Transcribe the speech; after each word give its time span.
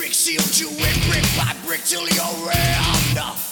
trick, 0.00 0.14
sealed 0.14 0.58
you 0.58 0.68
in 0.68 1.10
brick 1.10 1.24
by 1.36 1.54
brick 1.66 1.84
till 1.84 2.08
you're 2.08 2.48
rammed, 2.48 3.49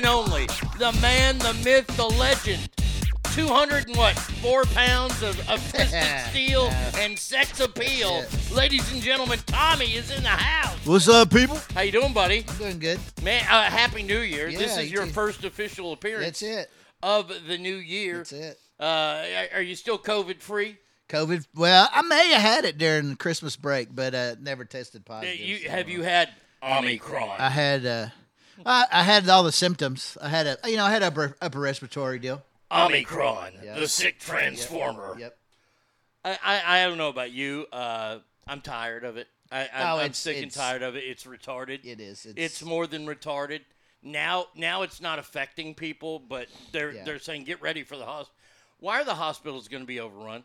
and 0.00 0.06
only, 0.06 0.46
the 0.78 0.96
man, 1.02 1.36
the 1.40 1.52
myth, 1.62 1.86
the 1.98 2.06
legend. 2.06 2.70
200 3.34 3.88
and 3.88 3.96
what? 3.98 4.18
Four 4.18 4.64
pounds 4.64 5.22
of, 5.22 5.38
of 5.46 5.60
twisted 5.70 6.02
steel 6.30 6.70
and 6.96 7.18
sex 7.18 7.60
appeal. 7.60 8.24
Ladies 8.50 8.90
and 8.94 9.02
gentlemen, 9.02 9.38
Tommy 9.44 9.92
is 9.92 10.10
in 10.10 10.22
the 10.22 10.30
house. 10.30 10.78
What's 10.86 11.06
up, 11.06 11.30
people? 11.30 11.58
How 11.74 11.82
you 11.82 11.92
doing, 11.92 12.14
buddy? 12.14 12.46
Doing 12.58 12.78
good. 12.78 12.98
Man, 13.22 13.42
uh, 13.42 13.64
happy 13.64 14.02
New 14.02 14.20
Year. 14.20 14.50
this 14.50 14.78
is 14.78 14.90
you 14.90 14.96
your 14.96 15.04
too. 15.04 15.12
first 15.12 15.44
official 15.44 15.92
appearance. 15.92 16.40
That's 16.40 16.42
it. 16.42 16.70
of 17.02 17.30
the 17.46 17.58
new 17.58 17.76
year. 17.76 18.18
That's 18.18 18.32
it. 18.32 18.58
Uh, 18.80 18.84
are- 19.52 19.56
are 19.56 19.62
you 19.62 19.76
still 19.76 19.98
COVID 19.98 20.40
free? 20.40 20.78
COVID. 21.10 21.46
Well, 21.54 21.90
I 21.92 22.00
may 22.00 22.30
have 22.32 22.40
had 22.40 22.64
it 22.64 22.78
during 22.78 23.10
the 23.10 23.16
Christmas 23.16 23.54
break, 23.54 23.94
but 23.94 24.14
uh, 24.14 24.36
never 24.40 24.64
tested 24.64 25.04
positive. 25.04 25.38
You 25.38 25.58
so, 25.58 25.68
have 25.68 25.88
uh, 25.88 25.90
you 25.90 26.02
had 26.02 26.30
Omicron? 26.62 27.38
I 27.38 27.50
had. 27.50 27.84
Uh, 27.84 28.06
I, 28.66 28.86
I 28.92 29.02
had 29.02 29.28
all 29.28 29.42
the 29.42 29.52
symptoms. 29.52 30.16
I 30.20 30.28
had 30.28 30.46
a, 30.46 30.56
you 30.66 30.76
know, 30.76 30.84
I 30.84 30.90
had 30.90 31.02
upper 31.02 31.36
upper 31.40 31.60
respiratory 31.60 32.18
deal. 32.18 32.42
Omicron, 32.70 33.52
Yeah. 33.64 33.78
the 33.78 33.88
sick 33.88 34.18
transformer. 34.18 35.16
Yep. 35.18 35.36
I, 36.24 36.38
I 36.44 36.62
I 36.80 36.84
don't 36.84 36.98
know 36.98 37.08
about 37.08 37.32
you. 37.32 37.66
Uh, 37.72 38.18
I'm 38.46 38.60
tired 38.60 39.04
of 39.04 39.16
it. 39.16 39.26
I, 39.50 39.62
I 39.62 39.90
Oh, 39.92 39.98
I'm 39.98 40.12
sick 40.12 40.40
and 40.42 40.50
tired 40.52 40.82
of 40.82 40.94
it. 40.96 41.00
It's 41.04 41.24
retarded. 41.24 41.84
It 41.84 42.00
is. 42.00 42.24
It's, 42.26 42.34
It's 42.36 42.62
more 42.64 42.86
than 42.86 43.06
retarded. 43.06 43.60
Now 44.02 44.46
now 44.54 44.82
it's 44.82 45.00
not 45.00 45.18
affecting 45.18 45.74
people, 45.74 46.18
but 46.20 46.46
they're 46.72 46.92
Yeah. 46.92 47.04
they're 47.04 47.18
saying 47.18 47.44
get 47.44 47.60
ready 47.60 47.82
for 47.82 47.96
the 47.96 48.04
hospital. 48.06 48.34
Why 48.78 49.00
are 49.00 49.04
the 49.04 49.14
hospitals 49.14 49.68
going 49.68 49.82
to 49.82 49.86
be 49.86 50.00
overrun 50.00 50.44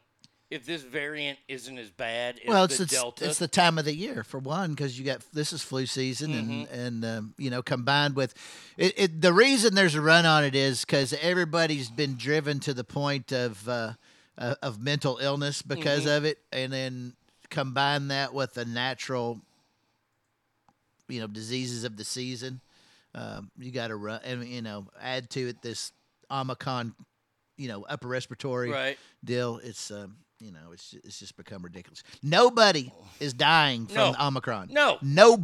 if 0.51 0.65
this 0.65 0.83
variant 0.83 1.39
isn't 1.47 1.77
as 1.77 1.89
bad 1.89 2.39
as 2.43 2.47
well, 2.47 2.63
it's 2.65 2.77
the 2.77 2.83
it's, 2.83 2.93
Delta? 2.93 3.25
it's 3.25 3.39
the 3.39 3.47
time 3.47 3.77
of 3.79 3.85
the 3.85 3.95
year 3.95 4.23
for 4.23 4.39
one 4.39 4.71
because 4.71 4.97
you 4.97 5.05
got 5.05 5.21
this 5.33 5.51
is 5.51 5.61
flu 5.61 5.85
season 5.85 6.33
and 6.33 6.49
Mm-hmm. 6.49 6.73
and 6.73 7.05
um, 7.05 7.33
you 7.37 7.49
know 7.49 7.61
combined 7.63 8.15
with 8.15 8.33
it, 8.77 8.93
it. 8.97 9.21
The 9.21 9.33
reason 9.33 9.73
there's 9.73 9.95
a 9.95 10.01
run 10.01 10.25
on 10.25 10.43
it 10.43 10.55
is 10.55 10.81
because 10.85 11.13
everybody's 11.13 11.89
been 11.89 12.15
driven 12.15 12.59
to 12.61 12.73
the 12.73 12.83
point 12.83 13.31
of 13.31 13.67
uh, 13.67 13.93
uh, 14.37 14.55
of 14.61 14.79
mental 14.79 15.17
illness 15.21 15.61
because 15.61 16.01
Mm-hmm. 16.01 16.17
of 16.17 16.25
it, 16.25 16.37
and 16.51 16.71
then 16.71 17.13
combine 17.49 18.09
that 18.09 18.33
with 18.33 18.53
the 18.53 18.65
natural, 18.65 19.39
you 21.07 21.19
know, 21.21 21.27
diseases 21.27 21.83
of 21.83 21.97
the 21.97 22.03
season. 22.03 22.61
Um, 23.13 23.49
you 23.57 23.71
got 23.71 23.87
to 23.87 23.95
run, 23.95 24.19
and 24.23 24.45
you 24.45 24.61
know, 24.61 24.87
add 25.01 25.29
to 25.31 25.47
it 25.49 25.61
this 25.61 25.91
Omicron, 26.29 26.93
you 27.57 27.67
know, 27.69 27.83
upper 27.87 28.07
respiratory 28.07 28.69
right. 28.69 28.97
deal. 29.23 29.59
It's 29.63 29.89
um, 29.89 30.17
you 30.45 30.51
know, 30.51 30.71
it's 30.71 30.93
it's 31.03 31.19
just 31.19 31.35
become 31.37 31.63
ridiculous. 31.63 32.03
Nobody 32.21 32.91
is 33.19 33.33
dying 33.33 33.87
from 33.87 34.13
No. 34.13 34.15
Omicron. 34.27 34.69
No. 34.71 34.97
no, 35.01 35.37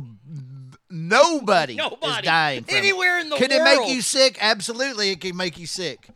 nobody, 0.90 1.76
Nobody. 1.76 2.06
is 2.08 2.18
dying 2.24 2.64
from 2.64 2.76
Anywhere 2.76 3.18
it. 3.20 3.22
in 3.24 3.30
the 3.30 3.34
world. 3.36 3.42
Could 3.42 3.52
it 3.52 3.64
make 3.64 3.90
you 3.90 4.02
sick? 4.02 4.38
Absolutely, 4.40 5.10
it 5.12 5.22
can 5.22 5.36
make 5.36 5.58
you 5.58 5.66
sick, 5.68 6.08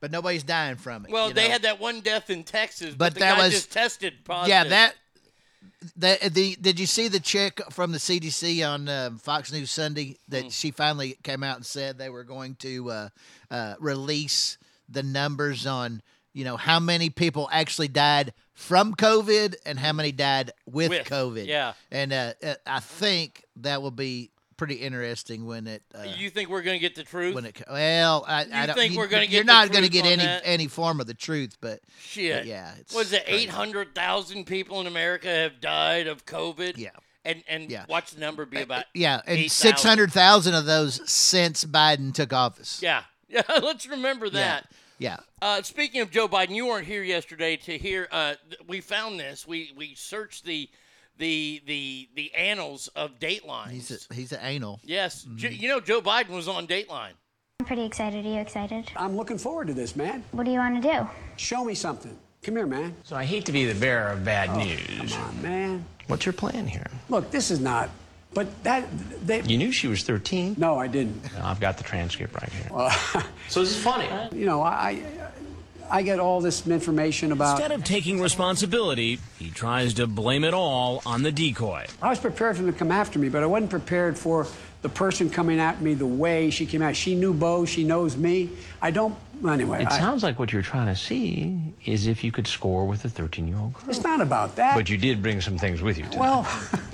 but 0.00 0.10
nobody's 0.10 0.42
dying 0.42 0.76
from 0.76 1.04
it. 1.04 1.10
Well, 1.12 1.30
they 1.30 1.46
know? 1.46 1.52
had 1.52 1.62
that 1.62 1.80
one 1.80 2.00
death 2.00 2.30
in 2.30 2.44
Texas, 2.44 2.94
but, 2.94 3.14
But 3.14 3.20
that 3.20 3.38
was- 3.38 3.52
just 3.52 3.72
tested 3.72 4.24
positive. 4.24 4.48
yeah 4.48 4.64
that. 4.64 4.94
The, 5.96 6.18
the 6.30 6.56
did 6.60 6.80
you 6.80 6.86
see 6.86 7.06
the 7.08 7.20
check 7.20 7.60
from 7.70 7.92
the 7.92 7.98
CDC 7.98 8.66
on 8.68 8.88
um, 8.88 9.18
Fox 9.18 9.52
News 9.52 9.70
Sunday 9.70 10.16
that 10.28 10.44
Hmm. 10.44 10.48
she 10.48 10.70
finally 10.72 11.16
came 11.22 11.42
out 11.44 11.56
and 11.56 11.66
said 11.66 11.96
they 11.98 12.08
were 12.08 12.24
going 12.24 12.56
to 12.56 12.90
uh, 12.90 13.08
uh, 13.50 13.74
release 13.78 14.58
the 14.88 15.02
numbers 15.02 15.66
on 15.66 16.02
you 16.36 16.44
know 16.44 16.56
how 16.56 16.78
many 16.78 17.08
people 17.10 17.48
actually 17.50 17.88
died 17.88 18.32
from 18.52 18.94
COVID 18.94 19.54
and 19.64 19.78
how 19.78 19.92
many 19.92 20.12
died 20.12 20.52
with, 20.66 20.90
With, 20.90 21.06
COVID. 21.06 21.46
yeah. 21.46 21.72
and 21.90 22.12
uh, 22.12 22.32
uh, 22.42 22.54
I 22.66 22.80
think 22.80 23.42
that 23.56 23.80
will 23.82 23.90
be 23.90 24.30
pretty 24.58 24.74
interesting 24.76 25.44
when 25.46 25.66
it 25.66 25.82
uh, 25.94 26.02
you 26.16 26.30
think 26.30 26.48
we're 26.48 26.62
going 26.62 26.76
to 26.76 26.80
get 26.80 26.94
the 26.94 27.02
truth? 27.04 27.34
when 27.34 27.44
it 27.46 27.62
well 27.70 28.24
I, 28.26 28.46
I 28.52 28.66
don't 28.66 28.74
think 28.76 28.96
we're 28.96 29.06
gonna 29.06 29.26
get. 29.26 29.30
you're 29.32 29.44
get 29.44 29.46
the 29.48 29.52
not 29.52 29.72
going 29.72 29.84
to 29.84 29.90
get 29.90 30.04
any 30.06 30.24
that? 30.24 30.42
any 30.44 30.66
form 30.66 31.00
of 31.00 31.06
the 31.06 31.14
truth 31.14 31.56
but 31.60 31.80
Shit. 32.00 32.44
yeah, 32.46 32.72
it's 32.80 32.94
Was 32.94 33.12
it 33.12 33.24
eight 33.26 33.50
hundred 33.50 33.94
thousand 33.94 34.44
people 34.44 34.80
in 34.80 34.86
America 34.86 35.28
have 35.28 35.60
died 35.60 36.06
of 36.06 36.24
COVID? 36.26 36.76
Yeah. 36.78 36.90
And 37.24 37.42
and 37.48 37.70
Yeah. 37.70 37.84
watch 37.88 38.12
the 38.12 38.20
number 38.20 38.46
be 38.46 38.60
about 38.62 38.84
Yeah, 38.94 39.20
and 39.26 39.50
six 39.50 39.82
hundred 39.82 40.12
thousand 40.12 40.54
of 40.54 40.64
those 40.66 41.00
since 41.10 41.64
Biden 41.64 42.12
took 42.14 42.32
office. 42.32 42.80
Yeah. 42.82 43.02
Yeah. 43.28 43.42
Let's 43.48 43.86
remember 43.88 44.30
that. 44.30 44.64
yeah. 44.70 44.76
Uh, 45.42 45.62
speaking 45.62 46.00
of 46.00 46.10
Joe 46.10 46.28
Biden, 46.28 46.50
you 46.50 46.66
weren't 46.66 46.86
here 46.86 47.02
yesterday 47.02 47.56
to 47.58 47.76
hear. 47.78 48.08
Uh, 48.10 48.34
th- 48.48 48.60
we 48.66 48.80
found 48.80 49.18
this. 49.20 49.46
We 49.46 49.72
we 49.76 49.94
searched 49.94 50.44
the 50.44 50.68
the 51.18 51.62
the 51.66 52.08
the 52.14 52.34
annals 52.34 52.88
of 52.88 53.18
Dateline. 53.18 53.70
He's 53.70 53.90
a, 54.10 54.14
he's 54.14 54.32
an 54.32 54.40
anal. 54.42 54.80
yes. 54.84 55.24
Mm-hmm. 55.24 55.36
Jo- 55.36 55.48
you 55.48 55.68
know 55.68 55.80
Joe 55.80 56.00
Biden 56.00 56.30
was 56.30 56.48
on 56.48 56.66
Dateline. 56.66 57.12
I'm 57.60 57.66
pretty 57.66 57.84
excited. 57.84 58.24
Are 58.24 58.28
you 58.28 58.38
excited? 58.40 58.90
I'm 58.96 59.16
looking 59.16 59.38
forward 59.38 59.66
to 59.68 59.74
this, 59.74 59.96
man. 59.96 60.22
What 60.32 60.44
do 60.44 60.50
you 60.52 60.58
want 60.58 60.82
to 60.82 60.92
do? 60.92 61.08
Show 61.36 61.64
me 61.64 61.74
something. 61.74 62.16
Come 62.42 62.56
here, 62.56 62.66
man. 62.66 62.94
So 63.02 63.16
I 63.16 63.24
hate 63.24 63.44
to 63.46 63.52
be 63.52 63.64
the 63.64 63.74
bearer 63.78 64.12
of 64.12 64.24
bad 64.24 64.48
Come 64.50 64.58
news. 64.58 65.16
on, 65.16 65.42
man. 65.42 65.84
What's 66.06 66.24
your 66.26 66.32
plan 66.34 66.66
here? 66.66 66.86
Look, 67.08 67.30
this 67.30 67.50
is 67.50 67.58
not. 67.60 67.90
But 68.36 68.64
that 68.64 68.86
they. 69.26 69.40
You 69.40 69.56
knew 69.56 69.72
she 69.72 69.88
was 69.88 70.02
13. 70.02 70.56
No, 70.58 70.78
I 70.78 70.88
didn't. 70.88 71.22
I've 71.42 71.58
got 71.58 71.78
the 71.78 71.84
transcript 71.84 72.34
right 72.34 72.52
here. 72.52 73.24
so 73.48 73.60
this 73.60 73.70
is 73.70 73.82
funny. 73.82 74.10
You 74.38 74.44
know, 74.44 74.60
I 74.60 75.02
I 75.90 76.02
get 76.02 76.20
all 76.20 76.42
this 76.42 76.66
information 76.66 77.32
about. 77.32 77.52
Instead 77.52 77.72
of 77.72 77.82
taking 77.82 78.20
responsibility, 78.20 79.20
he 79.38 79.48
tries 79.50 79.94
to 79.94 80.06
blame 80.06 80.44
it 80.44 80.52
all 80.52 81.00
on 81.06 81.22
the 81.22 81.32
decoy. 81.32 81.86
I 82.02 82.10
was 82.10 82.18
prepared 82.18 82.56
for 82.56 82.62
them 82.62 82.72
to 82.74 82.78
come 82.78 82.92
after 82.92 83.18
me, 83.18 83.30
but 83.30 83.42
I 83.42 83.46
wasn't 83.46 83.70
prepared 83.70 84.18
for 84.18 84.46
the 84.86 84.94
person 84.94 85.28
coming 85.28 85.58
at 85.58 85.82
me 85.82 85.94
the 85.94 86.06
way 86.06 86.48
she 86.48 86.64
came 86.64 86.80
at. 86.80 86.96
She 86.96 87.16
knew 87.16 87.34
Bo. 87.34 87.64
She 87.64 87.82
knows 87.82 88.16
me. 88.16 88.50
I 88.80 88.92
don't. 88.92 89.16
Anyway, 89.46 89.82
It 89.82 89.88
I- 89.88 89.98
sounds 89.98 90.22
like 90.22 90.38
what 90.38 90.52
you're 90.52 90.62
trying 90.62 90.86
to 90.86 90.94
see 90.94 91.60
is 91.84 92.06
if 92.06 92.22
you 92.22 92.30
could 92.30 92.46
score 92.46 92.86
with 92.86 93.04
a 93.04 93.08
13 93.08 93.48
year 93.48 93.58
old 93.58 93.74
girl. 93.74 93.82
it's 93.88 94.04
not 94.04 94.20
about 94.20 94.54
that. 94.56 94.76
But 94.76 94.88
you 94.88 94.96
did 94.96 95.20
bring 95.22 95.40
some 95.40 95.58
things 95.58 95.82
with 95.82 95.98
you 95.98 96.04
tonight. 96.04 96.20
well, 96.20 96.44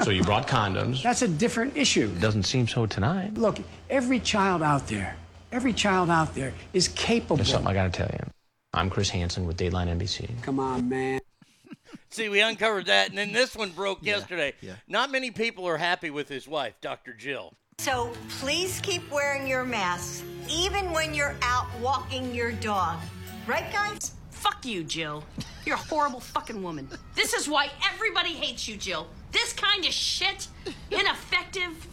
so 0.03 0.11
you 0.11 0.23
brought 0.23 0.49
condoms. 0.49 1.03
that's 1.09 1.21
a 1.21 1.29
different 1.29 1.77
issue. 1.77 2.11
It 2.17 2.21
Doesn't 2.21 2.45
seem 2.45 2.67
so 2.67 2.87
tonight. 2.87 3.35
Look, 3.35 3.59
every 3.91 4.19
child 4.21 4.63
out 4.63 4.89
there, 4.89 5.15
every 5.53 5.75
child 5.75 6.09
out 6.09 6.35
there 6.35 6.55
is 6.73 6.89
capable. 6.89 7.37
There's 7.37 7.51
something 7.51 7.69
I 7.71 7.75
got 7.75 7.93
to 7.93 7.97
tell 7.99 8.11
you. 8.11 8.25
I'm 8.73 8.89
Chris 8.89 9.11
Hansen 9.11 9.47
with 9.47 9.59
Dateline 9.59 9.89
NBC. 9.99 10.41
Come 10.43 10.59
on, 10.59 10.89
man. 10.89 11.21
See, 12.11 12.31
we 12.31 12.41
uncovered 12.41 12.87
that, 12.87 13.11
and 13.11 13.19
then 13.19 13.33
this 13.33 13.55
one 13.55 13.71
broke 13.71 14.03
yesterday. 14.03 14.55
yeah. 14.63 14.77
Not 14.89 15.11
many 15.13 15.31
people 15.31 15.69
are 15.69 15.77
happy 15.77 16.09
with 16.11 16.29
his 16.31 16.49
wife, 16.49 16.75
Dr. 16.81 17.13
Jill. 17.13 17.53
So 17.83 18.13
please 18.39 18.79
keep 18.81 19.11
wearing 19.11 19.45
your 19.49 19.65
masks, 19.65 20.23
even 20.49 20.93
when 20.93 21.13
you're 21.15 21.35
out 21.43 21.67
walking 21.81 22.33
your 22.33 22.53
dog. 22.53 23.01
Right, 23.45 23.73
guys? 23.73 24.13
Fuck 24.31 24.65
you, 24.65 24.85
Jill. 24.85 25.25
You're 25.67 25.75
a 25.75 25.79
horrible 25.79 26.21
fucking 26.21 26.63
woman. 26.63 26.89
This 27.17 27.33
is 27.33 27.49
why 27.49 27.71
everybody 27.93 28.35
hates 28.35 28.69
you, 28.69 28.77
Jill. 28.77 29.09
This 29.33 29.53
kind 29.53 29.85
of 29.85 29.91
shit, 29.93 30.47
ineffective. 30.93 31.89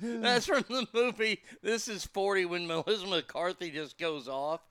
That's 0.00 0.46
from 0.46 0.64
the 0.66 0.86
movie 0.94 1.42
This 1.62 1.86
is 1.86 2.06
40 2.06 2.46
when 2.46 2.66
Melissa 2.66 3.06
McCarthy 3.06 3.70
just 3.70 3.98
goes 3.98 4.26
off. 4.26 4.62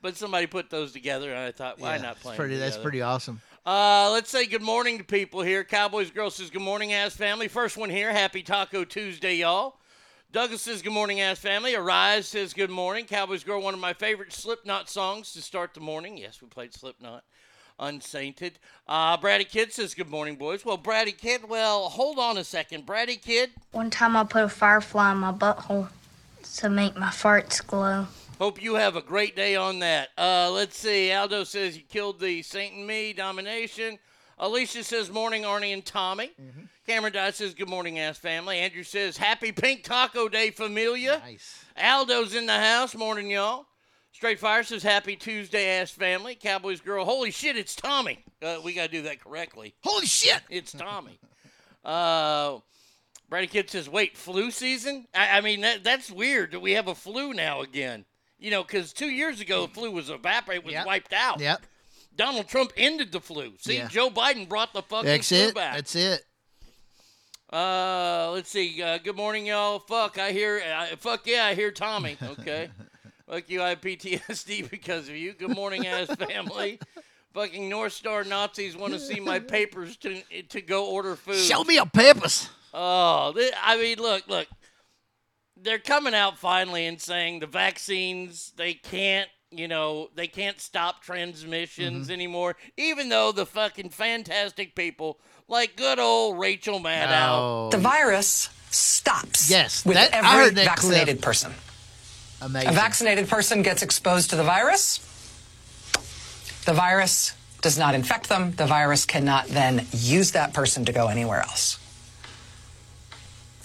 But 0.00 0.16
somebody 0.16 0.48
put 0.48 0.68
those 0.68 0.90
together, 0.90 1.30
and 1.30 1.38
I 1.38 1.52
thought, 1.52 1.78
why 1.78 1.94
Yeah, 1.94 2.02
not 2.02 2.18
play? 2.18 2.34
pretty, 2.34 2.56
That's 2.56 2.72
together? 2.74 2.82
pretty 2.82 3.02
awesome. 3.02 3.40
Uh, 3.64 4.10
let's 4.12 4.28
say 4.28 4.44
good 4.44 4.62
morning 4.62 4.98
to 4.98 5.04
people 5.04 5.40
here. 5.40 5.62
Cowboys 5.62 6.10
Girl 6.10 6.30
says 6.30 6.50
good 6.50 6.62
morning, 6.62 6.92
ass 6.92 7.14
family. 7.14 7.46
First 7.46 7.76
one 7.76 7.90
here. 7.90 8.10
Happy 8.12 8.42
Taco 8.42 8.84
Tuesday, 8.84 9.36
y'all. 9.36 9.76
Douglas 10.32 10.62
says 10.62 10.82
good 10.82 10.92
morning, 10.92 11.20
ass 11.20 11.38
family. 11.38 11.76
Arise 11.76 12.26
says 12.26 12.54
good 12.54 12.70
morning. 12.70 13.04
Cowboys 13.04 13.44
Girl, 13.44 13.62
one 13.62 13.72
of 13.74 13.78
my 13.78 13.92
favorite 13.92 14.32
Slipknot 14.32 14.90
songs 14.90 15.32
to 15.34 15.42
start 15.42 15.74
the 15.74 15.80
morning. 15.80 16.18
Yes, 16.18 16.42
we 16.42 16.48
played 16.48 16.74
Slipknot. 16.74 17.22
Unsainted. 17.78 18.58
Uh, 18.88 19.16
Brady 19.16 19.44
Kid 19.44 19.72
says 19.72 19.94
good 19.94 20.10
morning, 20.10 20.34
boys. 20.34 20.64
Well, 20.64 20.76
Brady 20.76 21.12
Kid, 21.12 21.48
well, 21.48 21.88
hold 21.88 22.18
on 22.18 22.38
a 22.38 22.44
second. 22.44 22.84
Brady 22.84 23.16
Kid, 23.16 23.50
One 23.70 23.90
time 23.90 24.16
I 24.16 24.24
put 24.24 24.42
a 24.42 24.48
firefly 24.48 25.12
in 25.12 25.18
my 25.18 25.32
butthole 25.32 25.88
to 26.56 26.68
make 26.68 26.96
my 26.96 27.08
farts 27.08 27.64
glow. 27.64 28.08
Hope 28.42 28.60
you 28.60 28.74
have 28.74 28.96
a 28.96 29.00
great 29.00 29.36
day 29.36 29.54
on 29.54 29.78
that. 29.78 30.08
Uh, 30.18 30.50
let's 30.50 30.76
see. 30.76 31.12
Aldo 31.12 31.44
says 31.44 31.76
you 31.76 31.84
killed 31.84 32.18
the 32.18 32.42
Saint 32.42 32.74
and 32.74 32.84
Me 32.84 33.12
domination. 33.12 34.00
Alicia 34.36 34.82
says 34.82 35.12
morning, 35.12 35.44
Arnie 35.44 35.72
and 35.72 35.84
Tommy. 35.84 36.32
Cameron 36.84 37.12
Dye 37.12 37.30
says 37.30 37.54
good 37.54 37.68
morning, 37.68 38.00
ass 38.00 38.18
family. 38.18 38.58
Andrew 38.58 38.82
says 38.82 39.16
happy 39.16 39.52
Pink 39.52 39.84
Taco 39.84 40.28
Day, 40.28 40.50
familia. 40.50 41.22
Nice. 41.24 41.64
Aldo's 41.76 42.34
in 42.34 42.46
the 42.46 42.58
house. 42.58 42.96
Morning, 42.96 43.30
y'all. 43.30 43.64
Straight 44.10 44.40
Fire 44.40 44.64
says 44.64 44.82
happy 44.82 45.14
Tuesday, 45.14 45.78
ass 45.78 45.92
family. 45.92 46.34
Cowboys 46.34 46.80
girl, 46.80 47.04
holy 47.04 47.30
shit, 47.30 47.56
it's 47.56 47.76
Tommy. 47.76 48.24
Uh, 48.42 48.56
we 48.64 48.72
got 48.72 48.86
to 48.86 48.90
do 48.90 49.02
that 49.02 49.22
correctly. 49.22 49.72
Holy 49.84 50.06
shit! 50.06 50.40
It's 50.50 50.72
Tommy. 50.72 51.20
uh, 51.84 52.58
Brady 53.30 53.46
Kid 53.46 53.70
says, 53.70 53.88
wait, 53.88 54.16
flu 54.16 54.50
season? 54.50 55.06
I, 55.14 55.38
I 55.38 55.40
mean, 55.42 55.60
that, 55.60 55.84
that's 55.84 56.10
weird 56.10 56.50
that 56.50 56.60
we 56.60 56.72
have 56.72 56.88
a 56.88 56.94
flu 56.96 57.32
now 57.34 57.62
again. 57.62 58.04
You 58.42 58.50
know, 58.50 58.62
because 58.64 58.92
two 58.92 59.06
years 59.10 59.40
ago, 59.40 59.66
the 59.66 59.72
flu 59.72 59.90
was 59.92 60.10
evaporated, 60.10 60.64
was 60.64 60.72
Yep. 60.72 60.86
wiped 60.86 61.12
out. 61.12 61.38
Yep. 61.40 61.62
Donald 62.16 62.48
Trump 62.48 62.72
ended 62.76 63.12
the 63.12 63.20
flu. 63.20 63.54
See, 63.60 63.76
Yeah. 63.76 63.88
Joe 63.88 64.10
Biden 64.10 64.48
brought 64.48 64.72
the 64.72 64.82
fucking 64.82 65.06
That's 65.06 65.28
flu 65.28 65.38
it. 65.48 65.54
back. 65.54 65.76
That's 65.76 65.94
it. 65.94 66.24
Uh, 67.52 68.30
let's 68.32 68.50
see. 68.50 68.82
Uh, 68.82 68.98
good 68.98 69.16
morning, 69.16 69.46
y'all. 69.46 69.78
Fuck, 69.78 70.18
I 70.18 70.32
hear. 70.32 70.60
Uh, 70.60 70.96
fuck 70.96 71.26
yeah, 71.26 71.44
I 71.44 71.54
hear 71.54 71.70
Tommy. 71.70 72.16
Okay. 72.22 72.70
fuck 73.28 73.48
you. 73.48 73.62
I 73.62 73.70
have 73.70 73.80
PTSD 73.80 74.62
because 74.70 75.08
of 75.08 75.16
you. 75.16 75.34
Good 75.34 75.50
morning, 75.54 75.86
ass 75.86 76.08
family. 76.16 76.78
Fucking 77.34 77.68
North 77.68 77.92
Star 77.92 78.24
Nazis 78.24 78.76
want 78.76 78.92
to 78.94 78.98
see 78.98 79.20
my 79.20 79.38
papers 79.38 79.96
to 79.98 80.22
to 80.48 80.60
go 80.62 80.86
order 80.86 81.14
food. 81.16 81.36
Show 81.36 81.62
me 81.64 81.74
your 81.74 81.86
papers. 81.86 82.48
Oh, 82.74 83.32
thi- 83.36 83.52
I 83.62 83.76
mean, 83.76 83.98
look, 83.98 84.26
look. 84.28 84.48
They're 85.62 85.78
coming 85.78 86.14
out 86.14 86.38
finally 86.38 86.86
and 86.86 87.00
saying 87.00 87.40
the 87.40 87.46
vaccines 87.46 88.52
they 88.56 88.74
can't 88.74 89.28
you 89.50 89.68
know 89.68 90.08
they 90.14 90.26
can't 90.26 90.60
stop 90.60 91.02
transmissions 91.02 92.04
Mm-hmm. 92.06 92.12
anymore 92.12 92.56
even 92.76 93.08
though 93.08 93.32
the 93.32 93.46
fucking 93.46 93.90
fantastic 93.90 94.74
people 94.74 95.18
like 95.48 95.76
good 95.76 95.98
old 95.98 96.38
rachel 96.38 96.80
maddow 96.80 97.28
Oh, 97.38 97.70
The 97.70 97.78
virus 97.78 98.48
stops. 98.70 99.50
Yes, 99.50 99.84
with 99.84 99.96
that- 99.96 100.10
every 100.12 100.50
that 100.50 100.64
vaccinated 100.64 101.16
clip. 101.16 101.22
person. 101.22 101.52
amazing. 102.40 102.70
A 102.70 102.72
vaccinated 102.72 103.28
person 103.28 103.62
gets 103.62 103.82
exposed 103.82 104.30
to 104.30 104.36
the 104.36 104.42
virus. 104.44 105.00
The 106.64 106.72
virus 106.72 107.34
does 107.60 107.76
not 107.78 107.94
infect 107.94 108.28
them. 108.28 108.52
The 108.52 108.66
virus 108.66 109.04
cannot 109.04 109.48
then 109.48 109.86
use 109.92 110.32
that 110.32 110.54
person 110.54 110.84
to 110.86 110.92
go 110.92 111.08
anywhere 111.08 111.40
else. 111.42 111.78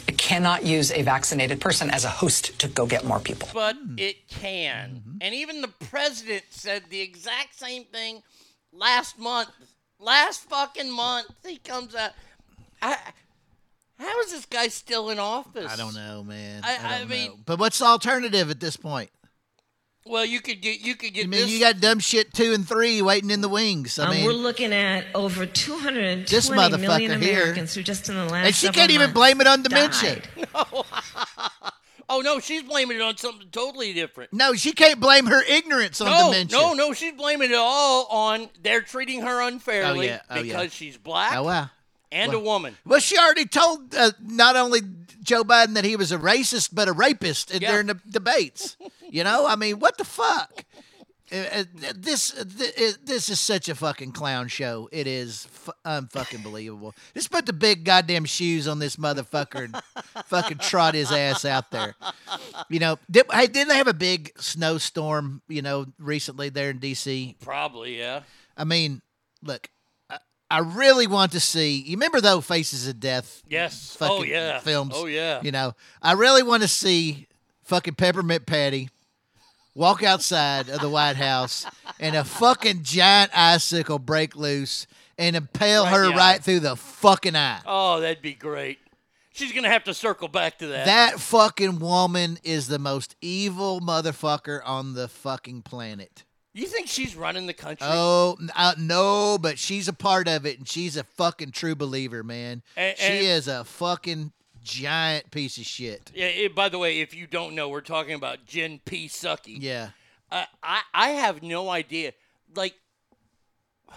It 0.08 0.18
cannot 0.18 0.66
use 0.66 0.92
a 0.92 1.02
vaccinated 1.02 1.60
person 1.60 1.90
as 1.90 2.06
a 2.06 2.10
host 2.10 2.58
to 2.60 2.68
go 2.68 2.86
get 2.86 3.04
more 3.06 3.20
people. 3.20 3.50
but 3.54 3.76
it 3.98 4.28
can 4.30 5.02
Mm-hmm. 5.02 5.18
and 5.22 5.36
even 5.36 5.62
the 5.62 5.68
president 5.90 6.44
said 6.50 6.84
the 6.90 7.02
exact 7.02 7.58
same 7.60 7.84
thing 7.86 8.24
last 8.72 9.20
month 9.20 9.50
last 10.00 10.42
fucking 10.50 10.92
month 10.92 11.28
he 11.46 11.58
comes 11.58 11.94
out 11.96 12.12
I, 12.82 12.98
how 14.00 14.20
is 14.22 14.32
this 14.32 14.46
guy 14.46 14.68
still 14.68 15.10
in 15.10 15.18
office 15.20 15.72
I 15.72 15.76
don't 15.76 15.96
know, 15.96 16.24
man. 16.24 16.62
I- 16.64 16.78
I, 16.78 16.96
I 16.96 17.00
don't 17.00 17.10
mean- 17.10 17.28
know. 17.32 17.38
but 17.46 17.60
what's 17.60 17.80
the 17.80 17.86
alternative 17.86 18.50
at 18.52 18.60
this 18.60 18.78
point? 18.78 19.10
Well 20.10 20.26
you 20.26 20.40
could 20.42 20.62
get 20.62 20.80
you 20.80 20.96
could 20.96 21.14
get 21.14 21.26
I 21.26 21.28
mean, 21.28 21.42
this 21.42 21.50
you 21.52 21.60
got 21.60 21.80
dumb 21.80 22.00
shit 22.00 22.34
two 22.34 22.54
and 22.54 22.68
three 22.68 23.02
waiting 23.02 23.30
in 23.32 23.42
the 23.42 23.50
wings. 23.50 24.00
I 24.00 24.06
Um, 24.06 24.12
mean, 24.16 24.26
we're 24.26 24.32
looking 24.34 24.74
at 24.74 25.06
over 25.16 25.46
220 25.46 26.24
This 26.24 26.50
million 26.50 26.72
motherfucker 26.82 27.22
here- 27.22 27.42
Americans 27.42 27.74
who 27.74 27.84
just 27.84 28.10
in 28.10 28.16
the 28.16 28.26
last 28.26 28.46
and 28.46 28.56
she 28.56 28.70
can't 28.70 28.92
even 28.92 29.12
blame 29.14 29.42
it 29.42 29.48
on 29.48 29.64
dementia. 29.64 30.22
died. 30.36 30.48
oh 32.10 32.22
no 32.22 32.40
she's 32.40 32.64
blaming 32.64 32.98
it 32.98 33.02
on 33.02 33.18
something 33.18 33.48
totally 33.52 33.94
different 33.94 34.32
No, 34.34 34.54
she 34.54 34.72
can't 34.72 35.00
blame 35.00 35.26
her 35.26 35.42
ignorance 35.44 36.00
on 36.02 36.08
no, 36.10 36.32
dementia. 36.32 36.58
no, 36.58 36.74
no. 36.74 36.94
She's 36.94 37.14
blaming 37.14 37.52
it 37.52 37.58
all 37.58 38.06
on 38.08 38.50
they're 38.62 38.82
treating 38.82 39.22
her 39.22 39.42
unfairly 39.42 40.10
Oh, 40.10 40.12
yeah. 40.14 40.20
Oh, 40.30 40.36
yeah. 40.36 40.42
because 40.44 40.74
she's 40.74 40.98
black 40.98 41.36
Oh 41.36 41.44
wow. 41.44 41.70
And 42.12 42.34
a 42.34 42.40
woman. 42.40 42.78
Well, 42.86 43.00
she 43.00 43.18
already 43.18 43.46
told 43.46 43.94
uh, 43.96 44.12
not 44.22 44.56
only 44.56 44.82
Joe 45.24 45.44
Biden 45.44 45.74
that 45.76 45.84
he 45.86 45.96
was 45.96 46.12
a 46.12 46.18
racist, 46.18 46.70
but 46.74 46.88
a 46.88 46.94
rapist 46.94 47.52
Yeah. 47.54 47.72
during 47.72 47.88
the 47.88 48.00
debates. 48.10 48.78
you 49.10 49.24
know, 49.24 49.46
I 49.48 49.56
mean, 49.56 49.80
what 49.80 49.98
the 49.98 50.04
fuck? 50.06 50.64
Uh, 51.30 51.36
uh, 51.36 51.64
this 51.94 52.34
uh, 52.34 52.46
th- 52.58 52.74
uh, 52.94 52.98
this 53.04 53.28
is 53.28 53.38
such 53.38 53.68
a 53.68 53.76
fucking 53.76 54.14
clown 54.14 54.48
show. 54.48 54.88
It 54.94 55.08
is 55.08 55.46
fu- 55.52 55.74
unfucking 55.86 56.42
believable. 56.42 56.96
Just 57.14 57.30
put 57.32 57.46
the 57.46 57.52
big 57.52 57.84
goddamn 57.84 58.24
shoes 58.24 58.66
on 58.66 58.80
this 58.80 58.96
motherfucker 58.96 59.66
and 59.66 59.76
fucking 60.28 60.60
trot 60.60 60.94
his 60.96 61.12
ass 61.12 61.44
out 61.44 61.70
there. 61.72 61.96
You 62.70 62.80
know, 62.80 62.98
did, 63.12 63.26
hey, 63.30 63.48
didn't 63.48 63.68
they 63.68 63.76
have 63.76 63.90
a 63.90 63.94
big 63.94 64.32
snowstorm? 64.40 65.42
You 65.50 65.62
know, 65.62 65.88
recently 66.00 66.48
there 66.48 66.70
in 66.70 66.78
D.C. 66.78 67.36
Probably, 67.42 68.00
yeah. 68.00 68.22
I 68.56 68.64
mean, 68.64 69.02
look, 69.44 69.70
I, 70.50 70.60
really 70.60 71.08
want 71.08 71.34
to 71.34 71.39
see. 71.39 71.82
You 71.82 71.98
remember 71.98 72.22
though, 72.22 72.42
Faces 72.42 72.88
of 72.88 73.00
Death? 73.00 73.44
Yes. 73.50 73.98
Oh, 74.00 74.08
fucking 74.08 74.20
oh 74.20 74.24
yeah. 74.24 74.60
films. 74.60 74.94
Oh 74.96 75.06
yeah. 75.06 75.42
You 75.42 75.51
know, 75.51 75.74
I 76.01 76.13
really 76.13 76.44
want 76.44 76.63
to 76.63 76.68
see 76.68 77.27
fucking 77.63 77.96
Peppermint 77.96 78.46
Patty 78.46 78.89
walk 79.75 80.04
outside 80.04 80.70
of 80.70 80.82
the 80.82 80.89
White 80.89 81.18
House 81.18 81.66
and 82.00 82.16
a 82.16 82.24
fucking 82.24 82.84
giant 82.84 83.32
icicle 83.38 84.00
break 84.00 84.36
loose 84.36 84.88
and 85.17 85.36
impale 85.36 85.84
Right 85.84 85.93
her 85.93 86.04
the 86.06 86.15
right 86.15 86.43
through 86.43 86.62
the 86.62 86.76
fucking 86.76 87.36
eye. 87.36 87.62
Oh, 87.65 88.00
that'd 88.00 88.21
be 88.21 88.34
great. 88.34 88.80
She's 89.34 89.52
gonna 89.52 89.69
have 89.69 89.84
to 89.84 89.93
circle 89.93 90.28
back 90.28 90.58
to 90.60 90.67
that. 90.67 90.86
That 90.88 91.19
fucking 91.19 91.78
woman 91.78 92.39
is 92.43 92.67
the 92.67 92.80
most 92.80 93.15
evil 93.21 93.80
motherfucker 93.80 94.62
on 94.65 94.95
the 94.95 95.08
fucking 95.08 95.62
planet. 95.62 96.24
You 96.58 96.65
think 96.65 96.88
she's 96.88 97.15
running 97.15 97.46
the 97.46 97.54
country? 97.54 97.86
Oh 97.88 98.36
uh, 98.56 98.74
no, 98.80 99.38
but 99.38 99.60
she's 99.60 99.88
a 99.88 99.93
part 99.93 100.28
of 100.28 100.43
it, 100.48 100.58
and 100.58 100.67
she's 100.67 100.98
a 100.98 101.04
fucking 101.04 101.52
true 101.52 101.76
believer, 101.76 102.24
man. 102.24 102.63
And- 102.76 102.98
she 102.98 103.04
and- 103.04 103.28
is 103.28 103.48
a 103.48 103.63
fucking 103.63 104.32
giant 104.63 105.30
piece 105.30 105.60
of 105.60 105.65
shit. 105.65 106.12
Yeah. 106.15 106.26
It, 106.26 106.56
by 106.56 106.70
the 106.70 106.80
way, 106.80 107.00
if 107.00 107.13
you 107.13 107.28
don't 107.28 107.54
know, 107.54 107.70
we're 107.70 107.82
talking 107.82 108.15
about 108.15 108.48
Jen 108.48 108.82
P. 108.84 109.08
Sucky. 109.08 109.58
Yeah, 109.60 109.89
Uh, 110.32 110.46
I 110.63 110.82
I 110.96 111.10
have 111.10 111.43
no 111.43 111.70
idea. 111.70 112.13
Like, 112.56 112.74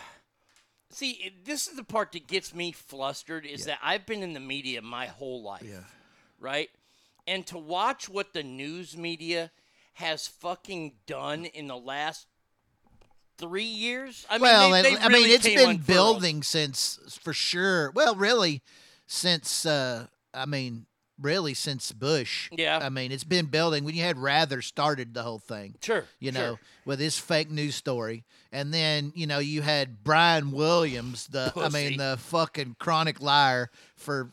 see, 0.91 1.33
this 1.45 1.67
is 1.67 1.77
the 1.77 1.83
part 1.85 2.13
that 2.13 2.27
gets 2.27 2.55
me 2.55 2.73
flustered. 2.73 3.47
Is 3.47 3.65
that 3.65 3.79
I've 3.83 4.05
been 4.05 4.23
in 4.23 4.35
the 4.35 4.41
media 4.41 4.83
my 4.83 5.07
whole 5.07 5.43
life. 5.43 5.63
Yeah. 5.65 5.85
Right. 6.39 6.69
And 7.27 7.47
to 7.47 7.57
watch 7.57 8.07
what 8.07 8.35
the 8.35 8.43
news 8.43 8.99
media 8.99 9.51
has 9.95 10.29
fucking 10.29 10.93
done 11.07 11.47
in 11.47 11.67
the 11.67 11.77
last 11.77 12.27
three 13.41 13.65
years. 13.65 14.27
I 14.31 14.35
mean, 14.35 14.43
well, 14.43 14.71
they, 14.71 14.77
and- 14.79 14.85
they 14.99 15.03
I 15.03 15.09
mean, 15.09 15.23
really 15.25 15.31
it's 15.35 15.45
been 15.47 15.79
building 15.79 16.43
since 16.43 17.19
for 17.23 17.33
sure. 17.33 17.91
Well, 17.93 18.15
really, 18.15 18.63
since 19.07 19.67
uh, 19.67 20.07
I 20.33 20.47
mean, 20.47 20.87
really 21.21 21.55
since 21.55 21.93
Bush. 21.93 22.49
Yeah. 22.53 22.79
I 22.83 22.89
mean, 22.89 23.13
it's 23.13 23.25
been 23.25 23.47
building. 23.47 23.85
When 23.85 23.95
you 23.95 24.03
had 24.03 24.19
Rather 24.19 24.63
started 24.63 25.15
the 25.15 25.23
whole 25.23 25.39
thing. 25.39 25.75
Sure, 25.83 26.05
You 26.19 26.33
sure. 26.33 26.41
know, 26.41 26.59
with 26.85 26.99
his 27.01 27.19
fake 27.19 27.51
news 27.51 27.75
story, 27.75 28.25
and 28.53 28.73
then 28.73 29.13
you 29.15 29.27
know 29.27 29.39
you 29.39 29.63
had 29.63 30.03
Brian 30.05 30.53
Williams, 30.53 31.27
the 31.29 31.53
I 31.57 31.69
mean, 31.69 31.97
the 31.99 32.17
fucking 32.21 32.77
chronic 32.79 33.21
liar 33.21 33.71
for. 33.97 34.31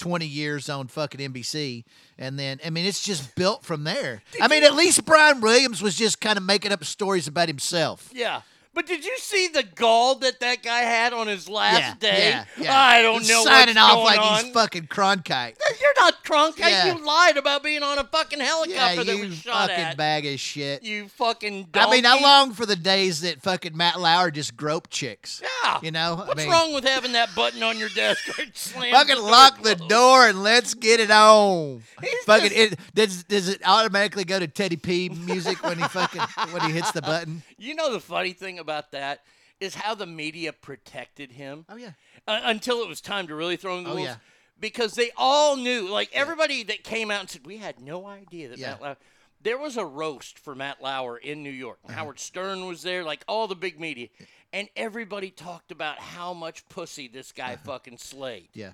20 0.00 0.26
years 0.26 0.68
on 0.68 0.88
fucking 0.88 1.20
NBC. 1.32 1.84
And 2.18 2.38
then, 2.38 2.58
I 2.64 2.70
mean, 2.70 2.86
it's 2.86 3.02
just 3.04 3.34
built 3.36 3.64
from 3.64 3.84
there. 3.84 4.22
I 4.40 4.48
mean, 4.48 4.64
at 4.64 4.74
least 4.74 5.04
Brian 5.04 5.40
Williams 5.40 5.80
was 5.82 5.94
just 5.94 6.20
kind 6.20 6.36
of 6.36 6.42
making 6.42 6.72
up 6.72 6.82
stories 6.84 7.28
about 7.28 7.48
himself. 7.48 8.10
Yeah. 8.12 8.40
But 8.72 8.86
did 8.86 9.04
you 9.04 9.18
see 9.18 9.48
the 9.48 9.64
gall 9.64 10.14
that 10.16 10.38
that 10.40 10.62
guy 10.62 10.80
had 10.80 11.12
on 11.12 11.26
his 11.26 11.48
last 11.48 11.80
yeah, 11.80 11.94
day? 11.98 12.28
Yeah, 12.30 12.44
yeah. 12.56 12.78
I 12.78 13.02
don't 13.02 13.18
He's 13.20 13.28
know 13.28 13.42
Signing 13.42 13.76
off 13.76 14.04
like 14.04 14.20
on. 14.20 14.44
he's 14.44 14.54
fucking 14.54 14.86
Cronkite. 14.86 15.56
You're 15.80 15.94
not 15.98 16.24
Cronkite. 16.24 16.70
Yeah. 16.70 16.94
You 16.94 17.04
lied 17.04 17.36
about 17.36 17.64
being 17.64 17.82
on 17.82 17.98
a 17.98 18.04
fucking 18.04 18.38
helicopter 18.38 19.02
that 19.02 19.16
you 19.16 19.24
was 19.26 19.34
shot 19.34 19.68
fucking 19.70 19.84
at. 19.84 19.96
bag 19.96 20.24
of 20.24 20.38
shit. 20.38 20.84
You 20.84 21.08
fucking 21.08 21.68
I 21.74 21.90
mean, 21.90 22.06
I 22.06 22.20
long 22.20 22.52
for 22.52 22.64
the 22.64 22.76
days 22.76 23.22
that 23.22 23.42
fucking 23.42 23.76
Matt 23.76 23.98
Lauer 23.98 24.30
just 24.30 24.56
groped 24.56 24.90
chicks. 24.90 25.42
Yeah. 25.64 25.80
You 25.82 25.90
know, 25.90 26.14
What's 26.16 26.30
I 26.40 26.44
mean, 26.44 26.52
wrong 26.52 26.72
with 26.72 26.84
having 26.84 27.12
that 27.12 27.34
button 27.34 27.62
on 27.64 27.76
your 27.76 27.88
desk? 27.90 28.22
Fucking 28.24 29.16
the 29.16 29.20
lock 29.20 29.62
the 29.62 29.74
door 29.74 30.28
and 30.28 30.42
let's 30.44 30.74
get 30.74 31.00
it 31.00 31.10
on. 31.10 31.82
He's 32.00 32.24
fucking 32.24 32.50
just- 32.50 32.72
it 32.72 32.78
does 32.94 33.24
does 33.24 33.48
it 33.48 33.62
automatically 33.66 34.24
go 34.24 34.38
to 34.38 34.46
Teddy 34.46 34.76
P 34.76 35.08
music 35.08 35.62
when 35.64 35.78
he 35.78 35.84
fucking 35.84 36.22
when 36.52 36.62
he 36.62 36.70
hits 36.72 36.92
the 36.92 37.02
button? 37.02 37.42
You 37.60 37.74
know 37.74 37.92
the 37.92 38.00
funny 38.00 38.32
thing 38.32 38.58
about 38.58 38.92
that 38.92 39.20
is 39.60 39.74
how 39.74 39.94
the 39.94 40.06
media 40.06 40.52
protected 40.52 41.32
him. 41.32 41.66
Oh 41.68 41.76
yeah. 41.76 41.92
uh, 42.26 42.40
until 42.44 42.82
it 42.82 42.88
was 42.88 43.00
time 43.00 43.26
to 43.28 43.34
really 43.34 43.56
throw 43.56 43.76
him 43.78 43.84
the 43.84 43.90
Oh, 43.90 43.94
wolves. 43.94 44.08
yeah. 44.08 44.16
Because 44.58 44.92
they 44.94 45.10
all 45.16 45.56
knew, 45.56 45.88
like 45.88 46.10
everybody 46.12 46.62
that 46.64 46.84
came 46.84 47.10
out 47.10 47.20
and 47.20 47.30
said, 47.30 47.46
we 47.46 47.58
had 47.58 47.80
no 47.80 48.06
idea 48.06 48.48
that 48.48 48.58
Yeah. 48.58 48.70
Matt 48.72 48.82
Lauer. 48.82 48.96
There 49.42 49.58
was 49.58 49.76
a 49.78 49.84
roast 49.86 50.38
for 50.38 50.54
Matt 50.54 50.82
Lauer 50.82 51.16
in 51.16 51.42
New 51.42 51.50
York. 51.50 51.78
Uh-huh. 51.86 51.94
Howard 51.98 52.18
Stern 52.20 52.66
was 52.66 52.82
there, 52.82 53.04
like 53.04 53.24
all 53.26 53.48
the 53.48 53.54
big 53.54 53.80
media, 53.80 54.08
and 54.52 54.68
everybody 54.76 55.30
talked 55.30 55.70
about 55.72 55.98
how 55.98 56.34
much 56.34 56.68
pussy 56.68 57.08
this 57.08 57.32
guy 57.32 57.56
fucking 57.56 57.96
slayed. 57.98 58.44
Uh-huh. 58.54 58.60
Yeah. 58.66 58.72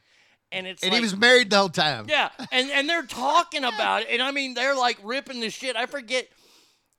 And 0.53 0.67
it's 0.67 0.83
And 0.83 0.91
like, 0.93 0.99
he 1.01 1.03
was 1.05 1.17
married 1.17 1.51
the 1.51 1.57
whole 1.59 1.69
time. 1.69 2.07
yeah, 2.09 2.31
and 2.53 2.71
and 2.71 2.89
they're 2.89 3.03
talking 3.05 3.63
about 3.75 4.03
it, 4.03 4.09
and 4.11 4.23
I 4.23 4.31
mean 4.31 4.55
they're 4.55 4.77
like 4.77 4.99
ripping 5.05 5.41
the 5.41 5.51
shit. 5.51 5.75
I 5.77 5.87
forget 5.87 6.29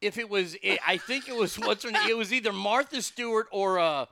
if 0.02 0.18
it 0.18 0.30
was. 0.30 0.56
It, 0.62 0.80
I 0.86 0.98
think 0.98 1.28
it 1.30 1.36
was 1.36 1.58
what's 1.58 1.84
her 1.84 1.92
name. 1.92 2.10
It 2.10 2.18
was 2.18 2.32
either 2.34 2.54
Martha 2.54 3.02
Stewart 3.02 3.48
or 3.52 3.80
uh 3.80 4.06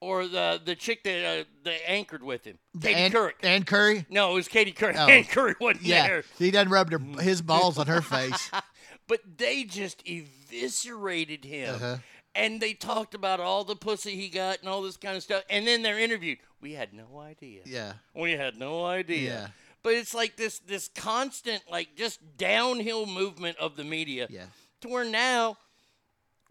or 0.00 0.26
the 0.28 0.60
the 0.64 0.74
chick 0.76 1.02
that 1.04 1.40
uh, 1.40 1.44
that 1.64 1.90
anchored 1.90 2.22
with 2.22 2.44
him, 2.44 2.58
Katie 2.80 2.94
Ann, 2.94 3.10
Couric. 3.10 3.32
Ann 3.42 3.64
Curry. 3.64 4.06
No, 4.08 4.32
it 4.32 4.34
was 4.34 4.48
Katie 4.48 4.72
Couric. 4.72 4.94
Oh. 4.96 5.06
Ann 5.08 5.24
Curry 5.24 5.54
wasn't 5.60 5.84
Yeah, 5.84 6.06
there. 6.06 6.24
he 6.38 6.50
done 6.50 6.68
rubbed 6.68 6.92
her, 6.92 7.00
his 7.20 7.42
balls 7.42 7.78
on 7.78 7.86
her 7.86 8.00
face. 8.00 8.50
But 9.08 9.20
they 9.38 9.64
just 9.64 10.02
eviscerated 10.06 11.44
him. 11.44 11.74
Uh-huh. 11.76 11.96
And 12.34 12.60
they 12.60 12.74
talked 12.74 13.14
about 13.14 13.40
all 13.40 13.64
the 13.64 13.74
pussy 13.74 14.14
he 14.16 14.28
got 14.28 14.60
and 14.60 14.68
all 14.68 14.82
this 14.82 14.98
kind 14.98 15.16
of 15.16 15.22
stuff. 15.22 15.44
And 15.48 15.66
then 15.66 15.80
they're 15.82 15.98
interviewed. 15.98 16.38
We 16.60 16.74
had 16.74 16.92
no 16.92 17.18
idea. 17.18 17.62
Yeah. 17.64 17.94
We 18.14 18.32
had 18.32 18.58
no 18.58 18.84
idea. 18.84 19.30
Yeah. 19.32 19.46
But 19.82 19.94
it's 19.94 20.12
like 20.12 20.36
this 20.36 20.58
this 20.58 20.88
constant, 20.94 21.62
like 21.70 21.96
just 21.96 22.20
downhill 22.36 23.06
movement 23.06 23.56
of 23.56 23.76
the 23.76 23.84
media. 23.84 24.26
Yeah. 24.28 24.44
To 24.82 24.88
where 24.88 25.04
now 25.04 25.56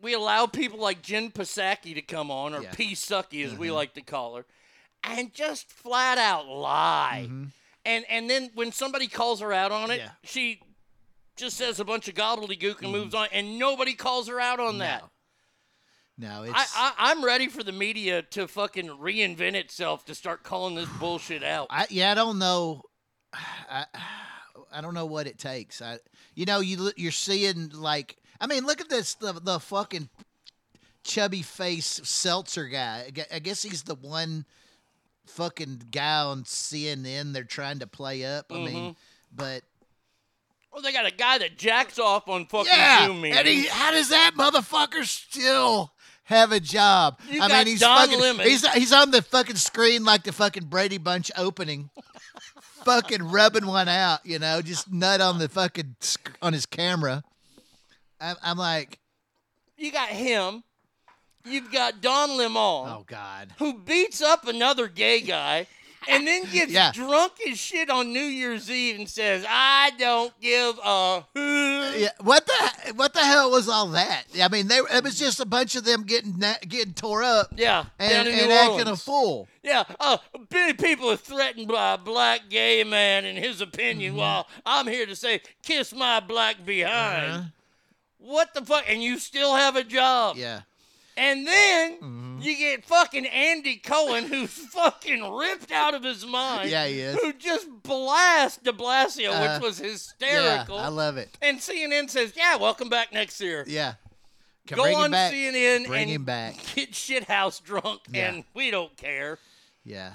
we 0.01 0.13
allow 0.13 0.45
people 0.45 0.79
like 0.79 1.01
Jen 1.01 1.31
Psaki 1.31 1.93
to 1.95 2.01
come 2.01 2.29
on, 2.29 2.53
or 2.53 2.61
Yeah. 2.63 2.73
P 2.73 2.93
Sucky 2.93 3.45
as 3.45 3.53
we 3.55 3.67
Mhm. 3.69 3.73
like 3.75 3.93
to 3.95 4.01
call 4.01 4.35
her, 4.35 4.45
and 5.03 5.33
just 5.33 5.71
flat 5.71 6.17
out 6.17 6.45
lie. 6.47 7.27
Mhm. 7.29 7.51
And 7.85 8.05
and 8.09 8.29
then 8.29 8.51
when 8.53 8.71
somebody 8.71 9.07
calls 9.07 9.39
her 9.39 9.53
out 9.53 9.71
on 9.71 9.91
it, 9.91 9.99
Yeah. 9.99 10.11
she 10.23 10.61
just 11.37 11.55
says 11.57 11.79
a 11.79 11.85
bunch 11.85 12.07
of 12.07 12.15
gobbledygook 12.15 12.81
and 12.81 12.91
moves 12.91 13.13
on, 13.15 13.27
and 13.31 13.57
nobody 13.57 13.93
calls 13.93 14.27
her 14.27 14.39
out 14.39 14.59
on 14.59 14.79
that. 14.79 15.03
No, 16.17 16.43
it's 16.43 16.53
I, 16.53 16.65
I, 16.75 17.11
I'm 17.11 17.23
ready 17.23 17.47
for 17.47 17.63
the 17.63 17.71
media 17.71 18.23
to 18.23 18.47
fucking 18.47 18.87
reinvent 18.87 19.53
itself 19.53 20.03
to 20.05 20.15
start 20.15 20.41
calling 20.43 20.73
this 20.73 20.89
bullshit 20.99 21.43
out. 21.43 21.67
I, 21.69 21.85
yeah, 21.91 22.11
I 22.11 22.15
don't 22.15 22.39
know. 22.39 22.81
I, 23.33 23.85
I 24.72 24.82
don't 24.82 24.93
know 24.93 25.06
what 25.06 25.28
it 25.28 25.38
takes. 25.38 25.82
I, 25.82 26.00
you 26.36 26.46
know, 26.46 26.60
you 26.60 26.91
you're 26.98 27.12
seeing 27.12 27.70
like, 27.74 28.17
I 28.41 28.48
mean, 28.48 28.65
look 28.65 28.82
at 28.82 28.89
this 28.89 29.13
the 29.15 29.34
the 29.34 29.60
fucking 29.60 30.10
chubby 31.04 31.41
face 31.41 32.02
seltzer 32.04 32.67
guy. 32.67 33.12
I 33.32 33.39
guess 33.39 33.63
he's 33.63 33.84
the 33.84 33.96
one 33.96 34.46
fucking 35.26 35.84
guy 35.91 36.22
on 36.22 36.43
CNN 36.43 37.34
they're 37.34 37.43
trying 37.43 37.80
to 37.80 37.88
play 37.88 38.24
up. 38.26 38.46
I 38.52 38.56
mean, 38.56 38.91
Mhm. 38.91 38.96
but 39.36 39.63
Well, 40.72 40.82
they 40.82 40.91
got 40.91 41.06
a 41.06 41.12
guy 41.12 41.38
that 41.39 41.58
jacks 41.58 41.98
off 42.00 42.28
on 42.30 42.46
fucking 42.46 42.72
yeah, 42.72 43.08
Zoom 43.08 43.22
meetings. 43.22 43.39
and 43.39 43.48
he, 43.48 43.67
how 43.67 43.91
does 43.91 44.10
that 44.10 44.32
motherfucker 44.38 45.06
still 45.06 45.91
have 46.26 46.52
a 46.52 46.60
job? 46.60 47.20
You 47.30 47.41
I 47.41 47.48
mean, 47.48 47.67
he's 47.67 47.80
Don 47.80 47.98
fucking, 47.98 48.20
Lemon. 48.20 48.46
he's 48.48 48.65
he's 48.74 48.93
on 48.93 49.12
the 49.12 49.22
fucking 49.22 49.56
screen 49.56 50.04
like 50.06 50.24
the 50.24 50.32
fucking 50.34 50.65
Brady 50.65 50.98
Bunch 50.98 51.32
opening, 51.38 51.89
fucking 52.88 53.23
rubbing 53.23 53.67
one 53.67 53.89
out, 53.89 54.26
you 54.26 54.39
know, 54.39 54.62
just 54.62 54.91
nut 54.91 55.19
on 55.19 55.39
the 55.39 55.50
fucking 55.50 55.95
on 56.41 56.54
his 56.54 56.65
camera. 56.65 57.23
I'm, 58.19 58.36
I'm 58.41 58.58
like, 58.58 59.00
you 59.78 59.91
got 59.91 60.10
him. 60.10 60.63
You've 61.45 61.71
got 61.71 62.02
Don 62.02 62.38
Lemon. 62.38 62.56
oh 62.58 63.06
god, 63.08 63.54
who 63.58 63.73
beats 63.80 64.21
up 64.21 64.47
another 64.47 64.88
gay 64.88 65.21
guy 65.21 65.67
and 66.08 66.26
then 66.28 66.43
gets 66.52 66.72
Yeah. 66.72 66.91
drunk 66.93 67.34
as 67.50 67.58
shit 67.58 67.89
on 67.89 68.13
New 68.13 68.20
Year's 68.20 68.70
Eve 68.70 68.98
and 69.00 69.10
says, 69.10 69.46
I 69.48 69.91
don't 69.98 70.34
give 70.39 70.78
a 70.84 71.24
yeah, 71.36 72.10
what 72.22 72.46
the 72.46 72.93
what 72.93 73.13
the 73.13 73.20
hell 73.22 73.52
was 73.52 73.67
all 73.70 73.88
that? 73.89 74.24
I 74.41 74.48
mean, 74.50 74.67
they 74.67 74.78
it 74.78 75.04
was 75.04 75.17
just 75.17 75.39
a 75.39 75.46
bunch 75.46 75.76
of 75.76 75.84
them 75.86 76.04
getting 76.04 76.43
getting 76.67 76.93
tore 76.93 77.24
up, 77.24 77.48
Yeah, 77.56 77.86
and, 78.00 78.28
and 78.28 78.52
acting 78.52 78.88
a 78.88 78.96
fool. 78.96 79.48
Yeah, 79.63 79.84
uh, 80.00 80.17
many 80.52 80.74
people 80.74 81.10
are 81.12 81.17
threatened 81.17 81.67
by 81.67 81.93
a 81.96 81.98
black 81.98 82.50
gay 82.50 82.84
man 82.84 83.26
and 83.26 83.38
his 83.38 83.60
opinion 83.62 84.12
Mm-hmm. 84.13 84.20
while 84.20 84.48
I'm 84.65 84.88
here 84.88 85.06
to 85.06 85.15
say, 85.15 85.41
kiss 85.63 85.93
my 85.93 86.20
black 86.22 86.65
behind. 86.65 87.32
Uh-huh. 87.32 87.41
What 88.20 88.54
the 88.54 88.63
fuck? 88.65 88.86
And 88.88 89.02
you 89.04 89.20
still 89.20 89.56
have 89.56 89.76
a 89.76 89.84
job. 89.84 90.38
Yeah. 90.38 90.62
And 91.17 91.45
then 91.47 91.97
Mm-hmm. 91.97 92.41
you 92.43 92.56
get 92.58 92.86
fucking 92.86 93.25
Andy 93.25 93.77
Cohen, 93.77 94.25
who's 94.25 94.51
fucking 94.71 95.23
ripped 95.34 95.71
out 95.71 95.95
of 95.95 96.03
his 96.03 96.23
mind. 96.25 96.69
Yeah, 96.69 96.86
he 96.86 96.99
is. 96.99 97.15
Who 97.19 97.34
just 97.34 97.67
blast 97.82 98.63
De 98.63 98.71
Blasio, 98.71 99.32
Uh, 99.32 99.53
which 99.58 99.62
was 99.67 99.80
Yeah, 99.80 99.88
hysterical. 99.88 100.77
I 100.77 100.89
love 100.89 101.17
it. 101.17 101.36
and 101.41 101.58
CNN 101.58 102.10
says, 102.12 102.34
"Yeah, 102.36 102.58
welcome 102.58 102.89
back 102.89 103.12
next 103.12 103.41
year." 103.41 103.63
Yeah. 103.67 103.95
Can 104.67 104.77
Go 104.77 104.84
on. 104.95 105.12
CNN 105.12 105.88
Bring 105.88 106.01
and 106.03 106.12
him 106.12 106.23
back. 106.25 106.56
get 106.75 106.91
shithouse 106.91 107.63
drunk, 107.63 108.01
Yeah. 108.12 108.30
and 108.30 108.43
we 108.53 108.69
don't 108.69 108.95
care. 108.97 109.39
Yeah. 109.84 110.12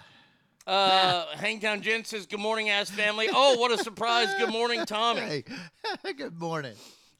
Uh, 0.66 1.24
Hangtown 1.36 1.80
Jen 1.82 2.04
says, 2.04 2.26
"Good 2.26 2.38
morning, 2.38 2.68
ass 2.70 2.90
family." 2.90 3.28
Oh, 3.32 3.56
what 3.58 3.72
a 3.72 3.78
surprise! 3.78 4.28
Good 4.38 4.50
morning, 4.52 4.84
Tommy. 4.86 5.20
Hey, 6.02 6.12
good 6.16 6.38
morning. 6.38 6.74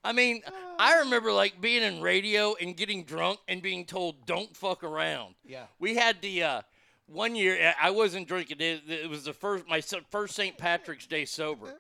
I 0.05 0.12
mean, 0.12 0.43
I 0.79 0.97
uh. 0.97 1.05
remember 1.05 1.33
like 1.33 1.61
being 1.61 1.83
in 1.83 2.01
radio 2.01 2.55
and 2.61 2.77
getting 2.77 3.05
drunk 3.05 3.41
and 3.49 3.62
being 3.62 3.85
told, 3.85 4.27
"Don't 4.27 4.57
fuck 4.57 4.83
around." 4.85 5.35
Yeah. 5.45 5.65
We 5.79 5.95
had 5.95 6.21
the 6.21 6.43
uh, 6.43 6.62
one 7.07 7.35
year 7.37 7.69
uh, 7.69 7.73
I 7.81 7.91
wasn't 7.91 8.29
drinking. 8.29 8.59
It, 8.61 8.83
it 8.88 9.11
was 9.11 9.25
the 9.25 9.33
first 9.33 9.67
my 9.69 9.81
first 10.11 10.35
St. 10.35 10.57
Patrick's 10.59 11.07
Day 11.07 11.25
sober, 11.25 11.75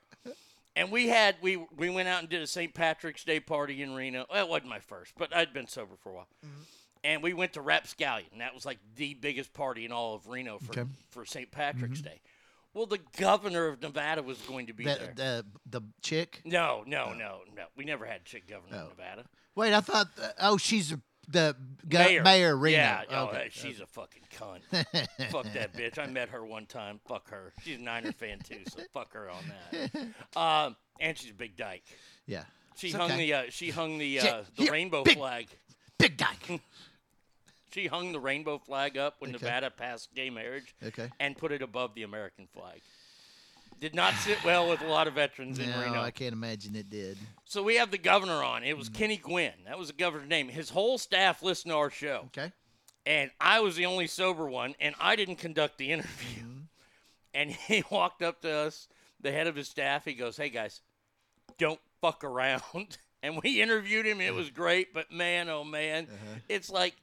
and 0.76 0.90
we 0.90 1.08
had 1.08 1.36
we 1.42 1.56
we 1.76 1.90
went 1.90 2.08
out 2.08 2.20
and 2.20 2.28
did 2.28 2.42
a 2.42 2.46
St. 2.46 2.72
Patrick's 2.72 3.24
Day 3.24 3.40
party 3.40 3.82
in 3.82 3.94
Reno. 3.94 4.26
Well, 4.30 4.44
it 4.44 4.48
wasn't 4.48 4.70
my 4.70 4.80
first, 4.80 5.12
but 5.16 5.34
I'd 5.34 5.52
been 5.52 5.66
sober 5.66 5.94
for 5.96 6.10
a 6.10 6.14
while. 6.14 6.28
Mm-hmm. 6.44 6.62
And 7.04 7.20
we 7.20 7.32
went 7.32 7.54
to 7.54 7.60
Rapscallion. 7.60 8.28
and 8.30 8.40
That 8.40 8.54
was 8.54 8.64
like 8.64 8.78
the 8.94 9.14
biggest 9.14 9.52
party 9.52 9.84
in 9.84 9.90
all 9.90 10.14
of 10.14 10.28
Reno 10.28 10.58
for, 10.60 10.70
Okay. 10.70 10.88
for 11.10 11.24
St. 11.24 11.50
Patrick's 11.50 11.98
mm-hmm. 11.98 12.10
Day. 12.10 12.20
Well, 12.74 12.86
the 12.86 13.00
governor 13.18 13.68
of 13.68 13.82
Nevada 13.82 14.22
was 14.22 14.38
going 14.42 14.66
to 14.68 14.72
be 14.72 14.84
The, 14.84 14.94
there. 14.94 15.12
the 15.14 15.46
the 15.80 15.82
chick. 16.00 16.40
No, 16.44 16.82
no, 16.86 17.12
no, 17.12 17.40
no. 17.54 17.64
We 17.76 17.84
never 17.84 18.06
had 18.06 18.20
a 18.22 18.24
chick 18.24 18.48
governor 18.48 18.76
Oh. 18.80 18.84
of 18.90 18.98
Nevada. 18.98 19.24
Wait, 19.54 19.74
I 19.74 19.80
thought. 19.80 20.08
Uh, 20.20 20.28
oh, 20.40 20.56
she's 20.56 20.94
the 21.28 21.54
go- 21.88 21.98
Mayor. 21.98 22.22
mayor. 22.22 22.56
Reno. 22.56 22.76
Yeah, 22.78 23.02
oh, 23.10 23.24
okay. 23.26 23.48
she's 23.50 23.80
a 23.80 23.86
fucking 23.86 24.22
cunt. 24.38 24.62
fuck 25.30 25.44
that 25.52 25.74
bitch. 25.74 25.98
I 25.98 26.06
met 26.06 26.30
her 26.30 26.44
one 26.44 26.66
time. 26.66 26.98
Fuck 27.06 27.28
her. 27.30 27.52
She's 27.62 27.78
a 27.78 27.82
Niner 27.82 28.12
fan 28.12 28.38
too, 28.40 28.62
so 28.68 28.80
fuck 28.94 29.12
her 29.12 29.28
on 29.30 29.44
that. 29.70 30.38
Um, 30.40 30.76
and 30.98 31.16
she's 31.18 31.30
a 31.30 31.34
big 31.34 31.56
dyke. 31.56 31.84
yeah. 32.26 32.44
She 32.74 32.86
It's 32.88 32.96
hung 32.96 33.10
okay. 33.12 33.26
the 33.26 33.34
uh, 33.34 33.42
she 33.50 33.68
hung 33.68 33.98
the 33.98 34.18
uh, 34.20 34.42
the 34.56 34.70
rainbow 34.70 35.02
big- 35.04 35.18
flag. 35.18 35.46
Big 35.98 36.16
dyke. 36.16 36.60
She 37.72 37.86
hung 37.86 38.12
the 38.12 38.20
rainbow 38.20 38.58
flag 38.58 38.96
up 38.98 39.16
when 39.18 39.34
Okay. 39.34 39.44
Nevada 39.44 39.70
passed 39.70 40.14
gay 40.14 40.30
marriage. 40.30 40.74
Okay. 40.84 41.08
And 41.18 41.36
put 41.36 41.52
it 41.52 41.62
above 41.62 41.94
the 41.94 42.02
American 42.02 42.46
flag. 42.54 42.80
Did 43.80 43.94
not 43.94 44.14
sit 44.14 44.44
well 44.44 44.68
with 44.68 44.80
a 44.82 44.86
lot 44.86 45.08
of 45.08 45.14
veterans 45.14 45.58
in 45.58 45.68
no, 45.70 45.80
Reno. 45.80 46.00
I 46.00 46.12
can't 46.12 46.32
imagine 46.32 46.76
it 46.76 46.88
did. 46.88 47.18
So 47.44 47.62
we 47.62 47.76
have 47.76 47.90
the 47.90 47.98
governor 47.98 48.44
on. 48.44 48.62
It 48.62 48.76
was 48.78 48.88
Mm-hmm. 48.88 48.98
Kenny 48.98 49.16
Guinn. 49.16 49.52
That 49.66 49.78
was 49.78 49.88
the 49.88 49.94
governor's 49.94 50.28
name. 50.28 50.48
His 50.48 50.70
whole 50.70 50.98
staff 50.98 51.42
listened 51.42 51.72
to 51.72 51.76
our 51.76 51.90
show. 51.90 52.24
Okay. 52.26 52.52
And 53.04 53.32
I 53.40 53.58
was 53.60 53.74
the 53.74 53.86
only 53.86 54.06
sober 54.06 54.46
one, 54.48 54.76
and 54.80 54.94
I 55.00 55.16
didn't 55.16 55.36
conduct 55.36 55.78
the 55.78 55.90
interview. 55.92 56.42
Mm-hmm. 56.42 56.48
And 57.34 57.50
he 57.50 57.82
walked 57.90 58.20
up 58.20 58.42
to 58.42 58.52
us, 58.52 58.88
the 59.18 59.32
head 59.32 59.46
of 59.46 59.56
his 59.56 59.66
staff. 59.66 60.04
He 60.04 60.12
goes, 60.12 60.36
Hey, 60.36 60.50
guys, 60.50 60.82
don't 61.58 61.80
fuck 62.02 62.24
around. 62.24 62.62
And 63.24 63.40
we 63.40 63.62
interviewed 63.62 64.04
him. 64.04 64.20
It 64.20 64.34
was 64.34 64.50
great, 64.50 64.92
but 64.92 65.12
man, 65.12 65.48
oh 65.48 65.62
man, 65.62 66.08
it's 66.48 66.68
like 66.70 66.96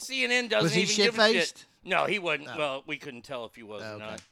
CNN 0.00 0.48
doesn't. 0.48 0.62
Was 0.64 0.74
he 0.74 0.82
even 0.82 0.96
give 0.96 1.18
a 1.18 1.32
shit. 1.32 1.66
No, 1.84 2.04
he 2.06 2.18
wasn't. 2.18 2.46
No. 2.48 2.56
Well, 2.58 2.82
we 2.86 2.96
couldn't 2.98 3.22
tell 3.22 3.44
if 3.46 3.54
he 3.54 3.62
was 3.62 3.82
Oh, 3.84 3.92
okay. 3.94 4.04
not. 4.04 4.22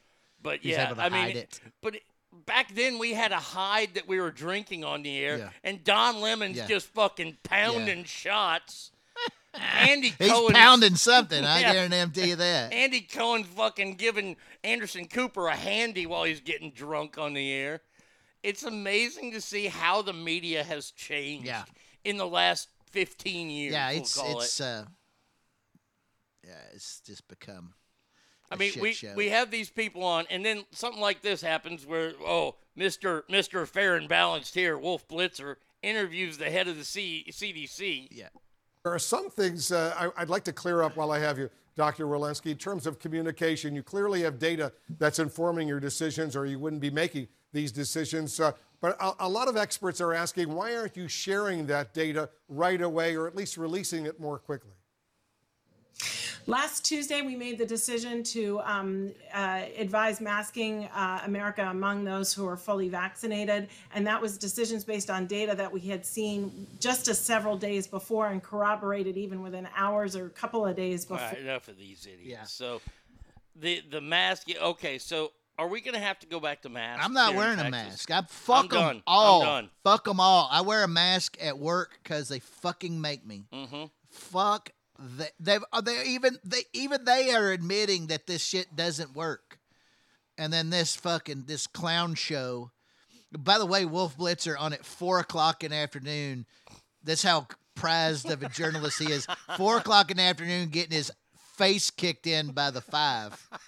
But 0.41 0.59
He's 0.61 0.71
yeah, 0.73 0.93
I 0.97 1.09
mean, 1.09 1.35
it. 1.37 1.59
but 1.81 1.95
it, 1.95 2.03
back 2.45 2.73
then 2.73 2.97
we 2.99 3.13
had 3.13 3.31
a 3.31 3.37
hide 3.39 3.95
that 3.95 4.07
we 4.07 4.19
were 4.21 4.31
drinking 4.31 4.83
on 4.85 5.01
the 5.03 5.17
air, 5.17 5.37
Yeah. 5.37 5.49
and 5.63 5.83
Don 5.83 6.21
Lemon's 6.21 6.57
Yeah. 6.57 6.67
just 6.67 6.87
fucking 6.87 7.37
pounding 7.43 8.03
shots. 8.05 8.91
Andy 9.53 10.13
He's 10.17 10.31
pounding 10.51 10.95
something. 10.95 11.43
I 11.43 11.59
Yeah. 11.61 11.87
guarantee 11.87 12.29
you 12.29 12.35
that. 12.37 12.71
Andy 12.73 13.01
Cohen 13.01 13.43
fucking 13.43 13.95
giving 13.95 14.37
Anderson 14.63 15.07
Cooper 15.07 15.47
a 15.47 15.55
handy 15.55 16.05
while 16.05 16.23
he's 16.23 16.39
getting 16.39 16.71
drunk 16.71 17.17
on 17.17 17.33
the 17.33 17.51
air. 17.51 17.81
It's 18.43 18.63
amazing 18.63 19.31
to 19.33 19.41
see 19.41 19.67
how 19.67 20.01
the 20.03 20.13
media 20.13 20.63
has 20.63 20.91
changed 20.91 21.47
Yeah. 21.47 21.65
in 22.05 22.15
the 22.17 22.27
last 22.27 22.69
15 22.91 23.49
years. 23.49 23.73
yeah, 23.73 23.89
we'll 23.91 23.97
it's 24.01 24.15
call 24.15 24.39
it's 24.39 24.59
it. 24.61 24.63
uh, 24.63 24.83
yeah, 26.49 26.55
it's 26.73 27.01
just 27.01 27.27
become. 27.27 27.73
I 28.51 28.55
a 28.55 28.57
mean, 28.57 28.71
shit 28.71 28.81
we 28.81 28.93
show. 28.93 29.13
we 29.15 29.29
have 29.29 29.51
these 29.51 29.69
people 29.69 30.03
on, 30.03 30.25
and 30.29 30.43
then 30.43 30.65
something 30.71 31.01
like 31.01 31.21
this 31.21 31.41
happens 31.41 31.85
where 31.85 32.13
oh, 32.25 32.55
Mister 32.75 33.23
Mister 33.29 33.65
Fair 33.65 33.95
and 33.95 34.09
Balanced 34.09 34.55
here, 34.55 34.77
Wolf 34.77 35.07
Blitzer 35.07 35.57
interviews 35.83 36.37
the 36.37 36.49
head 36.49 36.67
of 36.67 36.77
the 36.77 36.83
C- 36.83 37.25
CDC. 37.29 38.07
Yeah. 38.11 38.29
There 38.83 38.93
are 38.93 38.99
some 38.99 39.29
things 39.29 39.71
uh, 39.71 39.93
I, 39.97 40.21
I'd 40.21 40.29
like 40.29 40.43
to 40.45 40.53
clear 40.53 40.81
up 40.81 40.95
while 40.95 41.11
I 41.11 41.19
have 41.19 41.37
you, 41.37 41.49
Dr. 41.75 42.05
Walensky. 42.05 42.51
In 42.51 42.57
terms 42.57 42.87
of 42.87 42.97
communication, 42.97 43.75
you 43.75 43.83
clearly 43.83 44.21
have 44.21 44.39
data 44.39 44.71
that's 44.97 45.19
informing 45.19 45.67
your 45.67 45.79
decisions, 45.79 46.35
or 46.35 46.45
you 46.45 46.57
wouldn't 46.57 46.81
be 46.81 46.89
making 46.89 47.27
these 47.53 47.71
decisions. 47.71 48.39
Uh, 48.39 48.53
but 48.81 48.97
a, 49.01 49.11
a 49.19 49.29
lot 49.29 49.47
of 49.47 49.57
experts 49.57 50.01
are 50.01 50.13
asking, 50.13 50.53
why 50.53 50.75
aren't 50.75 50.95
you 50.95 51.07
sharing 51.07 51.67
that 51.67 51.93
data 51.93 52.29
right 52.47 52.81
away, 52.81 53.15
or 53.15 53.27
at 53.27 53.35
least 53.35 53.57
releasing 53.57 54.05
it 54.05 54.19
more 54.19 54.39
quickly? 54.39 54.71
Last 56.49 56.83
Tuesday, 56.83 57.21
we 57.21 57.35
made 57.35 57.59
the 57.59 57.65
decision 57.65 58.23
to 58.23 58.59
um, 58.61 59.11
uh, 59.33 59.61
advise 59.77 60.19
masking 60.19 60.85
uh, 60.85 61.21
America 61.25 61.67
among 61.69 62.03
those 62.03 62.33
who 62.33 62.47
are 62.47 62.57
fully 62.57 62.89
vaccinated. 62.89 63.67
And 63.93 64.07
that 64.07 64.19
was 64.19 64.37
decisions 64.37 64.83
based 64.83 65.11
on 65.11 65.27
data 65.27 65.53
that 65.55 65.71
we 65.71 65.79
had 65.81 66.03
seen 66.03 66.65
just 66.79 67.07
a 67.07 67.13
several 67.13 67.55
days 67.55 67.85
before 67.85 68.27
and 68.27 68.41
corroborated 68.41 69.15
even 69.15 69.43
within 69.43 69.67
hours 69.75 70.15
or 70.15 70.25
a 70.25 70.31
couple 70.31 70.65
of 70.65 70.75
days 70.75 71.05
before. 71.05 71.23
right, 71.23 71.37
enough 71.37 71.67
of 71.67 71.77
these 71.77 72.07
idiots. 72.07 72.27
Yeah. 72.27 72.43
So 72.43 72.81
the 73.55 73.83
the 73.89 74.01
mask. 74.01 74.47
Okay, 74.59 74.97
so 74.97 75.31
are 75.59 75.67
we 75.67 75.81
gonna 75.81 75.99
have 75.99 76.17
to 76.19 76.27
go 76.27 76.39
back 76.39 76.63
to 76.63 76.69
masks? 76.69 77.05
I'm 77.05 77.13
not 77.13 77.35
wearing 77.35 77.59
a 77.59 77.69
mask. 77.69 78.09
I 78.09 78.23
fuck 78.27 78.63
I'm 78.63 78.69
them 78.69 78.79
done. 78.79 79.03
all. 79.05 79.41
I'm 79.41 79.47
done. 79.47 79.69
Fuck 79.83 80.05
them 80.05 80.19
all. 80.19 80.49
I 80.51 80.61
wear 80.61 80.83
a 80.83 80.87
mask 80.87 81.37
at 81.39 81.59
work 81.59 81.99
because 82.01 82.27
they 82.27 82.39
fucking 82.39 82.99
make 82.99 83.23
me. 83.25 83.45
Mm-hmm. 83.53 83.83
Fuck. 84.09 84.71
They, 84.99 85.29
they've 85.39 85.63
uh, 85.71 85.81
they 85.81 86.03
even 86.05 86.37
they 86.43 86.63
even 86.73 87.05
they 87.05 87.33
are 87.33 87.51
admitting 87.51 88.07
that 88.07 88.27
this 88.27 88.43
shit 88.43 88.75
doesn't 88.75 89.15
work. 89.15 89.59
And 90.37 90.51
then 90.51 90.69
this 90.69 90.95
fucking 90.95 91.45
this 91.47 91.67
clown 91.67 92.15
show. 92.15 92.71
By 93.37 93.57
the 93.59 93.65
way, 93.65 93.85
Wolf 93.85 94.17
Blitzer 94.17 94.55
on 94.59 94.73
at 94.73 94.85
four 94.85 95.19
o'clock 95.19 95.63
in 95.63 95.71
the 95.71 95.77
afternoon. 95.77 96.45
That's 97.03 97.23
how 97.23 97.47
prized 97.75 98.29
of 98.29 98.43
a 98.43 98.49
journalist 98.53 98.99
he 98.99 99.11
is. 99.11 99.27
Four 99.55 99.77
o'clock 99.77 100.11
in 100.11 100.17
the 100.17 100.23
afternoon, 100.23 100.69
getting 100.69 100.95
his 100.97 101.11
face 101.55 101.91
kicked 101.91 102.27
in 102.27 102.51
by 102.51 102.71
the 102.71 102.81
five. 102.81 103.47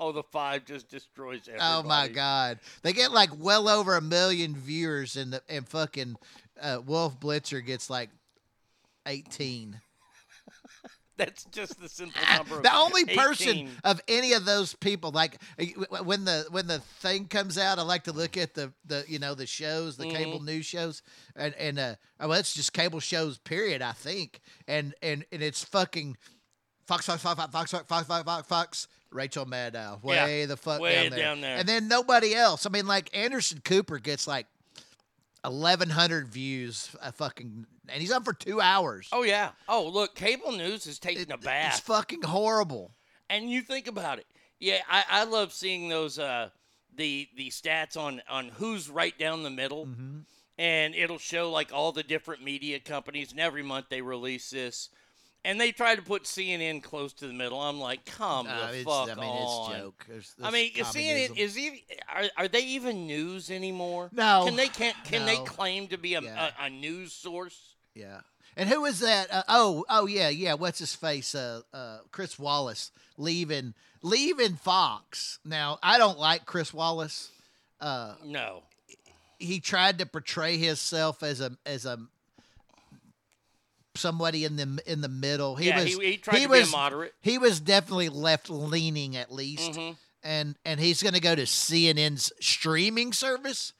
Oh, 0.00 0.10
the 0.10 0.22
five 0.22 0.64
just 0.64 0.88
destroys 0.88 1.42
everybody. 1.46 1.60
Oh 1.62 1.82
my 1.82 2.08
god, 2.08 2.58
they 2.82 2.92
get 2.92 3.12
like 3.12 3.30
well 3.38 3.68
over 3.68 3.94
a 3.94 4.00
million 4.00 4.56
viewers, 4.56 5.16
and 5.16 5.32
the 5.34 5.42
and 5.48 5.68
fucking 5.68 6.16
uh, 6.60 6.80
Wolf 6.84 7.20
Blitzer 7.20 7.64
gets 7.64 7.88
like 7.90 8.10
eighteen. 9.06 9.80
That's 11.16 11.44
just 11.46 11.80
the 11.80 11.88
simple 11.88 12.20
number. 12.36 12.56
Of 12.58 12.62
the 12.62 12.74
only 12.74 13.04
person 13.06 13.70
of 13.84 14.00
any 14.06 14.32
of 14.34 14.44
those 14.44 14.74
people 14.74 15.10
like 15.12 15.38
uh, 15.58 15.64
when 16.04 16.24
the 16.24 16.46
when 16.50 16.66
the 16.66 16.80
thing 17.00 17.26
comes 17.26 17.56
out 17.58 17.78
i 17.78 17.82
like 17.82 18.04
to 18.04 18.12
look 18.12 18.36
at 18.36 18.54
the 18.54 18.72
the 18.84 19.04
you 19.08 19.18
know 19.18 19.34
the 19.34 19.46
shows 19.46 19.96
the 19.96 20.04
Mm-hmm. 20.04 20.16
cable 20.16 20.42
news 20.42 20.66
shows 20.66 21.02
and 21.34 21.54
and 21.54 21.78
uh 21.78 21.94
well 22.20 22.32
it's 22.34 22.54
just 22.54 22.72
cable 22.74 23.00
shows 23.00 23.38
period 23.38 23.80
i 23.82 23.92
think 23.92 24.40
and 24.68 24.94
and 25.02 25.24
and 25.32 25.42
it's 25.42 25.64
fucking 25.64 26.16
fox 26.86 27.06
fox 27.06 27.22
fox 27.22 27.36
fox 27.40 27.50
fox 27.50 27.70
fox 27.70 27.86
fox 27.88 28.06
fox 28.06 28.24
fox, 28.24 28.46
fox 28.48 28.88
rachel 29.10 29.46
maddow 29.46 30.02
way 30.04 30.40
Yeah, 30.40 30.46
the 30.46 30.56
fuck 30.56 30.80
way 30.80 31.02
down, 31.04 31.10
there. 31.10 31.18
down 31.18 31.40
there. 31.40 31.56
and 31.56 31.66
then 31.68 31.88
nobody 31.88 32.34
else 32.34 32.66
i 32.66 32.68
mean 32.68 32.86
like 32.86 33.08
anderson 33.16 33.60
cooper 33.64 33.98
gets 33.98 34.26
like 34.26 34.46
1100 35.42 36.28
views 36.28 36.90
a 37.00 37.12
fucking 37.12 37.66
and 37.88 38.00
he's 38.00 38.12
on 38.12 38.22
for 38.24 38.32
two 38.32 38.60
hours 38.60 39.08
Oh 39.12 39.22
yeah. 39.22 39.50
Oh 39.68 39.88
look, 39.88 40.14
cable 40.14 40.52
news 40.52 40.86
is 40.86 40.98
taking 40.98 41.30
a 41.32 41.38
bath. 41.38 41.72
it's 41.78 41.80
fucking 41.80 42.22
horrible 42.22 42.92
And 43.30 43.50
you 43.50 43.62
think 43.62 43.86
about 43.86 44.18
it. 44.18 44.26
Yeah, 44.58 44.78
I, 44.88 45.04
I 45.10 45.24
love 45.24 45.52
seeing 45.52 45.88
those 45.88 46.18
uh 46.18 46.50
the 46.94 47.28
the 47.36 47.50
stats 47.50 47.96
on 47.96 48.22
on 48.28 48.48
who's 48.48 48.88
right 48.88 49.16
down 49.18 49.42
the 49.42 49.50
middle. 49.50 49.86
Mm-hmm. 49.86 50.18
And 50.58 50.94
it'll 50.94 51.18
show 51.18 51.50
like 51.50 51.70
all 51.72 51.92
the 51.92 52.02
different 52.02 52.42
media 52.42 52.80
companies 52.80 53.30
and 53.32 53.40
every 53.40 53.62
month 53.62 53.86
they 53.90 54.00
release 54.00 54.48
this. 54.50 54.88
And 55.44 55.60
they 55.60 55.70
try 55.70 55.94
to 55.94 56.02
put 56.02 56.24
CNN 56.24 56.82
close 56.82 57.12
to 57.12 57.26
the 57.28 57.32
middle. 57.32 57.60
I'm 57.60 57.78
like, 57.78 58.04
come 58.06 58.46
No, 58.46 58.72
the 58.72 58.82
fuck 58.82 59.10
I 59.10 59.14
mean, 59.14 59.24
on. 59.30 59.70
it's 59.70 59.78
joke. 59.80 60.04
There's- 60.08 60.34
I 60.42 60.50
there's 60.50 60.94
mean, 60.94 61.28
CNN 61.28 61.36
is 61.38 61.56
even 61.58 61.78
are, 62.12 62.24
are 62.38 62.48
they 62.48 62.64
even 62.64 63.06
news 63.06 63.50
anymore? 63.50 64.08
No. 64.12 64.44
Can 64.46 64.56
they 64.56 64.68
can 64.68 64.94
can 65.04 65.24
they 65.26 65.36
claim 65.44 65.86
to 65.88 65.98
be 65.98 66.14
a, 66.14 66.22
Yeah. 66.22 66.50
a, 66.60 66.64
a 66.64 66.70
news 66.70 67.12
source? 67.12 67.75
Yeah. 67.96 68.20
And 68.56 68.68
who 68.68 68.84
is 68.84 69.00
that? 69.00 69.32
Uh, 69.32 69.42
oh, 69.48 69.84
oh 69.88 70.06
yeah, 70.06 70.28
yeah. 70.28 70.54
What's 70.54 70.78
his 70.78 70.94
face? 70.94 71.34
Uh, 71.34 71.62
uh, 71.74 71.98
Chris 72.12 72.38
Wallace 72.38 72.90
leaving, 73.18 73.74
leaving 74.02 74.54
Fox. 74.56 75.38
Now 75.44 75.78
I 75.82 75.98
don't 75.98 76.18
like 76.18 76.46
Chris 76.46 76.72
Wallace. 76.72 77.30
Uh, 77.80 78.14
No. 78.24 78.62
he 79.38 79.60
tried 79.60 79.98
to 79.98 80.06
portray 80.06 80.56
himself 80.58 81.22
as 81.22 81.40
a 81.40 81.56
as 81.66 81.84
a 81.86 81.98
somebody 83.94 84.44
in 84.44 84.56
the 84.56 84.82
in 84.86 85.00
the 85.00 85.08
middle. 85.08 85.56
He 85.56 85.68
Yeah, 85.68 85.82
was 85.82 85.94
he- 85.94 86.04
he 86.12 86.16
tried 86.18 86.34
to 86.42 86.48
be 86.48 86.54
a 86.56 86.60
was, 86.60 86.70
moderate. 86.72 87.14
He 87.22 87.38
was 87.38 87.60
definitely 87.60 88.08
left 88.10 88.50
leaning 88.50 89.16
at 89.16 89.32
least. 89.32 89.72
Mhm. 89.72 89.96
And 90.22 90.56
and 90.64 90.80
he's 90.80 91.02
going 91.02 91.14
to 91.14 91.20
go 91.20 91.34
to 91.34 91.46
CNN's 91.46 92.32
streaming 92.40 93.12
service. 93.12 93.72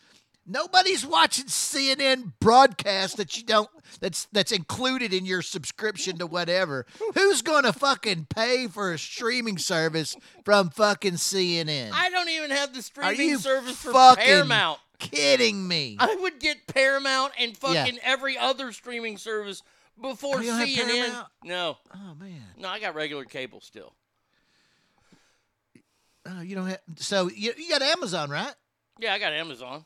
Nobody's 0.48 1.04
watching 1.04 1.46
CNN 1.46 2.32
broadcast 2.40 3.16
that 3.16 3.36
you 3.36 3.42
don't 3.42 3.68
that's 4.00 4.26
that's 4.32 4.52
included 4.52 5.12
in 5.12 5.26
your 5.26 5.42
subscription 5.42 6.18
to 6.18 6.26
whatever. 6.26 6.86
Who's 7.14 7.42
going 7.42 7.64
to 7.64 7.72
fucking 7.72 8.26
pay 8.30 8.68
for 8.68 8.92
a 8.92 8.98
streaming 8.98 9.58
service 9.58 10.16
from 10.44 10.70
fucking 10.70 11.14
CNN? 11.14 11.90
I 11.92 12.10
don't 12.10 12.28
even 12.28 12.50
have 12.50 12.72
the 12.72 12.82
streaming 12.82 13.38
service 13.38 13.76
for 13.76 13.92
fucking 13.92 14.24
Paramount. 14.24 14.78
kidding 15.00 15.66
me? 15.66 15.96
I 15.98 16.14
would 16.14 16.38
get 16.38 16.66
Paramount 16.68 17.32
and 17.38 17.52
Yeah. 17.52 17.58
fucking 17.84 17.98
every 18.02 18.38
other 18.38 18.70
streaming 18.72 19.18
service 19.18 19.62
before 20.00 20.36
Oh, 20.36 20.40
you 20.40 20.50
don't 20.50 20.58
have 20.60 20.68
CNN. 20.68 21.26
No. 21.44 21.76
Oh 21.94 22.14
man. 22.20 22.42
No, 22.56 22.68
I 22.68 22.78
got 22.78 22.94
regular 22.94 23.24
cable 23.24 23.60
still. 23.60 23.94
Oh, 26.28 26.40
you 26.40 26.54
don't 26.56 26.66
have. 26.66 26.80
So 26.96 27.30
you, 27.30 27.52
you 27.56 27.68
got 27.70 27.82
Amazon, 27.82 28.30
right? 28.30 28.54
Yeah, 28.98 29.12
I 29.14 29.18
got 29.18 29.32
Amazon. 29.32 29.84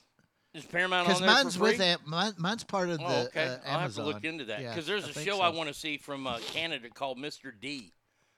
Is 0.53 0.65
Paramount 0.65 1.07
on 1.07 1.15
Because 1.15 1.21
there 1.21 1.29
mine's 1.31 1.55
for 1.57 1.61
free? 1.65 1.73
with 1.73 1.81
Am- 1.81 1.99
mine, 2.07 2.33
mine's 2.39 2.65
part 2.65 2.89
of 2.89 2.99
the 2.99 3.05
Oh, 3.05 3.23
okay. 3.27 3.47
uh, 3.47 3.51
I'll 3.51 3.57
have 3.57 3.63
to 3.63 4.01
Amazon. 4.01 4.05
look 4.07 4.25
into 4.25 4.45
that 4.47 4.61
Yeah, 4.63 4.71
because 4.71 4.87
there's 4.87 5.05
I 5.05 5.11
a 5.11 5.13
think 5.13 5.29
show 5.29 5.37
so. 5.37 5.43
I 5.43 5.51
want 5.51 5.69
to 5.69 5.75
see 5.75 5.97
from 5.97 6.27
uh, 6.27 6.39
Canada 6.53 6.89
called 6.91 7.19
Mr. 7.19 7.53
D 7.59 7.93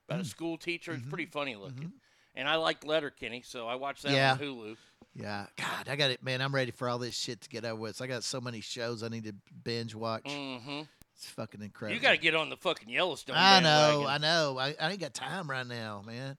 about 0.09 0.19
Mm. 0.21 0.23
a 0.23 0.27
school 0.27 0.59
teacher. 0.59 0.93
Mm-hmm. 0.93 1.01
It's 1.03 1.09
pretty 1.09 1.27
funny 1.27 1.57
looking, 1.57 1.93
and 2.35 2.47
I 2.49 2.57
like 2.57 2.85
Letterkenny, 2.85 3.43
so 3.43 3.67
I 3.67 3.77
watched 3.77 4.03
that 4.03 4.13
Yeah. 4.13 4.33
on 4.33 4.39
Hulu. 4.39 4.77
Yeah, 5.15 5.47
God, 5.57 5.89
I 5.89 5.97
got 5.97 6.11
it, 6.11 6.23
man. 6.23 6.41
I'm 6.43 6.55
ready 6.55 6.71
for 6.71 6.89
all 6.89 6.99
this 6.99 7.15
shit 7.19 7.41
to 7.43 7.49
get 7.49 7.65
over 7.65 7.81
with. 7.81 8.01
I 8.03 8.07
got 8.07 8.25
so 8.25 8.41
many 8.41 8.61
shows 8.61 9.03
I 9.03 9.09
need 9.09 9.25
to 9.25 9.35
binge 9.65 9.95
watch. 9.95 10.25
Mm-hmm. 10.25 10.83
It's 11.15 11.27
fucking 11.31 11.61
incredible. 11.63 11.95
You 11.97 12.01
got 12.03 12.13
to 12.13 12.17
get 12.19 12.35
on 12.35 12.49
the 12.51 12.57
fucking 12.57 12.89
Yellowstone. 12.89 13.37
I 13.39 13.61
know, 13.61 14.05
bandwagon. 14.05 14.07
I 14.11 14.19
know. 14.19 14.59
I, 14.59 14.75
I 14.81 14.91
ain't 14.91 15.01
got 15.01 15.13
time 15.15 15.49
right 15.51 15.67
now, 15.67 16.03
man. 16.07 16.37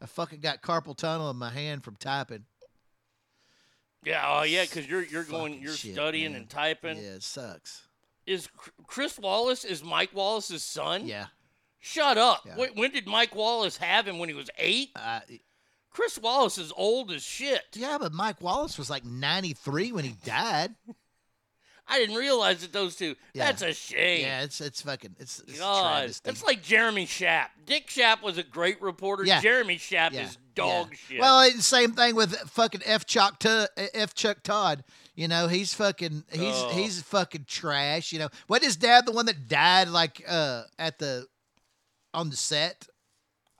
I 0.00 0.06
fucking 0.06 0.40
got 0.40 0.62
carpal 0.62 0.96
tunnel 0.96 1.30
in 1.30 1.36
my 1.36 1.50
hand 1.50 1.84
from 1.84 1.96
typing. 1.96 2.44
Yeah, 4.04 4.22
oh 4.26 4.42
yeah, 4.42 4.62
because 4.64 4.86
you're 4.88 5.04
you're 5.04 5.24
going, 5.24 5.52
Fucking 5.52 5.62
you're 5.62 5.74
shit, 5.74 5.94
studying 5.94 6.32
man. 6.32 6.42
and 6.42 6.50
typing. 6.50 6.96
Yeah, 6.96 7.14
it 7.14 7.22
sucks. 7.22 7.86
Is 8.26 8.48
Chr- 8.56 8.70
Chris 8.86 9.18
Wallace 9.18 9.64
is 9.64 9.82
Mike 9.82 10.10
Wallace's 10.14 10.62
son? 10.64 11.06
Yeah. 11.06 11.26
Shut 11.80 12.16
up. 12.18 12.42
Yeah. 12.46 12.54
Wh- 12.66 12.76
When 12.76 12.90
did 12.92 13.06
Mike 13.06 13.34
Wallace 13.34 13.76
have 13.78 14.06
him? 14.06 14.18
When 14.18 14.28
he 14.28 14.34
was 14.34 14.48
eight? 14.58 14.90
Uh, 14.94 15.20
Chris 15.90 16.18
Wallace 16.18 16.56
is 16.58 16.72
old 16.76 17.10
as 17.12 17.22
shit. 17.22 17.62
yeah, 17.74 17.98
but 18.00 18.12
Mike 18.12 18.40
Wallace 18.40 18.78
was 18.78 18.88
like 18.88 19.04
93 19.04 19.92
when 19.92 20.04
he 20.04 20.14
died. 20.24 20.74
I 21.88 21.98
didn't 21.98 22.14
realize 22.16 22.60
that 22.62 22.72
those 22.72 22.96
two. 22.96 23.16
Yeah. 23.34 23.46
That's 23.46 23.62
a 23.62 23.74
shame. 23.74 24.22
Yeah, 24.22 24.42
it's 24.42 24.60
it's 24.60 24.82
fucking 24.82 25.16
it's, 25.18 25.40
it's 25.40 25.58
God, 25.58 26.08
that's 26.22 26.44
like 26.44 26.62
Jeremy 26.62 27.06
Schaap. 27.06 27.46
Dick 27.66 27.88
Schaap 27.88 28.22
was 28.22 28.38
a 28.38 28.42
great 28.42 28.80
reporter. 28.80 29.24
Yeah. 29.24 29.40
Jeremy 29.40 29.76
Schaap 29.76 30.12
Yeah, 30.12 30.24
is 30.26 30.38
dog 30.54 30.88
yeah. 30.92 30.96
shit. 31.08 31.20
Well, 31.20 31.40
it's 31.42 31.56
the 31.56 31.62
same 31.62 31.92
thing 31.92 32.14
with 32.14 32.34
fucking 32.50 32.82
F 32.86 33.04
Chuck 33.04 33.38
Todd. 33.40 33.68
F 33.94 34.14
Chuck 34.14 34.42
Todd. 34.42 34.84
You 35.14 35.28
know, 35.28 35.48
he's 35.48 35.74
fucking 35.74 36.24
he's 36.30 36.54
Oh. 36.54 36.70
he's 36.72 37.02
fucking 37.02 37.44
trash. 37.48 38.12
You 38.12 38.20
know, 38.20 38.28
what 38.46 38.62
is 38.62 38.76
Dad 38.76 39.04
the 39.04 39.12
one 39.12 39.26
that 39.26 39.48
died 39.48 39.88
like 39.88 40.22
uh 40.26 40.62
at 40.78 40.98
the 40.98 41.26
on 42.14 42.30
the 42.30 42.36
set? 42.36 42.86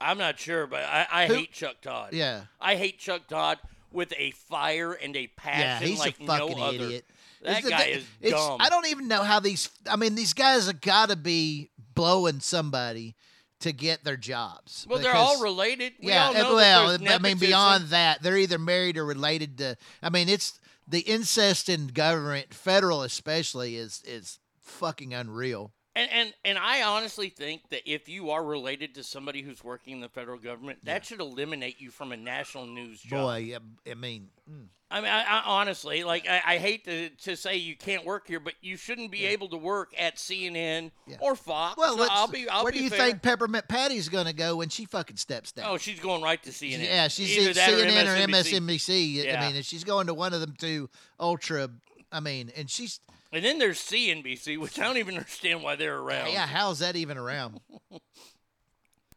I'm 0.01 0.17
not 0.17 0.39
sure, 0.39 0.65
but 0.65 0.83
I, 0.83 1.07
I 1.11 1.27
Who- 1.27 1.35
hate 1.35 1.51
Chuck 1.51 1.81
Todd. 1.81 2.13
Yeah. 2.13 2.43
I 2.59 2.75
hate 2.75 2.99
Chuck 2.99 3.27
Todd 3.27 3.59
with 3.91 4.11
a 4.17 4.31
fire 4.31 4.93
and 4.93 5.15
a 5.15 5.27
passion 5.27 5.61
Yeah, 5.61 5.79
he's 5.79 5.99
like 5.99 6.19
a 6.19 6.25
fucking 6.25 6.57
no 6.57 6.63
other. 6.63 7.01
That 7.43 7.63
guy 7.63 8.01
is 8.21 8.31
dumb. 8.31 8.57
I 8.59 8.69
don't 8.69 8.87
even 8.87 9.07
know 9.07 9.23
how 9.23 9.39
these. 9.39 9.69
I 9.89 9.95
mean, 9.95 10.15
these 10.15 10.33
guys 10.33 10.67
have 10.67 10.81
got 10.81 11.09
to 11.09 11.15
be 11.15 11.69
blowing 11.93 12.39
somebody 12.39 13.15
to 13.59 13.71
get 13.71 14.03
their 14.03 14.17
jobs. 14.17 14.85
well, 14.89 14.99
they're 14.99 15.15
all 15.15 15.41
related. 15.41 15.93
We 16.01 16.09
yeah, 16.09 16.27
all 16.27 16.33
know 16.33 16.55
well, 16.55 16.97
I 17.07 17.17
mean, 17.19 17.37
beyond 17.37 17.87
that, 17.89 18.21
they're 18.21 18.37
either 18.37 18.59
married 18.59 18.97
or 18.97 19.05
related 19.05 19.57
to. 19.59 19.77
I 20.01 20.09
mean, 20.09 20.27
it's 20.27 20.59
the 20.87 20.99
incest 20.99 21.69
in 21.69 21.87
government, 21.87 22.53
federal 22.53 23.03
especially, 23.03 23.77
is 23.77 24.01
is 24.05 24.39
fucking 24.61 25.13
unreal. 25.13 25.71
And, 25.95 26.09
and 26.11 26.33
and 26.43 26.57
I 26.57 26.81
honestly 26.81 27.29
think 27.29 27.69
that 27.69 27.81
if 27.85 28.09
you 28.09 28.31
are 28.31 28.43
related 28.43 28.95
to 28.95 29.03
somebody 29.03 29.43
who's 29.43 29.63
working 29.63 29.93
in 29.93 30.01
the 30.01 30.09
federal 30.09 30.39
government, 30.39 30.79
that 30.85 31.05
should 31.05 31.19
eliminate 31.19 31.79
you 31.79 31.91
from 31.91 32.11
a 32.11 32.17
national 32.17 32.65
news 32.65 32.99
job. 32.99 33.19
Boy, 33.19 33.55
I, 33.55 33.91
I 33.91 33.93
mean, 33.93 34.29
mm. 34.49 34.65
I 34.93 35.01
mean, 35.01 35.09
I, 35.11 35.23
I 35.23 35.41
honestly, 35.45 36.03
like, 36.03 36.29
I, 36.29 36.41
I 36.45 36.57
hate 36.59 36.85
to, 36.85 37.09
to 37.09 37.35
say 37.35 37.57
you 37.57 37.75
can't 37.75 38.05
work 38.05 38.27
here, 38.27 38.39
but 38.39 38.53
you 38.61 38.77
shouldn't 38.77 39.11
be 39.11 39.25
able 39.25 39.49
to 39.49 39.57
work 39.57 39.91
at 39.97 40.17
CNN 40.17 40.91
or 41.19 41.35
Fox. 41.35 41.77
well, 41.77 41.97
I'll 42.11 42.27
be. 42.27 42.47
I'll 42.47 42.63
where 42.63 42.71
be 42.71 42.77
do 42.77 42.83
you 42.83 42.89
fair. 42.91 42.99
think 42.99 43.21
Peppermint 43.23 43.67
Patty's 43.67 44.07
gonna 44.07 44.33
go 44.33 44.57
when 44.57 44.69
she 44.69 44.85
fucking 44.85 45.17
steps 45.17 45.51
down? 45.51 45.65
Oh, 45.67 45.77
she's 45.77 45.99
going 45.99 46.21
right 46.21 46.41
to 46.43 46.51
CNN. 46.51 46.85
Yeah, 46.85 47.07
she's 47.07 47.35
Either 47.37 47.53
CNN 47.59 48.03
or 48.05 48.31
MSNBC. 48.31 48.59
MSNBC. 48.59 49.13
Yeah. 49.25 49.41
I 49.41 49.47
mean, 49.47 49.55
if 49.55 49.65
she's 49.65 49.83
going 49.83 50.05
to 50.07 50.13
one 50.13 50.33
of 50.33 50.41
them 50.41 50.53
two 50.57 50.89
ultra. 51.19 51.69
I 52.11 52.19
mean, 52.19 52.51
and 52.55 52.69
she's 52.69 52.99
And 53.33 53.43
then 53.43 53.57
there's 53.59 53.79
CNBC, 53.79 54.59
which 54.59 54.79
I 54.79 54.83
don't 54.83 54.97
even 54.97 55.15
understand 55.17 55.63
why 55.63 55.75
they're 55.75 55.97
around. 55.97 56.31
yeah. 56.31 56.45
How's 56.47 56.79
that 56.79 56.95
even 56.95 57.17
around? 57.17 57.59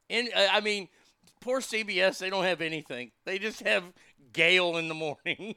And 0.09 0.29
uh, 0.37 0.46
I 0.52 0.61
mean, 0.61 0.88
poor 1.40 1.61
CBS, 1.61 2.18
they 2.18 2.31
don't 2.31 2.44
have 2.44 2.61
anything. 2.61 3.11
They 3.24 3.38
just 3.40 3.61
have 3.62 3.83
Gail 4.33 4.76
in 4.76 4.87
the 4.87 4.94
morning. 4.94 5.57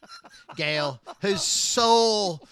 Gail, 0.56 1.00
whose 1.22 1.42
sole. 1.42 2.46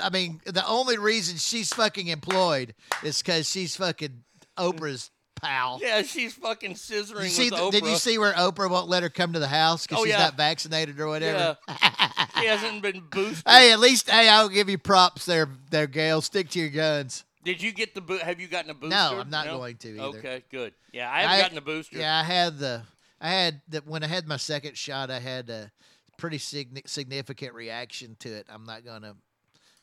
I 0.00 0.08
mean, 0.08 0.40
the 0.46 0.66
only 0.66 0.96
reason 0.96 1.36
she's 1.36 1.72
fucking 1.74 2.08
employed 2.08 2.74
is 3.02 3.18
because 3.20 3.48
she's 3.50 3.76
fucking 3.76 4.22
Oprah's 4.56 5.10
pal. 5.36 5.78
yeah, 5.82 6.00
she's 6.02 6.32
fucking 6.34 6.72
scissoring 6.74 7.16
Did 7.16 7.22
you, 7.24 7.28
see 7.28 7.50
with 7.50 7.60
Oprah. 7.60 7.70
did 7.72 7.84
you 7.84 7.96
see 7.96 8.16
where 8.16 8.32
Oprah 8.32 8.70
won't 8.70 8.88
let 8.88 9.02
her 9.02 9.10
come 9.10 9.34
to 9.34 9.38
the 9.40 9.48
house 9.48 9.86
because 9.86 10.00
Oh, 10.00 10.04
she's 10.04 10.12
yeah. 10.14 10.20
not 10.20 10.36
vaccinated 10.38 10.98
or 11.00 11.08
whatever? 11.08 11.58
Yeah. 11.68 12.08
she 12.42 12.46
hasn't 12.48 12.82
been 12.82 13.00
boosted. 13.10 13.48
Hey, 13.48 13.72
at 13.72 13.80
least 13.80 14.10
hey, 14.10 14.28
I'll 14.28 14.48
give 14.48 14.68
you 14.68 14.78
props 14.78 15.24
there, 15.26 15.48
there, 15.70 15.86
Gail. 15.86 16.20
Stick 16.20 16.48
to 16.50 16.58
your 16.60 16.68
guns. 16.70 17.24
Did 17.44 17.60
you 17.60 17.72
get 17.72 17.94
the 17.94 18.00
bo- 18.00 18.18
Have 18.18 18.40
you 18.40 18.46
gotten 18.48 18.70
a 18.70 18.74
booster? 18.74 18.96
No, 18.96 19.18
I'm 19.20 19.30
not 19.30 19.46
going 19.46 19.76
to 19.78 19.88
either. 19.88 20.18
Okay, 20.18 20.42
good. 20.50 20.74
Yeah, 20.92 21.10
I 21.10 21.22
haven't 21.22 21.40
gotten 21.40 21.58
a 21.58 21.62
booster. 21.62 21.98
Yeah, 21.98 22.16
I 22.18 22.22
had 22.22 22.58
the. 22.58 22.82
I 23.20 23.28
had 23.30 23.60
that 23.68 23.86
when 23.86 24.02
I 24.04 24.06
had 24.06 24.26
my 24.28 24.36
second 24.36 24.76
shot. 24.76 25.10
I 25.10 25.18
had 25.20 25.48
a 25.50 25.70
pretty 26.18 26.38
signi- 26.38 26.88
significant 26.88 27.54
reaction 27.54 28.16
to 28.20 28.28
it. 28.28 28.46
I'm 28.48 28.64
not 28.64 28.84
gonna. 28.84 29.14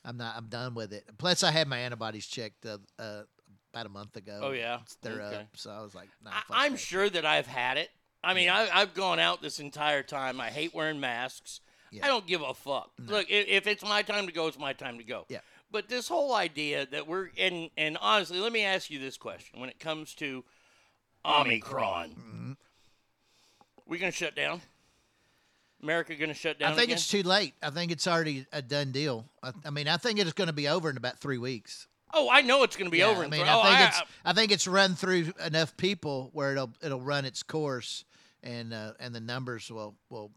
I'm 0.06 0.18
not. 0.18 0.36
I'm 0.38 0.48
done 0.48 0.74
with 0.74 0.94
it. 0.94 1.04
Plus, 1.18 1.44
I 1.44 1.52
had 1.52 1.68
my 1.68 1.80
antibodies 1.80 2.28
checked 2.28 2.66
uh, 2.66 2.78
uh, 2.98 3.24
about 3.74 3.86
a 3.86 3.90
month 3.90 4.16
ago. 4.16 4.40
Oh, 4.42 4.52
yeah? 4.52 4.80
they're 5.02 5.22
Okay. 5.22 5.36
up. 5.38 5.48
So 5.56 5.70
I 5.70 5.82
was 5.82 5.94
like, 5.94 6.08
nah, 6.24 6.32
I, 6.32 6.66
I'm 6.66 6.74
that. 6.74 6.80
sure 6.80 7.10
that 7.10 7.26
I've 7.26 7.48
had 7.48 7.78
it. 7.78 7.90
I 8.24 8.34
mean, 8.34 8.50
I, 8.50 8.70
I've 8.74 8.94
gone 8.94 9.20
out 9.20 9.42
this 9.42 9.60
entire 9.60 10.04
time. 10.04 10.40
I 10.42 10.50
hate 10.50 10.74
wearing 10.74 11.00
masks. 11.00 11.62
I 12.04 12.08
don't 12.08 12.26
give 12.28 12.42
a 12.42 12.54
fuck. 12.54 12.92
Look, 13.00 13.30
if, 13.30 13.48
if 13.48 13.68
it's 13.68 13.84
my 13.84 14.02
time 14.02 14.28
to 14.28 14.34
go, 14.34 14.48
it's 14.48 14.60
my 14.60 14.74
time 14.74 14.98
to 14.98 15.04
go. 15.04 15.26
Yeah. 15.30 15.40
But 15.72 15.88
this 15.90 16.08
whole 16.08 16.34
idea 16.36 16.86
that 16.88 17.08
we're 17.08 17.30
and 17.38 17.70
and 17.78 17.98
honestly, 18.02 18.40
let 18.40 18.52
me 18.52 18.64
ask 18.64 18.90
you 18.90 19.00
this 19.00 19.18
question: 19.18 19.60
When 19.60 19.70
it 19.70 19.80
comes 19.80 20.14
to 20.16 20.44
Omicron, 21.26 22.10
Mm-hmm. 22.10 22.52
we 23.86 23.98
gonna 23.98 24.12
shut 24.12 24.36
down? 24.36 24.62
America 25.82 26.16
gonna 26.16 26.34
shut 26.34 26.60
down? 26.60 26.72
I 26.72 26.76
think 26.76 26.86
again? 26.86 26.96
it's 26.98 27.08
too 27.08 27.24
late. 27.24 27.54
I 27.62 27.70
think 27.70 27.92
it's 27.92 28.08
already 28.08 28.46
a 28.52 28.62
done 28.62 28.92
deal. 28.92 29.26
I, 29.44 29.52
I 29.66 29.70
mean, 29.70 29.88
I 29.88 29.98
think 29.98 30.20
it's 30.20 30.34
going 30.34 30.48
to 30.48 30.54
be 30.54 30.68
over 30.68 30.90
in 30.90 30.98
about 30.98 31.20
three 31.20 31.38
weeks. 31.38 31.88
Oh, 32.14 32.30
I 32.30 32.42
know 32.42 32.64
it's 32.64 32.76
gonna 32.76 32.90
be 32.90 32.98
Yeah, 33.00 33.06
over. 33.08 33.22
I 33.22 33.26
in 33.26 33.30
mean, 33.32 33.42
three- 33.42 33.50
I 33.50 33.56
oh, 33.56 33.64
think 33.64 33.76
I- 33.80 33.88
it's 33.88 34.02
I 34.26 34.34
think 34.34 34.52
it's 34.52 34.68
run 34.68 34.96
through 34.96 35.32
enough 35.46 35.78
people 35.78 36.32
where 36.34 36.52
it'll 36.54 36.72
it'll 36.82 37.00
run 37.02 37.24
its 37.26 37.44
course, 37.44 38.04
and 38.42 38.74
uh, 38.74 38.94
and 39.00 39.14
the 39.14 39.20
numbers 39.22 39.70
will 39.72 39.96
will 40.10 40.32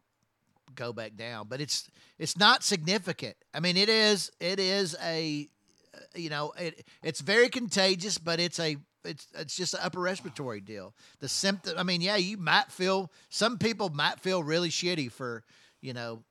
go 0.74 0.92
back 0.92 1.16
down. 1.16 1.46
But 1.48 1.60
it's 1.60 1.90
it's 2.18 2.36
not 2.36 2.62
significant. 2.62 3.36
I 3.54 3.60
mean, 3.60 3.76
it 3.76 3.88
is 3.88 4.30
it 4.40 4.58
is 4.58 4.96
a 5.02 5.48
uh, 5.94 5.98
you 6.14 6.30
know 6.30 6.52
it 6.58 6.86
it's 7.02 7.20
very 7.20 7.48
contagious, 7.48 8.18
but 8.18 8.40
it's 8.40 8.58
a 8.58 8.76
it's 9.04 9.26
it's 9.34 9.56
just 9.56 9.74
an 9.74 9.80
upper 9.82 10.00
respiratory 10.00 10.60
deal. 10.60 10.94
The 11.20 11.28
symptom. 11.28 11.78
I 11.78 11.82
mean, 11.82 12.00
yeah, 12.00 12.16
you 12.16 12.36
might 12.36 12.70
feel 12.70 13.10
some 13.28 13.58
people 13.58 13.90
might 13.90 14.20
feel 14.20 14.42
really 14.42 14.70
shitty 14.70 15.10
for 15.10 15.44
you 15.80 15.92
know 15.92 16.22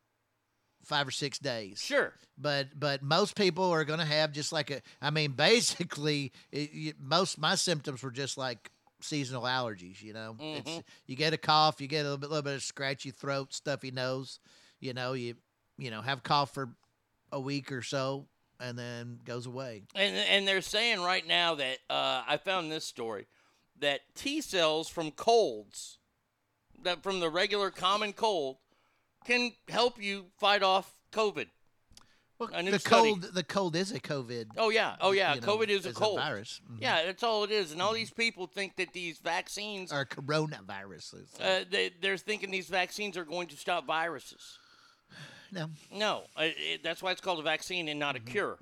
five 0.83 1.07
or 1.07 1.11
six 1.11 1.39
days. 1.39 1.81
Sure. 1.81 2.13
But 2.37 2.79
but 2.79 3.03
most 3.03 3.35
people 3.35 3.65
are 3.65 3.85
going 3.85 3.99
to 3.99 4.05
have 4.05 4.31
just 4.31 4.51
like 4.51 4.71
a. 4.71 4.81
I 5.01 5.09
mean, 5.09 5.31
basically, 5.35 6.31
it, 6.51 6.95
most 6.99 7.37
my 7.37 7.55
symptoms 7.55 8.03
were 8.03 8.11
just 8.11 8.37
like 8.37 8.71
seasonal 9.03 9.43
allergies. 9.43 10.01
You 10.01 10.13
know, 10.13 10.35
it's 10.39 10.69
Mhm. 10.71 10.83
you 11.07 11.15
get 11.15 11.33
a 11.33 11.37
cough, 11.37 11.81
you 11.81 11.87
get 11.87 12.01
a 12.01 12.03
little 12.03 12.17
bit, 12.17 12.29
little 12.29 12.43
bit 12.43 12.55
of 12.55 12.63
scratchy 12.63 13.11
throat, 13.11 13.53
stuffy 13.53 13.91
nose. 13.91 14.39
You 14.79 14.93
know, 14.93 15.13
you 15.13 15.35
you 15.77 15.91
know 15.91 16.01
have 16.01 16.23
cough 16.23 16.53
for 16.53 16.75
a 17.31 17.39
week 17.39 17.71
or 17.71 17.81
so, 17.81 18.27
and 18.59 18.77
then 18.77 19.19
goes 19.23 19.45
away. 19.45 19.83
And 19.95 20.15
and 20.15 20.47
they're 20.47 20.61
saying 20.61 21.01
right 21.01 21.25
now 21.25 21.55
that 21.55 21.79
uh, 21.89 22.23
I 22.27 22.37
found 22.37 22.71
this 22.71 22.85
story 22.85 23.27
that 23.79 24.01
T 24.15 24.41
cells 24.41 24.87
from 24.89 25.11
colds, 25.11 25.97
that 26.83 27.01
from 27.03 27.19
the 27.19 27.29
regular 27.29 27.71
common 27.71 28.13
cold, 28.13 28.57
can 29.25 29.53
help 29.67 30.01
you 30.01 30.27
fight 30.37 30.63
off 30.63 30.97
COVID. 31.11 31.49
A 32.53 32.63
new 32.63 32.71
the 32.71 32.79
study. 32.79 33.09
cold, 33.11 33.21
the 33.33 33.43
cold 33.43 33.75
is 33.75 33.91
a 33.91 33.99
COVID. 33.99 34.47
Oh 34.57 34.69
yeah, 34.69 34.95
oh 35.01 35.11
yeah. 35.11 35.35
you 35.35 35.41
know, 35.41 35.47
COVID 35.47 35.69
is 35.69 35.85
a 35.85 35.89
is 35.89 35.95
a 35.95 35.99
cold 35.99 36.19
virus. 36.19 36.61
Mhm. 36.71 36.81
Yeah, 36.81 37.05
that's 37.05 37.23
all 37.23 37.43
it 37.43 37.51
is. 37.51 37.71
And 37.71 37.81
all 37.81 37.93
these 37.93 38.11
people 38.11 38.47
think 38.47 38.75
that 38.77 38.93
these 38.93 39.19
vaccines 39.19 39.91
are 39.91 40.05
coronaviruses. 40.05 41.39
Uh, 41.39 41.63
they, 41.69 41.91
they're 42.01 42.17
thinking 42.17 42.51
these 42.51 42.67
vaccines 42.67 43.17
are 43.17 43.25
going 43.25 43.47
to 43.49 43.57
stop 43.57 43.85
viruses. 43.85 44.57
No. 45.53 45.69
No, 45.93 46.23
uh, 46.37 46.43
it, 46.45 46.81
that's 46.81 47.03
why 47.03 47.11
it's 47.11 47.19
called 47.19 47.39
a 47.39 47.43
vaccine 47.43 47.89
and 47.89 47.99
not 47.99 48.15
a 48.15 48.19
Mm-hmm. 48.19 48.31
cure. 48.31 48.57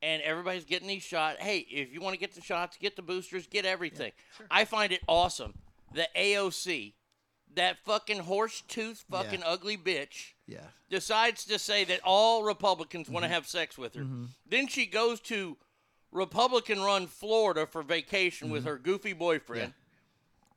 And 0.00 0.22
everybody's 0.22 0.64
getting 0.64 0.88
these 0.88 1.02
shots. 1.02 1.38
Hey, 1.40 1.58
if 1.70 1.92
you 1.92 2.00
want 2.00 2.14
to 2.14 2.18
get 2.18 2.34
the 2.34 2.40
shots, 2.40 2.78
get 2.78 2.96
the 2.96 3.02
boosters, 3.02 3.46
get 3.46 3.66
everything. 3.66 4.12
I 4.50 4.64
find 4.64 4.92
it 4.92 5.00
awesome. 5.08 5.54
The 5.92 6.08
AOC, 6.16 6.94
that 7.54 7.76
fucking 7.84 8.20
horse 8.20 8.62
tooth 8.66 9.04
fucking 9.10 9.42
ugly 9.44 9.76
bitch, 9.76 10.32
Yeah. 10.46 10.60
decides 10.90 11.44
to 11.46 11.58
say 11.58 11.84
that 11.84 12.00
all 12.04 12.44
Republicans 12.44 13.06
Mm-hmm. 13.06 13.14
want 13.14 13.24
to 13.24 13.28
have 13.28 13.46
sex 13.46 13.76
with 13.76 13.94
her. 13.94 14.06
Then 14.48 14.68
she 14.68 14.86
goes 14.86 15.20
to 15.22 15.56
Republican 16.12 16.80
run 16.82 17.06
Florida 17.08 17.66
for 17.66 17.82
vacation 17.82 18.50
with 18.50 18.64
her 18.64 18.78
goofy 18.78 19.12
boyfriend. 19.12 19.72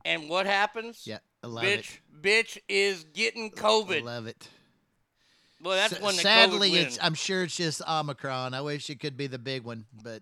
And 0.06 0.30
what 0.30 0.45
happens? 0.45 0.99
Mm-hmm. 1.02 1.10
Yeah, 1.10 1.17
I 1.43 1.47
love 1.47 1.63
bitch, 1.63 1.97
it. 1.97 2.21
bitch 2.21 2.58
is 2.69 3.04
getting 3.13 3.52
COVID. 3.52 4.04
Love 4.04 4.28
it. 4.28 4.47
Well, 5.62 5.75
that's 5.75 5.93
S- 5.93 6.02
when 6.02 6.15
the 6.15 6.21
sadly, 6.21 6.69
COVID 6.69 6.73
it's. 6.75 6.86
wins. 6.86 6.99
I'm 7.02 7.13
sure 7.15 7.43
it's 7.43 7.58
just 7.58 7.82
Omicron. 7.88 8.54
I 8.54 8.62
wish 8.62 8.89
it 8.89 8.99
could 8.99 9.17
be 9.17 9.28
the 9.28 9.39
big 9.39 9.63
one, 9.63 9.86
but 10.04 10.21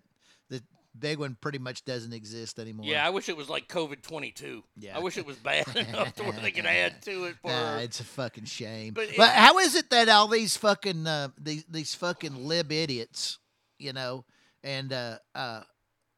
big 1.00 1.18
one 1.18 1.36
pretty 1.40 1.58
much 1.58 1.84
doesn't 1.84 2.12
exist 2.12 2.58
anymore. 2.58 2.86
Yeah, 2.86 3.06
I 3.06 3.10
wish 3.10 3.28
it 3.28 3.36
was 3.36 3.48
like 3.48 3.68
COVID 3.68 4.02
22. 4.02 4.62
Yeah. 4.76 4.96
I 4.96 5.00
wish 5.00 5.16
it 5.16 5.26
was 5.26 5.36
bad 5.36 5.66
enough 5.76 6.14
to 6.16 6.24
where 6.24 6.32
they 6.32 6.50
could 6.50 6.66
add 6.66 7.00
to 7.02 7.24
it 7.24 7.36
for 7.42 7.50
Nah, 7.50 7.78
it's 7.78 8.00
a 8.00 8.04
fucking 8.04 8.44
shame. 8.44 8.94
But 8.94 9.08
But, 9.16 9.28
it- 9.30 9.34
how 9.34 9.58
is 9.58 9.74
it 9.74 9.90
that 9.90 10.08
all 10.08 10.28
these 10.28 10.56
fucking 10.56 11.06
uh, 11.06 11.28
these 11.38 11.64
these 11.68 11.94
fucking 11.94 12.46
lib 12.46 12.72
idiots, 12.72 13.38
you 13.78 13.92
know, 13.92 14.24
and 14.62 14.92
uh, 14.92 15.18
uh, 15.34 15.62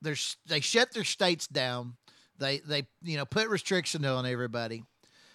they're 0.03 0.17
they 0.47 0.61
shut 0.61 0.93
their 0.93 1.05
states 1.05 1.47
down. 1.47 1.97
They 2.39 2.59
they 2.59 2.87
you 3.03 3.17
know 3.17 3.27
put 3.27 3.49
restrictions 3.49 4.07
on 4.07 4.25
everybody, 4.27 4.83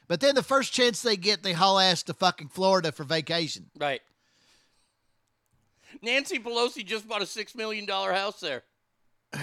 but 0.08 0.20
then 0.22 0.34
the 0.36 0.42
first 0.44 0.74
chance 0.74 1.02
they 1.02 1.18
get, 1.18 1.44
they 1.44 1.54
haul 1.54 1.80
ass 1.80 2.02
to 2.04 2.14
fucking 2.14 2.50
Florida 2.50 2.92
for 2.92 3.04
vacation. 3.04 3.70
Right. 3.80 4.02
Nancy 6.02 6.40
Pelosi 6.40 6.86
just 6.86 7.08
bought 7.08 7.22
a 7.22 7.26
$6 7.26 7.56
million 7.56 7.88
house 7.88 8.40
there. 8.40 8.64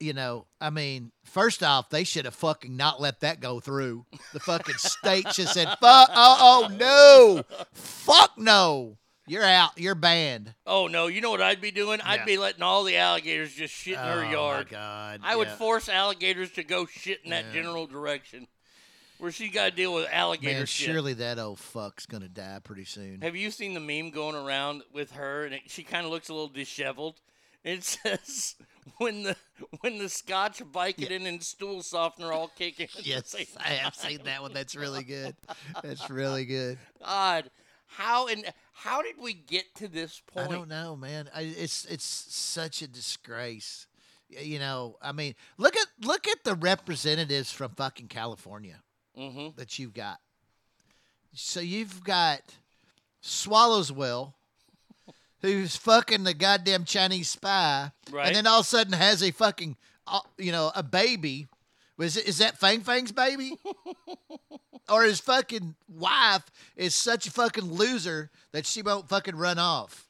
You 0.00 0.12
know, 0.12 0.46
I 0.60 0.68
mean, 0.70 1.12
first 1.24 1.62
off, 1.62 1.88
they 1.88 2.02
should 2.04 2.24
have 2.26 2.34
fucking 2.34 2.76
not 2.76 3.00
let 3.00 3.20
that 3.20 3.40
go 3.40 3.58
through. 3.60 4.04
The 4.34 4.40
fucking 4.40 4.74
state 4.76 5.24
just 5.32 5.54
said, 5.54 5.66
"Fuck, 5.80 6.10
oh, 6.10 6.66
uh, 6.66 6.68
oh 6.68 6.68
no, 6.76 7.42
fuck 7.72 8.32
no, 8.36 8.98
you're 9.26 9.44
out, 9.44 9.70
you're 9.78 9.94
banned." 9.94 10.54
Oh, 10.66 10.88
no. 10.88 11.06
You 11.06 11.20
know 11.22 11.30
what 11.30 11.40
I'd 11.40 11.60
be 11.60 11.70
doing? 11.70 12.00
Yeah. 12.00 12.10
I'd 12.10 12.26
be 12.26 12.36
letting 12.36 12.60
all 12.62 12.82
the 12.84 12.96
alligators 12.98 13.54
just 13.54 13.72
shit 13.72 13.94
in 13.94 14.00
Oh, 14.00 14.18
her 14.20 14.30
yard. 14.30 14.68
God, 14.68 15.20
I 15.22 15.36
would 15.36 15.48
force 15.48 15.88
alligators 15.88 16.50
to 16.52 16.64
go 16.64 16.84
shit 16.86 17.20
in 17.24 17.30
that 17.30 17.46
Yeah. 17.46 17.52
general 17.62 17.86
direction 17.86 18.46
where 19.18 19.30
she 19.32 19.48
got 19.48 19.66
to 19.66 19.70
deal 19.70 19.94
with 19.94 20.08
alligator 20.10 20.58
Man, 20.58 20.66
shit. 20.66 20.86
surely 20.90 21.14
that 21.14 21.38
old 21.38 21.60
fuck's 21.60 22.04
gonna 22.04 22.28
die 22.28 22.58
pretty 22.62 22.84
soon. 22.84 23.22
Have 23.22 23.36
you 23.36 23.50
seen 23.52 23.72
the 23.72 23.80
meme 23.80 24.10
going 24.10 24.34
around 24.34 24.82
with 24.92 25.12
her 25.12 25.46
and 25.46 25.54
it, 25.54 25.62
she 25.68 25.82
kind 25.84 26.04
of 26.04 26.10
looks 26.10 26.28
a 26.28 26.34
little 26.34 26.48
disheveled? 26.48 27.20
It 27.64 27.82
says 27.84 28.56
when 28.98 29.22
the 29.22 29.36
when 29.80 29.98
the 29.98 30.08
Scotch 30.08 30.58
Vicodin 30.62 31.26
and 31.26 31.42
stool 31.42 31.82
softener 31.82 32.30
all 32.32 32.48
kick 32.48 32.78
in. 32.80 32.88
Yes, 33.02 33.34
I 33.58 33.70
have 33.70 33.94
seen 33.94 34.20
that 34.24 34.42
one. 34.42 34.52
That's 34.52 34.76
really 34.76 35.02
good. 35.04 35.34
That's 35.82 36.10
really 36.10 36.44
good. 36.44 36.78
God, 37.02 37.50
how 37.86 38.26
and 38.28 38.44
how 38.72 39.00
did 39.02 39.16
we 39.18 39.32
get 39.32 39.74
to 39.76 39.88
this 39.88 40.20
point? 40.26 40.48
I 40.48 40.52
don't 40.52 40.68
know, 40.68 40.94
man. 40.96 41.30
I, 41.34 41.42
it's 41.42 41.84
it's 41.86 42.04
such 42.04 42.82
a 42.82 42.86
disgrace. 42.88 43.86
You 44.28 44.58
know, 44.58 44.96
I 45.00 45.12
mean, 45.12 45.34
look 45.58 45.76
at 45.76 45.86
look 46.02 46.28
at 46.28 46.44
the 46.44 46.54
representatives 46.54 47.50
from 47.50 47.70
fucking 47.72 48.08
California 48.08 48.80
Mm-hmm. 49.18 49.56
that 49.56 49.78
you've 49.78 49.94
got. 49.94 50.18
So 51.32 51.60
you've 51.60 52.02
got 52.02 52.40
Swallowswell, 53.22 54.34
who's 55.52 55.76
fucking 55.76 56.24
the 56.24 56.34
goddamn 56.34 56.84
Chinese 56.84 57.28
spy, 57.30 57.92
Right. 58.10 58.26
and 58.26 58.36
then 58.36 58.46
all 58.46 58.60
of 58.60 58.66
a 58.66 58.68
sudden 58.68 58.94
has 58.94 59.22
a 59.22 59.30
fucking, 59.30 59.76
uh, 60.06 60.20
you 60.38 60.50
know, 60.52 60.72
a 60.74 60.82
baby. 60.82 61.48
Was 61.96 62.16
it, 62.16 62.26
is 62.26 62.38
that 62.38 62.58
Fang 62.58 62.80
Fang's 62.80 63.12
baby? 63.12 63.58
or 64.90 65.04
his 65.04 65.20
fucking 65.20 65.74
wife 65.88 66.44
is 66.76 66.94
such 66.94 67.26
a 67.26 67.30
fucking 67.30 67.72
loser 67.72 68.30
that 68.52 68.66
she 68.66 68.82
won't 68.82 69.08
fucking 69.08 69.36
run 69.36 69.58
off. 69.58 70.08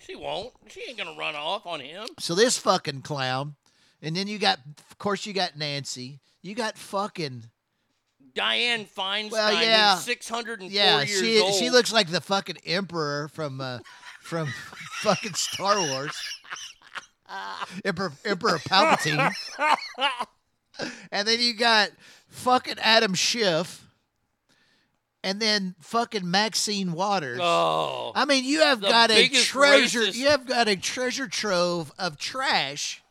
She 0.00 0.14
won't. 0.14 0.52
She 0.68 0.82
ain't 0.88 0.98
gonna 0.98 1.16
run 1.16 1.34
off 1.34 1.66
on 1.66 1.80
him. 1.80 2.06
So 2.18 2.34
this 2.34 2.58
fucking 2.58 3.02
clown, 3.02 3.54
and 4.02 4.14
then 4.14 4.26
you 4.28 4.38
got, 4.38 4.58
of 4.90 4.98
course, 4.98 5.24
you 5.26 5.32
got 5.32 5.56
Nancy. 5.56 6.20
You 6.42 6.54
got 6.54 6.76
fucking. 6.76 7.44
Diane 8.34 8.84
Feinstein, 8.86 9.30
Well, 9.32 9.52
yeah, 9.62 9.94
who's 9.94 10.04
604 10.04 10.68
yeah. 10.70 10.98
years 11.02 11.20
She 11.20 11.40
old. 11.40 11.54
she 11.54 11.70
looks 11.70 11.92
like 11.92 12.08
the 12.08 12.20
fucking 12.20 12.56
emperor 12.66 13.28
from 13.28 13.60
uh, 13.60 13.78
from 14.20 14.48
fucking 15.00 15.34
Star 15.34 15.76
Wars. 15.78 16.16
Emperor 17.84 18.12
Emperor 18.24 18.58
Palpatine. 18.58 19.32
and 21.12 21.26
then 21.28 21.40
you 21.40 21.54
got 21.54 21.90
fucking 22.28 22.78
Adam 22.80 23.14
Schiff. 23.14 23.80
And 25.22 25.40
then 25.40 25.74
fucking 25.80 26.30
Maxine 26.30 26.92
Waters. 26.92 27.40
Oh, 27.42 28.12
I 28.14 28.26
mean, 28.26 28.44
you 28.44 28.60
have 28.60 28.82
got 28.82 29.10
a 29.10 29.26
treasure. 29.28 30.00
racist- 30.00 30.16
You 30.16 30.28
have 30.28 30.44
got 30.46 30.68
a 30.68 30.76
treasure 30.76 31.26
trove 31.28 31.90
of 31.98 32.18
trash. 32.18 33.02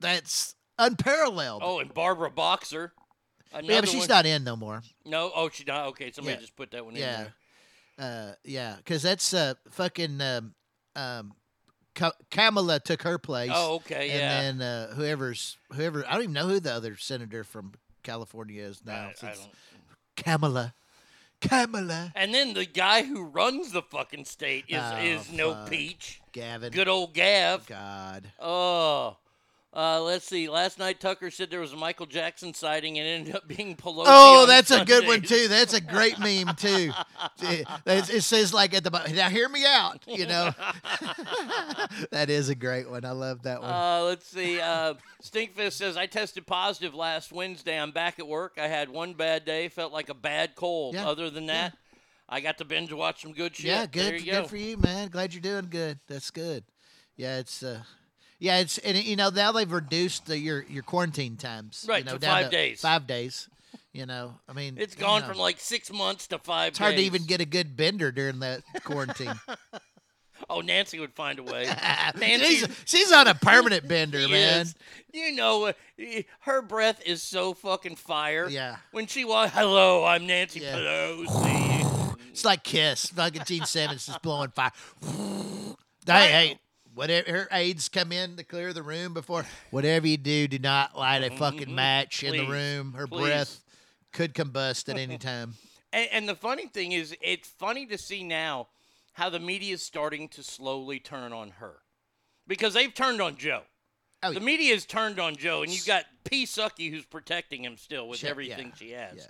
That's 0.00 0.54
unparalleled. 0.78 1.62
Oh, 1.64 1.78
and 1.78 1.94
Barbara 1.94 2.30
Boxer. 2.30 2.92
Yeah, 3.62 3.80
but 3.80 3.88
she's 3.88 4.00
one- 4.00 4.08
not 4.08 4.26
in 4.26 4.44
no 4.44 4.56
more. 4.56 4.82
No, 5.04 5.30
oh, 5.34 5.48
she's 5.50 5.66
not. 5.66 5.86
Okay, 5.88 6.10
somebody 6.12 6.34
Yeah. 6.36 6.40
just 6.40 6.56
put 6.56 6.70
that 6.72 6.84
one 6.84 6.94
in 6.94 7.00
Yeah, 7.00 7.26
there. 7.96 8.30
uh, 8.30 8.34
yeah, 8.44 8.76
because 8.76 9.02
that's 9.02 9.32
uh, 9.34 9.54
fucking 9.70 10.20
um, 10.20 10.54
um, 10.96 11.34
Ka- 11.94 12.12
Kamala 12.30 12.78
took 12.80 13.02
her 13.02 13.18
place. 13.18 13.50
Oh, 13.52 13.76
okay, 13.76 14.08
yeah. 14.08 14.40
And 14.42 14.60
then 14.60 14.66
uh, 14.90 14.94
whoever's 14.94 15.56
whoever 15.72 16.04
I 16.06 16.12
don't 16.12 16.22
even 16.22 16.32
know 16.34 16.46
who 16.48 16.60
the 16.60 16.72
other 16.72 16.96
senator 16.96 17.42
from 17.44 17.72
California 18.02 18.62
is 18.62 18.84
now. 18.84 19.10
I- 19.22 19.26
I 19.26 19.34
don't- 19.34 19.50
Kamala, 20.16 20.74
Kamala, 21.40 22.12
And 22.16 22.34
then 22.34 22.54
the 22.54 22.64
guy 22.66 23.02
who 23.04 23.22
runs 23.24 23.70
the 23.72 23.82
fucking 23.82 24.24
state 24.24 24.64
is 24.68 24.80
Oh, 24.82 24.96
is 24.98 25.30
no 25.32 25.64
peach. 25.68 26.20
Gavin. 26.32 26.72
Good 26.72 26.88
old 26.88 27.14
Gav. 27.14 27.66
God. 27.66 28.32
Oh, 28.40 29.16
Uh, 29.70 30.00
let's 30.02 30.24
see. 30.26 30.48
Last 30.48 30.78
night, 30.78 30.98
Tucker 30.98 31.30
said 31.30 31.50
there 31.50 31.60
was 31.60 31.74
a 31.74 31.76
Michael 31.76 32.06
Jackson 32.06 32.54
sighting 32.54 32.98
and 32.98 33.06
it 33.06 33.10
ended 33.10 33.36
up 33.36 33.46
being 33.46 33.76
Pelosi. 33.76 34.04
Oh, 34.06 34.46
that's 34.46 34.70
a 34.70 34.84
good 34.84 35.06
one 35.06 35.20
too. 35.20 35.46
That's 35.46 35.74
a 35.74 35.80
great 35.80 36.18
meme 36.18 36.54
too. 36.56 36.90
It, 37.42 37.66
it 37.86 38.22
says 38.22 38.54
like 38.54 38.74
at 38.74 38.82
the 38.82 38.90
bottom. 38.90 39.14
Now 39.14 39.28
hear 39.28 39.48
me 39.48 39.64
out. 39.66 40.02
You 40.06 40.26
know, 40.26 40.50
that 42.10 42.30
is 42.30 42.48
a 42.48 42.54
great 42.54 42.90
one. 42.90 43.04
I 43.04 43.10
love 43.10 43.42
that 43.42 43.60
one. 43.60 43.70
Uh, 43.70 44.02
let's 44.06 44.26
see. 44.26 44.58
Uh, 44.58 44.94
Stinkfist 45.22 45.72
says 45.72 45.98
I 45.98 46.06
tested 46.06 46.46
positive 46.46 46.94
last 46.94 47.30
Wednesday. 47.30 47.78
I'm 47.78 47.90
back 47.92 48.18
at 48.18 48.26
work. 48.26 48.54
I 48.56 48.68
had 48.68 48.88
one 48.88 49.12
bad 49.12 49.44
day. 49.44 49.68
Felt 49.68 49.92
like 49.92 50.08
a 50.08 50.14
bad 50.14 50.54
cold. 50.54 50.94
Yeah, 50.94 51.08
Other 51.08 51.28
than 51.28 51.46
that, 51.46 51.76
I 52.26 52.40
got 52.40 52.56
to 52.58 52.64
binge 52.64 52.90
watch 52.92 53.20
some 53.20 53.32
good 53.34 53.54
shit. 53.54 53.66
yeah, 53.66 53.84
good. 53.84 54.24
Good 54.24 54.30
go. 54.30 54.44
for 54.46 54.56
you, 54.56 54.78
man. 54.78 55.08
Glad 55.08 55.34
you're 55.34 55.42
doing 55.42 55.68
good. 55.68 55.98
That's 56.08 56.30
good. 56.30 56.64
Yeah, 57.16 57.38
it's. 57.38 57.62
uh 57.62 57.82
yeah, 58.38 58.58
it's 58.58 58.78
and 58.78 58.96
you 58.96 59.16
know 59.16 59.30
now 59.30 59.52
they've 59.52 59.70
reduced 59.70 60.26
the, 60.26 60.38
your 60.38 60.64
your 60.64 60.82
quarantine 60.82 61.36
times. 61.36 61.84
Right, 61.88 62.00
you 62.00 62.04
know, 62.04 62.14
to 62.14 62.18
down 62.18 62.42
five 62.42 62.50
days. 62.50 62.80
Five 62.80 63.06
days. 63.06 63.48
You 63.92 64.06
know, 64.06 64.34
I 64.48 64.52
mean, 64.52 64.76
it's 64.78 64.94
gone 64.94 65.22
know, 65.22 65.28
from 65.28 65.38
like 65.38 65.58
six 65.58 65.92
months 65.92 66.28
to 66.28 66.38
five. 66.38 66.68
It's 66.68 66.78
hard 66.78 66.96
to 66.96 67.02
even 67.02 67.24
get 67.24 67.40
a 67.40 67.44
good 67.44 67.76
bender 67.76 68.12
during 68.12 68.40
that 68.40 68.62
quarantine. 68.84 69.40
Oh, 70.48 70.60
Nancy 70.60 70.98
would 70.98 71.12
find 71.12 71.38
a 71.38 71.42
way. 71.42 71.66
she's, 72.20 72.66
she's 72.84 73.12
on 73.12 73.26
a 73.26 73.34
permanent 73.34 73.88
bender, 73.88 74.18
man. 74.28 74.62
is. 74.62 74.74
You 75.12 75.32
know, 75.32 75.66
uh, 75.66 75.72
her 76.40 76.62
breath 76.62 77.02
is 77.04 77.22
so 77.22 77.54
fucking 77.54 77.96
fire. 77.96 78.48
Yeah. 78.48 78.76
When 78.92 79.06
she 79.06 79.24
walks, 79.24 79.52
hello, 79.52 80.04
I'm 80.04 80.26
Nancy 80.26 80.60
Yeah. 80.60 80.76
Pelosi. 80.76 82.16
It's 82.30 82.44
like 82.44 82.62
Kiss. 82.62 83.06
Fucking 83.06 83.42
Gene 83.44 83.64
Simmons 83.64 84.08
is 84.08 84.16
blowing 84.18 84.50
fire. 84.50 84.70
hey, 86.06 86.30
hey, 86.30 86.58
whatever 86.98 87.30
her 87.30 87.48
aides 87.52 87.88
come 87.88 88.10
in 88.10 88.36
to 88.36 88.42
clear 88.42 88.72
the 88.72 88.82
room 88.82 89.14
before. 89.14 89.46
Whatever 89.70 90.08
you 90.08 90.16
do, 90.16 90.48
do 90.48 90.58
not 90.58 90.98
light 90.98 91.22
a 91.22 91.30
fucking 91.30 91.60
mm-hmm. 91.60 91.74
match 91.74 92.24
in 92.24 92.36
the 92.36 92.46
room. 92.48 92.92
Her 92.94 93.06
Please. 93.06 93.20
breath 93.20 93.60
could 94.12 94.34
combust 94.34 94.88
at 94.88 94.98
any 94.98 95.16
time. 95.18 95.54
And, 95.92 96.08
and 96.10 96.28
the 96.28 96.34
funny 96.34 96.66
thing 96.66 96.92
is, 96.92 97.16
it's 97.22 97.48
funny 97.48 97.86
to 97.86 97.96
see 97.96 98.24
now 98.24 98.66
how 99.12 99.30
the 99.30 99.38
media 99.38 99.74
is 99.74 99.82
starting 99.82 100.28
to 100.30 100.42
slowly 100.42 100.98
turn 100.98 101.32
on 101.32 101.50
her 101.52 101.76
because 102.48 102.74
they've 102.74 102.92
turned 102.92 103.22
on 103.22 103.36
Joe. 103.36 103.62
Oh, 104.24 104.32
the 104.32 104.40
media 104.40 104.74
has 104.74 104.84
turned 104.84 105.20
on 105.20 105.36
Joe, 105.36 105.62
and 105.62 105.70
you've 105.70 105.86
got 105.86 106.04
P. 106.24 106.44
Sucky 106.44 106.90
who's 106.90 107.04
protecting 107.04 107.62
him 107.62 107.76
still 107.76 108.08
with 108.08 108.18
Sure, 108.18 108.30
everything 108.30 108.68
yeah, 108.68 108.74
she 108.76 108.90
has. 108.90 109.14
yeah. 109.16 109.22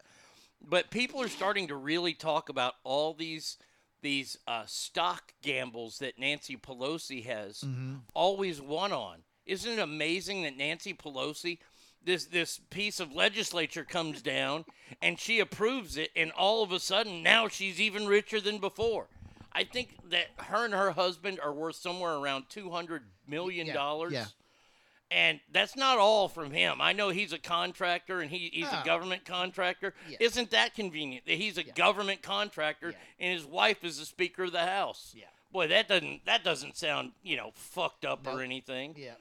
But 0.66 0.90
people 0.90 1.20
are 1.20 1.28
starting 1.28 1.68
to 1.68 1.76
really 1.76 2.14
talk 2.14 2.48
about 2.48 2.74
all 2.84 3.12
these 3.12 3.58
these 4.00 4.38
uh, 4.46 4.64
stock 4.66 5.32
gambles 5.42 5.98
that 5.98 6.18
Nancy 6.18 6.56
Pelosi 6.56 7.24
has 7.24 7.60
Mhm. 7.60 8.02
always 8.14 8.60
won 8.60 8.92
on. 8.92 9.24
Isn't 9.46 9.72
it 9.72 9.78
amazing 9.78 10.42
that 10.42 10.56
Nancy 10.56 10.94
Pelosi, 10.94 11.58
this 12.04 12.26
this 12.26 12.60
piece 12.70 13.00
of 13.00 13.12
legislature 13.12 13.84
comes 13.84 14.22
down 14.22 14.64
and 15.02 15.18
she 15.18 15.40
approves 15.40 15.96
it, 15.96 16.10
and 16.14 16.30
all 16.32 16.62
of 16.62 16.70
a 16.72 16.78
sudden 16.80 17.22
now 17.22 17.48
she's 17.48 17.80
even 17.80 18.06
richer 18.06 18.40
than 18.40 18.58
before. 18.58 19.08
I 19.52 19.64
think 19.64 19.96
that 20.10 20.28
her 20.38 20.64
and 20.64 20.74
her 20.74 20.92
husband 20.92 21.40
are 21.40 21.52
worth 21.52 21.76
somewhere 21.76 22.14
around 22.14 22.48
two 22.48 22.70
hundred 22.70 23.02
million 23.26 23.66
dollars. 23.74 24.12
yeah. 24.12 24.26
And 25.10 25.40
that's 25.52 25.74
not 25.74 25.96
all 25.96 26.28
from 26.28 26.50
him. 26.50 26.82
I 26.82 26.92
know 26.92 27.08
he's 27.08 27.32
a 27.32 27.38
contractor 27.38 28.20
and 28.20 28.30
he, 28.30 28.50
he's 28.52 28.66
a 28.66 28.82
Oh. 28.82 28.84
government 28.84 29.24
contractor. 29.24 29.94
Yeah. 30.08 30.18
Isn't 30.20 30.50
that 30.50 30.74
convenient 30.74 31.24
that 31.24 31.36
he's 31.38 31.56
a 31.56 31.62
government 31.64 32.20
contractor 32.22 32.94
and 33.18 33.32
his 33.32 33.46
wife 33.46 33.84
is 33.84 33.98
the 33.98 34.04
Speaker 34.04 34.44
of 34.44 34.52
the 34.52 34.66
House? 34.66 35.14
Yeah. 35.16 35.24
Boy, 35.50 35.66
that 35.68 35.88
doesn't 35.88 36.26
that 36.26 36.44
doesn't 36.44 36.76
sound 36.76 37.12
you 37.22 37.36
know 37.38 37.52
fucked 37.54 38.04
up 38.04 38.26
or 38.26 38.42
anything. 38.42 38.94
Yeah. 38.98 39.14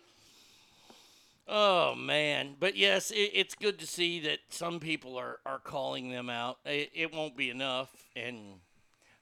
Oh 1.48 1.96
man, 1.96 2.58
but 2.60 2.76
yes, 2.76 3.10
it, 3.12 3.32
it's 3.34 3.56
good 3.56 3.80
to 3.80 3.88
see 3.88 4.20
that 4.22 4.40
some 4.50 4.82
people 4.82 5.16
are 5.18 5.40
are 5.46 5.60
calling 5.60 6.10
them 6.12 6.30
out. 6.30 6.58
It, 6.66 6.90
it 6.94 7.14
won't 7.14 7.38
be 7.38 7.50
enough. 7.50 7.90
And 8.18 8.60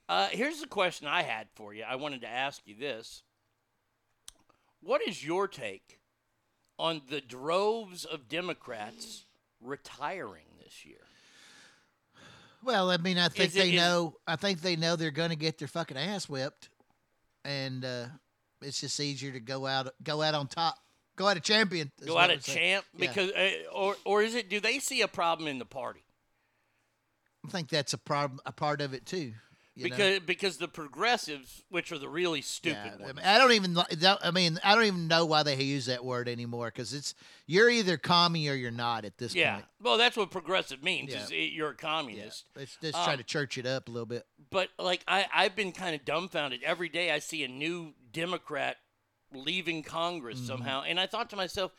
uh, 0.09 0.30
here's 0.32 0.61
the 0.61 0.68
question 0.68 1.07
I 1.07 1.22
had 1.22 1.47
for 1.53 1.76
you. 1.76 1.84
I 1.88 1.95
wanted 1.97 2.22
to 2.22 2.28
ask 2.28 2.63
you 2.66 2.74
this: 2.76 3.22
What 4.82 5.07
is 5.07 5.24
your 5.24 5.47
take 5.47 5.99
on 6.78 7.01
the 7.09 7.21
droves 7.21 8.05
of 8.05 8.28
Democrats 8.28 9.26
retiring 9.61 10.45
this 10.63 10.86
year? 10.86 10.97
Well, 12.63 12.89
I 12.89 12.97
mean, 12.97 13.17
I 13.17 13.30
think 13.30 13.51
it- 13.53 13.57
they 13.57 13.69
is- 13.71 13.76
know. 13.76 14.17
I 14.28 14.36
think 14.36 14.61
they 14.61 14.76
know 14.76 14.95
they're 14.95 15.11
going 15.11 15.30
to 15.30 15.36
get 15.36 15.57
their 15.59 15.67
fucking 15.67 15.97
ass 15.97 16.28
whipped, 16.28 16.69
and 17.43 17.86
uh, 17.86 18.07
it's 18.61 18.82
just 18.82 18.99
easier 18.99 19.32
to 19.32 19.39
go 19.39 19.65
out, 19.67 19.93
go 20.03 20.21
out 20.21 20.34
on 20.34 20.47
top, 20.47 20.76
go 21.15 21.28
out 21.28 21.38
a 21.38 21.41
champion. 21.41 21.91
Go 22.05 22.17
out 22.17 22.32
a 22.32 22.38
champ 22.38 22.84
Yeah. 22.95 23.07
because, 23.07 23.32
uh, 23.32 23.51
or 23.71 23.95
or 24.03 24.23
is 24.23 24.34
it? 24.36 24.49
Do 24.49 24.59
they 24.59 24.80
see 24.80 25.01
a 25.01 25.07
problem 25.07 25.47
in 25.47 25.59
the 25.59 25.65
party? 25.65 26.01
I 27.45 27.49
think 27.51 27.69
that's 27.69 27.93
a 27.93 27.99
problem, 27.99 28.39
a 28.47 28.51
part 28.51 28.82
of 28.82 28.93
it 28.95 29.05
too. 29.05 29.34
You 29.76 29.89
know? 29.89 29.95
Because 29.95 30.19
because 30.21 30.57
the 30.57 30.67
progressives, 30.67 31.63
which 31.69 31.91
are 31.91 31.97
the 31.97 32.07
really 32.09 32.41
stupid 32.41 32.93
Yeah, 32.99 33.05
I, 33.07 33.11
mean, 33.13 33.26
I 33.26 33.38
don't 33.38 33.51
even. 33.51 33.78
I 34.23 34.32
mean, 34.32 34.59
I 34.63 34.76
don't 34.76 34.86
even 34.86 35.07
know 35.07 35.26
why 35.26 35.43
they 35.43 35.61
use 35.61 35.86
that 35.88 36.03
word 36.03 36.28
anymore 36.30 36.67
because 36.67 36.93
it's 36.93 37.13
you're 37.45 37.69
either 37.69 37.97
commie 37.97 38.47
or 38.49 38.53
you're 38.53 38.71
not 38.71 39.05
at 39.05 39.17
this 39.17 39.36
Yeah. 39.36 39.55
point. 39.55 39.65
Well, 39.82 39.97
that's 39.97 40.15
what 40.17 40.32
progressive 40.32 40.82
means. 40.84 41.11
Yeah. 41.13 41.23
Is 41.23 41.32
it, 41.32 41.51
you're 41.51 41.69
a 41.71 41.76
communist. 41.76 42.45
It's 42.55 42.78
just 42.82 42.95
Um, 42.97 43.03
trying 43.05 43.17
to 43.17 43.23
church 43.23 43.57
it 43.57 43.65
up 43.65 43.88
a 43.88 43.91
little 43.91 44.05
bit. 44.05 44.26
But 44.49 44.69
like 44.80 45.03
I, 45.07 45.26
I've 45.34 45.55
been 45.55 45.71
kind 45.71 45.95
of 45.95 46.05
dumbfounded. 46.05 46.63
Every 46.63 46.89
day 46.89 47.11
I 47.11 47.19
see 47.19 47.43
a 47.43 47.47
new 47.47 47.93
Democrat 48.11 48.78
leaving 49.34 49.84
Congress 49.84 50.38
Mm-hmm. 50.38 50.47
somehow, 50.47 50.84
and 50.84 50.99
I 50.99 51.07
thought 51.07 51.30
to 51.32 51.36
myself, 51.36 51.71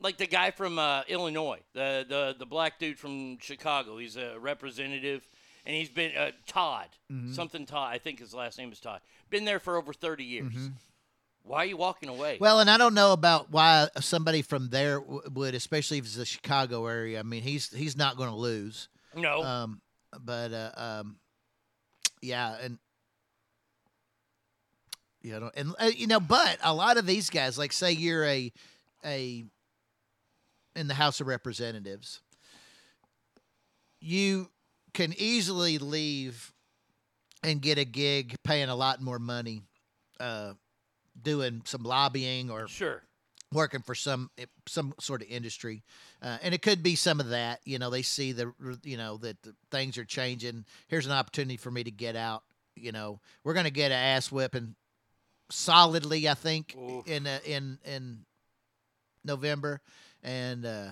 like 0.00 0.16
the 0.16 0.26
guy 0.26 0.50
from 0.50 0.78
uh, 0.78 1.02
Illinois, 1.08 1.60
the 1.74 2.04
the 2.08 2.34
the 2.38 2.46
black 2.46 2.78
dude 2.78 2.98
from 2.98 3.38
Chicago. 3.38 3.98
He's 3.98 4.16
a 4.16 4.38
representative, 4.38 5.28
and 5.64 5.74
he's 5.76 5.88
been 5.88 6.16
uh, 6.16 6.30
Todd 6.46 6.88
Mhm. 7.10 7.34
something 7.34 7.66
Todd. 7.66 7.92
I 7.92 7.98
think 7.98 8.18
his 8.20 8.32
last 8.34 8.58
name 8.58 8.72
is 8.72 8.80
Todd. 8.80 9.00
Been 9.30 9.44
there 9.44 9.60
for 9.60 9.76
over 9.76 9.92
thirty 9.92 10.24
years. 10.24 10.52
Why 11.44 11.58
are 11.58 11.66
you 11.66 11.76
walking 11.76 12.08
away? 12.08 12.34
Mm-hmm. 12.34 12.44
Well, 12.44 12.60
and 12.60 12.70
I 12.70 12.78
don't 12.78 12.94
know 12.94 13.12
about 13.12 13.50
why 13.50 13.88
somebody 14.00 14.42
from 14.42 14.68
there 14.70 15.00
would, 15.00 15.54
especially 15.56 15.98
if 15.98 16.04
it's 16.04 16.14
the 16.16 16.24
Chicago 16.24 16.86
area. 16.86 17.18
I 17.18 17.22
mean, 17.24 17.42
he's 17.42 17.68
he's 17.70 17.96
not 17.96 18.16
going 18.16 18.30
to 18.30 18.36
lose. 18.36 18.88
no. 19.14 19.42
Um, 19.42 19.80
but 20.20 20.52
uh, 20.52 20.70
um, 20.76 21.16
yeah, 22.20 22.56
and 22.62 22.78
you 25.22 25.38
know, 25.38 25.50
and 25.56 25.74
uh, 25.80 25.86
you 25.96 26.06
know, 26.06 26.20
but 26.20 26.58
a 26.62 26.72
lot 26.74 26.96
of 26.96 27.06
these 27.06 27.30
guys, 27.30 27.58
like 27.58 27.72
say 27.72 27.92
you're 27.92 28.24
a 28.24 28.52
a 29.04 29.44
in 30.76 30.86
the 30.86 30.94
House 30.94 31.20
of 31.20 31.26
Representatives, 31.26 32.20
you 34.00 34.48
can 34.94 35.14
easily 35.16 35.78
leave 35.78 36.52
and 37.42 37.60
get 37.60 37.78
a 37.78 37.84
gig 37.84 38.36
paying 38.44 38.68
a 38.68 38.74
lot 38.74 39.00
more 39.00 39.18
money, 39.18 39.62
uh, 40.20 40.52
doing 41.20 41.62
some 41.64 41.82
lobbying 41.82 42.50
or 42.50 42.68
sure. 42.68 43.02
working 43.52 43.80
for 43.80 43.94
some 43.94 44.30
eh, 44.38 44.46
some 44.66 44.94
sort 45.00 45.22
of 45.22 45.28
industry, 45.28 45.82
uh, 46.22 46.38
and 46.42 46.54
it 46.54 46.62
could 46.62 46.82
be 46.82 46.94
some 46.94 47.20
of 47.20 47.30
that. 47.30 47.60
You 47.64 47.78
know, 47.78 47.90
they 47.90 48.02
see 48.02 48.32
the 48.32 48.52
you 48.84 48.96
know 48.96 49.16
that 49.18 49.36
things 49.70 49.98
are 49.98 50.04
changing. 50.04 50.64
Here's 50.88 51.06
an 51.06 51.12
opportunity 51.12 51.56
for 51.56 51.70
me 51.70 51.84
to 51.84 51.90
get 51.90 52.16
out. 52.16 52.42
You 52.76 52.92
know, 52.92 53.20
we're 53.44 53.54
gonna 53.54 53.70
get 53.70 53.92
an 53.92 53.98
ass 53.98 54.30
whipping 54.30 54.74
solidly. 55.50 56.28
I 56.28 56.34
think 56.34 56.76
in 57.06 57.26
uh, 57.26 57.40
in 57.44 57.78
in 57.84 58.24
November, 59.24 59.80
and 60.22 60.64
uh, 60.64 60.90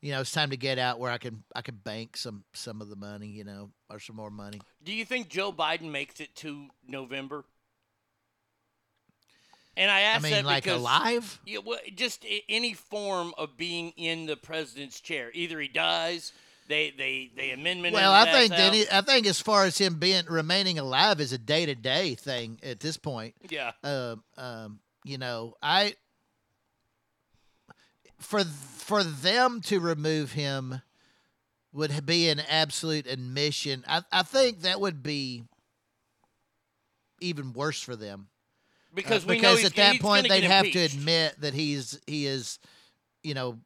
you 0.00 0.12
know 0.12 0.20
it's 0.20 0.32
time 0.32 0.50
to 0.50 0.56
get 0.56 0.78
out 0.78 0.98
where 0.98 1.10
I 1.10 1.18
can 1.18 1.42
I 1.54 1.62
can 1.62 1.76
bank 1.76 2.16
some 2.16 2.44
some 2.52 2.80
of 2.80 2.88
the 2.88 2.96
money. 2.96 3.28
You 3.28 3.44
know, 3.44 3.70
or 3.88 3.98
some 3.98 4.16
more 4.16 4.30
money. 4.30 4.60
Do 4.82 4.92
you 4.92 5.04
think 5.04 5.28
Joe 5.28 5.52
Biden 5.52 5.90
makes 5.90 6.20
it 6.20 6.34
to 6.36 6.68
November? 6.86 7.44
And 9.76 9.90
I 9.90 10.00
ask 10.00 10.22
mean, 10.22 10.32
that 10.32 10.44
like, 10.44 10.64
because 10.64 10.80
alive? 10.80 11.40
Yeah, 11.46 11.58
well, 11.64 11.78
just 11.94 12.26
any 12.48 12.74
form 12.74 13.32
of 13.38 13.56
being 13.56 13.92
in 13.96 14.26
the 14.26 14.36
president's 14.36 15.00
chair. 15.00 15.30
Either 15.32 15.60
he 15.60 15.68
dies, 15.68 16.32
they 16.68 16.90
they 16.90 17.30
they 17.36 17.50
amendment. 17.50 17.94
Well, 17.94 18.12
I 18.12 18.30
think 18.30 18.50
that 18.50 18.74
he, 18.74 18.84
I 18.92 19.00
think 19.00 19.26
as 19.26 19.40
far 19.40 19.64
as 19.64 19.78
him 19.78 19.94
being 19.94 20.24
remaining 20.28 20.78
alive 20.78 21.20
is 21.20 21.32
a 21.32 21.38
day 21.38 21.66
to 21.66 21.74
day 21.74 22.14
thing 22.14 22.58
at 22.62 22.80
this 22.80 22.96
point. 22.96 23.34
Yeah. 23.48 23.72
Um, 23.82 24.22
um, 24.36 24.80
you 25.04 25.18
know, 25.18 25.54
I 25.62 25.94
for 28.20 28.44
for 28.44 29.02
them 29.04 29.60
to 29.62 29.80
remove 29.80 30.32
him 30.32 30.82
would 31.72 32.04
be 32.06 32.28
an 32.28 32.40
absolute 32.40 33.06
admission. 33.06 33.84
I 33.88 34.02
I 34.12 34.22
think 34.22 34.60
that 34.62 34.80
would 34.80 35.02
be 35.02 35.44
even 37.20 37.52
worse 37.52 37.80
for 37.80 37.96
them. 37.96 38.28
Because 38.94 39.24
Uh, 39.24 39.28
we 39.28 39.34
because 39.36 39.64
at 39.64 39.76
that 39.76 40.00
point 40.00 40.28
they'd 40.28 40.44
have 40.44 40.66
impeached. 40.66 40.94
to 40.94 40.98
admit 40.98 41.40
that 41.40 41.54
he's 41.54 41.98
he 42.06 42.26
is, 42.26 42.58
you 43.22 43.34
know, 43.34 43.58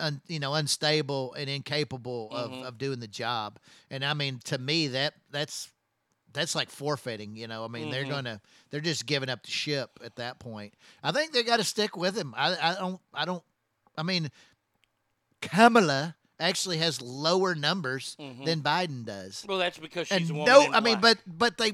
un, 0.00 0.20
you 0.28 0.38
know 0.40 0.54
unstable 0.54 1.34
and 1.34 1.48
incapable 1.48 2.30
of, 2.32 2.52
Mhm. 2.52 2.64
of 2.64 2.78
doing 2.78 3.00
the 3.00 3.08
job. 3.08 3.58
And 3.90 4.04
I 4.04 4.14
mean, 4.14 4.40
to 4.44 4.58
me 4.58 4.88
that 4.88 5.14
that's 5.30 5.70
that's 6.32 6.54
like 6.54 6.70
forfeiting. 6.70 7.36
You 7.36 7.46
know, 7.48 7.64
I 7.64 7.68
mean 7.68 7.88
they're 7.88 8.04
Mhm. 8.04 8.08
gonna 8.08 8.40
they're 8.70 8.80
just 8.80 9.06
giving 9.06 9.28
up 9.30 9.42
the 9.42 9.50
ship 9.50 9.98
at 10.04 10.16
that 10.16 10.38
point. 10.38 10.74
I 11.02 11.12
think 11.12 11.32
they 11.32 11.42
got 11.42 11.58
to 11.58 11.64
stick 11.64 11.96
with 11.96 12.16
him. 12.16 12.34
I 12.36 12.56
I 12.60 12.74
don't 12.74 13.00
I 13.14 13.24
don't 13.24 13.42
I 13.96 14.02
mean, 14.02 14.30
Kamala 15.40 16.16
actually 16.38 16.78
has 16.78 17.00
lower 17.00 17.54
numbers 17.54 18.16
mm-hmm. 18.20 18.44
than 18.44 18.60
Biden 18.60 19.04
does. 19.04 19.44
Well, 19.48 19.58
that's 19.58 19.78
because 19.78 20.08
she's 20.08 20.28
and 20.28 20.30
a 20.30 20.34
woman. 20.34 20.46
no, 20.46 20.72
I 20.72 20.80
mean, 20.80 21.00
but 21.00 21.18
but 21.26 21.58
they. 21.58 21.72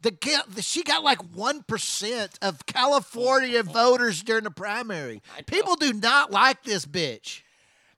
The, 0.00 0.12
the 0.54 0.62
she 0.62 0.84
got 0.84 1.02
like 1.02 1.20
one 1.34 1.64
percent 1.64 2.38
of 2.40 2.66
California 2.66 3.64
mm-hmm. 3.64 3.72
voters 3.72 4.22
during 4.22 4.44
the 4.44 4.50
primary. 4.52 5.22
People 5.46 5.74
do 5.74 5.92
not 5.92 6.30
like 6.30 6.62
this 6.62 6.86
bitch. 6.86 7.40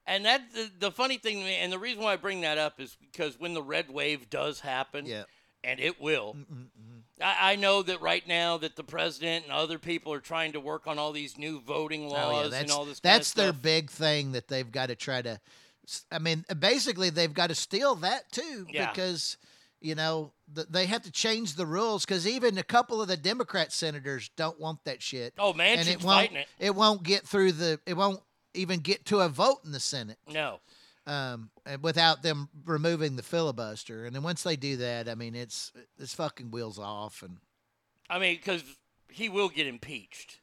And 0.06 0.24
that 0.24 0.52
the, 0.54 0.70
the 0.78 0.90
funny 0.90 1.18
thing, 1.18 1.42
and 1.42 1.70
the 1.70 1.78
reason 1.78 2.02
why 2.02 2.14
I 2.14 2.16
bring 2.16 2.40
that 2.40 2.56
up 2.56 2.80
is 2.80 2.96
because 3.12 3.38
when 3.38 3.52
the 3.52 3.62
red 3.62 3.90
wave 3.90 4.30
does 4.30 4.60
happen, 4.60 5.04
Yeah. 5.04 5.24
and 5.62 5.78
it 5.78 6.00
will, 6.00 6.36
I, 7.22 7.52
I 7.52 7.56
know 7.56 7.82
that 7.82 8.00
right 8.00 8.26
now 8.26 8.56
that 8.58 8.76
the 8.76 8.84
president 8.84 9.44
and 9.44 9.52
other 9.52 9.78
people 9.78 10.12
are 10.12 10.20
trying 10.20 10.52
to 10.52 10.60
work 10.60 10.86
on 10.86 10.98
all 10.98 11.12
these 11.12 11.36
new 11.38 11.60
voting 11.60 12.08
laws 12.08 12.46
Oh, 12.46 12.50
yeah, 12.54 12.60
and 12.60 12.70
all 12.70 12.84
this. 12.84 13.00
that's 13.00 13.32
their 13.32 13.48
stuff. 13.48 13.62
big 13.62 13.90
thing 13.90 14.32
that 14.32 14.48
they've 14.48 14.70
got 14.70 14.86
to 14.86 14.94
try 14.94 15.22
to. 15.22 15.40
I 16.12 16.18
mean, 16.18 16.44
uh, 16.48 16.54
basically, 16.54 17.10
they've 17.10 17.32
got 17.32 17.48
to 17.48 17.54
steal 17.54 17.94
that 17.96 18.30
too 18.32 18.66
Yeah. 18.70 18.90
because 18.90 19.36
you 19.80 19.94
know 19.94 20.32
th- 20.54 20.68
they 20.70 20.86
have 20.86 21.02
to 21.02 21.10
change 21.10 21.54
the 21.54 21.66
rules 21.66 22.04
because 22.04 22.26
even 22.26 22.58
a 22.58 22.62
couple 22.62 23.00
of 23.02 23.08
the 23.08 23.16
Democrat 23.16 23.72
senators 23.72 24.30
don't 24.36 24.60
want 24.60 24.84
that 24.84 25.02
shit. 25.02 25.32
Oh, 25.38 25.52
Manchin's 25.52 25.88
it 25.88 26.02
won't. 26.04 26.32
it. 26.32 26.46
It 26.58 26.74
won't 26.74 27.02
get 27.02 27.26
through 27.26 27.52
the. 27.52 27.80
It 27.86 27.94
won't 27.96 28.20
even 28.54 28.80
get 28.80 29.04
to 29.06 29.20
a 29.20 29.28
vote 29.28 29.58
in 29.64 29.72
the 29.72 29.80
Senate. 29.80 30.18
No. 30.28 30.60
Um, 31.10 31.50
and 31.66 31.82
without 31.82 32.22
them 32.22 32.48
removing 32.64 33.16
the 33.16 33.24
filibuster, 33.24 34.04
and 34.04 34.14
then 34.14 34.22
once 34.22 34.44
they 34.44 34.54
do 34.54 34.76
that, 34.76 35.08
I 35.08 35.16
mean, 35.16 35.34
it's 35.34 35.72
it's 35.98 36.14
fucking 36.14 36.52
wheels 36.52 36.78
off, 36.78 37.24
and 37.24 37.38
I 38.08 38.20
mean, 38.20 38.36
because 38.36 38.62
he 39.08 39.28
will 39.28 39.48
get 39.48 39.66
impeached. 39.66 40.38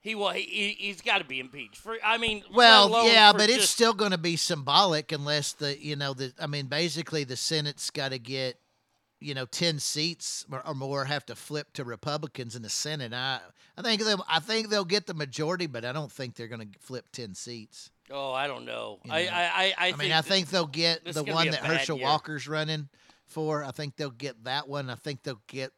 He 0.00 0.14
will. 0.14 0.28
He, 0.28 0.76
he's 0.78 1.00
got 1.00 1.18
to 1.18 1.24
be 1.24 1.40
impeached 1.40 1.78
for. 1.78 1.96
I 2.04 2.18
mean, 2.18 2.44
Well, 2.52 3.06
yeah, 3.06 3.32
but 3.32 3.48
it's 3.48 3.70
still 3.70 3.94
going 3.94 4.10
to 4.10 4.18
be 4.18 4.36
symbolic 4.36 5.12
unless 5.12 5.54
the 5.54 5.82
you 5.82 5.96
know 5.96 6.12
the 6.12 6.34
I 6.38 6.46
mean 6.46 6.66
basically 6.66 7.24
the 7.24 7.36
Senate's 7.36 7.88
got 7.88 8.10
to 8.10 8.18
get 8.18 8.60
you 9.18 9.32
know 9.32 9.46
ten 9.46 9.78
seats 9.78 10.44
or, 10.52 10.64
or 10.66 10.74
more 10.74 11.06
have 11.06 11.24
to 11.26 11.34
flip 11.34 11.72
to 11.72 11.84
Republicans 11.84 12.54
in 12.54 12.60
the 12.60 12.68
Senate. 12.68 13.14
I 13.14 13.40
I 13.78 13.80
think 13.82 14.04
they 14.04 14.14
I 14.28 14.40
think 14.40 14.68
they'll 14.68 14.84
get 14.84 15.06
the 15.06 15.14
majority, 15.14 15.66
but 15.66 15.86
I 15.86 15.92
don't 15.92 16.12
think 16.12 16.34
they're 16.34 16.48
going 16.48 16.70
to 16.70 16.78
flip 16.80 17.06
ten 17.12 17.34
seats. 17.34 17.90
Oh, 18.10 18.32
I 18.32 18.46
don't 18.46 18.64
know. 18.64 18.98
You 19.04 19.12
I, 19.12 19.24
know? 19.24 19.30
I, 19.32 19.74
I, 19.78 19.88
I, 19.88 19.96
mean, 19.96 20.12
I 20.12 20.20
think 20.20 20.48
they'll 20.48 20.66
get 20.66 21.04
the 21.04 21.24
one 21.24 21.50
that 21.50 21.60
Herschel 21.60 21.96
year. 21.96 22.06
Walker's 22.06 22.46
running 22.46 22.88
for. 23.26 23.64
I 23.64 23.70
think 23.72 23.96
they'll 23.96 24.10
get 24.10 24.44
that 24.44 24.68
one. 24.68 24.90
I 24.90 24.94
think 24.94 25.22
they'll 25.22 25.42
get. 25.48 25.72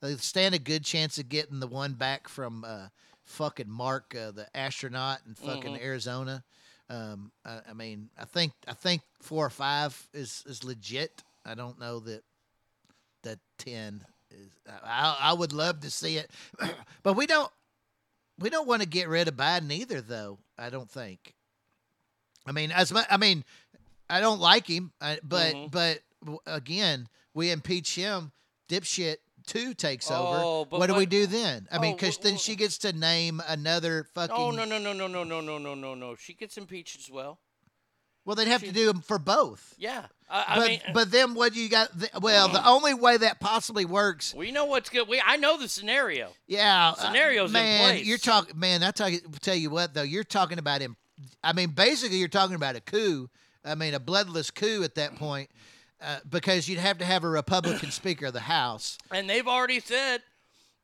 They 0.00 0.16
stand 0.16 0.54
a 0.54 0.58
good 0.58 0.84
chance 0.84 1.18
of 1.18 1.28
getting 1.28 1.60
the 1.60 1.66
one 1.66 1.92
back 1.94 2.28
from 2.28 2.64
uh, 2.64 2.88
fucking 3.24 3.70
Mark, 3.70 4.14
uh, 4.14 4.32
the 4.32 4.46
astronaut 4.54 5.20
in 5.26 5.34
fucking 5.34 5.74
Mhm. 5.74 5.82
Arizona. 5.82 6.44
Um, 6.90 7.32
I, 7.44 7.60
I 7.70 7.72
mean, 7.72 8.10
I 8.18 8.24
think 8.24 8.52
I 8.66 8.74
think 8.74 9.02
four 9.20 9.46
or 9.46 9.50
five 9.50 10.08
is 10.12 10.42
is 10.46 10.64
legit. 10.64 11.22
I 11.44 11.54
don't 11.54 11.78
know 11.78 12.00
that 12.00 12.22
that 13.22 13.38
ten 13.56 14.04
is. 14.30 14.50
I, 14.84 15.16
I 15.20 15.32
would 15.32 15.52
love 15.52 15.80
to 15.80 15.90
see 15.90 16.18
it, 16.18 16.30
but 17.02 17.14
we 17.14 17.26
don't 17.26 17.50
we 18.38 18.50
don't 18.50 18.66
want 18.68 18.82
to 18.82 18.88
get 18.88 19.08
rid 19.08 19.28
of 19.28 19.34
Biden 19.36 19.70
either, 19.72 20.00
though. 20.00 20.38
I 20.58 20.70
don't 20.70 20.90
think. 20.90 21.34
I 22.46 22.52
mean, 22.52 22.72
as 22.72 22.92
mu- 22.92 23.00
I 23.10 23.16
mean, 23.16 23.44
I 24.10 24.20
don't 24.20 24.40
like 24.40 24.66
him, 24.66 24.92
I, 25.00 25.18
but 25.22 25.54
Mhm. 25.54 25.70
but 25.70 26.02
again, 26.46 27.08
we 27.34 27.50
impeach 27.50 27.94
him. 27.94 28.32
Dipshit 28.68 29.16
two 29.46 29.74
takes 29.74 30.10
Oh, 30.10 30.64
over. 30.64 30.76
What 30.78 30.86
do 30.86 30.94
we 30.94 31.06
do 31.06 31.26
then? 31.26 31.66
I 31.70 31.78
mean, 31.78 31.92
Oh, 31.92 31.96
because 31.96 32.18
then 32.18 32.36
she 32.38 32.56
gets 32.56 32.78
to 32.78 32.92
name 32.92 33.42
another 33.46 34.04
fucking. 34.14 34.34
Oh 34.34 34.50
no 34.50 34.64
no 34.64 34.78
no 34.78 34.92
no 34.92 35.06
no 35.06 35.24
no 35.24 35.40
no 35.40 35.58
no 35.58 35.74
no 35.74 35.94
no! 35.94 36.16
She 36.16 36.32
gets 36.34 36.56
impeached 36.56 36.98
as 36.98 37.10
well. 37.10 37.38
Well, 38.24 38.36
they'd 38.36 38.46
have 38.48 38.62
to 38.62 38.72
do 38.72 38.86
them 38.86 39.00
for 39.00 39.18
both. 39.18 39.74
Yeah, 39.78 40.04
I, 40.30 40.44
I 40.46 40.56
but 40.56 40.68
mean, 40.68 40.80
but 40.94 41.10
then 41.10 41.34
what 41.34 41.52
do 41.52 41.60
you 41.60 41.68
got? 41.68 41.88
th- 41.98 42.12
Well, 42.20 42.48
the 42.48 42.64
only 42.66 42.94
way 42.94 43.16
that 43.16 43.40
possibly 43.40 43.84
works. 43.84 44.32
we 44.34 44.52
know 44.52 44.66
what's 44.66 44.88
good. 44.90 45.08
We 45.08 45.20
I 45.24 45.36
know 45.38 45.58
the 45.58 45.68
scenario. 45.68 46.30
Yeah, 46.46 46.90
uh, 46.90 46.94
Scenarios 46.94 47.50
in 47.50 47.54
man. 47.54 47.80
place. 47.84 48.06
You're 48.06 48.18
talking, 48.18 48.58
man. 48.58 48.84
I 48.84 48.92
tell 48.92 49.08
you, 49.08 49.20
tell 49.40 49.56
you 49.56 49.70
what 49.70 49.92
though, 49.94 50.02
you're 50.02 50.22
talking 50.24 50.58
about 50.58 50.80
him. 50.80 50.96
I 51.42 51.52
mean, 51.52 51.70
basically, 51.70 52.18
you're 52.18 52.28
talking 52.28 52.54
about 52.56 52.76
a 52.76 52.80
coup. 52.80 53.28
I 53.64 53.74
mean, 53.74 53.94
a 53.94 54.00
bloodless 54.00 54.50
coup 54.50 54.82
at 54.84 54.94
that 54.96 55.16
point, 55.16 55.48
uh, 56.00 56.18
because 56.28 56.68
you'd 56.68 56.78
have 56.80 56.98
to 56.98 57.04
have 57.04 57.24
a 57.24 57.28
Republican 57.28 57.90
Speaker 57.92 58.26
of 58.26 58.32
the 58.32 58.40
House. 58.40 58.98
And 59.10 59.28
they've 59.28 59.46
already 59.46 59.78
said 59.80 60.22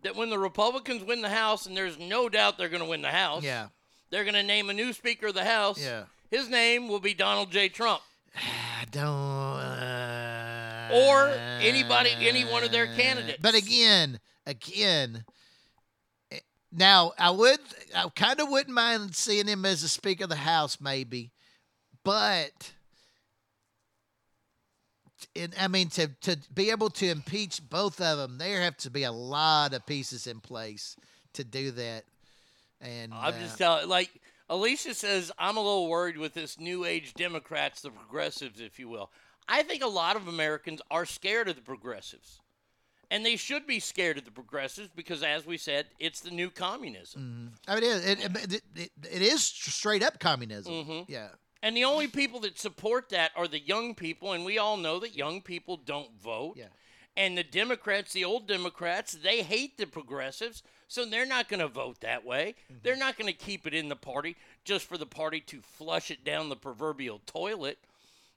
that 0.02 0.14
when 0.16 0.30
the 0.30 0.38
Republicans 0.38 1.02
win 1.04 1.22
the 1.22 1.28
House, 1.28 1.66
and 1.66 1.76
there's 1.76 1.98
no 1.98 2.28
doubt 2.28 2.56
they're 2.58 2.68
going 2.68 2.82
to 2.82 2.88
win 2.88 3.02
the 3.02 3.10
House. 3.10 3.42
Yeah. 3.42 3.68
They're 4.10 4.22
going 4.24 4.34
to 4.34 4.42
name 4.44 4.70
a 4.70 4.72
new 4.74 4.92
Speaker 4.92 5.26
of 5.28 5.34
the 5.34 5.44
House. 5.44 5.82
Yeah. 5.82 6.04
His 6.30 6.48
name 6.48 6.88
will 6.88 7.00
be 7.00 7.14
Donald 7.14 7.50
J. 7.50 7.68
Trump. 7.68 8.02
I 8.36 8.84
don't. 8.90 9.04
Uh, 9.04 10.90
Or 10.92 11.28
anybody, 11.60 12.10
any 12.20 12.44
one 12.44 12.64
of 12.64 12.70
their 12.72 12.86
candidates. 12.94 13.38
But 13.40 13.54
again, 13.54 14.20
again. 14.46 15.24
eh, 16.30 16.38
Now 16.72 17.12
I 17.18 17.30
would, 17.30 17.58
I 17.94 18.08
kind 18.14 18.40
of 18.40 18.48
wouldn't 18.48 18.74
mind 18.74 19.14
seeing 19.16 19.46
him 19.48 19.64
as 19.64 19.82
a 19.82 19.88
Speaker 19.88 20.24
of 20.24 20.30
the 20.30 20.36
House, 20.36 20.80
maybe, 20.80 21.32
but. 22.04 22.72
And 25.34 25.52
I 25.58 25.66
mean, 25.66 25.88
to 25.90 26.06
to 26.22 26.38
be 26.54 26.70
able 26.70 26.90
to 26.90 27.08
impeach 27.10 27.60
both 27.68 28.00
of 28.00 28.18
them, 28.18 28.38
there 28.38 28.60
have 28.62 28.76
to 28.78 28.90
be 28.90 29.02
a 29.02 29.10
lot 29.12 29.74
of 29.74 29.84
pieces 29.84 30.26
in 30.28 30.38
place 30.40 30.94
to 31.34 31.42
do 31.42 31.72
that. 31.72 32.04
And 32.80 33.12
I'm 33.12 33.34
uh, 33.34 33.38
just 33.40 33.58
telling, 33.58 33.88
like 33.88 34.10
Alicia 34.50 34.94
says, 34.94 35.30
I'm 35.38 35.56
a 35.56 35.60
little 35.60 35.88
worried 35.88 36.16
with 36.16 36.34
this 36.34 36.58
new 36.58 36.84
age 36.84 37.14
Democrats, 37.14 37.82
the 37.82 37.90
progressives, 37.90 38.60
if 38.60 38.78
you 38.78 38.88
will. 38.88 39.10
I 39.48 39.62
think 39.62 39.82
a 39.82 39.88
lot 39.88 40.16
of 40.16 40.28
Americans 40.28 40.80
are 40.90 41.06
scared 41.06 41.48
of 41.48 41.56
the 41.56 41.62
progressives. 41.62 42.40
And 43.10 43.24
they 43.24 43.36
should 43.36 43.66
be 43.66 43.80
scared 43.80 44.18
of 44.18 44.26
the 44.26 44.30
progressives 44.30 44.90
because, 44.94 45.22
as 45.22 45.46
we 45.46 45.56
said, 45.56 45.86
it's 45.98 46.20
the 46.20 46.30
new 46.30 46.50
communism. 46.50 47.52
I 47.66 47.74
mean, 47.80 47.84
it, 47.84 48.18
it, 48.24 48.62
it, 48.76 48.90
it, 49.10 49.22
is 49.22 49.42
straight 49.42 50.02
up 50.02 50.20
communism. 50.20 50.72
Mhm. 50.74 51.04
Yeah. 51.08 51.28
And 51.62 51.74
the 51.74 51.84
only 51.84 52.06
people 52.06 52.40
that 52.40 52.58
support 52.58 53.08
that 53.08 53.32
are 53.34 53.48
the 53.48 53.58
young 53.60 53.94
people, 53.94 54.32
and 54.32 54.44
we 54.44 54.58
all 54.58 54.76
know 54.76 55.00
that 55.00 55.16
young 55.16 55.40
people 55.40 55.78
don't 55.78 56.20
vote. 56.20 56.54
Yeah. 56.56 56.66
And 57.16 57.36
the 57.36 57.42
Democrats, 57.42 58.12
the 58.12 58.24
old 58.24 58.46
Democrats, 58.46 59.12
they 59.12 59.42
hate 59.42 59.78
the 59.78 59.86
progressives, 59.86 60.62
so 60.88 61.04
they're 61.04 61.26
not 61.26 61.48
going 61.48 61.60
to 61.60 61.68
vote 61.68 62.00
that 62.00 62.24
way. 62.24 62.54
Mm-hmm. 62.64 62.80
They're 62.82 62.96
not 62.96 63.16
going 63.16 63.32
to 63.32 63.38
keep 63.38 63.66
it 63.66 63.74
in 63.74 63.88
the 63.88 63.96
party 63.96 64.36
just 64.64 64.86
for 64.86 64.98
the 64.98 65.06
party 65.06 65.40
to 65.40 65.60
flush 65.60 66.10
it 66.10 66.24
down 66.24 66.48
the 66.48 66.56
proverbial 66.56 67.20
toilet. 67.26 67.78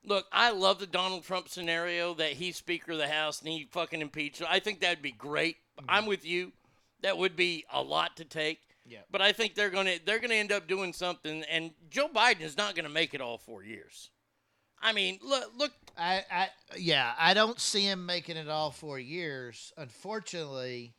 Look, 0.04 0.26
I 0.32 0.52
love 0.52 0.80
the 0.80 0.88
Donald 0.88 1.24
Trump 1.24 1.48
scenario 1.48 2.14
that 2.16 2.34
he's 2.34 2.58
Speaker 2.58 2.94
of 2.94 2.98
the 2.98 3.08
House 3.08 3.40
and 3.40 3.50
he 3.50 3.68
fucking 3.72 4.02
impeached. 4.02 4.42
I 4.48 4.60
think 4.60 4.80
that'd 4.80 5.02
be 5.02 5.12
great. 5.12 5.58
I'm 5.88 6.06
with 6.06 6.26
you. 6.26 6.52
That 7.02 7.18
would 7.18 7.36
be 7.36 7.66
a 7.72 7.82
lot 7.82 8.18
to 8.18 8.26
take. 8.26 8.60
Yeah. 8.86 9.00
But 9.12 9.22
I 9.22 9.32
think 9.32 9.56
they're 9.56 9.70
gonna 9.70 9.98
they're 10.04 10.20
gonna 10.20 10.36
end 10.36 10.52
up 10.52 10.68
doing 10.68 10.92
something, 10.92 11.44
and 11.50 11.72
Joe 11.90 12.08
Biden 12.08 12.42
is 12.42 12.58
not 12.58 12.76
gonna 12.76 12.90
make 12.90 13.14
it 13.14 13.22
all 13.22 13.38
four 13.38 13.64
years. 13.64 14.10
I 14.82 14.94
mean, 14.94 15.20
look, 15.22 15.52
look. 15.56 15.72
I, 15.98 16.24
I, 16.32 16.50
yeah, 16.78 17.14
I 17.18 17.34
don't 17.34 17.60
see 17.60 17.84
him 17.84 18.06
making 18.06 18.38
it 18.38 18.50
all 18.50 18.72
four 18.72 18.98
years. 18.98 19.72
Unfortunately, 19.78 20.94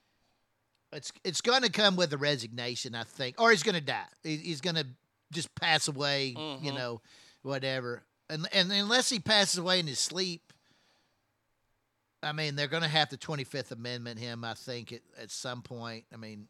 it's 0.93 1.13
it's 1.25 1.41
going 1.41 1.63
to 1.63 1.71
come 1.71 1.97
with 1.97 2.13
a 2.13 2.19
resignation, 2.19 2.95
I 2.95 3.05
think, 3.05 3.41
or 3.41 3.51
he's 3.51 3.63
going 3.63 3.75
to 3.77 3.81
die. 3.81 4.05
He's 4.23 4.61
going 4.61 4.77
to 4.77 4.87
just 5.33 5.55
pass 5.55 5.89
away, 5.89 6.29
you 6.29 6.35
Mhm. 6.37 6.75
know, 6.75 7.01
whatever. 7.43 8.03
And 8.29 8.47
and 8.53 8.71
unless 8.73 9.09
he 9.11 9.19
passes 9.19 9.59
away 9.59 9.81
in 9.81 9.87
his 9.87 9.99
sleep, 9.99 10.53
I 12.23 12.33
mean, 12.33 12.55
they're 12.57 12.69
going 12.69 12.83
to 12.83 12.89
have 12.89 13.09
to 13.11 13.17
Twenty 13.17 13.45
Fifth 13.45 13.73
Amendment 13.73 14.19
him. 14.21 14.45
I 14.45 14.55
think 14.55 14.93
at, 14.93 15.01
at 15.21 15.31
some 15.31 15.63
point. 15.63 16.05
I 16.13 16.17
mean, 16.17 16.49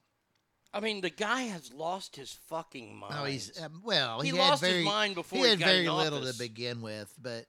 I 0.75 0.81
mean, 0.81 1.01
the 1.01 1.11
guy 1.11 1.43
has 1.43 1.73
lost 1.73 2.17
his 2.17 2.33
fucking 2.49 2.97
mind. 2.97 3.15
no, 3.15 3.25
he's 3.25 3.59
um, 3.63 3.81
well, 3.85 4.21
He 4.21 4.31
he, 4.31 4.39
lost 4.39 4.63
had 4.63 4.73
his 4.75 4.85
mind 4.85 5.15
before 5.15 5.39
he 5.39 5.45
he 5.45 5.51
had 5.51 5.59
very 5.61 5.89
little 5.89 6.21
to 6.23 6.35
begin 6.39 6.83
with, 6.83 7.13
but 7.21 7.47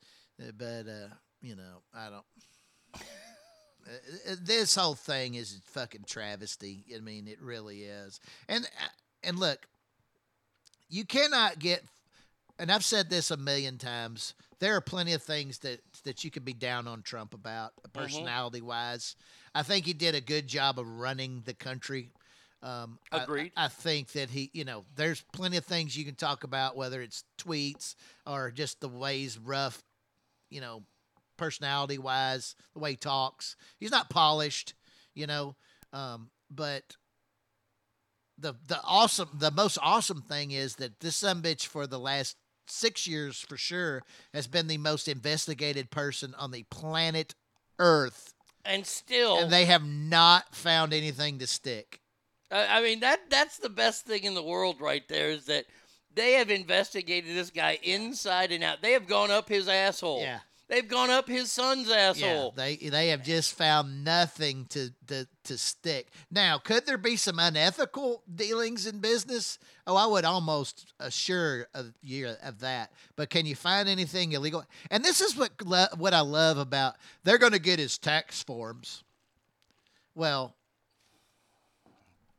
but 0.58 0.88
uh, 0.88 1.08
you 1.42 1.56
know, 1.56 1.82
I 1.94 2.10
don't. 2.10 2.26
Uh, 3.88 4.32
uh, 4.32 4.36
this 4.42 4.76
whole 4.76 4.96
thing 4.96 5.36
is 5.36 5.58
a 5.58 5.72
fucking 5.72 6.06
travesty. 6.08 6.86
I 6.96 7.00
mean, 7.00 7.28
it 7.28 7.42
really 7.42 7.84
is. 7.84 8.20
And 8.48 8.66
uh, 8.66 8.88
and 9.24 9.40
look, 9.40 9.68
you 10.90 11.06
cannot 11.06 11.60
get. 11.60 11.84
And 12.60 12.72
I've 12.72 12.86
said 12.86 13.10
this 13.10 13.32
a 13.32 13.38
million 13.38 13.78
times. 13.78 14.36
There 14.60 14.76
are 14.76 14.82
plenty 14.82 15.14
of 15.14 15.24
things 15.24 15.60
that 15.60 15.82
that 16.04 16.24
you 16.24 16.32
could 16.32 16.46
be 16.46 16.54
down 16.54 16.88
on 16.88 17.02
Trump 17.02 17.34
about, 17.34 17.74
personality 17.94 18.62
wise. 18.62 19.16
I 19.56 19.64
think 19.64 19.86
he 19.86 19.94
did 19.94 20.16
a 20.16 20.22
good 20.22 20.48
job 20.48 20.80
of 20.80 20.88
running 20.88 21.42
the 21.46 21.54
country. 21.54 22.10
Um, 22.62 22.98
Agreed. 23.12 23.52
I, 23.58 23.66
I 23.66 23.68
think 23.68 24.14
that 24.14 24.30
he, 24.30 24.50
you 24.54 24.64
know, 24.64 24.86
there's 24.96 25.22
plenty 25.34 25.58
of 25.58 25.66
things 25.66 25.98
you 25.98 26.06
can 26.06 26.16
talk 26.16 26.46
about, 26.46 26.78
whether 26.78 27.02
it's 27.02 27.26
tweets 27.38 27.96
or 28.26 28.52
just 28.52 28.80
the 28.80 28.88
ways 28.88 29.38
rough, 29.38 29.84
you 30.50 30.62
know, 30.62 30.84
personality 31.38 31.98
wise, 31.98 32.56
the 32.74 32.80
way 32.80 32.92
he 32.92 32.98
talks. 32.98 33.56
He's 33.80 33.92
not 33.92 34.10
polished, 34.10 34.74
you 35.14 35.28
know, 35.28 35.56
um, 35.92 36.30
but 36.50 36.96
the 38.38 38.56
the 38.68 38.80
awesome 38.84 39.30
the 39.34 39.52
most 39.52 39.78
awesome 39.82 40.22
thing 40.22 40.52
is 40.52 40.76
that 40.78 41.00
this 41.00 41.16
some 41.18 41.42
bitch 41.42 41.68
for 41.68 41.86
the 41.88 42.00
last 42.00 42.36
six 42.68 43.06
years 43.06 43.40
for 43.40 43.58
sure 43.58 44.02
has 44.34 44.48
been 44.48 44.68
the 44.68 44.78
most 44.78 45.08
investigated 45.08 45.92
person 45.92 46.34
on 46.38 46.52
the 46.52 46.64
planet 46.70 47.36
Earth, 47.80 48.34
And 48.66 48.86
still, 48.86 49.38
and 49.38 49.52
they 49.52 49.66
have 49.66 49.86
not 49.86 50.56
found 50.56 50.94
anything 50.94 51.40
to 51.40 51.48
stick. 51.48 52.00
I 52.52 52.80
I 52.80 52.82
mean 52.82 53.00
that 53.02 53.30
that's 53.30 53.58
the 53.58 53.70
best 53.70 54.06
thing 54.06 54.24
in 54.24 54.34
the 54.34 54.44
world 54.44 54.80
right 54.80 55.08
there 55.08 55.30
is 55.30 55.46
that 55.46 55.66
they 56.16 56.34
have 56.34 56.52
investigated 56.52 57.36
this 57.36 57.50
guy 57.50 57.80
inside 57.82 58.52
and 58.52 58.64
out. 58.64 58.82
They 58.82 58.92
have 58.94 59.08
gone 59.08 59.32
up 59.32 59.50
his 59.50 59.68
asshole. 59.68 60.22
Yeah. 60.22 60.40
They've 60.70 60.88
gone 60.88 61.10
up 61.10 61.28
his 61.28 61.52
son's 61.52 61.90
asshole. 61.90 62.54
Yeah, 62.58 62.64
they 62.64 62.76
they 62.78 63.10
have 63.10 63.24
just 63.24 63.54
found 63.54 64.04
nothing 64.04 64.66
to, 64.70 64.92
to 65.08 65.28
to 65.44 65.58
stick. 65.58 66.08
Now, 66.32 66.58
could 66.58 66.86
there 66.86 66.98
be 66.98 67.16
some 67.16 67.38
unethical 67.38 68.24
dealings 68.34 68.88
in 68.88 69.00
business? 69.00 69.60
Oh, 69.86 69.96
I 69.96 70.06
would 70.06 70.26
almost 70.26 70.94
assure 71.00 71.68
of 71.74 71.94
you 72.02 72.34
of 72.42 72.62
that. 72.62 72.92
But 73.16 73.30
can 73.30 73.46
you 73.46 73.56
find 73.56 73.90
anything 73.90 74.32
illegal? 74.32 74.66
And 74.90 75.04
this 75.04 75.20
is 75.22 75.36
what 75.36 75.52
lo- 75.64 75.86
what 75.98 76.14
I 76.14 76.22
love 76.22 76.58
about 76.58 76.96
they're 77.24 77.38
going 77.38 77.52
to 77.52 77.60
get 77.60 77.78
his 77.78 77.98
tax 77.98 78.42
forms. 78.42 79.04
Well, 80.16 80.56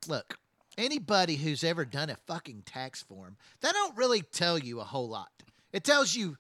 look, 0.09 0.39
anybody 0.79 1.37
who's 1.37 1.63
ever 1.63 1.85
done 1.85 2.11
a 2.11 2.17
fucking 2.27 2.63
tax 2.67 3.03
form, 3.03 3.37
they 3.61 3.71
don't 3.71 3.97
really 3.97 4.23
tell 4.23 4.59
you 4.59 4.81
a 4.81 4.85
whole 4.85 5.09
lot. 5.09 5.29
It 5.73 5.85
tells 5.85 6.15
you 6.15 6.31
that, 6.31 6.39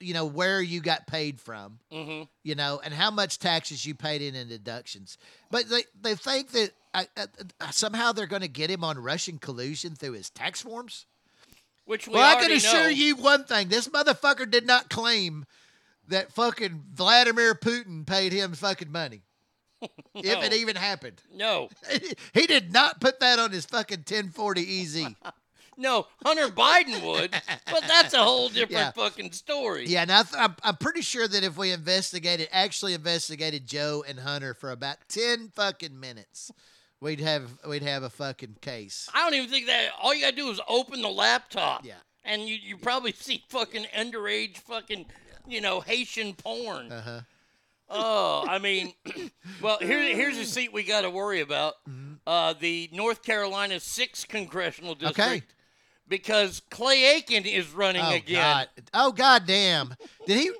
you 0.00 0.14
know 0.14 0.24
where 0.26 0.60
you 0.60 0.80
got 0.80 1.06
paid 1.06 1.40
from 1.40 1.78
Mm-hmm. 1.92 2.24
you 2.42 2.54
know, 2.54 2.80
and 2.84 2.92
how 2.94 3.10
much 3.10 3.38
taxes 3.38 3.84
you 3.86 3.94
paid 3.94 4.22
in 4.22 4.34
and 4.34 4.48
deductions. 4.48 5.18
But 5.50 5.68
they, 5.68 5.84
they 6.00 6.14
think 6.14 6.50
that 6.52 6.70
uh, 6.94 7.04
uh, 7.16 7.26
uh, 7.60 7.70
somehow 7.70 8.12
they're 8.12 8.26
going 8.26 8.42
to 8.42 8.48
get 8.48 8.70
him 8.70 8.84
on 8.84 8.98
Russian 8.98 9.38
collusion 9.38 9.94
through 9.94 10.12
his 10.12 10.30
tax 10.30 10.62
forms. 10.62 11.06
Which 11.84 12.06
we 12.06 12.14
well, 12.14 12.36
I 12.36 12.40
can 12.40 12.52
assure 12.52 12.84
know. 12.84 12.88
you 12.88 13.16
one 13.16 13.44
thing: 13.44 13.68
this 13.68 13.88
motherfucker 13.88 14.48
did 14.50 14.66
not 14.66 14.88
claim 14.88 15.44
that 16.08 16.32
fucking 16.32 16.82
Vladimir 16.92 17.54
Putin 17.54 18.06
paid 18.06 18.32
him 18.32 18.52
fucking 18.52 18.92
money. 18.92 19.22
If 20.14 20.44
it 20.44 20.52
even 20.52 20.76
happened, 20.76 21.20
No, 21.34 21.68
he 22.34 22.46
did 22.46 22.72
not 22.72 23.00
put 23.00 23.18
that 23.20 23.38
on 23.40 23.50
his 23.50 23.64
fucking 23.66 24.00
1040 24.00 24.82
EZ. 24.82 25.06
no, 25.76 26.06
Hunter 26.24 26.48
Biden 26.48 27.02
would, 27.02 27.30
but 27.70 27.84
that's 27.86 28.14
a 28.14 28.22
whole 28.22 28.48
different 28.50 28.70
Yeah. 28.72 28.90
fucking 28.92 29.32
story. 29.32 29.86
Yeah, 29.86 30.04
now 30.04 30.22
th- 30.22 30.34
I'm, 30.38 30.54
I'm 30.62 30.76
pretty 30.76 31.00
sure 31.02 31.26
that 31.26 31.42
if 31.44 31.56
we 31.56 31.70
investigated, 31.70 32.48
actually 32.52 32.94
investigated 32.94 33.66
Joe 33.66 34.04
and 34.06 34.18
Hunter 34.20 34.54
for 34.54 34.70
about 34.70 34.96
ten 35.08 35.48
fucking 35.54 35.98
minutes, 35.98 36.50
we'd 37.00 37.20
have 37.20 37.58
we'd 37.68 37.82
have 37.82 38.02
a 38.02 38.10
fucking 38.10 38.56
case. 38.60 39.08
I 39.14 39.24
don't 39.24 39.34
even 39.34 39.48
think 39.50 39.66
that. 39.66 39.90
All 40.00 40.14
you 40.14 40.22
gotta 40.22 40.36
do 40.36 40.50
is 40.50 40.60
open 40.68 41.02
the 41.02 41.08
laptop. 41.08 41.84
Yeah. 41.84 41.94
And 42.24 42.42
you 42.48 42.54
you 42.56 42.76
probably 42.76 43.12
see 43.18 43.42
fucking 43.48 43.86
underage 43.96 44.58
fucking 44.58 45.06
you 45.48 45.60
know 45.60 45.80
Haitian 45.80 46.34
porn. 46.34 46.92
Uh 46.92 47.00
huh. 47.02 47.20
Oh, 47.94 48.46
I 48.48 48.58
mean, 48.58 48.94
well, 49.60 49.76
here, 49.78 49.98
here's 50.14 50.38
a 50.38 50.46
seat 50.46 50.72
we 50.72 50.82
got 50.82 51.02
to 51.02 51.10
worry 51.10 51.40
about. 51.40 51.74
Uh, 52.26 52.54
the 52.58 52.88
North 52.90 53.22
Carolina 53.22 53.74
6th 53.74 54.28
congressional 54.28 54.94
district. 54.94 55.18
Okay. 55.18 55.42
Because 56.08 56.60
Clay 56.70 57.16
Aiken 57.16 57.44
is 57.46 57.70
running 57.72 58.02
Oh 58.04 58.14
again. 58.14 58.34
god! 58.42 58.68
Oh 58.92 59.12
god 59.12 59.46
damn! 59.46 59.94
Did 60.26 60.38
he? 60.38 60.50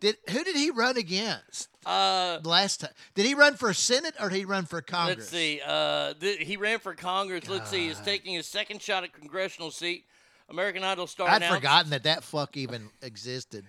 Did 0.00 0.16
who 0.30 0.44
did 0.44 0.54
he 0.56 0.70
run 0.70 0.96
against 0.96 1.68
Uh, 1.86 2.38
last 2.44 2.80
time? 2.80 2.90
Did 3.14 3.26
he 3.26 3.34
run 3.34 3.56
for 3.56 3.72
Senate 3.74 4.14
or 4.20 4.28
did 4.28 4.36
he 4.36 4.44
run 4.44 4.64
for 4.66 4.80
Congress? 4.82 5.16
let's 5.18 5.28
see. 5.30 5.60
Uh, 5.66 6.14
th- 6.14 6.46
he 6.46 6.56
ran 6.56 6.78
for 6.78 6.94
Congress. 6.94 7.48
Let's 7.48 7.70
see. 7.70 7.88
He's 7.88 8.00
taking 8.00 8.34
his 8.34 8.46
second 8.46 8.80
shot 8.82 9.02
at 9.04 9.12
congressional 9.12 9.70
seat. 9.70 10.04
American 10.50 10.84
Idol 10.84 11.06
star 11.06 11.28
I'd 11.28 11.36
announced- 11.38 11.54
forgotten 11.56 11.90
that 11.90 12.04
that 12.04 12.22
fuck 12.22 12.56
even 12.56 12.90
existed. 13.02 13.64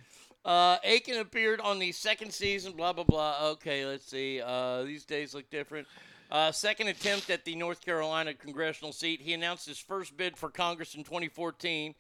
Uh, 0.46 0.78
Aiken 0.84 1.18
appeared 1.20 1.60
on 1.60 1.80
the 1.80 1.92
second 1.92 2.34
season, 2.34 2.72
blah, 2.74 2.94
blah, 2.94 3.04
blah. 3.04 3.38
Okay, 3.52 3.86
let's 3.86 4.06
see. 4.06 4.42
Uh, 4.42 4.84
these 4.84 5.04
days 5.06 5.34
look 5.34 5.50
different. 5.50 5.88
Uh, 6.32 6.52
second 6.52 6.88
attempt 6.88 7.30
at 7.30 7.44
the 7.46 7.56
North 7.56 7.84
Carolina 7.84 8.34
congressional 8.34 8.94
seat. 8.94 9.22
He 9.22 9.34
announced 9.34 9.66
his 9.68 9.80
first 9.80 10.16
bid 10.16 10.38
for 10.38 10.50
Congress 10.50 10.94
in 10.94 11.04
2014 11.04 11.96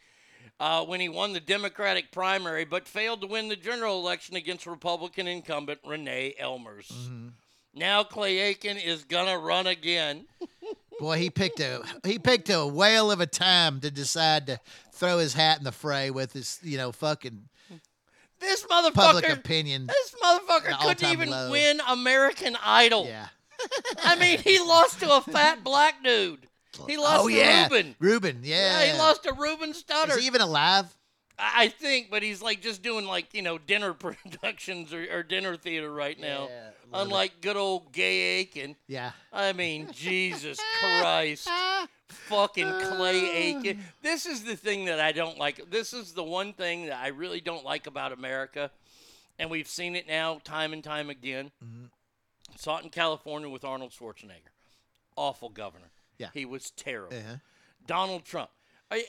uh, 0.59 0.86
when 0.86 0.99
he 0.99 1.09
won 1.09 1.34
the 1.34 1.39
Democratic 1.39 2.11
primary, 2.11 2.63
but 2.63 2.88
failed 2.88 3.21
to 3.21 3.27
win 3.27 3.47
the 3.49 3.55
general 3.55 3.99
election 3.99 4.36
against 4.36 4.67
Republican 4.67 5.25
incumbent 5.27 5.80
Renee 5.86 6.36
Ellmers. 6.39 6.91
Mm-hmm. 6.93 7.27
Now 7.73 8.03
Clay 8.03 8.38
Aiken 8.39 8.77
is 8.77 9.03
gonna 9.03 9.38
run 9.38 9.65
again. 9.67 10.25
Boy, 10.99 11.17
he 11.17 11.30
picked 11.30 11.59
a 11.59 11.82
he 12.03 12.19
picked 12.19 12.49
a 12.49 12.67
whale 12.67 13.09
of 13.09 13.21
a 13.21 13.25
time 13.27 13.80
to 13.82 13.89
decide 13.89 14.47
to 14.47 14.59
throw 14.91 15.17
his 15.19 15.34
hat 15.34 15.57
in 15.59 15.63
the 15.63 15.71
fray 15.71 16.11
with 16.11 16.34
his 16.34 16.59
you 16.61 16.77
know 16.77 16.91
fucking 16.91 17.47
This 18.39 18.63
motherfucker. 18.65 18.93
public 18.93 19.30
opinion. 19.30 19.88
This 19.88 20.15
motherfucker 20.21 20.77
couldn't 20.82 21.11
even 21.11 21.30
low. 21.30 21.51
win 21.51 21.80
American 21.88 22.57
Idol. 22.63 23.05
Yeah. 23.05 23.27
I 24.03 24.16
mean, 24.16 24.39
he 24.39 24.60
lost 24.60 24.99
to 25.01 25.16
a 25.16 25.22
fat 25.22 25.64
black 25.64 26.03
dude. 26.03 26.47
He 26.88 26.97
lost 26.97 27.24
oh 27.24 27.28
to 27.28 27.34
yeah, 27.34 27.64
Ruben. 27.64 27.95
Ruben, 27.99 28.39
yeah. 28.43 28.82
Yeah, 28.82 28.93
he 28.93 28.99
lost 28.99 29.24
to 29.24 29.34
Ruben 29.34 29.74
Studdard. 29.74 30.10
Is 30.10 30.18
he 30.18 30.28
even 30.28 30.41
alive? 30.41 30.95
I 31.39 31.70
think, 31.70 32.12
but 32.12 32.22
he's 32.22 32.41
like 32.41 32.62
just 32.62 32.82
doing 32.82 33.05
like 33.05 33.34
you 33.34 33.41
know 33.41 33.57
dinner 33.57 33.93
productions 33.93 34.93
or, 34.93 35.05
or 35.12 35.24
dinner 35.24 35.55
theater 35.55 35.91
right 35.91 36.20
now. 36.20 36.47
Yeah, 36.49 36.68
it. 36.68 36.76
Unlike 36.93 37.41
good 37.41 37.55
old 37.55 37.91
Gay 37.93 38.39
Aiken. 38.39 38.76
Yeah. 38.88 39.12
I 39.32 39.53
mean, 39.53 39.89
Jesus 39.93 40.60
Christ. 40.80 41.49
Fucking 42.10 42.72
Clay 42.82 43.32
Aiken. 43.32 43.84
This 44.01 44.26
is 44.26 44.43
the 44.43 44.55
thing 44.55 44.86
that 44.86 44.99
I 44.99 45.12
don't 45.12 45.38
like. 45.38 45.70
This 45.70 45.93
is 45.93 46.14
the 46.14 46.24
one 46.24 46.53
thing 46.53 46.88
that 46.88 46.97
I 46.97 47.10
really 47.10 47.39
don't 47.39 47.64
like 47.64 47.86
about 47.86 48.12
America. 48.12 48.72
And 49.38 49.49
we've 49.49 49.68
seen 49.68 49.95
it 49.95 50.07
now 50.07 50.41
time 50.43 50.74
and 50.74 50.84
time 50.84 51.10
again. 51.10 51.51
Mm-hmm. 51.64 51.86
Saw 52.58 52.78
it 52.78 52.84
in 52.84 52.89
California 52.89 53.50
with 53.50 53.64
Arnold 53.64 53.91
Schwarzenegger. 53.91 54.52
Awful 55.16 55.50
governor. 55.50 55.91
Yeah. 56.18 56.28
He 56.34 56.45
was 56.45 56.72
terrible. 56.72 57.16
Uh-huh. 57.16 57.36
Donald 57.86 58.26
Trump. 58.26 58.50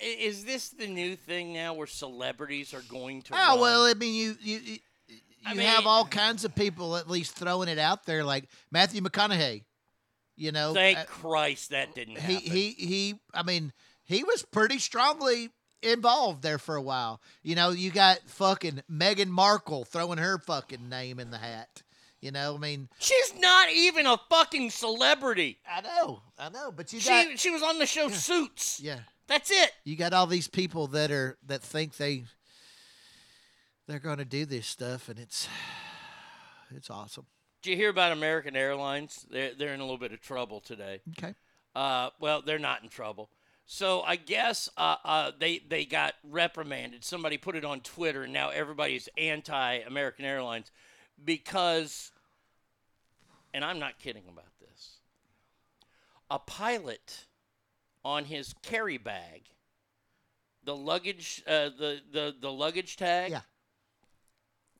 Is 0.03 0.45
this 0.45 0.69
the 0.69 0.87
new 0.87 1.17
thing 1.17 1.53
now 1.55 1.73
where 1.73 1.87
celebrities 1.87 2.75
are 2.75 2.83
going 2.83 3.23
to 3.23 3.35
Oh 3.35 3.37
run? 3.53 3.61
well, 3.61 3.83
I 3.85 3.95
mean 3.95 4.15
you 4.15 4.37
you 4.41 4.59
you, 4.59 4.73
you 5.09 5.19
I 5.47 5.55
have 5.63 5.87
all 5.87 6.05
kinds 6.05 6.45
of 6.45 6.55
people 6.55 6.97
at 6.97 7.09
least 7.09 7.35
throwing 7.35 7.69
it 7.69 7.79
out 7.79 8.05
there, 8.05 8.23
like 8.23 8.45
Matthew 8.71 9.01
McConaughey. 9.01 9.65
You 10.37 10.53
know, 10.53 10.75
Thank 10.75 10.99
uh, 10.99 11.05
Christ 11.05 11.71
that 11.71 11.95
didn't 11.95 12.19
he 12.19 12.35
happen. 12.35 12.51
he 12.51 12.71
he. 12.73 13.15
I 13.33 13.43
mean, 13.43 13.73
he 14.05 14.23
was 14.23 14.43
pretty 14.43 14.79
strongly 14.79 15.49
involved 15.83 16.43
there 16.43 16.59
for 16.59 16.77
a 16.77 16.83
while. 16.83 17.21
You 17.43 17.55
know, 17.55 17.71
you 17.71 17.91
got 17.91 18.19
fucking 18.27 18.83
Meghan 18.91 19.29
Markle 19.29 19.85
throwing 19.85 20.19
her 20.19 20.39
fucking 20.39 20.89
name 20.91 21.19
in 21.19 21.31
the 21.31 21.39
hat. 21.39 21.83
You 22.21 22.31
know, 22.33 22.55
I 22.55 22.59
mean, 22.59 22.89
She's 22.99 23.33
not 23.39 23.71
even 23.73 24.07
a 24.07 24.19
fucking 24.29 24.71
celebrity. 24.71 25.59
I 25.67 25.81
know, 25.81 26.23
I 26.39 26.51
know, 26.51 26.71
but 26.71 26.93
you 26.93 27.01
She 27.01 27.09
got 27.09 27.39
she 27.39 27.51
was 27.51 27.63
on 27.63 27.79
the 27.79 27.87
show 27.87 28.09
Suits. 28.11 28.79
yeah, 28.81 29.01
That's 29.27 29.51
it. 29.51 29.73
you 29.85 29.97
got 29.97 30.13
all 30.13 30.27
these 30.27 30.49
people 30.49 30.87
that 30.89 31.11
are 31.11 31.39
that 31.47 31.63
think 31.63 31.97
they 31.97 32.25
they're 33.87 33.99
going 33.99 34.19
to 34.19 34.25
do 34.25 34.45
this 34.45 34.67
stuff, 34.67 35.09
and 35.09 35.19
it's 35.19 35.49
it's 36.77 36.91
awesome. 36.91 37.27
Did 37.63 37.71
you 37.71 37.77
hear 37.77 37.91
about 37.91 38.13
American 38.13 38.55
Airlines? 38.55 39.27
They're 39.31 39.55
they're 39.55 39.75
in 39.75 39.81
a 39.81 39.85
little 39.85 39.99
bit 39.99 40.13
of 40.13 40.21
trouble 40.21 40.61
today. 40.61 41.01
Okay. 41.19 41.35
Uh, 41.75 42.11
well, 42.21 42.43
they're 42.43 42.59
not 42.59 42.83
in 42.83 42.89
trouble. 42.89 43.31
So 43.67 44.03
I 44.03 44.17
guess 44.17 44.69
uh, 44.77 44.97
uh, 45.05 45.31
they 45.39 45.61
they 45.69 45.85
got 45.85 46.15
reprimanded. 46.23 47.05
Somebody 47.05 47.39
put 47.39 47.57
it 47.57 47.65
on 47.65 47.81
Twitter, 47.81 48.25
and 48.25 48.33
now 48.33 48.51
everybody's 48.51 49.09
anti-American 49.17 50.25
Airlines 50.25 50.71
because, 51.25 52.13
and 53.53 53.65
I'm 53.65 53.79
not 53.79 53.99
kidding 53.99 54.25
about 54.29 54.59
this. 54.61 54.97
A 56.31 56.39
pilot 56.39 57.27
on 58.05 58.25
his 58.25 58.55
carry 58.63 58.99
bag, 58.99 59.43
the 60.65 60.77
luggage, 60.77 61.43
uh, 61.47 61.71
the 61.77 62.01
the 62.13 62.35
the 62.41 62.53
luggage 62.53 62.97
tag, 62.97 63.31
Yeah. 63.33 63.41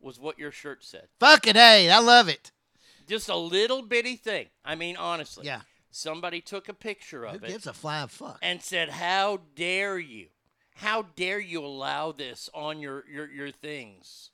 was 0.01 0.19
what 0.21 0.39
your 0.39 0.53
shirt 0.53 0.85
said. 0.85 1.09
Fucking 1.19 1.55
hey, 1.55 1.91
I 1.91 1.99
love 1.99 2.29
it. 2.29 2.53
Just 3.09 3.29
a 3.29 3.37
little 3.37 3.83
bitty 3.83 4.15
thing. 4.17 4.49
I 4.65 4.75
mean, 4.77 4.97
honestly. 4.97 5.45
Yeah. 5.47 5.63
Somebody 5.91 6.41
took 6.41 6.69
a 6.69 6.75
picture 6.75 7.23
Who 7.27 7.35
of 7.35 7.43
it 7.43 7.49
gives 7.49 7.67
a 7.67 7.73
flying 7.73 8.07
fuck? 8.07 8.39
and 8.43 8.63
said, 8.63 8.91
"How 8.91 9.41
dare 9.57 9.99
you? 9.99 10.29
How 10.77 11.03
dare 11.03 11.41
you 11.41 11.65
allow 11.65 12.13
this 12.13 12.49
on 12.55 12.79
your 12.81 13.05
your 13.11 13.29
your 13.29 13.51
things?" 13.51 14.31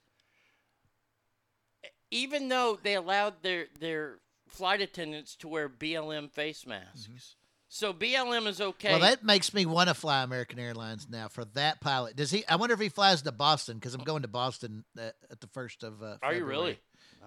Even 2.11 2.49
though 2.49 2.79
they 2.81 2.95
allowed 2.95 3.41
their 3.41 3.67
their 3.79 4.19
flight 4.47 4.81
attendants 4.81 5.35
to 5.37 5.47
wear 5.47 5.67
BLM 5.67 6.31
face 6.31 6.65
masks, 6.65 7.35
so 7.69 7.93
BLM 7.93 8.47
is 8.47 8.61
okay. 8.61 8.89
Mm-hmm. 8.91 9.01
Well, 9.01 9.09
that 9.09 9.23
makes 9.23 9.53
me 9.53 9.65
want 9.65 9.89
to 9.89 9.93
fly 9.93 10.23
American 10.23 10.57
Airlines 10.57 11.07
now 11.09 11.27
for 11.27 11.43
that 11.53 11.81
pilot. 11.81 12.15
Does 12.15 12.31
he? 12.31 12.45
I 12.47 12.55
wonder 12.55 12.73
if 12.73 12.79
he 12.79 12.89
flies 12.89 13.21
to 13.23 13.31
Boston 13.31 13.75
because 13.77 13.93
I'm 13.93 14.03
going 14.03 14.21
to 14.21 14.27
Boston 14.27 14.85
uh, 14.97 15.09
at 15.29 15.41
the 15.41 15.47
first 15.47 15.83
of. 15.83 16.01
Uh, 16.01 16.17
Are 16.23 16.33
you 16.33 16.39
February. 16.39 16.45
really? 16.45 16.79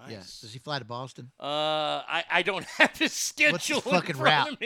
Yeah. 0.09 0.17
Does 0.17 0.51
he 0.51 0.57
fly 0.57 0.79
to 0.79 0.85
Boston? 0.85 1.31
Uh, 1.39 1.43
I, 2.07 2.23
I 2.31 2.41
don't 2.41 2.65
have 2.77 2.97
his 2.97 3.13
schedule 3.13 3.51
What's 3.53 3.67
his 3.67 3.77
in 3.77 3.91
fucking 3.91 4.17
route? 4.17 4.57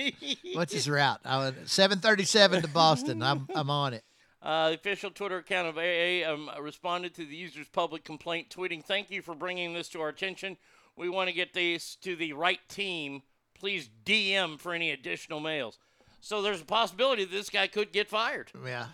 What's 0.53 0.73
his 0.73 0.89
route? 0.89 1.19
Seven 1.65 1.99
thirty-seven 1.99 2.61
to 2.61 2.67
Boston. 2.69 3.21
I'm 3.21 3.47
I'm 3.53 3.69
on 3.69 3.93
it. 3.93 4.03
Uh, 4.45 4.69
the 4.69 4.75
official 4.75 5.09
Twitter 5.09 5.37
account 5.37 5.67
of 5.67 5.75
AA 5.77 6.31
um, 6.31 6.51
responded 6.61 7.15
to 7.15 7.25
the 7.25 7.35
user's 7.35 7.67
public 7.67 8.03
complaint, 8.03 8.49
tweeting, 8.49 8.83
Thank 8.83 9.09
you 9.09 9.23
for 9.23 9.33
bringing 9.33 9.73
this 9.73 9.89
to 9.89 10.01
our 10.01 10.09
attention. 10.09 10.57
We 10.95 11.09
want 11.09 11.29
to 11.29 11.33
get 11.35 11.53
this 11.53 11.95
to 12.03 12.15
the 12.15 12.33
right 12.33 12.59
team. 12.69 13.23
Please 13.57 13.89
DM 14.05 14.59
for 14.59 14.73
any 14.73 14.91
additional 14.91 15.39
mails. 15.39 15.79
So 16.21 16.41
there's 16.41 16.61
a 16.61 16.65
possibility 16.65 17.25
that 17.25 17.31
this 17.31 17.49
guy 17.49 17.65
could 17.67 17.91
get 17.91 18.07
fired. 18.07 18.51
Yeah. 18.65 18.87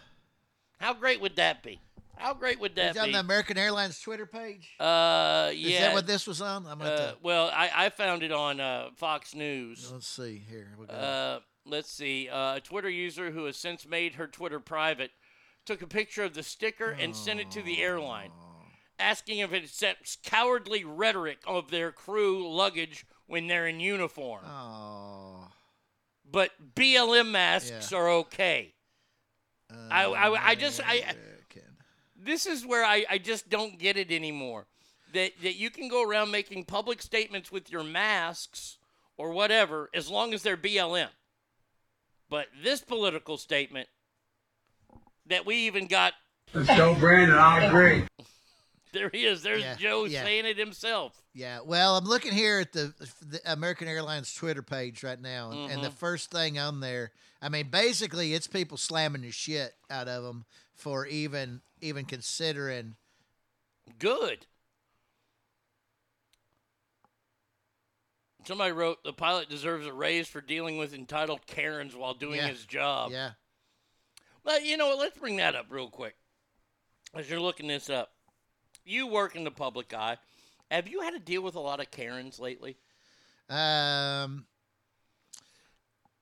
How 0.79 0.93
great 0.93 1.19
would 1.19 1.35
that 1.35 1.61
be? 1.63 1.79
How 2.17 2.33
great 2.33 2.59
would 2.59 2.75
that 2.75 2.89
Is 2.91 2.95
that 2.95 3.01
on 3.01 3.07
be? 3.07 3.09
On 3.09 3.13
the 3.13 3.19
American 3.19 3.57
Airlines 3.57 3.99
Twitter 3.99 4.25
page? 4.25 4.69
uh, 4.79 5.51
yeah. 5.53 5.69
Is 5.69 5.79
that 5.79 5.93
what 5.93 6.07
this 6.07 6.27
was 6.27 6.41
on? 6.41 6.65
I'm 6.65 6.77
gonna 6.77 6.89
Uh, 6.89 7.13
well, 7.21 7.51
I, 7.53 7.69
I 7.75 7.89
found 7.89 8.23
it 8.23 8.31
on 8.31 8.59
uh, 8.59 8.89
Fox 8.95 9.35
News. 9.35 9.91
Let's 9.91 10.07
see 10.07 10.41
here. 10.49 10.69
We 10.79 10.85
got- 10.85 10.95
Uh, 10.95 11.39
let's 11.65 11.91
see. 11.91 12.29
Uh, 12.29 12.55
a 12.55 12.61
Twitter 12.61 12.89
user 12.89 13.31
who 13.31 13.45
has 13.45 13.57
since 13.57 13.85
made 13.85 14.15
her 14.15 14.27
Twitter 14.27 14.59
private 14.59 15.11
took 15.65 15.81
a 15.81 15.87
picture 15.87 16.23
of 16.23 16.33
the 16.33 16.43
sticker 16.43 16.91
and 16.91 17.15
sent 17.15 17.39
it 17.39 17.51
to 17.51 17.61
the 17.61 17.81
airline, 17.81 18.31
oh. 18.33 18.63
asking 18.99 19.39
if 19.39 19.53
it 19.53 19.63
accepts 19.63 20.17
cowardly 20.23 20.83
rhetoric 20.83 21.39
of 21.45 21.69
their 21.69 21.91
crew 21.91 22.47
luggage 22.51 23.05
when 23.27 23.47
they're 23.47 23.67
in 23.67 23.79
uniform. 23.79 24.43
Oh. 24.45 25.47
But 26.29 26.51
BLM 26.75 27.31
masks 27.31 27.91
Yeah. 27.91 27.97
are 27.97 28.09
okay. 28.09 28.73
I, 29.89 30.05
I, 30.05 30.49
I 30.49 30.55
just 30.55 30.81
I. 30.85 31.15
This 32.15 32.45
is 32.45 32.65
where 32.65 32.83
I, 32.85 33.05
I 33.09 33.17
just 33.17 33.49
don't 33.49 33.79
get 33.79 33.97
it 33.97 34.11
anymore. 34.11 34.67
That 35.13 35.31
that 35.41 35.55
you 35.55 35.69
can 35.69 35.87
go 35.87 36.03
around 36.03 36.29
making 36.31 36.65
public 36.65 37.01
statements 37.01 37.51
with 37.51 37.71
your 37.71 37.83
masks 37.83 38.77
or 39.17 39.31
whatever 39.31 39.89
as 39.93 40.09
long 40.09 40.33
as 40.33 40.43
they're 40.43 40.57
BLM. 40.57 41.09
But 42.29 42.47
this 42.63 42.81
political 42.81 43.37
statement 43.37 43.87
that 45.31 45.45
we 45.45 45.55
even 45.67 45.87
got 45.87 46.13
Joe 46.53 46.95
Brandon, 46.99 47.37
I 47.37 47.65
agree. 47.65 48.03
there 48.93 49.09
he 49.11 49.25
is. 49.25 49.41
There's 49.41 49.61
Yeah, 49.63 49.75
Joe 49.75 50.05
yeah. 50.05 50.23
saying 50.23 50.45
it 50.45 50.57
himself. 50.57 51.21
Yeah, 51.33 51.59
well, 51.63 51.95
I'm 51.97 52.03
looking 52.05 52.33
here 52.33 52.59
at 52.59 52.73
the, 52.73 52.93
the 53.25 53.39
American 53.51 53.87
Airlines 53.87 54.33
Twitter 54.33 54.61
page 54.61 55.01
right 55.03 55.19
now, 55.19 55.51
and- 55.51 55.71
and 55.71 55.83
the 55.83 55.89
Mhm. 55.89 55.93
first 55.93 56.29
thing 56.31 56.59
on 56.59 56.81
there, 56.81 57.11
I 57.41 57.47
mean, 57.49 57.69
basically, 57.69 58.33
it's 58.33 58.47
people 58.47 58.77
slamming 58.77 59.21
the 59.21 59.31
shit 59.31 59.73
out 59.89 60.07
of 60.07 60.23
them 60.23 60.45
for 60.75 61.05
even 61.07 61.61
even 61.83 62.05
considering. 62.05 62.95
Good. 63.97 64.45
Somebody 68.45 68.71
wrote 68.71 69.03
the 69.03 69.13
pilot 69.13 69.49
deserves 69.49 69.85
a 69.87 69.93
raise 69.93 70.27
for 70.27 70.41
dealing 70.41 70.77
with 70.77 70.93
entitled 70.93 71.45
Karens 71.45 71.95
while 71.95 72.13
doing 72.13 72.37
Yeah. 72.37 72.47
his 72.47 72.65
job. 72.65 73.11
Yeah. 73.11 73.31
But 74.43 74.65
you 74.65 74.77
know 74.77 74.87
what? 74.89 74.99
Let's 74.99 75.17
bring 75.17 75.37
that 75.37 75.55
up 75.55 75.67
real 75.69 75.89
quick. 75.89 76.15
As 77.13 77.29
you're 77.29 77.39
looking 77.39 77.67
this 77.67 77.89
up, 77.89 78.11
you 78.85 79.07
work 79.07 79.35
in 79.35 79.43
the 79.43 79.51
public 79.51 79.93
eye. 79.93 80.17
Have 80.69 80.87
you 80.87 81.01
had 81.01 81.11
to 81.11 81.19
deal 81.19 81.41
with 81.41 81.55
a 81.55 81.59
lot 81.59 81.79
of 81.79 81.91
Karens 81.91 82.39
lately? 82.39 82.77
Um. 83.49 84.45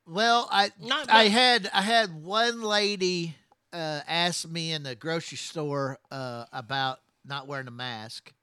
Well, 0.07 0.47
I 0.51 0.71
Not 0.81 1.07
I 1.09 1.25
much. 1.25 1.31
had 1.33 1.69
I 1.71 1.81
had 1.83 2.23
one 2.23 2.63
lady 2.63 3.35
uh, 3.71 4.01
ask 4.07 4.49
me 4.49 4.71
in 4.71 4.81
the 4.81 4.95
grocery 4.95 5.37
store 5.37 5.99
uh, 6.09 6.45
about 6.51 6.99
not 7.23 7.47
wearing 7.47 7.67
a 7.67 7.71
mask, 7.71 8.33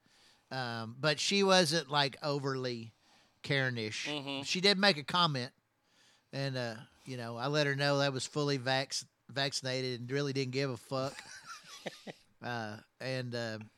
um, 0.52 0.94
but 1.00 1.18
she 1.18 1.42
wasn't 1.42 1.90
like 1.90 2.16
overly 2.22 2.92
Karenish. 3.42 4.06
Mm-hmm. 4.06 4.42
She 4.42 4.60
did 4.60 4.78
make 4.78 4.96
a 4.96 5.02
comment, 5.02 5.50
and 6.32 6.56
uh, 6.56 6.74
you 7.04 7.16
know 7.16 7.36
I 7.36 7.48
let 7.48 7.66
her 7.66 7.74
know 7.74 7.98
that 7.98 8.12
was 8.12 8.26
fully 8.26 8.58
vax 8.60 9.04
vaccinated 9.30 10.00
and 10.00 10.10
really 10.10 10.32
didn't 10.32 10.52
give 10.52 10.70
a 10.70 10.76
fuck. 10.76 11.14
uh, 12.44 12.76
and 13.00 13.34
um 13.34 13.70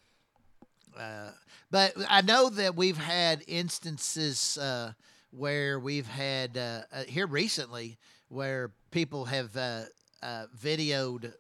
uh, 0.99 1.31
but 1.71 1.93
I 2.09 2.23
know 2.23 2.49
that 2.51 2.77
we've 2.77 2.97
had 2.97 3.43
instances 3.47 4.59
uh, 4.59 4.93
where 5.31 5.79
we've 5.79 6.07
had 6.07 6.57
uh, 6.57 6.83
uh, 6.93 7.05
here 7.05 7.27
recently 7.27 7.99
where 8.29 8.73
people 8.91 9.25
have 9.27 9.57
uh, 9.57 9.83
uh, 10.23 10.47
videoed 10.61 11.33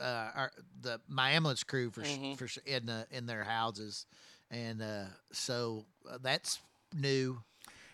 uh, 0.00 0.30
our, 0.34 0.52
the 0.82 1.00
my 1.08 1.30
ambulance 1.30 1.62
crew 1.62 1.90
for 1.90 2.02
Mhm. 2.02 2.36
for 2.36 2.48
in 2.66 2.86
the, 2.86 3.06
in 3.10 3.26
their 3.26 3.44
houses, 3.44 4.06
and 4.50 4.82
uh, 4.82 5.04
so 5.32 5.84
uh, 6.10 6.18
that's 6.22 6.58
new. 6.94 7.40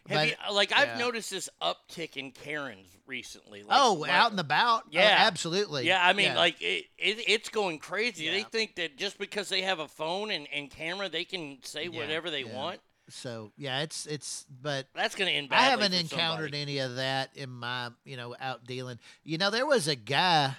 Have 0.08 0.16
But- 0.18 0.28
you, 0.28 0.34
uh, 0.48 0.52
like 0.52 0.72
I've 0.72 0.88
yeah. 0.88 0.98
noticed 0.98 1.30
this 1.30 1.48
uptick 1.60 2.16
in 2.16 2.30
Karens 2.32 2.88
recently. 3.06 3.62
Like, 3.62 3.78
Oh, 3.80 3.94
like- 3.94 4.10
out 4.10 4.30
and 4.30 4.40
about. 4.40 4.82
Oh, 4.86 4.88
Yeah, 4.92 5.14
absolutely. 5.18 5.86
Yeah, 5.86 6.04
I 6.06 6.12
mean, 6.12 6.26
Yeah. 6.26 6.36
like 6.36 6.60
it, 6.60 6.86
it, 6.98 7.18
it's 7.28 7.48
going 7.48 7.78
crazy. 7.78 8.28
They 8.30 8.42
think 8.42 8.76
that 8.76 8.96
just 8.96 9.18
because 9.18 9.48
they 9.48 9.62
have 9.62 9.78
a 9.78 9.88
phone 9.88 10.30
and, 10.30 10.46
and 10.52 10.70
camera, 10.70 11.08
they 11.08 11.24
can 11.24 11.58
say 11.62 11.84
Yeah, 11.84 11.98
whatever 12.00 12.30
they 12.30 12.42
yeah. 12.44 12.54
want. 12.54 12.80
So 13.08 13.52
yeah, 13.56 13.82
it's 13.82 14.06
it's 14.06 14.44
but 14.62 14.88
That's 14.94 15.14
going 15.14 15.28
to 15.30 15.34
end 15.36 15.48
I 15.52 15.62
haven't 15.66 15.92
encountered 15.94 16.46
somebody. 16.46 16.62
any 16.62 16.78
of 16.78 16.96
that 16.96 17.30
in 17.36 17.50
my, 17.50 17.90
you 18.04 18.16
know, 18.16 18.34
out 18.40 18.64
dealing. 18.64 18.98
You 19.22 19.38
know, 19.38 19.50
there 19.50 19.66
was 19.66 19.86
a 19.86 19.94
guy. 19.94 20.56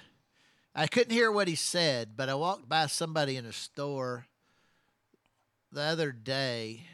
I 0.74 0.86
couldn't 0.86 1.12
hear 1.12 1.30
what 1.30 1.48
he 1.48 1.54
said, 1.56 2.16
but 2.16 2.28
I 2.30 2.34
walked 2.36 2.68
by 2.68 2.86
somebody 2.86 3.36
in 3.36 3.44
a 3.44 3.52
store 3.52 4.26
the 5.72 5.82
other 5.82 6.12
day, 6.12 6.84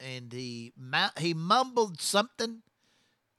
and 0.00 0.32
he 0.32 0.72
he 1.18 1.34
mumbled 1.34 2.00
something, 2.00 2.62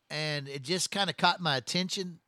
and 0.09 0.47
it 0.47 0.61
just 0.63 0.91
kind 0.91 1.09
of 1.09 1.17
caught 1.17 1.39
my 1.41 1.57
attention, 1.57 2.19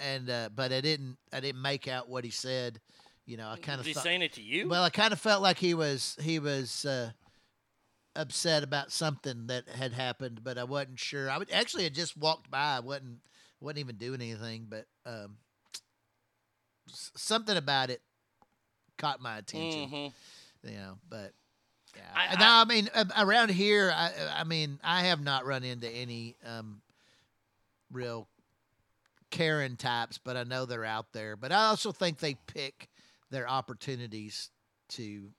and 0.00 0.28
uh, 0.30 0.48
but 0.54 0.72
I 0.72 0.80
didn't 0.80 1.18
I 1.32 1.40
didn't 1.40 1.62
make 1.62 1.88
out 1.88 2.08
what 2.08 2.24
he 2.24 2.30
said. 2.30 2.80
You 3.24 3.36
know, 3.36 3.48
I 3.48 3.56
kind 3.56 3.80
of 3.80 3.86
Was 3.86 3.96
he 3.96 4.00
saying 4.00 4.22
it 4.22 4.32
to 4.34 4.42
you? 4.42 4.68
well, 4.68 4.84
I 4.84 4.90
kind 4.90 5.12
of 5.12 5.20
felt 5.20 5.42
like 5.42 5.58
he 5.58 5.74
was 5.74 6.16
he 6.20 6.38
was 6.38 6.84
uh, 6.84 7.10
upset 8.14 8.62
about 8.62 8.92
something 8.92 9.48
that 9.48 9.68
had 9.68 9.92
happened, 9.92 10.40
but 10.44 10.58
I 10.58 10.64
wasn't 10.64 10.98
sure. 11.00 11.28
I 11.30 11.36
would, 11.38 11.50
actually 11.50 11.84
had 11.84 11.94
just 11.94 12.16
walked 12.16 12.50
by. 12.50 12.76
I 12.76 12.80
wasn't 12.80 13.18
wasn't 13.60 13.78
even 13.80 13.96
doing 13.96 14.20
anything, 14.20 14.66
but 14.68 14.86
um, 15.04 15.38
s- 16.88 17.10
something 17.16 17.56
about 17.56 17.90
it 17.90 18.00
caught 18.98 19.20
my 19.20 19.38
attention. 19.38 19.88
Mhm. 19.90 20.12
You 20.62 20.76
know, 20.76 20.98
but 21.08 21.32
yeah. 21.96 22.02
I- 22.14 22.26
And 22.32 22.38
now, 22.40 22.60
I 22.60 22.64
mean, 22.64 22.88
around 23.18 23.50
here, 23.50 23.92
I 23.94 24.12
I 24.38 24.44
mean, 24.44 24.78
I 24.84 25.02
have 25.04 25.20
not 25.20 25.46
run 25.46 25.64
into 25.64 25.88
any 25.88 26.36
um, 26.44 26.80
real 27.90 28.28
Karen 29.30 29.76
types, 29.76 30.18
but 30.18 30.36
I 30.36 30.44
know 30.44 30.64
they're 30.66 30.84
out 30.84 31.12
there. 31.12 31.36
But 31.36 31.52
I 31.52 31.66
also 31.66 31.92
think 31.92 32.18
they 32.18 32.34
pick 32.46 32.88
their 33.30 33.48
opportunities 33.48 34.50
to 34.90 35.30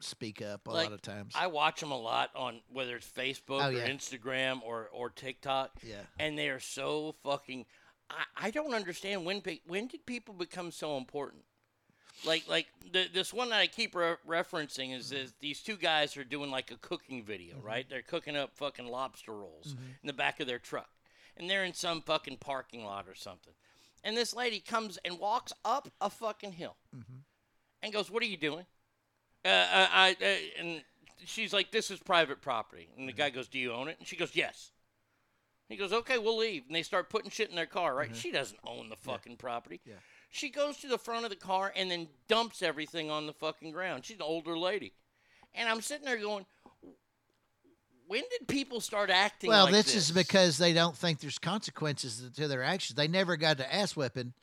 speak 0.00 0.40
up 0.40 0.66
a 0.66 0.70
Like, 0.70 0.84
lot 0.90 0.92
of 0.94 1.02
times. 1.02 1.34
I 1.36 1.48
watch 1.48 1.80
them 1.80 1.90
a 1.90 1.98
lot 1.98 2.30
on 2.36 2.60
whether 2.72 2.96
it's 2.96 3.06
Facebook 3.08 3.62
Oh, 3.62 3.68
or. 3.68 3.72
Instagram 3.72 4.60
or, 4.64 4.88
or 4.92 5.10
TikTok. 5.10 5.72
Yeah. 5.82 5.96
And 6.18 6.38
they 6.38 6.48
are 6.48 6.60
so 6.60 7.14
fucking. 7.24 7.66
I, 8.10 8.46
I 8.46 8.50
don't 8.50 8.72
understand 8.74 9.24
when 9.26 9.42
when 9.66 9.86
did 9.88 10.06
people 10.06 10.34
become 10.34 10.70
so 10.70 10.96
important? 10.96 11.42
Like 12.26 12.48
like 12.48 12.66
the, 12.92 13.06
this 13.12 13.32
one 13.32 13.50
that 13.50 13.60
I 13.60 13.66
keep 13.68 13.94
re- 13.94 14.16
referencing 14.28 14.96
is 14.96 15.10
this, 15.10 15.32
these 15.40 15.60
two 15.62 15.76
guys 15.76 16.16
are 16.16 16.24
doing 16.24 16.50
like 16.50 16.70
a 16.70 16.76
cooking 16.76 17.22
video, 17.22 17.56
Mm-hmm. 17.56 17.66
right? 17.66 17.86
They're 17.88 18.02
cooking 18.02 18.36
up 18.36 18.56
fucking 18.56 18.86
lobster 18.88 19.32
rolls 19.32 19.74
in 20.02 20.06
the 20.06 20.12
back 20.12 20.40
of 20.40 20.46
their 20.46 20.58
truck, 20.58 20.90
and 21.36 21.48
they're 21.48 21.64
in 21.64 21.74
some 21.74 22.02
fucking 22.02 22.38
parking 22.38 22.84
lot 22.84 23.06
or 23.08 23.14
something. 23.14 23.52
And 24.04 24.16
this 24.16 24.34
lady 24.34 24.58
comes 24.60 24.98
and 25.04 25.18
walks 25.18 25.52
up 25.64 25.88
a 26.00 26.10
fucking 26.10 26.52
hill 26.52 26.76
Mm-hmm. 26.96 27.18
and 27.82 27.92
goes, 27.92 28.10
"What 28.10 28.22
are 28.22 28.26
you 28.26 28.36
doing?" 28.36 28.66
Uh, 29.44 29.48
I, 29.48 30.16
I, 30.20 30.24
uh, 30.24 30.36
and 30.60 30.82
she's 31.24 31.52
like, 31.52 31.70
"This 31.70 31.90
is 31.90 32.00
private 32.00 32.40
property." 32.42 32.88
And 32.98 33.08
the 33.08 33.12
guy 33.12 33.30
goes, 33.30 33.46
"Do 33.48 33.58
you 33.60 33.72
own 33.72 33.88
it?" 33.88 33.96
And 33.98 34.06
she 34.08 34.16
goes, 34.16 34.34
"Yes." 34.34 34.72
He 35.68 35.76
goes, 35.76 35.92
"Okay, 35.92 36.18
we'll 36.18 36.38
leave." 36.38 36.64
And 36.66 36.74
they 36.74 36.82
start 36.82 37.10
putting 37.10 37.30
shit 37.30 37.50
in 37.50 37.54
their 37.56 37.66
car. 37.66 37.94
Right? 37.94 38.14
She 38.16 38.32
doesn't 38.32 38.58
own 38.66 38.88
the 38.88 38.96
fucking 38.96 39.36
property. 39.36 39.80
Yeah. 39.84 39.94
She 40.30 40.50
goes 40.50 40.76
to 40.78 40.88
the 40.88 40.98
front 40.98 41.24
of 41.24 41.30
the 41.30 41.36
car 41.36 41.72
and 41.74 41.90
then 41.90 42.08
dumps 42.28 42.62
everything 42.62 43.10
on 43.10 43.26
the 43.26 43.32
fucking 43.32 43.72
ground. 43.72 44.04
She's 44.04 44.16
an 44.16 44.22
older 44.22 44.58
lady, 44.58 44.92
and 45.54 45.68
I'm 45.68 45.80
sitting 45.80 46.04
there 46.04 46.18
going, 46.18 46.44
"When 48.06 48.22
did 48.30 48.46
people 48.46 48.80
start 48.80 49.10
acting?" 49.10 49.48
well, 49.48 49.64
like 49.64 49.72
this, 49.72 49.86
this 49.86 50.08
is 50.08 50.10
because 50.12 50.58
they 50.58 50.72
don't 50.72 50.96
think 50.96 51.20
there's 51.20 51.38
consequences 51.38 52.30
to 52.36 52.48
their 52.48 52.62
actions. 52.62 52.96
They 52.96 53.08
never 53.08 53.36
got 53.36 53.58
to 53.58 53.74
ass 53.74 53.96
whipping, 53.96 54.34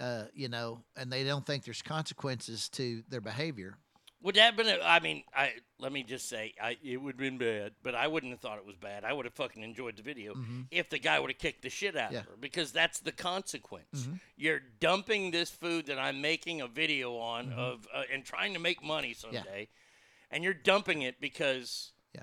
uh, 0.00 0.24
you 0.34 0.48
know, 0.48 0.84
and 0.96 1.12
they 1.12 1.24
don't 1.24 1.44
think 1.44 1.64
there's 1.64 1.82
consequences 1.82 2.68
to 2.70 3.02
their 3.08 3.20
behavior. 3.20 3.76
Would 4.22 4.34
that 4.36 4.40
have 4.46 4.56
been? 4.56 4.66
A, 4.68 4.78
I 4.82 4.98
mean, 5.00 5.22
I 5.34 5.52
let 5.78 5.92
me 5.92 6.02
just 6.02 6.28
say, 6.28 6.54
I 6.60 6.76
it 6.82 6.96
would 6.96 7.12
have 7.14 7.18
been 7.18 7.38
bad, 7.38 7.72
but 7.82 7.94
I 7.94 8.06
wouldn't 8.08 8.32
have 8.32 8.40
thought 8.40 8.58
it 8.58 8.64
was 8.66 8.74
bad. 8.76 9.04
I 9.04 9.12
would 9.12 9.24
have 9.26 9.34
fucking 9.34 9.62
enjoyed 9.62 9.96
the 9.96 10.02
video 10.02 10.34
if 10.70 10.88
the 10.88 10.98
guy 10.98 11.20
would 11.20 11.30
have 11.30 11.38
kicked 11.38 11.62
the 11.62 11.70
shit 11.70 11.96
out 11.96 12.12
Yeah. 12.12 12.20
of 12.20 12.24
her, 12.26 12.36
because 12.40 12.72
that's 12.72 12.98
the 12.98 13.12
consequence. 13.12 14.06
Mhm. 14.06 14.20
You're 14.36 14.60
dumping 14.80 15.30
this 15.32 15.50
food 15.50 15.86
that 15.86 15.98
I'm 15.98 16.20
making 16.22 16.60
a 16.62 16.66
video 16.66 17.16
on 17.18 17.52
of 17.52 17.86
uh, 17.94 18.02
and 18.12 18.24
trying 18.24 18.54
to 18.54 18.58
make 18.58 18.82
money 18.82 19.12
someday, 19.14 19.68
and 20.30 20.42
you're 20.42 20.54
dumping 20.54 21.02
it 21.02 21.20
because 21.20 21.92
Yeah. 22.14 22.22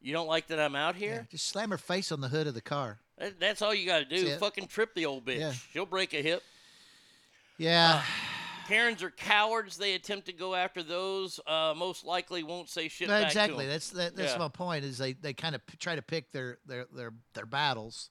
you 0.00 0.12
don't 0.12 0.28
like 0.28 0.46
that 0.48 0.60
I'm 0.60 0.76
out 0.76 0.94
Yeah, 0.96 1.00
here. 1.06 1.28
just 1.30 1.48
slam 1.48 1.70
her 1.70 1.78
face 1.78 2.12
on 2.12 2.20
the 2.20 2.28
hood 2.28 2.46
of 2.46 2.54
the 2.54 2.60
car. 2.62 3.00
That, 3.16 3.40
that's 3.40 3.62
all 3.62 3.74
you 3.74 3.86
got 3.86 4.00
to 4.00 4.04
do. 4.04 4.36
Fucking 4.36 4.66
trip 4.68 4.94
the 4.94 5.06
old 5.06 5.24
bitch. 5.24 5.38
Yeah. 5.40 5.52
She'll 5.72 5.86
break 5.86 6.12
a 6.12 6.20
hip. 6.22 6.42
Yeah. 7.58 8.04
Karens 8.68 9.02
are 9.02 9.10
cowards. 9.10 9.76
They 9.76 9.94
attempt 9.94 10.26
to 10.26 10.32
go 10.32 10.54
after 10.54 10.82
those. 10.82 11.40
Uh, 11.46 11.74
most 11.76 12.04
likely 12.04 12.42
won't 12.42 12.68
say 12.68 12.88
shit 12.88 13.08
No, 13.08 13.14
back 13.14 13.22
to 13.22 13.26
exactly. 13.28 13.66
That's 13.66 13.90
that, 13.90 14.16
that's 14.16 14.32
Yeah. 14.32 14.38
my 14.38 14.48
point. 14.48 14.84
Is 14.84 14.98
they, 14.98 15.12
they 15.12 15.32
kind 15.34 15.54
of 15.54 15.66
p- 15.66 15.76
try 15.76 15.96
to 15.96 16.02
pick 16.02 16.32
their 16.32 16.58
their 16.66 16.86
their 16.94 17.12
their 17.34 17.46
battles. 17.46 18.10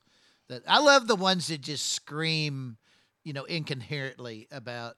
That 0.49 0.63
I 0.67 0.79
love 0.79 1.07
the 1.07 1.15
ones 1.15 1.47
that 1.47 1.61
just 1.61 1.93
scream, 1.93 2.77
you 3.23 3.33
know, 3.33 3.45
incoherently 3.45 4.47
about, 4.51 4.97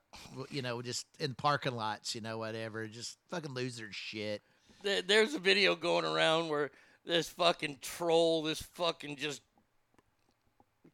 you 0.50 0.62
know, 0.62 0.82
just 0.82 1.06
in 1.20 1.36
parking 1.36 1.76
lots, 1.76 2.16
you 2.16 2.22
know, 2.22 2.38
whatever, 2.40 2.88
just 2.88 3.18
fucking 3.30 3.54
lose 3.54 3.78
their 3.78 3.92
shit. 3.92 4.42
There's 4.84 5.34
a 5.34 5.40
video 5.40 5.76
going 5.76 6.06
around 6.06 6.50
where 6.50 6.72
this 7.06 7.30
fucking 7.30 7.78
troll, 7.82 8.42
this 8.44 8.62
fucking 8.62 9.18
just, 9.18 9.42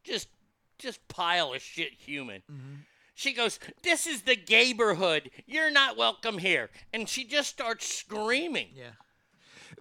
just, 0.04 0.28
just 0.78 1.08
pile 1.08 1.54
of 1.54 1.62
shit 1.62 1.94
human. 1.94 2.42
She 3.20 3.34
goes, 3.34 3.60
"This 3.84 4.08
is 4.08 4.22
the 4.22 4.38
neighborhood. 4.50 5.30
You're 5.46 5.72
not 5.72 5.98
welcome 5.98 6.38
here," 6.38 6.70
and 6.94 7.10
she 7.10 7.26
just 7.26 7.50
starts 7.50 7.86
screaming. 7.94 8.70
Yeah. 8.74 8.92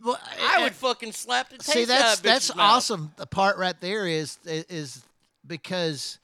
Well, 0.02 0.18
I 0.40 0.62
would 0.64 0.72
fucking 0.74 1.12
slap 1.12 1.48
the 1.50 1.58
taste 1.58 1.72
See, 1.72 1.84
that's 1.84 2.02
out 2.02 2.16
of 2.16 2.22
that 2.24 2.28
that's 2.28 2.50
bitch's 2.50 2.56
mouth. 2.56 2.76
awesome. 2.76 3.12
The 3.16 3.26
part 3.26 3.56
right 3.56 3.80
there 3.80 4.08
is 4.08 4.38
is 4.44 5.04
because 5.46 6.18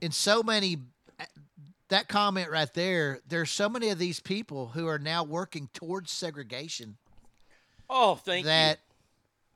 in 0.00 0.12
so 0.12 0.44
many 0.44 0.76
that 1.88 2.06
comment 2.06 2.50
right 2.50 2.72
there, 2.72 3.18
there's 3.26 3.50
so 3.50 3.68
many 3.68 3.88
of 3.88 3.98
these 3.98 4.20
people 4.20 4.68
who 4.68 4.86
are 4.86 4.98
now 5.00 5.24
working 5.24 5.68
towards 5.74 6.12
segregation 6.12 6.98
Oh, 7.90 8.14
thank 8.14 8.44
you. 8.44 8.50
that 8.50 8.78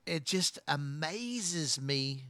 it 0.04 0.24
just 0.24 0.58
amazes 0.66 1.80
me 1.80 2.24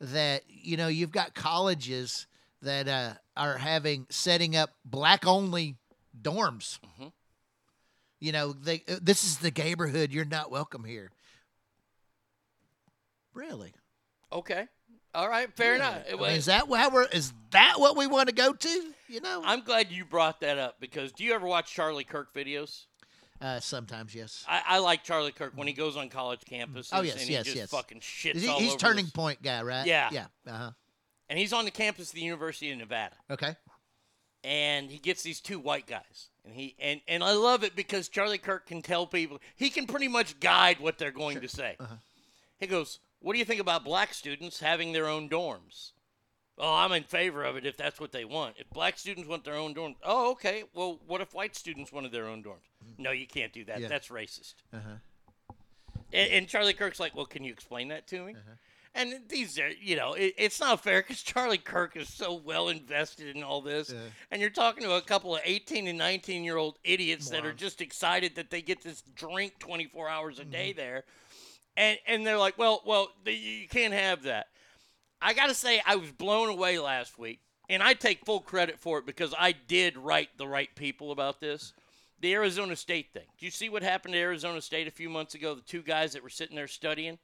that 0.00 0.44
you 0.48 0.76
know 0.76 0.86
you've 0.86 1.10
got 1.10 1.34
colleges 1.34 2.26
that 2.62 2.86
uh, 2.88 3.14
are 3.40 3.56
having 3.56 4.06
setting 4.10 4.54
up 4.54 4.70
black 4.84 5.26
only 5.26 5.76
dorms. 6.20 6.78
Mm-hmm. 6.80 7.08
You 8.20 8.32
know, 8.32 8.52
they 8.52 8.82
uh, 8.86 8.96
this 9.00 9.24
is 9.24 9.38
the 9.38 9.50
neighborhood. 9.50 10.12
You're 10.12 10.26
not 10.26 10.50
welcome 10.50 10.84
here. 10.84 11.10
Really? 13.32 13.72
Okay, 14.32 14.66
all 15.14 15.28
right, 15.28 15.50
fair 15.56 15.74
enough. 15.74 16.02
I 16.12 16.16
mean, 16.16 16.30
is 16.32 16.46
that 16.46 16.66
how 16.68 16.90
we're? 16.90 17.04
Is 17.06 17.32
that 17.50 17.74
what 17.78 17.96
we 17.96 18.06
want 18.06 18.28
to 18.28 18.34
go 18.34 18.52
to? 18.52 18.92
You 19.08 19.20
know? 19.20 19.42
I'm 19.44 19.62
glad 19.62 19.90
you 19.90 20.04
brought 20.04 20.40
that 20.42 20.58
up 20.58 20.76
because 20.78 21.10
do 21.12 21.24
you 21.24 21.32
ever 21.32 21.46
watch 21.46 21.72
Charlie 21.72 22.04
Kirk 22.04 22.34
videos? 22.34 22.84
Uh, 23.40 23.58
sometimes, 23.58 24.14
yes. 24.14 24.44
I, 24.46 24.62
I 24.66 24.78
like 24.80 25.02
Charlie 25.02 25.32
Kirk 25.32 25.52
when 25.56 25.66
he 25.66 25.72
goes 25.72 25.96
on 25.96 26.10
college 26.10 26.40
campuses. 26.40 26.90
Oh 26.92 27.00
yes, 27.00 27.14
and 27.14 27.22
he 27.22 27.32
yes, 27.32 27.44
just 27.46 27.56
yes. 27.56 27.70
fucking 27.70 28.00
shits 28.00 28.34
Is 28.34 28.42
he- 28.42 28.52
he's 28.52 28.76
turning 28.76 29.06
this- 29.06 29.12
point 29.12 29.42
guy, 29.42 29.62
right? 29.62 29.86
Yeah. 29.86 30.10
Yeah. 30.12 30.26
Uh 30.46 30.52
huh. 30.52 30.70
And 31.30 31.38
he's 31.38 31.52
on 31.54 31.64
the 31.64 31.70
campus 31.70 32.08
of 32.08 32.14
the 32.16 32.20
University 32.20 32.70
of 32.72 32.78
Nevada. 32.78 33.14
Okay. 33.30 33.54
and 34.44 34.90
he 34.90 34.98
gets 34.98 35.22
these 35.22 35.40
two 35.40 35.58
white 35.58 35.86
guys 35.86 36.28
and 36.44 36.54
he 36.54 36.74
and 36.78 37.00
and 37.06 37.22
I 37.22 37.32
love 37.32 37.62
it 37.64 37.76
because 37.76 38.08
Charlie 38.08 38.38
Kirk 38.38 38.66
can 38.66 38.82
tell 38.82 39.06
people 39.06 39.38
he 39.56 39.70
can 39.70 39.86
pretty 39.86 40.08
much 40.08 40.40
guide 40.40 40.80
what 40.80 40.98
they're 40.98 41.10
going 41.12 41.40
to 41.40 41.48
say. 41.48 41.76
Uh-huh. 41.78 41.94
He 42.58 42.66
goes, 42.66 42.98
"What 43.20 43.34
do 43.34 43.38
you 43.38 43.44
think 43.44 43.60
about 43.60 43.84
black 43.84 44.12
students 44.14 44.60
having 44.60 44.92
their 44.92 45.06
own 45.06 45.28
dorms?" 45.28 45.92
Oh, 46.58 46.74
I'm 46.74 46.92
in 46.92 47.04
favor 47.04 47.42
of 47.44 47.56
it 47.56 47.64
if 47.64 47.76
that's 47.78 47.98
what 48.00 48.12
they 48.12 48.24
want. 48.26 48.56
If 48.58 48.68
black 48.70 48.98
students 48.98 49.26
want 49.28 49.44
their 49.44 49.54
own 49.54 49.74
dorms, 49.74 49.96
oh, 50.02 50.32
okay. 50.32 50.64
Well, 50.74 50.98
what 51.06 51.22
if 51.22 51.32
white 51.32 51.56
students 51.56 51.90
wanted 51.90 52.12
their 52.12 52.26
own 52.26 52.42
dorms? 52.42 52.68
No, 52.98 53.12
you 53.12 53.26
can't 53.26 53.52
do 53.52 53.64
that. 53.66 53.80
Yeah. 53.80 53.88
That's 53.88 54.08
racist. 54.08 54.54
Uh 54.72 54.78
huh. 54.78 55.54
And, 56.12 56.32
and 56.32 56.48
Charlie 56.48 56.74
Kirk's 56.74 56.98
like, 57.00 57.14
"Well, 57.14 57.26
can 57.26 57.44
you 57.44 57.52
explain 57.52 57.88
that 57.88 58.06
to 58.08 58.24
me?" 58.24 58.32
Uh-huh. 58.32 58.54
And 58.94 59.14
these 59.28 59.56
are, 59.58 59.68
you 59.68 59.94
know, 59.94 60.14
it, 60.14 60.34
it's 60.36 60.58
not 60.58 60.82
fair 60.82 61.00
because 61.00 61.22
Charlie 61.22 61.58
Kirk 61.58 61.96
is 61.96 62.08
so 62.12 62.34
well 62.34 62.68
invested 62.70 63.36
in 63.36 63.42
all 63.44 63.60
this, 63.62 63.94
and 64.32 64.40
you're 64.40 64.50
talking 64.50 64.82
to 64.82 64.94
a 64.94 65.00
couple 65.00 65.34
of 65.36 65.42
18 65.44 65.86
and 65.86 65.96
19 65.96 66.42
year 66.42 66.56
old 66.56 66.76
idiots 66.82 67.30
that 67.30 67.46
are 67.46 67.52
just 67.52 67.80
excited 67.80 68.34
that 68.34 68.50
they 68.50 68.62
get 68.62 68.82
this 68.82 69.02
drink 69.14 69.54
24 69.60 70.08
hours 70.08 70.38
a 70.38 70.42
Mm-hmm. 70.42 70.50
day 70.50 70.72
there, 70.72 71.04
and 71.76 71.98
and 72.08 72.26
they're 72.26 72.36
like, 72.38 72.58
well, 72.58 72.82
well, 72.84 73.10
the, 73.24 73.32
you 73.32 73.68
can't 73.68 73.94
have 73.94 74.24
that. 74.24 74.46
I 75.22 75.34
got 75.34 75.46
to 75.46 75.54
say, 75.54 75.80
I 75.86 75.94
was 75.96 76.10
blown 76.10 76.48
away 76.48 76.78
last 76.80 77.16
week, 77.16 77.38
and 77.68 77.82
I 77.84 77.94
take 77.94 78.24
full 78.26 78.40
credit 78.40 78.80
for 78.80 78.98
it 78.98 79.06
because 79.06 79.32
I 79.38 79.52
did 79.52 79.96
write 79.96 80.30
the 80.36 80.48
right 80.48 80.74
people 80.74 81.12
about 81.12 81.40
this. 81.40 81.72
The 82.18 82.34
Arizona 82.34 82.74
State 82.74 83.12
thing. 83.12 83.26
Do 83.38 83.46
you 83.46 83.52
see 83.52 83.68
what 83.68 83.82
happened 83.82 84.14
to 84.14 84.20
Arizona 84.20 84.60
State 84.60 84.88
a 84.88 84.90
few 84.90 85.08
months 85.08 85.34
ago? 85.34 85.54
The 85.54 85.62
two 85.62 85.82
guys 85.82 86.12
that 86.14 86.22
were 86.24 86.28
sitting 86.28 86.56
there 86.56 86.66
studying. 86.68 87.18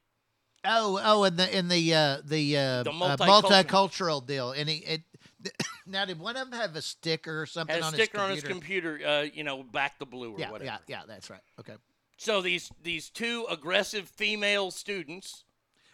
Oh, 0.65 1.01
oh, 1.03 1.25
in 1.25 1.37
the 1.37 1.57
in 1.57 1.69
the 1.69 1.95
uh, 1.95 2.19
the, 2.25 2.57
uh, 2.57 2.83
The 2.83 2.91
uh, 2.91 3.17
multicultural- 3.17 3.65
multicultural 3.65 4.27
deal, 4.27 4.51
and 4.53 4.69
he 4.69 4.77
it. 4.79 5.03
Now, 5.89 6.05
did 6.05 6.19
one 6.19 6.37
of 6.37 6.51
them 6.51 6.59
have 6.59 6.75
a 6.75 6.83
sticker 6.83 7.43
or 7.43 7.47
something 7.47 7.73
Had 7.73 7.83
a 7.85 7.87
on 7.87 7.93
sticker 7.93 8.19
his 8.19 8.25
on 8.25 8.31
his 8.33 8.43
computer? 8.43 8.95
computer, 8.99 9.09
uh, 9.09 9.23
you 9.33 9.45
know, 9.45 9.63
back 9.63 10.01
the 10.01 10.07
blue 10.07 10.33
or 10.35 10.39
Yeah, 10.41 10.51
whatever. 10.51 10.65
yeah, 10.65 10.79
yeah. 10.89 11.03
That's 11.07 11.31
right. 11.31 11.39
Okay. 11.61 11.75
So 12.17 12.41
these 12.43 12.73
these 12.83 13.09
two 13.09 13.47
aggressive 13.49 14.09
female 14.09 14.73
students, 14.73 15.45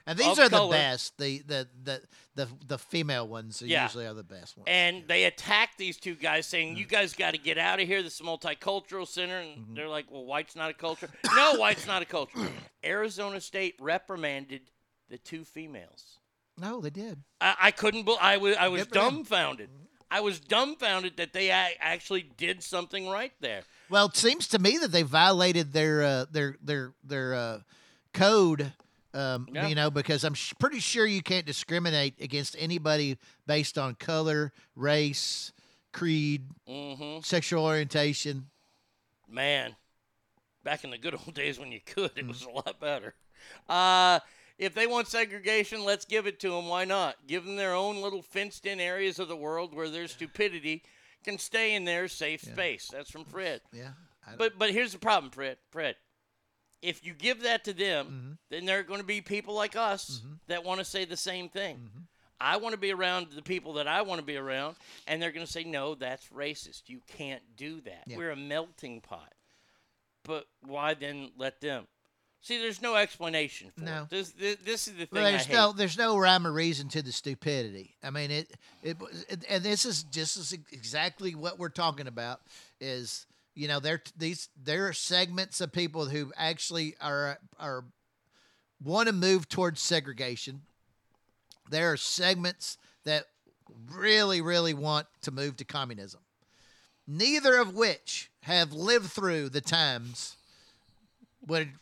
And 0.07 0.19
these 0.19 0.39
are 0.39 0.49
the 0.49 0.67
best. 0.69 1.17
The 1.19 1.39
the 1.47 1.69
the 1.85 2.03
the, 2.35 2.49
the 2.67 2.79
female 2.79 3.29
ones 3.29 3.63
Yeah. 3.63 3.85
usually 3.85 4.07
are 4.07 4.15
the 4.15 4.25
best 4.25 4.57
ones. 4.57 4.65
and 4.67 5.05
they 5.07 5.25
attack 5.25 5.77
these 5.77 5.97
two 5.97 6.15
guys, 6.15 6.47
saying, 6.47 6.77
"You 6.77 6.85
guys 6.87 7.15
got 7.15 7.33
to 7.33 7.39
get 7.39 7.59
out 7.59 7.81
of 7.81 7.87
here. 7.87 8.03
This 8.03 8.15
is 8.15 8.21
a 8.21 8.25
multicultural 8.25 9.07
center." 9.07 9.39
And 9.39 9.59
Mm-hmm. 9.59 9.75
they're 9.75 9.89
like, 9.89 10.11
"Well, 10.11 10.25
white's 10.25 10.57
not 10.57 10.71
a 10.71 10.75
culture." 10.75 11.09
no, 11.37 11.55
white's 11.57 11.87
not 11.87 12.03
a 12.03 12.07
culture. 12.07 12.49
Arizona 12.85 13.41
State 13.41 13.75
reprimanded 13.81 14.63
the 15.09 15.19
two 15.19 15.45
females. 15.45 16.19
No, 16.59 16.81
they 16.81 16.91
did. 16.91 17.23
I, 17.41 17.55
I 17.63 17.71
couldn't. 17.71 18.05
Be- 18.05 18.17
I 18.21 18.37
was. 18.39 18.57
I 18.57 18.69
was 18.69 18.83
Good 18.83 18.89
for 18.89 18.95
them. 18.95 19.15
dumbfounded. 19.17 19.71
I 20.11 20.21
was 20.21 20.41
dumbfounded 20.41 21.17
that 21.17 21.33
they 21.33 21.51
actually 21.51 22.21
did 22.37 22.63
something 22.63 23.09
right 23.09 23.33
there. 23.41 23.63
Well, 23.89 24.07
it 24.07 24.17
seems 24.17 24.47
to 24.49 24.59
me 24.59 24.77
that 24.79 24.93
they 24.93 25.03
violated 25.03 25.73
their 25.73 26.03
uh, 26.03 26.27
their 26.31 26.57
their 26.63 26.93
their 27.03 27.35
uh, 27.35 27.59
code. 28.13 28.73
Um, 29.15 29.47
Yeah. 29.53 29.67
You 29.69 29.75
know, 29.75 29.91
because 29.91 30.25
I'm 30.25 30.35
sh- 30.35 30.55
pretty 30.59 30.79
sure 30.81 31.05
you 31.07 31.23
can't 31.23 31.45
discriminate 31.47 32.15
against 32.21 32.57
anybody 32.59 33.19
based 33.47 33.77
on 33.79 33.95
color, 33.97 34.53
race, 34.75 35.53
creed, 35.93 36.43
Mm-hmm. 36.69 37.21
sexual 37.23 37.65
orientation. 37.65 38.47
Man, 39.29 39.77
back 40.65 40.85
in 40.85 40.91
the 40.91 40.99
good 40.99 41.15
old 41.15 41.35
days 41.43 41.59
when 41.59 41.73
you 41.73 41.81
could, 41.85 42.15
Mm. 42.15 42.19
it 42.19 42.27
was 42.27 42.43
a 42.43 42.51
lot 42.51 42.79
better. 42.81 43.15
Uh, 43.69 44.21
if 44.59 44.75
they 44.75 44.87
want 44.87 45.09
segregation, 45.09 45.85
let's 45.85 46.05
give 46.05 46.27
it 46.27 46.39
to 46.41 46.51
them. 46.51 46.69
Why 46.69 46.85
not? 46.85 47.17
Give 47.27 47.45
them 47.45 47.57
their 47.57 47.75
own 47.75 48.01
little 48.01 48.23
fenced 48.23 48.65
in 48.67 48.79
areas 48.81 49.19
of 49.19 49.29
the 49.29 49.37
world 49.37 49.75
where 49.75 49.89
their 49.91 50.07
stupidity 50.07 50.83
can 51.25 51.39
stay 51.39 51.75
in 51.75 51.85
their 51.85 52.07
safe 52.09 52.43
space. 52.43 52.89
That's 52.93 53.11
from 53.11 53.25
Fred. 53.25 53.61
Yeah. 53.73 53.93
But 54.39 54.59
but 54.59 54.71
here's 54.71 54.93
the 54.93 54.99
problem, 54.99 55.31
Fred. 55.33 55.57
Fred, 55.71 55.97
if 56.83 57.05
you 57.05 57.15
give 57.15 57.43
that 57.45 57.65
to 57.65 57.73
them, 57.73 58.07
Mm-hmm. 58.07 58.33
then 58.51 58.65
there 58.67 58.81
are 58.81 58.83
going 58.83 59.01
to 59.01 59.07
be 59.07 59.21
people 59.21 59.55
like 59.55 59.77
us 59.77 60.21
that 60.49 60.65
want 60.65 60.81
to 60.81 60.85
say 60.85 61.05
the 61.05 61.17
same 61.17 61.49
thing. 61.49 61.77
Mm-hmm. 61.77 62.01
I 62.41 62.57
want 62.57 62.73
to 62.73 62.79
be 62.79 62.93
around 62.93 63.29
the 63.37 63.43
people 63.43 63.75
that 63.75 63.87
I 63.87 64.03
want 64.03 64.19
to 64.21 64.27
be 64.27 64.37
around, 64.37 64.75
and 65.07 65.23
they're 65.23 65.31
going 65.31 65.47
to 65.47 65.53
say, 65.53 65.63
no, 65.63 65.95
that's 65.95 66.27
racist. 66.29 66.83
You 66.89 67.01
can't 67.17 67.43
do 67.57 67.81
that. 67.83 68.03
Yeah. 68.09 68.17
We're 68.17 68.33
a 68.33 68.37
melting 68.37 69.01
pot. 69.01 69.33
But 70.25 70.47
why 70.67 70.95
then 70.95 71.31
let 71.39 71.61
them? 71.61 71.87
See, 72.41 72.59
there's 72.59 72.83
no 72.83 72.97
explanation 72.97 73.71
for 73.77 73.85
No. 73.85 74.03
it. 74.03 74.11
This, 74.11 74.31
this, 74.31 74.57
this 74.65 74.89
is 74.89 74.95
the 74.95 75.07
thing 75.07 75.23
Well, 75.23 75.31
there's 75.31 75.49
no 75.49 75.73
there's 75.73 75.97
no 75.99 76.17
rhyme 76.19 76.45
or 76.45 76.53
reason 76.53 76.89
to 76.89 77.01
the 77.03 77.13
stupidity. 77.13 77.95
I 78.03 78.11
mean 78.11 78.33
it 78.33 78.51
it, 78.83 78.97
it 79.29 79.45
and 79.49 79.63
this 79.63 79.85
is 79.87 80.03
just 80.03 80.53
exactly 80.73 81.37
what 81.37 81.61
we're 81.61 81.69
talking 81.69 82.09
about 82.09 82.41
is 82.81 83.27
you 83.55 83.69
know 83.69 83.81
there 83.81 84.03
these 84.17 84.49
there 84.63 84.89
are 84.89 84.93
segments 84.93 85.61
of 85.61 85.73
people 85.73 86.07
who 86.07 86.33
actually 86.37 86.95
are 87.01 87.39
are 87.59 87.85
want 88.83 89.07
to 89.09 89.13
move 89.13 89.49
towards 89.49 89.81
segregation. 89.81 90.63
There 91.71 91.93
are 91.93 91.97
segments 91.97 92.79
that 93.05 93.25
really 93.91 94.41
really 94.41 94.75
want 94.75 95.07
to 95.23 95.31
move 95.31 95.57
to 95.59 95.65
communism. 95.65 96.21
Neither 97.07 97.57
of 97.59 97.75
which 97.75 98.31
have 98.43 98.73
lived 98.73 99.11
through 99.11 99.49
the 99.49 99.61
times 99.61 100.37
when 101.41 101.73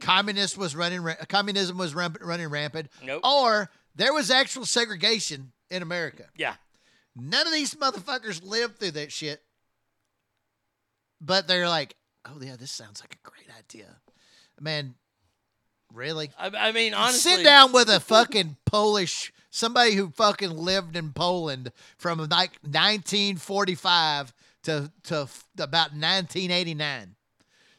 communist 0.00 0.56
was 0.58 0.74
running 0.74 1.06
communism 1.28 1.78
was 1.78 1.94
running 1.94 2.48
rampant 2.48 2.90
Nope. 3.04 3.24
or 3.24 3.70
there 3.94 4.12
was 4.12 4.30
actual 4.30 4.64
segregation 4.66 5.52
in 5.70 5.82
America. 5.82 6.24
Yeah. 6.36 6.54
None 7.14 7.46
of 7.46 7.52
these 7.52 7.74
motherfuckers 7.74 8.42
lived 8.42 8.78
through 8.78 8.92
that 8.92 9.12
shit. 9.12 9.42
But 11.24 11.46
they're 11.46 11.68
like, 11.68 11.94
"Oh 12.26 12.38
yeah, 12.40 12.56
this 12.58 12.72
sounds 12.72 13.00
like 13.00 13.14
a 13.24 13.28
great 13.28 13.48
idea." 13.58 13.96
Man, 14.60 14.94
really? 15.92 16.30
I, 16.38 16.48
I 16.68 16.72
mean, 16.72 16.94
honestly. 16.94 17.36
Sit 17.36 17.44
down 17.44 17.72
with 17.72 17.88
a 17.88 18.00
fucking 18.00 18.56
Polish 18.66 19.32
somebody 19.50 19.92
who 19.94 20.10
fucking 20.10 20.50
lived 20.50 20.96
in 20.96 21.12
Poland 21.12 21.70
from 21.98 22.18
like 22.30 22.58
1945 22.62 24.32
to 24.64 24.90
to 25.04 25.16
f- 25.22 25.44
about 25.58 25.90
1989. 25.92 27.14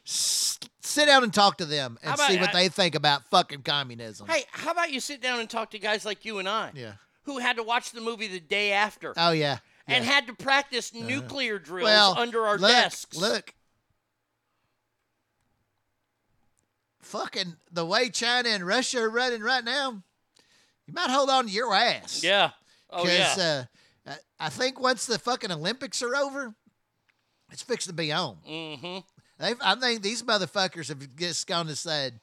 S- 0.06 0.58
sit 0.82 1.06
down 1.06 1.22
and 1.24 1.32
talk 1.32 1.58
to 1.58 1.64
them 1.64 1.98
and 2.02 2.14
about- 2.14 2.30
see 2.30 2.38
what 2.38 2.50
I- 2.50 2.52
they 2.64 2.68
think 2.68 2.94
about 2.94 3.28
fucking 3.30 3.62
communism. 3.62 4.28
Hey, 4.28 4.44
how 4.52 4.72
about 4.72 4.90
you 4.92 5.00
sit 5.00 5.20
down 5.22 5.40
and 5.40 5.48
talk 5.48 5.70
to 5.70 5.78
guys 5.78 6.04
like 6.04 6.24
you 6.24 6.38
and 6.38 6.48
I? 6.48 6.72
Yeah. 6.74 6.94
Who 7.24 7.38
had 7.38 7.56
to 7.56 7.62
watch 7.62 7.90
the 7.92 8.00
movie 8.02 8.26
the 8.28 8.40
day 8.40 8.72
after 8.72 9.14
Oh 9.16 9.30
yeah. 9.32 9.58
And 9.86 10.04
yeah. 10.04 10.10
had 10.10 10.26
to 10.26 10.34
practice 10.34 10.94
nuclear 10.94 11.58
drills 11.58 11.84
well, 11.84 12.14
under 12.18 12.46
our 12.46 12.58
look, 12.58 12.70
desks. 12.70 13.16
Look. 13.16 13.54
Fucking 17.00 17.56
the 17.70 17.84
way 17.84 18.08
China 18.08 18.48
and 18.48 18.66
Russia 18.66 19.00
are 19.00 19.10
running 19.10 19.42
right 19.42 19.64
now, 19.64 20.02
you 20.86 20.94
might 20.94 21.10
hold 21.10 21.30
on 21.30 21.46
to 21.46 21.52
your 21.52 21.74
ass. 21.74 22.24
Yeah. 22.24 22.50
Oh 22.90 23.06
yeah. 23.06 23.34
Because 23.34 23.38
uh, 23.38 23.64
I 24.06 24.16
I 24.46 24.48
think 24.48 24.80
once 24.80 25.06
the 25.06 25.18
fucking 25.18 25.52
Olympics 25.52 26.02
are 26.02 26.16
over, 26.16 26.54
it's 27.52 27.62
fixed 27.62 27.88
to 27.88 27.92
be 27.92 28.10
on. 28.10 28.38
mm-hmm. 28.48 28.98
They've, 29.38 29.56
I 29.60 29.74
think 29.74 30.02
these 30.02 30.22
motherfuckers 30.22 30.88
have 30.88 31.16
just 31.16 31.46
gone 31.46 31.68
and 31.68 31.76
said, 31.76 32.20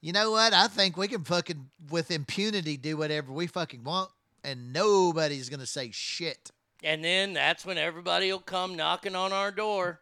you 0.00 0.12
know 0.12 0.32
what? 0.32 0.52
I 0.52 0.66
think 0.68 0.96
we 0.96 1.08
can 1.08 1.24
fucking, 1.24 1.70
with 1.90 2.10
impunity, 2.10 2.76
do 2.76 2.96
whatever 2.96 3.32
we 3.32 3.46
fucking 3.46 3.84
want, 3.84 4.10
and 4.44 4.72
nobody's 4.72 5.48
going 5.48 5.60
to 5.60 5.66
say 5.66 5.90
shit. 5.92 6.50
And 6.86 7.02
then 7.02 7.32
that's 7.32 7.66
when 7.66 7.78
everybody 7.78 8.30
will 8.30 8.38
come 8.38 8.76
knocking 8.76 9.16
on 9.16 9.32
our 9.32 9.50
door. 9.50 10.00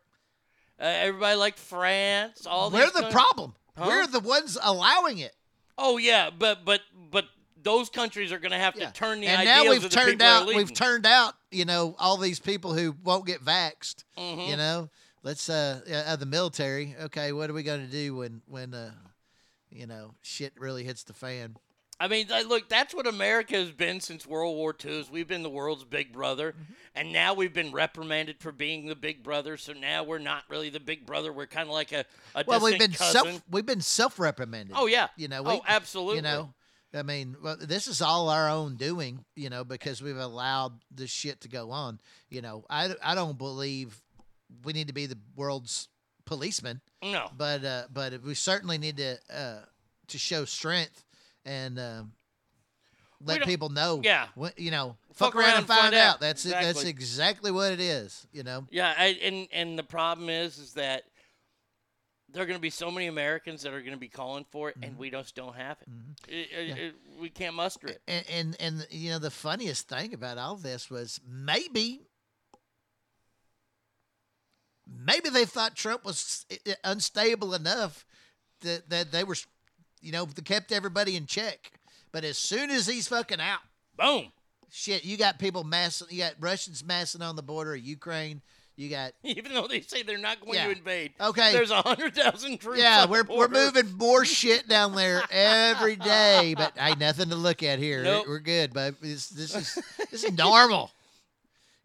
Uh, 0.79 0.85
everybody 0.85 1.35
like 1.37 1.57
France, 1.57 2.47
all 2.47 2.71
We're 2.71 2.91
the 2.91 3.01
coun- 3.01 3.11
problem. 3.13 3.55
Huh? 3.77 3.85
We're 3.89 4.07
the 4.07 4.21
ones 4.21 4.59
allowing 4.63 5.17
it. 5.19 5.35
Oh 5.79 5.97
yeah, 5.97 6.29
but 6.37 6.63
but 6.67 6.83
but 7.11 7.25
those 7.63 7.89
countries 7.89 8.33
are 8.33 8.39
going 8.39 8.53
to 8.53 8.59
have 8.59 8.75
to 8.75 8.93
turn 8.93 9.21
the 9.21 9.29
and 9.29 9.47
now 9.47 9.63
we've 9.71 9.83
of 9.83 9.91
turned 9.91 10.07
people 10.11 10.27
that 10.27 10.43
are 10.47 10.51
out 10.51 10.55
we've 10.55 10.75
turned 10.75 11.07
out 11.07 11.33
you 11.51 11.65
know 11.65 11.97
all 11.99 12.19
these 12.19 12.39
people 12.39 12.75
who 12.75 12.95
won't 13.03 13.25
get 13.25 13.43
vaxxed 13.43 14.05
Mhm. 14.19 14.49
you 14.49 14.57
know 14.59 14.91
let's 15.23 15.49
uh, 15.49 15.81
uh 16.07 16.17
the 16.17 16.27
military 16.27 16.95
okay 17.05 17.33
what 17.33 17.49
are 17.49 17.55
we 17.55 17.63
going 17.63 17.81
to 17.81 17.91
do 17.91 18.15
when 18.17 18.43
when 18.47 18.75
uh 18.75 18.91
you 19.71 19.87
know 19.87 20.15
shit 20.21 20.53
really 20.59 20.85
hits 20.85 21.05
the 21.05 21.15
fan 21.15 21.57
I 22.01 22.09
mean, 22.09 22.27
look, 22.49 22.69
that's 22.69 22.93
what 22.95 23.07
America 23.07 23.55
has 23.55 23.71
been 23.71 24.01
since 24.01 24.27
World 24.27 24.57
War 24.57 24.75
II. 24.85 24.99
Is 25.01 25.11
we've 25.11 25.29
been 25.29 25.43
the 25.45 25.51
world's 25.51 25.85
big 25.85 26.13
brother, 26.13 26.53
Mm-hmm. 26.53 26.73
and 26.97 27.13
now 27.13 27.35
we've 27.35 27.53
been 27.55 27.71
reprimanded 27.73 28.41
for 28.41 28.51
being 28.53 28.87
the 28.87 28.97
big 28.97 29.23
brother. 29.23 29.57
So 29.57 29.73
now 29.73 30.03
we're 30.03 30.19
not 30.19 30.43
really 30.49 30.71
the 30.71 30.81
big 30.81 31.07
brother. 31.07 31.33
We're 31.33 31.47
kind 31.47 31.69
of 31.69 31.73
like 31.75 31.93
a, 31.93 32.05
a 32.35 32.45
well 32.47 32.61
we've 32.61 32.79
been 32.79 32.93
cousin. 32.93 33.23
self 33.25 33.43
we've 33.51 33.65
been 33.67 33.81
self-reprimanded 33.81 34.75
Oh, 34.77 34.87
yeah. 34.87 35.09
you 35.17 35.29
know 35.29 35.43
Oh, 35.47 35.63
absolutely. 35.67 36.17
you 36.17 36.23
know 36.23 36.53
i 36.93 37.03
mean 37.03 37.37
well, 37.43 37.57
this 37.61 37.87
is 37.89 38.01
all 38.03 38.29
our 38.29 38.49
own 38.49 38.77
doing 38.77 39.25
you 39.35 39.51
know 39.51 39.65
because 39.65 40.01
we've 40.03 40.17
allowed 40.17 40.73
this 40.93 41.11
shit 41.11 41.41
to 41.41 41.49
go 41.49 41.71
on 41.73 41.99
you 42.31 42.41
know 42.41 42.65
i, 42.71 42.93
I 43.03 43.15
don't 43.17 43.37
believe 43.37 44.01
we 44.65 44.73
need 44.73 44.87
to 44.89 44.93
be 44.95 45.07
the 45.07 45.19
world's 45.35 45.89
policeman 46.25 46.81
No. 47.03 47.31
but 47.37 47.65
uh 47.65 47.85
but 47.93 48.23
we 48.23 48.35
certainly 48.35 48.79
need 48.79 48.97
to 48.99 49.19
uh 49.33 49.61
to 50.09 50.19
show 50.19 50.45
strength 50.45 51.05
and 51.45 51.79
um 51.79 52.13
let 53.21 53.43
people 53.45 53.69
know 53.71 54.01
yeah. 54.05 54.27
what, 54.35 54.59
you 54.59 54.71
know 54.71 54.97
Fuck 55.15 55.33
fuck, 55.33 55.37
around, 55.37 55.45
around 55.49 55.57
and 55.59 55.67
find, 55.67 55.81
find 55.81 55.95
out, 55.95 56.15
out. 56.15 56.21
that's 56.21 56.45
it 56.45 56.51
that's 56.51 56.67
Exactly. 56.83 56.91
exactly 56.91 57.51
what 57.53 57.73
it 57.73 57.81
is 57.81 58.27
you 58.33 58.43
know 58.43 58.67
Yeah, 58.71 58.93
I, 58.97 59.07
and 59.23 59.49
and 59.53 59.79
the 59.79 59.83
problem 59.85 60.29
is, 60.29 60.59
is 60.59 60.75
that 60.75 61.05
there 62.31 62.43
are 62.43 62.47
going 62.47 62.59
to 62.59 62.61
be 62.63 62.71
so 62.71 62.91
many 62.91 63.07
Americans 63.07 63.63
that 63.63 63.73
are 63.73 63.81
going 63.81 63.93
to 63.93 63.97
be 63.97 64.09
calling 64.09 64.45
for 64.51 64.69
it, 64.69 64.77
and 64.83 64.99
we 64.99 65.09
just 65.09 65.37
don't 65.37 65.55
have 65.55 65.77
it. 65.83 65.89
It- 66.29 66.35
it- 66.35 66.51
Mm-hmm. 66.51 66.69
Yeah. 66.79 66.85
it- 66.87 66.95
we 67.21 67.31
can't 67.31 67.55
muster 67.55 67.87
it. 67.87 68.03
and, 68.09 68.25
and 68.29 68.57
and 68.61 68.87
you 68.91 69.11
know 69.11 69.21
the 69.21 69.31
funniest 69.31 69.89
thing 69.89 70.13
about 70.13 70.37
all 70.37 70.57
this 70.57 70.91
was 70.91 71.21
maybe 71.27 72.01
maybe 74.87 75.29
they 75.31 75.45
thought 75.45 75.75
Trump 75.77 76.05
was 76.05 76.45
i- 76.51 76.59
i- 76.67 76.77
unstable 76.85 77.55
enough 77.55 78.05
that 78.61 78.89
that 78.91 79.13
they 79.13 79.25
were 79.25 79.37
you 80.05 80.13
know 80.13 80.27
kept 80.45 80.71
everybody 80.73 81.17
in 81.17 81.27
check. 81.27 81.73
But 82.13 82.25
as 82.25 82.39
soon 82.39 82.71
as 82.71 82.87
he's 82.87 83.09
fucking 83.09 83.41
out, 83.41 83.59
boom, 83.97 84.31
shit, 84.71 85.05
you 85.05 85.17
got 85.17 85.39
people 85.41 85.65
massing, 85.65 86.07
you 86.11 86.19
got 86.19 86.35
Russians 86.39 86.85
massing 86.85 87.23
on 87.23 87.35
the 87.37 87.43
border 87.43 87.75
of 87.75 87.81
Ukraine. 87.81 88.41
You 88.77 88.91
got 88.91 89.13
Even 89.25 89.53
though 89.55 89.67
they 89.69 89.81
say 89.81 90.03
they're 90.03 90.19
not 90.19 90.41
going 90.41 90.55
Yeah. 90.55 90.67
to 90.67 90.73
invade. 90.73 91.13
Okay. 91.21 91.53
There's 91.53 91.71
a 91.71 91.81
hundred 91.83 92.15
thousand 92.15 92.59
troops. 92.59 92.79
yeah, 92.81 93.07
we're 93.07 93.23
we're 93.25 93.49
moving 93.49 93.97
more 93.97 94.25
shit 94.27 94.69
down 94.69 94.95
there 94.95 95.23
every 95.31 95.97
day. 95.97 96.55
But 96.57 96.77
hey, 96.79 96.95
nothing 96.97 97.29
to 97.31 97.37
look 97.37 97.63
at 97.63 97.79
here. 97.79 98.03
Nope. 98.03 98.27
We're 98.29 98.41
good, 98.41 98.73
but 98.75 99.01
this, 99.01 99.29
this 99.29 99.55
is 99.55 99.79
this 100.11 100.25
is 100.25 100.33
normal. 100.33 100.91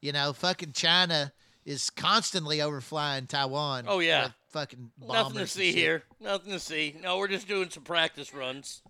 You 0.02 0.14
know, 0.14 0.34
fucking 0.34 0.72
China 0.74 1.32
is 1.66 1.90
constantly 1.90 2.58
overflying 2.60 3.28
Taiwan. 3.28 3.84
Oh, 3.88 4.00
yeah. 4.00 4.30
Fucking 4.50 4.91
Nothing 5.08 5.38
to 5.39 5.47
see 5.47 5.72
here. 5.72 6.04
Nothing 6.20 6.52
to 6.54 6.60
see. 6.60 6.95
No, 7.02 7.18
we're 7.18 7.28
just 7.28 7.47
doing 7.47 7.70
some 7.70 7.84
practice 7.84 8.34
runs. 8.34 8.82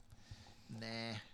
Nah. 0.80 0.86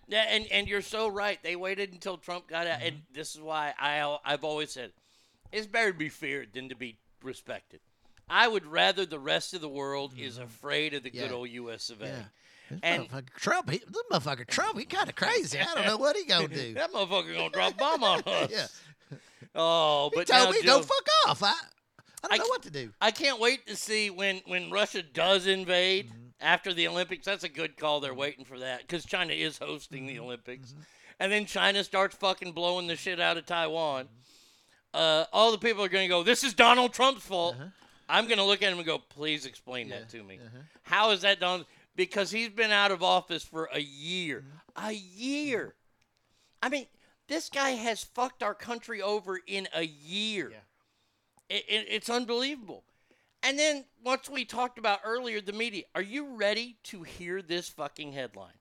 Yeah, 0.08 0.26
and, 0.30 0.46
and 0.52 0.68
you're 0.68 0.82
so 0.82 1.08
right. 1.08 1.40
They 1.42 1.56
waited 1.56 1.92
until 1.92 2.18
Trump 2.18 2.48
got 2.48 2.68
out, 2.68 2.80
Mm-hmm. 2.80 2.88
and 2.88 3.02
this 3.14 3.34
is 3.36 3.42
why 3.42 3.74
I 3.80 4.18
I've 4.24 4.44
always 4.44 4.72
said 4.72 4.92
it's 5.52 5.66
better 5.68 5.92
to 5.92 5.98
be 5.98 6.10
feared 6.10 6.50
than 6.54 6.70
to 6.70 6.76
be 6.76 6.98
respected. 7.24 7.80
I 8.30 8.48
would 8.48 8.66
rather 8.66 9.06
the 9.06 9.20
rest 9.20 9.54
of 9.54 9.62
the 9.62 9.70
world 9.70 10.14
is 10.18 10.38
afraid 10.38 10.94
of 10.94 11.04
the 11.04 11.10
good 11.12 11.26
Mm-hmm. 11.26 11.34
Old 11.36 11.50
U.S. 11.50 11.90
of 11.90 12.02
A. 12.02 12.06
Yeah. 12.08 12.24
This 12.72 12.80
And 12.82 13.10
motherfucker 13.10 13.34
Trump, 13.36 13.70
he, 13.70 13.78
this 13.78 14.04
motherfucker 14.12 14.48
Trump, 14.48 14.80
he 14.80 14.86
kind 14.86 15.08
of 15.10 15.16
crazy. 15.16 15.60
I 15.60 15.66
don't 15.76 15.86
know 15.86 15.98
what 15.98 16.16
he 16.16 16.26
gonna 16.26 16.48
do. 16.64 16.74
that 16.76 16.92
motherfucker 16.92 17.36
gonna 17.36 17.50
drop 17.52 17.74
a 17.74 17.78
bomb 17.78 18.04
on 18.04 18.24
us. 18.26 18.52
Yeah. 18.52 19.18
Oh, 19.54 20.10
but 20.14 20.28
He 20.28 20.34
told 20.34 20.56
me 20.56 20.62
Joe, 20.64 20.80
go 20.80 20.82
fuck 20.82 21.08
off. 21.28 21.44
I, 21.44 21.54
I 22.32 22.38
don't 22.38 22.48
know 22.48 22.50
what 22.50 22.64
to 22.64 22.72
do. 22.72 22.92
I 23.02 23.12
can't 23.12 23.40
wait 23.40 23.68
to 23.68 23.76
see 23.76 24.10
when 24.10 24.42
when 24.46 24.72
Russia 24.72 25.02
does 25.02 25.48
invade 25.48 26.08
Mm-hmm. 26.08 26.22
after 26.42 26.74
the 26.74 26.88
Olympics. 26.88 27.26
That's 27.26 27.44
a 27.44 27.50
good 27.50 27.78
call. 27.78 28.00
They're 28.00 28.14
waiting 28.14 28.46
for 28.46 28.60
that 28.60 28.82
because 28.82 29.06
China 29.06 29.34
is 29.34 29.58
hosting 29.58 30.04
Mm-hmm. 30.06 30.16
the 30.16 30.20
Olympics, 30.20 30.74
and 31.20 31.32
then 31.32 31.46
China 31.46 31.84
starts 31.84 32.16
fucking 32.16 32.52
blowing 32.54 32.88
the 32.88 32.96
shit 32.96 33.20
out 33.20 33.38
of 33.38 33.46
Taiwan. 33.46 34.08
Uh, 34.94 35.26
all 35.34 35.52
the 35.52 35.58
people 35.58 35.84
are 35.84 35.90
going 35.90 36.06
to 36.06 36.10
go. 36.10 36.24
This 36.24 36.44
is 36.44 36.54
Donald 36.54 36.94
Trump's 36.94 37.24
fault. 37.26 37.56
Uh-huh. 37.56 37.66
I'm 38.08 38.26
going 38.28 38.38
to 38.38 38.44
look 38.46 38.62
at 38.64 38.72
him 38.72 38.78
and 38.78 38.86
go, 38.86 38.98
please 39.00 39.46
explain 39.46 39.90
that 39.90 40.10
to 40.10 40.24
me. 40.24 40.40
How 40.84 41.10
is 41.12 41.22
that 41.22 41.40
done? 41.40 41.66
Because 41.96 42.30
he's 42.32 42.50
been 42.50 42.72
out 42.72 42.92
of 42.92 43.02
office 43.04 43.44
for 43.44 43.68
a 43.74 43.80
year. 43.80 44.44
Mm-hmm. 44.78 44.88
A 44.88 44.92
year. 44.94 45.74
I 46.62 46.70
mean, 46.70 46.86
this 47.28 47.50
guy 47.50 47.72
has 47.72 48.04
fucked 48.04 48.44
our 48.44 48.54
country 48.54 49.02
over 49.02 49.40
in 49.48 49.68
a 49.74 49.84
year. 49.84 50.54
It, 51.50 51.64
it, 51.68 51.88
it's 51.90 52.10
unbelievable. 52.10 52.84
And 53.44 53.60
then, 53.60 53.86
once 54.04 54.30
we 54.30 54.44
talked 54.44 54.80
about 54.80 55.00
earlier, 55.06 55.40
the 55.40 55.54
media. 55.54 55.84
Are 55.94 56.02
you 56.02 56.36
ready 56.36 56.78
to 56.86 57.04
hear 57.04 57.42
this 57.42 57.70
fucking 57.70 58.14
headline? 58.14 58.58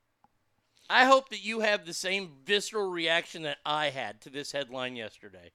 I 0.90 1.06
hope 1.06 1.30
that 1.30 1.42
you 1.42 1.60
have 1.60 1.86
the 1.86 1.94
same 1.94 2.32
visceral 2.44 2.90
reaction 2.90 3.42
that 3.42 3.58
I 3.64 3.88
had 3.88 4.20
to 4.22 4.30
this 4.30 4.52
headline 4.52 4.96
yesterday. 4.96 5.52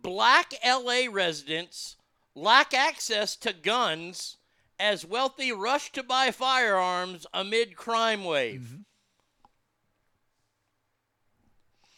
Black 0.00 0.54
LA 0.66 1.02
residents 1.10 1.96
lack 2.34 2.72
access 2.72 3.36
to 3.36 3.52
guns 3.52 4.38
as 4.80 5.04
wealthy 5.04 5.52
rush 5.52 5.92
to 5.92 6.02
buy 6.02 6.30
firearms 6.30 7.26
amid 7.34 7.76
crime 7.76 8.24
wave. 8.24 8.62
Mm-hmm. 8.62 8.82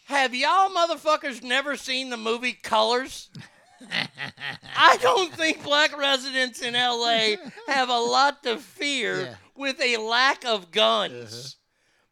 Have 0.04 0.34
y'all 0.34 0.70
motherfuckers 0.70 1.42
never 1.42 1.76
seen 1.76 2.10
the 2.10 2.16
movie 2.16 2.52
Colors? 2.52 3.30
I 4.76 4.98
don't 5.00 5.32
think 5.32 5.62
black 5.62 5.96
residents 5.96 6.62
in 6.62 6.74
LA 6.74 7.36
have 7.68 7.88
a 7.88 7.98
lot 7.98 8.42
to 8.42 8.58
fear 8.58 9.20
Yeah. 9.20 9.34
with 9.54 9.80
a 9.80 9.96
lack 9.96 10.44
of 10.44 10.70
guns. 10.70 11.32
Uh-huh. 11.32 11.48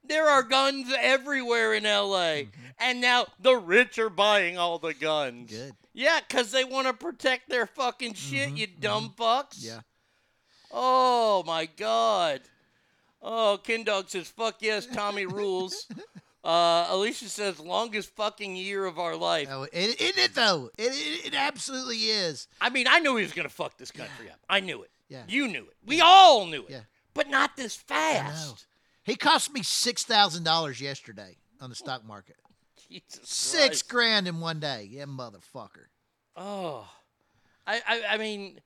There 0.05 0.29
are 0.29 0.43
guns 0.43 0.93
everywhere 0.99 1.75
in 1.75 1.85
LA, 1.85 2.43
mm-hmm. 2.43 2.61
and 2.81 3.01
now 3.01 3.27
the 3.39 3.57
rich 3.57 3.99
are 3.99 4.11
buying 4.11 4.59
all 4.59 4.79
the 4.79 4.95
guns. 4.95 5.51
Good. 5.51 5.75
Yeah, 5.95 6.21
because 6.27 6.51
they 6.51 6.65
want 6.65 6.89
to 6.89 6.93
protect 6.93 7.49
their 7.49 7.67
fucking 7.67 8.15
shit, 8.15 8.49
mm-hmm. 8.49 8.57
you 8.57 8.67
mm-hmm. 8.67 8.81
dumb 8.81 9.15
fucks. 9.17 9.59
Yeah. 9.65 9.81
Oh 10.71 11.45
my 11.47 11.67
god. 11.67 12.41
Oh, 13.23 13.61
Ken 13.63 13.85
Dog 13.85 14.09
says, 14.09 14.29
fuck 14.29 14.57
yes, 14.61 14.87
Tommy 14.87 15.27
rules. 15.27 15.87
Uh, 16.45 16.87
Alicia 16.91 17.29
says, 17.29 17.61
longest 17.61 18.11
fucking 18.17 18.57
year 18.57 18.85
of 18.85 18.99
our 18.99 19.15
life. 19.15 19.49
Oh, 19.51 19.63
it, 19.63 20.01
isn't 20.01 20.19
it 20.19 20.35
though? 20.35 20.71
It, 20.77 20.93
it, 20.93 21.27
it 21.27 21.35
absolutely 21.35 21.99
is. 21.99 22.49
I 22.61 22.69
mean, 22.69 22.87
I 22.89 22.99
knew 22.99 23.17
he 23.17 23.23
was 23.23 23.33
going 23.33 23.49
to 23.49 23.55
fuck 23.55 23.77
this 23.79 23.93
country 23.93 24.29
up. 24.29 24.39
I 24.49 24.59
knew 24.61 24.83
it. 24.83 24.91
Yeah. 25.09 25.23
You 25.29 25.47
knew 25.47 25.63
it. 25.63 25.77
We 25.87 26.01
all 26.01 26.47
knew 26.47 26.63
it. 26.63 26.71
Yeah. 26.71 26.81
But 27.15 27.29
not 27.29 27.57
this 27.57 27.77
fast. 27.77 28.67
He 29.05 29.15
cost 29.15 29.53
me 29.53 29.63
six 29.63 30.03
thousand 30.05 30.45
dollars 30.45 30.81
yesterday 30.81 31.37
on 31.61 31.71
the 31.71 31.77
stock 31.77 32.05
market. 32.05 32.37
Jesus 32.89 33.21
Six 33.23 33.83
Christ. 33.83 33.89
grand 33.89 34.29
in 34.29 34.41
one 34.41 34.59
day. 34.59 34.89
Yeah, 34.91 35.05
motherfucker. 35.05 35.87
Oh. 36.37 36.89
I, 37.67 37.81
I, 37.87 38.03
I 38.11 38.17
mean, 38.19 38.61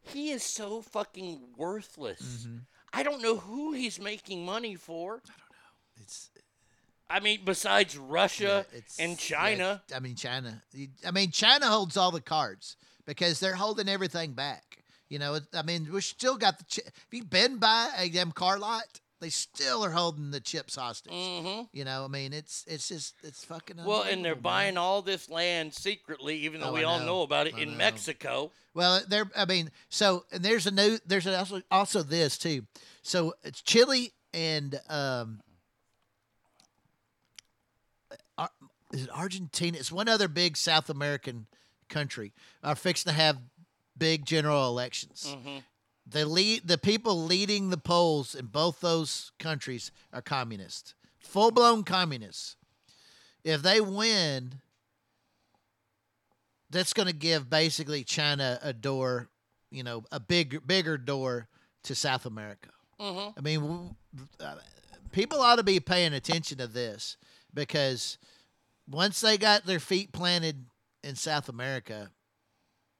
he 0.00 0.30
is 0.30 0.42
so 0.42 0.80
fucking 0.80 1.40
worthless. 1.56 2.46
Mm-hmm. 2.46 2.56
I 2.92 3.02
don't 3.02 3.22
know 3.22 3.36
who 3.36 3.72
he's 3.72 4.00
making 4.00 4.44
money 4.44 4.74
for. 4.74 5.22
I 5.26 5.36
don't 5.38 5.50
know. 5.50 6.02
It's 6.02 6.30
I 7.10 7.20
mean, 7.20 7.40
besides 7.44 7.96
Russia 7.96 8.66
yeah, 8.72 8.78
it's 8.78 8.98
and 8.98 9.18
China. 9.18 9.82
yeah, 9.90 9.96
I 9.96 10.00
mean 10.00 10.14
China. 10.16 10.62
I 11.06 11.10
mean 11.10 11.30
China 11.30 11.66
holds 11.66 11.96
all 11.96 12.10
the 12.10 12.20
cards 12.20 12.76
because 13.06 13.40
they're 13.40 13.54
holding 13.54 13.88
everything 13.88 14.32
back. 14.32 14.84
You 15.08 15.18
know, 15.18 15.38
I 15.54 15.62
mean, 15.62 15.88
we 15.90 16.02
still 16.02 16.36
got 16.36 16.58
the. 16.58 16.64
Chi- 16.64 16.82
Have 16.84 16.92
you've 17.10 17.30
been 17.30 17.56
by 17.56 17.88
a 17.96 18.10
damn 18.10 18.30
car 18.30 18.58
lot? 18.58 19.00
They 19.20 19.30
still 19.30 19.82
are 19.84 19.90
holding 19.90 20.30
the 20.30 20.38
chips 20.38 20.76
hostage. 20.76 21.12
You 21.72 21.84
know, 21.84 22.04
I 22.04 22.08
mean, 22.08 22.34
it's 22.34 22.62
it's 22.68 22.88
just 22.88 23.14
it's 23.22 23.42
fucking. 23.42 23.78
Well, 23.84 24.02
and 24.02 24.22
they're 24.22 24.34
man. 24.34 24.42
buying 24.42 24.76
all 24.76 25.00
this 25.00 25.30
land 25.30 25.72
secretly, 25.72 26.36
even 26.40 26.60
though 26.60 26.68
Oh, 26.68 26.72
we 26.74 26.80
I 26.80 26.84
all 26.84 26.98
know. 27.00 27.06
know 27.06 27.22
about 27.22 27.46
it 27.46 27.54
I 27.56 27.60
in 27.62 27.70
know. 27.70 27.76
Mexico. 27.78 28.52
Well, 28.74 29.00
there. 29.08 29.30
I 29.34 29.46
mean, 29.46 29.70
so 29.88 30.24
and 30.30 30.44
there's 30.44 30.66
a 30.66 30.70
new. 30.70 30.98
There's 31.06 31.26
also 31.26 31.62
also 31.70 32.02
this 32.02 32.36
too. 32.36 32.66
So 33.02 33.32
it's 33.42 33.62
Chile 33.62 34.12
and 34.34 34.78
um, 34.90 35.40
is 38.92 39.02
it 39.04 39.10
Argentina? 39.10 39.76
It's 39.78 39.92
one 39.92 40.08
other 40.08 40.28
big 40.28 40.56
South 40.56 40.88
American 40.90 41.46
country 41.88 42.32
are 42.62 42.74
fixing 42.74 43.10
to 43.10 43.16
have 43.16 43.38
big 43.96 44.24
general 44.24 44.66
elections. 44.68 45.24
Mhm. 45.26 45.64
The 46.06 46.24
lead, 46.24 46.66
the 46.66 46.78
people 46.78 47.24
leading 47.24 47.70
the 47.70 47.76
polls 47.78 48.34
in 48.34 48.46
both 48.46 48.80
those 48.80 49.32
countries 49.38 49.90
are 50.12 50.22
communists, 50.22 50.94
full 51.18 51.50
blown 51.50 51.84
communists. 51.84 52.56
If 53.44 53.62
they 53.62 53.80
win, 53.80 54.60
that's 56.70 56.92
going 56.92 57.06
to 57.08 57.14
give 57.14 57.48
basically 57.48 58.04
China 58.04 58.58
a 58.62 58.72
door, 58.72 59.28
you 59.70 59.82
know, 59.82 60.04
a 60.12 60.20
big 60.20 60.66
bigger 60.66 60.98
door 60.98 61.48
to 61.84 61.94
South 61.94 62.26
America. 62.26 62.70
Mhm. 63.00 63.34
I 63.36 63.40
mean, 63.40 63.96
uh, 64.40 64.56
people 65.12 65.40
ought 65.40 65.56
to 65.56 65.62
be 65.62 65.80
paying 65.80 66.12
attention 66.14 66.58
to 66.58 66.66
this 66.66 67.16
because 67.54 68.18
once 68.90 69.20
they 69.20 69.36
got 69.38 69.64
their 69.66 69.80
feet 69.80 70.12
planted 70.12 70.66
in 71.02 71.14
South 71.16 71.48
America, 71.48 72.10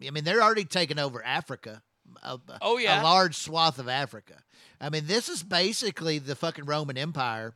I 0.06 0.10
mean, 0.10 0.24
they're 0.24 0.42
already 0.42 0.64
taking 0.64 0.98
over 0.98 1.24
Africa. 1.24 1.82
A, 2.22 2.38
Oh, 2.62 2.78
yeah. 2.78 3.00
a 3.00 3.04
large 3.04 3.34
swath 3.36 3.78
of 3.78 3.88
Africa. 3.88 4.34
I 4.80 4.88
mean, 4.90 5.06
this 5.06 5.28
is 5.28 5.42
basically 5.42 6.18
the 6.18 6.34
fucking 6.34 6.64
Roman 6.64 6.96
Empire, 6.96 7.54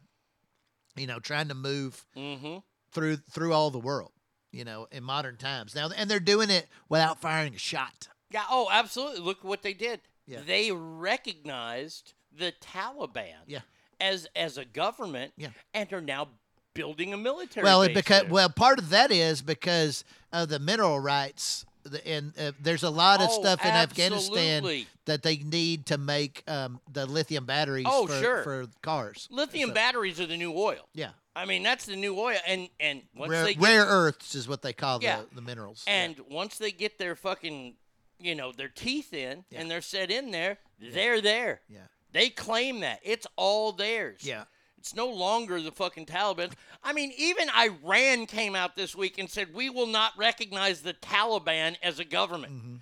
you 0.96 1.06
know, 1.06 1.20
trying 1.20 1.48
to 1.48 1.54
move 1.54 2.04
Mm-hmm. 2.16 2.58
through 2.92 3.16
through 3.30 3.52
all 3.54 3.70
the 3.70 3.78
world, 3.78 4.12
you 4.52 4.64
know, 4.64 4.86
in 4.92 5.04
modern 5.04 5.36
times. 5.38 5.74
Now, 5.74 5.88
and 5.96 6.10
they're 6.10 6.20
doing 6.20 6.50
it 6.50 6.68
without 6.88 7.20
firing 7.20 7.54
a 7.54 7.58
shot. 7.58 8.08
Yeah. 8.30 8.44
Oh, 8.50 8.68
absolutely. 8.70 9.20
Look 9.20 9.42
what 9.44 9.62
they 9.62 9.72
did. 9.74 10.00
Yeah. 10.26 10.40
They 10.46 10.70
recognized 10.72 12.14
the 12.30 12.52
Taliban 12.60 13.44
Yeah. 13.46 13.60
as 14.00 14.26
as 14.36 14.58
a 14.58 14.64
government 14.64 15.32
Yeah. 15.36 15.50
and 15.74 15.90
are 15.92 16.00
now 16.00 16.28
building 16.74 17.12
a 17.12 17.16
military. 17.16 17.64
Well, 17.64 17.86
because 17.88 18.22
there. 18.22 18.30
well, 18.30 18.48
part 18.48 18.78
of 18.78 18.90
that 18.90 19.10
is 19.10 19.42
because 19.42 20.04
of 20.32 20.48
the 20.48 20.58
mineral 20.58 21.00
rights. 21.00 21.66
The, 21.84 22.06
and 22.06 22.32
uh, 22.38 22.52
there's 22.60 22.84
a 22.84 22.90
lot 22.90 23.20
of 23.20 23.28
Oh, 23.32 23.40
stuff 23.40 23.60
in 23.64 23.72
Afghanistan 23.72 24.86
that 25.06 25.24
they 25.24 25.38
need 25.38 25.86
to 25.86 25.98
make 25.98 26.44
um, 26.46 26.80
the 26.92 27.06
lithium 27.06 27.44
batteries 27.44 27.86
Oh, 27.88 28.06
for, 28.06 28.20
sure. 28.20 28.42
for 28.44 28.66
cars. 28.82 29.26
lithium 29.32 29.70
So- 29.70 29.74
batteries 29.74 30.20
are 30.20 30.26
the 30.26 30.36
new 30.36 30.52
oil. 30.56 30.88
Yeah. 30.94 31.10
I 31.34 31.44
mean, 31.44 31.62
that's 31.62 31.86
the 31.86 31.96
new 31.96 32.16
oil, 32.20 32.36
and 32.46 32.68
and 32.78 33.02
once 33.16 33.30
Rare, 33.30 33.44
they 33.44 33.54
get, 33.54 33.62
rare 33.62 33.84
earths 33.86 34.34
is 34.34 34.46
what 34.46 34.60
they 34.62 34.74
call 34.74 35.02
Yeah. 35.02 35.22
the, 35.30 35.36
the 35.36 35.40
minerals. 35.40 35.82
and 35.86 36.20
once 36.30 36.58
they 36.58 36.70
get 36.70 36.98
their 36.98 37.16
fucking, 37.16 37.74
you 38.20 38.34
know, 38.34 38.52
their 38.52 38.68
teeth 38.68 39.12
in 39.14 39.44
and 39.50 39.70
they're 39.70 39.80
set 39.80 40.10
in 40.10 40.30
there, 40.30 40.58
they're 40.78 41.20
there. 41.22 41.62
Yeah. 41.70 41.78
They 42.12 42.28
claim 42.28 42.80
that 42.80 43.00
it's 43.02 43.26
all 43.36 43.72
theirs. 43.72 44.20
Yeah. 44.22 44.44
It's 44.82 44.96
no 44.96 45.08
longer 45.08 45.62
the 45.62 45.70
fucking 45.70 46.06
Taliban. 46.06 46.50
I 46.82 46.92
mean, 46.92 47.12
even 47.16 47.48
Iran 47.50 48.26
came 48.26 48.56
out 48.56 48.74
this 48.74 48.96
week 48.96 49.16
and 49.16 49.30
said 49.30 49.54
we 49.54 49.70
will 49.70 49.86
not 49.86 50.10
recognize 50.18 50.80
the 50.80 50.92
Taliban 50.92 51.76
as 51.84 52.00
a 52.00 52.04
government. 52.04 52.52
Mm-hmm. 52.52 52.74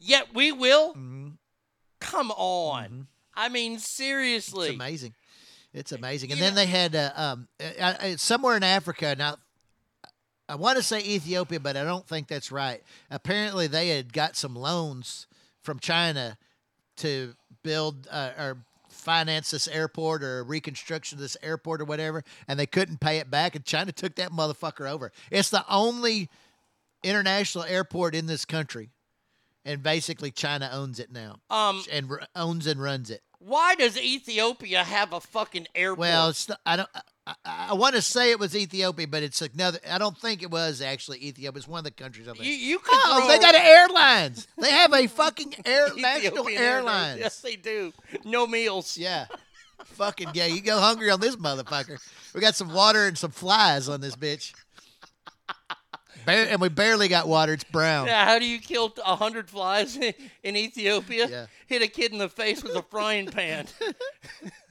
Yet 0.00 0.34
we 0.34 0.50
will. 0.50 0.94
Come 2.00 2.32
on. 2.32 3.06
I 3.32 3.48
mean, 3.48 3.78
seriously. 3.78 4.70
It's 4.70 4.74
amazing. 4.74 5.14
It's 5.72 5.92
amazing. 5.92 6.32
And 6.32 6.40
then 6.40 6.56
they 6.56 6.66
had 6.66 6.96
uh, 6.96 7.12
um, 7.14 7.46
uh, 7.60 7.80
uh, 7.80 8.16
somewhere 8.16 8.56
in 8.56 8.64
Africa. 8.64 9.14
Now, 9.16 9.36
I 10.48 10.56
want 10.56 10.78
to 10.78 10.82
say 10.82 10.98
Ethiopia, 10.98 11.60
but 11.60 11.76
I 11.76 11.84
don't 11.84 12.08
think 12.08 12.26
that's 12.26 12.50
right. 12.50 12.82
Apparently, 13.08 13.68
they 13.68 13.90
had 13.90 14.12
got 14.12 14.34
some 14.34 14.56
loans 14.56 15.28
from 15.62 15.78
China 15.78 16.38
to 16.96 17.34
build 17.62 18.08
uh, 18.10 18.30
or 18.36 18.58
finance 19.06 19.52
this 19.52 19.68
airport 19.68 20.24
or 20.24 20.42
reconstruction 20.42 21.16
of 21.16 21.22
this 21.22 21.36
airport 21.40 21.80
or 21.80 21.84
whatever, 21.84 22.24
and 22.48 22.58
they 22.58 22.66
couldn't 22.66 22.98
pay 22.98 23.18
it 23.18 23.30
back. 23.30 23.54
And 23.54 23.64
China 23.64 23.92
took 23.92 24.16
that 24.16 24.32
motherfucker 24.32 24.90
over. 24.90 25.12
It's 25.30 25.48
the 25.48 25.64
only 25.70 26.28
international 27.04 27.62
airport 27.64 28.16
in 28.16 28.26
this 28.26 28.44
country, 28.44 28.90
and 29.64 29.80
basically 29.80 30.32
China 30.32 30.68
owns 30.72 30.98
it 30.98 31.12
now. 31.12 31.36
Um, 31.50 31.84
and 31.92 32.10
r- 32.10 32.26
owns 32.34 32.66
and 32.66 32.82
runs 32.82 33.08
it. 33.10 33.22
Why 33.38 33.76
does 33.76 33.96
Ethiopia 33.96 34.82
have 34.82 35.12
a 35.12 35.20
fucking 35.20 35.68
airport? 35.76 36.00
Well, 36.00 36.28
it's 36.30 36.48
not, 36.48 36.58
I 36.66 36.76
don't. 36.76 36.88
I, 37.26 37.34
I, 37.44 37.74
want 37.74 37.96
to 37.96 38.02
say 38.02 38.30
it 38.30 38.38
was 38.38 38.54
Ethiopia, 38.54 39.08
but 39.08 39.22
it's 39.22 39.42
another. 39.42 39.78
I 39.90 39.98
don't 39.98 40.16
think 40.16 40.42
it 40.42 40.50
was 40.50 40.80
actually 40.80 41.18
Ethiopia. 41.24 41.58
It's 41.58 41.66
one 41.66 41.78
of 41.78 41.84
the 41.84 41.90
countries 41.90 42.26
there. 42.26 42.34
you, 42.36 42.52
you 42.52 42.78
could 42.78 42.94
oh, 42.94 43.18
throw 43.18 43.28
they 43.28 43.40
got 43.40 43.54
airlines. 43.54 44.46
They 44.58 44.70
have 44.70 44.92
a 44.92 45.06
fucking 45.08 45.54
air 45.64 45.88
national 45.96 46.48
airlines. 46.48 47.20
Yes, 47.20 47.40
they 47.40 47.56
do. 47.56 47.92
No 48.24 48.46
meals. 48.46 48.96
Yeah. 48.96 49.26
fucking 49.84 50.30
yeah. 50.34 50.46
You 50.46 50.60
go 50.60 50.78
hungry 50.78 51.10
on 51.10 51.20
this 51.20 51.36
motherfucker. 51.36 51.98
We 52.32 52.40
got 52.40 52.54
some 52.54 52.72
water 52.72 53.06
and 53.06 53.18
some 53.18 53.32
flies 53.32 53.88
on 53.88 54.00
this 54.00 54.14
bitch. 54.14 54.54
Bare, 56.26 56.48
and 56.50 56.60
we 56.60 56.68
barely 56.68 57.06
got 57.06 57.28
water. 57.28 57.52
It's 57.52 57.64
brown. 57.64 58.06
Yeah, 58.06 58.24
how 58.24 58.40
do 58.40 58.46
you 58.46 58.58
kill 58.58 58.92
a 59.04 59.14
hundred 59.14 59.48
flies 59.48 59.96
in 60.42 60.56
Ethiopia? 60.56 61.28
Yeah. 61.28 61.46
Hit 61.66 61.82
a 61.82 61.88
kid 61.88 62.12
in 62.12 62.18
the 62.18 62.28
face 62.28 62.62
with 62.62 62.74
a 62.74 62.82
frying 62.82 63.26
pan. 63.26 63.66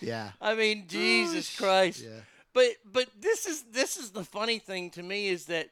Yeah. 0.00 0.30
I 0.40 0.54
mean, 0.54 0.84
Jesus 0.88 1.54
Christ. 1.56 2.02
Yeah. 2.02 2.20
But 2.54 2.68
but 2.84 3.06
this 3.20 3.46
is 3.46 3.62
this 3.72 3.96
is 3.96 4.10
the 4.10 4.24
funny 4.24 4.58
thing 4.58 4.90
to 4.90 5.02
me 5.02 5.28
is 5.28 5.46
that 5.46 5.68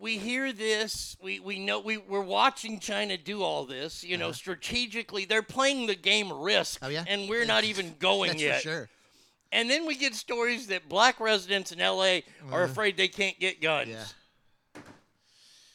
we 0.00 0.16
hear 0.16 0.52
this, 0.52 1.16
we, 1.20 1.40
we 1.40 1.58
know 1.58 1.80
we, 1.80 1.96
we're 1.98 2.20
watching 2.22 2.78
China 2.78 3.16
do 3.16 3.42
all 3.42 3.64
this, 3.64 4.04
you 4.04 4.16
know, 4.16 4.30
strategically. 4.30 5.24
They're 5.24 5.42
playing 5.42 5.88
the 5.88 5.96
game 5.96 6.32
risk. 6.32 6.80
Uh-huh. 6.80 6.88
Oh, 6.88 6.92
yeah? 6.92 7.04
And 7.08 7.28
we're 7.28 7.44
not 7.44 7.64
even 7.72 7.96
going 7.98 8.30
That's 8.30 8.42
yet. 8.42 8.54
for 8.56 8.60
sure. 8.68 8.88
And 9.50 9.68
then 9.68 9.86
we 9.86 9.96
get 9.96 10.14
stories 10.14 10.68
that 10.68 10.88
black 10.88 11.18
residents 11.18 11.72
in 11.72 11.80
LA 11.80 12.20
are 12.52 12.62
Uh. 12.62 12.66
afraid 12.66 12.96
they 12.96 13.08
can't 13.08 13.38
get 13.40 13.60
guns. 13.60 13.88
Yeah. 13.88 14.04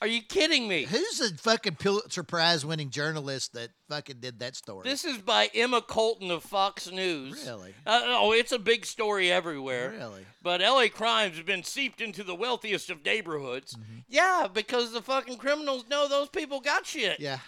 Are 0.04 0.08
you 0.08 0.22
kidding 0.22 0.68
me? 0.68 0.84
Who's 0.84 1.20
the 1.20 1.32
fucking 1.38 1.76
Pulitzer 1.76 2.24
Prize 2.24 2.66
winning 2.66 2.90
journalist 2.90 3.54
that 3.54 3.70
fucking 3.88 4.18
did 4.20 4.40
that 4.40 4.58
story? 4.58 4.82
This 4.84 5.06
is 5.06 5.20
by 5.20 5.50
Emma 5.56 5.82
Colton 5.82 6.30
of 6.30 6.44
Fox 6.44 6.92
News. 6.92 7.42
Really? 7.48 7.74
Uh, 7.88 8.02
oh, 8.04 8.34
it's 8.34 8.52
a 8.52 8.60
big 8.60 8.86
story 8.86 9.32
everywhere. 9.32 9.92
Really? 9.98 10.26
But 10.42 10.60
LA 10.60 10.88
crimes 10.94 11.38
have 11.38 11.46
been 11.46 11.64
seeped 11.64 12.02
into 12.02 12.22
the 12.22 12.36
wealthiest 12.36 12.90
of 12.90 13.06
neighborhoods. 13.06 13.76
Mm-hmm. 13.76 14.00
Yeah, 14.10 14.48
because 14.54 14.92
the 14.92 15.02
fucking 15.02 15.38
criminals 15.38 15.86
know 15.90 16.10
those 16.10 16.28
people 16.28 16.60
got 16.60 16.86
shit. 16.86 17.22
Yeah. 17.22 17.40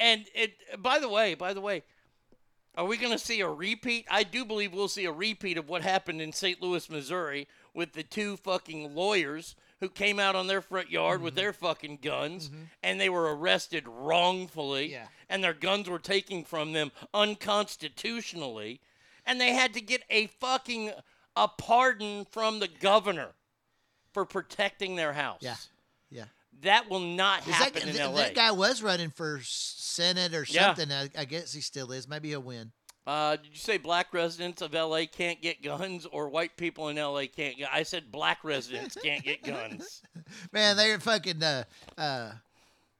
And 0.00 0.24
it 0.34 0.54
by 0.82 0.98
the 0.98 1.08
way, 1.08 1.34
by 1.34 1.54
the 1.54 1.60
way, 1.60 1.84
are 2.74 2.86
we 2.86 2.96
going 2.96 3.12
to 3.12 3.24
see 3.24 3.40
a 3.40 3.48
repeat? 3.48 4.04
I 4.10 4.24
do 4.24 4.44
believe 4.44 4.72
we'll 4.72 4.88
see 4.88 5.04
a 5.04 5.12
repeat 5.12 5.58
of 5.58 5.68
what 5.68 5.82
happened 5.82 6.20
in 6.20 6.32
St. 6.32 6.60
Louis, 6.60 6.90
Missouri 6.90 7.46
with 7.72 7.92
the 7.92 8.02
two 8.02 8.36
fucking 8.36 8.96
lawyers 8.96 9.54
who 9.82 9.88
came 9.88 10.20
out 10.20 10.36
on 10.36 10.46
their 10.46 10.62
front 10.62 10.90
yard 10.92 11.20
with 11.20 11.34
Mm-hmm. 11.34 11.40
their 11.40 11.52
fucking 11.52 11.98
guns 12.00 12.50
and 12.84 13.00
they 13.00 13.08
were 13.08 13.34
arrested 13.36 13.84
wrongfully 13.88 14.92
Yeah. 14.92 15.08
and 15.28 15.42
their 15.42 15.52
guns 15.52 15.88
were 15.88 15.98
taken 15.98 16.44
from 16.44 16.72
them 16.72 16.92
unconstitutionally 17.12 18.80
and 19.26 19.40
they 19.40 19.52
had 19.52 19.74
to 19.74 19.80
get 19.80 20.02
a 20.08 20.28
fucking 20.28 20.92
a 21.34 21.48
pardon 21.48 22.24
from 22.26 22.60
the 22.60 22.68
governor 22.68 23.30
for 24.12 24.24
protecting 24.24 24.94
their 24.96 25.14
house. 25.14 25.38
Yeah. 25.40 25.56
Yeah. 26.10 26.24
That 26.60 26.88
will 26.88 27.00
not 27.00 27.40
Is 27.40 27.46
that, 27.46 27.54
happen 27.54 27.88
in 27.88 27.94
th- 27.96 28.06
LA. 28.06 28.12
that 28.16 28.34
guy 28.36 28.52
was 28.52 28.82
running 28.82 29.10
for 29.10 29.40
Senate 29.42 30.32
or 30.34 30.44
Yeah. 30.48 30.74
something. 30.74 30.92
I, 30.92 31.08
I 31.18 31.24
guess 31.24 31.52
he 31.52 31.60
still 31.60 31.90
is. 31.90 32.06
Maybe 32.06 32.28
he'll 32.28 32.40
win. 32.40 32.70
Uh, 33.06 33.34
did 33.36 33.46
you 33.50 33.56
say 33.58 33.78
black 33.78 34.14
residents 34.14 34.62
of 34.62 34.72
LA 34.74 35.02
can't 35.10 35.42
get 35.42 35.60
guns 35.62 36.06
or 36.06 36.28
white 36.28 36.56
people 36.56 36.88
in 36.88 36.96
LA 36.96 37.24
can't 37.34 37.56
get? 37.56 37.68
I 37.72 37.82
said 37.82 38.12
black 38.12 38.38
residents 38.44 38.96
can't 39.02 39.24
get 39.24 39.42
guns. 39.42 40.02
Man, 40.52 40.76
they're 40.76 41.00
fucking 41.00 41.42
uh 41.42 41.64
uh 41.98 42.30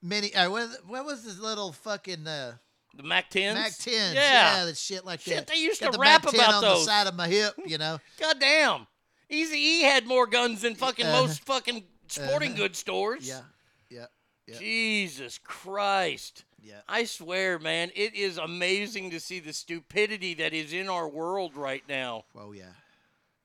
mini. 0.03 0.35
Uh, 0.35 0.51
what, 0.51 0.69
what 0.89 1.05
was 1.05 1.25
this 1.25 1.39
little 1.39 1.71
fucking 1.71 2.27
uh 2.27 2.55
The 2.97 3.05
Mac 3.05 3.31
10s? 3.31 3.55
Mac 3.55 3.71
10s? 3.73 4.15
Yeah. 4.15 4.65
that 4.65 4.77
shit 4.77 5.05
like 5.07 5.21
Shit, 5.21 5.37
that. 5.37 5.47
they 5.47 5.61
used 5.61 5.81
Got 5.81 5.93
to 5.93 5.99
the 5.99 6.03
rap 6.03 6.25
Mac 6.25 6.33
10 6.35 6.41
about 6.41 6.55
on 6.55 6.63
those. 6.63 6.85
the 6.85 6.91
side 6.91 7.07
of 7.07 7.15
my 7.15 7.29
hip. 7.29 7.55
You 7.65 7.79
know. 7.79 7.99
God 8.21 8.41
damn. 8.41 8.87
Easy 9.31 9.57
E 9.57 9.83
had 9.83 10.05
more 10.07 10.27
guns 10.27 10.63
than 10.63 10.75
fucking 10.75 11.07
Uh-huh. 11.07 11.21
most 11.23 11.45
fucking 11.45 11.85
sporting 12.09 12.51
Uh-huh. 12.53 12.63
goods 12.63 12.79
stores. 12.81 13.29
Yeah. 13.29 13.43
Yeah. 13.89 14.07
Yeah. 14.49 14.59
Jesus 14.59 15.39
Christ. 15.39 16.45
Yeah. 16.63 16.81
I 16.89 17.05
swear, 17.05 17.59
man, 17.59 17.91
it 17.95 18.15
is 18.15 18.39
amazing 18.39 19.11
to 19.11 19.19
see 19.21 19.41
the 19.41 19.53
stupidity 19.53 20.35
that 20.35 20.53
is 20.53 20.73
in 20.73 20.89
our 20.89 21.09
world 21.09 21.57
right 21.57 21.83
now. 21.89 22.25
Oh 22.37 22.53
yeah. 22.53 22.73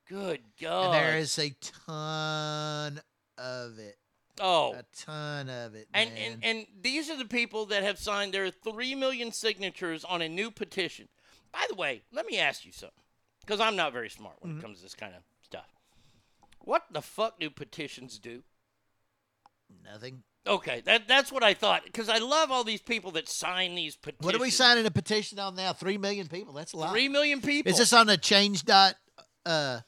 Good 0.08 0.40
And 0.40 0.70
God. 0.70 0.94
there 0.94 1.18
is 1.18 1.38
a 1.40 1.50
ton 1.86 3.02
of 3.38 3.80
it. 3.80 3.98
Oh, 4.40 4.74
a 4.76 4.84
ton 4.96 5.50
of 5.50 5.74
it. 5.74 5.88
And, 5.96 6.14
man. 6.14 6.32
and 6.34 6.44
and 6.46 6.68
these 6.82 7.10
are 7.10 7.18
the 7.18 7.26
people 7.26 7.66
that 7.68 7.82
have 7.84 7.98
signed 7.98 8.34
their 8.34 8.52
three 8.52 8.94
million 8.94 9.32
signatures 9.32 10.06
on 10.06 10.22
a 10.22 10.30
new 10.30 10.52
petition. 10.52 11.08
By 11.52 11.66
the 11.70 11.76
way, 11.76 12.04
let 12.12 12.28
me 12.28 12.38
ask 12.38 12.64
you 12.66 12.72
something, 12.72 13.02
because 13.42 13.60
I'm 13.60 13.76
not 13.76 13.94
very 13.94 14.10
smart 14.10 14.36
when 14.40 14.52
Mm-hmm. 14.52 14.60
it 14.60 14.62
comes 14.64 14.78
to 14.78 14.84
this 14.84 14.94
kind 14.94 15.16
of 15.16 15.24
stuff. 15.42 15.66
What 16.60 16.84
the 16.92 17.02
fuck 17.02 17.40
do 17.40 17.50
petitions 17.50 18.20
do? 18.20 18.44
Nothing. 19.84 20.24
Okay, 20.48 20.82
that 20.86 21.08
that's 21.08 21.32
what 21.32 21.44
I 21.44 21.54
thought. 21.54 21.84
Because 21.84 22.10
I 22.10 22.18
love 22.20 22.52
all 22.52 22.64
these 22.64 22.82
people 22.82 23.12
that 23.12 23.28
sign 23.28 23.76
these 23.76 23.96
petitions. 23.96 24.26
What 24.26 24.36
are 24.36 24.40
we 24.40 24.50
signing 24.50 24.86
a 24.86 24.92
petition 24.92 25.40
on 25.40 25.56
now? 25.56 25.74
Three 25.74 25.98
million 25.98 26.28
people. 26.28 26.54
That's 26.54 26.74
a 26.74 26.78
lot. 26.78 26.92
Three 26.92 27.10
million 27.10 27.42
people. 27.42 27.72
Is 27.72 27.78
this 27.78 27.94
on 27.94 28.10
a 28.10 28.18
change 28.18 28.64
dot? 28.64 28.96
Uh, 29.46 29.82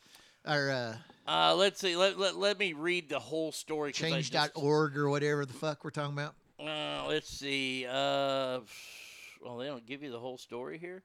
or 0.48 0.70
uh, 0.70 0.96
Uh, 1.28 1.56
let's 1.56 1.80
see. 1.80 1.96
Let, 1.96 2.18
let, 2.18 2.36
let 2.38 2.60
me 2.60 2.74
read 2.74 3.10
the 3.10 3.20
whole 3.20 3.52
story. 3.52 3.92
Change 3.92 4.32
dot 4.32 4.52
org 4.56 4.98
or 4.98 5.10
whatever 5.10 5.46
the 5.46 5.54
fuck 5.54 5.84
we're 5.84 5.92
talking 5.92 6.14
about? 6.14 6.36
Uh, 6.60 7.06
let's 7.08 7.30
see. 7.30 7.86
Uh, 7.86 8.60
well, 9.42 9.58
they 9.58 9.68
don't 9.68 9.86
give 9.86 10.04
you 10.04 10.12
the 10.12 10.20
whole 10.20 10.38
story 10.38 10.78
here. 10.78 11.04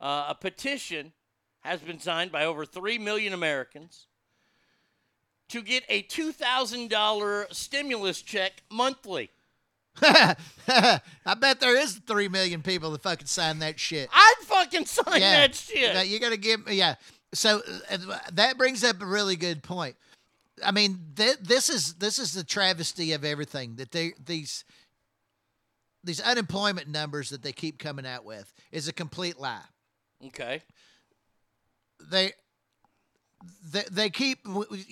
Uh, 0.00 0.26
a 0.30 0.34
petition 0.34 1.12
has 1.60 1.80
been 1.80 2.00
signed 2.00 2.32
by 2.32 2.44
over 2.44 2.66
3 2.66 2.98
million 2.98 3.32
Americans 3.32 4.08
to 5.48 5.62
get 5.62 5.84
a 5.88 6.02
$2,000 6.04 7.54
stimulus 7.54 8.22
check 8.22 8.62
monthly. 8.70 9.30
I 10.02 11.00
bet 11.38 11.60
there 11.60 11.76
is 11.76 12.00
three 12.06 12.28
million 12.28 12.62
people 12.62 12.90
that 12.90 13.02
fucking 13.02 13.26
sign 13.26 13.60
that 13.60 13.78
shit. 13.78 14.08
I'd 14.12 14.34
fucking 14.42 14.86
sign 14.86 15.20
that 15.20 15.54
shit. 15.54 16.08
You 16.08 16.18
got 16.18 16.30
to 16.30 16.36
give 16.36 16.68
yeah. 16.68 16.96
So 17.32 17.62
uh, 17.90 18.18
that 18.32 18.58
brings 18.58 18.82
up 18.82 19.00
a 19.00 19.06
really 19.06 19.36
good 19.36 19.62
point. 19.62 19.94
I 20.64 20.72
mean, 20.72 20.98
th- 21.16 21.38
this 21.40 21.68
is 21.68 21.94
this 21.94 22.18
is 22.18 22.32
the 22.32 22.44
travesty 22.44 23.12
of 23.12 23.24
everything 23.24 23.76
that 23.76 23.92
they 23.92 24.14
these 24.24 24.64
these 26.02 26.20
unemployment 26.20 26.88
numbers 26.88 27.30
that 27.30 27.42
they 27.42 27.52
keep 27.52 27.78
coming 27.78 28.06
out 28.06 28.24
with 28.24 28.52
is 28.72 28.88
a 28.88 28.92
complete 28.92 29.38
lie. 29.38 29.60
Okay. 30.26 30.62
They 32.10 32.32
they, 33.70 33.82
they 33.90 34.10
keep 34.10 34.38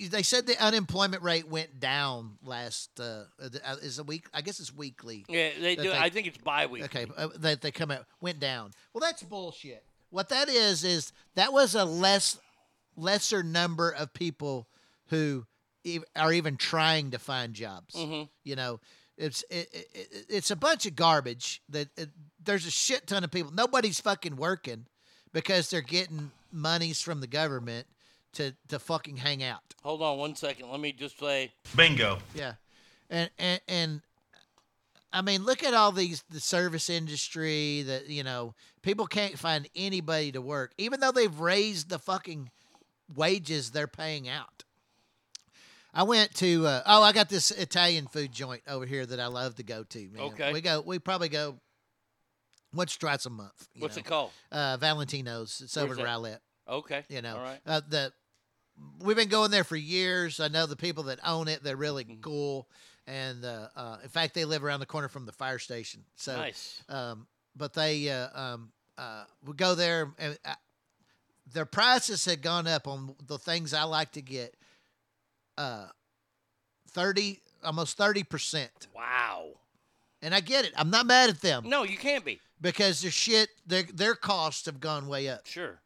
they 0.09 0.23
said 0.23 0.45
the 0.45 0.61
unemployment 0.63 1.23
rate 1.23 1.47
went 1.47 1.79
down 1.79 2.37
last 2.43 2.99
uh, 2.99 3.23
uh, 3.41 3.75
is 3.81 3.99
a 3.99 4.03
week 4.03 4.25
I 4.33 4.41
guess 4.41 4.59
it's 4.59 4.73
weekly. 4.73 5.25
Yeah, 5.27 5.49
they 5.59 5.75
do. 5.75 5.91
I 5.91 6.09
think 6.09 6.27
it's 6.27 6.37
bi-weekly. 6.37 6.85
Okay, 6.85 7.11
uh, 7.17 7.29
that 7.39 7.61
they 7.61 7.71
come 7.71 7.91
out 7.91 8.05
went 8.21 8.39
down. 8.39 8.71
Well, 8.93 9.01
that's 9.01 9.23
bullshit. 9.23 9.83
What 10.09 10.29
that 10.29 10.49
is 10.49 10.83
is 10.83 11.11
that 11.35 11.51
was 11.53 11.73
a 11.75 11.85
less 11.85 12.39
lesser 12.95 13.41
number 13.43 13.89
of 13.89 14.13
people 14.13 14.67
who 15.07 15.45
are 16.15 16.31
even 16.31 16.55
trying 16.57 17.11
to 17.11 17.19
find 17.19 17.53
jobs. 17.53 17.95
Mhm. 17.95 18.29
You 18.43 18.55
know, 18.55 18.79
it's 19.17 19.43
it, 19.49 19.67
it, 19.73 19.87
it- 19.93 20.25
it's 20.29 20.51
a 20.51 20.55
bunch 20.55 20.85
of 20.85 20.95
garbage. 20.95 21.61
That 21.69 21.89
it, 21.97 22.09
there's 22.43 22.65
a 22.65 22.71
shit 22.71 23.07
ton 23.07 23.23
of 23.23 23.31
people. 23.31 23.51
Nobody's 23.51 23.99
fucking 23.99 24.35
working 24.35 24.85
because 25.31 25.69
they're 25.69 25.81
getting 25.81 26.31
monies 26.51 27.01
from 27.01 27.19
the 27.19 27.27
government 27.27 27.87
to 28.33 28.53
to 28.69 28.79
fucking 28.79 29.17
hang 29.17 29.43
out. 29.43 29.61
Hold 29.83 30.01
on 30.01 30.17
one 30.17 30.35
second. 30.35 30.69
Let 30.69 30.79
me 30.79 30.91
just 30.91 31.19
say. 31.19 31.51
Bingo. 31.75 32.19
Yeah, 32.35 32.53
and 33.09 33.29
and 33.37 33.61
and 33.67 34.01
I 35.11 35.21
mean, 35.21 35.43
look 35.45 35.63
at 35.63 35.73
all 35.73 35.91
these 35.91 36.23
the 36.29 36.39
service 36.39 36.89
industry 36.89 37.83
that 37.83 38.09
you 38.09 38.23
know 38.23 38.55
people 38.81 39.05
can't 39.07 39.37
find 39.37 39.67
anybody 39.75 40.31
to 40.31 40.41
work, 40.41 40.73
even 40.77 40.99
though 40.99 41.11
they've 41.11 41.39
raised 41.39 41.89
the 41.89 41.99
fucking 41.99 42.49
wages 43.15 43.71
they're 43.71 43.87
paying 43.87 44.27
out. 44.27 44.63
I 45.93 46.03
went 46.03 46.33
to 46.35 46.65
uh, 46.65 46.81
oh, 46.87 47.03
I 47.03 47.11
got 47.11 47.29
this 47.29 47.51
Italian 47.51 48.07
food 48.07 48.31
joint 48.31 48.63
over 48.67 48.85
here 48.85 49.05
that 49.05 49.19
I 49.19 49.27
love 49.27 49.55
to 49.55 49.63
go 49.63 49.83
to. 49.83 50.09
Man. 50.09 50.23
Okay. 50.23 50.51
we 50.51 50.61
go 50.61 50.81
we 50.81 50.97
probably 50.97 51.29
go 51.29 51.59
once 52.73 52.97
twice 52.97 53.27
a 53.27 53.29
month. 53.29 53.67
you 53.75 53.81
What's 53.81 53.95
know. 53.97 53.99
it 53.99 54.05
called? 54.05 54.31
Uh, 54.51 54.77
Valentino's. 54.77 55.61
It's 55.63 55.77
over 55.77 55.89
Where's 55.89 55.99
in? 55.99 56.05
Rowlett. 56.05 56.39
Okay. 56.67 57.03
You 57.09 57.21
know, 57.21 57.35
All 57.37 57.43
right. 57.43 57.59
uh, 57.67 57.81
the 57.87 58.11
we've 59.01 59.15
been 59.17 59.29
going 59.29 59.51
there 59.51 59.63
for 59.63 59.75
years. 59.75 60.39
I 60.39 60.47
know 60.47 60.65
the 60.65 60.75
people 60.75 61.03
that 61.03 61.19
own 61.25 61.47
it. 61.47 61.63
They're 61.63 61.75
really 61.75 62.03
Mm-hmm. 62.05 62.21
cool, 62.21 62.67
and 63.07 63.43
uh, 63.45 63.67
uh, 63.75 63.97
in 64.03 64.09
fact, 64.09 64.33
they 64.33 64.45
live 64.45 64.63
around 64.63 64.79
the 64.79 64.85
corner 64.85 65.07
from 65.09 65.25
the 65.25 65.31
fire 65.31 65.59
station. 65.59 66.03
So 66.15 66.35
Nice. 66.35 66.81
Um, 66.89 67.27
but 67.55 67.73
they 67.73 68.09
uh, 68.09 68.27
um, 68.33 68.71
uh, 68.97 69.25
we 69.45 69.53
go 69.53 69.75
there, 69.75 70.11
and 70.17 70.37
uh, 70.45 70.53
their 71.53 71.65
prices 71.65 72.25
had 72.25 72.41
gone 72.41 72.67
up 72.67 72.87
on 72.87 73.15
the 73.27 73.37
things 73.37 73.73
I 73.73 73.83
like 73.83 74.13
to 74.13 74.21
get. 74.21 74.55
Uh, 75.57 75.87
thirty, 76.89 77.41
almost 77.63 77.97
thirty 77.97 78.23
percent. 78.23 78.87
Wow. 78.95 79.51
And 80.21 80.33
I 80.33 80.39
get 80.39 80.63
it. 80.65 80.71
I'm 80.77 80.89
not 80.89 81.05
mad 81.05 81.29
at 81.29 81.41
them 81.41 81.67
No, 81.67 81.83
you 81.83 81.97
can't 81.97 82.23
be. 82.23 82.39
because 82.61 83.01
their 83.01 83.11
shit, 83.11 83.49
their 83.67 83.83
their 83.83 84.15
costs 84.15 84.65
have 84.67 84.79
gone 84.79 85.07
way 85.07 85.27
up. 85.27 85.45
Sure. 85.45 85.79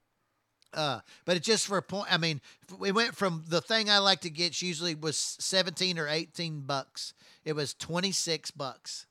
Uh, 0.73 0.99
but 1.26 1.38
it's 1.38 1.48
just 1.48 1.65
for 1.68 1.77
a 1.77 1.81
point. 1.81 2.11
I 2.11 2.18
mean, 2.18 2.41
we 2.77 2.91
went 2.91 3.15
from 3.15 3.45
the 3.48 3.61
thing 3.61 3.89
I 3.89 3.99
like 3.99 4.22
to 4.22 4.30
get 4.30 4.61
usually 4.61 4.95
was 4.95 5.18
seventeen 5.18 5.98
or 5.98 6.07
eighteen 6.07 6.61
bucks. 6.61 7.14
It 7.45 7.53
was 7.53 7.73
twenty 7.73 8.11
six 8.11 8.52
bucks. 8.52 9.06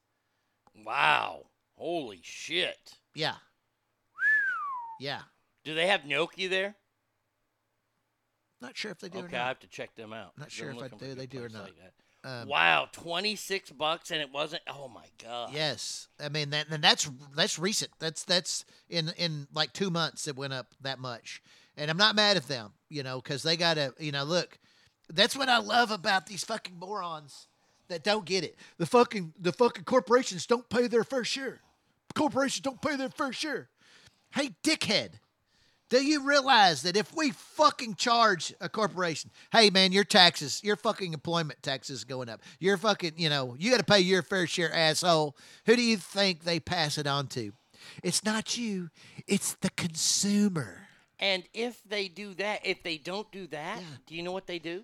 Wow. 0.84 1.46
Holy 1.76 2.20
shit. 2.22 2.94
Yeah. 3.14 3.36
Yeah. 5.00 5.20
Do 5.64 5.74
they 5.74 5.86
have 5.86 6.06
gnocchi 6.06 6.46
there? 6.46 6.76
Not 8.60 8.76
sure 8.76 8.90
if 8.90 8.98
they 8.98 9.08
do 9.08 9.18
Okay, 9.18 9.36
I 9.36 9.48
have 9.48 9.60
to 9.60 9.66
check 9.66 9.94
them 9.96 10.12
out. 10.12 10.32
Not 10.38 10.50
sure 10.50 10.70
if 10.70 10.82
I 10.82 10.88
do. 10.88 11.14
They 11.14 11.26
do 11.26 11.44
or 11.44 11.48
not. 11.48 11.64
like. 11.64 11.74
Um, 12.26 12.48
wow, 12.48 12.88
twenty 12.90 13.36
six 13.36 13.70
bucks 13.70 14.10
and 14.10 14.20
it 14.20 14.32
wasn't. 14.32 14.62
Oh 14.66 14.88
my 14.88 15.04
god. 15.22 15.50
Yes, 15.54 16.08
I 16.20 16.28
mean 16.28 16.50
that, 16.50 16.66
and 16.68 16.82
that's 16.82 17.08
that's 17.36 17.56
recent. 17.56 17.92
That's 18.00 18.24
that's 18.24 18.64
in 18.90 19.12
in 19.16 19.46
like 19.54 19.72
two 19.72 19.90
months 19.90 20.26
it 20.26 20.36
went 20.36 20.52
up 20.52 20.74
that 20.80 20.98
much, 20.98 21.40
and 21.76 21.88
I'm 21.88 21.96
not 21.96 22.16
mad 22.16 22.36
at 22.36 22.48
them, 22.48 22.72
you 22.88 23.04
know, 23.04 23.20
because 23.20 23.44
they 23.44 23.56
gotta, 23.56 23.94
you 23.98 24.10
know, 24.10 24.24
look. 24.24 24.58
That's 25.08 25.36
what 25.36 25.48
I 25.48 25.58
love 25.58 25.92
about 25.92 26.26
these 26.26 26.42
fucking 26.42 26.80
morons 26.80 27.46
that 27.86 28.02
don't 28.02 28.24
get 28.24 28.42
it. 28.42 28.56
The 28.78 28.86
fucking 28.86 29.34
the 29.38 29.52
fucking 29.52 29.84
corporations 29.84 30.46
don't 30.46 30.68
pay 30.68 30.88
their 30.88 31.04
fair 31.04 31.22
share. 31.22 31.60
Corporations 32.16 32.62
don't 32.62 32.82
pay 32.82 32.96
their 32.96 33.08
fair 33.08 33.32
share. 33.32 33.68
Hey, 34.34 34.50
dickhead. 34.64 35.10
Do 35.88 36.04
you 36.04 36.26
realize 36.26 36.82
that 36.82 36.96
if 36.96 37.14
we 37.14 37.30
fucking 37.30 37.94
charge 37.94 38.52
a 38.60 38.68
corporation, 38.68 39.30
hey 39.52 39.70
man, 39.70 39.92
your 39.92 40.02
taxes, 40.04 40.60
your 40.64 40.76
fucking 40.76 41.12
employment 41.12 41.62
taxes 41.62 42.02
going 42.04 42.28
up. 42.28 42.42
You're 42.58 42.76
fucking, 42.76 43.12
you 43.16 43.28
know, 43.28 43.54
you 43.58 43.70
got 43.70 43.78
to 43.78 43.84
pay 43.84 44.00
your 44.00 44.22
fair 44.22 44.46
share, 44.48 44.72
asshole. 44.74 45.36
Who 45.66 45.76
do 45.76 45.82
you 45.82 45.96
think 45.96 46.42
they 46.42 46.58
pass 46.58 46.98
it 46.98 47.06
on 47.06 47.28
to? 47.28 47.52
It's 48.02 48.24
not 48.24 48.56
you, 48.58 48.90
it's 49.28 49.54
the 49.54 49.70
consumer. 49.70 50.88
And 51.20 51.44
if 51.54 51.82
they 51.84 52.08
do 52.08 52.34
that, 52.34 52.66
if 52.66 52.82
they 52.82 52.98
don't 52.98 53.30
do 53.30 53.46
that, 53.48 53.80
do 54.06 54.14
you 54.14 54.22
know 54.22 54.32
what 54.32 54.46
they 54.46 54.58
do? 54.58 54.82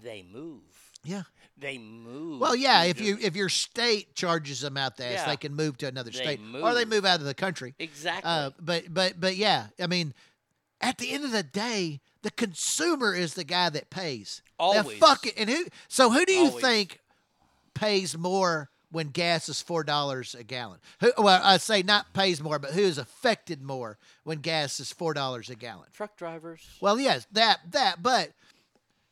They 0.00 0.22
move. 0.22 0.62
Yeah. 1.04 1.22
They 1.60 1.76
move. 1.78 2.40
Well, 2.40 2.54
yeah, 2.54 2.84
if 2.84 3.00
you 3.00 3.18
if 3.20 3.34
your 3.34 3.48
state 3.48 4.14
charges 4.14 4.60
them 4.60 4.76
out 4.76 4.96
the 4.96 5.04
ass, 5.06 5.12
Yeah. 5.12 5.26
they 5.26 5.36
can 5.36 5.54
move 5.56 5.76
to 5.78 5.88
another 5.88 6.10
They 6.12 6.18
state, 6.18 6.40
or 6.62 6.72
they 6.72 6.84
move. 6.84 6.88
move 6.88 7.04
out 7.04 7.18
of 7.18 7.26
the 7.26 7.34
country. 7.34 7.74
Exactly. 7.80 8.30
Uh, 8.30 8.50
but 8.60 8.94
but 8.94 9.18
but 9.20 9.34
yeah, 9.36 9.66
I 9.80 9.88
mean, 9.88 10.14
at 10.80 10.98
the 10.98 11.12
end 11.12 11.24
of 11.24 11.32
the 11.32 11.42
day, 11.42 12.00
the 12.22 12.30
consumer 12.30 13.14
is 13.14 13.34
the 13.34 13.44
guy 13.44 13.68
that 13.70 13.90
pays. 13.90 14.42
The 14.58 14.64
Always. 14.64 14.98
fucking 14.98 15.32
and 15.36 15.48
who? 15.50 15.64
So 15.88 16.10
who 16.10 16.24
do 16.24 16.32
you 16.32 16.46
Always. 16.46 16.62
think 16.64 17.00
pays 17.74 18.16
more 18.18 18.70
when 18.90 19.08
gas 19.08 19.48
is 19.48 19.60
four 19.62 19.84
dollars 19.84 20.34
a 20.34 20.42
gallon? 20.44 20.78
Who? 21.00 21.12
Well, 21.18 21.40
I 21.44 21.58
say 21.58 21.82
not 21.82 22.12
pays 22.14 22.42
more, 22.42 22.58
but 22.58 22.70
who 22.72 22.82
is 22.82 22.98
affected 22.98 23.62
more 23.62 23.98
when 24.24 24.38
gas 24.38 24.80
is 24.80 24.92
four 24.92 25.14
dollars 25.14 25.48
a 25.50 25.54
gallon? 25.54 25.86
truck 25.92 26.16
drivers. 26.16 26.66
Well, 26.80 26.98
yes, 26.98 27.26
that 27.32 27.60
that. 27.70 28.02
But 28.02 28.30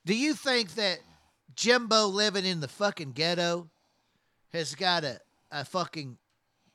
do 0.04 0.14
you 0.16 0.34
think 0.34 0.74
that 0.74 0.98
Jimbo 1.54 2.06
living 2.08 2.44
in 2.44 2.60
the 2.60 2.68
fucking 2.68 3.12
ghetto 3.12 3.68
has 4.52 4.74
got 4.74 5.04
a 5.04 5.20
a 5.52 5.64
fucking 5.64 6.18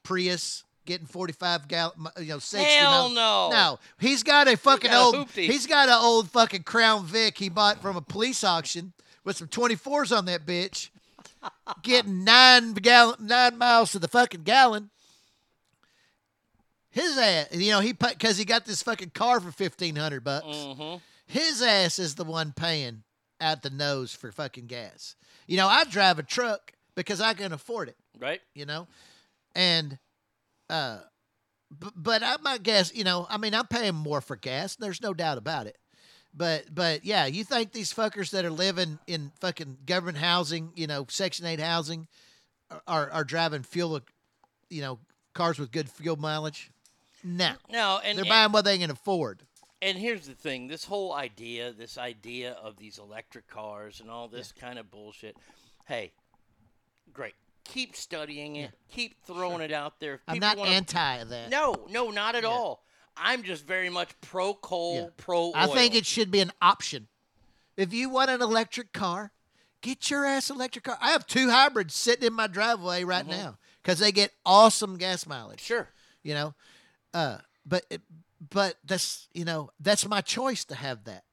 Prius 0.03 0.63
getting 0.85 1.07
forty 1.07 1.33
five 1.33 1.67
gallon, 1.67 2.07
you 2.19 2.25
know, 2.25 2.39
sixty? 2.39 2.69
Hell 2.69 3.09
miles? 3.09 3.13
no. 3.13 3.49
No, 3.51 3.79
he's 3.99 4.23
got 4.23 4.47
a 4.47 4.57
fucking 4.57 4.91
got 4.91 5.01
old. 5.01 5.15
hoopty. 5.15 5.45
He's 5.45 5.67
got 5.67 5.89
an 5.89 5.97
old 5.99 6.29
fucking 6.29 6.63
Crown 6.63 7.05
Vic 7.05 7.37
he 7.37 7.49
bought 7.49 7.81
from 7.81 7.95
a 7.95 8.01
police 8.01 8.43
auction 8.43 8.93
with 9.23 9.37
some 9.37 9.47
twenty 9.47 9.75
fours 9.75 10.11
on 10.11 10.25
that 10.25 10.45
bitch, 10.45 10.89
getting 11.83 12.23
nine 12.23 12.73
gallon 12.73 13.15
nine 13.27 13.57
miles 13.57 13.91
to 13.91 13.99
the 13.99 14.07
fucking 14.07 14.43
gallon. 14.43 14.89
His 16.89 17.17
ass, 17.17 17.47
you 17.51 17.71
know, 17.71 17.79
he 17.79 17.93
because 17.93 18.37
he 18.37 18.43
got 18.43 18.65
this 18.65 18.83
fucking 18.83 19.11
car 19.11 19.39
for 19.39 19.51
fifteen 19.51 19.95
hundred 19.95 20.23
bucks. 20.23 20.45
Mm-hmm. 20.45 20.97
His 21.25 21.61
ass 21.61 21.97
is 21.99 22.15
the 22.15 22.25
one 22.25 22.51
paying 22.51 23.03
out 23.39 23.61
the 23.61 23.69
nose 23.69 24.13
for 24.13 24.31
fucking 24.31 24.67
gas. 24.67 25.15
You 25.47 25.57
know, 25.57 25.67
I 25.67 25.85
drive 25.85 26.19
a 26.19 26.23
truck 26.23 26.73
because 26.95 27.21
I 27.21 27.33
can 27.33 27.53
afford 27.53 27.87
it. 27.87 27.95
Right. 28.19 28.41
You 28.53 28.65
know, 28.65 28.87
and 29.55 29.97
uh, 30.71 30.99
b- 31.79 31.87
but 31.95 32.23
I 32.23 32.37
might 32.41 32.63
guess, 32.63 32.93
you 32.95 33.03
know, 33.03 33.27
I 33.29 33.37
mean, 33.37 33.53
I'm 33.53 33.67
paying 33.67 33.95
more 33.95 34.21
for 34.21 34.35
gas. 34.35 34.75
There's 34.75 35.01
no 35.01 35.13
doubt 35.13 35.37
about 35.37 35.67
it. 35.67 35.77
But 36.33 36.73
but 36.73 37.03
yeah, 37.05 37.25
you 37.25 37.43
think 37.43 37.73
these 37.73 37.93
fuckers 37.93 38.31
that 38.31 38.45
are 38.45 38.49
living 38.51 38.99
in 39.05 39.31
fucking 39.41 39.79
government 39.85 40.17
housing, 40.17 40.71
you 40.75 40.87
know, 40.87 41.05
Section 41.09 41.45
Eight 41.45 41.59
housing, 41.59 42.07
are 42.87 43.11
are, 43.11 43.23
driving 43.25 43.63
fuel, 43.63 43.99
you 44.69 44.81
know, 44.81 44.99
cars 45.33 45.59
with 45.59 45.71
good 45.71 45.89
fuel 45.89 46.15
mileage? 46.15 46.71
No, 47.23 47.53
No, 47.69 47.99
and 48.03 48.17
they're 48.17 48.23
and- 48.23 48.29
buying 48.29 48.51
what 48.53 48.63
they 48.65 48.77
can 48.77 48.89
afford. 48.89 49.43
And 49.81 49.97
here's 49.97 50.25
the 50.27 50.33
thing: 50.35 50.67
this 50.67 50.85
whole 50.85 51.11
idea, 51.11 51.73
this 51.73 51.97
idea 51.97 52.51
of 52.53 52.77
these 52.77 52.97
electric 52.97 53.47
cars 53.47 53.99
and 53.99 54.09
all 54.09 54.27
this 54.27 54.51
kind 54.51 54.77
of 54.79 54.89
bullshit. 54.91 55.35
Hey, 55.85 56.11
great. 57.11 57.33
Keep 57.63 57.95
studying 57.95 58.55
it. 58.57 58.71
Keep 58.89 59.23
throwing 59.25 59.61
it 59.61 59.71
out 59.71 59.99
there. 59.99 60.15
If 60.15 60.21
I'm 60.27 60.39
not 60.39 60.57
wanna- 60.57 60.71
anti 60.71 61.23
that. 61.23 61.49
No, 61.49 61.85
no, 61.89 62.09
not 62.11 62.35
at 62.35 62.43
all. 62.45 62.83
I'm 63.15 63.43
just 63.43 63.65
very 63.65 63.89
much 63.89 64.09
pro 64.21 64.53
coal, 64.53 65.11
pro 65.17 65.47
oil. 65.47 65.51
I 65.55 65.67
think 65.67 65.95
it 65.95 66.05
should 66.05 66.31
be 66.31 66.39
an 66.39 66.51
option. 66.61 67.07
If 67.77 67.93
you 67.93 68.09
want 68.09 68.29
an 68.29 68.41
electric 68.41 68.93
car, 68.93 69.31
get 69.81 70.09
your 70.09 70.25
ass 70.25 70.49
electric 70.49 70.85
car. 70.85 70.97
I 71.01 71.11
have 71.11 71.27
two 71.27 71.49
hybrids 71.49 71.93
sitting 71.93 72.25
in 72.27 72.33
my 72.33 72.47
driveway 72.47 73.03
right 73.03 73.25
Mhm. 73.25 73.29
now 73.29 73.57
because 73.81 73.99
they 73.99 74.11
get 74.11 74.33
awesome 74.45 74.97
gas 74.97 75.25
mileage. 75.25 75.59
Sure. 75.61 75.89
You 76.23 76.33
know, 76.33 76.55
uh, 77.13 77.39
but 77.65 77.85
it, 77.89 78.01
but 78.49 78.77
that's 78.83 79.27
you 79.33 79.45
know 79.45 79.71
that's 79.79 80.05
my 80.07 80.21
choice 80.21 80.63
to 80.65 80.75
have 80.75 81.03
that. 81.05 81.23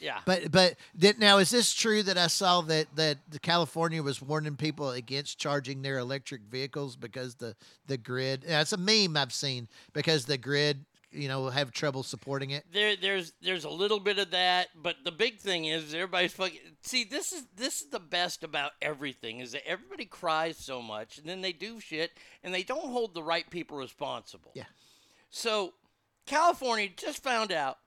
Yeah. 0.00 0.18
But 0.24 0.50
but 0.50 0.76
did, 0.96 1.18
now 1.18 1.38
is 1.38 1.50
this 1.50 1.72
true 1.72 2.02
that 2.02 2.18
I 2.18 2.26
saw 2.26 2.60
that 2.62 2.86
that 2.96 3.18
the 3.28 3.38
California 3.38 4.02
was 4.02 4.20
warning 4.20 4.56
people 4.56 4.90
against 4.90 5.38
charging 5.38 5.82
their 5.82 5.98
electric 5.98 6.42
vehicles 6.42 6.96
because 6.96 7.36
the 7.36 7.56
the 7.86 7.96
grid? 7.96 8.44
That's 8.46 8.72
a 8.72 8.76
meme 8.76 9.16
I've 9.16 9.32
seen 9.32 9.68
because 9.92 10.24
the 10.26 10.38
grid 10.38 10.84
you 11.14 11.28
know 11.28 11.48
have 11.48 11.70
trouble 11.70 12.02
supporting 12.02 12.50
it. 12.50 12.64
there 12.72 12.96
there's 12.96 13.32
there's 13.40 13.64
a 13.64 13.70
little 13.70 14.00
bit 14.00 14.18
of 14.18 14.30
that, 14.32 14.68
but 14.74 14.96
the 15.04 15.12
big 15.12 15.38
thing 15.38 15.66
is 15.66 15.94
everybody's 15.94 16.32
fucking 16.32 16.58
see 16.82 17.04
this 17.04 17.32
is 17.32 17.44
this 17.56 17.82
is 17.82 17.88
the 17.88 18.00
best 18.00 18.44
about 18.44 18.72
everything 18.82 19.40
is 19.40 19.52
that 19.52 19.66
everybody 19.66 20.04
cries 20.04 20.56
so 20.58 20.82
much 20.82 21.18
and 21.18 21.26
then 21.26 21.40
they 21.40 21.52
do 21.52 21.80
shit 21.80 22.12
and 22.42 22.52
they 22.52 22.62
don't 22.62 22.90
hold 22.90 23.14
the 23.14 23.22
right 23.22 23.48
people 23.50 23.78
responsible. 23.78 24.50
Yeah. 24.54 24.64
So 25.30 25.74
California 26.26 26.88
just 26.96 27.22
found 27.22 27.52
out 27.52 27.78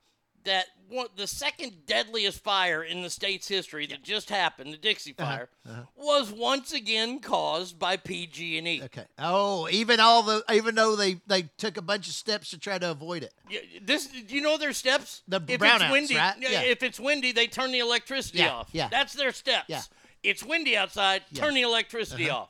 that 0.48 0.66
one, 0.90 1.08
the 1.16 1.28
second 1.28 1.86
deadliest 1.86 2.44
fire 2.44 2.82
in 2.84 3.02
the 3.04 3.10
state's 3.10 3.48
history 3.48 3.86
that 3.88 4.04
just 4.04 4.30
happened, 4.30 4.74
the 4.74 4.78
Dixie 4.78 5.14
Uh-huh, 5.18 5.46
fire, 5.66 5.88
was 5.96 6.32
once 6.32 6.74
again 6.74 7.20
caused 7.20 7.78
by 7.78 7.98
PG&E. 7.98 8.82
Okay. 8.86 9.06
Oh, 9.20 9.68
even 9.70 10.00
all 10.00 10.24
the 10.24 10.44
even 10.52 10.76
though 10.76 10.96
they 10.96 11.22
they 11.28 11.44
took 11.58 11.78
a 11.78 11.82
bunch 11.82 12.08
of 12.08 12.14
steps 12.14 12.50
to 12.52 12.58
try 12.58 12.78
to 12.80 12.90
avoid 12.92 13.24
it. 13.24 13.34
Yeah, 13.50 13.60
this 13.82 14.08
do 14.08 14.36
you 14.36 14.42
know 14.42 14.58
their 14.58 14.74
steps? 14.74 15.22
The 15.28 15.42
if 15.48 15.60
brownouts, 15.62 15.82
it's 15.84 15.92
windy, 15.92 16.16
right? 16.16 16.36
yeah, 16.40 16.62
if 16.62 16.82
it's 16.84 17.00
windy, 17.00 17.32
they 17.34 17.48
turn 17.48 17.72
the 17.72 17.80
electricity 17.80 18.40
Yeah, 18.40 18.54
off. 18.54 18.70
yeah. 18.72 18.88
That's 18.90 19.14
their 19.14 19.32
steps. 19.32 19.66
Yeah. 19.70 19.82
It's 20.24 20.44
windy 20.44 20.76
outside, 20.76 21.24
turn 21.36 21.54
the 21.54 21.62
electricity 21.62 22.30
Uh-huh. 22.30 22.40
off. 22.44 22.50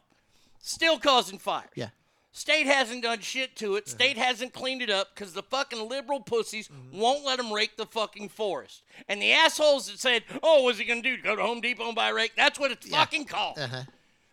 Still 0.61 0.99
causing 0.99 1.38
fires. 1.40 1.69
Yeah. 1.76 1.90
State 2.38 2.68
hasn't 2.68 3.01
done 3.03 3.19
shit 3.19 3.55
to 3.55 3.76
it. 3.76 3.89
State 3.89 4.15
hasn't 4.18 4.53
cleaned 4.53 4.84
it 4.84 4.89
up 4.91 5.15
because 5.15 5.34
the 5.34 5.41
fucking 5.41 5.89
liberal 5.89 6.19
pussies 6.19 6.68
Mm-hmm. 6.68 6.99
won't 6.99 7.26
let 7.26 7.38
them 7.38 7.51
rake 7.51 7.77
the 7.77 7.85
fucking 7.88 8.30
forest. 8.30 8.84
And 9.09 9.19
the 9.22 9.31
assholes 9.34 9.88
that 9.88 9.99
said, 9.99 10.23
"Oh, 10.43 10.61
what's 10.64 10.77
he 10.77 10.85
gonna 10.85 11.01
do? 11.01 11.18
Go 11.18 11.35
to 11.35 11.41
Home 11.41 11.61
Depot 11.61 11.88
and 11.88 11.95
buy 11.95 12.09
a 12.09 12.14
rake?" 12.14 12.34
That's 12.35 12.59
what 12.59 12.72
it's 12.72 12.88
fucking 12.88 13.26
called. 13.26 13.57
Uh-huh. 13.57 13.84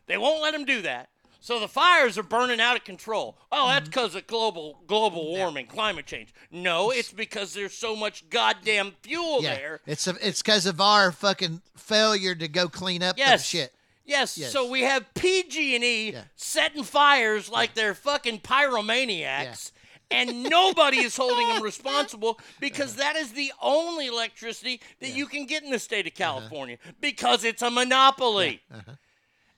They 0.06 0.18
won't 0.18 0.42
let 0.42 0.52
them 0.52 0.64
do 0.66 0.82
that. 0.82 1.08
So 1.40 1.60
the 1.60 1.68
fires 1.68 2.16
are 2.16 2.22
burning 2.22 2.58
out 2.60 2.76
of 2.76 2.84
control. 2.84 3.36
Oh, 3.52 3.56
Mm-hmm. 3.56 3.68
that's 3.68 3.88
because 3.88 4.14
of 4.14 4.26
global 4.26 4.80
global 4.86 5.26
warming, 5.30 5.66
climate 5.66 6.06
change. 6.06 6.34
No, 6.50 6.90
it's 6.90 7.12
because 7.12 7.54
there's 7.54 7.72
so 7.74 7.96
much 7.96 8.28
goddamn 8.30 8.92
fuel 9.02 9.42
yeah. 9.42 9.54
there. 9.54 9.80
It's 9.86 10.06
a, 10.06 10.14
it's 10.20 10.42
because 10.42 10.66
of 10.66 10.80
our 10.80 11.10
fucking 11.12 11.62
failure 11.76 12.34
to 12.34 12.48
go 12.48 12.68
clean 12.68 13.02
up 13.02 13.16
Yes. 13.18 13.40
the 13.42 13.46
shit. 13.58 13.74
Yes, 14.04 14.36
Yes. 14.36 14.52
so 14.52 14.68
we 14.68 14.82
have 14.82 15.12
PG&E 15.14 16.14
setting 16.36 16.84
fires 16.84 17.48
like 17.48 17.74
they're 17.74 17.94
fucking 17.94 18.40
pyromaniacs. 18.40 19.72
And 20.10 20.44
nobody 20.44 20.98
is 20.98 21.16
holding 21.16 21.48
them 21.48 21.62
responsible 21.72 22.38
because 22.60 22.92
uh-huh. 22.92 23.12
that 23.12 23.16
is 23.16 23.32
the 23.32 23.52
only 23.60 24.06
electricity 24.06 24.80
that 25.00 25.14
you 25.14 25.26
can 25.26 25.46
get 25.46 25.64
in 25.64 25.70
the 25.70 25.78
state 25.78 26.06
of 26.06 26.12
uh-huh. 26.12 26.40
California 26.40 26.76
because 27.00 27.42
it's 27.42 27.62
a 27.62 27.70
monopoly. 27.70 28.60
Uh-huh. 28.72 28.92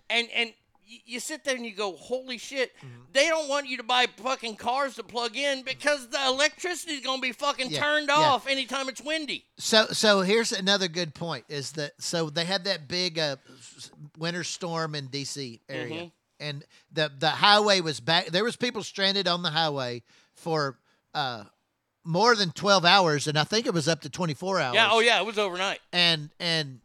And 0.08 0.28
and 0.30 0.50
y- 0.50 0.54
you 1.04 1.20
sit 1.20 1.44
there 1.44 1.56
and 1.56 1.64
you 1.66 1.74
go, 1.74 1.92
holy 1.96 2.38
shit! 2.38 2.72
They 3.12 3.28
don't 3.28 3.48
want 3.48 3.66
you 3.68 3.76
to 3.78 3.82
buy 3.82 4.06
fucking 4.18 4.56
cars 4.56 4.94
to 4.96 5.02
plug 5.02 5.36
in 5.36 5.62
because 5.62 6.08
the 6.08 6.24
electricity 6.26 6.94
is 6.94 7.04
gonna 7.04 7.20
be 7.20 7.32
fucking 7.32 7.70
Yeah, 7.70 7.80
turned 7.80 8.08
yeah. 8.08 8.14
off 8.14 8.46
anytime 8.46 8.88
it's 8.88 9.00
windy. 9.00 9.44
So 9.58 9.86
so 9.86 10.20
here's 10.20 10.52
another 10.52 10.88
good 10.88 11.14
point 11.14 11.44
is 11.48 11.72
that 11.72 11.92
so 11.98 12.30
they 12.30 12.44
had 12.44 12.64
that 12.64 12.88
big 12.88 13.18
uh, 13.18 13.36
winter 14.18 14.44
storm 14.44 14.94
in 14.94 15.08
DC 15.08 15.60
area 15.68 16.02
Mhm. 16.04 16.12
and 16.40 16.64
the 16.92 17.10
the 17.18 17.30
highway 17.30 17.80
was 17.80 18.00
back 18.00 18.26
there 18.26 18.44
was 18.44 18.56
people 18.56 18.82
stranded 18.82 19.26
on 19.26 19.42
the 19.42 19.50
highway 19.50 20.02
for 20.34 20.78
uh 21.14 21.44
more 22.04 22.36
than 22.36 22.50
12 22.52 22.84
hours 22.84 23.26
and 23.26 23.36
I 23.38 23.44
think 23.44 23.66
it 23.66 23.74
was 23.74 23.88
up 23.88 24.02
to 24.02 24.08
24 24.10 24.60
hours. 24.60 24.74
Yeah. 24.74 24.88
Oh 24.92 25.00
yeah, 25.00 25.18
it 25.20 25.26
was 25.26 25.38
overnight. 25.38 25.80
And 25.92 26.30
and 26.38 26.80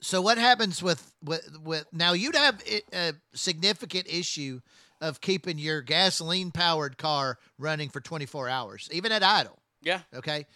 so 0.00 0.22
what 0.22 0.38
happens 0.38 0.82
with 0.82 1.12
with 1.22 1.58
with 1.62 1.86
now 1.92 2.12
you'd 2.12 2.34
have 2.34 2.62
a 2.92 3.12
significant 3.34 4.06
issue 4.08 4.60
of 5.00 5.20
keeping 5.20 5.58
your 5.58 5.82
gasoline 5.82 6.50
powered 6.50 6.98
car 6.98 7.38
running 7.58 7.88
for 7.88 8.00
24 8.00 8.48
hours 8.48 8.88
even 8.92 9.12
at 9.12 9.22
idle. 9.22 9.58
Yeah. 9.82 10.00
Okay. 10.14 10.46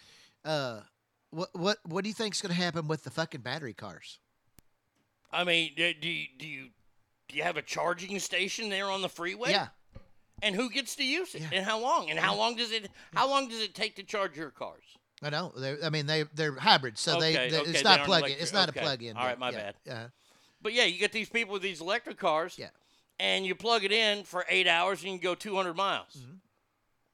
Uh, 0.43 0.81
what 1.31 1.49
what 1.53 1.77
what 1.85 2.03
do 2.03 2.09
you 2.09 2.13
think's 2.13 2.41
going 2.41 2.53
to 2.53 2.61
happen 2.61 2.87
with 2.87 3.03
the 3.03 3.09
fucking 3.09 3.41
battery 3.41 3.73
cars? 3.73 4.19
I 5.31 5.43
mean, 5.43 5.71
do 5.75 5.93
do 5.93 6.09
you, 6.09 6.27
do 6.37 6.47
you 6.47 6.67
do 7.27 7.35
you 7.35 7.43
have 7.43 7.57
a 7.57 7.61
charging 7.61 8.19
station 8.19 8.69
there 8.69 8.89
on 8.89 9.01
the 9.01 9.09
freeway? 9.09 9.51
Yeah. 9.51 9.67
And 10.41 10.55
who 10.55 10.69
gets 10.69 10.95
to 10.97 11.03
use 11.03 11.33
it? 11.33 11.43
And 11.51 11.65
how 11.65 11.79
long? 11.79 12.09
And 12.09 12.19
how 12.19 12.35
long 12.35 12.55
does 12.55 12.71
it 12.71 12.89
how 13.13 13.29
long 13.29 13.47
does 13.47 13.61
it 13.61 13.73
take 13.73 13.95
to 13.95 14.03
charge 14.03 14.37
your 14.37 14.51
cars? 14.51 14.83
I 15.25 15.29
know. 15.31 15.51
They're, 15.57 15.77
I 15.83 15.89
mean, 15.89 16.05
they 16.05 16.23
they're 16.33 16.55
hybrids, 16.55 17.01
so 17.01 17.19
they, 17.19 17.33
Okay, 17.33 17.49
they 17.49 17.59
okay, 17.59 17.71
it's 17.71 17.83
not 17.83 17.99
aren't 17.99 18.05
plug-in. 18.05 18.31
It's 18.39 18.53
not 18.53 18.69
Okay. 18.69 18.79
a 18.79 18.83
plug-in. 18.83 19.17
All 19.17 19.23
right, 19.25 19.31
but 19.31 19.39
my 19.39 19.49
yeah, 19.51 19.71
bad. 19.85 19.91
Uh, 19.91 20.07
But 20.61 20.73
yeah, 20.73 20.85
you 20.85 20.99
get 20.99 21.11
these 21.11 21.29
people 21.29 21.53
with 21.53 21.61
these 21.61 21.81
electric 21.81 22.17
cars. 22.17 22.55
Yeah. 22.57 22.69
And 23.19 23.45
you 23.45 23.55
plug 23.55 23.83
it 23.83 23.91
in 23.91 24.23
for 24.25 24.45
eight 24.49 24.67
hours 24.67 25.01
and 25.01 25.11
you 25.13 25.17
can 25.17 25.23
go 25.23 25.35
200 25.35 25.73
miles. 25.73 26.17
Mm-hmm. 26.19 26.35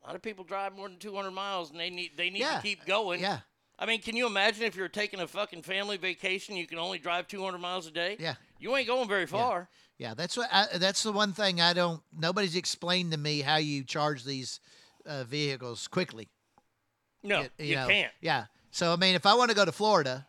A 0.03 0.07
lot 0.07 0.15
of 0.15 0.21
people 0.23 0.43
drive 0.43 0.75
more 0.75 0.89
than 0.89 0.97
200 0.97 1.29
miles 1.31 1.69
and 1.71 1.79
they 1.79 1.89
need 1.91 2.11
they 2.17 2.29
need 2.31 2.39
Yeah. 2.39 2.55
to 2.57 2.61
keep 2.61 2.85
going. 2.85 3.21
Yeah. 3.21 3.39
I 3.77 3.85
mean, 3.85 4.01
can 4.01 4.15
you 4.15 4.25
imagine 4.27 4.63
if 4.63 4.75
you're 4.75 4.87
taking 4.89 5.19
a 5.19 5.27
fucking 5.27 5.61
family 5.63 5.97
vacation, 5.97 6.55
you 6.55 6.65
can 6.67 6.77
only 6.79 6.97
drive 6.99 7.27
200 7.27 7.57
miles 7.59 7.87
a 7.87 7.91
day? 7.91 8.15
Yeah. 8.19 8.35
You 8.59 8.75
ain't 8.75 8.87
going 8.87 9.07
very 9.07 9.25
far. 9.27 9.69
yeah, 9.97 10.13
that's 10.15 10.35
what. 10.37 10.49
I, 10.51 10.67
that's 10.77 11.01
the 11.03 11.11
one 11.11 11.33
thing 11.33 11.61
I 11.61 11.73
don't. 11.73 12.01
Nobody's 12.17 12.55
explained 12.55 13.11
to 13.11 13.17
me 13.17 13.41
how 13.41 13.57
you 13.57 13.83
charge 13.83 14.23
these 14.23 14.59
uh, 15.05 15.23
vehicles 15.23 15.87
quickly. 15.87 16.29
No, 17.23 17.45
you, 17.57 17.75
know, 17.75 17.87
can't. 17.87 18.11
Yeah. 18.21 18.45
So 18.71 18.93
I 18.93 18.95
mean, 18.95 19.15
if 19.15 19.25
I 19.25 19.33
want 19.35 19.49
to 19.49 19.55
go 19.55 19.65
to 19.65 19.71
Florida, 19.71 20.25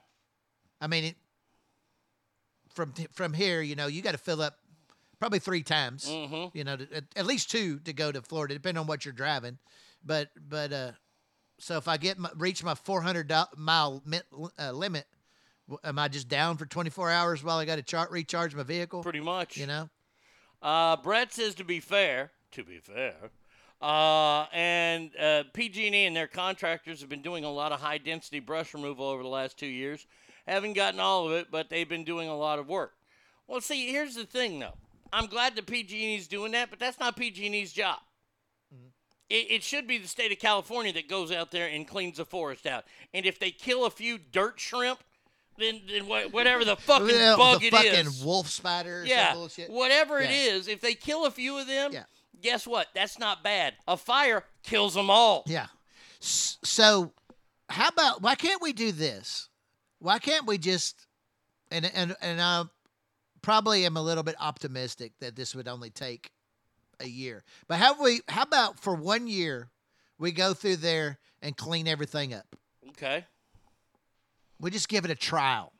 I 0.81 0.86
mean, 0.86 1.05
it, 1.05 1.16
from 2.74 2.93
from 3.12 3.32
here, 3.32 3.60
you 3.62 3.74
know, 3.77 3.86
you 3.86 4.02
got 4.02 4.12
to 4.12 4.19
fill 4.19 4.43
up 4.43 4.59
probably 5.19 5.39
three 5.39 5.62
times. 5.62 6.06
Mhm. 6.09 6.51
You 6.55 6.64
know, 6.64 6.77
to, 6.77 6.89
at, 6.94 7.05
at 7.16 7.27
least 7.27 7.51
two 7.51 7.78
to 7.81 7.93
go 7.93 8.10
to 8.12 8.23
Florida, 8.23 8.55
depending 8.55 8.81
on 8.81 8.86
what 8.86 9.05
you're 9.05 9.12
driving. 9.14 9.59
But 10.05 10.31
but 10.48 10.73
uh, 10.73 10.93
so 11.59 11.77
if 11.77 11.86
I 11.89 11.97
get 11.97 12.19
my, 12.19 12.31
reach 12.36 12.64
my 12.64 12.74
400 12.74 13.32
mile 13.56 14.02
mi- 14.05 14.20
uh, 14.59 14.73
limit, 14.73 15.06
am 15.85 15.98
I 15.98 16.09
just 16.09 16.28
down 16.28 16.56
for 16.56 16.66
24 16.66 17.10
hours 17.10 17.44
while 17.44 17.59
I 17.59 17.64
got 17.64 17.77
to 17.77 17.82
char- 17.82 18.09
recharge 18.10 18.55
my 18.55 18.64
vehicle? 18.64 19.02
Pretty 19.02 19.20
much. 19.20 19.56
You 19.56 19.66
know. 19.66 19.89
Uh, 20.60 20.97
Brett 20.97 21.32
says 21.32 21.55
to 21.56 21.64
be 21.64 21.81
fair, 21.81 22.31
to 22.52 22.64
be 22.64 22.78
fair, 22.78 23.14
uh, 23.82 24.46
and 24.52 25.10
uh, 25.18 25.42
PG&E 25.52 26.06
and 26.06 26.14
their 26.16 26.26
contractors 26.28 27.00
have 27.00 27.09
been 27.09 27.22
doing 27.22 27.44
a 27.44 27.50
lot 27.50 27.72
of 27.72 27.80
high 27.80 27.98
density 27.98 28.40
brush 28.40 28.72
removal 28.74 29.06
over 29.06 29.22
the 29.22 29.28
last 29.28 29.59
two 29.59 29.66
years. 29.66 30.06
Haven't 30.46 30.72
gotten 30.74 31.00
all 31.00 31.26
of 31.26 31.32
it, 31.32 31.48
but 31.50 31.68
they've 31.68 31.88
been 31.88 32.04
doing 32.04 32.28
a 32.28 32.36
lot 32.36 32.59
of 32.59 32.68
work. 32.68 32.92
Well, 33.46 33.60
see, 33.60 33.90
here's 33.90 34.14
the 34.14 34.24
thing, 34.24 34.59
though. 34.59 34.74
I'm 35.12 35.26
glad 35.26 35.56
that 35.56 35.66
PG&E's 35.66 36.26
doing 36.28 36.52
that, 36.52 36.70
but 36.70 36.78
that's 36.78 36.98
not 36.98 37.16
PG&E's 37.16 37.72
job. 37.72 37.98
It, 39.28 39.50
it 39.50 39.62
should 39.62 39.86
be 39.86 39.98
the 39.98 40.09
state 40.09 40.30
of 40.32 40.38
California 40.38 40.92
that 40.92 41.09
goes 41.09 41.32
out 41.32 41.50
there 41.50 41.66
and 41.68 41.86
cleans 41.88 42.18
the 42.18 42.24
forest 42.24 42.66
out. 42.66 42.84
And 43.14 43.24
if 43.26 43.38
they 43.38 43.50
kill 43.50 43.86
a 43.86 43.90
few 43.90 44.18
dirt 44.18 44.60
shrimp, 44.60 45.00
then, 45.59 45.80
then 45.90 46.06
wha- 46.06 46.28
whatever 46.30 46.64
the 46.64 46.76
fucking 46.76 47.06
bug 47.36 47.60
the 47.60 47.66
it 47.68 47.70
fucking 47.72 47.92
is, 47.92 48.22
wolf 48.24 48.48
spider. 48.48 49.04
Yeah, 49.06 49.34
whatever 49.68 50.18
it 50.18 50.30
Yeah. 50.30 50.54
is, 50.54 50.68
if 50.68 50.80
they 50.80 50.94
kill 50.94 51.24
a 51.26 51.30
few 51.30 51.59
of 51.59 51.66
them, 51.66 51.92
Yeah. 51.92 52.04
Guess 52.43 52.66
what? 52.66 52.89
That's 52.94 53.19
not 53.19 53.43
bad. 53.43 53.74
A 53.86 53.97
fire 53.97 54.44
kills 54.62 54.94
them 54.94 55.10
all. 55.10 55.44
Yeah. 55.47 55.66
So, 56.20 57.12
how 57.69 57.89
about 57.89 58.23
why 58.23 58.35
can't 58.35 58.62
we 58.62 58.73
do 58.73 58.93
this? 58.93 59.48
Why 59.98 60.19
can't 60.19 60.47
we 60.47 60.59
just 60.59 61.06
and 61.70 61.90
and 61.94 62.14
and 62.20 62.40
I 62.40 62.64
probably 63.40 63.85
am 63.86 63.97
a 63.97 64.02
little 64.02 64.23
bit 64.23 64.36
optimistic 64.39 65.12
that 65.20 65.36
this 65.36 65.55
would 65.55 65.69
only 65.69 65.90
take 65.90 66.31
a 67.01 67.06
year. 67.06 67.43
But 67.69 67.78
how 67.78 68.01
we 68.02 68.20
how 68.28 68.43
about 68.43 68.78
for 68.78 68.94
one 68.94 69.27
year 69.27 69.70
we 70.19 70.32
go 70.32 70.55
through 70.55 70.77
there 70.77 71.19
and 71.43 71.56
clean 71.56 71.89
everything 71.89 72.32
up? 72.32 72.47
Okay. 72.90 73.24
We 74.60 74.70
just 74.70 74.89
give 74.89 75.05
it 75.05 75.10
a 75.10 75.16
trial. 75.16 75.73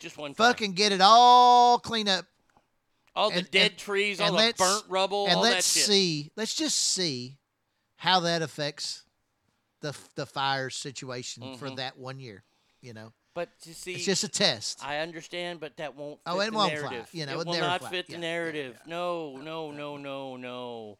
Just 0.00 0.18
one. 0.18 0.34
Fucking 0.34 0.72
get 0.72 0.92
it 0.92 1.00
all 1.00 1.78
cleaned 1.78 2.08
up. 2.08 2.26
All 3.16 3.30
the 3.30 3.38
and- 3.38 3.50
dead 3.50 3.70
and- 3.72 3.78
trees, 3.80 4.20
and 4.20 4.30
all 4.30 4.36
the 4.36 4.54
burnt 4.56 4.84
rubble, 4.88 5.26
and 5.26 5.36
all 5.36 5.42
let's 5.42 5.72
that 5.74 5.80
shit. 5.80 5.86
see. 5.88 6.30
Let's 6.36 6.54
just 6.54 6.78
see 6.78 7.38
how 7.96 8.20
that 8.20 8.42
affects 8.42 9.04
the 9.80 9.96
the 10.14 10.26
fire 10.26 10.70
situation 10.70 11.56
for 11.56 11.68
Mhm. 11.70 11.76
that 11.76 11.96
one 11.98 12.20
year. 12.20 12.44
You 12.82 12.92
know, 12.92 13.12
But 13.34 13.50
you 13.64 13.72
see, 13.74 13.94
it's 13.94 14.04
just 14.04 14.22
a 14.22 14.28
test. 14.28 14.82
I 14.84 14.98
understand, 14.98 15.60
but 15.60 15.76
that 15.78 15.94
won't. 15.94 16.18
Fit 16.24 16.30
Oh, 16.32 16.40
it 16.40 16.50
the 16.50 16.56
won't 16.56 16.78
fly. 16.78 17.06
You 17.12 17.26
know, 17.26 17.40
it 17.40 17.46
will 17.46 17.54
not 17.58 17.80
fly. 17.80 17.90
fit 17.90 18.06
the 18.06 18.12
Yeah, 18.12 18.18
yeah, 18.18 18.20
narrative. 18.20 18.78
No, 18.86 19.36
no, 19.38 19.70
no, 19.72 19.96
no, 19.96 20.36
no. 20.36 20.98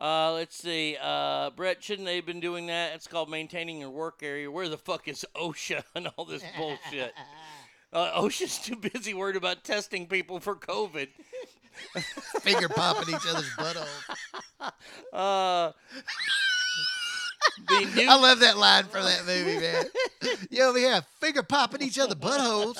Uh, 0.00 0.32
let's 0.34 0.54
see. 0.56 0.96
Uh, 1.00 1.50
Brett, 1.50 1.82
shouldn't 1.82 2.06
they 2.06 2.16
have 2.16 2.26
been 2.26 2.38
doing 2.40 2.66
that? 2.66 2.94
It's 2.94 3.08
called 3.08 3.28
maintaining 3.28 3.80
your 3.80 3.90
work 3.90 4.22
area. 4.22 4.48
Where 4.48 4.68
the 4.68 4.78
fuck 4.78 5.08
is 5.08 5.26
OSHA 5.34 5.82
and 5.96 6.06
all 6.16 6.24
this 6.24 6.42
bullshit? 6.56 7.12
Uh, 7.92 8.12
OSHA's 8.20 8.58
too 8.58 8.76
busy 8.76 9.14
worried 9.14 9.36
about 9.36 9.64
testing 9.64 10.06
people 10.06 10.40
for 10.40 10.54
COVID. 10.54 11.08
Finger 12.40 12.68
popping 12.68 13.14
each 13.14 13.26
other's 13.28 13.50
buttholes. 13.56 13.86
Uh, 15.12 15.70
new 17.70 18.08
I 18.08 18.20
love 18.20 18.40
that 18.40 18.58
line 18.58 18.84
from 18.84 19.04
that 19.04 19.24
movie, 19.24 19.58
man. 19.58 19.84
you 20.50 20.64
over 20.64 20.78
here 20.78 21.00
finger 21.20 21.44
popping 21.44 21.80
each 21.82 21.98
other 21.98 22.16
buttholes. 22.16 22.76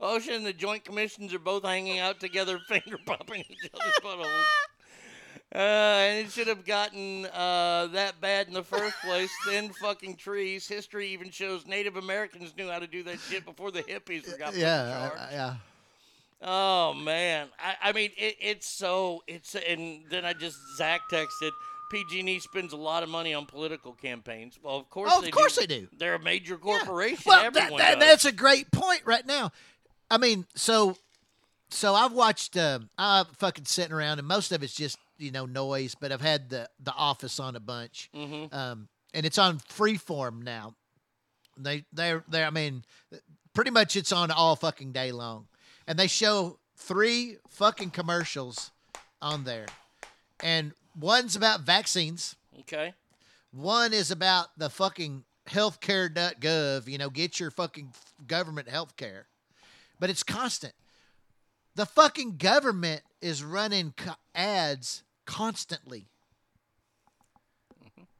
OSHA 0.00 0.36
and 0.36 0.46
the 0.46 0.54
Joint 0.54 0.84
Commissions 0.84 1.34
are 1.34 1.38
both 1.38 1.64
hanging 1.64 1.98
out 1.98 2.20
together, 2.20 2.58
finger 2.66 2.98
popping 3.04 3.44
each 3.48 3.70
other's 3.74 3.94
buttholes. 4.02 4.44
Uh, 5.54 5.58
and 5.58 6.26
it 6.26 6.30
should 6.30 6.46
have 6.46 6.64
gotten 6.66 7.24
uh, 7.26 7.86
that 7.92 8.20
bad 8.20 8.48
in 8.48 8.54
the 8.54 8.62
first 8.62 8.94
place. 9.02 9.30
Thin 9.46 9.70
fucking 9.80 10.16
trees. 10.16 10.68
History 10.68 11.08
even 11.08 11.30
shows 11.30 11.66
Native 11.66 11.96
Americans 11.96 12.52
knew 12.56 12.68
how 12.68 12.78
to 12.78 12.86
do 12.86 13.02
that 13.04 13.18
shit 13.18 13.46
before 13.46 13.70
the 13.70 13.82
hippies 13.82 14.30
were 14.30 14.36
got 14.36 14.48
put 14.48 14.56
in 14.56 14.60
Yeah, 14.60 15.08
charge. 15.08 15.18
I- 15.18 15.24
I- 15.24 15.32
yeah. 15.32 15.54
Oh 16.40 16.94
man, 16.94 17.48
I, 17.58 17.88
I 17.88 17.92
mean 17.92 18.10
it, 18.16 18.36
it's 18.40 18.68
so 18.68 19.24
it's 19.26 19.56
and 19.56 20.04
then 20.08 20.24
I 20.24 20.34
just 20.34 20.56
Zach 20.76 21.00
texted. 21.10 21.50
PG&E 21.90 22.38
spends 22.38 22.72
a 22.74 22.76
lot 22.76 23.02
of 23.02 23.08
money 23.08 23.32
on 23.34 23.44
political 23.46 23.92
campaigns. 23.94 24.56
Well, 24.62 24.76
of 24.76 24.88
course 24.90 25.10
Oh, 25.12 25.18
of 25.18 25.24
they 25.24 25.30
course 25.32 25.54
do. 25.56 25.62
they 25.62 25.66
do. 25.80 25.88
They're 25.98 26.14
a 26.14 26.22
major 26.22 26.56
corporation. 26.58 27.24
Well, 27.26 27.50
that, 27.50 27.72
that, 27.78 27.98
that's 27.98 28.24
a 28.26 28.30
great 28.30 28.70
point 28.70 29.00
right 29.06 29.26
now. 29.26 29.50
I 30.10 30.18
mean, 30.18 30.44
so 30.54 30.96
so 31.70 31.94
I've 31.94 32.12
watched. 32.12 32.56
Uh, 32.56 32.80
I'm 32.98 33.24
fucking 33.38 33.64
sitting 33.64 33.92
around, 33.94 34.18
and 34.20 34.28
most 34.28 34.52
of 34.52 34.62
it's 34.62 34.74
just 34.74 34.96
you 35.18 35.30
know 35.30 35.46
noise. 35.46 35.94
But 35.94 36.12
I've 36.12 36.20
had 36.20 36.48
the 36.50 36.68
the 36.80 36.92
Office 36.92 37.38
on 37.40 37.56
a 37.56 37.60
bunch, 37.60 38.08
Mhm. 38.14 38.52
um, 38.52 38.88
and 39.14 39.26
it's 39.26 39.38
on 39.38 39.58
Freeform 39.60 40.42
now. 40.42 40.74
They 41.56 41.84
they're 41.92 42.24
they 42.28 42.44
I 42.44 42.50
mean, 42.50 42.84
pretty 43.54 43.70
much 43.70 43.96
it's 43.96 44.12
on 44.12 44.30
all 44.30 44.56
fucking 44.56 44.92
day 44.92 45.12
long, 45.12 45.48
and 45.86 45.98
they 45.98 46.06
show 46.06 46.58
three 46.76 47.36
fucking 47.48 47.90
commercials 47.90 48.70
on 49.20 49.44
there, 49.44 49.66
and 50.42 50.72
one's 50.98 51.34
about 51.36 51.60
vaccines. 51.62 52.36
Okay. 52.60 52.94
One 53.50 53.92
is 53.92 54.10
about 54.10 54.56
the 54.58 54.68
fucking 54.70 55.24
healthcare.gov, 55.48 56.86
you 56.86 56.98
know, 56.98 57.10
get 57.10 57.40
your 57.40 57.50
fucking 57.50 57.92
government 58.26 58.68
healthcare. 58.68 59.24
But 59.98 60.10
it's 60.10 60.22
constant. 60.22 60.74
The 61.74 61.86
fucking 61.86 62.36
government 62.36 63.02
is 63.20 63.42
running 63.42 63.94
co- 63.96 64.14
ads 64.34 65.02
constantly. 65.28 66.06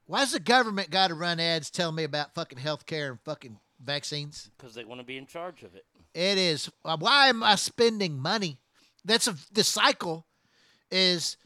Why's 0.06 0.32
the 0.32 0.40
government 0.40 0.90
got 0.90 1.08
to 1.08 1.14
run 1.14 1.40
ads 1.40 1.70
telling 1.70 1.96
me 1.96 2.04
about 2.04 2.34
fucking 2.34 2.58
healthcare 2.58 3.08
and 3.10 3.20
fucking 3.24 3.58
vaccines? 3.82 4.50
because 4.58 4.74
they 4.74 4.84
want 4.84 5.00
to 5.00 5.06
be 5.06 5.16
in 5.16 5.26
charge 5.26 5.62
of 5.62 5.74
it. 5.74 5.84
It 6.14 6.38
is. 6.38 6.70
uh, 6.84 6.96
Why 6.98 7.28
am 7.28 7.42
I 7.42 7.54
spending 7.56 8.18
money? 8.18 8.58
That's 9.04 9.26
a, 9.28 9.36
the 9.52 9.64
cycle. 9.64 10.26
Is 10.90 11.36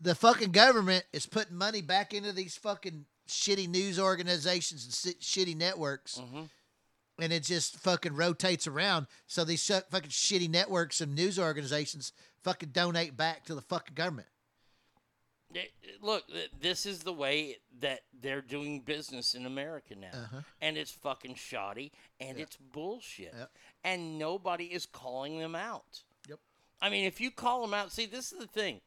the 0.00 0.14
fucking 0.16 0.50
government 0.50 1.04
is 1.12 1.24
putting 1.26 1.56
money 1.56 1.80
back 1.80 2.12
into 2.12 2.32
these 2.32 2.56
fucking 2.56 3.06
shitty 3.28 3.68
news 3.68 3.98
organizations 4.00 4.84
and 5.06 5.14
shitty 5.20 5.56
networks, 5.56 6.20
and 7.20 7.32
it 7.32 7.44
just 7.44 7.78
fucking 7.78 8.14
rotates 8.14 8.66
around. 8.66 9.06
So 9.28 9.44
these 9.44 9.62
sh- 9.62 9.86
fucking 9.90 10.10
shitty 10.10 10.50
networks 10.50 11.00
and 11.00 11.14
news 11.14 11.38
organizations 11.38 12.12
fucking 12.42 12.70
donate 12.70 13.16
back 13.16 13.44
to 13.44 13.54
the 13.54 13.62
fucking 13.62 13.94
government. 13.94 14.26
It- 15.56 16.02
Look, 16.02 16.24
this 16.60 16.86
is 16.86 17.00
the 17.00 17.12
way 17.12 17.56
that 17.80 18.00
they're 18.12 18.42
doing 18.42 18.80
business 18.80 19.34
in 19.34 19.46
America 19.46 19.94
now. 19.94 20.10
Uh-huh. 20.12 20.40
And 20.60 20.76
it's 20.76 20.90
fucking 20.90 21.34
shoddy 21.36 21.92
and 22.20 22.38
it's 22.38 22.56
bullshit. 22.56 23.32
Yep. 23.36 23.50
And 23.84 24.18
nobody 24.18 24.66
is 24.66 24.86
calling 24.86 25.38
them 25.38 25.54
out. 25.54 26.02
Yep. 26.28 26.38
I 26.80 26.90
mean, 26.90 27.06
if 27.06 27.20
you 27.20 27.30
call 27.30 27.62
them 27.62 27.74
out, 27.74 27.92
see, 27.92 28.06
this 28.06 28.32
is 28.32 28.38
the 28.38 28.46
thing. 28.46 28.80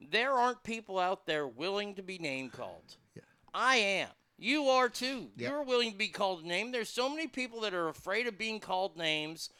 There 0.00 0.32
aren't 0.32 0.62
people 0.62 0.98
out 0.98 1.26
there 1.26 1.46
willing 1.46 1.94
to 1.94 2.02
be 2.02 2.18
name 2.18 2.50
called. 2.50 2.96
Yeah. 3.14 3.22
I 3.52 3.76
am. 3.76 4.08
You 4.38 4.64
are 4.68 4.88
too. 4.88 5.30
Yep. 5.36 5.50
You're 5.50 5.62
willing 5.64 5.92
to 5.92 5.98
be 5.98 6.08
called 6.08 6.44
a 6.44 6.46
name. 6.46 6.70
There's 6.70 6.90
so 6.90 7.08
many 7.08 7.26
people 7.26 7.62
that 7.62 7.74
are 7.74 7.88
afraid 7.88 8.26
of 8.26 8.36
being 8.36 8.60
called 8.60 8.96
names. 8.96 9.50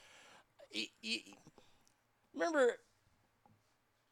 Remember, 2.34 2.74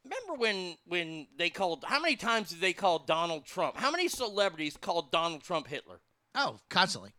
remember 0.04 0.34
when 0.34 0.76
when 0.86 1.26
they 1.36 1.50
called? 1.50 1.84
How 1.86 2.00
many 2.00 2.16
times 2.16 2.50
did 2.50 2.60
they 2.60 2.72
call 2.72 2.98
Donald 3.00 3.44
Trump? 3.44 3.76
How 3.76 3.90
many 3.90 4.08
celebrities 4.08 4.76
called 4.76 5.10
Donald 5.10 5.42
Trump 5.42 5.66
Hitler? 5.66 6.00
Oh, 6.34 6.60
constantly. 6.68 7.12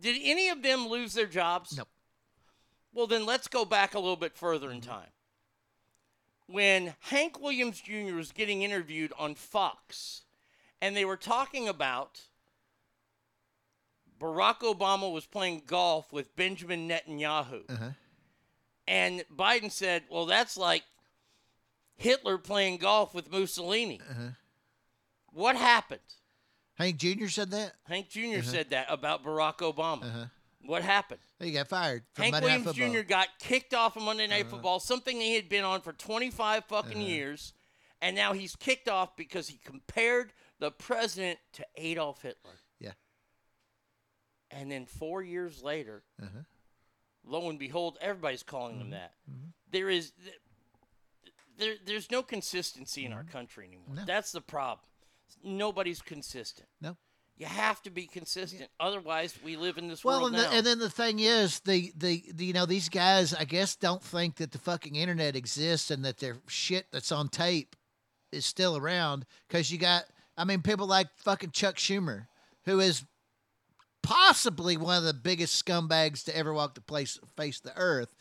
Did 0.00 0.20
any 0.22 0.48
of 0.48 0.62
them 0.62 0.88
lose 0.88 1.14
their 1.14 1.26
jobs? 1.26 1.76
Nope. 1.76 1.88
Well, 2.92 3.06
then 3.06 3.26
let's 3.26 3.48
go 3.48 3.64
back 3.64 3.94
a 3.94 3.98
little 3.98 4.16
bit 4.16 4.36
further 4.36 4.70
in 4.70 4.80
time. 4.80 5.08
When 6.46 6.94
Hank 7.00 7.40
Williams 7.40 7.80
Jr. 7.80 8.14
was 8.14 8.30
getting 8.32 8.62
interviewed 8.62 9.12
on 9.18 9.34
Fox, 9.34 10.22
and 10.80 10.94
they 10.96 11.04
were 11.04 11.16
talking 11.16 11.68
about 11.68 12.20
Barack 14.20 14.60
Obama 14.60 15.12
was 15.12 15.26
playing 15.26 15.62
golf 15.66 16.12
with 16.12 16.36
Benjamin 16.36 16.88
Netanyahu. 16.88 17.62
Uh-huh. 17.68 17.90
And 18.86 19.24
Biden 19.34 19.70
said, 19.70 20.04
well, 20.10 20.26
that's 20.26 20.56
like 20.56 20.82
Hitler 21.96 22.38
playing 22.38 22.78
golf 22.78 23.14
with 23.14 23.30
Mussolini. 23.30 24.00
Uh-huh. 24.08 24.28
What 25.32 25.56
happened? 25.56 26.00
Hank 26.74 26.96
Jr. 26.98 27.28
said 27.28 27.50
that. 27.52 27.72
Hank 27.86 28.08
junior 28.08 28.38
Uh-huh. 28.38 28.50
said 28.50 28.70
that 28.70 28.86
about 28.88 29.22
Barack 29.24 29.58
Obama. 29.58 30.04
Uh-huh. 30.04 30.24
What 30.66 30.82
happened? 30.82 31.20
He 31.38 31.52
got 31.52 31.68
fired 31.68 32.04
Hank 32.16 32.32
Monday 32.32 32.56
Williams. 32.58 32.94
Jr. 32.94 33.02
got 33.02 33.28
kicked 33.38 33.74
off 33.74 33.96
of 33.96 34.02
Monday 34.02 34.26
Night 34.26 34.42
Uh-huh. 34.42 34.50
Football, 34.52 34.80
something 34.80 35.20
he 35.20 35.34
had 35.34 35.48
been 35.48 35.62
on 35.64 35.80
for 35.82 35.92
25 35.92 36.64
fucking 36.64 36.92
Uh-huh. 36.98 37.00
years, 37.06 37.52
and 38.00 38.16
now 38.16 38.32
he's 38.32 38.56
kicked 38.56 38.88
off 38.88 39.14
because 39.14 39.48
he 39.48 39.58
compared 39.58 40.32
the 40.58 40.70
president 40.70 41.38
to 41.52 41.66
Adolf 41.76 42.22
Hitler. 42.22 42.58
Yeah. 42.80 42.92
And 44.50 44.70
then 44.70 44.86
four 44.86 45.22
years 45.22 45.62
later, 45.62 46.02
Uh-huh. 46.20 46.42
lo 47.24 47.48
and 47.50 47.58
behold, 47.58 47.98
everybody's 48.00 48.42
calling 48.42 48.74
Mm-hmm. 48.76 48.82
him 48.84 48.90
that. 48.90 49.14
There 49.70 49.90
is 49.90 50.12
there, 51.58 51.74
there's 51.84 52.10
no 52.10 52.22
consistency 52.22 53.04
in 53.04 53.12
our 53.12 53.24
country 53.24 53.66
anymore. 53.66 53.86
Mm-hmm. 53.88 53.96
No. 53.96 54.04
That's 54.06 54.32
the 54.32 54.40
problem. 54.40 54.86
Nobody's 55.42 56.02
consistent. 56.02 56.68
No. 56.80 56.96
You 57.36 57.46
have 57.46 57.82
to 57.82 57.90
be 57.90 58.06
consistent. 58.06 58.70
Otherwise, 58.78 59.36
we 59.44 59.56
live 59.56 59.76
in 59.76 59.88
this 59.88 60.04
Well, 60.04 60.20
world 60.20 60.34
and, 60.34 60.44
the, 60.44 60.48
and 60.52 60.64
then 60.64 60.78
the 60.78 60.90
thing 60.90 61.18
is, 61.18 61.60
the, 61.60 61.92
the 61.96 62.22
the 62.32 62.44
you 62.44 62.52
know 62.52 62.64
these 62.64 62.88
guys, 62.88 63.34
I 63.34 63.44
guess, 63.44 63.74
don't 63.74 64.02
think 64.02 64.36
that 64.36 64.52
the 64.52 64.58
fucking 64.58 64.94
internet 64.94 65.34
exists 65.34 65.90
and 65.90 66.04
that 66.04 66.18
their 66.18 66.36
shit 66.46 66.86
that's 66.92 67.10
on 67.10 67.28
tape 67.28 67.74
is 68.30 68.46
still 68.46 68.76
around. 68.76 69.26
Because 69.48 69.72
you 69.72 69.78
got, 69.78 70.04
I 70.36 70.44
mean, 70.44 70.62
people 70.62 70.86
like 70.86 71.08
fucking 71.16 71.50
Chuck 71.50 71.74
Schumer, 71.74 72.28
who 72.66 72.78
is 72.78 73.04
possibly 74.04 74.76
one 74.76 74.98
of 74.98 75.04
the 75.04 75.14
biggest 75.14 75.64
scumbags 75.64 76.22
to 76.24 76.36
ever 76.36 76.54
walk 76.54 76.74
the 76.74 76.80
place 76.80 77.18
face 77.36 77.58
the 77.58 77.76
earth. 77.76 78.14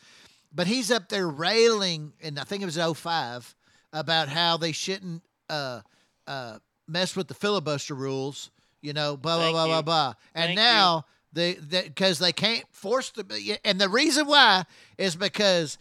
But 0.53 0.67
he's 0.67 0.91
up 0.91 1.09
there 1.09 1.27
railing, 1.27 2.13
and 2.21 2.39
I 2.39 2.43
think 2.43 2.61
it 2.61 2.65
was 2.65 2.77
05, 2.97 3.55
about 3.91 4.29
how 4.29 4.57
they 4.57 4.71
shouldn't 4.71 5.23
uh, 5.49 5.81
uh, 6.27 6.59
mess 6.87 7.15
with 7.15 7.27
the 7.27 7.33
filibuster 7.33 7.95
rules. 7.95 8.51
You 8.81 8.93
know, 8.93 9.15
blah 9.17 9.37
blah 9.37 9.45
Thank 9.45 9.53
blah 9.53 9.65
blah 9.65 9.77
you. 9.77 9.83
blah. 9.83 10.13
And 10.35 10.47
Thank 10.49 10.55
now 10.57 11.05
they 11.31 11.53
because 11.55 12.19
they 12.19 12.33
can't 12.33 12.65
force 12.71 13.11
the 13.11 13.59
and 13.63 13.79
the 13.79 13.89
reason 13.89 14.27
why 14.27 14.65
is 14.97 15.15
because 15.15 15.77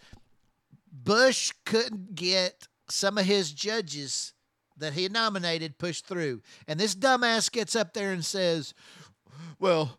Bush 0.90 1.52
couldn't 1.64 2.14
get 2.14 2.68
some 2.88 3.18
of 3.18 3.24
his 3.24 3.52
judges 3.52 4.34
that 4.78 4.92
he 4.94 5.08
nominated 5.08 5.78
pushed 5.78 6.06
through, 6.06 6.42
and 6.68 6.78
this 6.78 6.94
dumbass 6.94 7.50
gets 7.50 7.74
up 7.76 7.92
there 7.92 8.12
and 8.12 8.24
says, 8.24 8.72
"Well." 9.58 9.98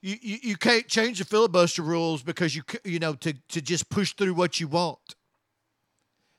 You, 0.00 0.16
you, 0.20 0.56
can't 0.56 0.88
change 0.88 1.18
the 1.18 1.24
filibuster 1.24 1.82
rules 1.82 2.22
because 2.22 2.56
you 2.56 2.62
you 2.84 2.98
know 2.98 3.14
to, 3.14 3.34
to 3.50 3.60
just 3.60 3.90
push 3.90 4.14
through 4.14 4.34
what 4.34 4.58
you 4.58 4.66
want. 4.66 5.14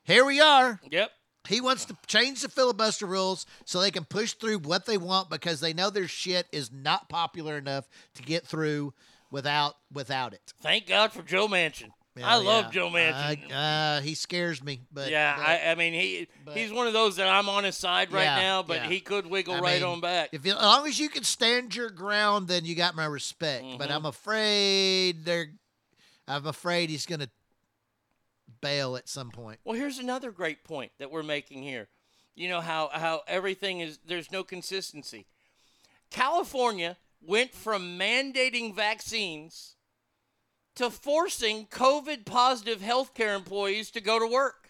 Here 0.03 0.26
we 0.26 0.39
are. 0.39 0.80
Yep. 0.89 1.11
He 1.47 1.61
wants 1.61 1.85
to 1.85 1.97
change 2.07 2.41
the 2.41 2.49
filibuster 2.49 3.05
rules 3.05 3.45
so 3.65 3.80
they 3.80 3.91
can 3.91 4.03
push 4.03 4.34
through 4.34 4.59
what 4.59 4.85
they 4.85 4.97
want 4.97 5.30
because 5.30 5.59
they 5.59 5.73
know 5.73 5.89
their 5.89 6.07
shit 6.07 6.47
is 6.51 6.72
not 6.72 7.07
popular 7.07 7.57
enough 7.57 7.88
to 8.15 8.23
get 8.23 8.47
through 8.47 8.93
without 9.30 9.76
without 9.91 10.34
it. 10.34 10.53
Thank 10.61 10.88
God 10.88 11.11
for 11.11 11.22
Joe 11.22 11.47
Manchin. 11.47 11.89
Yeah, 12.17 12.27
I 12.29 12.35
love 12.37 12.65
yeah. 12.65 12.71
Joe 12.71 12.89
Manchin. 12.89 13.51
Uh, 13.51 13.53
uh, 13.55 14.01
he 14.01 14.15
scares 14.15 14.63
me, 14.63 14.79
but 14.93 15.09
yeah, 15.09 15.35
but- 15.35 15.45
I, 15.45 15.71
I 15.71 15.75
mean 15.75 15.93
he 15.93 16.27
he's 16.53 16.71
one 16.71 16.87
of 16.87 16.93
those 16.93 17.17
that 17.17 17.27
I'm 17.27 17.49
on 17.49 17.65
his 17.65 17.75
side 17.75 18.11
right 18.13 18.23
Yeah, 18.23 18.35
now, 18.37 18.63
but 18.63 18.77
yeah. 18.77 18.87
he 18.89 19.01
could 19.01 19.25
wiggle 19.27 19.55
I 19.55 19.59
right 19.59 19.81
mean, 19.81 19.91
on 19.91 19.99
back. 20.01 20.29
If 20.31 20.45
you, 20.45 20.53
as 20.53 20.61
long 20.61 20.87
as 20.87 20.97
you 20.97 21.09
can 21.09 21.23
stand 21.23 21.75
your 21.75 21.89
ground, 21.89 22.47
then 22.47 22.63
you 22.63 22.73
got 22.73 22.95
my 22.95 23.05
respect. 23.05 23.65
But 23.77 23.89
Mhm. 23.89 23.95
I'm 23.95 24.05
afraid 24.05 25.25
they're. 25.25 25.51
I'm 26.27 26.47
afraid 26.47 26.89
he's 26.89 27.05
gonna 27.05 27.29
bail 28.61 28.95
at 28.95 29.09
some 29.09 29.29
point. 29.31 29.59
Well, 29.63 29.77
here's 29.77 29.99
another 29.99 30.31
great 30.31 30.63
point 30.63 30.91
that 30.99 31.11
we're 31.11 31.21
making 31.23 31.63
here. 31.63 31.87
You 32.33 32.49
know 32.49 32.61
how 32.61 32.89
how 32.93 33.21
everything 33.27 33.81
is 33.81 33.99
there's 34.05 34.31
no 34.31 34.43
consistency. 34.43 35.25
California 36.09 36.97
went 37.21 37.53
from 37.53 37.97
mandating 37.99 38.73
vaccines 38.75 39.75
to 40.76 40.89
forcing 40.89 41.68
COVID 41.68 42.26
positive 42.26 42.80
healthcare 42.81 43.35
employees 43.35 43.91
to 43.91 44.02
go 44.02 44.19
to 44.19 44.27
work. 44.27 44.69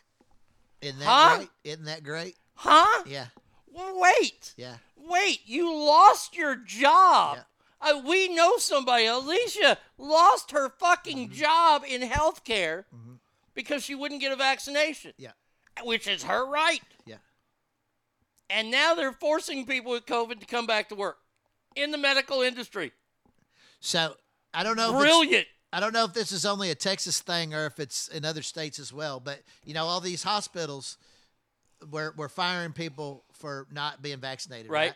Isn't 0.81 0.99
that 0.99 1.05
Huh? 1.07 1.37
great? 1.37 1.49
Isn't 1.63 1.85
that 1.85 2.03
great? 2.03 2.35
Huh? 2.55 3.03
Yeah. 3.07 3.27
Wait. 3.71 4.53
Yeah. 4.57 4.77
Wait, 4.97 5.41
you 5.45 5.73
lost 5.73 6.35
your 6.35 6.55
job. 6.55 7.39
Uh, 7.81 8.01
we 8.05 8.29
know 8.33 8.57
somebody. 8.57 9.05
Alicia 9.05 9.77
lost 9.97 10.51
her 10.51 10.69
fucking 10.69 11.29
Mm-hmm. 11.29 11.33
job 11.35 11.83
in 11.87 12.01
healthcare 12.01 12.85
because 13.53 13.83
she 13.83 13.95
wouldn't 13.95 14.21
get 14.21 14.31
a 14.31 14.35
vaccination. 14.35 15.13
Yeah. 15.17 15.31
Which 15.83 16.07
is 16.07 16.23
her 16.23 16.45
right. 16.49 16.81
Yeah. 17.05 17.17
And 18.49 18.71
now 18.71 18.95
they're 18.95 19.11
forcing 19.11 19.65
people 19.65 19.91
with 19.91 20.05
COVID 20.05 20.39
to 20.39 20.45
come 20.45 20.65
back 20.67 20.89
to 20.89 20.95
work 20.95 21.17
in 21.75 21.91
the 21.91 21.97
medical 21.97 22.41
industry. 22.41 22.91
So 23.79 24.15
I 24.53 24.63
don't 24.63 24.77
know. 24.77 24.93
Brilliant. 24.97 25.47
I 25.75 25.81
don't 25.81 25.91
know 25.91 26.05
if 26.05 26.13
this 26.13 26.31
is 26.31 26.45
only 26.45 26.71
a 26.71 26.75
Texas 26.75 27.19
thing 27.19 27.53
or 27.53 27.65
if 27.65 27.81
it's 27.81 28.07
in 28.07 28.23
other 28.23 28.41
states 28.41 28.79
as 28.79 28.93
well. 28.93 29.19
But 29.19 29.41
you 29.65 29.73
know, 29.73 29.83
all 29.83 29.99
these 29.99 30.23
hospitals, 30.23 30.97
we're 31.91 32.13
we're 32.15 32.29
firing 32.29 32.71
people 32.71 33.25
for 33.33 33.67
not 33.69 34.01
being 34.01 34.19
vaccinated, 34.19 34.71
Right. 34.71 34.93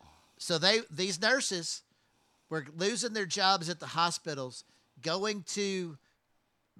right? 0.00 0.08
So 0.38 0.56
they 0.56 0.82
these 0.88 1.20
nurses 1.20 1.82
were 2.48 2.64
losing 2.76 3.12
their 3.12 3.26
jobs 3.26 3.68
at 3.68 3.80
the 3.80 3.86
hospitals, 3.86 4.62
going 5.02 5.42
to 5.54 5.98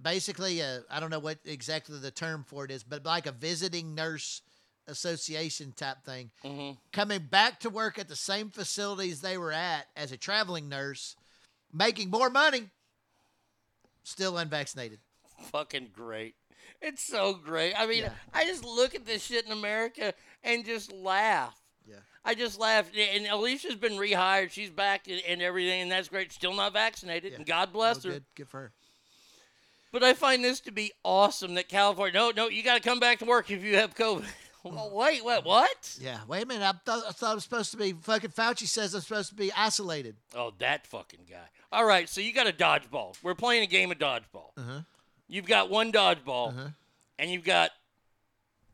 basically 0.01 0.61
a 0.61 0.82
I 0.89 1.01
don't 1.01 1.11
know 1.11 1.19
what 1.19 1.39
exactly 1.45 1.99
the 1.99 2.12
term 2.12 2.45
for 2.47 2.65
it 2.66 2.70
is, 2.70 2.85
but 2.85 3.05
like 3.05 3.27
a 3.27 3.32
visiting 3.32 3.97
nurse 3.97 4.43
association 4.86 5.73
type 5.73 6.05
thing, 6.05 6.31
mm-hmm. 6.45 6.78
coming 6.93 7.27
back 7.28 7.59
to 7.61 7.69
work 7.69 7.99
at 7.99 8.07
the 8.07 8.15
same 8.15 8.51
facilities 8.51 9.23
they 9.23 9.36
were 9.36 9.53
at 9.53 9.89
as 9.97 10.12
a 10.12 10.16
traveling 10.16 10.69
nurse, 10.69 11.16
making 11.73 12.11
more 12.11 12.31
money, 12.31 12.70
still 14.09 14.39
unvaccinated. 14.39 14.99
Fucking 15.53 15.91
great. 15.95 16.35
It's 16.81 17.03
so 17.03 17.35
great. 17.35 17.75
I 17.75 17.87
mean, 17.87 18.03
Yeah. 18.05 18.13
I 18.33 18.45
just 18.45 18.65
look 18.65 18.95
at 18.95 19.05
this 19.07 19.25
shit 19.25 19.45
in 19.47 19.53
America 19.53 20.15
and 20.45 20.65
just 20.65 20.93
laugh. 20.93 21.57
Yeah. 21.87 21.97
I 22.25 22.35
just 22.35 22.59
laugh. 22.59 22.91
And 22.97 23.27
Alicia's 23.27 23.75
been 23.77 23.95
rehired. 23.95 24.51
She's 24.51 24.71
back 24.71 25.09
and- 25.09 25.21
and 25.23 25.41
everything, 25.43 25.83
and 25.83 25.91
that's 25.91 26.09
great. 26.09 26.33
Still 26.33 26.55
not 26.55 26.73
vaccinated, 26.73 27.33
and 27.35 27.47
God 27.47 27.73
bless 27.73 28.05
Oh, 28.05 28.09
her. 28.09 28.15
good, 28.15 28.25
good 28.35 28.49
for 28.49 28.61
her. 28.61 28.73
But 29.91 30.05
I 30.05 30.13
find 30.15 30.45
this 30.45 30.61
to 30.61 30.71
be 30.73 30.93
awesome 31.03 31.55
that 31.55 31.69
California. 31.69 32.13
No, 32.13 32.31
no, 32.31 32.49
you 32.49 32.63
got 32.63 32.75
to 32.75 32.87
come 32.87 33.01
back 33.01 33.21
to 33.21 33.25
work 33.25 33.51
if 33.51 33.63
you 33.65 33.77
have 33.77 33.95
COVID. 33.95 34.27
Wait, 34.65 35.25
what? 35.25 35.45
What? 35.45 35.97
Yeah, 36.01 36.19
wait 36.27 36.43
a 36.43 36.47
minute. 36.47 36.65
I 36.65 36.73
thought, 36.85 37.05
I 37.09 37.13
thought 37.13 37.31
I 37.31 37.35
was 37.35 37.45
supposed 37.45 37.71
to 37.73 37.77
be. 37.77 37.93
Fucking 37.93 38.31
Fauci 38.31 38.67
says 38.67 38.95
I'm 38.95 39.01
supposed 39.01 39.31
to 39.31 39.35
be 39.35 39.53
isolated. 39.53 40.17
Oh, 40.35 40.53
that 40.59 40.87
fucking 40.87 41.21
guy. 41.29 41.47
All 41.73 41.85
right, 41.85 42.09
so 42.09 42.21
you 42.21 42.33
got 42.33 42.47
a 42.47 42.53
dodgeball. 42.53 43.17
We're 43.23 43.35
playing 43.35 43.63
a 43.63 43.67
game 43.67 43.91
of 43.93 43.99
dodgeball. 43.99 44.53
Uh-huh. 44.57 44.81
You've 45.29 45.47
got 45.47 45.69
one 45.71 45.93
dodgeball, 45.93 46.73
and 47.19 47.31
you've 47.31 47.45
got 47.45 47.71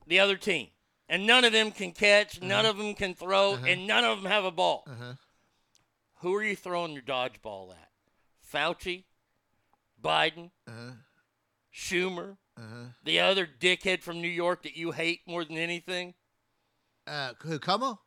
the 0.06 0.20
other 0.20 0.36
team, 0.36 0.69
and 1.09 1.27
none 1.27 1.44
of 1.44 1.52
them 1.52 1.70
can 1.73 1.90
catch, 1.93 2.40
none 2.40 2.65
of 2.66 2.77
them 2.78 2.94
can 2.94 3.15
throw, 3.15 3.55
and 3.55 3.86
none 3.86 4.05
of 4.05 4.23
them 4.23 4.31
have 4.31 4.44
a 4.44 4.51
ball. 4.52 4.85
Uh-huh. 4.86 5.15
Who 6.20 6.35
are 6.36 6.44
you 6.44 6.55
throwing 6.56 6.93
your 6.93 7.02
dodgeball 7.02 7.70
at? 7.73 7.89
Fauci, 8.52 9.05
Biden, 10.02 10.51
Uh-huh. 10.69 10.93
Schumer, 11.74 12.36
Uh-huh. 12.56 12.86
the 13.05 13.18
other 13.20 13.47
dickhead 13.47 14.01
from 14.01 14.20
New 14.20 14.28
York 14.28 14.62
that 14.62 14.76
you 14.76 14.93
hate 14.93 15.20
more 15.26 15.44
than 15.44 15.56
anything? 15.56 16.14
Uh, 17.06 17.32
who, 17.43 17.59
Cuomo? 17.59 17.98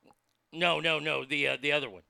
No, 0.53 0.79
no, 0.79 0.99
no. 0.99 1.25
The 1.25 1.49
uh, 1.49 1.57
the 1.61 1.71
other 1.73 1.89
one, 1.89 2.03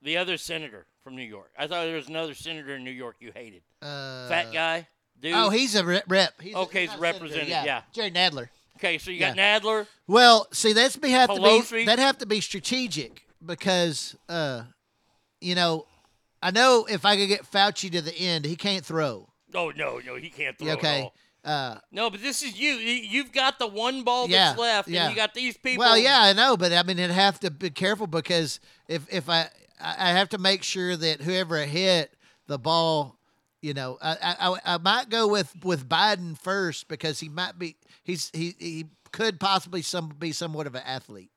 the 0.00 0.16
other 0.16 0.36
senator 0.38 0.86
from 1.04 1.16
New 1.16 1.22
York. 1.22 1.50
I 1.58 1.66
thought 1.66 1.84
there 1.84 1.96
was 1.96 2.08
another 2.08 2.34
senator 2.34 2.74
in 2.76 2.84
New 2.84 2.90
York 2.90 3.16
you 3.20 3.30
hated. 3.34 3.62
Uh, 3.80 4.28
Fat 4.28 4.52
guy, 4.52 4.88
dude. 5.20 5.34
Oh, 5.34 5.50
he's 5.50 5.74
a 5.74 5.84
rep. 5.84 6.04
rep. 6.08 6.40
He's 6.40 6.54
okay. 6.54 6.82
he's 6.82 6.90
He's 6.90 6.98
a 6.98 7.02
representative. 7.02 7.48
Yeah. 7.48 7.82
Jerry 7.92 8.10
Nadler. 8.10 8.48
Okay, 8.78 8.98
so 8.98 9.10
you 9.10 9.20
got 9.20 9.36
Nadler. 9.36 9.86
Well, 10.08 10.48
see, 10.52 10.72
that's 10.72 10.96
be 10.96 11.10
have 11.10 11.32
to 11.32 11.40
be 11.70 11.84
that 11.84 11.98
have 11.98 12.18
to 12.18 12.26
be 12.26 12.40
strategic 12.40 13.26
because, 13.44 14.16
uh, 14.28 14.64
you 15.40 15.54
know, 15.54 15.86
I 16.42 16.50
know 16.50 16.86
if 16.90 17.04
I 17.04 17.16
could 17.16 17.28
get 17.28 17.48
Fauci 17.48 17.92
to 17.92 18.00
the 18.00 18.14
end, 18.14 18.44
he 18.44 18.56
can't 18.56 18.84
throw. 18.84 19.28
Oh 19.54 19.70
no, 19.76 20.00
no, 20.04 20.16
he 20.16 20.30
can't 20.30 20.58
throw. 20.58 20.72
Okay. 20.72 21.10
Uh, 21.44 21.76
No, 21.90 22.08
but 22.08 22.20
this 22.22 22.42
is 22.42 22.56
you. 22.58 22.74
You- 22.74 23.02
You've 23.10 23.32
got 23.32 23.58
the 23.58 23.66
one 23.66 24.04
ball 24.04 24.28
yeah, 24.28 24.48
that's 24.50 24.58
left, 24.60 24.88
yeah. 24.88 25.06
and 25.06 25.10
you 25.10 25.16
got 25.16 25.34
these 25.34 25.56
people. 25.56 25.80
Well, 25.80 25.98
yeah, 25.98 26.20
I 26.22 26.32
know, 26.32 26.56
but 26.56 26.72
I 26.72 26.82
mean, 26.84 26.98
it'd 26.98 27.10
have 27.14 27.40
to 27.40 27.50
be 27.50 27.70
careful 27.70 28.06
because 28.06 28.60
if 28.88 29.02
if 29.12 29.28
I 29.28 29.48
I 29.80 30.10
have 30.10 30.28
to 30.30 30.38
make 30.38 30.62
sure 30.62 30.96
that 30.96 31.20
whoever 31.22 31.58
hit 31.64 32.14
the 32.46 32.58
ball, 32.58 33.16
you 33.60 33.74
know, 33.74 33.98
I 34.00 34.16
I, 34.22 34.48
I- 34.50 34.74
I 34.74 34.78
might 34.78 35.08
go 35.08 35.26
with 35.26 35.52
with 35.64 35.88
Biden 35.88 36.38
first 36.38 36.86
because 36.86 37.18
he 37.18 37.28
might 37.28 37.58
be 37.58 37.76
he's 38.04 38.30
he 38.32 38.54
he 38.58 38.84
could 39.10 39.40
possibly 39.40 39.82
some 39.82 40.10
be 40.18 40.30
somewhat 40.32 40.66
of 40.68 40.74
an 40.76 40.82
athlete. 40.86 41.30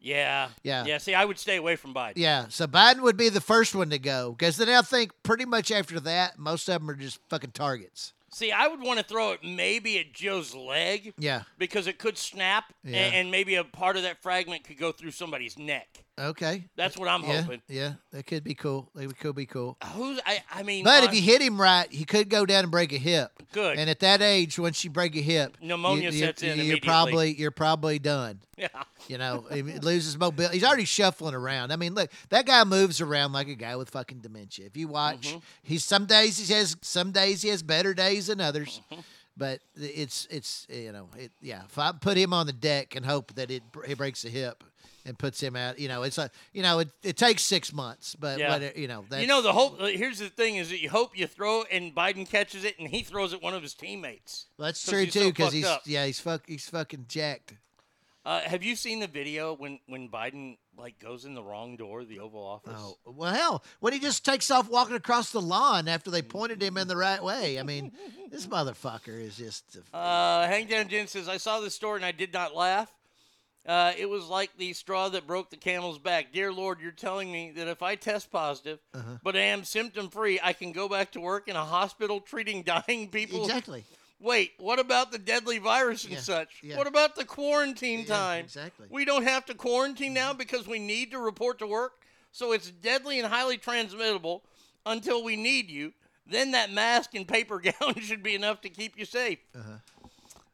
Yeah. 0.00 0.48
Yeah. 0.64 0.84
Yeah. 0.84 0.98
See, 0.98 1.14
I 1.14 1.24
would 1.24 1.38
stay 1.38 1.56
away 1.56 1.76
from 1.76 1.94
Biden. 1.94 2.14
Yeah, 2.16 2.46
so 2.48 2.66
Biden 2.66 3.02
would 3.02 3.16
be 3.16 3.28
the 3.28 3.40
first 3.40 3.72
one 3.74 3.90
to 3.90 3.98
go 4.00 4.32
because 4.32 4.56
then 4.56 4.68
I 4.68 4.82
think 4.82 5.12
pretty 5.22 5.44
much 5.44 5.70
after 5.70 6.00
that, 6.00 6.38
most 6.38 6.68
of 6.68 6.80
them 6.80 6.90
are 6.90 6.96
just 6.96 7.20
fucking 7.28 7.52
targets. 7.52 8.12
See, 8.34 8.50
I 8.50 8.66
would 8.66 8.80
want 8.80 8.98
to 8.98 9.04
throw 9.04 9.32
it 9.32 9.40
maybe 9.44 9.98
at 9.98 10.12
Joe's 10.14 10.54
leg. 10.54 11.12
Yeah. 11.18 11.42
Because 11.58 11.86
it 11.86 11.98
could 11.98 12.16
snap, 12.16 12.72
Yeah. 12.82 12.96
and, 12.98 13.30
maybe 13.30 13.54
a 13.56 13.64
part 13.64 13.96
of 13.96 14.02
that 14.04 14.22
fragment 14.22 14.64
could 14.64 14.78
go 14.78 14.90
through 14.92 15.10
somebody's 15.10 15.58
neck. 15.58 16.04
Okay. 16.20 16.66
That's 16.76 16.96
what 16.98 17.08
I'm 17.08 17.22
yeah, 17.22 17.42
hoping. 17.42 17.62
Yeah, 17.68 17.94
that 18.10 18.26
could 18.26 18.44
be 18.44 18.54
cool. 18.54 18.90
It 18.94 19.18
could 19.18 19.34
be 19.34 19.46
cool. 19.46 19.78
Who's 19.94 20.20
I? 20.26 20.42
I 20.52 20.62
mean, 20.62 20.84
But 20.84 21.04
if 21.04 21.14
you 21.14 21.22
hit 21.22 21.40
him 21.40 21.58
right, 21.60 21.90
he 21.90 22.04
could 22.04 22.28
go 22.28 22.44
down 22.44 22.64
and 22.64 22.70
break 22.70 22.92
a 22.92 22.98
hip. 22.98 23.30
Good. 23.52 23.78
And 23.78 23.88
at 23.88 24.00
that 24.00 24.20
age, 24.20 24.58
once 24.58 24.84
you 24.84 24.90
break 24.90 25.16
a 25.16 25.20
hip, 25.20 25.56
Pneumonia 25.62 26.10
you, 26.10 26.18
sets 26.18 26.42
in 26.42 26.58
You're 26.60 26.78
probably 26.80 27.34
you're 27.34 27.50
probably 27.50 27.98
done. 27.98 28.40
Yeah. 28.58 28.68
You 29.08 29.18
know, 29.18 29.44
he 29.50 29.62
loses 29.62 30.16
mobility. 30.16 30.54
He's 30.58 30.64
already 30.64 30.84
shuffling 30.84 31.34
around. 31.34 31.72
I 31.72 31.76
mean, 31.76 31.94
look, 31.94 32.12
that 32.28 32.46
guy 32.46 32.62
moves 32.62 33.00
around 33.00 33.32
like 33.32 33.48
a 33.48 33.56
guy 33.56 33.74
with 33.74 33.90
fucking 33.90 34.18
dementia. 34.20 34.66
If 34.66 34.76
you 34.76 34.86
watch, 34.86 35.30
Mm-hmm. 35.30 35.38
he's 35.64 35.84
some 35.84 36.06
days 36.06 36.38
he 36.38 36.52
has 36.54 36.76
some 36.80 37.10
days 37.10 37.42
he 37.42 37.48
has 37.48 37.62
better 37.64 37.92
days 37.92 38.28
than 38.28 38.40
others. 38.40 38.80
Mm-hmm. 38.92 39.00
But 39.36 39.60
it's 39.76 40.26
it's 40.30 40.66
you 40.68 40.92
know 40.92 41.08
it 41.18 41.32
yeah. 41.40 41.62
If 41.64 41.78
I 41.78 41.92
put 41.92 42.16
him 42.18 42.32
on 42.32 42.46
the 42.46 42.52
deck 42.52 42.94
and 42.96 43.04
hope 43.06 43.34
that 43.34 43.50
it 43.50 43.62
he 43.86 43.94
breaks 43.94 44.24
a 44.26 44.28
hip 44.28 44.62
and 45.06 45.18
puts 45.18 45.40
him 45.42 45.56
out, 45.56 45.78
you 45.78 45.88
know, 45.88 46.02
it's 46.02 46.18
a 46.18 46.30
you 46.52 46.62
know 46.62 46.80
it, 46.80 46.90
it 47.02 47.16
takes 47.16 47.42
six 47.42 47.72
months, 47.72 48.14
but 48.14 48.38
Yeah. 48.38 48.50
what 48.50 48.76
you 48.76 48.86
know 48.88 49.04
that's, 49.08 49.22
you 49.22 49.26
know 49.28 49.40
the 49.40 49.52
whole. 49.54 49.76
uh, 49.80 49.86
Here's 49.86 50.18
the 50.18 50.28
thing: 50.28 50.56
is 50.56 50.68
that 50.68 50.80
you 50.80 50.90
hope 50.90 51.16
you 51.18 51.26
throw 51.26 51.64
and 51.72 51.94
Biden 51.94 52.28
catches 52.28 52.62
it 52.64 52.78
and 52.78 52.88
he 52.88 53.02
throws 53.02 53.32
it 53.32 53.42
one 53.42 53.54
of 53.54 53.62
his 53.62 53.72
teammates. 53.72 54.46
That's 54.58 54.84
true 54.84 55.04
he's 55.04 55.14
too 55.14 55.28
because 55.30 55.46
fucked 55.46 55.54
he's 55.54 55.64
up. 55.66 55.82
yeah 55.86 56.04
he's 56.04 56.20
fuck 56.20 56.42
he's 56.46 56.68
fucking 56.68 57.06
jacked. 57.08 57.54
Uh, 58.26 58.40
have 58.42 58.62
you 58.62 58.76
seen 58.76 59.00
the 59.00 59.06
video 59.08 59.54
when 59.56 59.80
when 59.86 60.08
Biden 60.10 60.58
like 60.82 60.98
goes 60.98 61.24
in 61.24 61.34
the 61.34 61.42
wrong 61.42 61.76
door, 61.76 62.00
of 62.00 62.08
the 62.08 62.18
Oval 62.18 62.42
Office? 62.44 62.74
Oh 62.76 62.96
well, 63.06 63.32
hell, 63.32 63.64
when 63.78 63.92
he 63.92 64.00
just 64.00 64.24
takes 64.24 64.50
off 64.50 64.68
walking 64.68 64.96
across 64.96 65.30
the 65.30 65.40
lawn 65.40 65.86
after 65.86 66.10
they 66.10 66.22
pointed 66.22 66.60
him 66.62 66.76
in 66.76 66.88
the 66.88 66.96
right 66.96 67.22
way. 67.22 67.60
I 67.60 67.62
mean, 67.62 67.92
this 68.30 68.46
motherfucker 68.48 69.20
is 69.20 69.36
just. 69.36 69.78
Uh, 69.94 70.46
Hangdown 70.48 70.88
Jen 70.88 71.06
says, 71.06 71.28
I 71.28 71.36
saw 71.36 71.60
this 71.60 71.74
story 71.76 71.96
and 71.96 72.04
I 72.04 72.10
did 72.12 72.32
not 72.32 72.54
laugh. 72.54 72.92
Uh, 73.64 73.92
it 73.96 74.10
was 74.10 74.26
like 74.26 74.50
the 74.58 74.72
straw 74.72 75.08
that 75.08 75.24
broke 75.24 75.50
the 75.50 75.56
camel's 75.56 76.00
back. 76.00 76.32
Dear 76.32 76.52
Lord, 76.52 76.80
you're 76.80 76.90
telling 76.90 77.30
me 77.30 77.52
that 77.52 77.68
if 77.68 77.80
I 77.80 77.94
test 77.94 78.32
positive, 78.32 78.80
Uh-huh. 78.92 79.18
but 79.22 79.36
I 79.36 79.40
am 79.42 79.62
symptom 79.62 80.10
free, 80.10 80.40
I 80.42 80.52
can 80.52 80.72
go 80.72 80.88
back 80.88 81.12
to 81.12 81.20
work 81.20 81.46
in 81.46 81.54
a 81.54 81.64
hospital 81.64 82.18
treating 82.20 82.62
dying 82.64 83.08
people? 83.08 83.44
Exactly. 83.44 83.84
Wait, 84.22 84.52
what 84.58 84.78
about 84.78 85.10
the 85.10 85.18
deadly 85.18 85.58
virus 85.58 86.04
and 86.04 86.12
Yeah, 86.12 86.20
such? 86.20 86.60
yeah. 86.62 86.76
What 86.76 86.86
about 86.86 87.16
the 87.16 87.24
quarantine 87.24 88.04
time? 88.04 88.44
exactly. 88.44 88.86
We 88.88 89.04
don't 89.04 89.24
have 89.24 89.44
to 89.46 89.54
quarantine 89.54 90.14
now 90.14 90.32
because 90.32 90.66
we 90.68 90.78
need 90.78 91.10
to 91.10 91.18
report 91.18 91.58
to 91.58 91.66
work. 91.66 91.92
So 92.30 92.52
it's 92.52 92.70
deadly 92.70 93.18
and 93.18 93.28
highly 93.28 93.58
transmittable 93.58 94.42
until 94.86 95.24
we 95.24 95.34
need 95.36 95.68
you. 95.68 95.92
Then 96.24 96.52
that 96.52 96.70
mask 96.72 97.14
and 97.14 97.26
paper 97.26 97.58
gown 97.80 97.94
should 98.00 98.22
be 98.22 98.34
enough 98.36 98.60
to 98.62 98.68
keep 98.70 98.96
you 98.96 99.04
safe. 99.04 99.38
Uh-huh. 99.58 99.78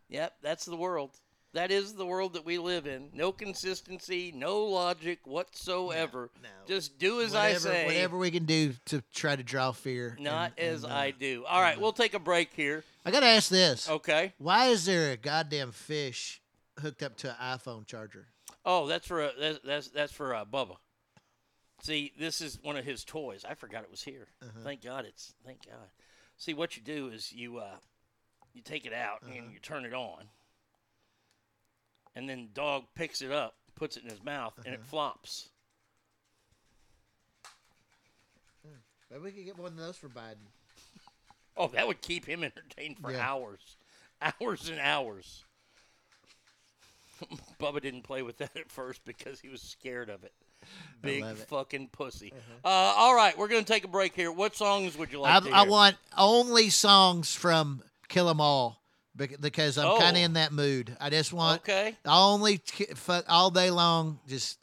Yep, 0.09 0.35
that's 0.43 0.65
the 0.65 0.77
world. 0.77 1.11
That 1.55 1.70
is 1.70 1.95
the 1.95 2.05
world 2.05 2.35
that 2.35 2.45
we 2.45 2.59
live 2.59 2.87
in. 2.87 3.09
No 3.15 3.33
consistency, 3.33 4.33
no 4.35 4.65
logic 4.65 5.20
whatsoever. 5.27 6.31
Just 6.66 6.99
do 6.99 7.23
as 7.23 7.35
I 7.35 7.55
say. 7.55 7.87
whatever 7.87 8.19
we 8.19 8.31
can 8.31 8.45
do 8.45 8.75
to 8.87 9.03
try 9.15 9.35
to 9.35 9.43
draw 9.43 9.73
fear. 9.73 10.11
and- 10.16 10.25
Not 10.25 10.53
as 10.59 10.85
and, 10.85 10.93
uh, 10.93 10.97
I 10.97 11.11
do. 11.12 11.45
All 11.49 11.61
right, 11.61 11.81
we'll 11.81 11.93
take 11.93 12.12
a 12.15 12.19
break 12.19 12.53
here. 12.55 12.85
I 13.05 13.11
gotta 13.11 13.27
ask 13.27 13.49
this. 13.49 13.89
Okay. 13.89 14.35
Why 14.39 14.66
is 14.66 14.85
there 14.85 15.12
a 15.12 15.16
goddamn 15.16 15.73
fish 15.73 16.43
hooked 16.81 17.03
up 17.03 17.16
to 17.19 17.31
an 17.31 17.37
iPhone 17.59 17.87
charger? 17.87 18.27
Oh, 18.66 18.87
that's 18.87 19.07
for 19.07 19.23
uh, 19.23 19.31
that's 19.41 19.59
that's, 19.65 19.89
that's 19.89 20.12
for 20.12 20.35
uh, 20.35 20.45
Bubba. 20.45 20.77
See, 21.81 22.12
this 22.19 22.41
is 22.43 22.59
one 22.62 22.77
of 22.77 22.85
his 22.85 23.05
toys. 23.05 23.45
I 23.49 23.55
forgot 23.55 23.85
it 23.85 23.91
was 23.91 24.03
here. 24.03 24.27
Uh-huh. 24.43 24.61
Thank 24.65 24.83
God 24.83 25.07
it's 25.07 25.33
thank 25.47 25.65
God. 25.65 25.89
See, 26.37 26.53
what 26.53 26.77
you 26.77 26.83
do 26.83 27.09
is 27.09 27.33
you 27.33 27.59
uh, 27.59 27.77
you 28.53 28.61
take 28.61 28.85
it 28.85 28.93
out 28.93 29.20
Uh-huh. 29.25 29.33
and 29.39 29.51
you 29.53 29.59
turn 29.61 29.87
it 29.87 29.95
on, 29.95 30.25
and 32.19 32.28
then 32.28 32.49
dog 32.53 32.82
picks 32.97 33.23
it 33.23 33.31
up, 33.31 33.55
puts 33.77 33.97
it 33.97 34.03
in 34.03 34.11
his 34.11 34.23
mouth, 34.24 34.55
and 34.59 34.66
Uh-huh. 34.66 34.74
it 34.74 34.85
flops. 34.85 35.51
Maybe 39.11 39.23
we 39.23 39.31
could 39.31 39.45
get 39.45 39.57
one 39.59 39.69
of 39.73 39.77
those 39.78 39.97
for 39.97 40.09
Biden. 40.09 40.51
Oh, 41.57 41.69
that 41.69 41.86
would 41.86 42.03
keep 42.03 42.27
him 42.27 42.43
entertained 42.45 42.99
for 42.99 43.11
Yeah. 43.12 43.27
hours, 43.27 43.77
hours 44.20 44.69
and 44.69 44.78
hours. 44.81 45.45
Bubba 47.61 47.81
didn't 47.81 48.03
play 48.03 48.23
with 48.23 48.36
that 48.39 48.55
at 48.57 48.70
first 48.70 49.05
because 49.05 49.40
he 49.40 49.49
was 49.49 49.62
scared 49.62 50.09
of 50.11 50.24
it. 50.24 50.32
Big 51.03 51.23
love 51.23 51.39
it. 51.39 51.43
Uh-huh. 51.51 51.59
fucking 51.62 51.89
pussy. 51.89 52.32
Uh, 52.65 52.69
all 52.69 53.15
right, 53.15 53.36
we're 53.39 53.49
gonna 53.49 53.62
take 53.62 53.85
a 53.85 53.89
break 53.89 54.15
here. 54.15 54.31
What 54.31 54.55
songs 54.57 54.97
would 54.99 55.11
you 55.12 55.20
like 55.20 55.35
I, 55.45 55.49
to 55.49 55.55
I 55.55 55.61
hear? 55.62 55.70
want 55.70 55.97
only 56.16 56.69
songs 56.69 57.35
from 57.35 57.82
Kill 58.09 58.28
'Em 58.28 58.40
All 58.40 58.82
because 59.19 59.77
I'm 59.78 59.99
kind 59.99 60.16
Oh. 60.16 60.20
of 60.20 60.24
in 60.24 60.32
that 60.35 60.53
mood. 60.53 60.97
I 61.01 61.11
just 61.11 61.32
want 61.32 61.62
Okay. 61.62 61.97
only 62.07 62.61
all 63.28 63.51
day 63.51 63.70
long. 63.70 64.19
Just 64.28 64.59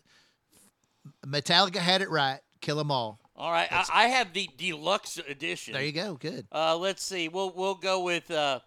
Metallica 1.26 1.78
had 1.78 2.02
it 2.02 2.10
right. 2.10 2.40
Kill 2.62 2.78
them 2.78 2.92
All. 2.92 3.20
All 3.38 3.52
right, 3.52 3.68
I, 3.70 3.86
I 3.94 4.08
have 4.08 4.32
the 4.32 4.50
deluxe 4.58 5.18
edition. 5.18 5.74
There 5.74 5.84
you 5.84 5.92
go. 5.92 6.14
Good. 6.16 6.48
Uh, 6.54 6.78
let's 6.78 7.04
see. 7.04 7.28
We'll 7.28 7.52
we'll 7.52 7.76
go 7.76 8.02
with. 8.02 8.32
Uh, 8.32 8.62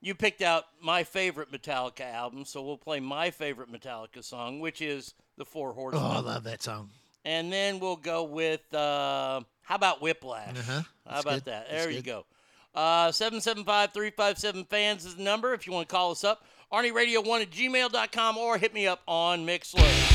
you 0.00 0.14
picked 0.14 0.40
out 0.42 0.64
my 0.82 1.04
favorite 1.04 1.52
Metallica 1.52 2.00
album, 2.10 2.44
so 2.46 2.62
we'll 2.62 2.78
play 2.78 3.00
my 3.00 3.30
favorite 3.30 3.70
Metallica 3.70 4.24
song, 4.24 4.60
which 4.60 4.80
is 4.80 5.14
the 5.36 5.44
Four 5.44 5.72
Horsemen. 5.74 6.02
Oh, 6.04 6.08
I 6.10 6.20
love 6.20 6.44
that 6.44 6.62
song. 6.62 6.90
And 7.26 7.52
then 7.52 7.80
we'll 7.80 7.96
go 7.96 8.24
with 8.24 8.60
uh, 8.74 9.40
how 9.62 9.74
about 9.74 10.00
Whiplash? 10.02 10.58
Uh-huh. 10.58 10.82
How 11.06 11.20
about 11.20 11.24
good. 11.34 11.44
that? 11.46 11.68
That's 11.70 11.84
There 11.84 11.90
you 11.90 11.98
good. 12.02 12.04
go. 12.06 12.26
Uh, 12.74 13.08
775-357 13.08 14.68
fans 14.68 15.04
is 15.04 15.16
the 15.16 15.22
number 15.22 15.54
if 15.54 15.66
you 15.66 15.72
want 15.72 15.88
to 15.88 15.94
call 15.94 16.10
us 16.10 16.24
up. 16.24 16.44
ArnieRadio1 16.72 17.42
at 17.42 17.50
gmail.com 17.50 18.36
or 18.36 18.58
hit 18.58 18.74
me 18.74 18.86
up 18.86 19.00
on 19.06 19.46
Mixlr. 19.46 20.13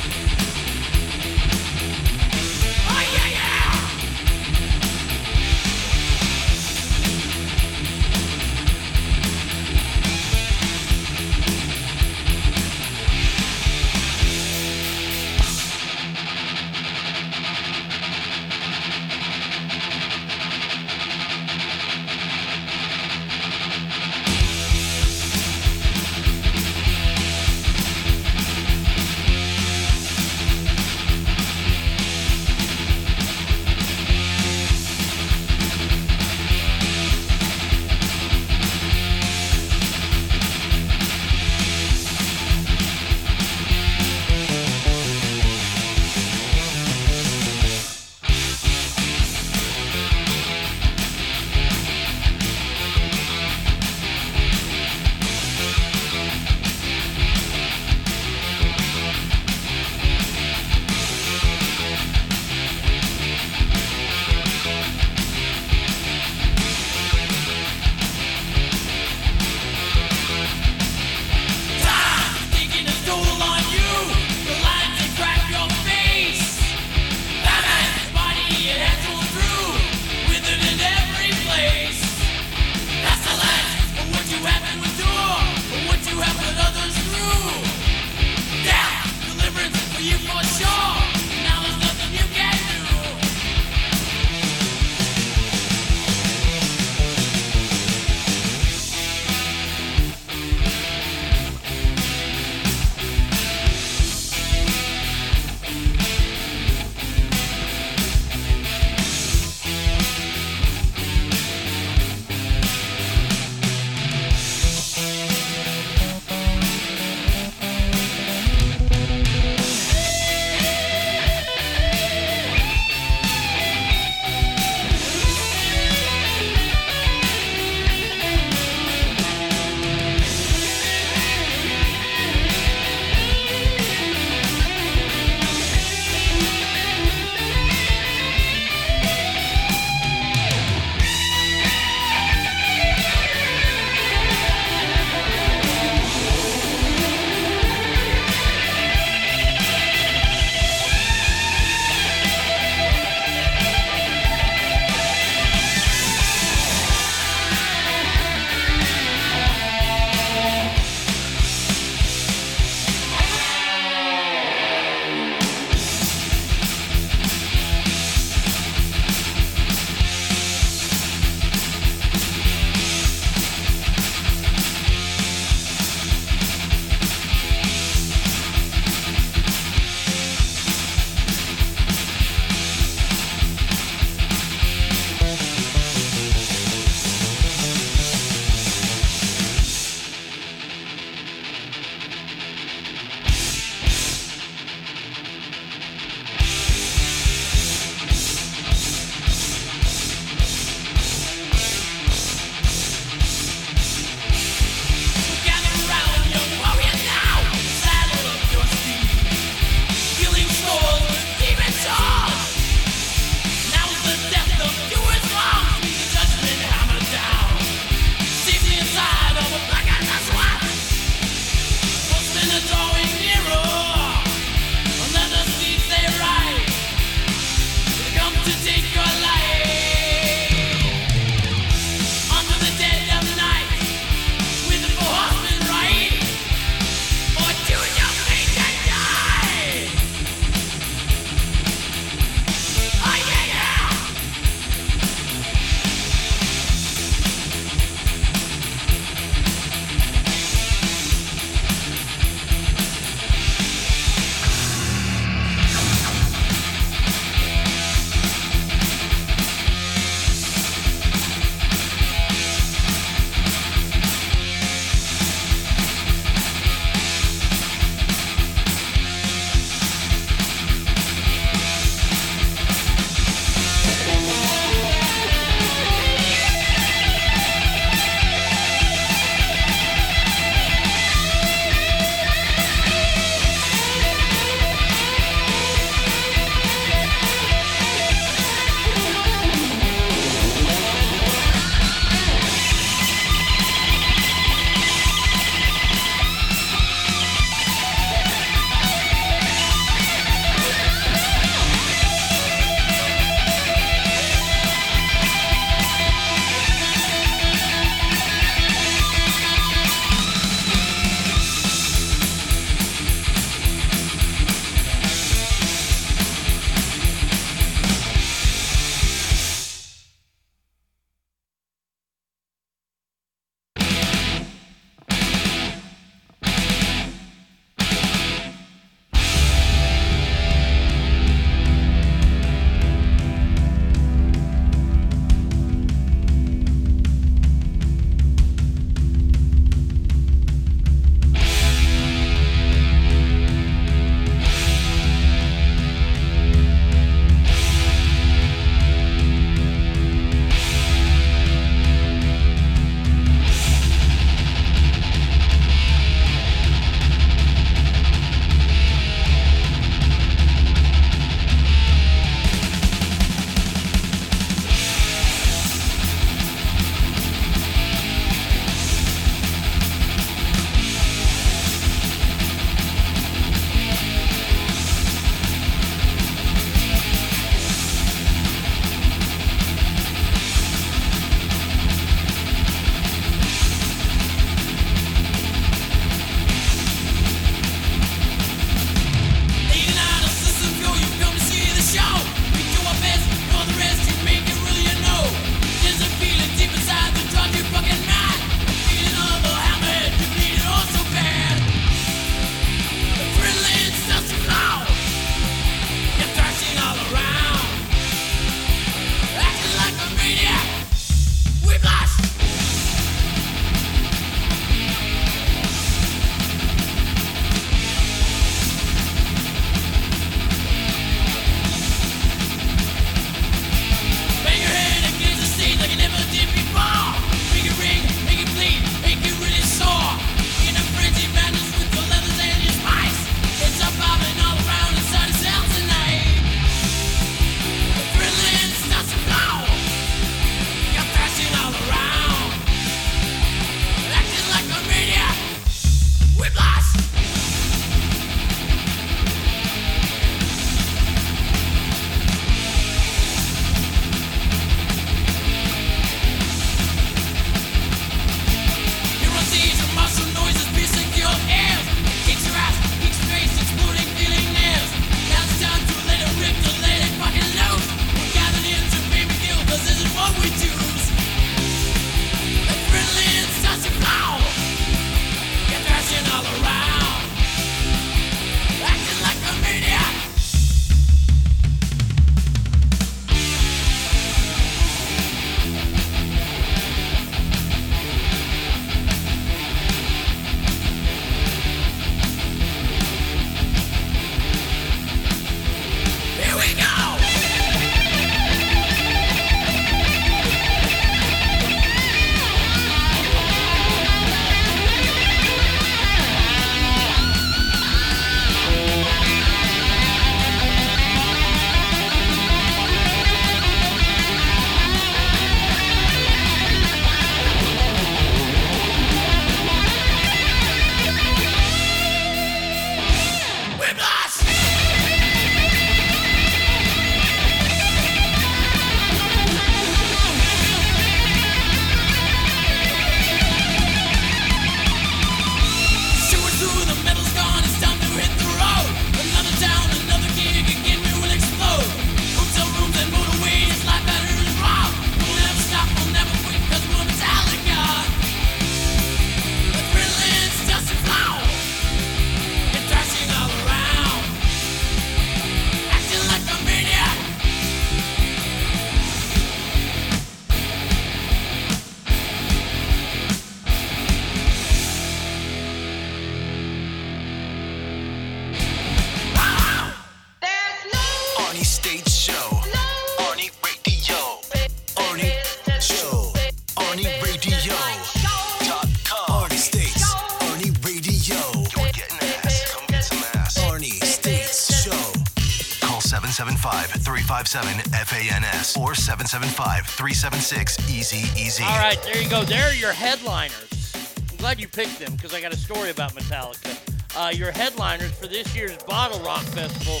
Easy. 591.52 591.64
All 591.64 591.78
right, 591.78 592.02
there 592.02 592.16
you 592.16 592.30
go. 592.30 592.44
There 592.44 592.66
are 592.66 592.72
your 592.72 592.92
headliners. 592.92 593.92
I'm 594.30 594.36
glad 594.38 594.58
you 594.58 594.66
picked 594.68 594.98
them 594.98 595.12
because 595.16 595.34
I 595.34 595.40
got 595.42 595.52
a 595.52 595.56
story 595.58 595.90
about 595.90 596.12
Metallica. 596.12 596.78
Uh, 597.14 597.28
your 597.28 597.50
headliners 597.50 598.10
for 598.12 598.26
this 598.26 598.56
year's 598.56 598.74
BottleRock 598.78 599.42
Festival 599.50 600.00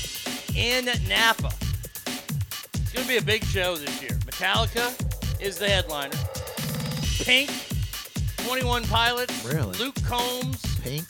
in 0.56 0.86
Napa. 1.06 1.50
It's 2.72 2.92
going 2.94 3.04
to 3.04 3.06
be 3.06 3.18
a 3.18 3.22
big 3.22 3.44
show 3.44 3.76
this 3.76 4.00
year. 4.00 4.12
Metallica 4.24 4.94
is 5.42 5.58
the 5.58 5.68
headliner. 5.68 6.16
Pink, 7.22 7.50
21 8.46 8.84
Pilots, 8.84 9.44
Really? 9.44 9.76
Luke 9.76 10.02
Combs. 10.06 10.80
Pink. 10.80 11.04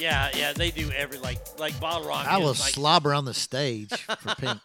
Yeah, 0.00 0.30
yeah, 0.34 0.52
they 0.52 0.72
do 0.72 0.90
every 0.90 1.18
like 1.18 1.38
like 1.60 1.74
BottleRock. 1.74 2.26
I 2.26 2.38
will 2.38 2.46
like, 2.46 2.56
slobber 2.56 3.14
on 3.14 3.24
the 3.24 3.34
stage 3.34 3.92
for 3.92 4.34
Pink. 4.34 4.58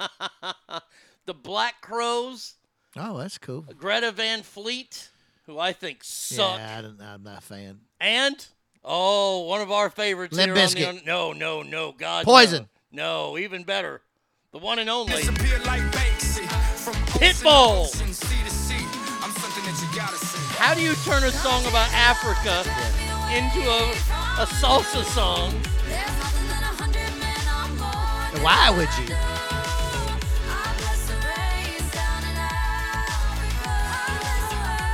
the 1.28 1.36
Black 1.36 1.80
Crowes, 1.82 2.56
Oh, 2.98 3.18
that's 3.18 3.38
cool. 3.38 3.66
Greta 3.78 4.12
Van 4.12 4.44
Fleet, 4.44 5.01
who 5.52 5.60
I 5.60 5.74
think 5.74 6.00
suck. 6.04 6.58
Yeah, 6.58 6.78
I 6.78 6.82
don't, 6.82 7.02
I'm 7.02 7.24
not 7.24 7.40
a 7.40 7.42
fan. 7.42 7.80
And 8.00 8.46
oh, 8.84 9.42
one 9.42 9.62
of 9.62 9.72
our 9.72 9.90
favorites 9.90 10.36
Limp 10.36 10.56
here 10.56 10.64
on 10.64 10.72
the 10.72 10.76
Bizkit. 10.80 10.88
un- 10.88 11.02
no, 11.06 11.34
no, 11.34 11.62
no, 11.62 11.92
God, 11.92 12.24
Poison. 12.26 12.70
No, 12.92 13.32
no, 13.34 13.38
even 13.38 13.64
better, 13.64 14.02
the 14.52 14.60
one 14.60 14.80
and 14.80 14.90
only 14.90 15.14
Pitbull. 17.20 17.92
How 20.58 20.74
do 20.74 20.82
you 20.82 20.96
turn 21.04 21.24
a 21.24 21.32
song 21.32 21.66
about 21.66 21.92
Africa 21.92 22.62
into 23.36 23.60
a, 23.70 23.92
a 24.42 24.46
salsa 24.46 25.04
song? 25.04 25.52
Why 28.42 28.70
would 28.70 28.90
you? 28.98 29.31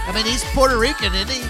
I 0.08 0.12
mean, 0.14 0.26
he's 0.26 0.44
Puerto 0.56 0.78
Rican, 0.78 1.14
isn't 1.14 1.30
he? 1.30 1.42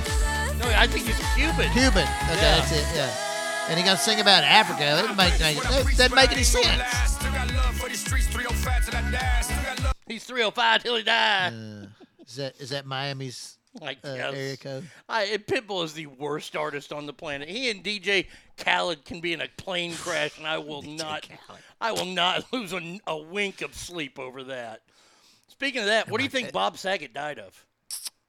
No, 0.59 0.65
I 0.75 0.87
think 0.87 1.05
he's 1.05 1.17
Cuban. 1.35 1.71
Cuban. 1.71 2.03
Okay, 2.03 2.41
Yeah. 2.41 2.57
that's 2.57 2.71
it. 2.71 2.85
Yeah. 2.95 3.69
And 3.69 3.77
he 3.77 3.85
got 3.85 3.97
to 3.97 4.03
sing 4.03 4.19
about 4.19 4.43
Africa. 4.43 4.79
That 4.79 5.01
doesn't 5.01 5.17
make, 5.17 5.37
that 5.37 5.97
doesn't 5.97 6.15
make 6.15 6.31
any 6.31 6.43
sense. 6.43 6.65
He's 10.07 10.23
305 10.23 10.83
till 10.83 10.95
he 10.95 11.03
died. 11.03 11.53
Is 12.25 12.35
that 12.37 12.59
is 12.59 12.69
that 12.71 12.85
Miami's 12.85 13.57
I 13.81 13.91
uh, 14.03 14.15
guess. 14.15 14.33
area 14.33 14.57
code? 14.57 14.89
I, 15.07 15.25
Pitbull 15.47 15.83
is 15.83 15.93
the 15.93 16.07
worst 16.07 16.55
artist 16.55 16.91
on 16.91 17.05
the 17.05 17.13
planet. 17.13 17.47
He 17.49 17.69
and 17.69 17.83
DJ 17.83 18.27
Khaled 18.57 19.05
can 19.05 19.19
be 19.21 19.33
in 19.33 19.41
a 19.41 19.47
plane 19.57 19.93
crash, 19.95 20.37
and 20.37 20.47
I 20.47 20.57
will 20.57 20.81
not. 20.83 21.27
I 21.79 21.91
will 21.91 22.05
not 22.05 22.45
lose 22.53 22.73
a, 22.73 22.99
a 23.05 23.17
wink 23.17 23.61
of 23.61 23.75
sleep 23.75 24.17
over 24.17 24.43
that. 24.45 24.81
Speaking 25.49 25.81
of 25.81 25.87
that, 25.87 26.09
what 26.09 26.17
do 26.17 26.23
you 26.23 26.29
think 26.29 26.51
Bob 26.51 26.77
Saget 26.77 27.13
died 27.13 27.39
of? 27.39 27.63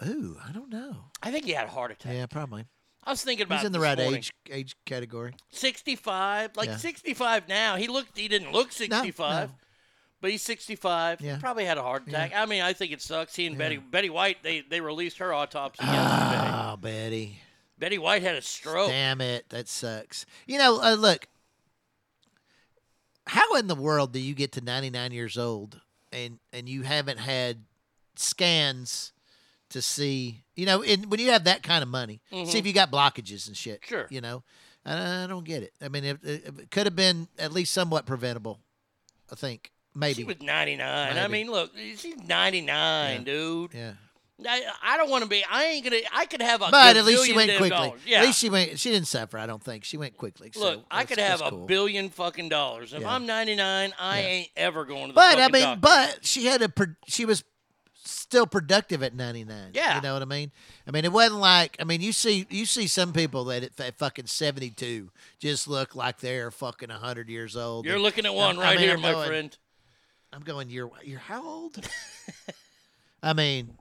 Ooh, 0.07 0.37
I 0.47 0.53
don't 0.53 0.71
know. 0.71 0.97
I 1.23 1.31
think 1.33 1.45
he 1.45 1.53
had 1.53 1.67
a 1.67 1.71
heart 1.71 1.91
attack. 1.91 2.13
Yeah, 2.15 2.27
probably. 2.27 2.65
I 3.05 3.11
was 3.11 3.23
thinking 3.23 3.47
about 3.47 3.61
He's 3.61 3.67
in 3.67 3.73
the 3.73 3.81
right 3.81 3.97
morning. 3.99 4.19
age 4.19 4.33
age 4.51 4.77
category. 4.85 5.33
65, 5.51 6.57
like 6.57 6.69
Yeah. 6.69 6.77
65 6.77 7.49
now. 7.49 7.77
He 7.77 7.89
looked. 7.89 8.17
He 8.19 8.29
didn't 8.29 8.53
look 8.53 8.71
65. 8.73 9.49
no. 9.49 9.55
But 10.21 10.31
he's 10.33 10.43
65. 10.43 11.21
Yeah. 11.21 11.39
Probably 11.39 11.65
had 11.65 11.79
a 11.79 11.83
heart 11.83 12.07
attack. 12.09 12.33
I 12.35 12.45
mean, 12.47 12.61
I 12.61 12.73
think 12.73 12.93
it 12.93 13.01
sucks. 13.01 13.37
He 13.37 13.47
and 13.47 13.57
Betty 13.57 13.77
Betty 13.77 14.11
White 14.11 14.43
they 14.43 14.61
they 14.61 14.81
released 14.81 15.19
her 15.19 15.33
autopsy 15.33 15.85
yesterday. 15.85 16.51
Oh, 16.53 16.77
Betty. 16.77 17.41
Betty 17.79 17.99
White 17.99 18.23
had 18.23 18.35
a 18.35 18.43
stroke. 18.43 18.89
Damn 18.89 19.21
it, 19.21 19.49
that 19.51 19.69
sucks. 19.69 20.27
You 20.47 20.59
know, 20.59 20.81
uh, 20.83 20.95
look. 20.95 21.29
How 23.29 23.55
in 23.57 23.67
the 23.69 23.75
world 23.75 24.13
do 24.13 24.19
you 24.19 24.35
get 24.35 24.53
to 24.53 24.61
99 24.61 25.13
years 25.13 25.37
old 25.39 25.81
and 26.13 26.39
and 26.53 26.69
you 26.69 26.83
haven't 26.83 27.19
had 27.19 27.65
scans 28.17 29.13
to 29.71 29.83
see, 29.83 30.45
you 30.57 30.65
know, 30.67 30.81
in, 30.83 31.09
when 31.11 31.21
you 31.21 31.31
have 31.31 31.45
that 31.45 31.63
kind 31.63 31.83
of 31.83 31.89
money, 31.89 32.21
see 32.31 32.37
Mhm. 32.37 32.55
if 32.55 32.67
you 32.67 32.73
got 32.73 32.91
blockages 32.91 33.47
and 33.49 33.57
shit. 33.57 33.83
Sure. 33.87 34.07
You 34.11 34.21
know, 34.21 34.43
I, 34.87 35.25
I 35.25 35.27
don't 35.27 35.45
get 35.45 35.63
it. 35.63 35.73
I 35.83 35.89
mean, 35.89 36.05
it, 36.05 36.19
it, 36.23 36.71
could 36.71 36.87
have 36.87 36.97
been 36.97 37.29
at 37.39 37.53
least 37.53 37.73
somewhat 37.75 38.07
preventable. 38.07 38.61
I 39.31 39.35
think 39.35 39.71
maybe. 39.95 40.15
She 40.15 40.25
was 40.25 40.41
99. 40.41 41.19
I 41.19 41.29
mean, 41.29 41.51
look, 41.51 41.73
she's 41.97 42.17
99, 42.17 42.67
Yeah. 43.19 43.25
dude. 43.25 43.75
yeah. 43.75 43.93
I, 44.49 44.63
I 44.83 44.97
don't 44.97 45.11
want 45.11 45.25
to 45.25 45.29
be. 45.29 45.45
I 45.51 45.65
ain't 45.65 45.83
gonna. 45.83 45.97
I 46.15 46.25
could 46.27 46.41
have 46.41 46.63
a. 46.63 46.69
But 46.71 46.97
at 46.97 47.05
least 47.05 47.27
she 47.27 47.33
went 47.33 47.51
quickly. 47.51 47.71
dollars. 47.71 48.01
Yeah. 48.07 48.21
At 48.21 48.27
least 48.27 48.39
she 48.39 48.49
went. 48.49 48.79
She 48.79 48.93
didn't 48.93 49.09
suffer. 49.09 49.37
I 49.37 49.47
don't 49.47 49.61
think 49.61 49.83
she 49.83 49.97
went 49.97 50.17
quickly. 50.17 50.53
so 50.55 50.61
Look, 50.61 50.85
I 50.93 51.05
could 51.07 51.19
have 51.19 51.41
a 51.41 51.51
cool. 51.51 51.67
billion 51.67 52.09
fucking 52.09 52.49
dollars. 52.49 52.93
If 52.93 53.01
Yeah. 53.01 53.13
I'm 53.13 53.27
99, 53.27 53.93
I 53.99 54.21
Yeah. 54.21 54.27
ain't 54.29 54.49
ever 54.57 54.85
going 54.85 55.09
to 55.09 55.09
the 55.09 55.15
But 55.15 55.39
I 55.41 55.49
mean, 55.49 55.63
doctor. 55.63 55.81
but 55.81 56.19
she 56.25 56.45
had 56.47 56.63
a. 56.63 56.73
She 57.09 57.25
was 57.25 57.43
still 58.11 58.47
productive 58.47 59.03
at 59.03 59.15
99. 59.15 59.71
Yeah. 59.75 59.97
You 59.97 60.03
know 60.03 60.13
what 60.15 60.23
I 60.23 60.27
mean? 60.27 60.51
I 60.87 60.91
mean, 60.91 61.05
it 61.05 61.13
wasn't 61.13 61.41
like. 61.41 61.77
I 61.81 61.85
mean, 61.85 62.01
you 62.01 62.13
see, 62.13 62.47
you 62.51 62.67
see 62.67 62.87
some 62.87 63.13
people 63.13 63.45
that 63.47 63.63
at, 63.63 63.79
at 63.81 63.99
fucking 63.99 64.27
72 64.27 65.11
just 65.39 65.69
look 65.69 65.95
like 65.95 66.19
they're 66.19 66.51
fucking 66.51 66.89
100 66.89 67.29
years 67.29 67.57
old. 67.57 67.85
You're 67.85 67.95
And- 67.95 68.03
looking 68.03 68.27
at 68.27 68.35
one 68.35 68.59
I- 68.59 68.61
I 68.61 68.65
right 68.65 68.77
mean, 68.77 68.87
here, 68.87 68.95
I'm 68.97 69.03
my 69.03 69.13
going- 69.13 69.29
friend. 69.29 69.59
I'm 70.33 70.43
going. 70.43 70.69
You're 70.69 70.91
you're 71.03 71.19
how 71.21 71.43
old? 71.43 71.79
I 73.23 73.33
mean, 73.33 73.79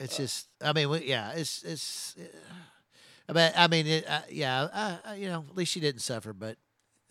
it's 0.00 0.16
just. 0.16 0.48
I 0.60 0.72
mean, 0.72 0.90
we- 0.90 1.06
yeah. 1.08 1.30
It's 1.32 1.62
it's. 1.62 2.16
Uh, 3.28 3.32
but 3.32 3.54
I 3.56 3.68
mean, 3.68 3.86
it, 3.86 4.08
uh, 4.08 4.22
yeah. 4.30 4.62
Uh, 5.06 5.12
you 5.14 5.28
know, 5.28 5.44
at 5.48 5.56
least 5.56 5.72
she 5.72 5.80
didn't 5.80 6.00
suffer, 6.02 6.32
but 6.32 6.56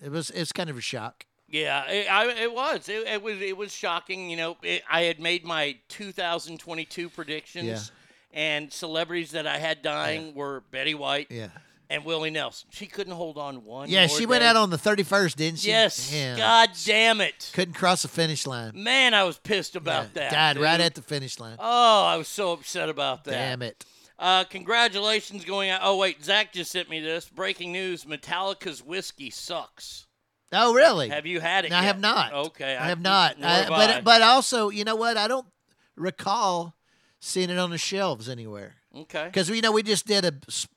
it 0.04 0.12
was 0.12 0.30
it's 0.32 0.52
kind 0.52 0.70
of 0.70 0.78
a 0.78 0.82
shock. 0.82 1.26
Yeah, 1.54 1.86
it, 1.90 2.12
I, 2.12 2.30
it 2.32 2.54
was. 2.54 2.90
It, 2.90 3.08
it 3.08 3.22
was. 3.22 3.40
It 3.40 3.56
was 3.56 3.72
shocking. 3.72 4.30
You 4.30 4.38
know, 4.38 4.58
it, 4.64 4.82
I 4.90 5.04
had 5.04 5.20
made 5.20 5.46
my 5.46 5.78
2022 5.90 7.10
predictions, 7.10 7.92
and 8.34 8.74
celebrities 8.74 9.32
that 9.32 9.46
I 9.48 9.58
had 9.60 9.82
dying 9.84 10.34
were 10.34 10.64
Betty 10.72 10.96
White 10.96 11.28
Yeah. 11.30 11.50
and 11.92 12.04
Willie 12.06 12.32
Nelson. 12.32 12.70
She 12.72 12.88
couldn't 12.88 13.14
hold 13.14 13.38
on 13.38 13.64
one. 13.66 13.88
Yeah, 13.90 14.08
she 14.08 14.26
went 14.26 14.44
out 14.44 14.56
on 14.56 14.72
the 14.72 14.78
31st, 14.78 15.36
didn't 15.36 15.60
she? 15.60 15.68
Yes. 15.70 16.12
Yeah. 16.12 16.36
God 16.36 16.70
damn 16.86 17.22
it. 17.22 17.52
Couldn't 17.54 17.76
cross 17.76 18.02
the 18.02 18.08
finish 18.08 18.48
line. 18.48 18.72
Man, 18.76 19.14
I 19.14 19.24
was 19.24 19.38
pissed 19.38 19.76
about 19.76 20.06
Yeah, 20.16 20.30
that. 20.30 20.32
Died 20.32 20.58
right 20.58 20.82
at 20.82 20.96
the 20.96 21.04
finish 21.04 21.40
line. 21.40 21.58
Oh, 21.60 22.04
I 22.06 22.18
was 22.18 22.28
so 22.28 22.54
upset 22.54 22.90
about 22.90 23.26
that. 23.26 23.32
Damn 23.32 23.62
it. 23.62 23.86
Uh, 24.18 24.44
congratulations 24.46 25.46
going 25.46 25.70
out. 25.70 25.82
Oh, 25.84 25.98
wait, 25.98 26.24
Zach 26.24 26.52
just 26.54 26.72
sent 26.72 26.90
me 26.90 27.00
this. 27.00 27.30
Breaking 27.30 27.72
news 27.72 28.06
Metallica's 28.06 28.82
whiskey 28.84 29.30
sucks. 29.30 30.08
Oh, 30.54 30.74
really? 30.74 31.10
Have 31.10 31.26
you 31.26 31.40
had 31.40 31.66
it 31.66 31.72
No, 31.72 31.78
I 31.78 31.80
yet? 31.82 31.86
have 31.88 32.00
not. 32.00 32.34
Okay. 32.34 32.76
I 32.78 32.88
have 32.88 33.02
not. 33.02 33.36
I- 33.44 33.50
have 33.58 33.70
but 33.70 33.90
I. 33.90 34.02
but 34.02 34.22
also, 34.22 34.70
you 34.70 34.84
know 34.84 34.96
what? 34.96 35.18
I 35.18 35.28
don't 35.28 35.48
recall 35.96 36.76
seeing 37.20 37.50
it 37.50 37.58
on 37.58 37.70
the 37.70 37.78
shelves 37.78 38.30
anywhere. 38.30 38.76
Okay. 38.96 39.26
Because 39.26 39.50
you 39.50 39.62
know 39.62 39.72
we 39.72 39.84
just 39.84 40.06
did 40.06 40.26
a, 40.26 40.34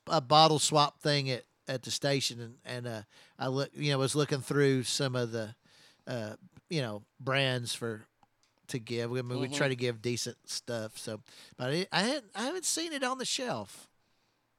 a 0.07 0.21
bottle 0.21 0.59
swap 0.59 0.99
thing 1.01 1.29
at, 1.29 1.43
at 1.67 1.83
the 1.83 1.91
station, 1.91 2.41
and 2.41 2.55
and 2.65 2.87
uh, 2.87 3.01
I 3.37 3.47
look 3.47 3.69
you 3.75 3.91
know 3.91 3.99
was 3.99 4.15
looking 4.15 4.41
through 4.41 4.83
some 4.83 5.15
of 5.15 5.31
the 5.31 5.53
uh, 6.07 6.33
you 6.69 6.81
know 6.81 7.03
brands 7.19 7.73
for 7.75 8.01
to 8.69 8.79
give. 8.79 9.11
I 9.11 9.21
mean, 9.21 9.39
we 9.39 9.47
try 9.47 9.67
to 9.67 9.75
give 9.75 10.01
decent 10.01 10.37
stuff. 10.45 10.97
So, 10.97 11.21
but 11.57 11.69
I 11.71 11.87
I, 11.91 12.01
hadn't, 12.01 12.25
I 12.35 12.41
haven't 12.43 12.65
seen 12.65 12.91
it 12.91 13.03
on 13.03 13.17
the 13.17 13.25
shelf. 13.25 13.86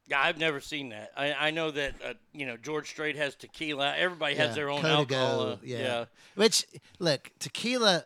Yeah, 0.09 0.21
I've 0.23 0.39
never 0.39 0.59
seen 0.61 0.89
that. 0.89 1.13
I, 1.17 1.33
I 1.35 1.51
know 1.51 1.71
that 1.71 1.95
uh, 2.05 2.15
you 2.33 2.47
know 2.47 2.57
George 2.57 2.89
Strait 2.89 3.17
has 3.17 3.35
tequila. 3.35 3.95
Everybody 3.97 4.37
has 4.37 4.49
Yeah, 4.51 4.55
their 4.55 4.71
own 4.71 4.81
Code 4.81 5.09
to 5.09 5.15
alcohol. 5.17 5.41
Uh, 5.53 5.57
yeah. 5.63 6.05
Which 6.35 6.65
look, 6.99 7.31
tequila. 7.39 8.05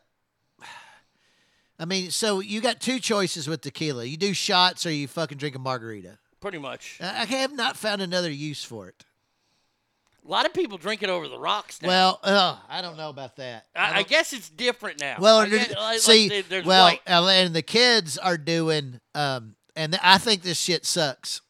I 1.78 1.84
mean, 1.84 2.10
so 2.10 2.40
you 2.40 2.60
got 2.60 2.80
two 2.80 2.98
choices 3.00 3.48
with 3.48 3.60
tequila. 3.62 4.04
You 4.04 4.16
do 4.16 4.34
shots 4.34 4.84
or 4.86 4.92
you 4.92 5.08
fucking 5.08 5.38
drink 5.38 5.56
a 5.56 5.58
margarita. 5.58 6.18
pretty 6.40 6.58
much. 6.58 6.98
I 7.00 7.22
I 7.22 7.24
have 7.24 7.52
not 7.52 7.76
found 7.76 8.02
another 8.02 8.30
use 8.30 8.62
for 8.64 8.88
it. 8.88 9.04
A 10.24 10.30
lot 10.30 10.46
of 10.46 10.54
people 10.54 10.78
drink 10.78 11.02
it 11.02 11.08
over 11.10 11.26
the 11.26 11.38
rocks 11.38 11.82
now. 11.82 11.88
Well, 11.88 12.20
uh, 12.22 12.56
I 12.68 12.80
don't 12.80 12.96
know 12.96 13.10
about 13.10 13.36
that. 13.36 13.66
I, 13.74 13.90
I 13.90 13.94
don't- 13.94 14.08
guess 14.08 14.32
it's 14.32 14.48
different 14.48 15.00
now. 15.00 15.16
Well, 15.18 15.38
I 15.38 15.48
guess, 15.48 15.74
like- 15.74 15.98
see, 15.98 16.28
there- 16.28 16.42
there's 16.42 16.64
well, 16.64 16.84
white. 16.84 17.00
and 17.06 17.54
the 17.54 17.62
kids 17.62 18.18
are 18.18 18.38
doing, 18.38 19.00
um, 19.16 19.56
and 19.74 19.98
I 20.00 20.18
think 20.18 20.42
this 20.42 20.60
shit 20.60 20.86
sucks. 20.86 21.40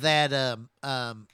That 0.00 0.32
um 0.32 0.68
um, 0.82 1.26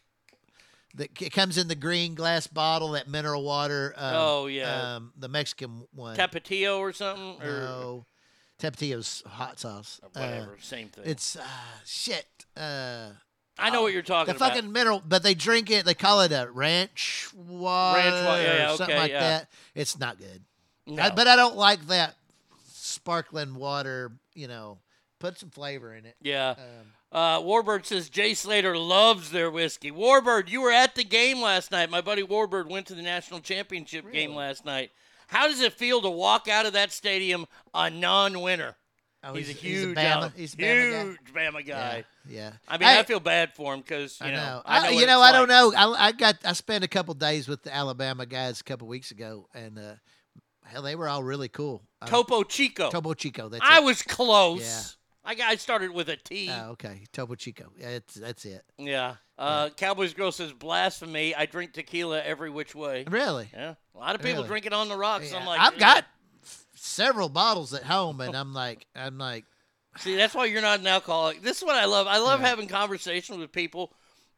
that 0.94 1.20
it 1.20 1.30
comes 1.32 1.56
in 1.58 1.68
the 1.68 1.74
green 1.74 2.14
glass 2.14 2.46
bottle, 2.46 2.90
that 2.92 3.08
mineral 3.08 3.42
water. 3.44 3.94
Um, 3.96 4.14
Oh, 4.14 4.46
yeah. 4.46 4.96
um, 4.96 5.12
the 5.16 5.28
Mexican 5.28 5.86
one. 5.94 6.16
Tapatio 6.16 6.78
or 6.78 6.92
something, 6.92 7.40
or 7.42 7.60
No, 7.60 8.06
Tapatio's 8.60 9.22
hot 9.26 9.58
sauce. 9.58 10.00
whatever, 10.12 10.52
Uh, 10.52 10.60
same 10.60 10.88
thing. 10.88 11.04
It's 11.06 11.36
uh, 11.36 11.42
shit. 11.86 12.26
Uh, 12.56 13.10
I 13.58 13.70
know 13.70 13.82
what 13.82 13.92
you're 13.92 14.02
talking 14.02 14.32
the 14.32 14.36
about. 14.36 14.50
The 14.50 14.54
fucking 14.60 14.72
mineral, 14.72 15.02
but 15.06 15.22
they 15.22 15.34
drink 15.34 15.70
it. 15.70 15.84
They 15.84 15.94
call 15.94 16.20
it 16.22 16.32
a 16.32 16.48
ranch 16.52 17.28
water, 17.34 17.98
Ranch 17.98 18.26
wa- 18.26 18.34
yeah, 18.36 18.42
yeah, 18.42 18.64
or 18.72 18.76
something 18.76 18.94
okay, 18.94 18.98
like 19.02 19.10
yeah. 19.12 19.20
that. 19.20 19.50
It's 19.74 19.98
not 19.98 20.18
good. 20.18 20.42
No. 20.86 21.02
I- 21.02 21.10
but 21.10 21.26
I 21.26 21.36
don't 21.36 21.56
like 21.56 21.86
that 21.88 22.16
sparkling 22.72 23.54
water. 23.54 24.12
You 24.34 24.48
know, 24.48 24.78
put 25.18 25.38
some 25.38 25.50
flavor 25.50 25.94
in 25.94 26.06
it. 26.06 26.16
Yeah. 26.22 26.50
Um, 26.50 26.92
Uh, 27.12 27.38
Warbird 27.40 27.84
says 27.84 28.08
Jay 28.08 28.32
Slater 28.32 28.76
loves 28.76 29.30
their 29.30 29.50
whiskey. 29.50 29.90
Warbird, 29.92 30.48
you 30.48 30.62
were 30.62 30.70
at 30.72 30.94
the 30.94 31.04
game 31.04 31.42
last 31.42 31.70
night. 31.70 31.90
My 31.90 32.00
buddy 32.00 32.22
Warbird 32.22 32.68
went 32.70 32.86
to 32.86 32.94
the 32.94 33.02
national 33.02 33.40
championship 33.40 34.10
game 34.10 34.34
last 34.34 34.64
night. 34.64 34.90
How 35.28 35.46
does 35.46 35.60
it 35.60 35.74
feel 35.74 36.00
to 36.02 36.08
walk 36.10 36.48
out 36.48 36.64
of 36.66 36.72
that 36.72 36.90
stadium 36.90 37.46
a 37.74 37.90
non-winner? 37.90 38.76
Oh, 39.24 39.34
he's, 39.34 39.46
he's- 39.48 39.58
a 39.58 39.62
he's 39.62 39.82
a 39.82 39.86
huge, 39.86 39.96
Bama- 39.96 40.22
out- 40.24 40.32
he's 40.34 40.54
a 40.54 40.56
Bama 40.56 40.90
guy. 40.92 41.04
huge 41.04 41.18
Bama 41.34 41.66
guy. 41.66 42.04
Yeah. 42.28 42.52
I 42.66 42.78
mean, 42.78 42.88
Hey- 42.88 42.98
I 42.98 43.02
feel 43.04 43.20
bad 43.20 43.54
for 43.54 43.72
him 43.74 43.80
because 43.80 44.18
you 44.20 44.26
I 44.26 44.30
know, 44.30 44.36
know. 44.36 44.62
I 44.64 44.82
know 44.90 44.98
you 44.98 45.06
know, 45.06 45.20
I 45.20 45.32
don't 45.32 45.48
know. 45.48 45.72
I, 45.76 46.06
I 46.08 46.12
got 46.12 46.36
I 46.44 46.54
spent 46.54 46.82
a 46.82 46.88
couple 46.88 47.14
days 47.14 47.46
with 47.46 47.62
the 47.62 47.74
Alabama 47.74 48.26
guys 48.26 48.60
a 48.60 48.64
couple 48.64 48.88
weeks 48.88 49.10
ago, 49.10 49.48
and 49.54 49.78
uh, 49.78 49.94
hell, 50.64 50.82
they 50.82 50.96
were 50.96 51.08
all 51.08 51.22
really 51.22 51.48
cool. 51.48 51.82
Um, 52.00 52.08
Topo 52.08 52.42
Chico. 52.42 52.90
Topo 52.90 53.14
Chico. 53.14 53.48
That's 53.48 53.64
I 53.64 53.78
it. 53.78 53.84
was 53.84 54.02
close. 54.02 54.62
Yeah. 54.62 54.80
I 55.24 55.36
I 55.44 55.56
started 55.56 55.90
with 55.92 56.08
a 56.08 56.16
T. 56.16 56.50
Oh, 56.50 56.70
okay. 56.72 57.04
Topo 57.12 57.34
Chico. 57.34 57.72
Yeah, 57.78 57.88
it's, 57.88 58.14
that's 58.14 58.44
it. 58.44 58.64
Yeah. 58.78 59.16
Uh, 59.38 59.70
Cowboys 59.70 60.14
girl 60.14 60.32
says 60.32 60.52
blasphemy. 60.52 61.34
I 61.34 61.46
drink 61.46 61.72
tequila 61.72 62.22
every 62.22 62.50
which 62.50 62.74
way. 62.74 63.04
Really? 63.08 63.48
Yeah. 63.52 63.74
A 63.94 63.98
lot 63.98 64.14
of 64.14 64.20
people 64.22 64.38
Really? 64.38 64.48
drink 64.48 64.66
it 64.66 64.72
on 64.72 64.88
the 64.88 64.96
rocks. 64.96 65.32
I'm 65.32 65.46
like, 65.46 65.60
I've 65.60 65.78
got 65.78 66.04
several 66.74 67.28
bottles 67.28 67.72
at 67.74 67.82
home, 67.84 68.20
and 68.20 68.36
I'm 68.36 68.52
like, 68.52 68.86
I'm 68.94 69.18
like, 69.18 69.44
See, 69.98 70.16
that's 70.16 70.34
why 70.34 70.46
you're 70.46 70.62
not 70.62 70.80
an 70.80 70.86
alcoholic. 70.86 71.42
This 71.42 71.58
is 71.58 71.64
what 71.64 71.76
I 71.76 71.84
love. 71.84 72.06
I 72.06 72.18
love 72.18 72.40
Yeah. 72.40 72.46
having 72.48 72.66
conversations 72.68 73.38
with 73.38 73.52
people 73.52 73.92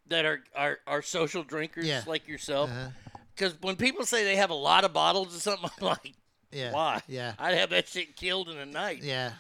that 0.09 0.24
are 0.24 0.43
are, 0.55 0.78
are 0.86 1.02
social 1.02 1.43
drinkers 1.44 1.86
Yeah. 1.86 2.02
like 2.06 2.27
yourself. 2.28 2.70
Uh-huh. 2.70 2.89
Because 3.35 3.56
when 3.62 3.77
people 3.77 4.05
say 4.05 4.24
they 4.24 4.36
have 4.36 4.51
a 4.51 4.55
lot 4.55 4.85
of 4.85 4.93
bottles 4.93 5.35
or 5.36 5.40
something, 5.40 5.70
I'm 5.81 5.86
like, 5.86 6.12
yeah, 6.52 6.73
why? 6.73 7.02
Yeah, 7.09 7.35
I'd 7.39 7.56
have 7.56 7.70
that 7.70 7.89
shit 7.89 8.16
killed 8.16 8.48
in 8.48 8.59
a 8.59 8.66
night. 8.66 9.02
yeah. 9.02 9.32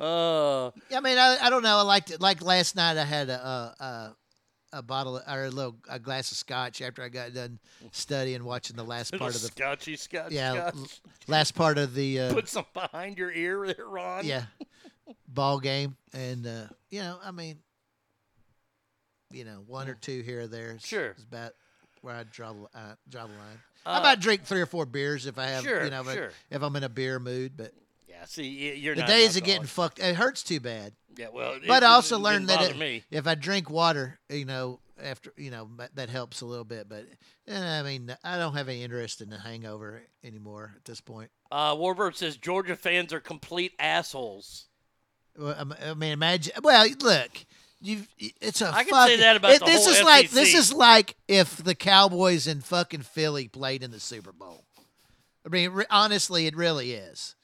Uh, 0.00 0.68
I 0.94 1.00
mean, 1.02 1.18
I, 1.18 1.36
I 1.42 1.50
don't 1.50 1.62
know. 1.62 1.76
I 1.78 1.82
liked 1.82 2.10
it. 2.10 2.20
Like 2.20 2.42
last 2.42 2.74
night, 2.76 2.96
I 2.96 3.04
had 3.04 3.28
a 3.28 3.34
a, 3.80 3.84
a, 3.84 4.16
a 4.78 4.82
bottle 4.82 5.18
of- 5.18 5.24
or 5.32 5.44
a 5.44 5.50
little 5.50 5.76
a 5.88 5.98
glass 5.98 6.30
of 6.32 6.38
scotch 6.38 6.80
after 6.80 7.02
I 7.02 7.08
got 7.10 7.34
done 7.34 7.58
studying, 7.92 8.42
watching 8.44 8.76
the 8.76 8.84
last 8.84 9.12
part 9.18 9.34
of 9.34 9.42
the 9.42 9.48
scotchy 9.48 9.96
scotch. 9.96 10.32
yeah 10.32 10.70
scotch. 10.70 11.00
last 11.28 11.54
part 11.54 11.76
of 11.76 11.94
the 11.94 12.20
uh, 12.20 12.32
Put 12.32 12.48
some 12.48 12.64
behind 12.72 13.18
your 13.18 13.30
ear 13.30 13.66
there, 13.66 13.86
Ron. 13.86 14.24
yeah 14.24 14.44
ball 15.28 15.60
game, 15.60 15.96
and 16.14 16.46
uh, 16.46 16.64
you 16.90 17.00
know, 17.00 17.18
I 17.22 17.30
mean, 17.30 17.58
you 19.32 19.44
know, 19.44 19.62
one 19.66 19.88
or 19.88 19.94
two 19.94 20.22
here 20.22 20.40
or 20.42 20.46
there. 20.46 20.72
Is, 20.72 20.82
Sure. 20.86 21.14
is 21.16 21.22
about 21.24 21.52
where 22.02 22.14
I 22.16 22.24
draw 22.24 22.52
the 22.52 22.62
uh, 22.78 22.94
draw 23.08 23.26
the 23.26 23.32
line. 23.34 23.60
Uh, 23.86 23.90
I 24.00 24.02
might 24.02 24.20
drink 24.20 24.44
three 24.44 24.60
or 24.60 24.66
four 24.66 24.86
beers 24.86 25.26
if 25.26 25.38
I 25.38 25.46
have, 25.46 25.62
Sure, 25.64 25.84
you 25.84 25.90
know, 25.90 26.02
sure. 26.04 26.30
if 26.50 26.62
I'm 26.62 26.74
in 26.76 26.84
a 26.84 26.88
beer 26.88 27.18
mood. 27.18 27.52
But 27.56 27.72
Yeah. 28.10 28.24
See, 28.26 28.74
you're 28.76 28.94
the 28.96 29.02
days 29.02 29.36
of 29.36 29.44
getting 29.44 29.66
fucked, 29.66 29.98
it 30.00 30.16
hurts 30.16 30.42
too 30.42 30.60
bad. 30.60 30.92
Yeah. 31.16 31.28
Well, 31.32 31.54
it- 31.54 31.66
But 31.66 31.82
it 31.82 31.86
I 31.86 31.90
also 31.92 32.16
didn't 32.16 32.24
learned 32.24 32.48
that 32.48 32.76
it- 32.76 33.04
if 33.10 33.26
I 33.26 33.34
drink 33.36 33.70
water, 33.70 34.18
you 34.28 34.44
know, 34.44 34.80
after 35.00 35.32
you 35.36 35.50
know 35.50 35.70
that- 35.94 36.10
helps 36.10 36.40
a 36.40 36.46
little 36.46 36.64
bit. 36.64 36.88
But 36.88 37.06
eh, 37.46 37.78
I 37.78 37.82
mean, 37.82 38.14
I 38.24 38.36
don't 38.36 38.54
have 38.54 38.68
any 38.68 38.82
interest 38.82 39.20
in 39.20 39.30
the 39.30 39.38
hangover 39.38 40.02
anymore 40.24 40.72
at 40.76 40.84
this 40.84 41.00
point. 41.00 41.30
Uh, 41.50 41.74
Warbird 41.74 42.16
says 42.16 42.36
Georgia 42.36 42.76
fans 42.76 43.12
are 43.12 43.20
complete 43.20 43.72
assholes. 43.78 44.66
Well, 45.38 45.54
I'm- 45.54 45.98
mean, 45.98 46.12
imagine. 46.12 46.54
Well, 46.62 46.86
look, 47.00 47.30
you. 47.80 48.06
It's 48.18 48.60
a. 48.60 48.68
I 48.74 48.84
can 48.84 49.06
say 49.06 49.16
that 49.16 49.36
about 49.36 49.52
it- 49.52 49.60
the 49.60 49.66
this 49.66 49.86
is 49.86 50.02
like 50.02 50.30
this 50.30 50.54
is 50.54 50.72
like 50.72 51.16
if 51.28 51.56
the 51.56 51.74
Cowboys 51.74 52.46
in 52.46 52.60
fucking 52.60 53.02
Philly 53.02 53.46
played 53.48 53.82
in 53.82 53.90
the 53.92 54.00
Super 54.00 54.32
Bowl. 54.32 54.64
I 55.46 55.48
mean, 55.48 55.84
honestly, 55.88 56.46
it 56.46 56.54
really 56.56 56.92
is. 56.92 57.34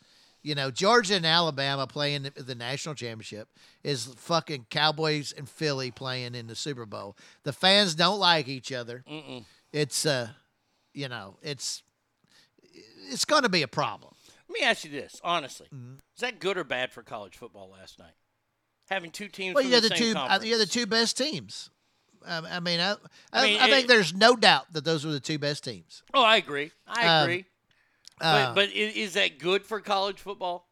You 0.46 0.54
know, 0.54 0.70
Georgia 0.70 1.16
and 1.16 1.26
Alabama 1.26 1.88
playing 1.88 2.22
the, 2.22 2.30
the 2.30 2.54
national 2.54 2.94
championship 2.94 3.48
is 3.82 4.06
fucking 4.16 4.66
Cowboys 4.70 5.32
and 5.36 5.48
Philly 5.48 5.90
playing 5.90 6.36
in 6.36 6.46
the 6.46 6.54
Super 6.54 6.86
Bowl. 6.86 7.16
The 7.42 7.52
fans 7.52 7.96
don't 7.96 8.20
like 8.20 8.46
each 8.46 8.70
other. 8.70 9.02
Mm-mm. 9.10 9.44
It's 9.72 10.06
uh, 10.06 10.28
you 10.94 11.08
know, 11.08 11.36
it's 11.42 11.82
it's 13.10 13.24
going 13.24 13.42
to 13.42 13.48
be 13.48 13.62
a 13.62 13.68
problem. 13.68 14.14
Let 14.48 14.60
me 14.60 14.64
ask 14.64 14.84
you 14.84 14.90
this, 14.92 15.20
honestly: 15.24 15.66
Mm-hmm. 15.74 15.94
Is 16.14 16.20
that 16.20 16.38
good 16.38 16.56
or 16.56 16.62
bad 16.64 16.92
for 16.92 17.02
college 17.02 17.36
football 17.36 17.68
last 17.72 17.98
night? 17.98 18.14
Having 18.88 19.10
two 19.10 19.26
teams 19.26 19.56
Well, 19.56 19.64
you're 19.64 19.80
the, 19.80 19.88
the 19.88 19.96
same 19.96 20.06
two. 20.08 20.14
Conference. 20.14 20.44
you're 20.44 20.58
the 20.58 20.66
two 20.66 20.86
best 20.86 21.18
teams. 21.18 21.70
Um, 22.24 22.46
I 22.48 22.60
mean, 22.60 22.78
I, 22.78 22.92
I, 22.92 22.96
I 23.32 23.42
mean, 23.46 23.60
I 23.60 23.68
think 23.68 23.84
it- 23.86 23.88
there's 23.88 24.14
no 24.14 24.36
doubt 24.36 24.72
that 24.74 24.84
those 24.84 25.04
were 25.04 25.10
the 25.10 25.18
two 25.18 25.40
best 25.40 25.64
teams. 25.64 26.04
Oh, 26.14 26.22
I 26.22 26.36
agree. 26.36 26.70
I 26.86 27.06
Um, 27.22 27.22
agree. 27.24 27.44
Uh, 28.20 28.46
but 28.46 28.54
but 28.54 28.68
i- 28.70 28.72
is 28.72 29.14
that 29.14 29.38
good 29.38 29.64
for 29.64 29.80
college 29.80 30.18
football? 30.20 30.68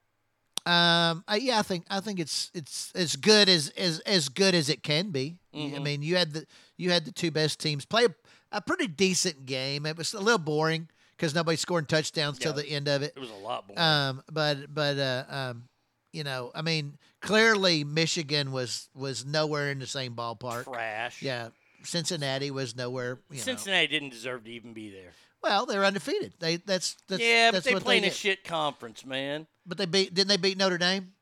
Um, 0.66 1.24
uh, 1.28 1.36
yeah, 1.38 1.58
I 1.58 1.62
think 1.62 1.84
I 1.90 2.00
think 2.00 2.18
it's 2.18 2.50
it's 2.54 2.90
as 2.94 3.16
good 3.16 3.48
as 3.48 3.68
as 3.76 4.00
as 4.00 4.28
good 4.30 4.54
as 4.54 4.68
it 4.70 4.82
can 4.82 5.10
be. 5.10 5.36
I 5.52 5.56
Mhm. 5.58 5.82
mean, 5.82 6.02
you 6.02 6.16
had 6.16 6.32
the 6.32 6.46
you 6.78 6.90
had 6.90 7.04
the 7.04 7.12
two 7.12 7.30
best 7.30 7.60
teams 7.60 7.84
play 7.84 8.06
a, 8.06 8.14
a 8.50 8.60
pretty 8.62 8.86
decent 8.86 9.44
game. 9.44 9.84
It 9.84 9.96
was 9.96 10.14
a 10.14 10.20
little 10.20 10.38
boring 10.38 10.88
because 11.16 11.34
nobody 11.34 11.56
scored 11.56 11.88
touchdowns 11.88 12.38
till 12.38 12.54
the 12.54 12.66
end 12.66 12.88
of 12.88 13.02
it. 13.02 13.12
It 13.14 13.20
was 13.20 13.30
a 13.30 13.34
lot 13.34 13.68
more. 13.68 13.78
Um, 13.78 14.22
but 14.32 14.72
but 14.74 14.98
uh, 14.98 15.24
um, 15.28 15.68
you 16.14 16.24
know, 16.24 16.50
I 16.54 16.62
mean, 16.62 16.96
clearly 17.20 17.84
Michigan 17.84 18.50
was 18.50 18.88
was 18.94 19.26
nowhere 19.26 19.70
in 19.70 19.80
the 19.80 19.86
same 19.86 20.14
ballpark. 20.14 20.64
Trash. 20.64 21.20
Yeah, 21.20 21.50
Cincinnati 21.82 22.50
was 22.50 22.74
nowhere. 22.74 23.20
You 23.30 23.36
know. 23.36 23.42
Cincinnati 23.42 23.86
didn't 23.88 24.10
deserve 24.10 24.44
to 24.44 24.50
even 24.50 24.72
be 24.72 24.88
there. 24.90 25.12
Well, 25.44 25.66
they're 25.66 25.84
undefeated. 25.84 26.32
They 26.40 26.56
that's, 26.56 26.96
that's 27.08 27.22
yeah, 27.22 27.48
but 27.50 27.54
that's 27.56 27.66
they 27.66 27.74
what 27.74 27.84
play 27.84 27.96
in 27.98 28.02
they 28.02 28.08
a 28.08 28.12
shit 28.12 28.42
conference, 28.44 29.04
man. 29.04 29.46
But 29.66 29.78
they 29.78 29.86
beat 29.86 30.14
didn't 30.14 30.28
they 30.28 30.36
beat 30.38 30.56
Notre 30.58 30.78
Dame? 30.78 31.12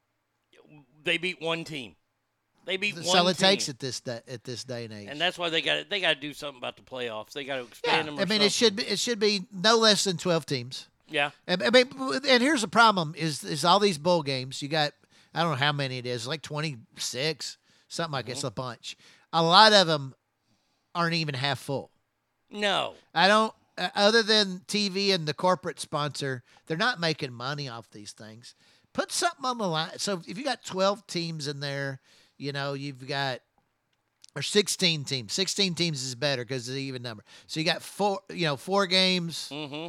They 1.04 1.18
beat 1.18 1.40
one 1.42 1.64
team. 1.64 1.96
They 2.64 2.76
beat 2.76 2.94
That's 2.94 3.08
one 3.08 3.18
all 3.18 3.28
it 3.28 3.36
team. 3.36 3.48
takes 3.48 3.68
at 3.68 3.80
this 3.80 3.98
day, 4.00 4.20
at 4.28 4.44
this 4.44 4.62
day 4.62 4.84
and 4.84 4.94
age. 4.94 5.08
and 5.10 5.20
that's 5.20 5.36
why 5.36 5.48
they 5.50 5.60
got 5.60 5.90
they 5.90 6.00
got 6.00 6.14
to 6.14 6.20
do 6.20 6.32
something 6.32 6.58
about 6.58 6.76
the 6.76 6.82
playoffs. 6.82 7.32
They 7.32 7.42
got 7.44 7.56
to 7.56 7.62
expand 7.62 8.06
them. 8.06 8.18
Or 8.18 8.22
I 8.22 8.24
mean, 8.26 8.40
it 8.40 8.52
should 8.52 8.76
be 8.76 8.84
it 8.84 9.00
should 9.00 9.18
be 9.18 9.42
no 9.52 9.76
less 9.78 10.04
than 10.04 10.16
twelve 10.16 10.46
teams. 10.46 10.86
Yeah. 11.08 11.30
And, 11.48 11.60
I 11.62 11.70
mean, 11.70 11.86
and 12.28 12.40
here's 12.42 12.60
the 12.62 12.68
problem: 12.68 13.14
is 13.18 13.42
is 13.42 13.64
all 13.64 13.80
these 13.80 13.98
bowl 13.98 14.22
games? 14.22 14.62
You 14.62 14.68
got 14.68 14.92
I 15.34 15.42
don't 15.42 15.50
know 15.50 15.56
how 15.56 15.72
many 15.72 15.98
it 15.98 16.06
is, 16.06 16.28
like 16.28 16.42
twenty 16.42 16.76
six, 16.96 17.58
something 17.88 18.12
like 18.12 18.26
Mm-hmm. 18.26 18.32
it's 18.32 18.44
a 18.44 18.50
bunch. 18.52 18.96
A 19.32 19.42
lot 19.42 19.72
of 19.72 19.88
them 19.88 20.14
aren't 20.94 21.14
even 21.14 21.34
half 21.34 21.58
full. 21.58 21.90
No. 22.48 22.94
I 23.12 23.26
don't. 23.26 23.52
Uh, 23.78 23.88
other 23.94 24.22
than 24.22 24.60
TV 24.68 25.14
and 25.14 25.26
the 25.26 25.32
corporate 25.34 25.80
sponsor, 25.80 26.42
they're 26.66 26.76
not 26.76 27.00
making 27.00 27.32
money 27.32 27.68
off 27.68 27.90
these 27.90 28.12
things. 28.12 28.54
Put 28.92 29.10
something 29.10 29.44
on 29.46 29.56
the 29.58 29.66
line. 29.66 29.98
So 29.98 30.20
if 30.26 30.36
you 30.36 30.44
got 30.44 30.64
twelve 30.64 31.06
teams 31.06 31.48
in 31.48 31.60
there, 31.60 32.00
you 32.36 32.52
know 32.52 32.74
you've 32.74 33.06
got 33.08 33.40
or 34.36 34.42
sixteen 34.42 35.04
teams. 35.04 35.32
Sixteen 35.32 35.74
teams 35.74 36.02
is 36.02 36.14
better 36.14 36.44
because 36.44 36.68
it's 36.68 36.74
an 36.76 36.82
even 36.82 37.02
number. 37.02 37.24
So 37.46 37.60
you 37.60 37.64
got 37.66 37.82
four, 37.82 38.20
you 38.30 38.44
know, 38.46 38.56
four 38.56 38.86
games 38.86 39.48
Mm-hmm. 39.50 39.88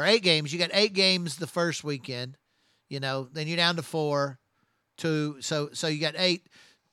or 0.00 0.04
eight 0.06 0.22
games. 0.22 0.52
You 0.52 0.58
got 0.58 0.70
eight 0.74 0.92
games 0.92 1.36
the 1.36 1.46
first 1.46 1.82
weekend. 1.84 2.36
You 2.90 3.00
know, 3.00 3.28
then 3.32 3.46
you're 3.48 3.56
down 3.56 3.76
to 3.76 3.82
four, 3.82 4.38
two. 4.98 5.36
So 5.40 5.70
so 5.72 5.86
you 5.88 5.98
got 6.00 6.14
eight, 6.18 6.46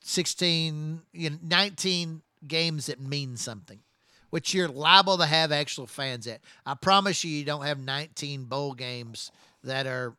16, 0.03 1.01
you 1.13 1.29
know, 1.31 1.37
19 1.43 2.21
games 2.47 2.85
that 2.87 2.99
mean 3.01 3.37
something, 3.37 3.79
which 4.31 4.53
you're 4.53 4.67
liable 4.67 5.17
to 5.19 5.25
have 5.25 5.51
actual 5.51 5.85
fans 5.85 6.25
at. 6.25 6.41
I 6.65 6.73
promise 6.73 7.23
you, 7.23 7.31
you 7.31 7.45
don't 7.45 7.63
have 7.65 7.77
19 7.79 8.45
bowl 8.45 8.73
games 8.73 9.31
that 9.63 9.85
are 9.85 10.15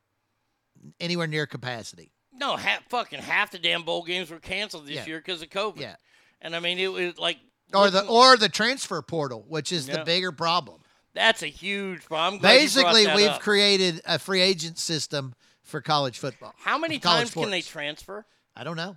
anywhere 1.01 1.27
near 1.27 1.47
capacity. 1.47 2.13
No, 2.33 2.57
half, 2.57 2.89
fucking 2.89 3.21
half 3.21 3.51
the 3.51 3.59
damn 3.59 3.83
bowl 3.83 4.05
games 4.05 4.31
were 4.31 4.39
canceled 4.39 4.87
this 4.87 4.95
Yeah. 4.97 5.07
year 5.07 5.19
because 5.19 5.43
of 5.43 5.51
COVID. 5.51 5.81
Yeah. 5.81 5.97
And 6.41 6.57
I 6.57 6.61
mean, 6.61 6.79
it 6.79 6.89
was 6.93 7.19
like 7.19 7.39
Or 7.75 7.91
the 7.91 8.05
or 8.07 8.37
the 8.37 8.49
transfer 8.49 9.01
portal, 9.03 9.45
which 9.49 9.71
is 9.73 9.89
Yeah. 9.89 9.99
the 9.99 10.05
bigger 10.05 10.33
problem. 10.33 10.83
that's 11.15 11.43
a 11.43 11.47
huge 11.47 12.05
problem. 12.07 12.35
I'm 12.37 12.41
glad 12.41 12.53
you 12.63 12.71
brought 12.83 12.95
Basically, 12.95 13.15
we've 13.23 13.31
up. 13.33 13.41
created 13.43 14.01
a 14.07 14.19
free 14.19 14.41
agent 14.41 14.79
system 14.79 15.35
for 15.63 15.81
college 15.83 16.19
football. 16.19 16.55
How 16.59 16.79
many 16.79 16.99
times 16.99 17.33
can 17.33 17.51
they 17.51 17.61
transfer? 17.63 18.25
I 18.57 18.65
don't 18.65 18.77
know. 18.77 18.97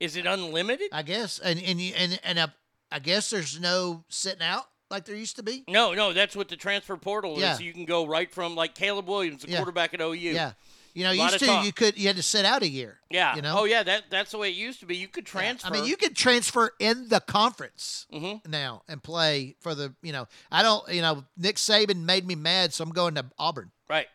Is 0.00 0.16
it 0.16 0.24
unlimited? 0.26 0.88
I 0.92 1.02
guess, 1.02 1.38
and 1.38 1.62
and 1.62 1.80
and 1.80 2.20
and 2.24 2.38
uh, 2.38 2.46
I 2.92 2.98
guess 2.98 3.30
there's 3.30 3.58
no 3.58 4.04
sitting 4.08 4.42
out 4.42 4.64
like 4.90 5.04
there 5.06 5.16
used 5.16 5.36
to 5.36 5.42
be. 5.42 5.64
No, 5.68 5.94
no, 5.94 6.12
that's 6.12 6.36
what 6.36 6.48
the 6.48 6.56
transfer 6.56 6.96
portal 6.96 7.38
Yeah. 7.40 7.54
is. 7.54 7.62
You 7.62 7.72
can 7.72 7.84
go 7.86 8.06
right 8.06 8.30
from 8.32 8.54
like 8.54 8.74
Caleb 8.74 9.08
Williams, 9.08 9.42
the 9.42 9.48
Yeah. 9.50 9.56
quarterback 9.56 9.94
at 9.94 10.00
OU. 10.02 10.14
Yeah, 10.14 10.52
you 10.92 11.04
know, 11.04 11.10
used 11.12 11.38
to 11.38 11.46
talk. 11.46 11.64
you 11.64 11.72
could 11.72 11.96
you 11.96 12.06
had 12.08 12.16
to 12.16 12.22
sit 12.22 12.44
out 12.44 12.62
a 12.62 12.68
year. 12.68 13.00
Yeah. 13.10 13.34
you 13.34 13.40
know. 13.42 13.60
Oh 13.60 13.64
yeah, 13.64 13.82
that 13.82 14.10
that's 14.10 14.32
the 14.32 14.38
way 14.38 14.50
it 14.50 14.54
used 14.56 14.80
to 14.80 14.86
be. 14.86 14.96
You 14.96 15.08
could 15.08 15.24
Yeah. 15.26 15.32
transfer. 15.32 15.68
I 15.68 15.70
mean, 15.70 15.86
you 15.86 15.96
could 15.96 16.14
transfer 16.14 16.74
in 16.78 17.08
the 17.08 17.20
conference 17.20 18.06
Mhm. 18.12 18.46
now 18.46 18.82
and 18.86 19.02
play 19.02 19.56
for 19.60 19.74
the. 19.74 19.94
You 20.02 20.12
know, 20.12 20.28
I 20.50 20.62
don't. 20.62 20.86
You 20.92 21.00
know, 21.00 21.24
Nick 21.38 21.56
Saban 21.56 22.02
made 22.04 22.26
me 22.26 22.34
mad, 22.34 22.74
so 22.74 22.84
I'm 22.84 22.90
going 22.92 23.14
to 23.14 23.24
Auburn, 23.38 23.72
right. 23.88 24.08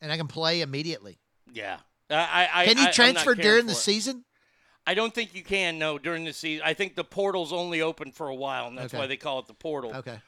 and 0.00 0.10
I 0.10 0.16
can 0.16 0.26
play 0.26 0.60
immediately. 0.60 1.18
Yeah. 1.52 1.78
I, 2.08 2.48
I, 2.52 2.64
Can 2.66 2.78
you 2.78 2.84
I'm 2.84 2.92
transfer 2.92 3.34
during 3.34 3.66
the 3.66 3.72
it. 3.72 3.76
season? 3.76 4.24
I 4.86 4.94
don't 4.94 5.12
think 5.14 5.34
you 5.34 5.42
can. 5.42 5.78
No, 5.78 5.98
during 5.98 6.24
the 6.24 6.32
season, 6.32 6.62
I 6.64 6.74
think 6.74 6.94
the 6.94 7.04
portal's 7.04 7.52
only 7.52 7.80
open 7.82 8.12
for 8.12 8.28
a 8.28 8.34
while, 8.34 8.68
and 8.68 8.78
that's 8.78 8.94
Okay. 8.94 8.98
why 9.00 9.06
they 9.06 9.16
call 9.16 9.40
it 9.40 9.46
the 9.48 9.54
portal. 9.54 9.94
Okay. 9.96 10.18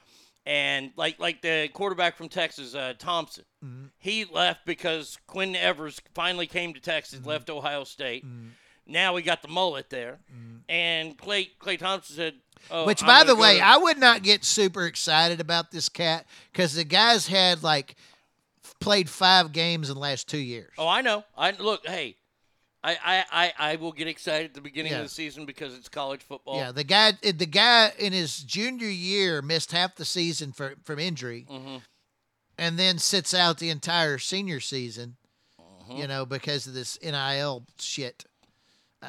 And 0.45 0.91
like 0.95 1.19
like 1.19 1.41
the 1.41 1.69
quarterback 1.73 2.17
from 2.17 2.27
Texas, 2.29 2.73
uh, 2.75 2.93
Thompson, 2.97 3.45
Mm-hmm. 3.63 3.85
he 3.99 4.25
left 4.25 4.65
because 4.65 5.17
Quinn 5.27 5.53
Ewers 5.53 6.01
finally 6.15 6.47
came 6.47 6.73
to 6.73 6.79
Texas, 6.79 7.19
Mm-hmm. 7.19 7.29
left 7.29 7.49
Ohio 7.49 7.83
State. 7.83 8.25
Now 8.87 9.13
we 9.13 9.21
got 9.21 9.41
the 9.43 9.47
mullet 9.47 9.89
there, 9.91 10.17
and 10.67 11.17
Clay 11.17 11.51
Clay 11.59 11.77
Thompson 11.77 12.15
said, 12.15 12.33
oh, 12.71 12.77
Mm-hmm. 12.79 12.87
Which, 12.87 13.01
I'm 13.03 13.07
by 13.07 13.23
the 13.23 13.35
way, 13.35 13.57
to- 13.57 13.65
I 13.65 13.77
would 13.77 13.97
not 13.99 14.23
get 14.23 14.43
super 14.43 14.85
excited 14.85 15.39
about 15.39 15.71
this 15.71 15.87
cat 15.89 16.25
because 16.51 16.73
the 16.73 16.83
guys 16.83 17.27
had 17.27 17.61
like 17.61 17.95
played 18.79 19.09
five 19.09 19.51
games 19.51 19.89
in 19.89 19.95
the 19.95 20.01
last 20.01 20.27
two 20.27 20.37
years. 20.39 20.71
Oh, 20.77 20.87
I 20.87 21.01
know. 21.01 21.23
I 21.37 21.51
look. 21.51 21.85
Hey, 21.85 22.15
I 22.83 22.97
I 23.03 23.23
I, 23.31 23.53
I 23.71 23.75
will 23.75 23.91
get 23.91 24.07
excited 24.07 24.47
at 24.47 24.53
the 24.53 24.61
beginning 24.61 24.91
Yeah. 24.93 24.99
of 24.99 25.05
the 25.05 25.09
season 25.09 25.45
because 25.45 25.75
it's 25.75 25.89
college 25.89 26.21
football. 26.21 26.57
Yeah, 26.57 26.71
the 26.71 26.83
guy 26.83 27.11
the 27.21 27.45
guy 27.45 27.91
in 27.99 28.13
his 28.13 28.39
junior 28.43 28.87
year 28.87 29.41
missed 29.41 29.71
half 29.71 29.95
the 29.95 30.05
season 30.05 30.51
for, 30.53 30.75
from 30.83 30.99
injury, 30.99 31.45
Mm-hmm. 31.49 31.77
and 32.57 32.79
then 32.79 32.97
sits 32.97 33.33
out 33.33 33.57
the 33.59 33.69
entire 33.69 34.17
senior 34.17 34.59
season. 34.59 35.17
Mm-hmm. 35.59 35.97
You 35.97 36.07
know, 36.07 36.25
because 36.25 36.67
of 36.67 36.73
this 36.73 36.97
NIL 37.03 37.65
shit. 37.79 38.25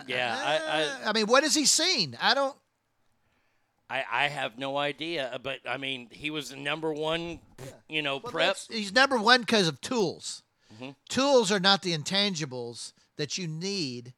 Yeah, 0.07 0.37
I, 0.41 0.83
I 1.07 1.11
I 1.11 1.13
mean, 1.13 1.27
what 1.27 1.43
has 1.43 1.55
he 1.55 1.65
seen? 1.65 2.17
I 2.21 2.35
don't. 2.35 2.57
I 3.89 4.05
I 4.11 4.29
have 4.29 4.57
no 4.59 4.77
idea, 4.79 5.39
but 5.43 5.59
I 5.69 5.77
mean, 5.77 6.09
he 6.11 6.31
was 6.31 6.51
the 6.51 6.57
number 6.57 6.93
one, 6.93 7.41
you 7.89 8.03
know, 8.03 8.21
prep. 8.21 8.57
He's 8.69 8.93
number 8.93 9.19
one 9.19 9.41
because 9.41 9.67
of 9.69 9.81
tools. 9.81 10.43
Mhm. 10.81 10.95
Tools 11.09 11.51
are 11.51 11.59
not 11.61 11.83
the 11.83 11.97
intangibles 11.97 12.93
that 13.21 13.37
you 13.37 13.47
need 13.47 14.15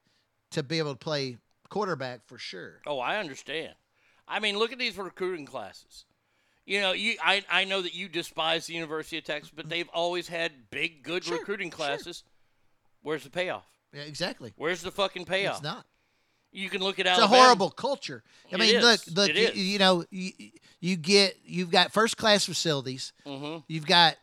to 0.53 0.63
be 0.63 0.79
able 0.79 0.93
to 0.93 0.99
play 0.99 1.37
quarterback 1.69 2.21
for 2.27 2.39
sure. 2.39 2.81
Oh, 2.87 2.99
I 3.01 3.17
understand. 3.19 3.75
I 4.29 4.39
mean, 4.39 4.57
look 4.59 4.71
at 4.73 4.79
these 4.79 4.97
recruiting 4.97 5.45
classes. 5.45 6.05
You 6.65 6.81
know, 6.81 6.93
you 6.93 7.17
I, 7.21 7.43
I 7.51 7.65
know 7.65 7.83
that 7.83 7.95
you 7.95 8.09
despise 8.09 8.67
the 8.69 8.75
University 8.75 9.19
of 9.19 9.25
Texas, 9.25 9.51
but 9.55 9.69
they've 9.69 9.89
always 9.93 10.29
had 10.29 10.53
big, 10.71 11.03
good 11.03 11.29
recruiting 11.29 11.71
classes. 11.71 12.23
Where's 13.03 13.25
the 13.25 13.31
payoff? 13.31 13.67
Yeah, 13.93 14.03
exactly. 14.03 14.53
Where's 14.57 14.81
the 14.83 14.93
fucking 14.93 15.25
payoff? 15.25 15.57
It's 15.57 15.65
not. 15.65 15.85
You 16.53 16.69
can 16.69 16.81
look 16.83 17.01
at 17.01 17.07
It's 17.07 17.19
Alabama. 17.19 17.41
a 17.41 17.45
horrible 17.45 17.71
culture. 17.71 18.23
I 18.53 18.55
It 18.55 18.61
mean, 18.61 18.77
is. 18.77 18.85
look, 18.85 19.01
look. 19.17 19.35
You, 19.37 19.49
you 19.61 19.79
know, 19.81 20.05
you, 20.11 20.31
you 20.81 20.97
get 20.97 21.37
you've 21.45 21.71
got 21.73 21.93
first 21.93 22.17
class 22.17 22.45
facilities. 22.45 23.13
Mhm. 23.27 23.65
You've 23.67 23.87
got 23.87 24.17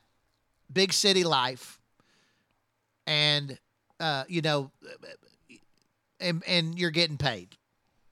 big 0.71 0.93
city 0.93 1.25
life, 1.25 1.81
and 3.05 3.57
uh, 3.99 4.23
you 4.27 4.41
know, 4.41 4.71
and 6.19 6.43
and 6.47 6.77
you're 6.77 6.91
getting 6.91 7.17
paid. 7.17 7.55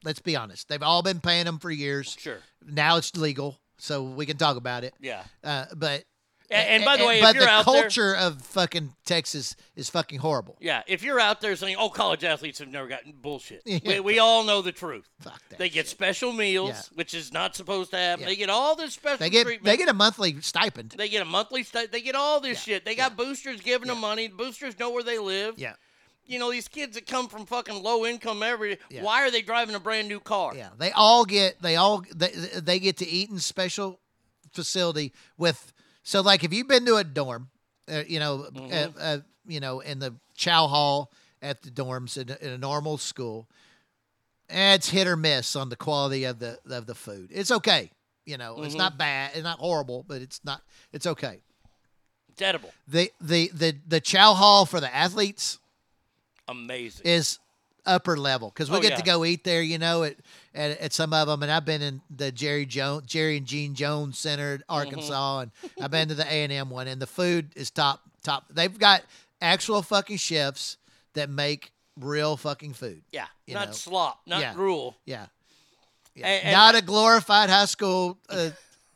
Let's 0.03 0.19
be 0.19 0.35
honest. 0.35 0.69
They've 0.69 0.83
all 0.83 1.01
been 1.01 1.19
paying 1.19 1.45
them 1.45 1.59
for 1.59 1.71
years. 1.71 2.15
Sure. 2.19 2.39
Now 2.65 2.97
it's 2.97 3.15
legal, 3.15 3.59
so 3.77 4.03
we 4.03 4.25
can 4.25 4.37
talk 4.37 4.57
about 4.57 4.83
it. 4.83 4.93
Yeah. 5.01 5.23
Uh, 5.43 5.65
but 5.75 6.03
And- 6.49 6.69
and 6.69 6.85
by 6.85 6.95
the 6.95 7.05
way, 7.05 7.17
if 7.17 7.23
but 7.23 7.35
you're 7.35 7.43
the 7.43 7.49
out 7.49 7.65
there- 7.65 7.81
culture 7.81 8.15
of 8.15 8.41
fucking 8.41 8.93
Texas 9.05 9.55
is 9.75 9.89
fucking 9.89 10.19
horrible. 10.19 10.55
Yeah, 10.61 10.81
if 10.87 11.03
you're 11.03 11.19
out 11.19 11.41
there 11.41 11.55
saying, 11.57 11.75
"Oh, 11.77 11.89
college 11.89 12.23
athletes 12.23 12.59
have 12.59 12.69
never 12.69 12.87
gotten 12.87 13.11
bullshit," 13.13 13.63
Yeah. 13.65 13.79
we, 13.85 13.99
we 13.99 14.19
all 14.19 14.43
know 14.45 14.61
the 14.61 14.71
truth. 14.71 15.09
Fuck 15.19 15.41
that 15.49 15.59
they 15.59 15.67
get 15.69 15.87
special 15.89 16.31
meals, 16.31 16.69
Yeah. 16.69 16.81
which 16.95 17.13
is 17.13 17.33
not 17.33 17.55
supposed 17.55 17.91
to 17.91 17.97
happen. 17.97 18.21
Yeah. 18.21 18.27
They 18.29 18.35
get 18.37 18.49
all 18.49 18.75
this 18.77 18.93
special 18.93 19.17
They 19.17 19.29
get 19.29 19.43
treatment. 19.45 19.65
they 19.65 19.75
get 19.77 19.89
a 19.89 19.93
monthly 19.93 20.39
stipend. 20.41 20.91
They 20.97 21.09
get 21.09 21.21
a 21.21 21.25
monthly 21.25 21.63
sti- 21.63 21.87
They 21.87 22.01
get 22.01 22.15
all 22.15 22.39
this 22.39 22.61
shit. 22.61 22.85
They 22.85 22.95
got 22.95 23.17
boosters 23.17 23.59
giving 23.59 23.89
them 23.89 23.99
money. 23.99 24.29
Boosters 24.29 24.79
know 24.79 24.89
where 24.91 25.03
they 25.03 25.19
live. 25.19 25.55
Yeah. 25.57 25.73
You 26.25 26.39
know 26.39 26.49
these 26.51 26.67
kids 26.67 26.95
that 26.95 27.07
come 27.07 27.27
from 27.29 27.45
fucking 27.45 27.81
low 27.83 28.05
income 28.05 28.41
every. 28.43 28.77
Yeah. 28.89 29.01
Why 29.03 29.23
are 29.25 29.31
they 29.31 29.41
driving 29.41 29.75
a 29.75 29.79
brand 29.79 30.07
new 30.09 30.19
car? 30.19 30.53
Yeah, 30.55 30.69
they 30.77 30.91
all 30.91 31.23
get 31.25 31.61
they 31.61 31.75
all 31.77 32.03
they, 32.15 32.29
they 32.55 32.79
get 32.79 32.97
to 32.97 33.07
eat 33.07 33.29
in 33.29 33.39
special 33.39 33.99
facility 34.53 35.13
with 35.37 35.71
so 36.07 36.21
like 36.21 36.43
if 36.45 36.53
you've 36.53 36.67
been 36.69 36.85
to 36.85 36.95
a 36.95 37.03
dorm, 37.03 37.49
uh, 37.91 38.03
you 38.07 38.19
know, 38.19 38.47
Mhm. 38.53 38.71
uh, 38.95 38.99
uh, 38.99 39.17
you 39.45 39.59
know, 39.59 39.81
in 39.81 39.99
the 39.99 40.15
chow 40.35 40.67
hall 40.67 41.11
at 41.41 41.61
the 41.63 41.69
dorms 41.69 42.17
in, 42.17 42.29
a- 42.29 42.37
in 42.45 42.51
a 42.53 42.57
normal 42.57 42.97
school, 42.97 43.47
it's 44.49 44.89
hit 44.89 45.07
or 45.07 45.17
miss 45.17 45.55
on 45.55 45.69
the 45.69 45.75
quality 45.75 46.23
of 46.23 46.39
the 46.39 46.59
of 46.69 46.85
the 46.85 46.95
food. 46.95 47.29
It's 47.31 47.51
okay, 47.51 47.91
you 48.25 48.37
know, 48.37 48.63
it's 48.63 48.75
Mhm. 48.75 48.77
not 48.77 48.97
bad, 48.97 49.31
it's 49.35 49.43
not 49.43 49.59
horrible, 49.59 50.03
but 50.07 50.21
it's 50.21 50.39
not 50.43 50.61
it's 50.93 51.05
okay. 51.05 51.41
It's 52.29 52.41
edible. 52.41 52.73
The 52.87 53.11
the 53.19 53.51
the 53.53 53.75
the 53.87 53.99
chow 53.99 54.33
hall 54.33 54.65
for 54.65 54.79
the 54.79 54.93
athletes 54.93 55.59
Amazing. 56.47 57.05
is 57.05 57.39
upper 57.85 58.17
level 58.17 58.49
because 58.49 58.69
we 58.71 58.77
Oh, 58.77 58.81
get 58.81 58.91
yeah. 58.91 58.97
to 58.97 59.03
go 59.03 59.25
eat 59.25 59.43
there, 59.43 59.61
you 59.61 59.77
know, 59.77 60.03
at, 60.03 60.15
at 60.57 60.77
at 60.79 60.91
some 60.93 61.13
of 61.13 61.27
them. 61.27 61.41
And 61.43 61.51
I've 61.51 61.63
been 61.63 61.81
in 61.81 62.01
the 62.09 62.31
Jerry 62.33 62.65
Jones, 62.65 63.05
Jerry 63.07 63.37
and 63.37 63.45
Gene 63.45 63.75
Jones 63.75 64.17
Center, 64.17 64.55
in 64.55 64.63
Arkansas, 64.67 65.39
and 65.41 65.51
I've 65.81 65.91
been 65.91 66.09
to 66.09 66.15
the 66.15 66.25
A 66.25 66.43
and 66.43 66.51
M 66.51 66.69
one, 66.69 66.87
and 66.87 67.01
the 67.01 67.07
food 67.07 67.53
is 67.55 67.71
top 67.71 68.01
top. 68.23 68.45
They've 68.49 68.77
got 68.77 69.03
actual 69.41 69.81
fucking 69.81 70.17
chefs 70.17 70.77
that 71.13 71.29
make 71.29 71.71
real 71.95 72.35
fucking 72.35 72.73
food. 72.73 73.03
Yeah, 73.11 73.27
not 73.47 73.67
know. 73.67 73.73
slop, 73.73 74.21
not 74.25 74.41
Yeah. 74.41 74.53
gruel. 74.53 74.97
Yeah, 75.05 75.27
yeah. 76.15 76.27
And- 76.27 76.43
and- 76.45 76.53
not 76.53 76.75
a 76.75 76.81
glorified 76.81 77.49
high 77.49 77.65
school 77.65 78.17
uh, 78.29 78.49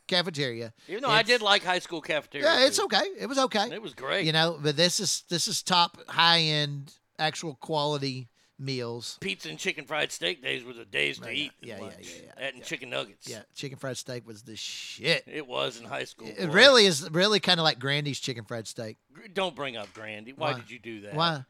cafeteria. 0.06 0.72
Even 0.88 1.02
though 1.02 1.08
I 1.10 1.22
did 1.22 1.42
like 1.42 1.64
high 1.64 1.78
school 1.78 2.00
cafeteria. 2.00 2.46
Yeah, 2.46 2.66
it's 2.66 2.78
okay. 2.80 3.04
It 3.18 3.26
was 3.26 3.38
okay. 3.38 3.70
It 3.72 3.80
was 3.80 3.94
great. 3.94 4.26
You 4.26 4.32
know, 4.32 4.58
but 4.60 4.76
this 4.76 5.00
is 5.00 5.24
this 5.28 5.48
is 5.48 5.62
top 5.62 5.98
high 6.08 6.40
end 6.40 6.92
actual 7.18 7.54
quality 7.56 8.28
meals. 8.62 9.18
Pizza 9.20 9.48
and 9.48 9.58
chicken 9.58 9.84
fried 9.84 10.12
steak 10.12 10.42
days 10.42 10.64
were 10.64 10.72
the 10.72 10.84
days 10.84 11.18
to 11.18 11.26
Right, 11.26 11.36
eat. 11.36 11.52
yeah, 11.60 11.74
at 11.74 11.80
yeah, 11.82 11.88
yeah, 12.00 12.08
yeah, 12.24 12.32
That 12.38 12.54
and 12.54 12.64
chicken 12.64 12.90
nuggets. 12.90 13.28
Yeah, 13.28 13.42
chicken 13.54 13.78
fried 13.78 13.96
steak 13.96 14.26
was 14.26 14.42
the 14.42 14.56
shit. 14.56 15.24
It 15.26 15.46
was 15.46 15.78
in 15.80 15.86
high 15.86 16.04
school. 16.04 16.28
It 16.28 16.46
boy. 16.48 16.52
really 16.52 16.86
is 16.86 17.10
really 17.10 17.40
kind 17.40 17.58
of 17.60 17.64
like 17.64 17.78
Grandy's 17.78 18.20
chicken 18.20 18.44
fried 18.44 18.66
steak. 18.68 18.96
Don't 19.34 19.54
bring 19.56 19.76
up 19.76 19.92
Grandy. 19.94 20.32
Why, 20.32 20.52
Why? 20.52 20.58
did 20.58 20.70
you 20.70 20.78
do 20.78 21.00
that? 21.02 21.14
Why? 21.14 21.44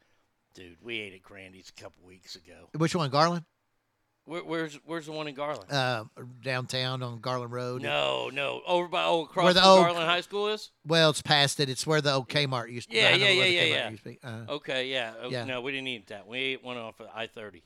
Dude, 0.55 0.77
we 0.83 0.99
ate 0.99 1.13
at 1.13 1.23
Grandy's 1.23 1.71
a 1.75 1.81
couple 1.81 2.05
weeks 2.05 2.35
ago. 2.35 2.69
Which 2.75 2.95
one, 2.95 3.09
Garland? 3.09 3.45
Where, 4.25 4.41
where's 4.43 4.75
Where's 4.85 5.05
the 5.05 5.11
one 5.11 5.27
in 5.27 5.35
Garland? 5.35 5.69
Uh, 5.71 6.05
downtown 6.41 7.03
on 7.03 7.19
Garland 7.19 7.51
Road. 7.51 7.81
no, 7.81 8.29
no, 8.31 8.61
over 8.65 8.87
by 8.87 9.03
oh 9.03 9.23
across 9.23 9.43
Where 9.45 9.53
the 9.53 9.65
old- 9.65 9.83
Garland 9.83 10.05
High 10.05 10.21
School 10.21 10.47
is. 10.47 10.71
Well, 10.87 11.09
it's 11.09 11.21
past 11.21 11.59
it. 11.59 11.69
It's 11.69 11.85
where 11.85 11.99
the 11.99 12.13
old 12.13 12.29
Kmart 12.29 12.71
used 12.71 12.89
to. 12.89 12.95
Yeah, 12.95 13.09
yeah, 13.15 13.29
yeah, 13.29 13.43
yeah, 13.45 13.63
yeah. 13.63 13.89
used 13.89 14.03
to 14.03 14.09
be. 14.09 14.19
Uh, 14.23 14.45
Okay, 14.49 14.87
yeah. 14.87 15.13
Oh, 15.21 15.29
Yeah. 15.29 15.43
No, 15.43 15.61
we 15.61 15.71
didn't 15.73 15.87
eat 15.87 16.07
that. 16.07 16.25
We 16.25 16.37
ate 16.39 16.63
one 16.63 16.77
off 16.77 16.99
of 17.01 17.07
I 17.13 17.27
thirty. 17.27 17.63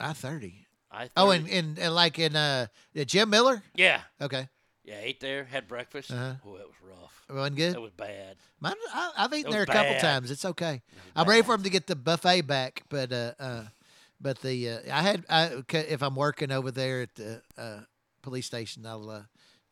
I 0.00 0.12
thirty. 0.14 0.66
I 0.90 1.10
Oh, 1.16 1.30
and, 1.30 1.48
and, 1.48 1.78
and 1.78 1.94
like 1.94 2.18
in 2.18 2.36
uh, 2.36 2.66
Jim 2.94 3.28
Miller. 3.28 3.62
yeah, 3.74 4.00
Okay, 4.20 4.48
yeah. 4.84 5.00
Ate 5.02 5.20
there, 5.20 5.44
had 5.44 5.68
breakfast. 5.68 6.10
Uh-huh. 6.10 6.34
Oh, 6.46 6.56
that 6.56 6.66
was 6.66 6.76
rough. 6.82 7.24
It 7.28 7.34
wasn't 7.34 7.56
good. 7.56 7.74
That 7.74 7.80
was 7.82 7.90
bad. 7.90 8.36
Mine, 8.60 8.74
I, 8.94 9.12
I've 9.18 9.34
eaten 9.34 9.50
there 9.50 9.64
a 9.64 9.66
was 9.66 9.74
couple 9.74 9.98
times. 9.98 10.30
It's 10.30 10.44
okay. 10.44 10.80
I'm 11.14 11.28
ready 11.28 11.42
for 11.42 11.54
him 11.54 11.64
to 11.64 11.70
get 11.70 11.86
the 11.86 11.96
buffet 11.96 12.42
back, 12.42 12.82
but 12.88 13.12
uh, 13.12 13.32
uh 13.38 13.62
but 14.20 14.40
the 14.40 14.68
uh, 14.70 14.78
I 14.92 15.02
had 15.02 15.24
I 15.28 15.62
if 15.72 16.02
I'm 16.02 16.16
working 16.16 16.50
over 16.50 16.70
there 16.70 17.02
at 17.02 17.14
the 17.14 17.42
uh, 17.58 17.80
police 18.22 18.46
station, 18.46 18.84
I'll 18.86 19.08
uh, 19.10 19.22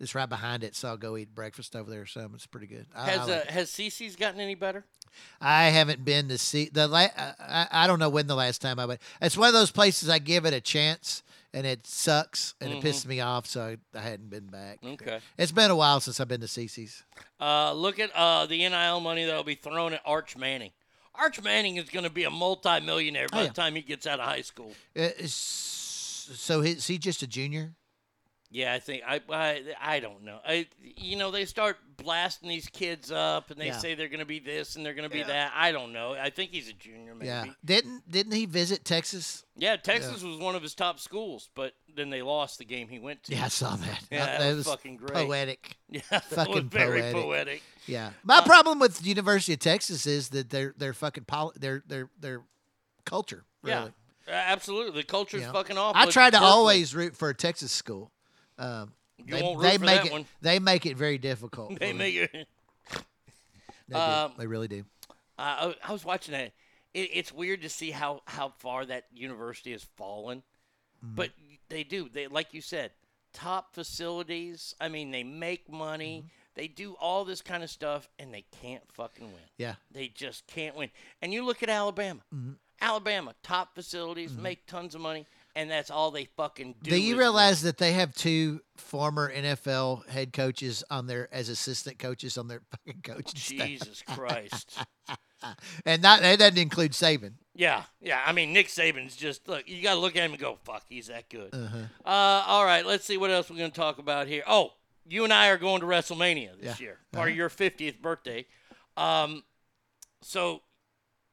it's 0.00 0.14
right 0.14 0.28
behind 0.28 0.64
it, 0.64 0.74
so 0.74 0.88
I'll 0.88 0.96
go 0.96 1.16
eat 1.16 1.34
breakfast 1.34 1.74
over 1.76 1.90
there 1.90 2.02
or 2.02 2.06
something. 2.06 2.34
It's 2.34 2.46
pretty 2.46 2.66
good. 2.66 2.86
I, 2.94 3.10
Has 3.10 3.20
I, 3.20 3.22
uh, 3.22 3.26
like 3.26 3.44
it. 3.46 3.50
Has 3.50 3.70
CC's 3.70 4.16
gotten 4.16 4.40
any 4.40 4.54
better? 4.54 4.84
I 5.40 5.64
haven't 5.66 6.04
been 6.04 6.28
to 6.28 6.38
see 6.38 6.68
the 6.72 6.88
la- 6.88 7.06
I, 7.16 7.66
I 7.70 7.86
don't 7.86 8.00
know 8.00 8.08
when 8.08 8.26
the 8.26 8.34
last 8.34 8.60
time 8.60 8.78
I 8.80 8.86
went. 8.86 9.00
It's 9.22 9.36
one 9.36 9.46
of 9.48 9.54
those 9.54 9.70
places 9.70 10.08
I 10.08 10.18
give 10.18 10.44
it 10.44 10.52
a 10.52 10.60
chance 10.60 11.22
and 11.52 11.64
it 11.64 11.86
sucks 11.86 12.54
and 12.60 12.72
Mhm. 12.72 12.78
it 12.78 12.84
pisses 12.84 13.06
me 13.06 13.20
off, 13.20 13.46
so 13.46 13.62
I, 13.62 13.76
I 13.96 14.02
hadn't 14.02 14.28
been 14.28 14.46
back. 14.48 14.80
Okay. 14.84 15.20
It's 15.38 15.52
been 15.52 15.70
a 15.70 15.76
while 15.76 16.00
since 16.00 16.18
I've 16.18 16.26
been 16.26 16.40
to 16.40 16.48
CC's. 16.48 17.04
Uh, 17.40 17.72
look 17.74 18.00
at 18.00 18.10
uh, 18.16 18.46
the 18.46 18.58
NIL 18.68 18.98
money 18.98 19.24
that'll 19.24 19.44
be 19.44 19.54
thrown 19.54 19.92
at 19.94 20.00
Arch 20.04 20.36
Manning. 20.36 20.72
Arch 21.14 21.42
Manning 21.42 21.76
is 21.76 21.88
going 21.90 22.04
to 22.04 22.10
be 22.10 22.24
a 22.24 22.30
multimillionaire 22.30 23.28
by 23.30 23.38
Oh, 23.38 23.42
yeah. 23.42 23.48
the 23.48 23.54
time 23.54 23.74
he 23.74 23.82
gets 23.82 24.06
out 24.06 24.18
of 24.20 24.26
high 24.26 24.40
school. 24.42 24.72
Uh, 24.98 25.08
so 25.26 26.60
is 26.60 26.86
he 26.86 26.98
just 26.98 27.22
a 27.22 27.26
junior? 27.26 27.74
Yeah, 28.50 28.72
I 28.72 28.78
think 28.78 29.02
I 29.04 29.20
I, 29.30 29.62
I 29.80 30.00
don't 30.00 30.22
know. 30.22 30.38
I 30.46 30.68
you 30.80 31.16
know 31.16 31.32
they 31.32 31.44
start 31.44 31.76
blasting 31.96 32.48
these 32.48 32.68
kids 32.68 33.10
up 33.10 33.50
and 33.50 33.60
they 33.60 33.66
Yeah. 33.66 33.78
say 33.78 33.94
they're 33.96 34.08
going 34.08 34.20
to 34.20 34.24
be 34.26 34.38
this 34.38 34.76
and 34.76 34.86
they're 34.86 34.94
going 34.94 35.08
to 35.08 35.12
be 35.14 35.24
that. 35.24 35.52
I 35.56 35.72
don't 35.72 35.92
know. 35.92 36.12
I 36.12 36.30
think 36.30 36.52
he's 36.52 36.68
a 36.68 36.72
junior 36.72 37.16
maybe. 37.16 37.26
Yeah. 37.26 37.46
Didn't 37.64 38.08
didn't 38.08 38.32
he 38.32 38.46
visit 38.46 38.84
Texas? 38.84 39.44
Yeah, 39.56 39.74
Texas 39.76 40.22
was 40.22 40.36
one 40.38 40.54
of 40.54 40.62
his 40.62 40.74
top 40.74 41.00
schools, 41.00 41.48
but 41.56 41.72
then 41.96 42.10
they 42.10 42.22
lost 42.22 42.58
the 42.58 42.64
game 42.64 42.86
he 42.86 43.00
went 43.00 43.24
to. 43.24 43.34
Yeah, 43.34 43.46
I 43.46 43.48
saw 43.48 43.74
that. 43.74 44.00
Yeah, 44.10 44.22
Uh, 44.24 44.38
that 44.38 44.54
was 44.56 44.66
fucking 44.66 44.96
great. 44.98 45.14
Poetic. 45.26 45.76
Yeah, 45.90 46.00
that 46.10 46.24
was 46.30 46.36
fucking 46.46 46.68
very 46.70 47.00
poetic. 47.02 47.22
poetic. 47.22 47.62
Yeah. 47.86 48.10
My 48.22 48.38
Uh, 48.38 48.44
problem 48.44 48.78
with 48.78 48.98
the 49.00 49.08
University 49.08 49.52
of 49.54 49.58
Texas 49.58 50.06
is 50.06 50.30
that 50.30 50.50
they're 50.50 50.74
they're 50.76 50.94
fucking 50.94 51.24
poli- 51.24 51.52
their 51.56 51.82
their 51.86 52.08
their 52.18 52.42
culture. 53.04 53.44
Really. 53.62 53.92
Yeah, 54.26 54.44
absolutely. 54.46 55.02
The 55.02 55.06
culture's 55.06 55.40
You 55.42 55.46
know? 55.48 55.52
fucking 55.52 55.76
awful. 55.76 56.00
I 56.00 56.06
try 56.06 56.30
to 56.30 56.36
Berkeley. 56.36 56.46
always 56.48 56.94
root 56.94 57.14
for 57.16 57.28
a 57.28 57.34
Texas 57.34 57.72
school. 57.72 58.10
Um, 58.58 58.92
You 59.18 59.26
they, 59.34 59.42
won't 59.42 59.58
root 59.58 59.62
they 59.64 59.78
for 59.78 59.84
make 59.84 60.00
that 60.02 60.06
it. 60.06 60.12
one. 60.12 60.26
They 60.40 60.58
make 60.58 60.86
it 60.86 60.96
very 60.96 61.18
difficult. 61.18 61.78
They 61.78 61.92
make 61.92 62.14
it. 62.14 62.48
They, 63.88 63.96
Um, 63.96 64.32
they 64.38 64.46
really 64.46 64.68
do. 64.68 64.84
Uh, 65.38 65.74
I 65.82 65.88
I 65.88 65.92
was 65.92 66.04
watching 66.04 66.32
that. 66.32 66.52
It, 66.94 67.10
it's 67.12 67.32
weird 67.32 67.60
to 67.62 67.68
see 67.68 67.90
how, 67.90 68.22
how 68.26 68.50
far 68.60 68.86
that 68.86 69.04
university 69.12 69.72
has 69.72 69.84
fallen, 69.96 70.42
Mm-hmm. 71.04 71.16
but 71.16 71.30
they 71.68 71.84
do. 71.84 72.08
They 72.08 72.28
like 72.28 72.54
you 72.54 72.62
said, 72.62 72.92
top 73.34 73.74
facilities. 73.74 74.74
I 74.80 74.88
mean, 74.88 75.10
they 75.10 75.22
make 75.24 75.70
money. 75.70 76.20
Mm-hmm. 76.20 76.28
They 76.54 76.68
do 76.68 76.94
all 77.00 77.24
this 77.24 77.42
kind 77.42 77.62
of 77.62 77.70
stuff, 77.70 78.08
and 78.18 78.32
they 78.32 78.44
can't 78.62 78.82
fucking 78.92 79.24
win. 79.26 79.42
Yeah. 79.58 79.74
They 79.90 80.08
just 80.08 80.46
can't 80.46 80.76
win. 80.76 80.90
And 81.20 81.32
you 81.32 81.44
look 81.44 81.62
at 81.62 81.68
Alabama. 81.68 82.20
Mm-hmm. 82.34 82.52
Alabama, 82.80 83.34
top 83.42 83.74
facilities, 83.74 84.36
make 84.36 84.66
tons 84.66 84.94
of 84.94 85.00
money. 85.00 85.26
and 85.56 85.70
that's 85.70 85.90
all 85.90 86.10
they 86.10 86.24
fucking 86.36 86.74
do. 86.82 86.90
Do 86.90 87.00
you 87.00 87.16
realize 87.16 87.62
that 87.62 87.78
they 87.78 87.92
have 87.92 88.12
two 88.14 88.60
former 88.76 89.32
NFL 89.32 90.08
head 90.08 90.32
coaches 90.32 90.82
on 90.90 91.06
their 91.06 91.32
as 91.32 91.48
assistant 91.48 91.98
coaches 91.98 92.36
on 92.36 92.48
their 92.48 92.60
fucking 92.70 93.02
coaching 93.02 93.38
staff? 93.40 93.66
Jesus 93.68 94.02
Christ. 94.02 94.78
and 95.86 96.02
not 96.02 96.20
that 96.22 96.38
doesn't 96.40 96.58
include 96.58 96.92
Saban. 96.92 97.34
Yeah, 97.54 97.84
yeah. 98.00 98.20
I 98.26 98.32
mean, 98.32 98.52
Nick 98.52 98.66
Saban's 98.66 99.14
just 99.14 99.46
look. 99.48 99.68
You 99.68 99.80
got 99.82 99.94
to 99.94 100.00
look 100.00 100.16
at 100.16 100.24
him 100.24 100.32
and 100.32 100.40
go, 100.40 100.58
"Fuck, 100.64 100.84
he's 100.88 101.06
that 101.06 101.30
good." 101.30 101.54
Uh-huh. 101.54 101.78
Uh, 102.04 102.44
all 102.48 102.64
right, 102.64 102.84
let's 102.84 103.04
see 103.04 103.16
what 103.16 103.30
else 103.30 103.48
we're 103.48 103.58
going 103.58 103.70
to 103.70 103.76
talk 103.80 103.98
about 103.98 104.26
here. 104.26 104.42
Oh, 104.46 104.72
you 105.06 105.24
and 105.24 105.32
I 105.32 105.48
are 105.48 105.58
going 105.58 105.80
to 105.80 105.86
WrestleMania 105.86 106.58
this 106.60 106.80
Yeah. 106.80 106.84
year, 106.84 106.98
part 107.12 107.28
of 107.28 107.32
Uh-huh. 107.32 107.36
your 107.36 107.48
50th 107.50 108.00
birthday. 108.00 108.46
Um, 108.96 109.44
so 110.22 110.62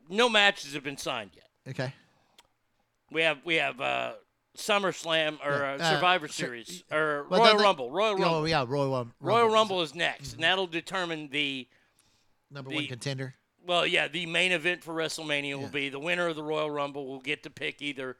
no 0.09 0.27
matches 0.29 0.73
have 0.73 0.83
been 0.83 0.97
signed 0.97 1.31
yet. 1.35 1.49
Okay. 1.69 1.93
We 3.11 3.21
have 3.23 3.39
we 3.45 3.55
have 3.55 3.79
uh, 3.81 4.13
SummerSlam 4.57 5.39
or 5.45 5.51
Yeah, 5.51 5.73
uh, 5.73 5.77
uh, 5.83 5.95
Survivor 5.95 6.27
Sur- 6.27 6.33
Series 6.45 6.83
or 6.91 7.25
Well, 7.29 7.41
Royal 7.41 7.57
they- 7.57 7.63
Rumble. 7.63 7.91
Royal 7.91 8.13
Oh, 8.15 8.17
Rumble. 8.17 8.47
yeah, 8.47 8.65
Royal 8.67 8.91
Rum- 8.91 9.13
Royal 9.19 9.39
Rumble. 9.43 9.53
Rumble 9.53 9.81
is 9.81 9.95
next, 9.95 10.33
and 10.33 10.43
that'll 10.43 10.67
determine 10.67 11.29
the 11.29 11.67
Number 12.49 12.69
the- 12.69 12.75
one 12.77 12.87
contender. 12.87 13.35
Well, 13.63 13.85
yeah, 13.85 14.07
the 14.07 14.25
main 14.25 14.51
event 14.51 14.83
for 14.83 14.93
WrestleMania 14.95 15.55
will 15.59 15.69
be 15.69 15.89
the 15.89 15.99
winner 15.99 16.27
of 16.27 16.35
the 16.35 16.43
Royal 16.43 16.71
Rumble 16.71 17.05
will 17.07 17.19
get 17.21 17.43
to 17.43 17.49
pick 17.51 17.81
either 17.81 18.17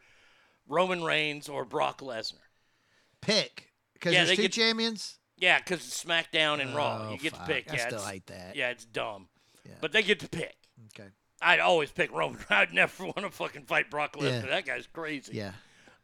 Roman 0.68 1.04
Reigns 1.04 1.50
or 1.50 1.66
Brock 1.66 2.00
Lesnar. 2.02 2.44
Pick 3.22 3.72
because 3.94 4.14
Yeah, 4.14 4.26
there's 4.26 4.36
two 4.38 4.44
get- 4.44 4.54
champions. 4.54 5.18
Yeah, 5.42 5.58
because 5.58 5.80
it's 5.86 6.02
SmackDown 6.02 6.62
and 6.62 6.74
Raw. 6.76 7.08
Oh, 7.10 7.12
You 7.12 7.18
get 7.20 7.34
fuck. 7.36 7.48
to 7.48 7.54
pick. 7.54 7.70
I 7.72 7.76
Yeah, 7.76 7.88
still 7.88 7.98
it's- 8.00 8.10
hate 8.12 8.26
that. 8.28 8.56
Yeah, 8.56 8.70
it's 8.70 8.86
dumb. 8.86 9.28
Yeah. 9.68 9.74
But 9.82 9.92
they 9.92 10.04
get 10.04 10.20
to 10.22 10.30
pick. 10.30 10.56
Okay. 10.98 11.10
I'd 11.42 11.60
always 11.60 11.92
pick 11.92 12.12
Roman. 12.14 12.40
I'd 12.50 12.74
never 12.74 13.04
want 13.06 13.18
to 13.18 13.30
fucking 13.32 13.64
fight 13.66 13.90
Brock 13.92 14.14
Lesnar. 14.16 14.44
Yeah. 14.44 14.50
That 14.52 14.66
guy's 14.66 14.88
crazy. 14.88 15.34
Yeah. 15.36 15.52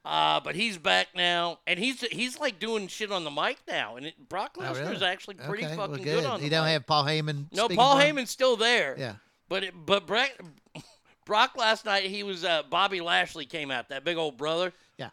Uh, 0.04 0.40
but 0.40 0.56
he's 0.56 0.78
back 0.78 1.08
now, 1.16 1.60
and 1.68 1.78
he's 1.78 2.00
he's 2.02 2.40
like 2.40 2.60
doing 2.60 2.88
shit 2.88 3.12
on 3.12 3.24
the 3.26 3.32
mic 3.32 3.58
now, 3.68 3.98
and 3.98 4.06
it, 4.06 4.30
Brock 4.30 4.56
Oh, 4.58 4.62
Lesnar's 4.62 4.80
really? 4.80 5.06
actually 5.06 5.36
pretty 5.36 5.66
Okay, 5.66 5.76
well, 5.76 5.88
fucking 5.90 6.04
good. 6.04 6.22
good 6.22 6.26
on 6.26 6.40
You 6.42 6.50
the 6.50 6.56
don't 6.56 6.66
mic. 6.66 6.74
have 6.74 6.88
Paul 6.88 7.04
Heyman. 7.04 7.46
No, 7.52 7.66
speaking 7.66 7.76
Paul 7.78 7.98
for 8.00 8.04
him? 8.06 8.16
Heyman's 8.16 8.30
still 8.32 8.56
there. 8.56 8.96
Yeah. 8.98 9.16
But 9.50 9.64
it, 9.66 9.74
but 9.86 10.08
Brock, 10.08 10.30
Brock 11.26 11.58
last 11.58 11.86
night 11.86 12.04
he 12.06 12.24
was 12.24 12.44
uh, 12.46 12.64
Bobby 12.70 13.02
Lashley 13.02 13.46
came 13.46 13.70
out 13.70 13.90
that 13.90 14.04
big 14.06 14.18
old 14.18 14.38
brother. 14.38 14.72
Yeah. 14.98 15.10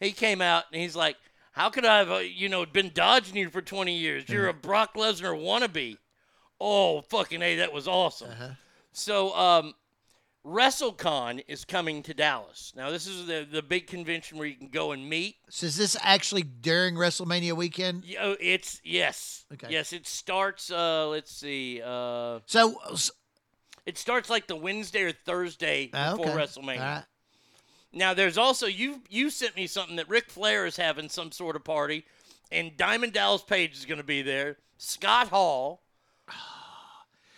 He 0.00 0.12
came 0.12 0.40
out 0.40 0.64
and 0.72 0.80
he's 0.80 0.94
like, 0.94 1.16
"How 1.56 1.70
could 1.70 1.84
I 1.84 1.98
have 1.98 2.10
uh, 2.10 2.16
you 2.18 2.48
know 2.48 2.64
been 2.66 2.90
dodging 2.94 3.34
you 3.36 3.50
for 3.50 3.62
20 3.62 3.96
years? 3.96 4.28
You're 4.28 4.48
a 4.48 4.54
Brock 4.54 4.94
Lesnar 4.94 5.34
wannabe." 5.34 5.96
Oh 6.60 7.00
fucking 7.00 7.42
a, 7.42 7.56
that 7.56 7.72
was 7.72 7.88
awesome. 7.88 8.30
Uh-huh. 8.30 8.48
So 8.92 9.34
um, 9.36 9.74
WrestleCon 10.44 11.42
is 11.48 11.64
coming 11.64 12.02
to 12.04 12.14
Dallas. 12.14 12.72
Now 12.76 12.90
this 12.90 13.06
is 13.06 13.26
the 13.26 13.46
the 13.50 13.62
big 13.62 13.86
convention 13.86 14.38
where 14.38 14.46
you 14.46 14.54
can 14.56 14.68
go 14.68 14.92
and 14.92 15.08
meet. 15.08 15.36
So 15.50 15.66
is 15.66 15.76
this 15.76 15.96
actually 16.02 16.42
during 16.42 16.94
WrestleMania 16.94 17.52
weekend? 17.54 18.04
Yeah, 18.04 18.18
oh, 18.22 18.36
it's 18.40 18.80
yes, 18.84 19.44
Okay. 19.52 19.68
yes. 19.70 19.92
It 19.92 20.06
starts. 20.06 20.70
Uh, 20.70 21.08
let's 21.08 21.32
see. 21.34 21.82
Uh, 21.84 22.40
So, 22.46 22.80
it 23.86 23.98
starts 23.98 24.28
like 24.30 24.46
the 24.46 24.56
Wednesday 24.56 25.02
or 25.02 25.12
Thursday 25.12 25.90
Ah, 25.92 26.12
before 26.16 26.30
okay. 26.32 26.38
WrestleMania. 26.42 27.06
Now 27.96 28.12
there's 28.12 28.36
also 28.36 28.66
you 28.66 29.00
you 29.08 29.30
sent 29.30 29.56
me 29.56 29.66
something 29.66 29.96
that 29.96 30.08
Ric 30.08 30.30
Flair 30.30 30.66
is 30.66 30.76
having 30.76 31.08
some 31.08 31.32
sort 31.32 31.56
of 31.56 31.64
party, 31.64 32.04
and 32.52 32.76
Diamond 32.76 33.14
Dallas 33.14 33.42
Page 33.42 33.72
is 33.74 33.86
going 33.86 33.98
to 33.98 34.04
be 34.04 34.20
there. 34.20 34.58
Scott 34.76 35.28
Hall, 35.28 35.82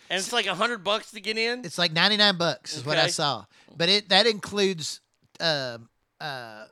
and 0.09 0.19
it's 0.19 0.33
like 0.33 0.47
a 0.47 0.55
hundred 0.55 0.83
bucks 0.83 1.11
to 1.11 1.21
get 1.21 1.37
in. 1.37 1.63
It's 1.63 1.77
like 1.77 1.93
99 1.93 2.37
bucks 2.37 2.75
is 2.75 2.85
what 2.85 2.97
I 2.97 3.07
saw. 3.07 3.45
But 3.75 3.87
it 3.87 4.09
that 4.09 4.27
includes 4.27 4.99
um 5.39 5.87
uh, 6.19 6.65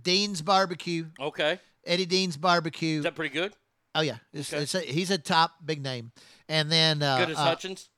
Dean's 0.00 0.42
barbecue. 0.42 1.06
Okay. 1.18 1.58
Eddie 1.86 2.04
Dean's 2.06 2.36
barbecue. 2.36 2.98
Is 2.98 3.04
that 3.04 3.14
pretty 3.14 3.32
good? 3.32 3.54
Oh 3.94 4.02
yeah, 4.02 4.16
it's, 4.34 4.52
Okay. 4.52 4.62
it's 4.62 4.74
a, 4.74 4.80
he's 4.80 5.10
a 5.10 5.16
top 5.16 5.52
big 5.64 5.82
name. 5.82 6.12
And 6.50 6.70
then 6.70 7.02
uh, 7.02 7.18
good 7.18 7.30
as 7.30 7.38
uh, 7.38 7.44
Hutchins. 7.44 7.88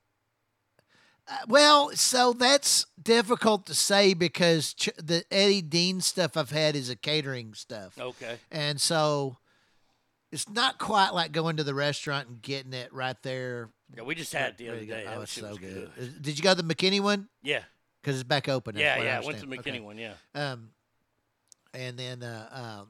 Uh, 1.30 1.36
well, 1.48 1.90
so 1.94 2.32
that's 2.32 2.86
difficult 3.00 3.66
to 3.66 3.74
say 3.74 4.14
because 4.14 4.74
ch- 4.74 4.90
the 4.96 5.24
Eddie 5.30 5.62
Dean 5.62 6.00
stuff 6.00 6.36
I've 6.36 6.50
had 6.50 6.74
is 6.76 6.88
a 6.90 6.96
catering 6.96 7.55
stuff. 7.55 7.98
Okay. 7.98 8.36
And 8.50 8.80
so 8.80 9.36
it's 10.32 10.48
not 10.48 10.78
quite 10.78 11.10
like 11.10 11.32
going 11.32 11.56
to 11.56 11.64
the 11.64 11.74
restaurant 11.74 12.28
and 12.28 12.42
getting 12.42 12.72
it 12.72 12.92
right 12.92 13.16
there. 13.22 13.70
Yeah, 13.96 14.02
we 14.02 14.14
just 14.14 14.32
had 14.32 14.50
it 14.50 14.56
the 14.59 14.68
other 14.68 14.74
Ready 14.78 14.86
to 14.86 14.92
go. 14.92 14.98
day. 14.98 15.05
Oh, 15.06 15.10
That 15.10 15.18
was 15.20 15.30
so 15.30 15.56
good. 15.56 15.90
good. 15.96 16.22
Did 16.22 16.38
you 16.38 16.42
go 16.44 16.55
to 16.55 16.62
the 16.62 16.74
McKinney 16.74 17.00
one? 17.00 17.28
Yeah. 17.42 17.60
Because 18.02 18.16
it's 18.20 18.28
back 18.28 18.48
open. 18.48 18.74
that's 18.74 18.82
Yeah, 18.82 18.96
I 19.02 19.05
yeah. 19.05 19.20
I 19.22 19.24
went 19.26 19.38
to 19.40 19.46
the. 19.46 19.56
McKinney 19.56 19.68
Okay. 19.76 19.80
one. 19.80 19.98
Yeah. 19.98 20.12
Um, 20.34 20.70
and 21.74 21.98
then, 21.98 22.22
uh, 22.22 22.78
um, 22.80 22.88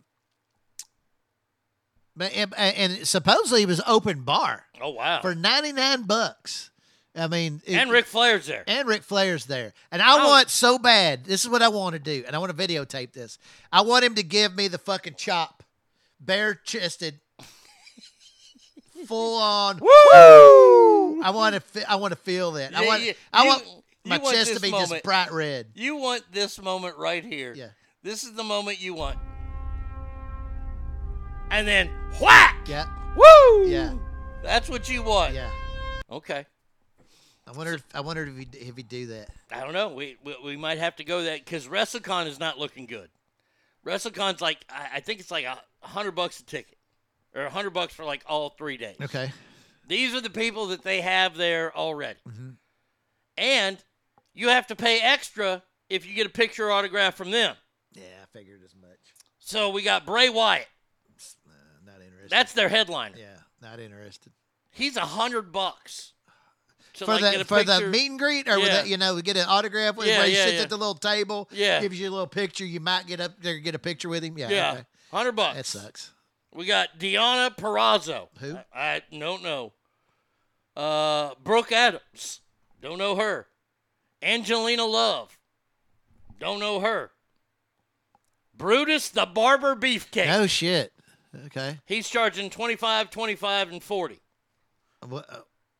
but 2.16 2.32
and, 2.34 2.52
and 2.56 3.06
supposedly 3.06 3.62
it 3.62 3.68
was 3.68 3.80
open 3.86 4.22
bar 4.22 4.64
Oh 4.80 4.90
wow. 4.90 5.20
for 5.20 5.34
ninety 5.34 5.72
nine 5.72 6.02
bucks. 6.02 6.70
I 7.16 7.26
mean, 7.26 7.60
it- 7.66 7.74
and 7.74 7.90
Ric 7.90 8.06
Flair's 8.06 8.46
there. 8.46 8.64
and 8.66 8.86
Ric 8.86 9.02
Flair's 9.02 9.46
there, 9.46 9.72
and 9.90 10.00
I 10.02 10.18
Oh. 10.22 10.28
want 10.28 10.50
so 10.50 10.78
bad. 10.78 11.24
This 11.24 11.42
is 11.44 11.50
what 11.50 11.62
I 11.62 11.68
want 11.68 11.94
to 11.94 11.98
do, 11.98 12.22
and 12.26 12.36
I 12.36 12.38
want 12.38 12.56
to 12.56 12.68
videotape 12.68 13.12
this. 13.12 13.38
I 13.72 13.80
want 13.80 14.04
him 14.04 14.14
to 14.16 14.22
give 14.22 14.54
me 14.54 14.68
the 14.68 14.78
fucking 14.78 15.14
chop, 15.16 15.62
bare 16.20 16.54
chested, 16.54 17.18
full 19.06 19.36
on. 19.40 19.78
Woo! 19.80 21.22
I 21.22 21.30
want 21.30 21.56
to. 21.72 21.90
I 21.90 21.96
want 21.96 22.12
to 22.12 22.18
feel 22.18 22.52
that. 22.52 22.74
I 22.76 22.86
want. 22.86 23.02
you- 23.02 23.14
I 23.32 23.46
want 23.46 23.64
you 23.66 23.82
my 24.04 24.18
want 24.18 24.36
chest 24.36 24.54
to 24.54 24.60
be 24.60 24.70
moment. 24.70 24.90
just 24.90 25.02
bright 25.02 25.32
red. 25.32 25.66
You 25.74 25.96
want 25.96 26.22
this 26.32 26.60
moment 26.60 26.96
right 26.98 27.24
here. 27.24 27.52
Yeah. 27.56 27.68
This 28.02 28.22
is 28.22 28.34
the 28.34 28.44
moment 28.44 28.80
you 28.80 28.94
want. 28.94 29.18
And 31.50 31.66
then 31.66 31.90
whack! 32.20 32.56
Yeah. 32.68 32.84
Woo! 33.16 33.66
Yeah. 33.66 33.94
That's 34.42 34.68
what 34.68 34.88
you 34.88 35.02
want. 35.02 35.34
Yeah. 35.34 35.50
Okay. 36.10 36.46
I 37.48 37.52
wonder. 37.56 37.74
If, 37.74 37.84
I 37.94 38.00
wondered 38.00 38.28
if 38.28 38.36
he 38.36 38.48
if 38.68 38.76
he 38.76 38.82
do 38.82 39.06
that. 39.06 39.30
I 39.50 39.60
don't 39.60 39.72
know. 39.72 39.88
We 39.88 40.16
we, 40.22 40.36
we 40.44 40.56
might 40.56 40.78
have 40.78 40.96
to 40.96 41.04
go 41.04 41.22
that 41.22 41.44
because 41.44 41.66
WrestleCon 41.66 42.26
is 42.26 42.38
not 42.38 42.58
looking 42.58 42.86
good. 42.86 43.08
WrestleCon's 43.86 44.40
like 44.40 44.58
I, 44.68 44.88
I 44.96 45.00
think 45.00 45.20
it's 45.20 45.30
like 45.30 45.44
a 45.46 45.58
hundred 45.80 46.12
bucks 46.12 46.40
a 46.40 46.44
ticket, 46.44 46.76
or 47.34 47.42
a 47.42 47.50
hundred 47.50 47.70
bucks 47.70 47.94
for 47.94 48.04
like 48.04 48.22
all 48.26 48.50
three 48.50 48.76
days. 48.76 48.96
Okay. 49.02 49.32
These 49.86 50.14
are 50.14 50.20
the 50.20 50.28
people 50.30 50.66
that 50.66 50.82
they 50.82 51.00
have 51.00 51.36
there 51.36 51.74
already, 51.74 52.18
Mhm. 52.28 52.56
and 53.38 53.78
you 54.34 54.48
have 54.48 54.66
to 54.66 54.76
pay 54.76 55.00
extra 55.00 55.62
if 55.88 56.06
you 56.06 56.14
get 56.14 56.26
a 56.26 56.30
picture 56.30 56.70
autograph 56.70 57.14
from 57.14 57.30
them. 57.30 57.56
Yeah, 57.94 58.02
I 58.22 58.26
figured 58.38 58.60
as 58.64 58.74
much. 58.78 58.98
So 59.38 59.70
we 59.70 59.82
got 59.82 60.04
Bray 60.04 60.28
Wyatt. 60.28 60.66
Uh, 61.48 61.52
not 61.86 62.02
interested. 62.02 62.28
That's 62.30 62.52
their 62.52 62.68
headliner. 62.68 63.16
Yeah, 63.18 63.38
not 63.62 63.80
interested. 63.80 64.32
He's 64.70 64.96
a 64.98 65.06
hundred 65.06 65.50
bucks. 65.52 66.12
For 66.98 67.18
the 67.18 67.44
for 67.46 67.62
the 67.64 67.86
meet 67.88 68.10
and 68.10 68.18
greet, 68.18 68.48
or 68.48 68.58
with 68.58 68.82
the, 68.82 68.88
you 68.88 68.96
know, 68.96 69.14
we 69.14 69.22
get 69.22 69.36
an 69.36 69.46
autograph 69.48 69.96
with 69.96 70.06
Yeah, 70.08 70.18
where 70.18 70.26
he 70.28 70.34
yeah, 70.36 70.44
sits 70.44 70.56
yeah. 70.56 70.62
at 70.62 70.70
the 70.70 70.76
little 70.76 70.94
table. 70.94 71.48
Yeah. 71.52 71.80
gives 71.80 71.98
you 72.00 72.08
a 72.08 72.12
little 72.12 72.26
picture. 72.26 72.64
You 72.64 72.80
might 72.80 73.06
get 73.06 73.20
up 73.20 73.40
there 73.40 73.54
and 73.54 73.64
get 73.64 73.74
a 73.74 73.78
picture 73.78 74.08
with 74.08 74.22
him. 74.24 74.36
Yeah, 74.38 74.48
Yeah, 74.50 74.72
okay. 74.72 74.84
hundred 75.12 75.32
bucks. 75.32 75.56
that 75.56 75.66
sucks. 75.66 76.12
We 76.54 76.66
got 76.66 76.98
Deonna 76.98 77.54
Purrazzo. 77.56 78.28
Who? 78.40 78.56
I, 78.56 78.64
I 78.74 79.02
don't 79.16 79.42
know. 79.42 79.72
Uh, 80.76 81.30
Brooke 81.42 81.72
Adams. 81.72 82.40
Don't 82.80 82.98
know 82.98 83.16
her. 83.16 83.46
Angelina 84.22 84.84
Love. 84.84 85.38
Don't 86.40 86.58
know 86.60 86.80
her. 86.80 87.10
Brutus 88.56 89.08
the 89.10 89.26
Barber 89.26 89.76
Beefcake. 89.76 90.26
No 90.26 90.46
shit. 90.46 90.92
Okay. 91.46 91.78
He's 91.86 92.08
charging 92.08 92.50
25, 92.50 93.10
25, 93.10 93.72
and 93.72 93.82
40. 93.82 94.20
What, 95.06 95.26
uh, 95.32 95.38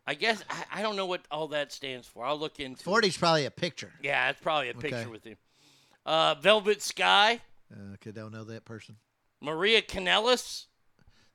I 0.09 0.15
guess, 0.15 0.43
I, 0.49 0.79
I 0.79 0.83
don't 0.83 0.97
know 0.97 1.05
what 1.05 1.21
all 1.31 1.49
that 1.49 1.71
stands 1.71 2.09
for. 2.09 2.25
I'll 2.25 2.39
look 2.39 2.61
into. 2.61 2.83
Forty's 2.83 3.19
probably 3.19 3.45
a 3.45 3.51
picture. 3.51 3.93
Yeah, 4.03 4.31
it's 4.31 4.41
probably 4.41 4.69
a 4.69 4.71
Okay. 4.71 4.89
picture 4.89 5.11
with 5.11 5.23
him. 5.25 5.37
Uh, 6.07 6.35
Velvet 6.37 6.81
Sky. 6.81 7.43
Uh, 7.71 7.93
okay, 7.95 8.13
don't 8.13 8.33
know 8.33 8.45
that 8.45 8.65
person. 8.65 8.97
Maria 9.43 9.83
Kanellis. 9.83 10.65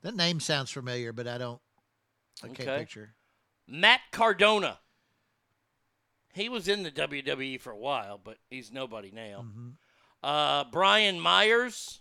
That 0.02 0.16
name 0.16 0.40
sounds 0.40 0.72
familiar, 0.72 1.12
but 1.12 1.28
I 1.28 1.38
don't. 1.38 1.60
I 2.42 2.48
can't 2.48 2.60
Okay. 2.62 2.78
picture. 2.78 3.14
Matt 3.68 4.00
Cardona. 4.10 4.80
He 6.32 6.48
was 6.48 6.66
in 6.66 6.82
the 6.82 6.90
WWE 6.90 7.60
for 7.60 7.70
a 7.70 7.76
while, 7.78 8.18
but 8.22 8.38
he's 8.50 8.72
nobody 8.72 9.12
now. 9.12 9.44
Mm-hmm. 9.46 9.68
Uh, 10.20 10.64
Brian 10.64 11.20
Myers. 11.20 12.00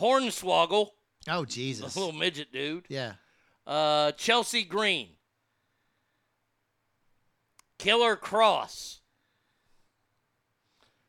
Hornswoggle. 0.00 0.88
Oh 1.28 1.44
Jesus. 1.44 1.94
The 1.94 2.00
little 2.06 2.14
midget 2.14 2.52
dude. 2.52 2.86
Yeah. 2.88 3.12
Uh, 3.66 4.12
Chelsea 4.12 4.64
Green. 4.64 5.08
Killer 7.78 8.16
Kross. 8.16 8.98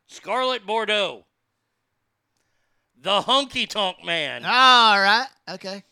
Scarlett 0.07 0.65
Bordeaux. 0.65 1.25
The 3.01 3.21
Honky 3.21 3.67
Tonk 3.67 4.03
Man. 4.05 4.45
All 4.45 4.99
right. 4.99 5.27
Okay. 5.49 5.83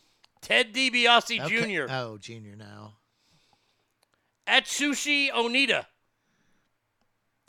Ted 0.41 0.73
DiBiase 0.73 1.44
Okay. 1.45 1.76
Jr. 1.86 1.91
Oh, 1.91 2.18
Junior 2.18 2.56
now. 2.56 2.94
Atsushi 4.48 5.31
Onita. 5.31 5.86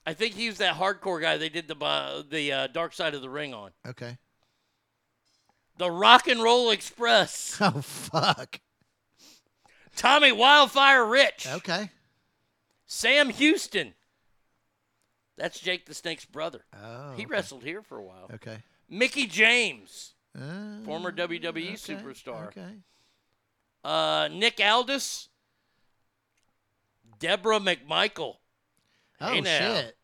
I 0.07 0.15
think 0.15 0.35
he's 0.35 0.59
that 0.59 0.75
hardcore 0.75 1.21
guy 1.21 1.37
they 1.37 1.49
did 1.49 1.69
the 1.69 1.77
uh, 1.77 2.23
the 2.29 2.53
uh, 2.53 2.67
Dark 2.69 2.95
Side 2.95 3.15
of 3.15 3.23
the 3.23 3.29
Ring 3.31 3.55
on. 3.55 3.71
Okay. 3.87 4.17
The 5.79 5.91
Rock 5.91 6.27
and 6.27 6.43
Roll 6.43 6.71
Express. 6.71 7.57
Oh 7.61 7.81
fuck. 7.83 8.61
Tommy 10.01 10.33
Wildfire 10.33 11.05
Rich. 11.05 11.47
Okay. 11.47 11.91
Sam 12.87 13.29
Houston. 13.29 13.93
That's 15.37 15.61
Jake 15.61 15.85
the 15.85 15.93
Snake's 15.93 16.25
brother. 16.25 16.65
Oh. 16.83 17.13
He 17.17 17.27
wrestled 17.27 17.63
here 17.65 17.83
for 17.83 17.99
a 17.99 18.03
while. 18.03 18.31
Okay. 18.35 18.59
Mickie 18.89 19.27
James, 19.27 20.15
Uh, 20.35 20.83
former 20.87 21.13
WWE 21.13 21.49
okay, 21.49 21.75
superstar. 21.75 22.47
Okay. 22.47 22.77
Uh, 23.85 24.29
Nick 24.33 24.59
Aldis. 24.65 25.29
Debra 27.19 27.61
McMichael. 27.61 28.37
Oh 29.21 29.33
Hey 29.33 29.43
now. 29.43 29.59
shit. 29.75 29.97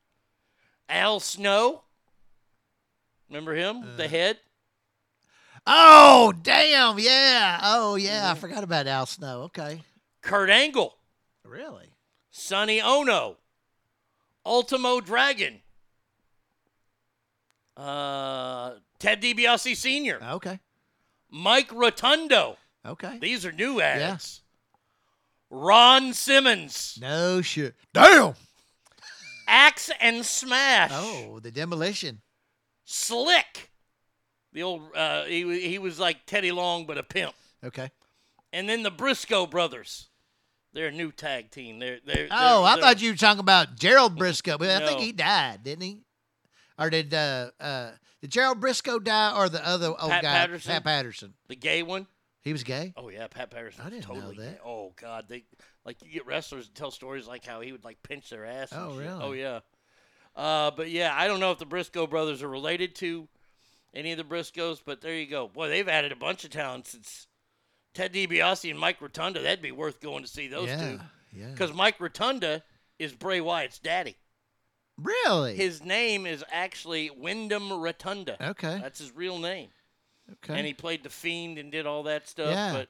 Al 0.90 1.20
Snow. 1.20 1.84
Remember 3.30 3.54
him? 3.54 3.78
Uh. 3.82 3.96
the 3.96 4.08
head? 4.08 4.38
Oh 5.66 6.32
damn! 6.42 6.98
Yeah. 6.98 7.60
Oh 7.62 7.96
yeah. 7.96 8.30
I 8.30 8.34
forgot 8.34 8.64
about 8.64 8.86
Al 8.86 9.06
Snow. 9.06 9.42
Okay. 9.42 9.82
Kurt 10.22 10.50
Angle. 10.50 10.96
Really? 11.44 11.92
Sonny 12.30 12.80
Onoo. 12.80 13.36
Ultimo 14.44 15.00
Dragon. 15.00 15.60
Uh, 17.76 18.74
Ted 18.98 19.20
DiBiase 19.20 19.76
Sr. 19.76 20.20
Okay. 20.32 20.60
Mike 21.30 21.72
Rotundo. 21.72 22.56
Okay. 22.84 23.18
These 23.18 23.44
are 23.44 23.52
new 23.52 23.80
ads. 23.80 24.00
Yes. 24.00 24.40
Ron 25.50 26.12
Simmons. 26.12 26.98
No 27.00 27.42
shit. 27.42 27.74
Damn. 27.92 28.34
Axe 29.48 29.90
and 30.00 30.24
Smash. 30.24 30.90
Oh, 30.92 31.38
the 31.40 31.50
demolition. 31.50 32.20
Slick. 32.84 33.70
The 34.56 34.62
old 34.62 34.96
uh, 34.96 35.24
he 35.24 35.68
he 35.68 35.78
was 35.78 36.00
like 36.00 36.24
Teddy 36.24 36.50
Long 36.50 36.86
but 36.86 36.96
a 36.96 37.02
pimp. 37.02 37.34
Okay. 37.62 37.90
And 38.54 38.66
then 38.66 38.82
the 38.82 38.90
Briscoe 38.90 39.46
brothers. 39.46 40.08
They're 40.72 40.88
a 40.88 40.92
new 40.92 41.12
tag 41.12 41.50
team. 41.50 41.78
They're 41.78 41.98
they're. 42.06 42.26
Oh, 42.30 42.64
they're- 42.64 42.72
I 42.72 42.80
thought 42.80 43.02
you 43.02 43.10
were 43.10 43.18
talking 43.18 43.40
about 43.40 43.76
Gerald 43.76 44.16
Briscoe, 44.16 44.56
but 44.56 44.70
I 44.70 44.86
think 44.86 45.00
he 45.00 45.12
died, 45.12 45.62
didn't 45.62 45.82
he? 45.82 45.98
Or 46.78 46.88
did 46.88 47.12
uh 47.12 47.50
uh 47.60 47.90
did 48.22 48.30
Gerald 48.30 48.58
Briscoe 48.60 48.98
die 48.98 49.36
or 49.36 49.50
the 49.50 49.66
other 49.66 49.88
old 49.88 50.10
Pat 50.10 50.22
guy 50.22 50.32
Patterson? 50.32 50.72
Pat 50.72 50.84
Patterson? 50.84 51.34
the 51.48 51.56
gay 51.56 51.82
one. 51.82 52.06
He 52.40 52.52
was 52.54 52.62
gay? 52.64 52.94
Oh 52.96 53.10
yeah, 53.10 53.26
Pat 53.26 53.50
Patterson. 53.50 53.82
I 53.84 53.90
didn't 53.90 54.08
know 54.08 54.28
that. 54.30 54.36
gay. 54.38 54.58
Oh 54.64 54.94
god, 54.98 55.26
they 55.28 55.44
like 55.84 55.98
you 56.02 56.10
get 56.10 56.24
wrestlers 56.24 56.64
that 56.66 56.74
tell 56.74 56.90
stories 56.90 57.26
like 57.26 57.44
how 57.44 57.60
he 57.60 57.72
would 57.72 57.84
like 57.84 58.02
pinch 58.02 58.30
their 58.30 58.46
ass. 58.46 58.70
Oh, 58.72 58.96
shit. 58.96 59.06
really? 59.06 59.22
Oh 59.22 59.32
yeah. 59.32 59.60
Uh, 60.34 60.70
but 60.70 60.88
yeah, 60.88 61.12
I 61.14 61.26
don't 61.26 61.40
know 61.40 61.50
if 61.52 61.58
the 61.58 61.66
Briscoe 61.66 62.06
brothers 62.06 62.42
are 62.42 62.48
related 62.48 62.94
to 62.96 63.28
any 63.96 64.12
of 64.12 64.18
the 64.18 64.24
Briscoes, 64.24 64.80
but 64.84 65.00
there 65.00 65.14
you 65.14 65.26
go. 65.26 65.48
Boy, 65.48 65.68
they've 65.68 65.88
added 65.88 66.12
a 66.12 66.16
bunch 66.16 66.44
of 66.44 66.50
talent 66.50 66.86
since 66.86 67.26
Ted 67.94 68.12
DiBiase 68.12 68.70
and 68.70 68.78
Mike 68.78 69.00
Rotunda. 69.00 69.40
That'd 69.42 69.62
be 69.62 69.72
worth 69.72 70.00
going 70.00 70.22
to 70.22 70.28
see 70.28 70.48
those 70.48 70.68
yeah. 70.68 70.80
two 70.92 71.00
Yeah. 71.32 71.50
because 71.50 71.72
Mike 71.72 71.98
Rotunda 71.98 72.62
is 72.98 73.12
Bray 73.12 73.40
Wyatt's 73.40 73.78
daddy. 73.78 74.16
Really? 74.98 75.56
His 75.56 75.82
name 75.84 76.26
is 76.26 76.44
actually 76.50 77.10
Wyndham 77.10 77.72
Rotunda. 77.72 78.36
Okay. 78.50 78.78
That's 78.80 78.98
his 78.98 79.14
real 79.14 79.38
name. 79.38 79.68
okay. 80.32 80.56
And 80.58 80.66
he 80.66 80.72
played 80.74 81.02
the 81.02 81.10
Fiend 81.10 81.58
and 81.58 81.70
did 81.72 81.86
all 81.86 82.02
that 82.04 82.28
stuff. 82.28 82.50
Yeah. 82.50 82.72
But 82.72 82.88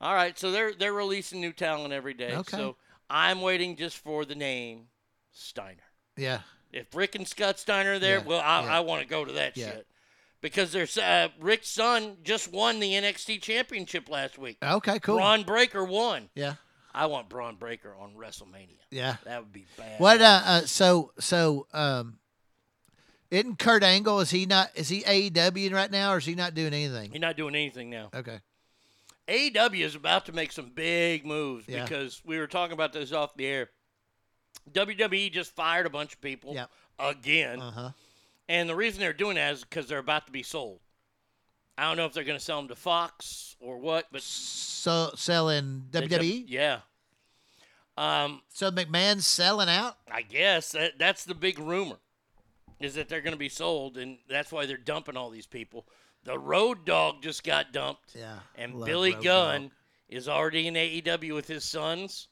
all 0.00 0.14
right, 0.14 0.38
so 0.38 0.50
they're 0.50 0.74
they're 0.74 0.92
releasing 0.92 1.40
new 1.40 1.52
talent 1.52 1.94
every 1.94 2.12
day. 2.14 2.34
Okay. 2.34 2.56
So 2.56 2.76
I'm 3.08 3.40
waiting 3.40 3.76
just 3.76 3.96
for 3.98 4.24
the 4.26 4.34
name 4.34 4.88
Steiner. 5.32 5.82
yeah. 6.16 6.40
If 6.72 6.94
Rick 6.94 7.14
and 7.14 7.26
Scott 7.26 7.58
Steiner 7.58 7.92
are 7.94 7.98
there, 7.98 8.18
Yeah, 8.18 8.24
well, 8.24 8.40
I, 8.44 8.62
yeah. 8.64 8.76
I 8.76 8.80
want 8.80 9.00
to 9.00 9.08
go 9.08 9.24
to 9.24 9.32
that 9.34 9.56
Yeah. 9.56 9.70
shit 9.70 9.86
because 10.40 10.72
there's 10.72 10.96
uh, 10.98 11.28
Rick's 11.40 11.68
son 11.68 12.16
just 12.22 12.52
won 12.52 12.80
the 12.80 12.92
NXT 12.92 13.40
Championship 13.42 14.08
last 14.08 14.38
week. 14.38 14.58
Okay, 14.62 14.98
cool. 15.00 15.16
Bron 15.16 15.42
Breakker 15.42 15.84
won. 15.84 16.28
Yeah. 16.34 16.54
I 16.94 17.06
want 17.06 17.28
Bron 17.28 17.56
Breakker 17.56 17.94
on 18.00 18.14
WrestleMania. 18.14 18.78
Yeah. 18.90 19.16
That 19.24 19.40
would 19.42 19.52
be 19.52 19.66
bad. 19.76 20.00
What 20.00 20.22
uh, 20.22 20.42
uh 20.44 20.60
so 20.62 21.12
so 21.18 21.66
um 21.74 22.18
isn't 23.30 23.58
Kurt 23.58 23.82
Angle 23.82 24.20
is 24.20 24.30
he 24.30 24.46
not 24.46 24.70
is 24.74 24.88
he 24.88 25.02
AEW 25.02 25.72
right 25.72 25.90
now 25.90 26.12
or 26.14 26.18
is 26.18 26.24
he 26.24 26.34
not 26.34 26.54
doing 26.54 26.72
anything? 26.72 27.10
He's 27.12 27.20
not 27.20 27.36
doing 27.36 27.54
anything 27.54 27.90
now. 27.90 28.08
Okay. 28.14 28.38
AEW 29.28 29.84
is 29.84 29.94
about 29.94 30.26
to 30.26 30.32
make 30.32 30.52
some 30.52 30.70
big 30.74 31.26
moves 31.26 31.66
Yeah. 31.68 31.82
because 31.82 32.22
we 32.24 32.38
were 32.38 32.46
talking 32.46 32.72
about 32.72 32.92
this 32.92 33.12
off 33.12 33.34
the 33.36 33.46
air. 33.46 33.68
WWE 34.72 35.30
just 35.32 35.54
fired 35.54 35.86
a 35.86 35.90
bunch 35.90 36.14
of 36.14 36.20
people 36.20 36.54
Yep. 36.54 36.70
again. 36.98 37.60
Uh-huh. 37.60 37.90
And 38.48 38.68
the 38.68 38.76
reason 38.76 39.00
they're 39.00 39.12
doing 39.12 39.36
that 39.36 39.54
is 39.54 39.64
because 39.64 39.88
they're 39.88 39.98
about 39.98 40.26
to 40.26 40.32
be 40.32 40.42
sold. 40.42 40.80
I 41.78 41.84
don't 41.88 41.96
know 41.96 42.06
if 42.06 42.12
they're 42.12 42.24
going 42.24 42.38
to 42.38 42.44
sell 42.44 42.58
them 42.58 42.68
to 42.68 42.74
Fox 42.76 43.56
or 43.60 43.78
what, 43.78 44.06
but 44.12 44.22
So 44.22 45.10
selling 45.16 45.84
WWE? 45.90 46.44
yeah. 46.48 46.80
Um, 47.98 48.42
So 48.48 48.70
McMahon's 48.70 49.26
selling 49.26 49.68
out? 49.68 49.96
I 50.10 50.22
guess 50.22 50.72
that 50.72 50.98
that's 50.98 51.24
the 51.24 51.34
big 51.34 51.58
rumor, 51.58 51.96
is 52.80 52.94
that 52.94 53.08
they're 53.08 53.20
going 53.20 53.32
to 53.34 53.38
be 53.38 53.48
sold, 53.48 53.96
and 53.96 54.18
that's 54.28 54.52
why 54.52 54.66
they're 54.66 54.76
dumping 54.76 55.16
all 55.16 55.30
these 55.30 55.46
people. 55.46 55.86
The 56.24 56.38
Road 56.38 56.84
Dog 56.84 57.22
just 57.22 57.44
got 57.44 57.72
dumped, 57.72 58.14
Yeah. 58.14 58.38
and 58.56 58.84
Billy 58.84 59.14
Road 59.14 59.24
Gunn 59.24 59.62
Dogg. 59.62 59.70
is 60.08 60.28
already 60.28 60.66
in 60.66 60.74
AEW 60.74 61.34
with 61.34 61.46
his 61.48 61.64
sons. 61.64 62.28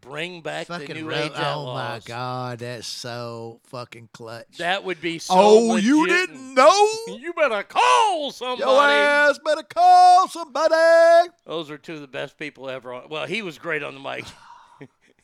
Bring 0.00 0.40
back 0.40 0.66
the 0.68 0.78
Fucking 0.78 0.96
new 0.96 1.08
Ro- 1.08 1.16
age 1.16 1.32
Oh 1.34 1.74
my 1.74 2.00
god, 2.04 2.60
that's 2.60 2.86
so 2.86 3.60
fucking 3.64 4.08
clutch. 4.12 4.58
That 4.58 4.84
would 4.84 5.00
be 5.00 5.18
so. 5.18 5.34
oh, 5.36 5.76
you 5.76 6.06
didn't 6.06 6.54
know? 6.54 6.88
You 7.08 7.32
better 7.32 7.62
call 7.64 8.30
somebody. 8.30 8.60
Your 8.70 8.80
ass 8.82 9.38
better 9.44 9.62
call 9.64 10.28
somebody. 10.28 11.30
Those 11.44 11.70
are 11.70 11.78
two 11.78 11.94
of 11.94 12.00
the 12.02 12.06
best 12.06 12.38
people 12.38 12.68
ever 12.70 12.92
on. 12.94 13.08
Well, 13.08 13.26
he 13.26 13.42
was 13.42 13.58
great 13.58 13.82
on 13.82 13.94
the 13.94 14.00
mic. 14.00 14.24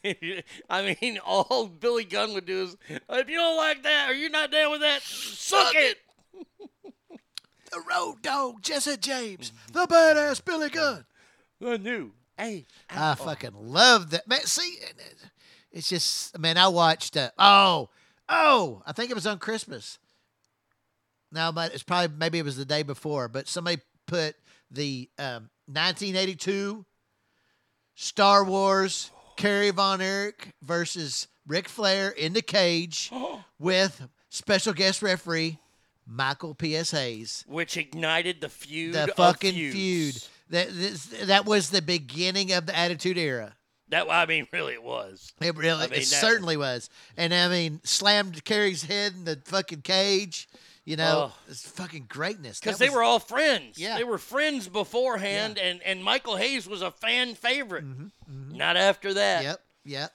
I 0.71 0.97
mean, 1.01 1.19
all 1.25 1.67
Billy 1.69 2.05
Gunn 2.05 2.35
would 2.35 2.45
do 2.47 2.65
is, 2.65 2.77
if 2.89 3.29
you 3.29 3.37
don't 3.37 3.57
like 3.57 3.85
that 3.85 4.11
or 4.11 4.15
you're 4.15 4.31
not 4.31 4.51
down 4.51 4.73
with 4.73 4.81
that, 4.81 5.03
suck 5.03 5.75
it. 5.77 5.99
The 7.71 7.83
road 7.89 8.17
dog, 8.23 8.63
Jesse 8.63 8.97
James, 8.97 9.53
the 9.73 9.87
badass 9.87 10.45
Billy 10.45 10.71
Gunn. 10.71 11.05
The 11.61 11.79
new. 11.79 12.13
Hey, 12.43 12.67
I 12.91 13.15
fucking 13.15 13.55
love 13.55 14.11
that. 14.11 14.27
Man, 14.27 14.41
see, 14.41 14.77
it's 15.71 15.89
just, 15.89 16.37
man, 16.39 16.57
I 16.59 16.67
watched, 16.67 17.17
uh, 17.17 17.31
oh, 17.39 17.89
oh, 18.29 18.83
I 18.85 18.93
think 18.93 19.11
it 19.13 19.15
was 19.15 19.29
on 19.29 19.39
Christmas. 19.39 19.99
No, 21.31 21.53
but 21.53 21.73
it's 21.73 21.85
probably, 21.85 22.17
maybe 22.19 22.41
it 22.41 22.45
was 22.45 22.57
the 22.57 22.65
day 22.65 22.83
before, 22.83 23.29
but 23.29 23.47
somebody 23.47 23.81
put 24.07 24.35
the 24.73 25.09
um, 25.19 25.51
1982 25.67 26.85
Star 27.95 28.45
Wars 28.45 29.13
Kerry 29.37 29.71
Von 29.71 30.01
Erich 30.01 30.49
versus 30.63 31.29
Ric 31.47 31.69
Flair 31.69 32.11
in 32.11 32.33
the 32.33 32.43
cage 32.43 33.11
with 33.61 34.09
special 34.31 34.73
guest 34.73 35.01
referee 35.01 35.59
Michael 36.07 36.55
P.S. 36.55 36.91
Hayes. 36.91 37.45
which 37.47 37.77
ignited 37.77 38.41
the 38.41 38.49
feud. 38.49 38.95
The 38.95 39.13
fucking 39.17 39.55
feud. 39.55 40.17
That, 40.53 40.69
this, 40.73 41.07
that 41.25 41.45
was 41.47 41.71
the 41.71 41.83
beginning 41.83 42.53
of 42.53 42.67
the 42.67 42.77
Attitude 42.79 43.19
Era. 43.19 43.57
That 43.89 44.09
I 44.11 44.25
mean, 44.27 44.47
really, 44.53 44.73
it 44.75 44.83
was. 44.83 45.33
It 45.41 45.57
really, 45.57 45.85
I 45.85 45.89
mean, 45.89 45.93
it 46.01 46.09
that- 46.09 46.21
certainly 46.21 46.57
was. 46.57 46.89
And 47.17 47.35
I 47.35 47.49
mean, 47.49 47.81
slammed 47.85 48.45
Kerry's 48.45 48.85
head 48.85 49.13
in 49.15 49.25
the 49.25 49.39
fucking 49.45 49.83
cage. 49.83 50.49
You 50.85 50.97
know, 50.97 51.31
Oh. 51.33 51.39
it's 51.49 51.69
fucking 51.69 52.07
greatness. 52.09 52.59
Because 52.59 52.79
they 52.79 52.89
was- 52.89 52.97
were 52.97 53.03
all 53.03 53.19
friends. 53.19 53.79
Yeah. 53.79 53.97
They 53.97 54.05
were 54.05 54.19
friends 54.19 54.69
beforehand, 54.69 55.57
and, 55.59 55.81
and 55.83 56.03
Michael 56.03 56.37
Hayes 56.37 56.67
was 56.67 56.83
a 56.83 56.91
fan 56.91 57.35
favorite. 57.35 57.85
Mm-hmm, 57.85 58.57
Not 58.57 58.77
after 58.77 59.15
that. 59.15 59.45
Yep, 59.45 59.61
yep. 59.85 60.13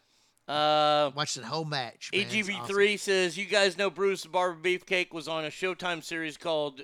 Uh, 0.47 1.11
Watched 1.15 1.35
the 1.35 1.45
whole 1.45 1.65
match. 1.65 2.09
man. 2.13 2.21
It's 2.21 2.33
EGB3 2.33 2.97
says, 2.99 3.37
You 3.37 3.45
guys 3.45 3.77
know 3.77 3.89
Bruce 3.89 4.23
the 4.23 4.29
Barber 4.29 4.59
Beefcake 4.61 5.11
was 5.13 5.27
on 5.27 5.45
a 5.45 5.49
Showtime 5.49 6.03
series 6.03 6.37
called 6.37 6.81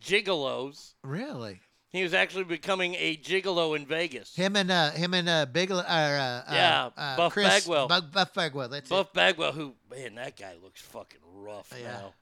Gigolos. 0.00 0.94
Really? 1.02 1.60
He 1.90 2.02
was 2.02 2.12
actually 2.12 2.44
becoming 2.44 2.94
a 2.96 3.16
gigolo 3.16 3.74
in 3.74 3.86
Vegas. 3.86 4.34
Him 4.36 4.56
and 4.56 4.70
uh, 4.70 4.90
him 4.90 5.14
and 5.14 5.26
uh, 5.28 5.46
Bigelow. 5.46 5.80
Uh, 5.80 6.42
uh, 6.46 6.52
Yeah, 6.52 6.90
uh, 6.96 7.16
Buff 7.16 7.32
Chris, 7.32 7.48
Bagwell. 7.48 7.88
Buff, 7.88 8.04
Buff 8.12 8.34
Bagwell. 8.34 8.68
That's 8.68 8.90
Buff 8.90 9.12
Bagwell, 9.14 9.52
who, 9.52 9.74
man, 9.90 10.14
that 10.16 10.36
guy 10.36 10.54
looks 10.62 10.82
fucking 10.82 11.20
rough 11.34 11.72
Yeah. 11.80 11.92
now. 11.92 12.14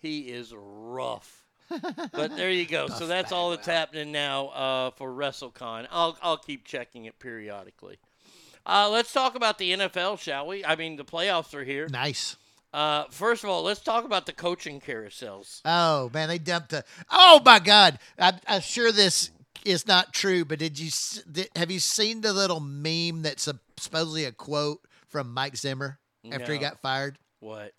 He 0.00 0.22
is 0.22 0.52
rough. 0.56 1.44
but 2.12 2.36
there 2.36 2.50
you 2.50 2.66
go. 2.66 2.88
so 2.88 3.06
Buff 3.06 3.08
that's 3.08 3.30
all 3.32 3.50
that's 3.50 3.66
happening 3.66 4.10
now 4.10 4.48
uh, 4.48 4.90
for 4.90 5.10
WrestleCon. 5.10 5.86
I'll, 5.90 6.18
I'll 6.20 6.36
keep 6.36 6.64
checking 6.64 7.04
it 7.04 7.18
periodically. 7.20 7.98
Uh, 8.66 8.88
let's 8.90 9.12
talk 9.12 9.36
about 9.36 9.58
the 9.58 9.72
NFL, 9.72 10.18
shall 10.18 10.46
we? 10.48 10.64
I 10.64 10.74
mean, 10.76 10.96
the 10.96 11.04
playoffs 11.04 11.54
are 11.54 11.64
here. 11.64 11.88
Nice. 11.88 12.36
Uh, 12.72 13.04
first 13.10 13.44
of 13.44 13.50
all, 13.50 13.62
let's 13.62 13.80
talk 13.80 14.04
about 14.04 14.26
the 14.26 14.32
coaching 14.32 14.80
carousels. 14.80 15.60
Oh 15.64 16.10
man, 16.14 16.28
they 16.28 16.38
dumped 16.38 16.72
a. 16.72 16.84
Oh 17.10 17.40
my 17.44 17.58
God! 17.58 17.98
I, 18.18 18.32
I'm 18.46 18.62
sure 18.62 18.92
this 18.92 19.30
is 19.64 19.86
not 19.86 20.12
true, 20.12 20.44
but 20.44 20.58
did 20.58 20.78
you 20.78 20.90
did, 21.30 21.50
have 21.56 21.70
you 21.70 21.78
seen 21.78 22.22
the 22.22 22.32
little 22.32 22.60
meme 22.60 23.22
that's 23.22 23.46
a, 23.46 23.58
supposedly 23.76 24.24
a 24.24 24.32
quote 24.32 24.80
from 25.08 25.32
Mike 25.32 25.56
Zimmer? 25.56 25.98
after 26.30 26.52
he 26.52 26.58
got 26.58 26.80
fired? 26.80 27.18
What? 27.40 27.72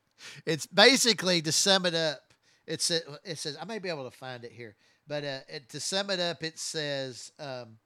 It's 0.46 0.66
basically 0.66 1.42
to 1.42 1.52
sum 1.52 1.86
it 1.86 1.96
up. 1.96 2.20
It 2.66 2.82
says 2.82 3.04
it 3.24 3.38
says 3.38 3.58
I 3.62 3.66
may 3.66 3.80
be 3.80 3.90
able 3.90 4.10
to 4.10 4.16
find 4.16 4.46
it 4.46 4.52
here, 4.52 4.76
but 5.08 5.24
uh, 5.24 5.40
it, 5.50 5.70
to 5.70 5.80
sum 5.80 6.10
it 6.10 6.20
up, 6.20 6.44
it 6.44 6.58
says 6.60 7.32
um, 7.40 7.78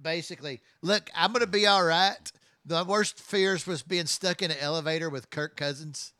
basically, 0.00 0.60
look, 0.80 1.10
I'm 1.14 1.32
gonna 1.32 1.46
be 1.46 1.66
all 1.66 1.84
right. 1.84 2.32
The 2.64 2.84
worst 2.84 3.20
fears 3.20 3.66
was 3.66 3.82
being 3.82 4.06
stuck 4.06 4.42
in 4.42 4.50
an 4.50 4.56
elevator 4.60 5.10
with 5.10 5.30
Kirk 5.30 5.56
Cousins. 5.56 6.12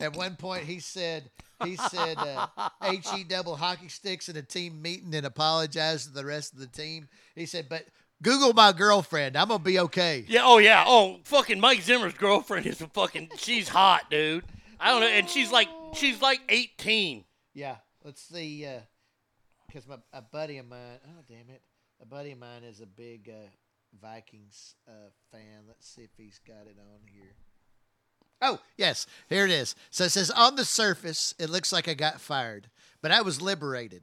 At 0.00 0.16
one 0.16 0.36
point, 0.36 0.64
he 0.64 0.80
said 0.80 1.30
he 1.64 1.76
said 1.76 2.16
uh, 2.18 2.48
he 3.12 3.24
double 3.24 3.56
hockey 3.56 3.88
sticks 3.88 4.28
in 4.28 4.36
a 4.36 4.42
team 4.42 4.80
meeting 4.80 5.14
and 5.14 5.26
apologized 5.26 6.08
to 6.08 6.14
the 6.14 6.24
rest 6.24 6.52
of 6.52 6.60
the 6.60 6.66
team. 6.66 7.08
He 7.34 7.46
said, 7.46 7.68
but 7.68 7.84
Google 8.22 8.52
my 8.52 8.72
girlfriend. 8.72 9.36
I'm 9.36 9.48
gonna 9.48 9.62
be 9.62 9.78
okay. 9.80 10.24
Yeah. 10.28 10.42
Oh 10.44 10.58
yeah. 10.58 10.84
Oh, 10.86 11.18
fucking 11.24 11.60
Mike 11.60 11.82
Zimmer's 11.82 12.14
girlfriend 12.14 12.66
is 12.66 12.80
a 12.80 12.88
fucking. 12.88 13.30
She's 13.36 13.68
hot, 13.68 14.10
dude. 14.10 14.44
I 14.80 14.90
don't 14.90 15.00
know, 15.00 15.08
and 15.08 15.28
she's 15.28 15.50
like 15.50 15.68
she's 15.94 16.20
like 16.22 16.40
18. 16.48 17.24
Yeah, 17.54 17.76
let's 18.04 18.22
see. 18.22 18.66
Because 19.66 19.86
my 19.86 19.96
a 20.12 20.22
buddy 20.22 20.58
of 20.58 20.68
mine, 20.68 20.98
oh 21.06 21.22
damn 21.28 21.50
it, 21.50 21.62
a 22.00 22.06
buddy 22.06 22.32
of 22.32 22.38
mine 22.38 22.64
is 22.64 22.80
a 22.80 22.86
big 22.86 23.28
uh, 23.28 23.48
Vikings 24.00 24.74
uh, 24.88 25.10
fan. 25.32 25.64
Let's 25.66 25.88
see 25.88 26.02
if 26.02 26.10
he's 26.16 26.40
got 26.46 26.66
it 26.66 26.76
on 26.78 27.00
here. 27.12 27.34
Oh 28.40 28.60
yes, 28.76 29.06
here 29.28 29.44
it 29.44 29.50
is. 29.50 29.74
So 29.90 30.04
it 30.04 30.10
says 30.10 30.30
on 30.30 30.56
the 30.56 30.64
surface, 30.64 31.34
it 31.38 31.50
looks 31.50 31.72
like 31.72 31.88
I 31.88 31.94
got 31.94 32.20
fired, 32.20 32.68
but 33.02 33.10
I 33.10 33.22
was 33.22 33.42
liberated. 33.42 34.02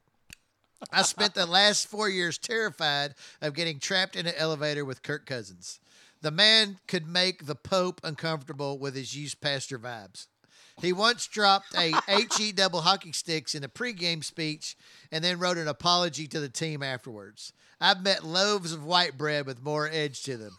I 0.91 1.03
spent 1.03 1.33
the 1.33 1.45
last 1.45 1.87
four 1.87 2.09
years 2.09 2.37
terrified 2.37 3.15
of 3.41 3.53
getting 3.53 3.79
trapped 3.79 4.15
in 4.15 4.27
an 4.27 4.35
elevator 4.37 4.83
with 4.83 5.03
Kirk 5.03 5.25
Cousins. 5.25 5.79
The 6.21 6.31
man 6.31 6.79
could 6.87 7.07
make 7.07 7.45
the 7.45 7.55
Pope 7.55 8.01
uncomfortable 8.03 8.77
with 8.79 8.95
his 8.95 9.15
youth 9.15 9.39
pastor 9.41 9.77
vibes. 9.77 10.27
He 10.81 10.91
once 10.91 11.27
dropped 11.27 11.73
a 11.75 11.93
HE 12.07 12.51
double 12.51 12.81
hockey 12.81 13.13
sticks 13.13 13.55
in 13.55 13.63
a 13.63 13.69
pregame 13.69 14.23
speech 14.23 14.75
and 15.11 15.23
then 15.23 15.39
wrote 15.39 15.57
an 15.57 15.67
apology 15.67 16.27
to 16.27 16.39
the 16.39 16.49
team 16.49 16.83
afterwards. 16.83 17.53
I've 17.79 18.03
met 18.03 18.23
loaves 18.23 18.73
of 18.73 18.85
white 18.85 19.17
bread 19.17 19.45
with 19.45 19.63
more 19.63 19.89
edge 19.91 20.23
to 20.23 20.37
them. 20.37 20.57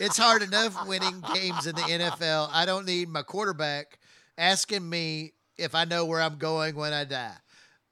it's 0.00 0.18
hard 0.18 0.42
enough 0.42 0.86
winning 0.86 1.22
games 1.34 1.66
in 1.66 1.74
the 1.74 1.82
NFL. 1.82 2.50
I 2.52 2.66
don't 2.66 2.86
need 2.86 3.08
my 3.08 3.22
quarterback 3.22 3.98
asking 4.36 4.88
me 4.88 5.32
if 5.56 5.74
I 5.74 5.84
know 5.84 6.04
where 6.04 6.22
I'm 6.22 6.38
going 6.38 6.76
when 6.76 6.92
I 6.92 7.04
die. 7.04 7.36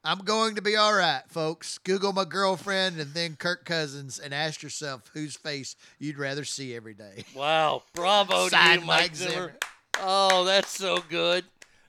I'm 0.04 0.18
going 0.18 0.54
to 0.54 0.62
be 0.62 0.76
all 0.76 0.94
right, 0.94 1.22
folks. 1.28 1.78
Google 1.78 2.12
my 2.12 2.24
girlfriend 2.24 3.00
and 3.00 3.12
then 3.12 3.34
Kirk 3.34 3.64
Cousins 3.64 4.20
and 4.20 4.32
ask 4.32 4.62
yourself 4.62 5.10
whose 5.12 5.34
face 5.34 5.74
you'd 5.98 6.18
rather 6.18 6.44
see 6.44 6.76
every 6.76 6.94
day. 6.94 7.24
Wow. 7.34 7.82
Bravo 7.92 8.44
to 8.44 8.50
Signed 8.50 8.82
you, 8.82 8.86
Mike 8.86 9.00
Mike 9.00 9.16
Zimmer. 9.16 9.32
Zimmer. 9.32 9.56
Oh, 10.00 10.44
that's 10.44 10.70
so 10.70 10.98
good. 11.08 11.44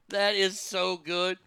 That 0.10 0.36
is 0.36 0.60
so 0.60 0.98
good. 0.98 1.38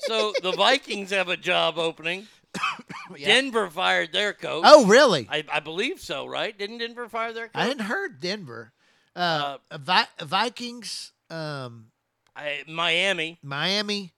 So 0.00 0.32
the 0.42 0.52
Vikings 0.56 1.10
have 1.10 1.28
a 1.28 1.36
job 1.36 1.78
opening. 1.78 2.26
Denver 3.22 3.68
fired 3.68 4.12
their 4.12 4.32
coach. 4.32 4.64
Oh, 4.66 4.86
really? 4.86 5.26
I, 5.30 5.44
I 5.52 5.60
believe 5.60 6.00
so, 6.00 6.26
right? 6.26 6.56
Didn't 6.56 6.78
Denver 6.78 7.08
fire 7.08 7.32
their 7.32 7.46
coach? 7.46 7.56
I 7.56 7.66
hadn't 7.66 7.86
heard 7.86 8.20
Denver. 8.20 8.72
Uh, 9.14 9.58
Vi- 9.72 10.08
Vikings, 10.22 11.12
um, 11.30 11.86
I, 12.34 12.62
Miami. 12.68 13.38
Miami. 13.42 14.12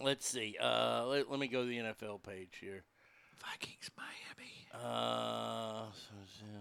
Let's 0.00 0.26
see. 0.26 0.56
Uh, 0.60 1.06
let, 1.06 1.30
let 1.30 1.40
me 1.40 1.48
go 1.48 1.62
to 1.62 1.68
the 1.68 1.78
NFL 1.78 2.22
page 2.22 2.56
here. 2.60 2.84
Vikings, 3.50 3.90
Miami. 3.96 4.52
Uh, 4.72 5.86
so, 5.92 6.14
yeah. 6.52 6.58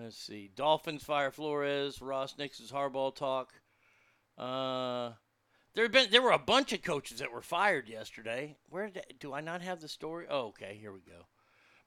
Let's 0.00 0.18
see. 0.18 0.50
Dolphins 0.54 1.02
fire 1.02 1.30
Flores. 1.30 2.00
Ross 2.00 2.36
Nixon's 2.38 2.72
hardball 2.72 3.14
talk. 3.14 3.54
Uh, 4.38 5.12
there 5.74 5.84
have 5.84 5.92
been 5.92 6.10
there 6.10 6.22
were 6.22 6.30
a 6.30 6.38
bunch 6.38 6.72
of 6.72 6.82
coaches 6.82 7.18
that 7.18 7.32
were 7.32 7.42
fired 7.42 7.88
yesterday. 7.88 8.56
Where 8.68 8.88
did, 8.88 9.14
do 9.20 9.32
I 9.32 9.40
not 9.40 9.62
have 9.62 9.80
the 9.80 9.88
story? 9.88 10.26
Oh, 10.28 10.48
okay. 10.48 10.78
Here 10.80 10.92
we 10.92 11.00
go. 11.00 11.26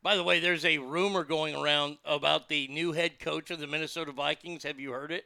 By 0.01 0.15
the 0.15 0.23
way, 0.23 0.39
there's 0.39 0.63
a 0.63 0.77
rumor 0.77 1.23
going 1.23 1.55
around 1.55 1.97
about 2.05 2.47
the 2.47 2.67
new 2.69 2.93
head 2.93 3.19
coach 3.19 3.51
of 3.51 3.59
the 3.59 3.67
Minnesota 3.67 4.11
Vikings. 4.11 4.63
Have 4.63 4.79
you 4.79 4.91
heard 4.91 5.11
it? 5.11 5.25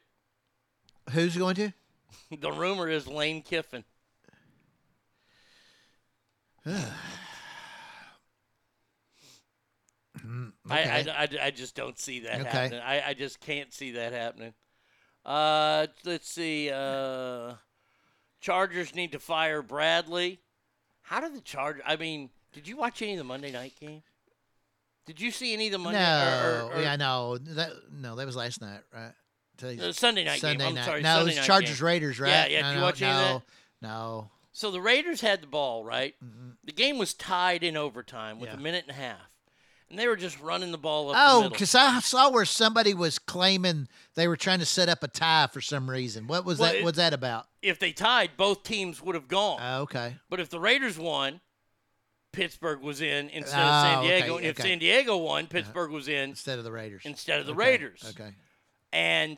Who's 1.12 1.38
going 1.38 1.56
to? 1.56 1.74
the 2.40 2.52
rumor 2.52 2.90
is 2.90 3.08
Lane 3.08 3.42
Kiffin. 3.44 3.84
I, 10.70 10.82
Okay. 10.82 11.10
I, 11.12 11.24
I, 11.24 11.30
I 11.48 11.52
just 11.52 11.76
don't 11.76 11.98
see 12.00 12.22
that 12.22 12.42
Okay. 12.42 12.50
happening. 12.50 12.82
I, 12.82 13.10
I 13.10 13.14
just 13.14 13.40
can't 13.40 13.74
see 13.74 13.92
that 13.92 14.14
happening. 14.14 14.54
Uh, 15.26 15.88
let's 16.06 16.30
see. 16.30 16.70
Uh, 16.74 17.54
Chargers 18.42 18.94
need 18.96 19.12
to 19.14 19.20
fire 19.20 19.62
Bradley. 19.62 20.40
How 21.04 21.20
did 21.22 21.36
the 21.36 21.42
Chargers? 21.42 21.84
I 21.86 21.96
mean, 21.96 22.30
did 22.52 22.68
you 22.68 22.78
watch 22.78 23.02
any 23.02 23.14
of 23.14 23.18
the 23.18 23.24
Monday 23.24 23.52
night 23.52 23.74
game? 23.80 24.04
Did 25.06 25.20
you 25.20 25.32
see 25.32 25.54
any 25.54 25.68
of 25.68 25.74
the 25.74 25.78
Monday? 25.80 26.00
no, 26.00 26.42
or- 26.66 26.72
or- 26.72 26.74
or- 26.78 26.82
yeah, 26.82 26.96
no, 26.96 27.38
that 27.38 27.72
no, 27.92 28.16
that 28.16 28.26
was 28.26 28.36
last 28.36 28.62
night, 28.62 28.82
right? 28.94 29.14
Today's- 29.58 29.82
Uh, 29.82 29.92
Sunday 29.94 30.24
night 30.24 30.42
game. 30.42 30.52
Sunday 30.52 30.66
I'm 30.68 30.76
night. 30.76 30.86
sorry, 30.86 31.02
no, 31.02 31.16
Sunday 31.18 31.34
it 31.34 31.38
was 31.40 31.46
Chargers 31.46 31.80
game. 31.80 31.86
Raiders, 31.88 32.20
right? 32.20 32.30
Yeah, 32.30 32.46
yeah. 32.48 32.62
No, 32.62 32.68
Did 32.68 32.74
you 32.74 32.80
no, 32.80 32.86
watch 32.86 33.02
any 33.02 33.12
of 33.12 33.18
that? 33.42 33.44
No. 33.82 34.32
So 34.54 34.72
the 34.72 34.82
Raiders 34.82 35.22
had 35.22 35.42
the 35.42 35.48
ball, 35.48 35.84
right? 35.84 36.16
The 36.64 36.72
game 36.72 36.98
was 36.98 37.14
tied 37.14 37.64
in 37.64 37.76
overtime 37.76 38.40
with 38.40 38.50
Yeah. 38.50 38.56
a 38.56 38.60
minute 38.60 38.86
and 38.88 38.92
a 38.92 39.00
half, 39.00 39.30
and 39.94 40.00
they 40.00 40.08
were 40.08 40.16
just 40.16 40.42
running 40.42 40.72
the 40.72 40.78
ball 40.80 41.12
up 41.12 41.16
Oh, 41.20 41.50
because 41.50 41.76
I 41.76 42.00
saw 42.00 42.32
where 42.32 42.46
somebody 42.46 42.96
was 42.96 43.20
claiming 43.20 43.88
they 44.16 44.28
were 44.28 44.36
trying 44.36 44.58
to 44.58 44.66
set 44.66 44.90
up 44.90 45.04
a 45.04 45.08
tie 45.08 45.46
for 45.54 45.62
some 45.62 45.88
reason. 45.88 46.26
What 46.26 46.46
was 46.46 46.58
Well, 46.58 46.72
that? 46.72 46.80
it- 46.80 46.84
What's 46.84 46.98
that 46.98 47.14
about? 47.14 47.46
if 47.62 47.78
they 47.78 47.92
tied, 47.92 48.36
both 48.36 48.64
teams 48.64 49.02
would 49.04 49.14
have 49.14 49.28
gone. 49.28 49.60
Oh, 49.62 49.82
okay. 49.84 50.16
But 50.30 50.40
if 50.40 50.50
the 50.50 50.60
Raiders 50.60 50.98
won, 50.98 51.42
Pittsburgh 52.32 52.82
was 52.82 53.02
in 53.02 53.30
instead 53.30 53.60
Oh, 53.60 53.68
of 53.68 53.84
San 53.84 53.98
okay, 54.00 54.08
Diego. 54.18 54.38
And 54.38 54.46
if 54.48 54.60
okay. 54.60 54.70
San 54.70 54.80
Diego 54.80 55.18
won, 55.18 55.46
Pittsburgh 55.46 55.92
was 55.92 56.08
in 56.08 56.32
Instead 56.32 56.58
of 56.58 56.66
the 56.66 56.72
Raiders. 56.72 57.04
instead 57.06 57.40
of 57.40 57.46
the 57.46 57.52
Okay, 57.54 57.60
Raiders. 57.60 58.04
Okay. 58.10 58.34
And 58.92 59.38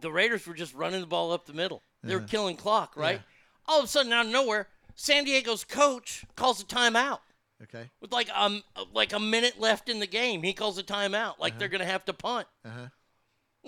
the 0.00 0.12
Raiders 0.12 0.46
were 0.46 0.54
just 0.54 0.74
running 0.74 1.00
the 1.00 1.06
ball 1.08 1.32
up 1.32 1.46
the 1.46 1.52
middle. 1.52 1.82
They 2.02 2.14
were 2.14 2.20
Uh-huh. 2.20 2.28
killing 2.30 2.56
clock, 2.56 2.96
right? 2.96 3.16
Yeah. 3.16 3.22
All 3.66 3.78
of 3.80 3.86
a 3.86 3.88
sudden, 3.88 4.12
out 4.12 4.26
of 4.26 4.32
nowhere, 4.32 4.68
San 4.94 5.24
Diego's 5.24 5.64
coach 5.64 6.24
calls 6.36 6.60
a 6.60 6.64
timeout 6.64 7.18
Okay. 7.62 7.90
with 8.00 8.12
like 8.12 8.28
um 8.36 8.62
like 8.92 9.12
a 9.12 9.18
minute 9.20 9.58
left 9.58 9.88
in 9.88 9.98
the 9.98 10.06
game. 10.06 10.42
He 10.42 10.52
calls 10.52 10.76
a 10.78 10.82
timeout, 10.82 11.38
like 11.38 11.58
they're 11.58 11.68
gonna 11.68 11.84
have 11.86 12.04
to 12.06 12.12
punt. 12.12 12.46
Uh 12.64 12.68
huh. 12.68 12.86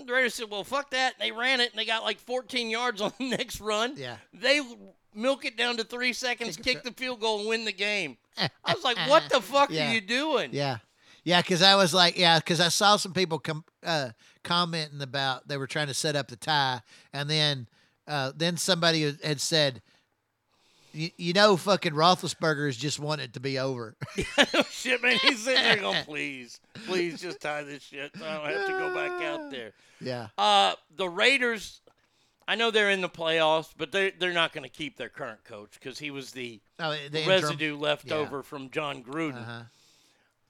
The 0.04 0.12
Raiders 0.12 0.34
said, 0.34 0.50
"Well, 0.50 0.62
fuck 0.62 0.90
that." 0.90 1.14
And 1.14 1.22
they 1.22 1.32
ran 1.32 1.60
it, 1.60 1.70
and 1.70 1.78
they 1.78 1.84
got 1.84 2.04
like 2.04 2.20
14 2.20 2.70
yards 2.70 3.00
on 3.00 3.12
the 3.18 3.24
next 3.36 3.60
run. 3.60 3.94
Yeah. 3.96 4.16
They 4.32 4.60
milk 5.14 5.44
it 5.44 5.56
down 5.56 5.76
to 5.78 5.84
three 5.84 6.12
seconds, 6.12 6.56
kick 6.56 6.84
the 6.84 6.92
field 6.92 7.20
goal, 7.20 7.40
and 7.40 7.48
win 7.48 7.64
the 7.64 7.72
game. 7.72 8.16
I 8.36 8.74
was 8.74 8.84
like, 8.84 8.96
"What 9.08 9.28
the 9.30 9.40
fuck 9.40 9.70
Yeah. 9.70 9.90
are 9.90 9.94
you 9.94 10.00
doing?" 10.00 10.50
Yeah. 10.52 10.78
Yeah, 11.24 11.42
because 11.42 11.62
I 11.62 11.74
was 11.74 11.92
like, 11.92 12.16
yeah, 12.16 12.38
because 12.38 12.60
I 12.60 12.68
saw 12.68 12.96
some 12.96 13.12
people 13.12 13.38
com- 13.38 13.64
uh, 13.84 14.10
commenting 14.44 15.02
about 15.02 15.46
they 15.48 15.58
were 15.58 15.66
trying 15.66 15.88
to 15.88 15.94
set 15.94 16.14
up 16.16 16.28
the 16.28 16.36
tie, 16.36 16.80
and 17.12 17.28
then 17.28 17.66
uh, 18.06 18.32
then 18.34 18.56
somebody 18.56 19.02
had 19.22 19.40
said, 19.40 19.82
"You 20.92 21.10
you 21.16 21.32
know, 21.32 21.56
fucking 21.56 21.92
Roethlisberger 21.92 22.68
is 22.68 22.76
just 22.76 22.98
wanting 22.98 23.24
it 23.24 23.34
to 23.34 23.40
be 23.40 23.58
over." 23.58 23.96
shit, 24.70 25.02
man. 25.02 25.16
He's 25.22 25.44
sitting 25.44 25.62
there 25.62 25.76
going, 25.76 26.04
"Please, 26.04 26.60
please, 26.86 27.20
just 27.20 27.40
tie 27.40 27.62
this 27.62 27.82
shit. 27.82 28.10
So 28.18 28.24
I 28.24 28.34
don't 28.34 28.58
have 28.58 28.66
to 28.66 28.72
go 28.72 28.94
back 28.94 29.22
out 29.22 29.50
there." 29.50 29.72
yeah. 30.00 30.28
Uh, 30.36 30.74
the 30.96 31.08
Raiders. 31.08 31.80
I 32.46 32.54
know 32.54 32.70
they're 32.70 32.88
in 32.90 33.02
the 33.02 33.10
playoffs, 33.10 33.74
but 33.76 33.92
they 33.92 34.10
they're 34.10 34.32
not 34.32 34.52
going 34.54 34.64
to 34.64 34.70
keep 34.70 34.96
their 34.96 35.10
current 35.10 35.44
coach 35.44 35.72
because 35.74 35.98
he 35.98 36.10
was 36.10 36.30
the, 36.32 36.60
Oh, 36.80 36.92
the 36.92 37.04
interim- 37.20 37.28
residue 37.28 37.76
left 37.76 38.06
yeah. 38.06 38.14
over 38.14 38.42
from 38.42 38.70
Jon 38.70 39.04
Gruden. 39.04 39.42
Uh-huh. 39.42 39.62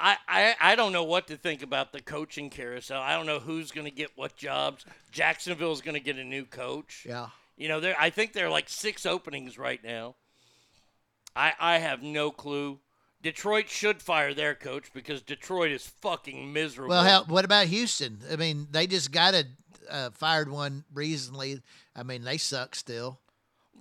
I, 0.00 0.16
I, 0.28 0.54
I 0.60 0.76
don't 0.76 0.92
know 0.92 1.02
what 1.02 1.26
to 1.26 1.36
think 1.36 1.60
about 1.60 1.92
the 1.92 2.00
coaching 2.00 2.50
carousel. 2.50 3.02
I 3.02 3.16
don't 3.16 3.26
know 3.26 3.40
who's 3.40 3.72
going 3.72 3.86
to 3.86 3.90
get 3.90 4.12
what 4.14 4.36
jobs. 4.36 4.84
Jacksonville's 5.10 5.80
going 5.80 5.94
to 5.94 6.00
get 6.00 6.14
a 6.16 6.22
new 6.24 6.44
coach. 6.44 7.04
Yeah. 7.04 7.30
You 7.56 7.66
know, 7.66 7.80
there 7.80 7.96
I 7.98 8.10
think 8.10 8.32
there 8.32 8.46
are 8.46 8.50
like 8.50 8.68
six 8.68 9.04
openings 9.04 9.58
right 9.58 9.82
now. 9.82 10.14
I 11.36 11.52
I 11.58 11.78
have 11.78 12.02
no 12.02 12.30
clue. 12.30 12.80
Detroit 13.22 13.68
should 13.68 14.00
fire 14.00 14.32
their 14.32 14.54
coach 14.54 14.92
because 14.94 15.22
Detroit 15.22 15.72
is 15.72 15.84
fucking 15.86 16.52
miserable. 16.52 16.90
Well, 16.90 17.02
hell, 17.04 17.24
what 17.26 17.44
about 17.44 17.66
Houston? 17.66 18.20
I 18.30 18.36
mean, 18.36 18.68
they 18.70 18.86
just 18.86 19.10
got 19.10 19.34
a 19.34 19.44
uh, 19.90 20.10
fired 20.10 20.48
one 20.50 20.84
recently. 20.94 21.60
I 21.96 22.04
mean, 22.04 22.22
they 22.22 22.36
suck 22.38 22.76
still. 22.76 23.18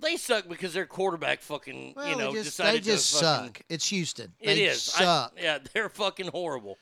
they 0.00 0.16
suck 0.16 0.48
because 0.48 0.72
their 0.72 0.86
quarterback 0.86 1.40
fucking 1.40 1.92
Well, 1.96 2.08
you 2.08 2.16
know 2.16 2.32
just, 2.32 2.44
decided 2.46 2.82
they 2.82 2.84
just 2.84 3.16
to 3.18 3.24
fucking, 3.24 3.46
suck. 3.46 3.62
It's 3.68 3.88
Houston. 3.90 4.32
It 4.40 4.54
they 4.54 4.64
is. 4.64 4.92
I- 4.96 5.04
suck. 5.04 5.32
yeah, 5.40 5.58
they're 5.72 5.88
fucking 5.88 6.28
horrible. 6.28 6.78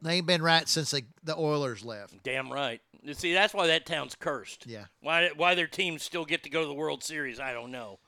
They 0.00 0.14
ain't 0.14 0.26
been 0.26 0.42
right 0.42 0.68
since 0.68 0.92
they, 0.92 1.02
the 1.24 1.36
Oilers 1.36 1.84
left. 1.84 2.22
Damn 2.22 2.52
right. 2.52 2.80
You 3.02 3.14
see, 3.14 3.34
that's 3.34 3.52
why 3.52 3.66
that 3.66 3.84
town's 3.84 4.14
cursed. 4.14 4.64
Yeah. 4.66 4.84
Why 5.00 5.30
why 5.36 5.54
their 5.54 5.66
teams 5.66 6.02
still 6.02 6.24
get 6.24 6.44
to 6.44 6.50
go 6.50 6.62
to 6.62 6.66
the 6.68 6.74
World 6.74 7.02
Series, 7.02 7.40
I 7.40 7.52
don't 7.52 7.72
know, 7.72 7.98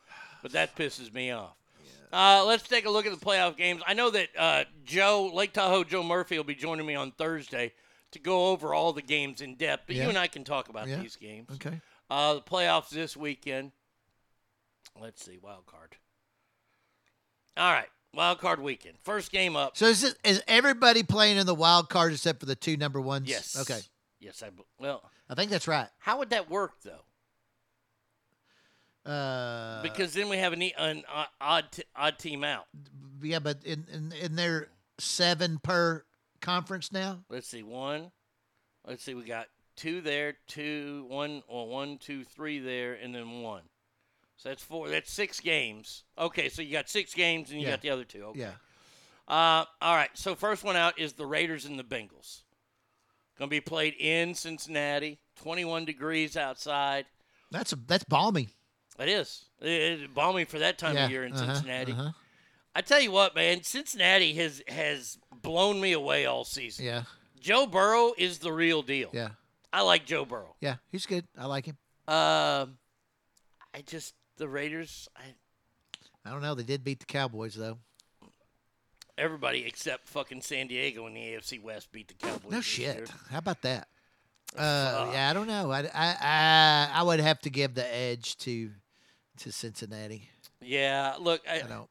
but 0.43 0.53
that 0.53 0.77
pisses 0.77 1.13
me 1.13 1.31
off. 1.31 1.57
Uh, 2.13 2.45
let's 2.45 2.65
take 2.67 2.87
a 2.87 2.91
look 2.91 3.07
at 3.07 3.13
the 3.19 3.25
playoff 3.25 3.57
games. 3.57 3.83
I 3.87 3.95
know 3.95 4.11
that 4.11 4.29
uh, 4.37 4.65
Joe 4.85 5.31
Lake 5.33 5.53
Tahoe 5.53 5.85
Joe 5.85 6.03
Murphy 6.03 6.37
will 6.37 6.45
be 6.45 6.57
joining 6.57 6.85
me 6.85 6.97
on 6.97 7.13
Thursday 7.13 7.73
to 8.11 8.19
go 8.19 8.49
over 8.49 8.75
all 8.75 8.93
the 8.93 9.03
games 9.03 9.41
in 9.41 9.55
depth, 9.55 9.85
but 9.87 9.95
Yeah. 9.95 10.05
you 10.05 10.09
and 10.09 10.19
I 10.19 10.27
can 10.27 10.43
talk 10.43 10.69
about 10.69 10.89
Yeah. 10.89 10.97
these 10.97 11.15
games. 11.15 11.49
Okay. 11.55 11.81
Uh, 12.11 12.35
the 12.35 12.41
playoffs 12.43 12.89
this 12.89 13.17
weekend. 13.17 13.71
Let's 15.01 15.25
see, 15.25 15.39
wild 15.39 15.67
card. 15.67 15.95
All 17.57 17.73
right, 17.73 17.89
wild 18.13 18.39
card 18.41 18.61
weekend. 18.61 18.97
First 19.03 19.31
game 19.31 19.55
up. 19.55 19.77
So 19.77 19.87
is 19.87 20.03
it, 20.03 20.17
is 20.25 20.43
everybody 20.49 21.03
playing 21.05 21.37
in 21.37 21.47
the 21.47 21.55
wild 21.55 21.89
card 21.89 22.13
except 22.13 22.41
for 22.41 22.47
the 22.47 22.57
two 22.57 22.77
number 22.77 23.01
ones? 23.01 23.29
Yes. 23.29 23.57
Okay. 23.61 23.81
Yes, 24.19 24.43
I 24.43 24.51
Well, 24.79 25.09
I 25.29 25.35
think 25.35 25.51
that's 25.51 25.69
right. 25.69 25.89
how 25.99 26.19
would 26.19 26.31
that 26.31 26.51
work 26.51 26.81
though? 26.83 27.05
Uh, 29.07 29.83
Because 29.83 30.13
then 30.13 30.29
we 30.29 30.37
have 30.39 30.53
an, 30.53 30.63
an 30.79 31.05
uh, 31.13 31.25
odd 31.41 31.73
t- 31.73 31.83
odd 31.97 32.19
team 32.19 32.45
out. 32.45 32.67
yeah, 33.23 33.39
but 33.39 33.59
in 33.65 33.87
in, 33.93 34.13
in 34.13 34.37
their 34.37 34.69
seven 34.99 35.59
per 35.59 36.05
conference 36.41 36.93
now. 36.93 37.21
Let's 37.29 37.49
see, 37.49 37.63
one. 37.63 38.11
Let's 38.87 39.03
see, 39.03 39.15
we 39.15 39.25
got 39.25 39.47
two 39.77 40.01
there, 40.01 40.35
two, 40.47 41.05
one, 41.09 41.43
well, 41.49 41.67
one, 41.67 41.99
two, 41.99 42.25
three 42.25 42.59
there, 42.59 42.95
and 42.95 43.15
then 43.15 43.41
one. 43.43 43.63
So 44.37 44.49
that's 44.51 44.63
four. 44.63 44.89
That's 44.89 45.11
six 45.13 45.41
games. 45.41 46.05
Okay, 46.19 46.49
so 46.49 46.63
you 46.63 46.73
got 46.73 46.89
six 46.89 47.15
games, 47.15 47.51
and 47.51 47.61
you 47.61 47.67
Yeah. 47.67 47.73
got 47.75 47.83
the 47.83 47.91
other 47.91 48.05
two. 48.05 48.25
Okay. 48.27 48.41
Yeah. 48.41 48.53
Uh, 49.29 49.65
all 49.83 49.95
right. 49.95 50.11
So 50.15 50.35
first 50.35 50.65
one 50.65 50.77
out 50.77 50.99
is 50.99 51.13
the 51.13 51.27
Raiders 51.27 51.65
and 51.67 51.79
the 51.79 51.85
Bengals. 51.85 52.41
Going 53.39 53.49
to 53.49 53.55
be 53.55 53.61
played 53.61 53.95
in 53.99 54.35
Cincinnati. 54.35 55.19
21 55.37 55.85
degrees 55.85 56.37
outside. 56.37 57.07
That's 57.51 57.73
a 57.73 57.77
that's 57.77 58.05
balmy. 58.05 58.49
It 58.99 59.09
is. 59.09 59.45
It- 59.61 59.69
It's 60.03 60.13
balmy 60.13 60.45
for 60.45 60.59
that 60.59 60.79
time 60.79 60.95
Yeah, 60.97 61.05
of 61.07 61.11
year 61.11 61.25
in 61.25 61.33
uh-huh, 61.33 61.55
Cincinnati. 61.55 61.93
uh-huh. 61.93 62.11
I 62.75 62.83
tell 62.83 63.01
you 63.01 63.11
what, 63.11 63.35
man, 63.35 63.63
Cincinnati 63.63 64.35
has 64.35 64.63
has 64.69 65.19
blown 65.43 65.81
me 65.81 65.93
away 65.93 66.27
all 66.27 66.45
season. 66.45 66.85
Yeah. 66.85 67.03
Joe 67.41 67.67
Burrow 67.67 68.13
is 68.19 68.39
the 68.39 68.53
real 68.53 68.83
deal. 68.83 69.11
Yeah. 69.13 69.31
I 69.73 69.83
like 69.83 70.05
Joe 70.07 70.25
Burrow. 70.25 70.55
Yeah. 70.61 70.77
He's 70.93 71.07
good. 71.07 71.27
I 71.39 71.47
like 71.47 71.65
him. 71.67 71.77
Um, 72.07 72.79
I 73.75 73.83
just 73.87 74.15
the 74.37 74.49
Raiders. 74.49 75.09
I, 75.17 75.23
I 76.25 76.31
don't 76.33 76.43
know. 76.43 76.55
They 76.55 76.63
did 76.65 76.85
beat 76.85 77.01
the 77.01 77.07
Cowboys 77.07 77.55
though. 77.55 77.79
everybody 79.19 79.65
except 79.67 80.09
fucking 80.09 80.43
San 80.43 80.67
Diego 80.67 81.07
in 81.07 81.15
the 81.15 81.21
AFC 81.21 81.61
West 81.63 81.91
beat 81.93 82.09
the 82.09 82.15
Cowboys. 82.15 82.51
No 82.53 82.61
shit. 82.61 82.97
year. 82.97 83.07
How 83.31 83.39
about 83.39 83.63
that? 83.63 83.89
Uh, 84.57 85.11
yeah, 85.13 85.31
I 85.31 85.33
don't 85.33 85.47
know. 85.47 85.71
I, 85.71 85.81
I 85.95 86.17
I 86.21 86.91
I 86.95 87.03
would 87.03 87.21
have 87.21 87.39
to 87.41 87.51
give 87.51 87.75
the 87.75 87.95
edge 87.95 88.37
to 88.39 88.71
to 89.39 89.53
Cincinnati. 89.53 90.29
Yeah, 90.61 91.15
look, 91.19 91.41
I, 91.49 91.57
I 91.57 91.63
don't. 91.63 91.89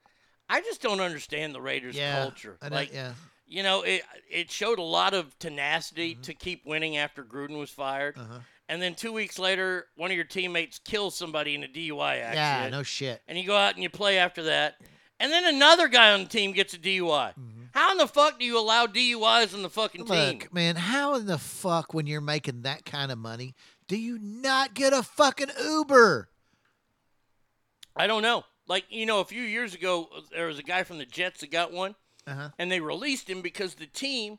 I 0.49 0.61
just 0.61 0.81
don't 0.81 0.99
understand 0.99 1.53
the 1.55 1.61
Raiders 1.61 1.95
Yeah, 1.95 2.21
culture. 2.21 2.57
I 2.61 2.67
like, 2.69 2.93
yeah. 2.93 3.13
you 3.47 3.63
know, 3.63 3.83
it 3.83 4.01
it 4.29 4.51
showed 4.51 4.77
a 4.79 4.83
lot 4.83 5.13
of 5.13 5.37
tenacity 5.39 6.13
Mm-hmm. 6.13 6.21
to 6.23 6.33
keep 6.33 6.65
winning 6.65 6.97
after 6.97 7.23
Gruden 7.23 7.57
was 7.57 7.69
fired, 7.69 8.17
Uh-huh. 8.17 8.39
and 8.67 8.81
then 8.81 8.93
two 8.95 9.13
weeks 9.13 9.39
later, 9.39 9.85
one 9.95 10.11
of 10.11 10.15
your 10.15 10.25
teammates 10.25 10.79
kills 10.79 11.15
somebody 11.15 11.55
in 11.55 11.63
a 11.63 11.67
DUI 11.67 12.21
accident. 12.21 12.35
Yeah, 12.35 12.69
no 12.69 12.83
shit. 12.83 13.21
And 13.27 13.37
you 13.37 13.45
go 13.47 13.55
out 13.55 13.75
and 13.75 13.83
you 13.83 13.89
play 13.89 14.17
after 14.17 14.43
that, 14.43 14.75
and 15.19 15.31
then 15.31 15.45
another 15.45 15.87
guy 15.87 16.11
on 16.13 16.23
the 16.23 16.29
team 16.29 16.51
gets 16.51 16.73
a 16.73 16.77
DUI. 16.79 17.33
How 17.73 17.91
in 17.91 17.97
the 17.97 18.07
fuck 18.07 18.39
do 18.39 18.45
you 18.45 18.59
allow 18.59 18.85
DUIs 18.87 19.53
on 19.53 19.61
the 19.61 19.69
fucking 19.69 20.05
team? 20.05 20.39
Look, 20.39 20.53
man, 20.53 20.75
how 20.75 21.15
in 21.15 21.25
the 21.25 21.37
fuck 21.37 21.93
when 21.93 22.07
you're 22.07 22.21
making 22.21 22.63
that 22.63 22.85
kind 22.85 23.11
of 23.11 23.17
money 23.17 23.55
do 23.87 23.97
you 23.97 24.19
not 24.19 24.73
get 24.75 24.93
a 24.93 25.01
fucking 25.03 25.49
Uber? 25.63 26.29
I 27.95 28.07
don't 28.07 28.21
know. 28.21 28.43
Like 28.67 28.85
you 28.89 29.05
know, 29.05 29.19
a 29.19 29.25
few 29.25 29.41
years 29.41 29.73
ago, 29.73 30.09
there 30.31 30.45
was 30.47 30.59
a 30.59 30.63
guy 30.63 30.83
from 30.83 30.97
the 30.99 31.05
Jets 31.05 31.41
that 31.41 31.51
got 31.51 31.71
one. 31.73 31.95
Uh-huh. 32.27 32.49
and 32.59 32.71
they 32.71 32.79
released 32.79 33.27
him 33.27 33.41
because 33.41 33.73
the 33.73 33.87
team 33.87 34.37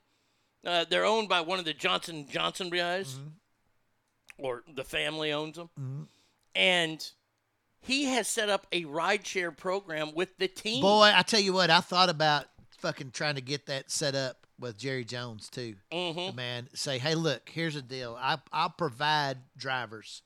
uh, 0.65 0.85
they're 0.89 1.05
owned 1.07 1.29
by 1.29 1.41
one 1.41 1.59
of 1.59 1.65
the 1.65 1.73
Johnson 1.73 2.27
Johnson 2.31 2.71
guys, 2.71 3.19
or 4.39 4.63
the 4.73 4.85
family 4.85 5.33
owns 5.33 5.57
them, 5.57 5.71
Mhm. 5.81 6.07
and 6.55 7.11
he 7.81 8.05
has 8.05 8.29
set 8.29 8.49
up 8.49 8.67
a 8.71 8.85
rideshare 8.85 9.57
program 9.57 10.15
with 10.15 10.37
the 10.39 10.47
team. 10.47 10.83
Boy, 10.83 11.11
I 11.13 11.23
tell 11.23 11.41
you 11.41 11.53
what, 11.53 11.69
I 11.71 11.81
thought 11.81 12.11
about 12.11 12.47
fucking 12.81 13.11
trying 13.13 13.37
to 13.37 13.41
get 13.41 13.67
that 13.67 13.91
set 13.91 14.15
up 14.15 14.47
with 14.59 14.77
Jerry 14.77 15.05
Jones 15.05 15.49
too. 15.49 15.77
Mhm. 15.93 16.35
Man, 16.35 16.69
say, 16.75 16.99
hey, 16.99 17.15
look, 17.15 17.49
here's 17.49 17.75
the 17.75 17.83
deal. 17.83 18.17
I 18.21 18.39
I'll 18.53 18.71
provide 18.71 19.39
drivers. 19.57 20.23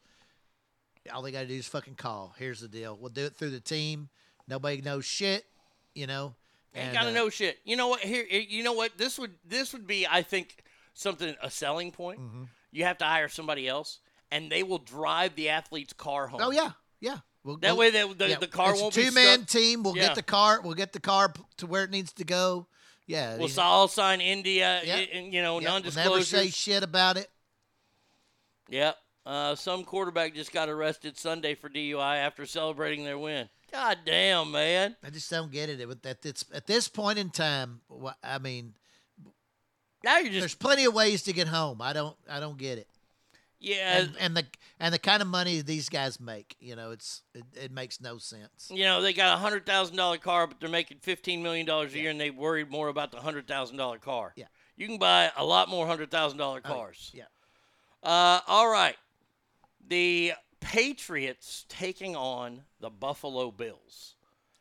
All 1.12 1.22
they 1.22 1.32
got 1.32 1.40
to 1.43 1.47
do 1.47 1.55
is 1.55 1.66
fucking 1.68 1.97
call. 1.97 2.35
Here's 2.39 2.60
the 2.60 2.68
deal. 2.68 2.97
We'll 2.98 3.10
do 3.10 3.26
it 3.26 3.36
through 3.36 3.51
the 3.51 3.60
team. 3.60 4.09
Nobody 4.48 4.81
knows 4.81 5.05
shit, 5.05 5.44
you 5.94 6.06
know. 6.06 6.35
Ain't 6.74 6.93
gotta 6.93 7.10
uh, 7.10 7.12
know 7.12 7.28
shit. 7.28 7.59
You 7.64 7.76
know 7.76 7.89
what? 7.89 8.01
Here, 8.01 8.24
you 8.24 8.62
know 8.64 8.72
what? 8.72 8.98
This 8.98 9.18
would 9.18 9.32
this 9.44 9.72
would 9.72 9.86
be, 9.86 10.06
I 10.06 10.22
think, 10.22 10.64
something 10.93 11.36
a 11.43 11.51
selling 11.51 11.93
point. 11.93 12.20
Mm-hmm. 12.20 12.44
You 12.72 12.85
have 12.85 12.98
to 12.98 13.05
hire 13.05 13.28
somebody 13.28 13.68
else, 13.68 14.01
and 14.32 14.51
they 14.51 14.62
will 14.64 14.78
drive 14.78 15.36
the 15.36 15.51
athlete's 15.51 15.93
car 15.93 16.26
home. 16.26 16.40
Oh 16.43 16.51
yeah, 16.51 16.72
yeah. 17.01 17.18
We'll, 17.44 17.58
That 17.58 17.76
we'll- 17.76 17.76
way 17.76 17.90
the- 17.90 18.14
the- 18.14 18.36
the 18.40 18.46
car 18.48 18.72
it's 18.72 18.80
won't 18.80 18.94
two 18.94 19.12
man 19.12 19.44
team. 19.44 19.82
We'll 19.82 19.96
Yeah. 19.96 20.06
get 20.08 20.14
the 20.16 20.22
car. 20.22 20.60
We'll 20.62 20.74
get 20.74 20.92
the 20.92 21.00
car 21.00 21.32
to 21.58 21.66
where 21.66 21.84
it 21.84 21.90
needs 21.90 22.12
to 22.14 22.24
go. 22.24 22.66
Yeah, 23.06 23.36
We'll 23.36 23.50
all 23.60 23.86
sign 23.86 24.22
India, 24.22 24.80
Yeah. 24.82 24.96
and 24.96 25.32
you 25.32 25.42
know, 25.42 25.58
yeah, 25.60 25.66
we'll 25.66 25.72
non-disclosures. 25.74 26.32
never 26.32 26.44
say 26.46 26.50
shit 26.50 26.82
about 26.82 27.18
it. 27.18 27.30
Yep. 28.70 28.96
Uh, 29.26 29.54
some 29.54 29.84
quarterback 29.84 30.34
just 30.34 30.52
got 30.52 30.68
arrested 30.70 31.18
Sunday 31.18 31.54
for 31.54 31.68
DUI 31.68 32.16
after 32.16 32.46
celebrating 32.46 33.04
their 33.04 33.18
win. 33.18 33.48
God 33.70 33.98
damn, 34.06 34.50
man. 34.50 34.96
I 35.02 35.10
just 35.10 35.30
don't 35.30 35.50
get 35.52 35.68
it. 35.68 35.80
At 36.06 36.22
this 36.22 36.44
at 36.52 36.66
this 36.66 36.88
point 36.88 37.18
in 37.18 37.28
time, 37.30 37.80
I 38.22 38.38
mean, 38.38 38.74
Now 40.02 40.18
you're 40.18 40.40
there's 40.40 40.54
plenty 40.54 40.84
of 40.84 40.94
ways 40.94 41.22
to 41.24 41.32
get 41.32 41.48
home. 41.48 41.82
I 41.82 41.92
don't 41.92 42.16
I 42.28 42.40
don't 42.40 42.56
get 42.58 42.78
it. 42.78 42.88
Yeah. 43.64 43.98
And, 43.98 44.12
and 44.20 44.36
the 44.36 44.44
and 44.78 44.92
the 44.94 44.98
kind 44.98 45.22
of 45.22 45.28
money 45.28 45.60
these 45.62 45.88
guys 45.88 46.20
make, 46.20 46.56
you 46.60 46.76
know, 46.76 46.90
it's 46.90 47.22
it, 47.34 47.44
it 47.54 47.72
makes 47.72 48.00
no 48.00 48.18
sense. 48.18 48.70
you 48.70 48.84
know, 48.84 49.00
they 49.02 49.12
got 49.12 49.34
a 49.34 49.40
hundred 49.40 49.64
thousand 49.66 49.96
dollar 49.96 50.18
car, 50.18 50.46
but 50.46 50.60
they're 50.60 50.68
making 50.68 50.98
fifteen 51.00 51.42
million 51.42 51.66
dollars 51.66 51.94
a 51.94 51.98
year, 51.98 52.10
and 52.10 52.20
they 52.20 52.30
worried 52.30 52.70
more 52.70 52.88
about 52.88 53.10
the 53.10 53.18
hundred 53.20 53.46
thousand 53.48 53.76
dollar 53.76 53.98
car. 53.98 54.32
Yeah. 54.36 54.46
You 54.76 54.86
can 54.88 54.98
buy 54.98 55.30
a 55.36 55.44
lot 55.44 55.68
more 55.68 55.86
hundred 55.86 56.10
thousand 56.10 56.38
dollar 56.38 56.60
Oh, 56.64 56.68
cars. 56.68 57.10
yeah. 57.14 57.24
Uh, 58.02 58.40
all 58.46 58.68
right. 58.68 58.96
The 59.86 60.32
Patriots 60.60 61.64
taking 61.68 62.16
on 62.16 62.62
the 62.80 62.90
Buffalo 62.90 63.50
Bills. 63.50 64.14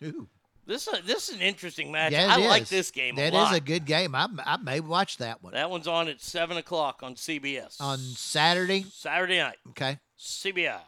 Ooh. 0.04 0.28
This 0.66 0.88
is 0.88 1.02
this 1.06 1.30
is 1.30 1.36
an 1.36 1.42
interesting 1.42 1.92
match. 1.92 2.14
Yeah, 2.14 2.28
I 2.30 2.40
it 2.40 2.48
like 2.48 2.68
this 2.68 2.90
game. 2.92 3.16
That 3.16 3.34
a 3.34 3.44
is 3.44 3.52
a 3.58 3.60
good 3.60 3.86
game. 3.86 4.16
I 4.16 4.28
I 4.46 4.58
may 4.58 4.80
watch 4.80 5.18
that 5.18 5.44
one 5.44 5.54
That 5.54 5.70
one's 5.70 5.88
on 5.88 6.08
at 6.08 6.22
seven 6.22 6.58
o'clock 6.58 7.02
on 7.04 7.16
CBS 7.16 7.82
on 7.82 7.98
Saturday. 8.00 8.86
Saturday 8.92 9.40
night. 9.40 9.58
Okay, 9.70 10.00
CBS. 10.18 10.80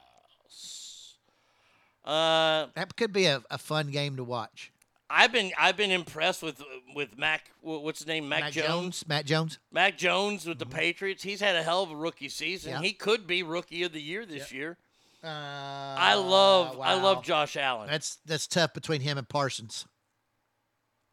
Uh, 2.05 2.67
that 2.75 2.95
could 2.95 3.11
be 3.11 3.25
a, 3.25 3.41
a 3.49 3.57
fun 3.57 3.89
game 3.89 4.15
to 4.15 4.23
watch. 4.23 4.71
I've 5.09 5.31
been 5.31 5.51
I've 5.57 5.77
been 5.77 5.91
impressed 5.91 6.41
with 6.41 6.61
with 6.95 7.17
Mac. 7.17 7.51
What's 7.61 7.99
his 7.99 8.07
name? 8.07 8.27
Mac, 8.29 8.41
Matt 8.41 8.53
Jones. 8.53 9.05
Matt 9.07 9.25
Jones. 9.25 9.59
Mac 9.71 9.97
Jones 9.97 10.45
with 10.45 10.59
the 10.59 10.65
Patriots. 10.65 11.23
He's 11.23 11.41
had 11.41 11.55
a 11.55 11.63
hell 11.63 11.83
of 11.83 11.91
a 11.91 11.95
rookie 11.95 12.29
season. 12.29 12.71
Yeah. 12.71 12.81
He 12.81 12.93
could 12.93 13.27
be 13.27 13.43
rookie 13.43 13.83
of 13.83 13.91
the 13.91 14.01
year 14.01 14.25
this 14.25 14.51
year. 14.51 14.77
Uh, 15.25 15.95
I 15.97 16.13
love 16.15 16.79
I 16.79 16.93
love 17.01 17.23
Josh 17.23 17.57
Allen. 17.57 17.89
That's 17.89 18.17
that's 18.25 18.47
tough 18.47 18.73
between 18.73 19.01
him 19.01 19.17
and 19.17 19.27
Parsons. 19.27 19.85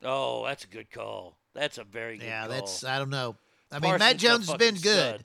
oh, 0.04 0.44
that's 0.44 0.64
a 0.64 0.68
good 0.68 0.90
call. 0.90 1.38
That's 1.54 1.78
a 1.78 1.84
very 1.84 2.18
good 2.18 2.26
Yeah, 2.26 2.42
call. 2.46 2.50
that's 2.50 2.84
I 2.84 2.98
don't 2.98 3.10
know. 3.10 3.36
I 3.70 3.78
mean, 3.78 3.98
Matt 3.98 4.18
Jones 4.18 4.48
has 4.48 4.56
been 4.58 4.74
good. 4.74 4.80
stud. 5.20 5.24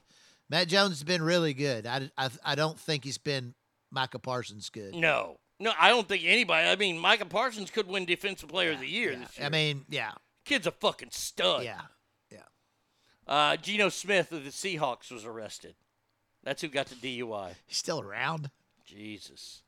Matt 0.50 0.68
Jones 0.70 0.92
has 0.92 1.04
been 1.04 1.22
really 1.22 1.54
good. 1.54 1.86
I, 1.86 2.10
I, 2.18 2.30
I 2.46 2.56
don't 2.56 2.80
think 2.80 3.04
he's 3.04 3.18
been 3.18 3.54
Micah 3.92 4.20
Parsons 4.20 4.70
good. 4.70 4.96
no, 4.96 5.38
no, 5.60 5.74
I 5.78 5.90
don't 5.90 6.08
think 6.08 6.24
anybody. 6.26 6.68
I 6.70 6.76
mean, 6.78 6.98
Micah 6.98 7.26
Parsons 7.26 7.70
could 7.70 7.88
win 7.88 8.06
Defensive 8.06 8.48
Player 8.48 8.72
of 8.72 8.80
the 8.80 8.88
Year 8.88 9.16
this 9.18 9.38
year. 9.38 9.48
I 9.48 9.50
mean, 9.50 9.84
yeah, 9.90 10.12
kid's 10.46 10.66
a 10.68 10.72
fucking 10.72 11.10
stud. 11.12 11.64
Yeah, 11.66 11.82
yeah. 12.32 12.40
Uh, 13.28 13.58
Geno 13.58 13.90
Smith 13.90 14.32
of 14.32 14.46
the 14.46 14.52
Seahawks 14.52 15.12
was 15.12 15.26
arrested. 15.26 15.76
That's 16.44 16.62
who 16.62 16.70
got 16.70 16.86
the 16.88 16.96
DUI. 16.96 17.56
He's 17.66 17.78
still 17.78 18.00
around. 18.00 18.50
Jesus. 18.88 19.62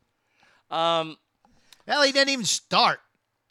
Um, 0.72 1.18
Hell, 1.88 2.02
he 2.04 2.12
didn't 2.12 2.30
even 2.30 2.46
start. 2.46 3.00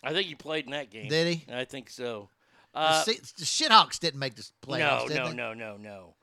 I 0.02 0.12
think 0.12 0.26
he 0.26 0.34
played 0.34 0.64
in 0.64 0.72
that 0.72 0.90
game. 0.90 1.08
Did 1.08 1.26
he? 1.36 1.52
I 1.52 1.64
think 1.64 1.90
so. 1.90 2.30
The 2.72 2.80
Uh, 2.80 3.02
Se- 3.02 3.14
the 3.38 3.44
Shithawks 3.44 3.98
didn't 3.98 4.20
make 4.20 4.34
the 4.36 4.48
no, 4.66 4.72
playoffs. 4.74 5.08
did 5.08 5.16
no, 5.16 5.32
no, 5.32 5.54
no, 5.54 5.76
no. 5.76 6.14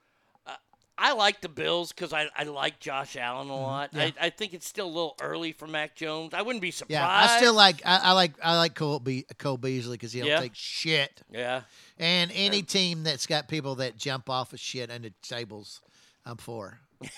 Uh, 0.47 0.53
I 0.97 1.11
like 1.13 1.41
the 1.41 1.49
Bills 1.49 1.91
because 1.91 2.13
I, 2.13 2.27
I 2.37 2.43
like 2.43 2.79
Josh 2.79 3.17
Allen 3.17 3.49
a 3.49 3.55
lot. 3.55 3.89
Mm-hmm. 3.89 3.97
yeah. 3.99 4.11
I, 4.21 4.27
I 4.27 4.29
think 4.29 4.53
it's 4.53 4.65
still 4.67 4.85
a 4.85 4.87
little 4.87 5.17
early 5.21 5.51
for 5.51 5.67
Mac 5.67 5.95
Jones. 5.95 6.33
I 6.33 6.41
wouldn't 6.41 6.61
be 6.61 6.71
surprised. 6.71 6.91
Yeah, 6.91 7.05
I 7.07 7.37
still 7.37 7.53
like 7.53 7.81
I, 7.85 7.97
I 7.97 8.11
like 8.13 8.33
I 8.41 8.55
like 8.57 8.75
Cole, 8.75 8.99
Be- 8.99 9.25
Cole 9.37 9.57
Beasley 9.57 9.95
because 9.95 10.13
he 10.13 10.19
don't 10.21 10.29
Yeah. 10.29 10.39
take 10.39 10.55
shit. 10.55 11.21
Yeah. 11.29 11.61
And 11.99 12.31
any 12.33 12.61
team 12.61 13.03
that's 13.03 13.25
got 13.27 13.49
people 13.49 13.75
that 13.75 13.97
jump 13.97 14.29
off 14.29 14.53
of 14.53 14.59
shit 14.61 14.89
under 14.89 15.09
tables, 15.21 15.81
I'm 16.25 16.37
for. 16.37 16.79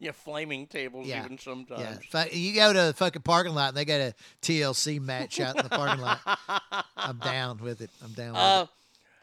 Yeah, 0.00 0.12
flaming 0.12 0.66
tables 0.66 1.06
Yeah. 1.06 1.24
even 1.24 1.38
sometimes. 1.38 1.98
Yeah, 2.12 2.24
you 2.32 2.54
go 2.54 2.72
to 2.72 2.78
the 2.86 2.94
fucking 2.94 3.22
parking 3.22 3.54
lot 3.54 3.68
and 3.68 3.76
they 3.76 3.84
got 3.84 4.00
a 4.00 4.14
TLC 4.42 4.98
match 5.00 5.38
out 5.40 5.56
in 5.56 5.62
the 5.62 5.68
parking 5.68 6.00
lot. 6.00 6.20
I'm 6.96 7.18
down 7.18 7.58
with 7.58 7.80
it. 7.82 7.90
I'm 8.02 8.12
down 8.12 8.32
with 8.32 8.36
Uh, 8.40 8.66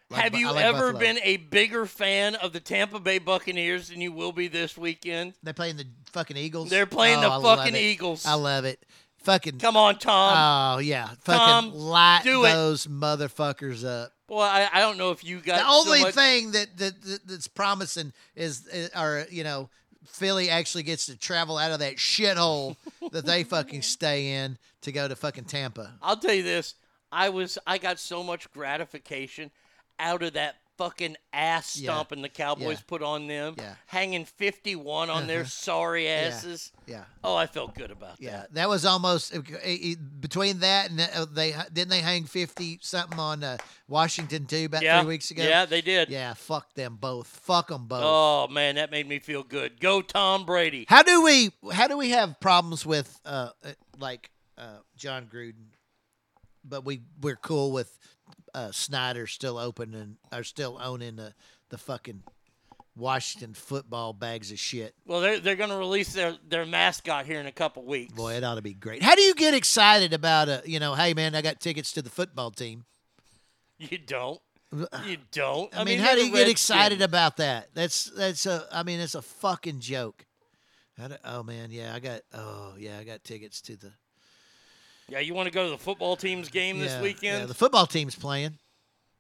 Like 0.09 0.22
Have 0.22 0.35
you 0.35 0.51
like 0.51 0.64
ever 0.64 0.93
Buffalo. 0.93 0.99
been 0.99 1.19
a 1.23 1.38
bigger 1.38 1.85
fan 1.88 2.35
of 2.35 2.53
the 2.53 2.59
Tampa 2.59 2.99
Bay 2.99 3.17
Buccaneers 3.17 3.89
than 3.89 3.99
you 4.01 4.11
will 4.11 4.31
be 4.31 4.47
this 4.47 4.77
weekend? 4.77 5.33
They're 5.43 5.53
playing 5.53 5.77
the 5.77 5.88
fucking 6.14 6.38
Eagles. 6.38 6.69
They're 6.69 6.85
playing 6.85 7.17
Oh, 7.23 7.41
the 7.41 7.47
I 7.47 7.56
fucking. 7.57 7.75
Eagles. 7.75 8.25
I 8.25 8.35
love 8.35 8.64
it. 8.64 8.80
Fucking. 9.23 9.57
Come 9.57 9.75
on, 9.75 9.97
Tom. 9.97 10.75
Oh 10.77 10.80
yeah, 10.80 11.07
fucking 11.25 11.25
Tom, 11.25 11.73
light 11.73 12.22
do 12.23 12.45
it. 12.45 12.53
those 12.53 12.88
motherfuckers 12.88 13.83
up. 13.83 14.14
Well, 14.30 14.39
I, 14.41 14.69
I 14.72 14.80
don't 14.80 14.97
know 14.97 15.11
if 15.11 15.23
you 15.23 15.39
got 15.39 15.57
the 15.57 15.64
so 15.69 15.80
only 15.89 16.01
much- 16.03 16.14
thing 16.14 16.51
that, 16.51 16.77
that, 16.77 17.01
that 17.01 17.27
that's 17.27 17.47
promising 17.47 18.14
is, 18.35 18.65
is 18.67 18.89
or 18.95 19.25
you 19.30 19.43
know 19.43 19.69
Philly 20.07 20.49
actually 20.49 20.83
gets 20.83 21.05
to 21.07 21.17
travel 21.17 21.57
out 21.57 21.71
of 21.71 21.79
that 21.79 21.97
shithole 21.97 22.75
that 23.11 23.25
they 23.25 23.43
fucking 23.43 23.81
stay 23.83 24.33
in 24.33 24.57
to 24.81 24.91
go 24.91 25.07
to 25.07 25.15
fucking 25.15 25.45
Tampa. 25.45 25.93
I'll 26.01 26.17
tell 26.17 26.33
you 26.33 26.43
this. 26.43 26.75
I 27.11 27.29
was 27.29 27.57
I 27.65 27.77
got 27.77 27.99
so 27.99 28.23
much 28.23 28.51
gratification 28.51 29.51
out 29.99 30.23
of 30.23 30.33
that 30.33 30.55
fucking 30.77 31.17
ass 31.33 31.75
Yeah. 31.75 31.91
stomping 31.91 32.22
the 32.22 32.30
Cowboys 32.30 32.77
Yeah. 32.77 32.83
put 32.88 33.01
on 33.01 33.27
them. 33.27 33.56
Yeah. 33.57 33.75
Hanging 33.88 34.25
51 34.25 35.09
on 35.09 35.27
their 35.27 35.41
Uh-huh. 35.41 35.49
sorry 35.49 36.07
asses. 36.07 36.72
Yeah. 36.85 37.06
Oh, 37.23 37.35
I 37.35 37.47
felt 37.47 37.75
good 37.75 37.91
about 37.91 38.17
that. 38.17 38.23
Yeah, 38.23 38.31
that. 38.41 38.53
that 38.53 38.69
was 38.69 38.85
almost 38.85 39.35
uh, 39.35 39.39
uh, 39.39 39.75
between 40.19 40.59
that 40.59 40.89
and 40.91 41.01
uh, 41.01 41.25
they 41.25 41.53
didn't 41.73 41.89
they 41.89 42.01
hang 42.01 42.25
fifty 42.25 42.80
something 42.81 43.19
on 43.19 43.43
uh, 43.43 43.57
Washington 43.88 44.45
too 44.45 44.65
about 44.65 44.81
Yeah. 44.83 45.01
three 45.01 45.07
weeks 45.09 45.31
ago. 45.31 45.43
Yeah, 45.43 45.65
they 45.65 45.81
did. 45.81 46.09
Yeah, 46.09 46.33
fuck 46.35 46.73
them 46.75 46.95
both. 46.95 47.27
Fuck 47.27 47.67
them 47.69 47.88
both. 47.88 48.03
Oh 48.03 48.47
man, 48.47 48.75
that 48.75 48.91
made 48.91 49.07
me 49.07 49.19
feel 49.19 49.43
good. 49.43 49.80
Go 49.81 50.01
Tom 50.01 50.45
Brady. 50.45 50.85
How 50.88 51.03
do 51.03 51.22
we 51.23 51.51
how 51.73 51.88
do 51.88 51.97
we 51.97 52.11
have 52.11 52.39
problems 52.39 52.85
with 52.85 53.19
uh, 53.25 53.49
like 53.99 54.30
uh 54.57 54.77
Jon 54.95 55.25
Gruden, 55.25 55.72
but 56.64 56.85
we 56.85 57.01
we're 57.22 57.35
cool 57.35 57.72
with 57.72 57.97
uh 58.57 58.71
Snyder 58.71 59.27
still 59.27 59.57
open 59.57 59.93
and 59.93 60.17
are 60.31 60.43
still 60.43 60.79
owning 60.81 61.15
the 61.15 61.33
the 61.69 61.77
fucking 61.77 62.23
Washington 62.95 63.53
football 63.53 64.13
bags 64.13 64.51
of 64.51 64.57
shit. 64.57 64.95
Well, 65.05 65.21
they're 65.21 65.39
they're 65.39 65.55
going 65.55 65.69
to 65.69 65.77
release 65.77 66.13
their 66.13 66.35
their 66.47 66.65
mascot 66.65 67.25
here 67.25 67.39
in 67.39 67.45
a 67.45 67.51
couple 67.51 67.85
weeks. 67.85 68.13
Boy, 68.13 68.33
it 68.33 68.43
ought 68.43 68.55
to 68.55 68.61
be 68.61 68.73
great. 68.73 69.03
How 69.03 69.15
do 69.15 69.21
you 69.21 69.35
get 69.35 69.53
excited 69.53 70.13
about 70.13 70.49
a 70.49 70.63
you 70.65 70.79
know, 70.79 70.95
hey 70.95 71.13
man, 71.13 71.35
I 71.35 71.41
got 71.41 71.59
tickets 71.59 71.91
to 71.93 72.01
the 72.01 72.09
football 72.09 72.51
team. 72.51 72.85
You 73.77 73.99
don't. 73.99 74.39
You 75.05 75.17
don't. 75.31 75.73
I, 75.77 75.83
mean, 75.83 75.99
they're 75.99 76.07
how 76.07 76.15
do 76.15 76.25
you 76.25 76.33
get 76.33 76.49
excited 76.49 76.99
Redskins. 76.99 77.03
about 77.03 77.37
that? 77.37 77.69
That's 77.73 78.05
that's 78.05 78.45
a 78.47 78.67
I 78.71 78.83
mean, 78.83 78.99
it's 78.99 79.15
a 79.15 79.21
fucking 79.21 79.79
joke. 79.79 80.25
How 80.97 81.09
do, 81.09 81.15
oh 81.23 81.43
man, 81.43 81.69
yeah, 81.71 81.93
I 81.93 81.99
got 81.99 82.21
oh 82.33 82.73
yeah, 82.77 82.97
I 82.97 83.03
got 83.03 83.23
tickets 83.23 83.61
to 83.61 83.77
the 83.77 83.91
Yeah, 85.09 85.19
you 85.19 85.33
want 85.33 85.47
to 85.47 85.53
go 85.53 85.65
to 85.65 85.69
the 85.69 85.77
football 85.77 86.15
team's 86.15 86.49
game 86.49 86.79
this 86.79 87.01
weekend? 87.01 87.41
Yeah, 87.41 87.45
the 87.45 87.53
football 87.53 87.85
team's 87.85 88.15
playing. 88.15 88.57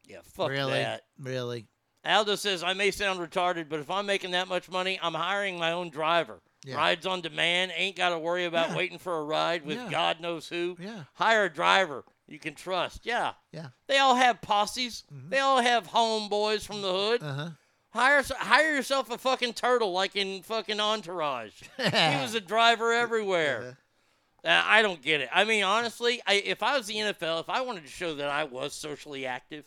Yeah, 0.05 0.19
fuck 0.23 0.49
really? 0.49 0.73
that. 0.73 1.03
Really? 1.19 1.67
Aldo 2.05 2.35
says, 2.35 2.63
I 2.63 2.73
may 2.73 2.91
sound 2.91 3.19
retarded, 3.19 3.67
but 3.69 3.79
if 3.79 3.89
I'm 3.91 4.05
making 4.05 4.31
that 4.31 4.47
much 4.47 4.69
money, 4.69 4.99
I'm 5.01 5.13
hiring 5.13 5.57
my 5.59 5.71
own 5.73 5.89
driver. 5.89 6.41
Yeah. 6.65 6.75
Rides 6.75 7.05
on 7.05 7.21
demand, 7.21 7.71
ain't 7.75 7.95
got 7.95 8.09
to 8.09 8.19
worry 8.19 8.45
about 8.45 8.69
Yeah. 8.69 8.77
waiting 8.77 8.97
for 8.97 9.17
a 9.17 9.23
ride 9.23 9.65
with 9.65 9.77
Yeah. 9.77 9.89
God 9.89 10.19
knows 10.21 10.47
who. 10.47 10.77
Yeah. 10.79 11.03
Hire 11.13 11.45
a 11.45 11.49
driver 11.53 12.03
you 12.27 12.39
can 12.39 12.55
trust. 12.55 13.05
Yeah. 13.05 13.33
Yeah. 13.51 13.67
They 13.87 13.97
all 13.97 14.15
have 14.15 14.41
posses. 14.41 15.03
They 15.29 15.39
all 15.39 15.61
have 15.61 15.87
homeboys 15.87 16.65
from 16.65 16.81
the 16.81 16.91
hood. 16.91 17.21
Mm-hmm. 17.21 17.39
Uh-huh. 17.39 17.49
Hire 17.91 18.23
hire 18.37 18.75
yourself 18.75 19.09
a 19.09 19.17
fucking 19.17 19.53
turtle 19.53 19.91
like 19.91 20.15
in 20.15 20.43
fucking 20.43 20.79
Entourage. 20.79 21.63
he 21.77 21.83
was 22.21 22.35
a 22.35 22.41
driver 22.41 22.91
everywhere. 22.91 23.77
Uh, 24.45 24.61
I 24.65 24.81
don't 24.81 25.01
get 25.01 25.19
it. 25.21 25.29
I 25.33 25.43
mean, 25.43 25.63
honestly, 25.63 26.21
I, 26.25 26.35
if 26.35 26.61
I 26.63 26.77
was 26.77 26.87
the 26.87 26.95
NFL, 26.95 27.41
if 27.41 27.49
I 27.49 27.61
wanted 27.61 27.83
to 27.83 27.89
show 27.89 28.15
that 28.15 28.29
I 28.29 28.43
was 28.45 28.73
socially 28.73 29.25
active, 29.25 29.65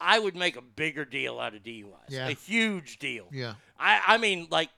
I 0.00 0.18
would 0.18 0.36
make 0.36 0.56
a 0.56 0.60
bigger 0.62 1.04
deal 1.04 1.40
out 1.40 1.54
of 1.54 1.62
DUIs. 1.62 1.84
Mm-hmm. 1.84 2.14
Yeah. 2.14 2.28
A 2.28 2.32
huge 2.32 2.98
deal. 2.98 3.26
Yeah. 3.32 3.54
I, 3.78 4.00
I 4.06 4.18
mean, 4.18 4.46
like 4.50 4.68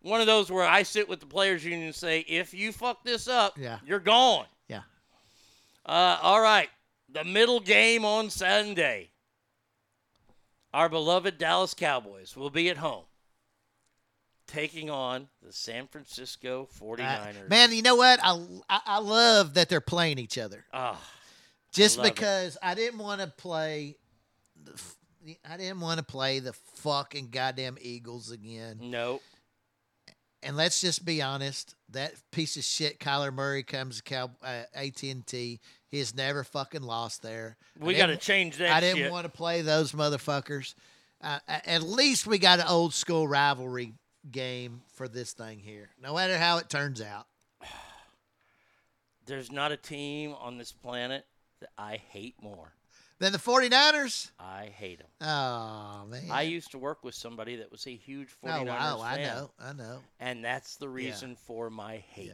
one 0.00 0.20
of 0.20 0.26
those 0.26 0.50
where 0.50 0.66
I 0.66 0.82
sit 0.84 1.08
with 1.08 1.20
the 1.20 1.26
players 1.26 1.64
union 1.64 1.84
and 1.84 1.94
say, 1.94 2.20
if 2.20 2.54
you 2.54 2.72
fuck 2.72 3.04
this 3.04 3.28
up, 3.28 3.56
Yeah. 3.58 3.78
you're 3.86 4.00
gone. 4.00 4.46
Yeah. 4.68 4.80
Uh, 5.86 6.18
all 6.22 6.40
right. 6.40 6.68
The 7.12 7.24
middle 7.24 7.60
game 7.60 8.04
on 8.04 8.30
Sunday. 8.30 9.10
Our 10.74 10.88
beloved 10.88 11.36
Dallas 11.36 11.74
Cowboys 11.74 12.34
will 12.36 12.48
be 12.50 12.70
at 12.70 12.78
home 12.78 13.04
taking 14.46 14.90
on 14.90 15.28
the 15.42 15.52
San 15.52 15.86
Francisco 15.86 16.68
49ers. 16.80 17.48
Man, 17.48 17.72
you 17.72 17.82
know 17.82 17.96
what? 17.96 18.20
I, 18.22 18.38
I 18.68 18.80
I 18.86 18.98
love 19.00 19.54
that 19.54 19.68
they're 19.68 19.80
playing 19.80 20.18
each 20.18 20.38
other. 20.38 20.64
Ah, 20.72 21.00
Just 21.72 21.98
it. 21.98 22.02
because 22.04 22.58
I 22.62 22.74
didn't 22.74 22.98
want 22.98 23.20
to 23.20 23.26
play 23.28 23.96
the 24.62 24.72
I 25.48 25.56
didn't 25.56 25.80
want 25.80 25.98
to 25.98 26.04
play 26.04 26.40
the 26.40 26.52
fucking 26.76 27.28
goddamn 27.30 27.78
Eagles 27.80 28.30
again. 28.30 28.78
no. 28.80 29.20
And 30.44 30.56
let's 30.56 30.80
just 30.80 31.04
be 31.04 31.22
honest, 31.22 31.76
that 31.90 32.14
piece 32.32 32.56
of 32.56 32.64
shit 32.64 32.98
Kyler 32.98 33.32
Murray 33.32 33.62
comes 33.62 33.98
to 33.98 34.02
Cow- 34.02 34.32
uh, 34.42 34.62
AT&T. 34.74 35.60
He 35.88 35.98
has 35.98 36.16
never 36.16 36.42
fucking 36.42 36.82
lost 36.82 37.22
there. 37.22 37.56
We 37.78 37.94
got 37.94 38.06
to 38.06 38.16
change 38.16 38.56
that 38.56 38.72
I 38.72 38.80
didn't 38.80 38.96
shit. 38.98 39.12
want 39.12 39.24
to 39.24 39.30
play 39.30 39.62
those 39.62 39.92
motherfuckers. 39.92 40.74
Uh, 41.22 41.38
at 41.46 41.84
least 41.84 42.26
we 42.26 42.38
got 42.38 42.58
an 42.58 42.66
old 42.66 42.92
school 42.92 43.28
rivalry 43.28 43.94
game 44.30 44.82
for 44.94 45.08
this 45.08 45.32
thing 45.32 45.58
here. 45.58 45.90
No 46.00 46.14
matter 46.14 46.38
how 46.38 46.58
it 46.58 46.68
turns 46.70 47.00
out. 47.00 47.26
There's 49.26 49.52
not 49.52 49.72
a 49.72 49.76
team 49.76 50.34
on 50.40 50.58
this 50.58 50.72
planet 50.72 51.24
that 51.60 51.70
I 51.78 51.96
hate 52.10 52.34
more. 52.42 52.72
than 53.18 53.32
the 53.32 53.38
49ers? 53.38 54.30
I 54.40 54.66
hate 54.76 54.98
them. 54.98 55.08
Oh, 55.20 56.04
man. 56.08 56.22
I 56.30 56.42
used 56.42 56.72
to 56.72 56.78
work 56.78 57.04
with 57.04 57.14
somebody 57.14 57.56
that 57.56 57.70
was 57.70 57.86
a 57.86 57.94
huge 57.94 58.30
49ers 58.44 58.60
Oh, 58.60 58.64
wow, 58.64 59.00
I 59.02 59.18
know. 59.22 59.50
I 59.60 59.72
know. 59.72 59.98
And 60.18 60.44
that's 60.44 60.76
the 60.76 60.88
reason 60.88 61.36
for 61.36 61.70
my 61.70 61.98
hate. 62.10 62.32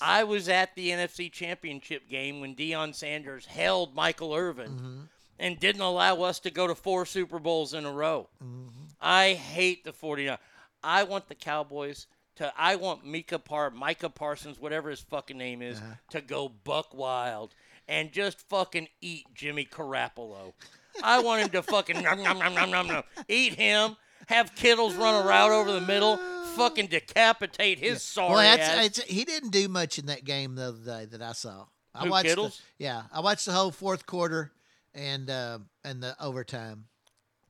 I 0.00 0.24
was 0.24 0.48
at 0.48 0.74
the 0.74 0.90
NFC 0.90 1.30
Championship 1.30 2.08
game 2.08 2.40
when 2.40 2.54
Deion 2.54 2.94
Sanders 2.94 3.44
held 3.46 3.94
Michael 3.94 4.34
Irvin 4.34 4.70
Mm-hmm. 4.70 5.00
and 5.38 5.60
didn't 5.60 5.80
allow 5.82 6.22
us 6.22 6.40
to 6.40 6.50
go 6.50 6.66
to 6.66 6.74
four 6.74 7.04
Super 7.06 7.38
Bowls 7.38 7.74
in 7.74 7.84
a 7.84 7.92
row. 7.92 8.28
Mm-hmm. 8.42 8.68
I 9.00 9.34
hate 9.34 9.84
the 9.84 9.92
49ers. 9.92 10.38
I 10.82 11.02
want 11.04 11.28
the 11.28 11.34
Cowboys 11.34 12.06
to 12.36 12.52
I 12.56 12.76
want 12.76 13.04
Mika 13.04 13.38
Par 13.38 13.70
Micah 13.70 14.10
Parsons, 14.10 14.58
whatever 14.60 14.90
his 14.90 15.00
fucking 15.00 15.36
name 15.38 15.62
is, 15.62 15.78
Uh-huh. 15.78 15.94
to 16.10 16.20
go 16.20 16.48
buck 16.48 16.94
wild 16.94 17.54
and 17.88 18.12
just 18.12 18.40
fucking 18.48 18.88
eat 19.00 19.26
Jimmy 19.34 19.64
Garoppolo. 19.64 20.52
I 21.02 21.20
want 21.20 21.42
him 21.42 21.48
to 21.50 21.62
fucking 21.62 22.02
nom, 22.02 22.22
nom, 22.22 22.38
nom, 22.38 22.54
nom, 22.54 22.70
nom, 22.70 22.86
nom, 22.86 23.02
eat 23.28 23.54
him, 23.54 23.96
have 24.26 24.54
Kittles 24.54 24.94
run 24.94 25.24
a 25.24 25.26
route 25.26 25.50
over 25.50 25.72
the 25.72 25.80
middle, 25.80 26.16
fucking 26.56 26.88
decapitate 26.88 27.78
his 27.78 28.02
sorry 28.02 28.34
well, 28.34 28.56
that's, 28.56 28.98
ass. 28.98 29.04
he 29.06 29.24
didn't 29.24 29.50
do 29.50 29.68
much 29.68 29.98
in 29.98 30.06
that 30.06 30.24
game 30.24 30.54
the 30.54 30.68
other 30.68 30.84
day 30.84 31.04
that 31.06 31.22
I 31.22 31.32
saw. 31.32 31.66
I 31.94 32.04
Who, 32.04 32.10
watched 32.10 32.34
the- 32.36 32.54
yeah, 32.78 33.04
I 33.12 33.20
watched 33.20 33.46
the 33.46 33.52
whole 33.52 33.70
fourth 33.70 34.06
quarter 34.06 34.52
and 34.94 35.28
uh, 35.30 35.58
and 35.84 36.02
the 36.02 36.14
overtime. 36.22 36.84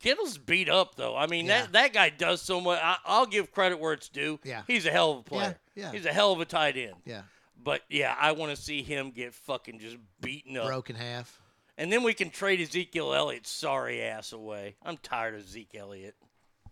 Kittle's 0.01 0.39
beat 0.39 0.69
up 0.69 0.95
though. 0.97 1.17
I 1.17 1.27
mean 1.27 1.47
Yeah. 1.47 1.63
that 1.63 1.73
that 1.73 1.93
guy 1.93 2.11
does 2.11 2.41
so 2.43 2.61
much. 2.61 2.81
I, 2.83 2.97
I'll 3.05 3.27
give 3.27 3.51
credit 3.53 3.79
where 3.81 3.93
it's 3.93 4.09
due. 4.09 4.39
Yeah. 4.45 4.63
he's 4.67 4.87
a 4.87 4.91
hell 4.91 5.13
of 5.13 5.19
a 5.19 5.23
player. 5.23 5.59
yeah. 5.75 5.91
he's 5.93 6.07
a 6.07 6.13
hell 6.13 6.33
of 6.33 6.41
a 6.41 6.45
tight 6.45 6.77
end. 6.77 6.95
Yeah, 7.05 7.23
But 7.63 7.83
yeah, 7.89 8.15
I 8.19 8.33
want 8.33 8.55
to 8.55 8.61
see 8.63 8.83
him 8.83 9.11
get 9.11 9.35
fucking 9.35 9.79
just 9.81 9.97
beaten 10.21 10.57
up. 10.57 10.67
broken 10.67 10.97
half. 10.97 11.41
And 11.77 11.93
then 11.93 12.03
we 12.03 12.13
can 12.15 12.31
trade 12.31 12.61
Ezekiel 12.61 13.15
Elliott's 13.15 13.51
sorry 13.51 14.03
ass 14.03 14.33
away. 14.33 14.75
I'm 14.85 14.97
tired 14.99 15.35
of 15.37 15.49
Zeke 15.49 15.75
Elliott. 15.77 16.17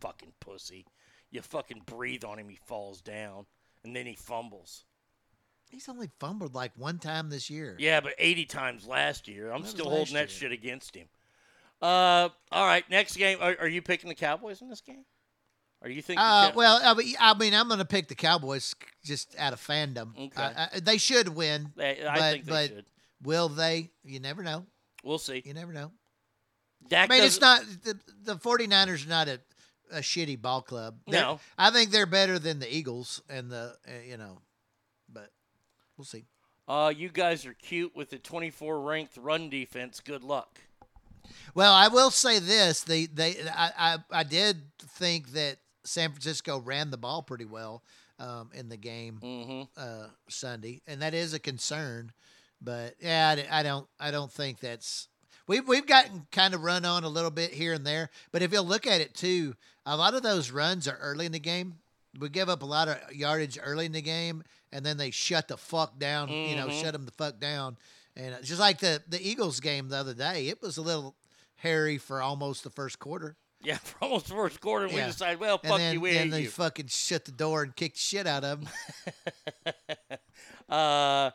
Fucking 0.00 0.32
pussy. 0.40 0.84
You 1.30 1.42
fucking 1.42 1.82
breathe 1.86 2.24
on 2.24 2.38
him, 2.38 2.48
he 2.48 2.58
falls 2.66 3.00
down. 3.00 3.46
And 3.84 3.94
then 3.94 4.06
he 4.06 4.14
fumbles. 4.16 4.84
He's 5.70 5.88
only 5.88 6.10
fumbled 6.18 6.54
like 6.54 6.72
one 6.76 6.98
time 6.98 7.28
this 7.30 7.50
year. 7.50 7.76
Yeah, 7.78 8.00
but 8.00 8.14
80 8.18 8.44
times 8.46 8.86
last 8.86 9.26
year. 9.28 9.50
I'm 9.52 9.64
still 9.64 9.90
holding 9.90 10.14
that 10.14 10.28
year. 10.30 10.50
shit 10.50 10.52
against 10.52 10.94
him. 10.94 11.06
Uh, 11.82 12.28
all 12.52 12.66
right, 12.66 12.88
next 12.90 13.16
game. 13.16 13.38
Are, 13.40 13.56
are 13.60 13.68
you 13.68 13.82
picking 13.82 14.08
the 14.08 14.14
Cowboys 14.14 14.62
in 14.62 14.68
this 14.68 14.80
game? 14.80 15.04
Are 15.82 15.90
you 15.90 16.00
thinking? 16.02 16.24
Uh, 16.24 16.52
well, 16.54 16.80
I 16.82 16.94
mean, 16.94 17.14
I 17.20 17.34
mean, 17.34 17.54
I'm 17.54 17.68
going 17.68 17.78
to 17.78 17.84
pick 17.84 18.08
the 18.08 18.14
Cowboys 18.14 18.74
just 19.04 19.36
out 19.38 19.52
of 19.52 19.60
fandom. 19.60 20.16
Okay. 20.16 20.42
I- 20.42 20.68
I- 20.74 20.80
they 20.80 20.96
should 20.98 21.28
win. 21.28 21.72
They- 21.76 22.04
I 22.04 22.14
but, 22.14 22.32
think 22.32 22.44
they 22.46 22.50
but 22.52 22.68
should. 22.68 22.84
will 23.22 23.48
they? 23.50 23.90
You 24.04 24.18
never 24.20 24.42
know. 24.42 24.64
We'll 25.04 25.18
see. 25.18 25.42
You 25.44 25.54
never 25.54 25.72
know. 25.72 25.92
Dak 26.88 27.10
I 27.10 27.14
mean, 27.14 27.24
it's 27.24 27.40
not 27.40 27.62
the, 27.84 27.98
the 28.22 28.36
49ers 28.36 29.04
are 29.06 29.08
not 29.08 29.28
a, 29.28 29.40
a 29.92 29.98
shitty 30.00 30.40
ball 30.40 30.62
club. 30.62 30.96
They're- 31.06 31.20
No. 31.20 31.40
I 31.58 31.70
think 31.70 31.90
they're 31.90 32.06
better 32.06 32.38
than 32.38 32.58
the 32.58 32.74
Eagles 32.74 33.22
and 33.28 33.50
the 33.50 33.76
uh, 33.86 33.90
you 34.08 34.16
know, 34.16 34.40
but 35.12 35.30
we'll 35.96 36.04
see. 36.06 36.24
Uh, 36.66 36.92
you 36.96 37.08
guys 37.10 37.44
are 37.46 37.54
cute 37.54 37.94
with 37.94 38.10
the 38.10 38.18
24 38.18 38.80
ranked 38.80 39.16
run 39.18 39.48
defense. 39.50 40.00
Good 40.00 40.24
luck. 40.24 40.58
Well, 41.54 41.72
I 41.72 41.88
will 41.88 42.10
say 42.10 42.38
this: 42.38 42.82
they 42.82 43.06
they 43.06 43.36
I 43.54 43.70
I, 43.78 43.98
I 44.10 44.22
did 44.24 44.62
think 44.78 45.32
that 45.32 45.56
San 45.84 46.10
Francisco 46.10 46.58
ran 46.58 46.90
the 46.90 46.96
ball 46.98 47.22
pretty 47.22 47.44
well 47.44 47.82
um, 48.18 48.50
in 48.54 48.68
the 48.68 48.76
game 48.76 49.20
Mm-hmm. 49.22 49.62
uh, 49.76 50.08
Sunday, 50.28 50.80
and 50.86 51.00
that 51.02 51.14
is 51.14 51.32
a 51.34 51.38
concern. 51.38 52.12
But 52.60 52.94
yeah, 53.00 53.36
I, 53.50 53.60
I 53.60 53.62
don't 53.62 53.86
I 54.00 54.10
don't 54.10 54.32
think 54.32 54.60
that's 54.60 55.08
we've 55.46 55.66
we've 55.68 55.86
gotten 55.86 56.26
kind 56.32 56.54
of 56.54 56.62
run 56.62 56.84
on 56.84 57.04
a 57.04 57.08
little 57.08 57.30
bit 57.30 57.52
here 57.52 57.72
and 57.74 57.86
there, 57.86 58.10
but 58.32 58.42
if 58.42 58.52
you 58.52 58.60
look 58.62 58.86
at 58.86 59.00
it 59.00 59.14
too, 59.14 59.54
a 59.84 59.96
lot 59.96 60.14
of 60.14 60.22
those 60.22 60.50
runs 60.50 60.88
are 60.88 60.96
early 60.98 61.26
in 61.26 61.32
the 61.32 61.38
game. 61.38 61.74
We 62.18 62.30
give 62.30 62.48
up 62.48 62.62
a 62.62 62.66
lot 62.66 62.88
of 62.88 62.96
yardage 63.14 63.58
early 63.62 63.84
in 63.84 63.92
the 63.92 64.00
game, 64.00 64.42
and 64.72 64.84
then 64.86 64.96
they 64.96 65.10
shut 65.10 65.48
the 65.48 65.58
fuck 65.58 65.98
down. 65.98 66.30
You 66.30 66.56
know, 66.56 66.68
Mhm. 66.68 66.80
shut 66.80 66.92
them 66.94 67.04
the 67.04 67.12
fuck 67.12 67.38
down. 67.38 67.76
And 68.16 68.34
uh, 68.34 68.40
just 68.42 68.60
like 68.60 68.78
the 68.78 69.02
the 69.08 69.20
Eagles 69.20 69.60
game 69.60 69.88
the 69.88 69.96
other 69.96 70.14
day, 70.14 70.48
it 70.48 70.62
was 70.62 70.76
a 70.78 70.82
little 70.82 71.14
hairy 71.56 71.98
for 71.98 72.22
almost 72.22 72.64
the 72.64 72.70
first 72.70 72.98
quarter. 72.98 73.36
Yeah, 73.62 73.76
for 73.82 74.04
almost 74.04 74.28
the 74.28 74.34
first 74.34 74.60
quarter, 74.60 74.86
we 74.88 74.96
decided, 74.96 75.40
well, 75.40 75.58
fuck 75.58 75.78
then, 75.78 75.94
you, 75.94 76.00
we 76.00 76.14
hate 76.14 76.30
they 76.30 76.42
you. 76.42 76.48
fucking 76.48 76.86
shut 76.86 77.24
the 77.24 77.32
door 77.32 77.62
and 77.62 77.74
kicked 77.74 77.96
shit 77.96 78.26
out 78.26 78.44
of 78.44 78.60
them. 78.60 78.70
Uh, 80.68 81.30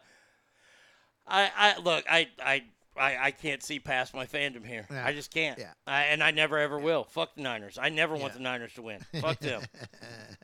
I, 1.25 1.49
I 1.55 1.79
look, 1.81 2.03
I, 2.09 2.27
I, 2.43 2.63
I, 2.97 3.17
I 3.27 3.31
can't 3.31 3.63
see 3.63 3.79
past 3.79 4.13
my 4.13 4.25
fandom 4.25 4.65
here. 4.65 4.85
Yeah. 4.91 5.05
I 5.05 5.13
just 5.13 5.33
can't. 5.33 5.57
Yeah. 5.57 5.71
I, 5.87 6.03
and 6.03 6.21
I 6.21 6.31
never 6.31 6.57
ever 6.57 6.77
will. 6.77 7.05
Fuck 7.05 7.35
the 7.35 7.41
Niners. 7.41 7.77
I 7.81 7.87
never 7.87 8.15
want 8.15 8.33
the 8.33 8.41
Niners 8.41 8.73
to 8.73 8.81
win. 8.81 8.99
Fuck 9.21 9.39
them. 9.39 9.61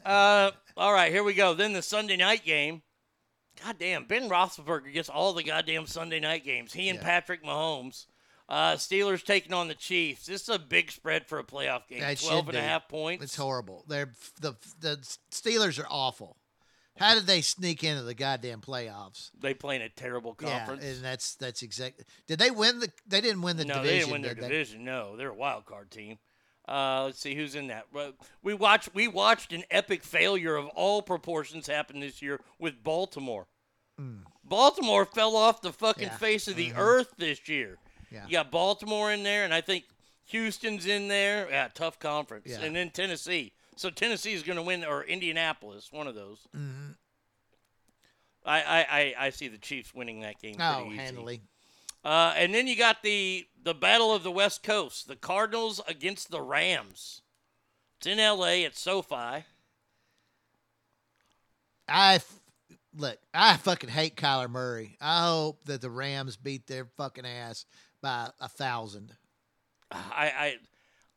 uh, 0.05 0.51
all 0.77 0.93
right, 0.93 1.11
here 1.11 1.23
we 1.23 1.33
go. 1.33 1.53
Then 1.53 1.73
the 1.73 1.81
Sunday 1.81 2.15
night 2.15 2.45
game. 2.45 2.81
God 3.63 3.77
damn, 3.79 4.05
Ben 4.05 4.29
Roethlisberger 4.29 4.93
gets 4.93 5.09
all 5.09 5.33
the 5.33 5.43
goddamn 5.43 5.85
Sunday 5.87 6.19
night 6.19 6.43
games. 6.43 6.73
He 6.73 6.89
and 6.89 6.99
Yeah. 6.99 7.03
Patrick 7.05 7.43
Mahomes. 7.43 8.05
Uh, 8.49 8.75
Steelers 8.75 9.25
taking 9.25 9.51
on 9.51 9.67
the 9.67 9.75
Chiefs. 9.75 10.25
This 10.25 10.43
is 10.43 10.49
a 10.49 10.57
big 10.59 10.89
spread 10.89 11.25
for 11.27 11.37
a 11.37 11.43
playoff 11.43 11.85
game. 11.89 12.01
Should 12.15 12.27
12 12.27 12.49
and 12.49 12.57
a 12.57 12.61
half 12.61 12.87
points. 12.87 13.23
It's 13.23 13.35
horrible. 13.35 13.83
They're 13.89 14.13
the 14.39 14.55
the 14.79 14.97
Steelers 15.31 15.77
are 15.83 15.87
awful. 15.89 16.37
How 16.97 17.13
did 17.13 17.27
they 17.27 17.41
sneak 17.41 17.83
into 17.83 18.03
the 18.03 18.13
goddamn 18.15 18.61
playoffs? 18.61 19.29
They 19.39 19.53
play 19.53 19.75
in 19.75 19.81
a 19.83 19.89
terrible 19.89 20.33
conference. 20.33 20.83
Yeah, 20.83 20.91
and 20.91 21.03
that's 21.03 21.35
that's 21.35 21.61
exactly. 21.61 22.05
Did 22.25 22.39
they 22.39 22.49
win 22.49 22.79
the? 22.79 22.89
They 23.05 23.19
didn't 23.21 23.41
win 23.41 23.57
the 23.57 23.65
no, 23.65 23.75
division. 23.75 23.89
they 23.93 23.99
didn't 23.99 24.11
win 24.13 24.21
their 24.21 24.33
did 24.33 24.43
they? 24.45 24.47
division. 24.47 24.83
No, 24.85 25.17
they're 25.17 25.29
a 25.29 25.35
wild 25.35 25.65
card 25.65 25.91
team. 25.91 26.17
Uh, 26.67 27.03
let's 27.05 27.19
see 27.19 27.33
who's 27.33 27.55
in 27.55 27.67
that. 27.67 27.85
We 28.43 28.53
watched 28.53 28.89
we 28.93 29.07
watched 29.07 29.53
an 29.53 29.63
epic 29.71 30.03
failure 30.03 30.55
of 30.55 30.67
all 30.69 31.01
proportions 31.01 31.67
happen 31.67 31.99
this 32.01 32.21
year 32.21 32.39
with 32.59 32.83
Baltimore. 32.83 33.47
Baltimore 34.43 35.05
fell 35.05 35.35
off 35.35 35.61
the 35.61 35.73
fucking. 35.73 36.03
Yeah. 36.07 36.17
face 36.17 36.47
of 36.47 36.55
the 36.55 36.69
Mhm. 36.71 36.77
earth 36.77 37.13
this 37.17 37.47
year. 37.49 37.77
Yeah. 38.11 38.25
You 38.25 38.33
got 38.33 38.51
Baltimore 38.51 39.11
in 39.11 39.23
there, 39.23 39.43
and 39.43 39.53
I 39.53 39.61
think 39.61 39.85
Houston's 40.25 40.85
in 40.85 41.07
there. 41.07 41.49
Yeah, 41.49 41.69
tough 41.73 41.99
conference. 41.99 42.47
Yeah. 42.47 42.59
And 42.61 42.75
then 42.75 42.89
Tennessee. 42.91 43.53
So 43.75 43.89
Tennessee 43.89 44.33
is 44.33 44.43
going 44.43 44.55
to 44.57 44.61
win, 44.63 44.83
or 44.85 45.03
Indianapolis, 45.03 45.91
one 45.91 46.07
of 46.07 46.15
those. 46.15 46.39
Mm-hmm. 46.55 46.91
I, 48.45 48.61
I, 48.61 48.85
I, 48.89 49.15
I 49.25 49.29
see 49.31 49.47
the 49.49 49.57
Chiefs 49.57 49.93
winning 49.93 50.21
that 50.21 50.39
game. 50.39 50.55
Oh, 50.59 50.85
pretty 50.87 51.01
easy. 51.01 51.41
Uh, 52.07 52.33
and 52.37 52.55
then 52.55 52.67
you 52.67 52.77
got 52.77 53.03
the 53.03 53.45
the 53.61 53.73
battle 53.73 54.15
of 54.15 54.23
the 54.23 54.31
West 54.31 54.63
Coast, 54.63 55.09
the 55.09 55.15
Cardinals 55.17 55.81
against 55.89 56.31
the 56.31 56.41
Rams. 56.41 57.21
It's 57.97 58.07
in 58.07 58.17
L.A. 58.17 58.63
at 58.63 58.77
SoFi. 58.77 59.43
I 61.89 62.15
f- 62.15 62.39
look. 62.95 63.17
I 63.33 63.57
fucking 63.57 63.89
hate 63.89 64.15
Kyler 64.15 64.49
Murray. 64.49 64.95
I 65.01 65.25
hope 65.25 65.65
that 65.65 65.81
the 65.81 65.89
Rams 65.89 66.37
beat 66.37 66.65
their 66.67 66.85
fucking 66.95 67.25
ass 67.25 67.65
by 68.01 68.29
a 68.39 68.47
thousand. 68.47 69.11
I, 69.91 69.99
I, 70.29 70.55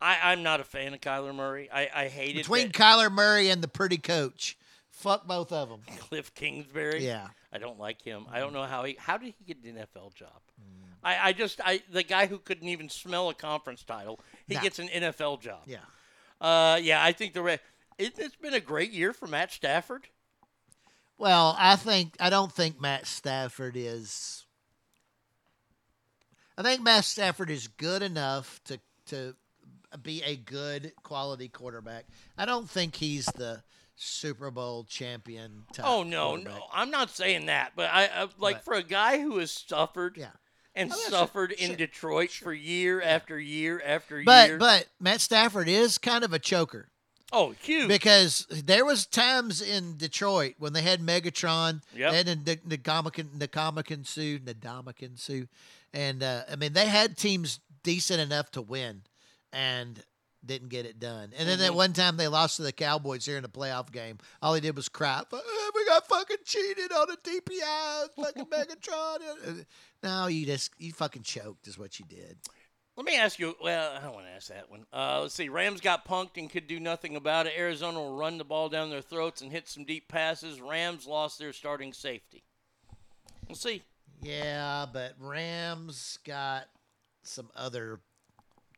I 0.00 0.32
I'm 0.32 0.42
not 0.42 0.58
a 0.58 0.64
fan 0.64 0.92
of 0.92 1.00
Kyler 1.00 1.32
Murray. 1.32 1.70
I, 1.72 1.88
I 1.94 2.08
hate 2.08 2.34
Between 2.34 2.66
it. 2.66 2.72
Kyler 2.72 3.12
Murray 3.12 3.48
and 3.48 3.62
the 3.62 3.68
pretty 3.68 3.98
coach, 3.98 4.58
fuck 4.90 5.24
both 5.24 5.52
of 5.52 5.68
them. 5.68 5.82
Cliff 5.98 6.34
Kingsbury. 6.34 7.06
Yeah. 7.06 7.28
I 7.52 7.58
don't 7.58 7.78
like 7.78 8.02
him. 8.02 8.26
I 8.28 8.40
don't 8.40 8.52
know 8.52 8.64
how 8.64 8.82
he. 8.82 8.96
How 8.98 9.18
did 9.18 9.34
he 9.38 9.44
get 9.44 9.62
an 9.64 9.76
NFL 9.76 10.14
job? 10.14 10.40
Mm. 10.60 10.79
I, 11.02 11.28
I 11.28 11.32
just 11.32 11.60
I 11.64 11.82
the 11.90 12.02
guy 12.02 12.26
who 12.26 12.38
couldn't 12.38 12.68
even 12.68 12.88
smell 12.88 13.28
a 13.28 13.34
conference 13.34 13.82
title, 13.84 14.20
he 14.46 14.54
Nah. 14.54 14.60
gets 14.62 14.78
an 14.78 14.88
NFL 14.88 15.40
job. 15.40 15.62
Yeah. 15.66 15.78
Uh, 16.40 16.78
yeah. 16.82 17.02
I 17.02 17.12
think 17.12 17.32
the 17.34 17.42
Ra- 17.42 17.56
it, 17.98 18.18
it's 18.18 18.36
been 18.36 18.54
a 18.54 18.60
great 18.60 18.90
year 18.92 19.12
for 19.12 19.26
Matt 19.26 19.52
Stafford. 19.52 20.06
Well, 21.18 21.54
I 21.58 21.76
think 21.76 22.16
I 22.20 22.30
don't 22.30 22.52
think 22.52 22.80
Matt 22.80 23.06
Stafford 23.06 23.74
is. 23.76 24.44
I 26.56 26.62
think 26.62 26.82
Matt 26.82 27.04
Stafford 27.04 27.50
is 27.50 27.68
good 27.68 28.02
enough 28.02 28.60
to 28.64 28.78
to 29.06 29.34
be 30.02 30.22
a 30.22 30.36
good 30.36 30.92
quality 31.02 31.48
quarterback. 31.48 32.04
I 32.38 32.44
don't 32.44 32.68
think 32.68 32.94
he's 32.96 33.26
the 33.26 33.62
Super 33.96 34.50
Bowl 34.50 34.84
champion. 34.84 35.64
Type 35.72 35.86
Oh 35.86 36.02
no, 36.02 36.28
quarterback. 36.36 36.54
no, 36.54 36.64
I'm 36.72 36.90
not 36.90 37.10
saying 37.10 37.46
that, 37.46 37.72
but 37.76 37.90
I, 37.92 38.04
I 38.06 38.28
like 38.38 38.62
for 38.62 38.74
a 38.74 38.82
guy 38.82 39.18
who 39.20 39.38
has 39.38 39.50
suffered 39.50 40.16
Yeah. 40.16 40.30
And 40.74 40.90
Oh, 40.92 40.96
yeah, 40.96 41.02
sure, 41.02 41.10
suffered 41.10 41.52
in 41.52 41.68
sure, 41.68 41.76
Detroit 41.76 42.30
for 42.30 42.52
year 42.52 43.00
after 43.02 43.38
year 43.38 43.82
after 43.84 44.22
But 44.24 44.48
year. 44.48 44.58
but 44.58 44.86
Matt 45.00 45.20
Stafford 45.20 45.68
is 45.68 45.98
kind 45.98 46.24
of 46.24 46.32
a 46.32 46.38
choker. 46.38 46.88
oh, 47.32 47.50
huge. 47.52 47.88
Because 47.88 48.46
there 48.50 48.84
was 48.84 49.06
times 49.06 49.60
in 49.62 49.96
Detroit 49.96 50.54
when 50.58 50.72
they 50.72 50.82
had 50.82 51.00
Megatron, 51.00 51.82
Yep. 51.94 52.10
they 52.10 52.16
had 52.16 52.28
N- 52.28 52.44
Nagamakan, 52.68 53.38
Nakamakan 53.38 54.06
Sue, 54.06 54.38
Nadamakan 54.40 55.18
Sue, 55.18 55.46
and 55.92 56.22
uh, 56.22 56.42
I 56.50 56.56
mean 56.56 56.72
they 56.72 56.86
had 56.86 57.16
teams 57.16 57.60
decent 57.82 58.20
enough 58.20 58.50
to 58.52 58.62
win, 58.62 59.02
and 59.52 60.02
didn't 60.44 60.68
get 60.70 60.86
it 60.86 60.98
done. 60.98 61.32
And 61.36 61.46
then 61.48 61.58
that 61.58 61.72
Mhm. 61.72 61.76
one 61.76 61.92
time 61.92 62.16
they 62.16 62.26
lost 62.26 62.56
to 62.56 62.62
the 62.62 62.72
Cowboys 62.72 63.26
here 63.26 63.36
in 63.36 63.42
the 63.42 63.48
playoff 63.48 63.92
game. 63.92 64.16
All 64.40 64.54
he 64.54 64.60
did 64.62 64.74
was 64.74 64.88
cry, 64.88 65.22
"Uh, 65.30 65.38
"We 65.74 65.84
got 65.84 66.08
fucking 66.08 66.38
cheated 66.46 66.90
on 66.92 67.10
a 67.10 67.16
DPI, 67.16 68.06
fucking 68.16 68.46
Megatron." 68.50 69.66
No, 70.02 70.26
you 70.26 70.46
just 70.46 70.72
you 70.78 70.92
fucking 70.92 71.22
choked, 71.22 71.66
is 71.68 71.78
what 71.78 71.98
you 71.98 72.06
did. 72.08 72.38
Let 72.96 73.06
me 73.06 73.16
ask 73.16 73.38
you. 73.38 73.54
Well, 73.62 73.96
I 73.96 74.00
don't 74.02 74.12
want 74.14 74.26
to 74.26 74.32
ask 74.32 74.48
that 74.48 74.70
one. 74.70 74.84
Uh, 74.92 75.20
let's 75.22 75.34
see. 75.34 75.48
Rams 75.48 75.80
got 75.80 76.06
punked 76.06 76.36
and 76.36 76.50
could 76.50 76.66
do 76.66 76.78
nothing 76.78 77.16
about 77.16 77.46
it. 77.46 77.54
Arizona 77.56 77.98
will 77.98 78.16
run 78.16 78.36
the 78.36 78.44
ball 78.44 78.68
down 78.68 78.90
their 78.90 79.00
throats 79.00 79.40
and 79.40 79.50
hit 79.50 79.68
some 79.68 79.84
deep 79.84 80.08
passes. 80.08 80.60
Rams 80.60 81.06
lost 81.06 81.38
their 81.38 81.52
starting 81.52 81.92
safety. 81.92 82.42
We'll 83.48 83.56
see. 83.56 83.82
Yeah, 84.20 84.86
but 84.92 85.14
Rams 85.18 86.18
got 86.24 86.64
some 87.22 87.48
other 87.56 88.00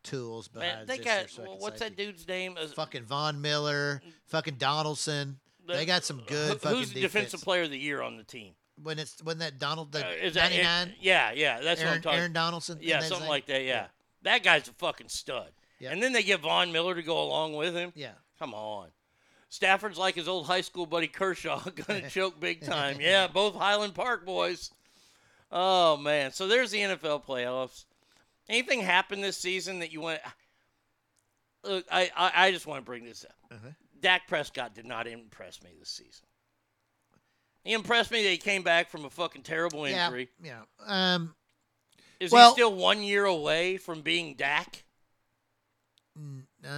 tools 0.05 0.51
Man, 0.55 0.86
they 0.86 0.99
got 0.99 1.31
second 1.31 1.59
what's 1.59 1.78
that 1.81 1.97
dude's 1.97 2.26
name? 2.26 2.57
Uh, 2.60 2.67
Fucking 2.67 3.05
Von 3.05 3.41
Miller, 3.41 4.02
fucking 4.26 4.57
Donaldson. 4.57 5.39
They 5.67 5.86
got 5.86 6.05
some 6.05 6.23
good 6.26 6.60
who- 6.60 6.68
Who's 6.68 6.89
the 6.92 7.01
defense. 7.01 7.12
defensive 7.31 7.42
player 7.42 7.62
of 7.62 7.70
the 7.70 7.78
year 7.78 8.02
on 8.02 8.17
the 8.17 8.25
team? 8.25 8.55
When 8.83 8.99
it's 8.99 9.23
when 9.23 9.39
that 9.39 9.59
Donald 9.59 9.93
the 9.93 10.07
Uh, 10.07 10.11
is 10.11 10.35
that 10.35 10.51
ninety 10.51 10.62
nine. 10.62 10.94
Yeah, 11.01 11.33
yeah, 11.33 11.61
that's 11.61 11.81
what 11.81 11.86
I'm 11.86 11.93
Aaron- 11.93 12.02
talking. 12.02 12.19
Aaron 12.19 12.33
Donaldson, 12.33 12.78
Yeah, 12.81 12.83
isn't 12.83 12.91
that 12.91 13.01
his 13.02 13.09
something 13.09 13.25
name? 13.25 13.31
like 13.31 13.47
that. 13.47 13.62
Yeah. 13.62 13.86
that 14.23 14.43
guy's 14.43 14.69
a 14.69 14.73
fucking 14.75 15.09
stud. 15.09 15.52
Yeah. 15.78 15.91
And 15.91 16.02
then 16.02 16.12
they 16.12 16.23
get 16.23 16.41
Von 16.41 16.70
Miller 16.73 16.94
to 16.94 17.02
go 17.02 17.20
along 17.23 17.55
with 17.55 17.75
him. 17.75 17.93
Yeah. 17.97 18.12
Come 18.39 18.55
on. 18.55 18.89
Stafford's 19.49 19.99
like 19.99 20.15
his 20.15 20.28
old 20.28 20.47
high 20.47 20.61
school 20.61 20.86
buddy 20.86 21.09
Kershaw, 21.09 21.61
gonna 21.86 22.09
choke 22.11 22.39
big 22.41 22.65
time. 22.65 23.01
Yeah, 23.01 23.27
both 23.27 23.55
Highland 23.55 23.94
Park 23.94 24.25
boys. 24.25 24.70
Oh 25.51 25.97
man, 25.97 26.33
so 26.33 26.47
there's 26.49 26.70
the 26.70 26.78
NFL 26.78 27.25
playoffs. 27.27 27.85
Anything 28.49 28.81
happen 28.81 29.20
this 29.20 29.36
season 29.36 29.81
that 29.81 29.93
you 29.93 30.01
want? 30.01 30.20
Look, 31.65 31.85
I 31.91 32.11
I, 32.17 32.47
I 32.47 32.51
just 32.52 32.67
want 32.67 32.78
to 32.81 32.85
bring 32.85 33.05
this 33.05 33.25
up. 33.25 33.35
Uh-huh. 33.52 33.69
Dak 34.01 34.27
Prescott 34.27 34.75
did 34.75 34.86
not 34.86 35.07
impress 35.07 35.62
me 35.62 35.70
this 35.78 35.91
season. 35.91 36.27
He 37.65 37.73
impressed 37.74 38.10
me 38.10 38.23
that 38.24 38.28
he 38.31 38.39
came 38.39 38.62
back 38.62 38.91
from 38.91 39.05
a 39.05 39.10
fucking 39.10 39.42
terrible 39.42 39.84
injury. 39.84 40.28
yeah. 40.42 40.62
Um, 40.84 41.34
Is 42.18 42.32
well- 42.32 42.50
he 42.50 42.60
still 42.60 42.74
one 42.74 43.02
year 43.02 43.24
away 43.24 43.76
from 43.76 44.02
being 44.02 44.34
Dak? 44.34 44.84
uh, 46.65 46.68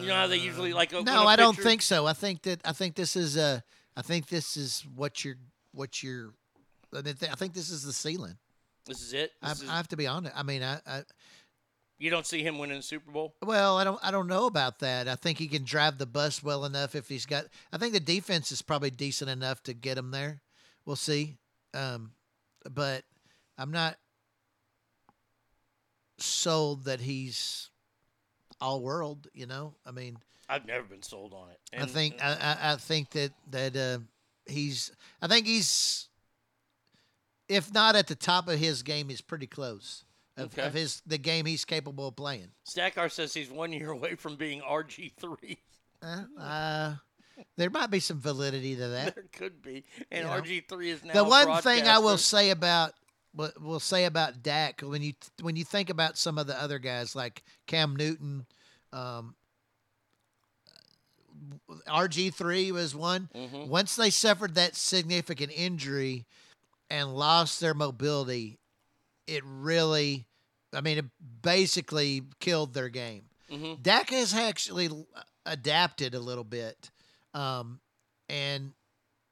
You 0.00 0.06
know 0.06 0.14
how 0.14 0.26
they 0.26 0.36
usually 0.36 0.72
like. 0.72 0.92
no, 0.92 1.00
a 1.22 1.26
I 1.26 1.36
don't 1.36 1.56
think 1.56 1.82
so. 1.82 2.06
I 2.06 2.12
think 2.12 2.42
that 2.42 2.60
I 2.64 2.72
think 2.72 2.94
this 2.94 3.16
is 3.16 3.36
uh 3.36 3.60
I 3.96 4.02
think 4.02 4.28
this 4.28 4.56
is 4.56 4.84
what 4.94 5.24
you're 5.24 5.36
what 5.72 6.02
you're. 6.02 6.32
I 6.92 7.02
mean, 7.02 7.14
th- 7.14 7.30
I 7.30 7.34
think 7.36 7.54
this 7.54 7.70
is 7.70 7.82
the 7.82 7.92
ceiling. 7.92 8.36
This 8.86 9.00
is 9.02 9.12
it. 9.12 9.32
I, 9.42 9.52
is- 9.52 9.62
I 9.68 9.76
have 9.76 9.88
to 9.88 9.96
be 9.96 10.06
honest. 10.06 10.34
I 10.36 10.42
mean, 10.42 10.62
I, 10.62 10.80
I 10.86 11.02
you 12.00 12.08
don't 12.08 12.26
see 12.26 12.42
him 12.42 12.58
winning 12.58 12.78
the 12.78 12.82
Super 12.82 13.12
Bowl. 13.12 13.34
Well, 13.44 13.76
I 13.76 13.84
don't 13.84 14.00
I 14.02 14.10
don't 14.10 14.26
know 14.26 14.46
about 14.46 14.80
that. 14.80 15.06
I 15.06 15.14
think 15.14 15.38
he 15.38 15.46
can 15.46 15.64
drive 15.64 15.98
the 15.98 16.06
bus 16.06 16.42
well 16.42 16.64
enough 16.64 16.94
if 16.94 17.08
he's 17.08 17.26
got 17.26 17.44
I 17.72 17.78
think 17.78 17.92
the 17.92 18.00
defense 18.00 18.50
is 18.50 18.62
probably 18.62 18.90
decent 18.90 19.30
enough 19.30 19.62
to 19.64 19.74
get 19.74 19.98
him 19.98 20.10
there. 20.10 20.40
We'll 20.86 20.96
see. 20.96 21.36
Um 21.74 22.12
but 22.68 23.04
I'm 23.58 23.70
not 23.70 23.96
sold 26.16 26.84
that 26.84 27.00
he's 27.00 27.68
all 28.60 28.80
world, 28.80 29.28
you 29.34 29.46
know? 29.46 29.74
I 29.86 29.90
mean, 29.90 30.18
I've 30.48 30.66
never 30.66 30.84
been 30.84 31.02
sold 31.02 31.34
on 31.34 31.50
it. 31.50 31.58
I 31.78 31.84
think 31.84 32.16
I, 32.24 32.32
I, 32.32 32.72
I 32.72 32.76
think 32.76 33.10
that 33.10 33.32
that 33.50 33.76
uh, 33.76 33.98
he's 34.50 34.90
I 35.20 35.28
think 35.28 35.46
he's 35.46 36.08
if 37.46 37.72
not 37.74 37.94
at 37.94 38.06
the 38.06 38.14
top 38.14 38.48
of 38.48 38.58
his 38.58 38.82
game, 38.82 39.10
he's 39.10 39.20
pretty 39.20 39.46
close 39.46 40.04
of, 40.36 40.52
Okay. 40.52 40.62
of 40.66 40.72
his 40.74 41.02
the 41.06 41.18
game 41.18 41.46
he's 41.46 41.64
capable 41.64 42.08
of 42.08 42.16
playing. 42.16 42.50
Stackar 42.68 43.10
says 43.10 43.34
he's 43.34 43.50
one 43.50 43.72
year 43.72 43.90
away 43.90 44.14
from 44.14 44.36
being 44.36 44.60
RG 44.62 45.12
three. 45.18 45.58
Uh, 46.02 46.24
uh, 46.40 46.94
there 47.56 47.70
might 47.70 47.90
be 47.90 48.00
some 48.00 48.20
validity 48.20 48.74
to 48.76 48.88
that. 48.88 49.14
there 49.14 49.24
could 49.32 49.60
be, 49.62 49.84
and 50.10 50.26
RG 50.26 50.68
three 50.68 50.90
is 50.90 51.04
now 51.04 51.12
the 51.12 51.24
one 51.24 51.60
thing 51.62 51.86
I 51.86 51.98
will 51.98 52.18
say 52.18 52.50
about 52.50 52.92
what 53.32 53.60
we'll 53.60 53.80
say 53.80 54.04
about 54.06 54.42
Dak 54.42 54.80
when 54.80 55.02
you 55.02 55.12
when 55.42 55.56
you 55.56 55.64
think 55.64 55.90
about 55.90 56.16
some 56.18 56.38
of 56.38 56.46
the 56.46 56.60
other 56.60 56.78
guys 56.78 57.14
like 57.14 57.42
Cam 57.66 57.96
Newton, 57.96 58.46
um, 58.92 59.34
RG 61.88 62.34
three 62.34 62.72
was 62.72 62.94
one. 62.94 63.28
Mhm. 63.34 63.68
Once 63.68 63.96
they 63.96 64.10
suffered 64.10 64.54
that 64.54 64.76
significant 64.76 65.52
injury 65.54 66.26
and 66.90 67.14
lost 67.14 67.60
their 67.60 67.74
mobility, 67.74 68.58
it 69.26 69.42
really, 69.44 70.26
I 70.72 70.80
mean, 70.80 70.98
it 70.98 71.04
basically 71.42 72.22
killed 72.40 72.74
their 72.74 72.88
game. 72.88 73.24
Mhm. 73.50 73.82
Dak 73.82 74.10
has 74.10 74.32
actually 74.34 74.88
adapted 75.46 76.14
a 76.14 76.20
little 76.20 76.44
bit, 76.44 76.90
um, 77.34 77.80
and 78.28 78.72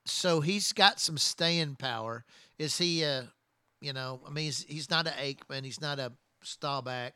so 0.05 0.41
he's 0.41 0.73
got 0.73 0.99
some 1.01 1.19
staying 1.19 1.77
power. 1.77 2.25
Is 2.59 2.79
he 2.79 3.03
a, 3.03 3.33
you 3.81 3.93
know, 3.93 4.21
I 4.27 4.31
mean, 4.31 4.47
he's, 4.47 4.65
he's 4.65 4.91
not 4.91 5.07
a 5.07 5.11
Aikman, 5.11 5.65
he's 5.65 5.81
not 5.81 5.99
a 5.99 6.13
Staubach, 6.43 7.13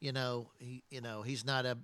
you 0.00 0.12
know, 0.12 0.50
he, 0.58 0.82
you 0.90 1.00
know, 1.00 1.22
he's 1.22 1.44
not 1.44 1.66
a. 1.66 1.76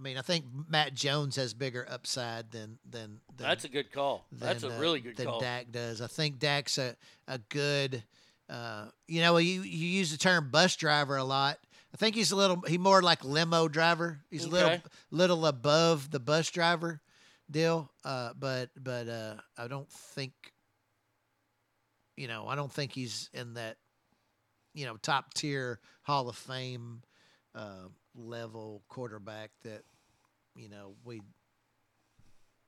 I 0.00 0.02
mean, 0.02 0.16
I 0.16 0.22
think 0.22 0.46
Matt 0.66 0.94
Jones 0.94 1.36
has 1.36 1.52
bigger 1.52 1.86
upside 1.88 2.50
than 2.52 2.78
than. 2.88 3.20
than 3.36 3.46
That's 3.46 3.66
a 3.66 3.68
good 3.68 3.92
call. 3.92 4.24
That's 4.32 4.62
a 4.62 4.74
uh, 4.74 4.78
really 4.78 5.00
good 5.00 5.14
than 5.14 5.26
call. 5.26 5.40
Dak 5.40 5.70
does. 5.70 6.00
I 6.00 6.06
think 6.06 6.38
Dak's 6.38 6.78
a, 6.78 6.96
a 7.28 7.36
good, 7.36 8.02
uh, 8.48 8.86
you 9.06 9.20
know, 9.20 9.36
you 9.36 9.60
you 9.60 9.88
use 9.88 10.10
the 10.10 10.16
term 10.16 10.48
bus 10.50 10.76
driver 10.76 11.18
a 11.18 11.24
lot. 11.24 11.58
I 11.92 11.98
think 11.98 12.14
he's 12.14 12.30
a 12.30 12.36
little 12.36 12.62
he 12.62 12.78
more 12.78 13.02
like 13.02 13.22
limo 13.24 13.68
driver. 13.68 14.20
He's 14.30 14.46
a 14.46 14.48
little 14.48 14.78
little 15.10 15.44
above 15.44 16.10
the 16.10 16.20
bus 16.20 16.50
driver 16.50 17.02
deal. 17.50 17.90
Uh, 18.02 18.30
but 18.38 18.70
but 18.82 19.06
uh, 19.06 19.34
I 19.58 19.68
don't 19.68 19.90
think, 19.90 20.32
you 22.16 22.26
know, 22.26 22.46
I 22.48 22.54
don't 22.54 22.72
think 22.72 22.92
he's 22.92 23.28
in 23.34 23.52
that, 23.54 23.76
you 24.72 24.86
know, 24.86 24.96
top 24.96 25.34
tier 25.34 25.78
Hall 26.04 26.30
of 26.30 26.36
Fame 26.36 27.02
uh, 27.54 27.88
level 28.14 28.82
quarterback 28.88 29.50
that 29.64 29.82
you 30.60 30.68
know 30.68 30.94
we 31.04 31.22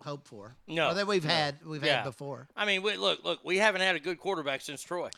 hope 0.03 0.27
for. 0.27 0.57
No, 0.67 0.91
or 0.91 0.95
that 0.95 1.07
we've 1.07 1.25
no. 1.25 1.31
had 1.31 1.57
we've 1.65 1.85
Yeah. 1.85 1.97
had 1.97 2.05
before. 2.05 2.49
I 2.57 2.65
mean, 2.65 2.83
we, 2.83 2.97
look, 2.97 3.23
look, 3.25 3.41
we 3.45 3.59
haven't 3.59 3.83
had 3.83 3.95
a 3.95 4.01
good 4.01 4.19
quarterback 4.19 4.61
since 4.63 4.83
Troy. 4.83 5.11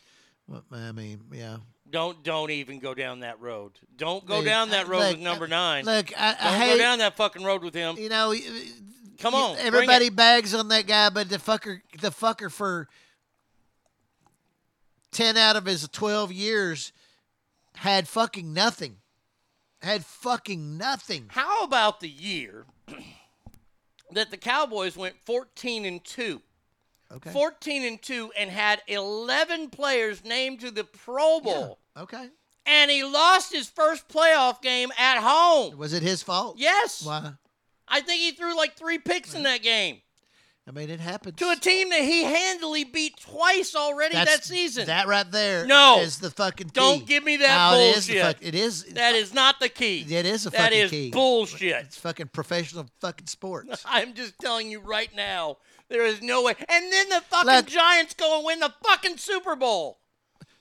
Well, 0.47 0.63
I 0.73 0.93
mean, 0.93 1.21
yeah. 1.33 1.59
Don't 1.89 2.23
don't 2.23 2.51
even 2.51 2.81
go 2.81 2.93
down 2.95 3.21
that 3.21 3.41
road. 3.41 3.73
Don't 3.97 4.27
go 4.27 4.43
down 4.45 4.71
that 4.71 4.87
I- 4.87 4.89
road 4.89 4.99
look, 5.01 5.11
with 5.13 5.21
number 5.21 5.45
I- 5.47 5.49
nine. 5.49 5.85
look, 5.85 6.13
I- 6.19 6.37
I 6.39 6.51
don't 6.51 6.61
hate- 6.61 6.73
go 6.73 6.79
down 6.79 6.99
that 6.99 7.17
fucking 7.17 7.45
road 7.45 7.63
with 7.63 7.75
him. 7.75 7.97
You 7.97 8.09
know, 8.09 8.35
come 9.19 9.35
on, 9.35 9.57
Everybody 9.59 10.09
bags 10.11 10.55
on 10.55 10.69
that 10.69 10.87
guy, 10.87 11.09
but 11.11 11.29
the 11.29 11.39
fucker, 11.39 11.81
the 12.01 12.11
fucker 12.11 12.51
for 12.51 12.89
ten 15.13 15.37
out 15.37 15.57
of 15.57 15.65
his 15.67 15.89
twelve 15.89 16.33
years 16.33 16.93
had 17.77 18.09
fucking 18.09 18.53
nothing. 18.53 18.97
Had 19.85 20.05
fucking 20.07 20.79
nothing. 20.79 21.27
How 21.29 21.63
about 21.63 22.01
the 22.01 22.09
year 22.09 22.65
that 24.13 24.31
the 24.31 24.39
Cowboys 24.39 24.97
went 24.97 25.17
14 25.27 25.85
and 25.85 26.03
2? 26.03 26.41
Okay. 27.13 27.31
14 27.31 27.85
and 27.85 28.01
2 28.01 28.33
and 28.39 28.51
had 28.51 28.81
11 28.89 29.69
players 29.69 30.25
named 30.25 30.61
to 30.61 30.71
the 30.71 30.85
Pro 30.85 31.39
Bowl. 31.41 31.79
Okay. 31.99 32.31
And 32.65 32.91
he 32.91 33.05
lost 33.05 33.53
his 33.53 33.69
first 33.69 34.09
playoff 34.09 34.63
game 34.63 34.91
at 34.99 35.21
home. 35.21 35.77
Was 35.77 35.93
it 35.93 36.03
his 36.03 36.23
fault? 36.23 36.57
Yes. 36.59 37.05
Why? 37.05 37.33
I 37.87 38.01
think 38.01 38.23
he 38.23 38.33
threw 38.33 38.57
like 38.57 38.77
three 38.77 38.97
picks 38.97 39.35
in 39.35 39.43
that 39.43 39.63
game 39.63 40.01
I 40.67 40.71
mean, 40.71 40.89
it 40.89 40.99
happened 40.99 41.37
to 41.37 41.51
a 41.51 41.57
team 41.57 41.91
that 41.91 42.01
he 42.01 42.25
handily 42.25 42.85
beat 42.85 43.19
twice 43.21 43.75
already 43.77 44.15
That's- 44.15 44.39
that 44.39 44.45
season. 44.47 44.87
That 44.87 45.07
right 45.07 45.31
there 45.31 45.67
No. 45.67 46.01
is 46.01 46.19
the 46.21 46.31
fucking 46.31 46.69
key. 46.69 46.73
Don't 46.73 47.07
give 47.07 47.23
me 47.23 47.37
that 47.37 47.73
No, 47.73 47.79
it 47.79 47.97
is 47.99 48.07
the 48.07 48.15
bullshit. 48.15 48.37
fuck- 48.39 48.47
it 48.47 48.55
is. 48.55 48.85
That 48.95 49.15
is 49.15 49.35
not 49.35 49.61
the 49.61 49.69
key. 49.69 50.07
It 50.09 50.25
is 50.25 50.47
a 50.47 50.51
That 50.51 50.59
fucking 50.63 50.79
is 50.79 50.91
key. 50.91 51.11
bullshit. 51.11 51.85
It's 51.85 51.99
fucking 51.99 52.29
professional 52.29 52.87
fucking 53.03 53.27
sports. 53.27 53.83
I'm 53.85 54.15
just 54.15 54.39
telling 54.41 54.71
you 54.71 54.81
right 54.81 55.15
now, 55.15 55.59
there 55.91 56.07
is 56.07 56.23
no 56.23 56.43
way. 56.43 56.55
And 56.67 56.91
then 56.91 57.11
the 57.11 57.21
fucking 57.21 57.47
Look- 57.53 57.67
Giants 57.67 58.15
go 58.15 58.37
and 58.39 58.47
win 58.47 58.61
the 58.61 58.73
fucking 58.85 59.19
Super 59.19 59.57
Bowl. 59.57 59.99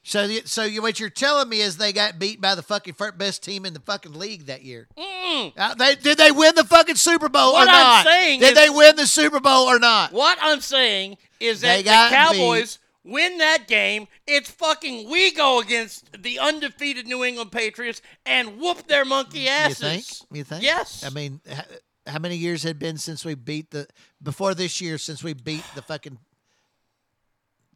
So, 0.05 0.27
so 0.43 0.63
you, 0.65 0.81
what 0.81 0.99
you're 0.99 1.09
telling 1.09 1.47
me 1.47 1.61
is 1.61 1.77
they 1.77 1.93
got 1.93 2.19
beat 2.19 2.41
by 2.41 2.55
the 2.55 2.61
fucking 2.61 2.95
first 2.95 3.17
best 3.17 3.41
team 3.41 3.65
in 3.65 3.73
the 3.73 3.79
fucking 3.79 4.11
league 4.13 4.47
that 4.47 4.61
year. 4.61 4.87
Mm. 4.97 5.53
Uh, 5.57 5.75
they, 5.75 5.95
did 5.95 6.17
they 6.17 6.29
win 6.31 6.53
the 6.55 6.65
fucking 6.65 6.95
Super 6.95 7.29
Bowl 7.29 7.53
What 7.53 7.67
or 7.67 7.71
I'm 7.71 8.03
not? 8.03 8.05
did 8.39 8.41
is- 8.43 8.53
they 8.53 8.69
win 8.69 8.97
the 8.97 9.07
Super 9.07 9.39
Bowl 9.39 9.67
or 9.67 9.79
not? 9.79 10.11
What 10.11 10.37
I'm 10.41 10.59
saying 10.59 11.17
is 11.39 11.61
that 11.61 11.85
the 11.85 11.89
Cowboys 12.15 12.79
win 13.05 13.37
that 13.37 13.65
game. 13.67 14.07
It's 14.27 14.51
fucking 14.51 15.09
we 15.09 15.31
go 15.31 15.61
against 15.61 16.21
the 16.21 16.37
undefeated 16.37 17.07
New 17.07 17.23
England 17.23 17.53
Patriots 17.53 18.01
and 18.25 18.59
whoop 18.59 18.87
their 18.87 19.05
monkey 19.05 19.39
You 19.41 19.49
asses. 19.49 19.77
think? 19.79 20.05
You 20.37 20.43
think? 20.43 20.63
Yes. 20.63 21.05
I 21.05 21.11
mean, 21.11 21.39
h- 21.47 21.59
how 22.07 22.19
many 22.19 22.35
years 22.35 22.63
had 22.63 22.77
been 22.77 22.97
since 22.97 23.23
we 23.23 23.35
beat 23.35 23.71
the 23.71 23.87
before 24.21 24.53
this 24.53 24.81
year 24.81 24.97
since 24.97 25.23
we 25.23 25.31
beat 25.33 25.63
the 25.75 25.81
fucking 25.81 26.17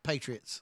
Patriots? 0.03 0.61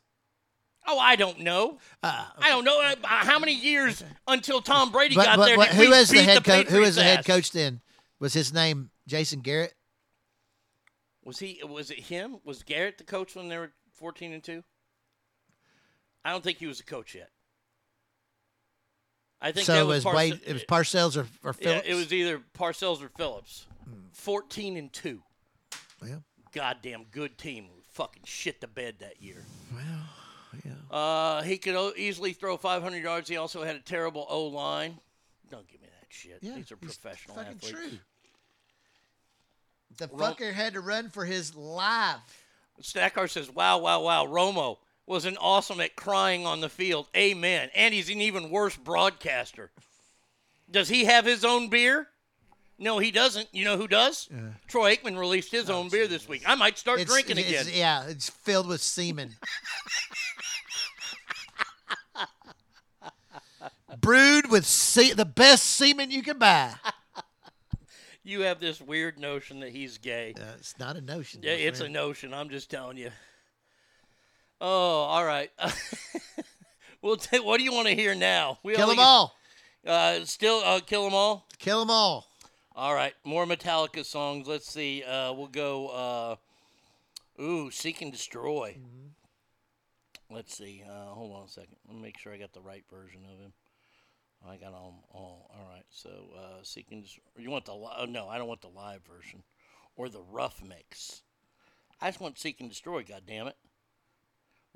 Oh, 0.87 0.99
I 0.99 1.15
don't 1.15 1.39
know. 1.39 1.79
Uh, 2.03 2.25
I 2.37 2.49
don't 2.49 2.63
know 2.63 2.79
uh, 2.79 2.95
how 3.07 3.39
many 3.39 3.53
years 3.53 4.03
until 4.27 4.61
Tom 4.61 4.91
Brady 4.91 5.15
But, 5.15 5.25
got 5.25 5.37
but, 5.37 5.45
there. 5.45 5.57
but 5.57 5.69
who 5.69 5.89
was 5.89 6.09
the 6.09 6.21
head 6.21 6.43
coach? 6.43 6.67
Who 6.67 6.81
was 6.81 6.95
the 6.95 7.03
head 7.03 7.25
coach 7.25 7.51
then? 7.51 7.81
Was 8.19 8.33
his 8.33 8.53
name 8.53 8.91
Jason 9.07 9.39
Garrett? 9.41 9.73
Was 11.23 11.39
he? 11.39 11.59
Was 11.67 11.89
it 11.89 11.99
him? 11.99 12.37
Was 12.43 12.61
Garrett 12.63 12.97
the 12.99 13.03
coach 13.03 13.35
when 13.35 13.49
they 13.49 13.57
were 13.57 13.71
fourteen 13.93 14.31
and 14.31 14.43
two? 14.43 14.63
I 16.23 16.31
don't 16.31 16.43
think 16.43 16.59
he 16.59 16.67
was 16.67 16.79
a 16.79 16.85
coach 16.85 17.15
yet. 17.15 17.29
I 19.41 19.51
think 19.51 19.65
so 19.65 19.73
that 19.73 19.81
it 19.81 19.85
was, 19.85 20.03
was 20.03 20.03
Parce- 20.05 20.15
Wade, 20.15 20.41
it 20.45 20.53
was 20.53 20.63
Parcells 20.63 21.17
or, 21.17 21.27
or 21.43 21.55
Yeah, 21.59 21.81
it 21.85 21.93
was 21.93 22.11
either 22.13 22.41
Parcells 22.57 23.03
or 23.03 23.09
Phillips. 23.09 23.65
Fourteen 24.13 24.77
and 24.77 24.91
two. 24.93 25.21
Yeah. 26.05 26.17
Goddamn 26.53 27.05
good 27.11 27.37
team. 27.37 27.65
We 27.75 27.83
fucking 27.89 28.23
shit 28.25 28.61
the 28.61 28.67
bed 28.67 28.95
that 28.99 29.21
year. 29.21 29.43
Well. 29.73 29.81
Uh, 30.95 31.41
he 31.41 31.57
could 31.57 31.75
o- 31.75 31.91
easily 31.97 32.31
throw 32.31 32.55
500 32.55 33.03
yards. 33.03 33.27
He 33.29 33.35
also 33.35 33.63
had 33.63 33.75
a 33.75 33.79
terrible 33.79 34.25
O 34.29 34.45
line. 34.47 34.97
Don't 35.51 35.67
give 35.67 35.81
me 35.81 35.87
that 35.87 36.07
shit. 36.09 36.37
Yeah, 36.41 36.55
These 36.55 36.71
are 36.71 36.77
professional 36.77 37.35
fucking 37.35 37.55
athletes. 37.57 37.77
true. 37.77 37.99
The 39.97 40.07
Ro- 40.07 40.27
fucker 40.33 40.53
had 40.53 40.73
to 40.73 40.79
run 40.81 41.09
for 41.09 41.25
his 41.25 41.53
life. 41.55 42.19
Stackar 42.81 43.29
says, 43.29 43.49
"Wow, 43.49 43.77
wow, 43.79 44.01
wow! 44.01 44.25
Romo 44.25 44.77
was 45.05 45.25
an 45.25 45.37
awesome 45.37 45.79
at 45.81 45.95
crying 45.95 46.45
on 46.45 46.61
the 46.61 46.69
field. 46.69 47.07
Amen. 47.15 47.69
And 47.75 47.93
he's 47.93 48.09
an 48.09 48.19
even 48.21 48.49
worse 48.49 48.75
broadcaster. 48.75 49.71
Does 50.71 50.89
he 50.89 51.05
have 51.05 51.25
his 51.25 51.45
own 51.45 51.69
beer? 51.69 52.07
No, 52.77 52.99
he 52.99 53.11
doesn't. 53.11 53.47
You 53.53 53.63
know 53.65 53.77
who 53.77 53.87
does? 53.87 54.27
Troy 54.67 54.95
Aikman 54.95 55.17
released 55.17 55.51
his 55.51 55.69
own 55.69 55.87
beer 55.89 56.07
this 56.07 56.27
week. 56.27 56.43
I 56.45 56.55
might 56.55 56.77
start 56.77 56.99
It's- 56.99 57.13
drinking 57.13 57.37
it's- 57.37 57.67
again. 57.67 57.77
Yeah, 57.77 58.07
it's 58.07 58.29
filled 58.29 58.67
with 58.67 58.81
semen. 58.81 59.35
Brewed 64.01 64.49
with 64.49 64.65
se- 64.65 65.13
the 65.13 65.25
best 65.25 65.63
semen 65.65 66.11
you 66.11 66.21
can 66.23 66.37
buy. 66.37 66.73
You 68.27 68.41
have 68.41 68.59
this 68.59 68.81
weird 68.81 69.19
notion 69.19 69.59
that 69.59 69.69
he's 69.69 69.99
gay. 69.99 70.33
Uh, 70.35 70.45
it's 70.57 70.79
not 70.79 70.95
a 70.95 71.01
notion. 71.01 71.41
Yeah, 71.43 71.51
it's 71.51 71.79
a 71.79 71.87
notion. 71.87 72.33
I'm 72.33 72.49
just 72.49 72.71
telling 72.71 72.97
you. 72.97 73.11
Oh, 74.59 74.67
all 75.03 75.23
right. 75.23 75.51
we'll 77.03 77.17
ta- 77.17 77.43
what 77.43 77.57
do 77.59 77.63
you 77.63 77.71
want 77.71 77.87
to 77.87 77.93
hear 77.93 78.15
now? 78.15 78.57
We 78.63 78.73
Kill 78.73 78.85
only 78.89 78.95
'em 78.95 79.05
all. 79.05 79.35
Uh, 79.85 80.25
still, 80.25 80.63
uh, 80.65 80.79
kill 80.79 81.03
them 81.03 81.13
all. 81.13 81.45
Kill 81.59 81.79
them 81.81 81.91
all. 81.91 82.25
All 82.75 82.95
right, 82.95 83.13
more 83.23 83.45
Metallica 83.45 84.03
songs. 84.03 84.47
Let's 84.47 84.71
see. 84.71 85.03
Uh, 85.03 85.31
we'll 85.33 85.45
go. 85.45 85.89
Uh, 85.89 87.41
ooh, 87.43 87.69
Seek 87.69 88.01
and 88.01 88.11
Destroy. 88.11 88.75
Let's 90.31 90.57
see. 90.57 90.83
Uh, 90.89 91.13
hold 91.13 91.35
on 91.35 91.43
a 91.45 91.47
second. 91.47 91.75
Let 91.87 91.95
me 91.95 92.01
make 92.01 92.17
sure 92.17 92.33
I 92.33 92.37
got 92.37 92.53
the 92.53 92.61
right 92.61 92.83
version 92.89 93.21
of 93.31 93.39
him. 93.39 93.53
I 94.47 94.57
got 94.57 94.71
them 94.71 95.01
all. 95.11 95.49
All 95.53 95.69
right. 95.73 95.85
So 95.89 96.09
uh, 96.37 96.63
Seek 96.63 96.87
and 96.91 97.03
Destroy. 97.03 97.23
You 97.37 97.51
want 97.51 97.65
the 97.65 97.73
oh, 97.73 98.05
no? 98.07 98.27
I 98.27 98.37
don't 98.37 98.47
want 98.47 98.61
the 98.61 98.67
live 98.67 99.01
version 99.03 99.43
or 99.95 100.09
the 100.09 100.21
rough 100.21 100.61
mix. 100.63 101.23
I 102.01 102.09
just 102.09 102.19
want 102.19 102.37
Seek 102.37 102.59
and 102.59 102.69
Destroy. 102.69 103.03
God 103.03 103.23
damn 103.27 103.47
it. 103.47 103.57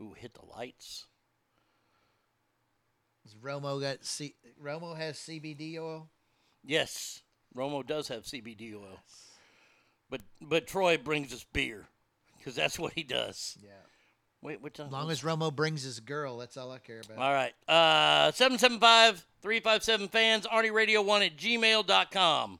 Ooh, 0.01 0.14
hit 0.15 0.33
the 0.33 0.45
lights. 0.45 1.06
Has 3.23 3.35
Romo 3.35 3.81
got 3.81 4.06
C- 4.06 4.35
Romo 4.64 4.95
has 4.95 5.17
CBD 5.17 5.77
oil. 5.77 6.09
Yes, 6.64 7.22
Romo 7.56 7.85
does 7.85 8.07
have 8.07 8.23
CBD 8.23 8.73
oil, 8.73 8.99
but 10.09 10.22
but 10.41 10.67
Troy 10.67 10.98
brings 10.98 11.33
us 11.33 11.45
beer 11.51 11.88
because 12.38 12.56
that's 12.56 12.80
what 12.80 12.93
he 12.93 13.03
does. 13.03 13.57
Yeah. 13.61 13.69
Wait, 14.42 14.61
what 14.61 14.74
time? 14.74 14.88
As 14.88 14.92
long 14.93 15.11
as 15.11 15.22
Romo 15.22 15.53
brings 15.53 15.84
his 15.84 16.00
girl, 16.00 16.38
that's 16.38 16.56
all 16.56 16.72
I 16.72 16.80
care 16.80 17.01
about. 17.03 17.18
All 17.18 17.34
right. 17.34 17.53
Uh, 17.68 18.32
775 18.32 19.26
357 19.42 20.08
fans, 20.09 20.48
ArnieRadio1 20.48 21.26
at 21.26 21.38
gmail.com. 21.38 22.59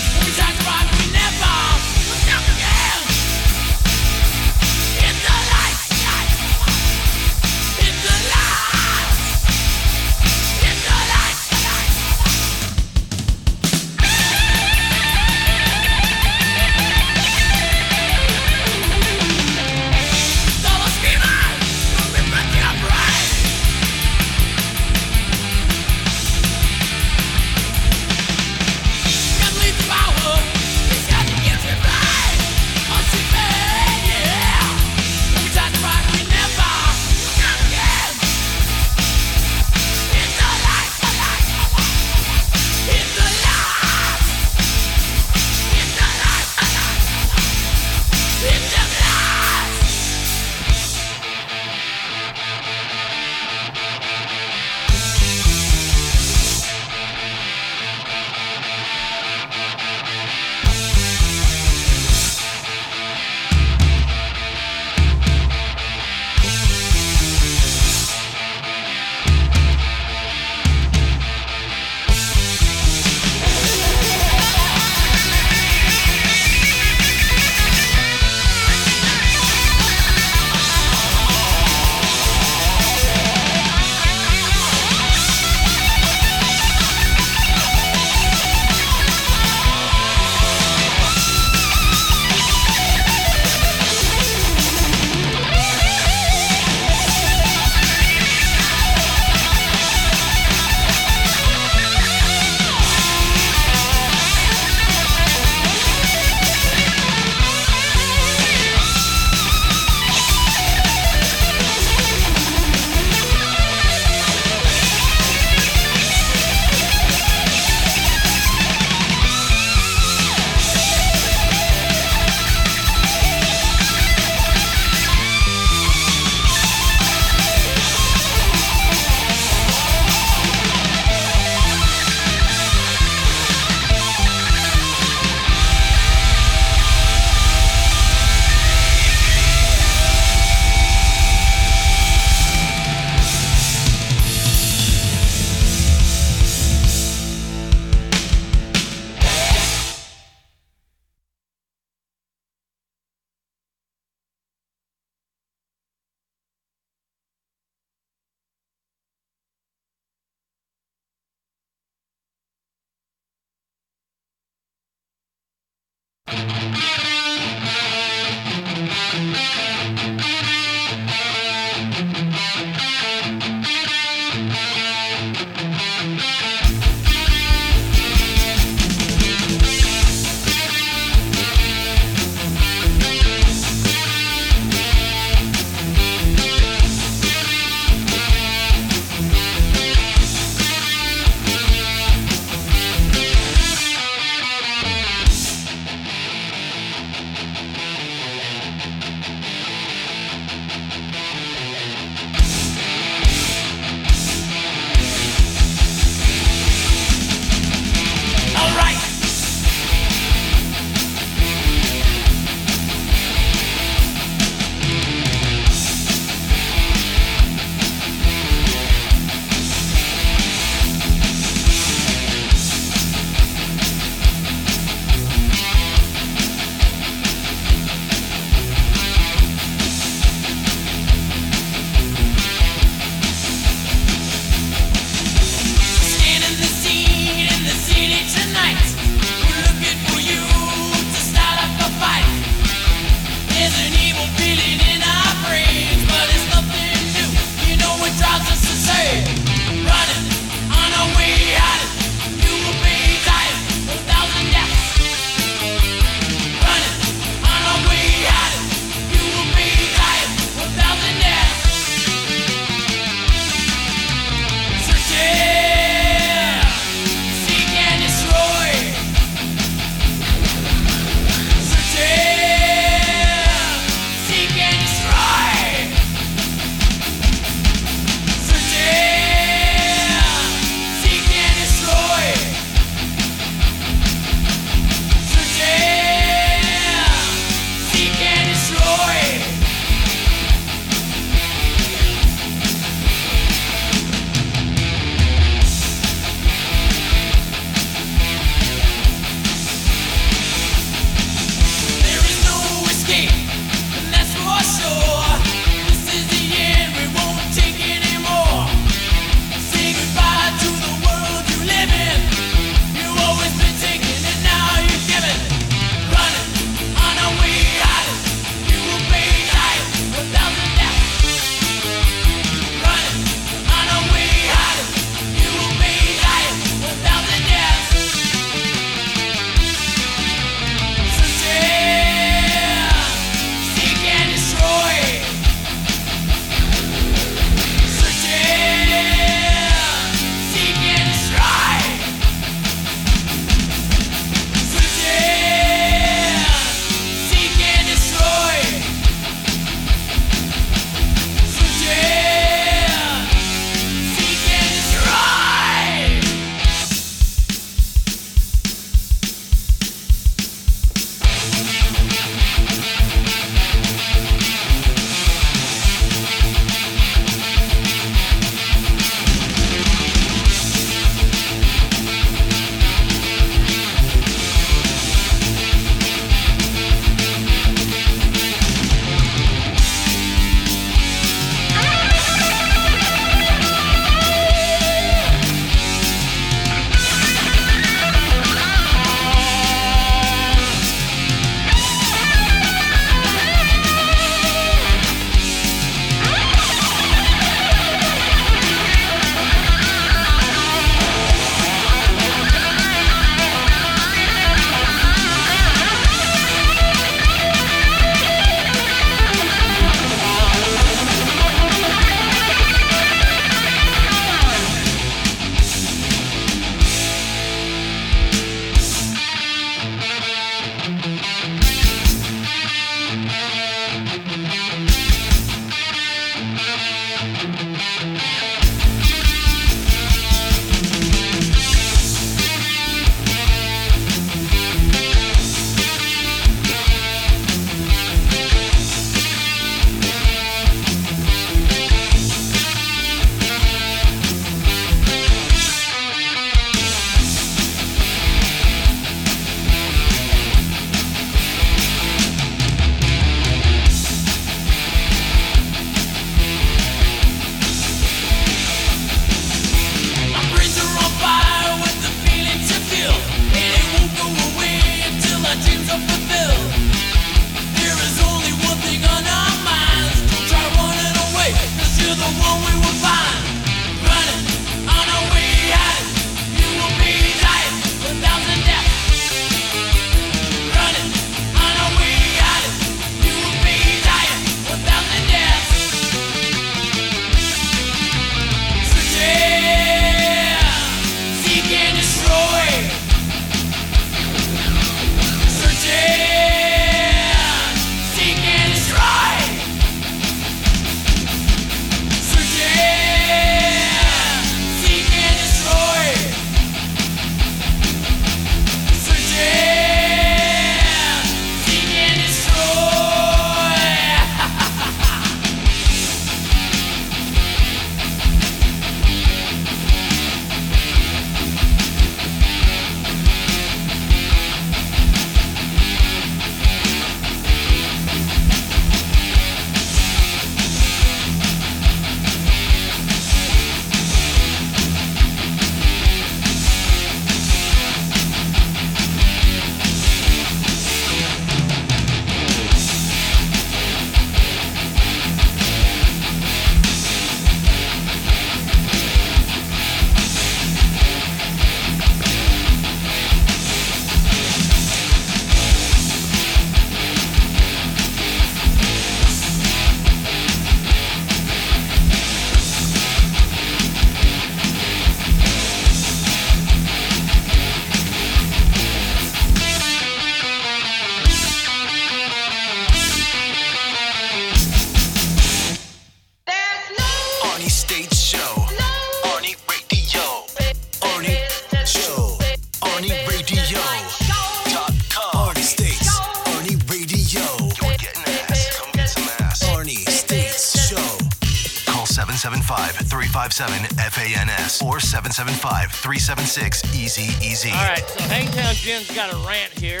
775 595.32 595.92
376 595.92 596.94
Easy 596.96 597.46
Easy. 597.46 597.70
All 597.70 597.76
right, 597.76 597.98
so 597.98 598.24
Hangtown 598.24 598.74
Jim's 598.74 599.14
got 599.14 599.32
a 599.32 599.36
rant 599.46 599.72
here. 599.78 600.00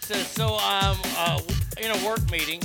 Says 0.00 0.28
so. 0.28 0.54
Um, 0.58 0.96
uh, 1.18 1.40
in 1.78 1.90
a 1.90 2.06
work 2.06 2.30
meeting, 2.30 2.60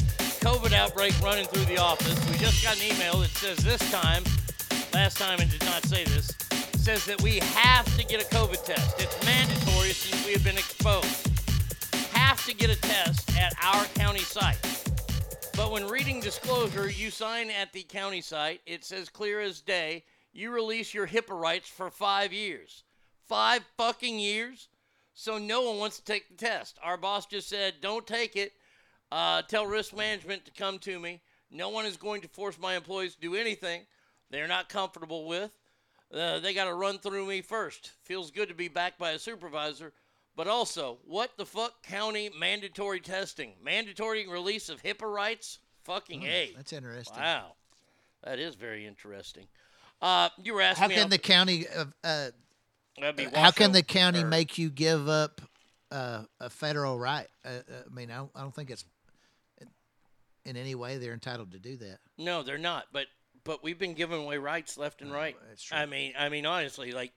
COVID 0.45 0.71
outbreak 0.71 1.19
running 1.19 1.45
through 1.45 1.65
the 1.65 1.77
office. 1.77 2.17
We 2.29 2.37
just 2.37 2.63
got 2.63 2.77
an 2.77 2.95
email 2.95 3.17
that 3.17 3.29
says 3.29 3.57
this 3.57 3.79
time, 3.91 4.23
last 4.93 5.17
time 5.17 5.39
it 5.39 5.49
did 5.49 5.65
not 5.65 5.83
say 5.83 6.03
this, 6.03 6.27
says 6.77 7.05
that 7.05 7.21
we 7.21 7.39
have 7.39 7.85
to 7.97 8.05
get 8.05 8.21
a 8.21 8.25
COVID 8.35 8.63
test. 8.63 9.01
It's 9.01 9.25
mandatory 9.25 9.89
since 9.89 10.23
we 10.25 10.33
have 10.33 10.43
been 10.43 10.57
exposed. 10.57 11.27
Have 12.13 12.45
to 12.45 12.55
get 12.55 12.69
a 12.69 12.79
test 12.79 13.35
at 13.35 13.55
our 13.63 13.85
county 13.95 14.19
site. 14.19 14.59
But 15.55 15.71
when 15.71 15.87
reading 15.87 16.21
disclosure, 16.21 16.89
you 16.89 17.09
sign 17.09 17.49
at 17.49 17.73
the 17.73 17.81
county 17.81 18.21
site. 18.21 18.61
It 18.67 18.85
says 18.85 19.09
clear 19.09 19.41
as 19.41 19.61
day. 19.61 20.03
You 20.31 20.51
release 20.51 20.93
your 20.93 21.07
HIPAA 21.07 21.39
rights 21.39 21.69
for 21.69 21.89
five 21.89 22.31
years. 22.33 22.83
Five 23.27 23.63
fucking 23.77 24.19
years. 24.19 24.67
So 25.13 25.37
no 25.37 25.61
one 25.63 25.77
wants 25.77 25.97
to 25.97 26.03
take 26.03 26.29
the 26.29 26.35
test. 26.35 26.77
Our 26.81 26.97
boss 26.97 27.25
just 27.25 27.49
said, 27.49 27.81
"Don't 27.81 28.07
take 28.07 28.35
it. 28.35 28.53
Uh, 29.11 29.41
tell 29.41 29.65
risk 29.65 29.95
management 29.95 30.45
to 30.45 30.51
come 30.51 30.79
to 30.79 30.99
me. 30.99 31.21
No 31.51 31.69
one 31.69 31.85
is 31.85 31.97
going 31.97 32.21
to 32.21 32.27
force 32.27 32.57
my 32.59 32.75
employees 32.75 33.15
to 33.15 33.21
do 33.21 33.35
anything 33.35 33.87
they're 34.29 34.47
not 34.47 34.69
comfortable 34.69 35.25
with. 35.25 35.51
Uh, 36.13 36.39
they 36.39 36.53
got 36.53 36.65
to 36.65 36.73
run 36.73 36.99
through 36.99 37.25
me 37.25 37.41
first. 37.41 37.91
Feels 38.03 38.31
good 38.31 38.49
to 38.49 38.55
be 38.55 38.67
backed 38.67 38.99
by 38.99 39.11
a 39.11 39.19
supervisor." 39.19 39.93
But 40.35 40.47
also, 40.47 40.99
what 41.03 41.35
the 41.35 41.45
fuck 41.45 41.83
county 41.83 42.29
mandatory 42.29 43.01
testing? 43.01 43.55
Mandatory 43.61 44.25
release 44.25 44.69
of 44.69 44.81
HIPAA 44.81 45.13
rights? 45.13 45.59
Fucking 45.83 46.21
Hmm, 46.21 46.27
A. 46.27 46.53
that's 46.55 46.71
interesting. 46.71 47.17
Wow. 47.17 47.55
That 48.23 48.39
is 48.39 48.55
very 48.55 48.85
interesting. 48.85 49.47
Uh, 50.01 50.29
you 50.43 50.53
were 50.53 50.61
asking 50.61 50.89
How 50.89 50.95
can 50.95 51.09
the 51.09 51.17
county? 51.17 51.65
Uh, 51.67 51.85
uh, 52.03 52.29
That'd 52.99 53.15
be 53.15 53.25
how 53.25 53.51
can 53.51 53.71
the 53.71 53.83
county 53.83 54.23
or- 54.23 54.27
make 54.27 54.57
you 54.57 54.69
give 54.69 55.07
up 55.07 55.41
uh, 55.91 56.23
a 56.39 56.49
federal 56.49 56.97
right? 56.97 57.27
Uh, 57.45 57.49
uh, 57.49 57.61
I 57.89 57.93
mean, 57.93 58.11
I 58.11 58.17
don't, 58.17 58.31
I 58.35 58.41
don't 58.41 58.53
think 58.53 58.69
it's 58.69 58.85
in 60.45 60.57
any 60.57 60.75
way 60.75 60.97
they're 60.97 61.13
entitled 61.13 61.51
to 61.51 61.59
do 61.59 61.77
that. 61.77 61.99
No, 62.17 62.43
they're 62.43 62.57
not. 62.57 62.85
But 62.91 63.07
but 63.43 63.63
we've 63.63 63.79
been 63.79 63.93
giving 63.93 64.21
away 64.21 64.37
rights 64.37 64.77
left 64.77 65.01
and 65.01 65.11
right. 65.11 65.35
I 65.71 65.85
mean, 65.85 66.13
I 66.17 66.29
mean, 66.29 66.45
honestly, 66.45 66.91
like 66.91 67.13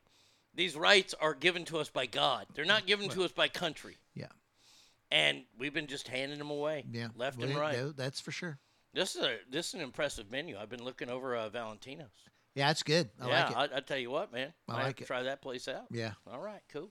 these 0.54 0.76
rights 0.76 1.14
are 1.20 1.34
given 1.34 1.64
to 1.66 1.78
us 1.78 1.88
by 1.88 2.06
God. 2.06 2.46
They're 2.54 2.64
not 2.64 2.86
given 2.86 3.08
to 3.10 3.24
us 3.24 3.32
by 3.32 3.48
country. 3.48 3.96
Yeah. 4.14 4.26
And 5.10 5.44
we've 5.58 5.74
been 5.74 5.88
just 5.88 6.08
handing 6.08 6.38
them 6.38 6.50
away. 6.50 6.84
Yeah, 6.90 7.08
Left 7.16 7.38
we 7.38 7.44
and 7.44 7.56
right. 7.56 7.76
know, 7.76 7.90
that's 7.90 8.20
for 8.20 8.32
sure. 8.32 8.58
This 8.94 9.16
is 9.16 9.22
a 9.22 9.36
this 9.50 9.68
is 9.68 9.74
an 9.74 9.80
impressive 9.80 10.30
menu. 10.30 10.56
I've 10.58 10.70
been 10.70 10.84
looking 10.84 11.10
over 11.10 11.34
uh, 11.34 11.48
Valentino's. 11.48 12.08
Yeah, 12.54 12.70
it's 12.70 12.82
good. 12.82 13.08
I 13.20 13.28
yeah, 13.28 13.42
like 13.44 13.50
it. 13.50 13.72
I, 13.74 13.76
I 13.78 13.80
tell 13.80 13.98
you 13.98 14.10
what, 14.10 14.32
man. 14.32 14.52
I 14.68 14.72
I 14.72 14.76
have 14.78 14.86
like 14.86 14.96
to 14.96 15.04
it. 15.04 15.06
try 15.06 15.22
that 15.22 15.40
place 15.42 15.68
out. 15.68 15.84
Yeah. 15.90 16.12
All 16.30 16.40
right, 16.40 16.60
cool. 16.72 16.90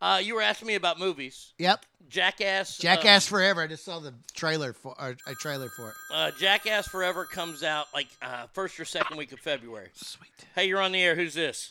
Uh, 0.00 0.20
you 0.22 0.34
were 0.36 0.42
asking 0.42 0.68
me 0.68 0.76
about 0.76 0.98
movies. 1.00 1.54
Yep. 1.58 1.84
Jackass. 2.08 2.78
uh, 2.78 2.82
Jackass 2.82 3.26
Forever. 3.26 3.62
I 3.62 3.66
just 3.66 3.84
saw 3.84 3.98
the 3.98 4.14
trailer 4.32 4.72
for 4.72 4.94
or 5.00 5.16
a 5.26 5.34
trailer 5.34 5.68
for 5.70 5.90
it. 5.90 5.94
Uh, 6.12 6.30
Jackass 6.38 6.86
Forever 6.86 7.24
comes 7.24 7.64
out 7.64 7.86
like 7.92 8.06
uh, 8.22 8.46
first 8.52 8.78
or 8.78 8.84
second 8.84 9.16
week 9.16 9.32
of 9.32 9.40
February. 9.40 9.88
Sweet. 9.94 10.30
Hey, 10.54 10.66
you're 10.68 10.80
on 10.80 10.92
the 10.92 11.00
air. 11.02 11.16
Who's 11.16 11.34
this? 11.34 11.68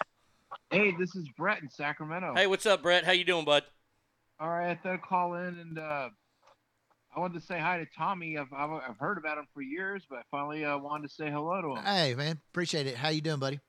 Hey, 0.72 0.93
this 0.99 1.15
is 1.15 1.27
Brett 1.38 1.61
in 1.61 1.69
Sacramento. 1.69 2.33
Hey, 2.35 2.47
what's 2.47 2.65
up, 2.65 2.81
Brett? 2.83 3.06
How 3.06 3.14
you 3.14 3.23
doing, 3.23 3.45
bud? 3.45 3.64
All 4.39 4.49
right, 4.49 4.72
I 4.72 4.75
thought 4.75 4.93
I'd 4.93 5.01
call 5.01 5.33
in 5.35 5.57
and 5.59 5.80
uh, 5.80 6.09
I 7.18 7.20
wanted 7.20 7.40
to 7.42 7.46
say 7.48 7.60
hi 7.60 7.80
to 7.80 7.86
Tommy. 7.98 8.38
I've, 8.38 8.54
I've, 8.56 8.70
I've 8.70 8.98
heard 9.00 9.18
about 9.18 9.40
him 9.40 9.48
for 9.52 9.64
years, 9.64 10.04
but 10.08 10.20
I 10.20 10.22
finally 10.30 10.64
uh, 10.64 10.78
wanted 10.78 11.08
to 11.08 11.14
say 11.16 11.32
hello 11.32 11.60
to 11.64 11.76
him. 11.76 11.84
Hey, 11.84 12.14
man, 12.14 12.40
appreciate 12.52 12.86
it. 12.86 12.96
How 12.96 13.10
you 13.10 13.22
doing, 13.22 13.40
buddy? 13.40 13.60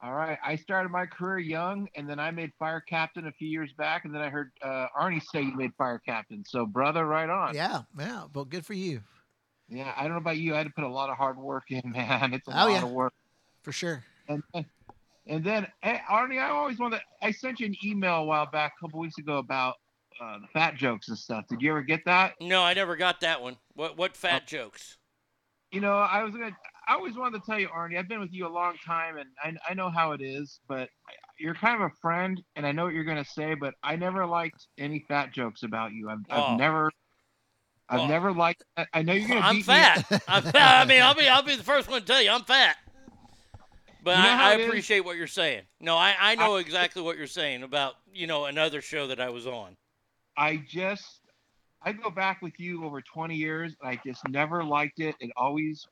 All 0.00 0.14
right, 0.14 0.38
I 0.44 0.54
started 0.54 0.90
my 0.90 1.04
career 1.04 1.38
young, 1.40 1.88
and 1.96 2.08
then 2.08 2.20
I 2.20 2.30
made 2.30 2.52
fire 2.56 2.78
captain 2.80 3.26
a 3.26 3.32
few 3.32 3.48
years 3.48 3.72
back, 3.76 4.04
and 4.04 4.14
then 4.14 4.22
I 4.22 4.28
heard 4.28 4.52
uh, 4.62 4.86
Arnie 4.96 5.20
say 5.32 5.42
you 5.42 5.56
made 5.56 5.72
fire 5.76 6.00
captain. 6.06 6.44
So, 6.46 6.66
brother, 6.66 7.04
right 7.04 7.28
on. 7.28 7.56
Yeah, 7.56 7.82
yeah. 7.98 8.26
Well, 8.32 8.44
good 8.44 8.64
for 8.64 8.74
you. 8.74 9.00
Yeah, 9.68 9.92
I 9.96 10.02
don't 10.04 10.12
know 10.12 10.18
about 10.18 10.36
you. 10.36 10.54
I 10.54 10.58
had 10.58 10.68
to 10.68 10.72
put 10.72 10.84
a 10.84 10.88
lot 10.88 11.10
of 11.10 11.16
hard 11.16 11.36
work 11.36 11.64
in, 11.70 11.82
man. 11.90 12.32
It's 12.32 12.46
a 12.46 12.52
Oh, 12.52 12.54
lot 12.54 12.70
yeah. 12.70 12.82
of 12.84 12.90
work. 12.90 13.12
For 13.62 13.72
sure. 13.72 14.04
And 14.28 14.42
and 15.26 15.42
then 15.42 15.66
hey, 15.82 16.00
Arnie, 16.08 16.40
I 16.40 16.50
always 16.50 16.78
wanted. 16.78 17.00
I 17.22 17.32
sent 17.32 17.58
you 17.58 17.66
an 17.66 17.74
email 17.84 18.16
a 18.16 18.24
while 18.24 18.46
back, 18.46 18.74
a 18.78 18.84
couple 18.86 19.00
weeks 19.00 19.18
ago, 19.18 19.38
about 19.38 19.74
uh, 20.20 20.38
the 20.40 20.46
fat 20.52 20.76
jokes 20.76 21.08
and 21.08 21.18
stuff. 21.18 21.44
Did 21.48 21.60
you 21.62 21.70
ever 21.70 21.82
get 21.82 22.04
that? 22.06 22.34
No, 22.40 22.62
I 22.62 22.74
never 22.74 22.96
got 22.96 23.20
that 23.22 23.42
one. 23.42 23.56
What 23.74 23.96
what 23.96 24.16
fat 24.16 24.42
Oh. 24.44 24.46
jokes? 24.46 24.96
You 25.72 25.80
know, 25.80 25.94
I 25.96 26.22
was 26.22 26.34
gonna. 26.34 26.56
I 26.86 26.94
always 26.94 27.16
wanted 27.16 27.40
to 27.40 27.46
tell 27.46 27.58
you, 27.58 27.68
Arnie. 27.68 27.98
I've 27.98 28.08
been 28.08 28.20
with 28.20 28.32
you 28.32 28.46
a 28.46 28.48
long 28.48 28.74
time, 28.86 29.16
and 29.16 29.28
I, 29.42 29.70
I 29.70 29.74
know 29.74 29.90
how 29.90 30.12
it 30.12 30.20
is. 30.20 30.60
But 30.68 30.88
you're 31.38 31.54
kind 31.54 31.74
of 31.82 31.90
a 31.90 31.94
friend, 32.00 32.40
and 32.56 32.64
I 32.66 32.72
know 32.72 32.84
what 32.84 32.94
you're 32.94 33.04
gonna 33.04 33.24
say. 33.24 33.54
But 33.54 33.74
I 33.82 33.96
never 33.96 34.24
liked 34.26 34.66
any 34.78 35.04
fat 35.08 35.32
jokes 35.32 35.62
about 35.64 35.92
you. 35.92 36.10
I've, 36.10 36.18
Oh. 36.30 36.42
I've 36.52 36.58
never. 36.58 36.90
I've 37.88 38.00
Oh. 38.00 38.06
never 38.06 38.32
liked. 38.32 38.62
I- 38.76 38.86
I 38.94 39.02
know 39.02 39.12
you're 39.14 39.28
gonna. 39.28 39.40
I'm 39.40 39.56
beat 39.56 39.66
me- 39.68 39.74
fat. 39.74 40.04
I'm 40.28 40.42
fat. 40.42 40.82
I 40.82 40.84
mean, 40.86 41.02
I'll 41.02 41.14
be 41.14 41.28
I'll 41.28 41.42
be 41.42 41.56
the 41.56 41.64
first 41.64 41.90
one 41.90 42.00
to 42.02 42.06
tell 42.06 42.22
you 42.22 42.30
I'm 42.30 42.44
fat. 42.44 42.76
But 44.04 44.16
You 44.18 44.22
know 44.22 44.28
I, 44.28 44.50
I 44.50 44.54
it 44.54 44.60
is? 44.60 44.66
appreciate 44.66 45.00
what 45.00 45.16
you're 45.16 45.26
saying. 45.26 45.62
No, 45.80 45.96
I, 45.96 46.14
I 46.20 46.34
know 46.34 46.56
exactly 46.56 47.00
what 47.02 47.16
you're 47.16 47.26
saying 47.26 47.62
about 47.62 47.94
you 48.12 48.26
know 48.26 48.44
another 48.44 48.80
show 48.82 49.06
that 49.08 49.18
I 49.20 49.30
was 49.30 49.46
on. 49.46 49.76
I 50.36 50.62
just 50.68 51.20
I 51.82 51.92
go 51.92 52.10
back 52.10 52.40
with 52.42 52.58
you 52.58 52.84
over 52.84 53.02
20 53.02 53.34
years 53.34 53.74
and 53.80 53.90
I 53.90 54.00
just 54.06 54.26
never 54.28 54.64
liked 54.64 55.00
it. 55.00 55.14
It 55.20 55.30
always 55.36 55.86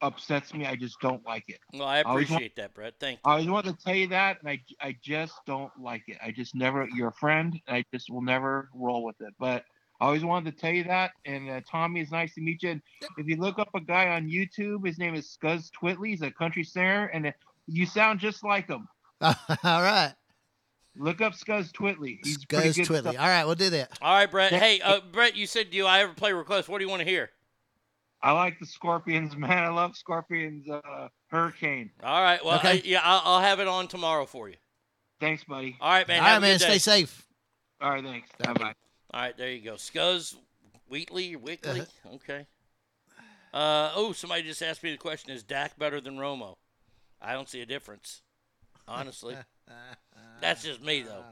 upsets 0.00 0.52
me. 0.54 0.66
I 0.66 0.76
just 0.76 1.00
don't 1.00 1.24
like 1.24 1.44
it. 1.48 1.58
Well, 1.72 1.86
I 1.86 2.02
always 2.02 2.30
want- 2.30 2.40
appreciate 2.42 2.56
that, 2.56 2.74
Brett. 2.74 2.94
Thank 3.00 3.20
I 3.24 3.32
always 3.32 3.46
wanted 3.48 3.78
to 3.78 3.84
tell 3.84 3.94
you 3.94 4.08
that 4.08 4.38
and 4.40 4.48
I 4.48 4.60
I 4.80 4.96
just 5.02 5.34
don't 5.46 5.72
like 5.78 6.04
it. 6.08 6.18
I 6.22 6.30
just 6.30 6.54
never 6.54 6.88
you're 6.94 7.08
a 7.08 7.12
friend 7.14 7.58
and 7.66 7.76
I 7.76 7.84
just 7.92 8.10
will 8.10 8.22
never 8.22 8.68
roll 8.74 9.04
with 9.04 9.20
it. 9.20 9.34
But 9.38 9.64
I 10.00 10.06
always 10.06 10.24
wanted 10.24 10.54
to 10.54 10.60
tell 10.60 10.72
you 10.72 10.84
that. 10.84 11.12
And 11.24 11.48
uh, 11.48 11.60
Tommy, 11.70 12.00
it's 12.00 12.10
nice 12.10 12.34
to 12.34 12.40
meet 12.40 12.62
you. 12.62 12.72
And 12.72 12.82
if 13.16 13.26
you 13.26 13.36
look 13.36 13.58
up 13.58 13.70
a 13.74 13.80
guy 13.80 14.08
on 14.08 14.28
YouTube, 14.28 14.86
his 14.86 14.98
name 14.98 15.14
is 15.14 15.36
Scuzz 15.36 15.70
Twittly. 15.70 16.08
He's 16.08 16.22
a 16.22 16.30
country 16.30 16.64
singer, 16.64 17.06
and 17.06 17.28
uh, 17.28 17.32
you 17.66 17.86
sound 17.86 18.20
just 18.20 18.44
like 18.44 18.68
him. 18.68 18.88
All 19.20 19.34
right. 19.64 20.12
Look 20.96 21.20
up 21.20 21.32
Scuzz 21.32 21.72
Twittly. 21.72 22.18
He's 22.22 22.44
pretty 22.44 22.66
Goes 22.68 22.76
good 22.76 22.86
Twiddly. 22.86 23.00
stuff. 23.00 23.16
All 23.18 23.26
right, 23.26 23.44
we'll 23.44 23.54
do 23.56 23.70
that. 23.70 23.98
All 24.00 24.14
right, 24.14 24.30
Brett. 24.30 24.52
Hey, 24.52 24.80
uh, 24.80 25.00
Brett, 25.12 25.34
you 25.36 25.46
said 25.46 25.70
do 25.70 25.86
I 25.86 26.00
ever 26.00 26.12
play 26.14 26.32
request? 26.32 26.68
What 26.68 26.78
do 26.78 26.84
you 26.84 26.90
want 26.90 27.00
to 27.02 27.08
hear? 27.08 27.30
I 28.22 28.30
like 28.32 28.58
the 28.60 28.66
Scorpions, 28.66 29.36
man. 29.36 29.50
I 29.64 29.68
love 29.68 29.96
Scorpions. 29.96 30.68
Uh, 30.68 31.08
Hurricane. 31.28 31.90
All 32.02 32.22
right. 32.22 32.44
Well, 32.44 32.58
Okay. 32.58 32.78
I- 32.78 32.82
yeah, 32.84 33.00
I'll, 33.02 33.22
I'll 33.24 33.40
have 33.40 33.58
it 33.60 33.66
on 33.68 33.88
tomorrow 33.88 34.24
for 34.24 34.48
you. 34.48 34.56
Thanks, 35.20 35.42
buddy. 35.44 35.76
All 35.80 35.90
right, 35.90 36.06
man. 36.06 36.20
All 36.20 36.24
have 36.26 36.32
right, 36.42 36.48
a 36.48 36.50
man. 36.52 36.58
good 36.58 36.64
day. 36.66 36.78
Stay 36.78 37.00
safe. 37.00 37.26
All 37.80 37.90
right, 37.90 38.04
thanks. 38.04 38.28
Bye 38.38 38.52
bye. 38.52 38.74
All 39.12 39.20
right, 39.20 39.36
there 39.36 39.50
you 39.50 39.60
go. 39.62 39.74
Scuzz, 39.74 40.36
Wheatley, 40.88 41.34
Wickley. 41.36 41.80
Uh-huh. 41.82 42.14
Okay. 42.14 42.46
Uh, 43.52 43.92
oh, 43.94 44.12
somebody 44.12 44.42
just 44.42 44.62
asked 44.62 44.82
me 44.82 44.90
the 44.90 44.96
question: 44.98 45.30
Is 45.30 45.42
Dak 45.42 45.78
better 45.78 46.00
than 46.00 46.16
Romo? 46.16 46.56
I 47.22 47.32
don't 47.32 47.48
see 47.48 47.60
a 47.60 47.66
difference, 47.66 48.22
honestly. 48.88 49.36
That's 50.44 50.62
just 50.62 50.82
me, 50.82 51.02
though. 51.02 51.24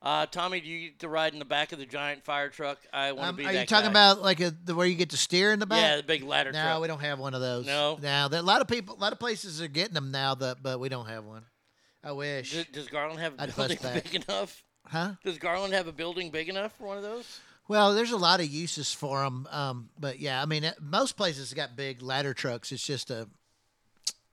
Uh, 0.00 0.26
Tommy, 0.26 0.60
do 0.60 0.68
you 0.68 0.90
get 0.90 1.00
to 1.00 1.08
ride 1.08 1.32
in 1.32 1.38
the 1.38 1.44
back 1.44 1.72
of 1.72 1.78
the 1.78 1.86
giant 1.86 2.24
fire 2.24 2.48
truck? 2.48 2.78
I 2.92 3.12
want 3.12 3.22
to 3.24 3.28
Um, 3.30 3.36
be 3.36 3.44
are 3.46 3.52
that 3.52 3.60
you 3.60 3.66
talking 3.66 3.86
guy. 3.86 3.90
about 4.10 4.22
like 4.22 4.38
a, 4.40 4.50
the 4.50 4.74
where 4.74 4.86
you 4.86 4.94
get 4.94 5.10
to 5.10 5.16
steer 5.16 5.52
in 5.52 5.58
the 5.58 5.66
back? 5.66 5.80
Yeah, 5.80 5.96
the 5.96 6.02
big 6.04 6.22
ladder 6.22 6.52
no, 6.52 6.62
truck. 6.62 6.80
we 6.82 6.86
don't 6.88 7.00
have 7.00 7.18
one 7.18 7.34
of 7.34 7.40
those. 7.40 7.66
No? 7.66 7.98
Now 8.00 8.28
That, 8.28 8.40
a 8.40 8.46
lot 8.46 8.60
of 8.60 8.68
people, 8.68 8.94
a 8.96 9.00
lot 9.00 9.12
of 9.12 9.18
places 9.18 9.60
are 9.60 9.66
getting 9.68 9.94
them 9.94 10.10
now, 10.12 10.34
that 10.36 10.62
but 10.62 10.78
we 10.78 10.88
don't 10.88 11.06
have 11.06 11.24
one. 11.24 11.44
I 12.04 12.12
wish. 12.12 12.52
Does, 12.52 12.66
does 12.66 12.86
Garland 12.88 13.18
have 13.20 13.34
a 13.38 13.42
I'd 13.42 13.56
building 13.56 13.78
back. 13.82 14.04
big 14.04 14.22
enough? 14.28 14.62
Huh? 14.86 15.12
Does 15.24 15.38
Garland 15.38 15.74
have 15.74 15.88
a 15.88 15.92
building 15.92 16.30
big 16.30 16.48
enough 16.48 16.72
for 16.78 16.86
one 16.86 16.96
of 16.96 17.02
those? 17.02 17.40
Well, 17.66 17.92
there's 17.94 18.12
a 18.12 18.16
lot 18.16 18.40
of 18.40 18.46
uses 18.46 18.92
for 18.94 19.22
them, 19.24 19.46
um, 19.50 19.90
but 19.98 20.20
yeah, 20.20 20.40
I 20.40 20.46
mean, 20.46 20.64
uh, 20.64 20.72
most 20.80 21.16
places 21.16 21.52
got 21.52 21.76
big 21.76 22.00
ladder 22.02 22.32
trucks. 22.34 22.72
It's 22.72 22.86
just 22.86 23.10
a, 23.10 23.28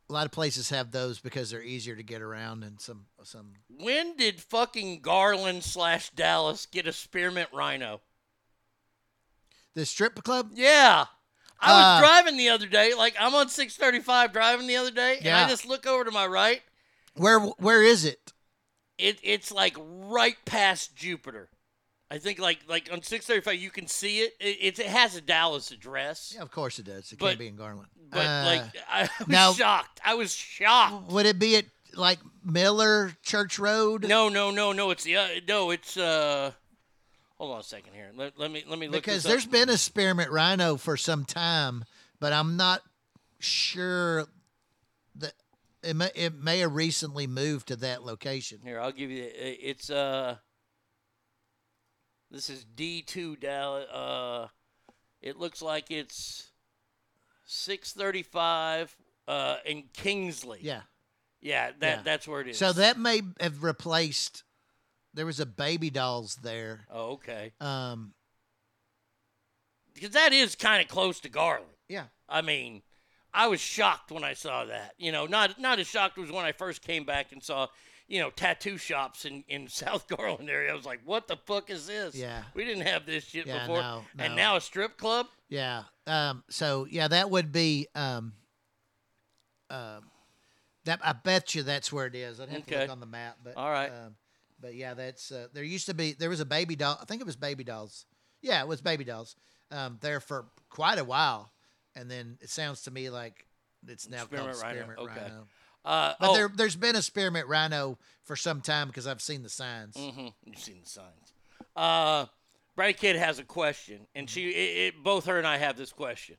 a 0.10 0.14
lot 0.14 0.26
of 0.26 0.32
places 0.32 0.70
have 0.70 0.92
those 0.92 1.20
because 1.20 1.50
they're 1.50 1.64
easier 1.64 1.96
to 1.96 2.04
get 2.04 2.22
around 2.22 2.64
and 2.64 2.80
some 2.80 3.06
some. 3.24 3.54
When 3.70 4.16
did 4.18 4.40
fucking 4.42 5.02
Garland 5.02 5.64
slash 5.64 6.10
Dallas 6.12 6.66
get 6.66 6.88
a 6.88 6.94
spearmint 6.94 7.50
rhino? 7.54 8.02
The 9.74 9.86
strip 9.86 10.24
club. 10.24 10.52
Yeah. 10.54 11.06
I 11.60 11.72
was 11.74 11.84
Uh, 11.84 12.00
driving 12.08 12.38
the 12.38 12.50
other 12.50 12.68
day, 12.68 12.94
like 12.94 13.16
I'm 13.20 13.34
on 13.34 13.50
635 13.50 14.32
driving 14.34 14.68
the 14.68 14.76
other 14.78 14.92
day, 14.92 15.18
and 15.18 15.26
Yeah. 15.26 15.46
I 15.46 15.50
just 15.50 15.66
look 15.66 15.88
over 15.88 16.04
to 16.04 16.12
my 16.12 16.28
right. 16.28 16.62
Where 17.16 17.40
where 17.40 17.82
is 17.82 18.06
it? 18.06 18.34
It 18.98 19.20
it's 19.24 19.52
like 19.52 19.76
right 19.80 20.38
past 20.46 20.96
Jupiter. 20.96 21.50
I 22.16 22.20
think 22.20 22.40
like 22.40 22.60
like 22.68 22.90
on 22.92 23.02
635 23.02 23.62
you 23.62 23.70
can 23.70 23.88
see 23.88 24.20
it. 24.22 24.34
It, 24.40 24.58
it, 24.62 24.80
it 24.80 24.86
has 24.88 25.16
a 25.16 25.22
Dallas 25.22 25.72
address. 25.72 26.32
Yeah, 26.36 26.42
of 26.44 26.50
course 26.52 26.80
it 26.80 26.86
does. 26.86 27.12
It 27.12 27.20
But- 27.20 27.28
can't 27.28 27.40
be 27.40 27.48
in 27.48 27.56
Garland. 27.58 27.90
But 28.10 28.26
Uh, 28.26 28.44
like 28.46 28.64
I 28.90 29.02
was 29.20 29.28
now- 29.28 29.52
shocked. 29.54 30.00
I 30.06 30.14
was 30.16 30.34
shocked. 30.34 31.12
would 31.12 31.26
it 31.26 31.38
be 31.40 31.58
at 31.58 31.66
like 31.94 32.20
Miller 32.44 33.12
Church 33.24 33.60
Road? 33.60 34.08
No, 34.08 34.30
no, 34.30 34.50
no, 34.52 34.72
no. 34.72 34.92
It's 34.92 35.04
the 35.04 35.18
uh, 35.18 35.28
no. 35.48 35.72
It's 35.72 35.98
uh. 35.98 36.52
Hold 37.38 37.54
on 37.56 37.60
a 37.60 37.64
second 37.64 37.94
here. 37.94 38.12
Let, 38.16 38.40
let 38.40 38.50
me 38.50 38.64
let 38.66 38.80
me 38.80 38.88
look 38.88 39.04
because 39.04 39.24
there's 39.24 39.46
been 39.46 39.68
a 39.70 39.78
spearmint 39.78 40.32
rhino 40.32 40.78
for 40.78 40.96
some 40.96 41.26
time, 41.26 41.84
but 42.22 42.32
I'm 42.32 42.56
not 42.56 42.82
sure 43.40 44.26
that 45.16 45.34
it 45.84 45.96
may, 45.96 46.10
it 46.16 46.34
may 46.34 46.60
have 46.60 46.74
recently 46.74 47.28
moved 47.28 47.68
to 47.68 47.76
that 47.78 48.04
location. 48.04 48.60
Here, 48.64 48.80
I'll 48.80 48.94
give 48.94 49.12
you. 49.12 49.28
It's 49.34 49.90
uh. 49.90 50.38
This 52.36 52.50
is 52.50 52.66
D 52.66 53.02
two 53.02 53.38
Dallas. 53.38 53.90
Uh, 53.90 54.48
it 55.22 55.40
looks 55.40 55.62
like 55.62 55.90
it's 55.90 56.52
six 57.46 57.94
thirty 57.94 58.24
five. 58.24 58.94
Uh, 59.26 59.56
in 59.66 59.84
Kingsley. 59.94 60.60
Yeah. 60.62 60.82
Yeah, 61.42 61.72
that 61.80 61.98
Yeah. 61.98 62.02
that's 62.04 62.28
where 62.28 62.42
it 62.42 62.50
is. 62.50 62.58
So 62.58 62.74
that 62.74 63.00
may 63.00 63.22
have 63.40 63.64
replaced. 63.64 64.44
There 65.14 65.26
was 65.26 65.40
a 65.40 65.46
baby 65.46 65.90
dolls 65.90 66.36
there. 66.44 66.86
Oh, 66.92 67.14
okay. 67.14 67.54
Um, 67.62 68.14
Because 69.94 70.12
that 70.12 70.34
is 70.34 70.56
kind 70.56 70.82
of 70.82 70.90
close 70.90 71.22
to 71.22 71.30
Garland. 71.30 71.72
Yeah. 71.88 72.08
I 72.28 72.42
mean, 72.42 72.84
I 73.34 73.48
was 73.48 73.62
shocked 73.62 74.12
when 74.12 74.26
I 74.26 74.34
saw 74.34 74.66
that. 74.66 74.94
You 74.98 75.14
know, 75.14 75.26
not 75.26 75.58
not 75.58 75.80
as 75.80 75.88
shocked 75.88 76.18
as 76.18 76.30
when 76.32 76.44
I 76.46 76.52
first 76.52 76.82
came 76.82 77.06
back 77.06 77.32
and 77.32 77.42
saw, 77.42 77.68
you 78.08 78.20
know, 78.20 78.30
tattoo 78.30 78.78
shops 78.78 79.26
in, 79.26 79.44
in 79.48 79.68
South 79.70 80.08
Garland 80.08 80.50
area. 80.50 80.72
I 80.72 80.76
was 80.76 80.86
like, 80.86 81.02
what 81.06 81.28
the 81.28 81.38
fuck 81.46 81.70
is 81.70 81.88
this? 81.88 82.16
Yeah. 82.16 82.44
We 82.54 82.66
didn't 82.66 82.86
have 82.86 83.06
this 83.06 83.26
shit 83.26 83.48
Yeah, 83.48 83.62
before. 83.62 83.82
no, 83.82 84.06
And 84.20 84.36
now 84.36 84.56
a 84.56 84.62
strip 84.62 84.98
club? 84.98 85.28
Yeah. 85.50 85.84
Um. 86.08 86.44
So 86.50 86.88
yeah, 86.90 87.08
that 87.08 87.30
would 87.30 87.52
be. 87.52 87.88
Um. 87.96 88.34
Um. 89.70 90.10
That 90.86 91.00
I 91.04 91.14
bet 91.14 91.56
you 91.56 91.64
that's 91.64 91.92
where 91.92 92.06
it 92.06 92.14
is. 92.14 92.40
I'd 92.40 92.50
have 92.50 92.66
to 92.68 92.80
look 92.80 92.90
on 92.92 93.00
the 93.00 93.08
map, 93.08 93.38
but 93.44 93.58
All 93.58 93.72
right. 93.72 93.90
Um, 93.90 94.16
but 94.60 94.76
yeah, 94.76 94.94
that's 94.94 95.32
uh, 95.32 95.48
there 95.52 95.64
used 95.64 95.88
to 95.88 95.96
be 95.96 96.14
there 96.14 96.30
was 96.30 96.40
a 96.40 96.46
baby 96.46 96.76
doll. 96.76 96.98
I 97.02 97.06
think 97.06 97.22
it 97.22 97.26
was 97.26 97.36
baby 97.36 97.64
dolls. 97.64 98.06
Yeah, 98.42 98.62
it 98.62 98.68
was 98.68 98.82
baby 98.82 99.04
dolls. 99.04 99.36
Um, 99.72 99.98
there 100.02 100.20
for 100.20 100.46
quite 100.70 101.00
a 101.00 101.04
while, 101.04 101.52
and 101.96 102.10
then 102.10 102.38
it 102.40 102.50
sounds 102.52 102.84
to 102.84 102.92
me 102.92 103.10
like 103.10 103.48
it's 103.88 104.08
now 104.08 104.26
Spearmint 104.26 104.52
called 104.54 104.64
Rhino, 104.64 104.82
Spearmint 104.82 105.00
okay. 105.00 105.32
Uh, 105.86 106.14
but 106.20 106.32
oh. 106.32 106.34
there, 106.34 106.50
there's 106.54 106.76
been 106.76 106.96
a 106.96 107.02
Spearmint 107.02 107.48
Rhino 107.48 107.98
for 108.24 108.36
some 108.36 108.60
time 108.62 108.88
because 108.88 109.06
I've 109.06 109.22
seen 109.22 109.44
the 109.44 109.50
signs. 109.50 109.96
Mm-hmm. 109.96 110.28
You've 110.46 110.60
seen 110.60 110.80
the 110.84 110.90
signs. 110.90 111.34
Uh, 111.76 112.26
Brady 112.76 112.94
Kid 112.94 113.16
has 113.16 113.40
a 113.40 113.44
question, 113.44 114.08
and 114.16 114.30
she, 114.30 114.50
it, 114.50 114.96
it, 114.96 115.04
both 115.04 115.26
her 115.28 115.38
and 115.38 115.48
I 115.48 115.58
have 115.58 115.78
this 115.78 115.94
question. 115.94 116.36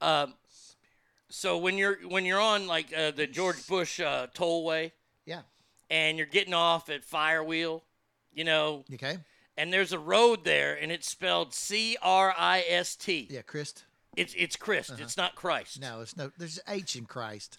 Um, 0.00 0.34
so 1.28 1.56
when 1.56 1.78
you're 1.78 1.96
when 2.08 2.26
you're 2.26 2.40
on 2.40 2.66
like 2.66 2.92
uh, 2.96 3.10
the 3.12 3.26
George 3.26 3.66
Bush 3.66 3.98
uh, 3.98 4.26
tollway, 4.34 4.92
Yeah. 5.24 5.40
and 5.90 6.18
you're 6.18 6.26
getting 6.26 6.52
off 6.52 6.90
at 6.90 7.02
Firewheel, 7.02 7.80
you 8.34 8.44
know, 8.44 8.84
Okay. 8.92 9.16
and 9.56 9.72
there's 9.72 9.92
a 9.92 9.98
road 9.98 10.44
there, 10.44 10.74
and 10.74 10.92
it's 10.92 11.08
spelled 11.08 11.54
C 11.54 11.96
R 12.02 12.34
I 12.36 12.64
S 12.68 12.94
T. 12.96 13.28
Yeah, 13.30 13.42
Christ. 13.42 13.84
It's 14.14 14.34
it's 14.36 14.56
Christ. 14.56 14.90
Uh-huh. 14.90 15.02
It's 15.02 15.16
not 15.16 15.34
Christ. 15.34 15.80
No, 15.80 16.02
it's 16.02 16.16
no. 16.16 16.30
There's 16.36 16.60
H 16.68 16.96
in 16.96 17.06
Christ. 17.06 17.58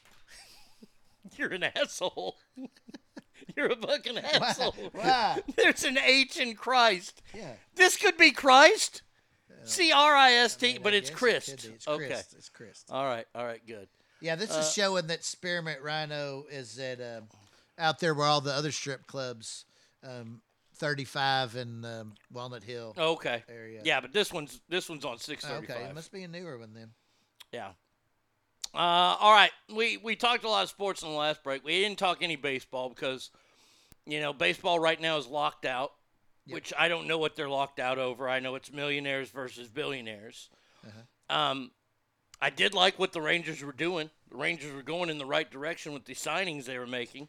You're 1.38 1.50
an 1.54 1.64
asshole. 1.64 2.38
You're 3.56 3.68
a 3.72 3.76
fucking 3.76 4.18
asshole. 4.18 4.76
Why? 4.94 5.40
There's 5.56 5.84
an 5.84 5.98
H 5.98 6.40
in 6.40 6.56
Christ. 6.56 7.22
Yeah. 7.36 7.54
This 7.76 7.98
could 7.98 8.18
be 8.18 8.32
Christ. 8.32 9.02
C 9.66 9.92
R 9.94 10.14
I 10.16 10.34
S 10.34 10.56
T, 10.58 10.78
but 10.82 10.94
it's 10.94 11.10
it 11.10 11.16
Christ. 11.16 11.50
It's 11.66 11.88
okay. 11.88 12.08
Christ. 12.08 12.34
It's 12.38 12.50
Christ. 12.50 12.88
All 12.90 13.06
right. 13.06 13.26
All 13.34 13.46
right. 13.46 13.62
Good. 13.66 13.88
Yeah, 14.20 14.36
this 14.36 14.52
Uh, 14.52 14.60
is 14.60 14.74
showing 14.74 15.08
that 15.08 15.24
Spearmint 15.24 15.82
Rhino 15.82 16.44
is 16.50 16.78
at 16.80 17.00
um, 17.00 17.28
out 17.80 18.00
there 18.00 18.14
where 18.14 18.28
all 18.28 18.42
the 18.42 18.54
other 18.54 18.72
strip 18.74 19.08
clubs, 19.08 19.64
um, 20.04 20.42
35 20.76 21.56
and 21.56 21.86
um, 21.86 22.14
Walnut 22.32 22.64
Hill. 22.64 22.94
Okay. 22.98 23.44
Area. 23.50 23.82
Yeah, 23.86 24.02
but 24.02 24.12
this 24.12 24.34
one's 24.34 24.60
this 24.68 24.90
one's 24.90 25.06
on 25.06 25.18
six 25.18 25.46
Oh, 25.46 25.50
thirty 25.50 25.72
okay, 25.72 25.84
it 25.84 25.96
must 25.96 26.12
be 26.12 26.24
a 26.24 26.28
newer 26.28 26.58
one 26.58 26.74
then. 26.74 26.90
Yeah. 27.54 27.70
Uh, 28.74 28.78
all 29.20 29.32
right. 29.34 29.52
We 29.74 29.98
we 29.98 30.16
talked 30.16 30.44
a 30.44 30.50
lot 30.50 30.64
of 30.64 30.70
sports 30.70 31.04
in 31.04 31.10
the 31.10 31.16
last 31.16 31.44
break. 31.44 31.64
We 31.64 31.80
didn't 31.80 32.00
talk 32.00 32.20
any 32.22 32.36
baseball 32.36 32.90
because, 32.90 33.30
you 34.06 34.20
know, 34.20 34.34
baseball 34.34 34.80
right 34.80 35.00
now 35.00 35.18
is 35.18 35.28
locked 35.28 35.66
out, 35.66 35.92
which 36.48 36.74
I 36.78 36.88
don't 36.88 37.08
know 37.08 37.18
what 37.20 37.36
they're 37.36 37.50
locked 37.50 37.80
out 37.80 38.00
over. 38.00 38.28
I 38.28 38.40
know 38.40 38.56
it's 38.56 38.72
millionaires 38.72 39.30
versus 39.30 39.68
billionaires. 39.68 40.50
Uh-huh. 40.86 41.36
Um, 41.36 41.72
I 42.42 42.50
did 42.50 42.74
like 42.74 42.98
what 43.00 43.14
the 43.14 43.22
Rangers 43.22 43.64
were 43.64 43.72
doing. 43.72 44.10
The 44.30 44.38
Rangers 44.38 44.74
were 44.74 44.82
going 44.82 45.10
in 45.10 45.18
the 45.20 45.26
right 45.26 45.50
direction 45.50 45.94
with 45.94 46.06
the 46.06 46.14
signings 46.16 46.66
they 46.66 46.78
were 46.80 46.88
making. 46.88 47.28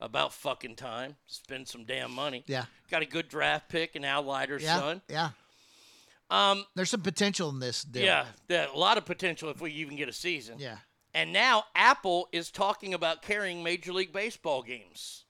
About 0.00 0.32
fucking 0.32 0.76
time. 0.76 1.16
Spend 1.26 1.66
some 1.66 1.82
damn 1.82 2.12
money. 2.14 2.44
Yeah. 2.46 2.66
Got 2.88 3.02
a 3.02 3.04
good 3.04 3.28
draft 3.28 3.68
pick 3.68 3.96
and 3.96 4.06
Al 4.06 4.22
Leiter's 4.22 4.62
Yeah, 4.62 4.78
son. 4.78 5.02
yeah. 5.08 5.30
Um, 6.30 6.64
There's 6.74 6.90
some 6.90 7.00
potential 7.00 7.48
in 7.50 7.58
this 7.58 7.82
deal. 7.82 8.04
yeah, 8.04 8.26
a 8.50 8.76
lot 8.76 8.98
of 8.98 9.04
potential 9.04 9.48
if 9.50 9.60
we 9.60 9.70
even 9.72 9.96
get 9.96 10.08
a 10.08 10.12
season. 10.12 10.56
Yeah. 10.58 10.76
And 11.14 11.32
now 11.32 11.64
Apple 11.74 12.28
is 12.32 12.50
talking 12.50 12.92
about 12.92 13.22
carrying 13.22 13.62
Major 13.62 13.92
League 13.92 14.12
Baseball 14.12 14.62
games. 14.62 15.24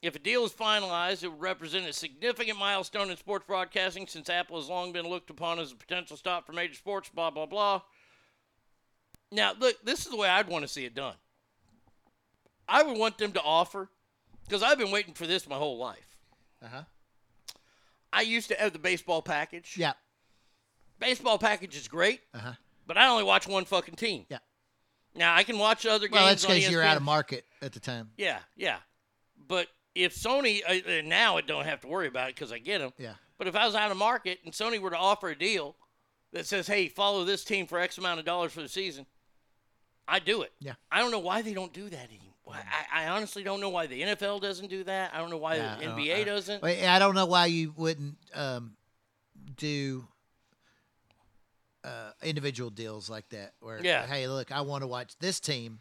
If 0.00 0.16
a 0.16 0.18
deal 0.18 0.44
is 0.44 0.52
finalized, 0.52 1.22
it 1.22 1.28
would 1.28 1.40
represent 1.40 1.86
a 1.86 1.92
significant 1.92 2.58
milestone 2.58 3.10
in 3.10 3.16
sports 3.16 3.44
broadcasting 3.46 4.06
since 4.06 4.28
Apple 4.28 4.58
has 4.58 4.68
long 4.68 4.92
been 4.92 5.06
looked 5.08 5.30
upon 5.30 5.58
as 5.58 5.72
a 5.72 5.76
potential 5.76 6.16
stop 6.16 6.46
for 6.46 6.52
major 6.52 6.74
sports, 6.74 7.08
blah, 7.08 7.30
blah, 7.30 7.46
blah. 7.46 7.82
Now, 9.32 9.52
look, 9.58 9.82
this 9.84 10.04
is 10.04 10.10
the 10.10 10.16
way 10.16 10.28
I'd 10.28 10.48
want 10.48 10.62
to 10.62 10.68
see 10.68 10.84
it 10.84 10.94
done. 10.94 11.14
I 12.68 12.82
would 12.82 12.98
want 12.98 13.18
them 13.18 13.32
to 13.32 13.42
offer, 13.42 13.90
because 14.44 14.62
I've 14.62 14.78
been 14.78 14.90
waiting 14.90 15.14
for 15.14 15.26
this 15.26 15.48
my 15.48 15.56
whole 15.56 15.78
life. 15.78 16.16
Uh 16.62 16.68
huh. 16.68 16.82
I 18.14 18.22
used 18.22 18.48
to 18.48 18.54
have 18.54 18.72
the 18.72 18.78
baseball 18.78 19.20
package. 19.22 19.74
Yeah. 19.76 19.92
Baseball 20.98 21.38
package 21.38 21.76
is 21.76 21.88
great, 21.88 22.20
Uh 22.32 22.38
huh. 22.38 22.52
but 22.86 22.96
I 22.96 23.08
only 23.08 23.24
watch 23.24 23.46
one 23.48 23.64
fucking 23.64 23.96
team. 23.96 24.26
Yeah. 24.30 24.38
Now, 25.16 25.34
I 25.34 25.42
can 25.44 25.58
watch 25.58 25.84
other 25.86 26.08
Well, 26.10 26.26
games 26.28 26.42
that's 26.42 26.52
E 26.52 26.58
because 26.60 26.70
you're 26.72 26.82
out 26.82 26.96
of 26.96 27.02
market 27.02 27.44
at 27.62 27.72
the 27.72 27.80
time. 27.80 28.10
Yeah, 28.16 28.38
yeah. 28.56 28.78
But 29.46 29.68
if 29.94 30.14
Sony 30.14 30.60
uh, 30.66 30.98
uh, 30.98 31.02
now, 31.04 31.36
I 31.36 31.40
don't 31.40 31.64
have 31.66 31.80
to 31.82 31.88
worry 31.88 32.08
about 32.08 32.30
it 32.30 32.34
because 32.36 32.50
I 32.52 32.58
get 32.58 32.78
them. 32.78 32.92
Yeah. 32.98 33.14
But 33.38 33.46
if 33.48 33.56
I 33.56 33.66
was 33.66 33.74
out 33.74 33.90
of 33.90 33.96
market 33.96 34.38
and 34.44 34.52
Sony 34.52 34.80
were 34.80 34.90
to 34.90 34.96
offer 34.96 35.28
a 35.28 35.38
deal 35.38 35.76
that 36.32 36.46
says, 36.46 36.66
"Hey, 36.66 36.88
follow 36.88 37.24
this 37.24 37.44
team 37.44 37.66
for 37.66 37.78
X 37.78 37.98
amount 37.98 38.18
of 38.20 38.24
dollars 38.26 38.52
for 38.52 38.62
the 38.62 38.68
season," 38.68 39.06
I'd 40.08 40.24
do 40.24 40.42
it. 40.42 40.52
Yeah. 40.60 40.74
I 40.90 41.00
don't 41.00 41.10
know 41.10 41.18
why 41.20 41.42
they 41.42 41.54
don't 41.54 41.72
do 41.72 41.88
that 41.90 42.08
anymore. 42.08 42.33
I, 42.52 43.04
I 43.04 43.08
honestly 43.08 43.42
don't 43.42 43.60
know 43.60 43.70
why 43.70 43.86
the 43.86 44.00
NFL 44.02 44.40
doesn't 44.40 44.68
do 44.68 44.84
that. 44.84 45.12
I 45.14 45.18
don't 45.18 45.30
know 45.30 45.38
why 45.38 45.56
Yeah, 45.56 45.76
the 45.78 45.84
NBA 45.86 46.20
I- 46.20 46.24
doesn't. 46.24 46.62
I 46.64 46.98
don't 46.98 47.14
know 47.14 47.26
why 47.26 47.46
you 47.46 47.72
wouldn't 47.76 48.16
um, 48.34 48.76
do 49.56 50.06
uh, 51.84 52.10
individual 52.22 52.70
deals 52.70 53.08
like 53.10 53.28
that. 53.30 53.54
Where, 53.60 53.80
Yeah. 53.82 54.06
hey, 54.06 54.26
look, 54.28 54.52
I 54.52 54.62
want 54.62 54.82
to 54.82 54.86
watch 54.86 55.16
this 55.18 55.40
team. 55.40 55.80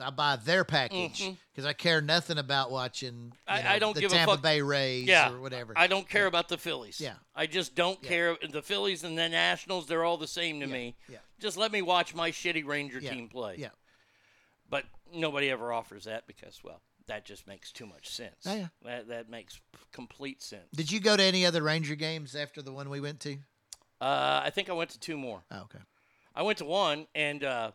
I 0.00 0.10
buy 0.10 0.36
their 0.36 0.62
package 0.64 1.28
because 1.50 1.66
I 1.66 1.72
care 1.72 2.00
nothing 2.00 2.38
about 2.38 2.70
watching. 2.70 3.32
I, 3.48 3.62
know, 3.62 3.68
I 3.68 3.78
don't 3.80 3.94
the 3.96 4.02
give 4.02 4.12
Tampa 4.12 4.30
a 4.30 4.34
fuck. 4.34 4.42
Bay 4.44 4.62
Rays 4.62 5.08
yeah, 5.08 5.32
or 5.32 5.40
whatever. 5.40 5.72
I 5.74 5.88
don't 5.88 6.08
care 6.08 6.26
about 6.26 6.48
the 6.48 6.56
Phillies. 6.56 7.00
Yeah. 7.00 7.14
I 7.34 7.46
just 7.46 7.74
don't 7.74 8.00
care. 8.00 8.36
The 8.48 8.62
Phillies 8.62 9.02
and 9.02 9.18
the 9.18 9.28
Nationals, 9.28 9.86
they're 9.86 10.04
all 10.04 10.16
the 10.16 10.28
same 10.28 10.60
to 10.60 10.68
me. 10.68 10.94
yeah. 11.08 11.18
Just 11.40 11.56
let 11.56 11.72
me 11.72 11.82
watch 11.82 12.14
my 12.14 12.30
shitty 12.30 12.64
Ranger 12.64 13.00
Yeah, 13.00 13.12
team 13.12 13.28
play. 13.28 13.56
yeah. 13.58 13.70
Nobody 15.14 15.50
ever 15.50 15.72
offers 15.72 16.04
that 16.04 16.26
because, 16.26 16.60
well, 16.62 16.80
that 17.06 17.24
just 17.24 17.46
makes 17.46 17.72
too 17.72 17.86
much 17.86 18.08
sense. 18.08 18.44
Oh, 18.46 18.54
yeah. 18.54 18.66
That 18.84 19.08
that 19.08 19.30
makes 19.30 19.60
complete 19.92 20.42
sense. 20.42 20.68
Did 20.74 20.92
you 20.92 21.00
go 21.00 21.16
to 21.16 21.22
any 21.22 21.46
other 21.46 21.62
Ranger 21.62 21.94
games 21.94 22.34
after 22.36 22.60
the 22.62 22.72
one 22.72 22.90
we 22.90 23.00
went 23.00 23.20
to? 23.20 23.36
Uh, 24.00 24.40
I 24.44 24.50
think 24.50 24.68
I 24.68 24.74
went 24.74 24.90
to 24.90 25.00
two 25.00 25.16
more. 25.16 25.42
Oh, 25.50 25.62
okay. 25.62 25.80
I 26.34 26.42
went 26.42 26.58
to 26.58 26.64
one, 26.64 27.06
and 27.14 27.42
uh, 27.42 27.72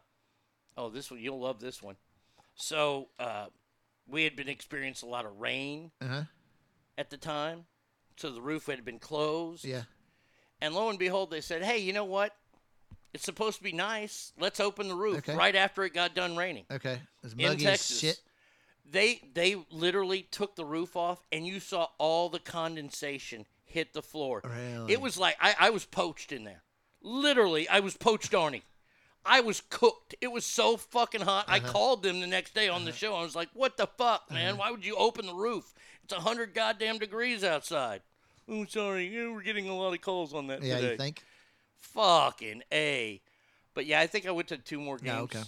oh, 0.77 0.89
this 0.89 1.09
one 1.11 1.19
you'll 1.19 1.39
love 1.41 1.59
this 1.59 1.81
one. 1.81 1.95
So 2.55 3.09
uh, 3.19 3.47
we 4.07 4.23
had 4.23 4.35
been 4.35 4.47
experiencing 4.49 5.09
a 5.09 5.11
lot 5.11 5.25
of 5.25 5.39
rain 5.39 5.91
Uh 5.99 6.07
huh. 6.07 6.21
at 6.97 7.09
the 7.09 7.17
time, 7.17 7.65
so 8.15 8.29
the 8.31 8.41
roof 8.41 8.67
had 8.67 8.85
been 8.85 8.99
closed. 8.99 9.65
Yeah. 9.65 9.83
And 10.61 10.73
lo 10.75 10.89
and 10.89 10.99
behold, 10.99 11.29
they 11.31 11.41
said, 11.41 11.63
"Hey, 11.63 11.79
you 11.79 11.91
know 11.91 12.05
what? 12.05 12.33
It's 13.13 13.23
supposed 13.25 13.57
to 13.57 13.63
be 13.63 13.71
nice. 13.73 14.33
Let's 14.39 14.59
open 14.59 14.87
the 14.87 14.95
roof 14.95 15.17
Okay. 15.19 15.35
right 15.35 15.55
after 15.55 15.83
it 15.83 15.93
got 15.93 16.15
done 16.15 16.35
raining." 16.35 16.65
Okay. 16.71 16.93
It 16.93 16.99
was 17.23 17.33
in 17.33 17.37
muggy 17.39 17.65
as 17.67 17.79
Texas. 17.79 17.99
shit. 17.99 18.21
They 18.85 19.21
they 19.33 19.55
literally 19.71 20.23
took 20.23 20.55
the 20.55 20.65
roof 20.65 20.95
off, 20.95 21.23
and 21.31 21.45
you 21.47 21.59
saw 21.59 21.87
all 21.97 22.29
the 22.29 22.39
condensation 22.39 23.45
hit 23.63 23.93
the 23.93 24.01
floor. 24.01 24.41
Really? 24.43 24.93
It 24.93 25.01
was 25.01 25.17
like 25.17 25.37
I, 25.39 25.55
I 25.59 25.69
was 25.69 25.85
poached 25.85 26.31
in 26.31 26.43
there. 26.43 26.63
Literally, 27.01 27.67
I 27.69 27.79
was 27.79 27.95
poached, 27.97 28.31
Arnie. 28.31 28.63
I 29.25 29.39
was 29.39 29.61
cooked. 29.69 30.15
It 30.19 30.27
was 30.33 30.45
so 30.45 30.75
fucking 30.75 31.21
hot. 31.21 31.45
I 31.47 31.57
Uh-huh. 31.59 31.71
called 31.71 32.03
them 32.03 32.19
the 32.19 32.27
next 32.27 32.53
day 32.53 32.67
on 32.67 32.83
the 32.83 32.91
show. 32.91 33.15
I 33.15 33.21
was 33.23 33.35
like, 33.35 33.49
"What 33.53 33.77
the 33.77 33.87
fuck, 33.87 34.29
man? 34.31 34.57
Why 34.57 34.69
would 34.71 34.85
you 34.85 34.95
open 34.95 35.25
the 35.25 35.33
roof? 35.33 35.73
It's 36.03 36.13
a 36.13 36.19
hundred 36.19 36.53
goddamn 36.53 36.97
degrees 36.99 37.43
outside." 37.43 38.01
Oh, 38.49 38.65
sorry. 38.65 39.07
Yeah, 39.07 39.31
we're 39.31 39.41
getting 39.43 39.69
a 39.69 39.75
lot 39.77 39.93
of 39.93 40.01
calls 40.01 40.33
on 40.33 40.47
that 40.47 40.61
Yeah, 40.61 40.75
today. 40.75 40.91
you 40.91 40.97
think? 40.97 41.23
Fucking 41.83 42.63
a. 42.71 43.21
But 43.73 43.85
yeah, 43.85 43.99
I 43.99 44.07
think 44.07 44.25
I 44.25 44.31
went 44.31 44.47
to 44.49 44.57
two 44.57 44.79
more 44.79 44.97
games. 44.97 45.15
Oh, 45.17 45.23
okay. 45.23 45.43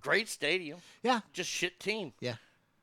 Great 0.00 0.28
stadium. 0.28 0.78
Yeah. 1.02 1.20
Just 1.32 1.50
shit 1.50 1.78
team. 1.78 2.12
Yeah. 2.20 2.36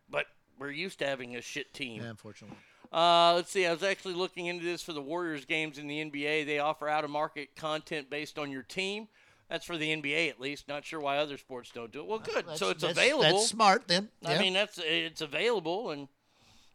But 0.10 0.26
we're 0.60 0.72
used 0.72 1.00
to 1.00 1.06
having 1.08 1.36
a 1.36 1.42
shit 1.42 1.74
team. 1.74 2.02
Yeah, 2.02 2.10
unfortunately. 2.10 2.58
Uh, 2.92 3.34
let's 3.36 3.52
see. 3.52 3.66
I 3.66 3.72
was 3.74 3.84
actually 3.84 4.14
looking 4.14 4.46
into 4.46 4.64
this 4.64 4.82
for 4.82 4.94
the 4.94 5.02
Warriors 5.02 5.46
games 5.46 5.78
in 5.78 5.88
the 5.88 6.00
NBA. 6.04 6.46
They 6.46 6.60
offer 6.60 6.88
out 6.88 7.04
of 7.04 7.10
market 7.10 7.56
content 7.56 8.10
based 8.10 8.38
on 8.40 8.52
your 8.52 8.64
team. 8.64 9.08
That's 9.50 9.66
for 9.66 9.78
the 9.78 9.90
NBA 9.96 10.30
at 10.30 10.40
least. 10.40 10.68
Not 10.68 10.86
sure 10.86 11.00
why 11.00 11.18
other 11.18 11.38
sports 11.38 11.72
don't 11.74 11.92
do 11.92 12.02
it. 12.02 12.08
Well, 12.08 12.20
good. 12.20 12.36
That's- 12.36 12.60
so 12.60 12.70
it's 12.70 12.82
that's- 12.82 12.98
available. 12.98 13.38
That's 13.40 13.48
smart 13.48 13.88
then. 13.88 14.10
I 14.26 14.38
mean, 14.38 14.54
that's 14.54 14.78
it's 14.78 15.22
available, 15.22 15.92
and 15.92 16.08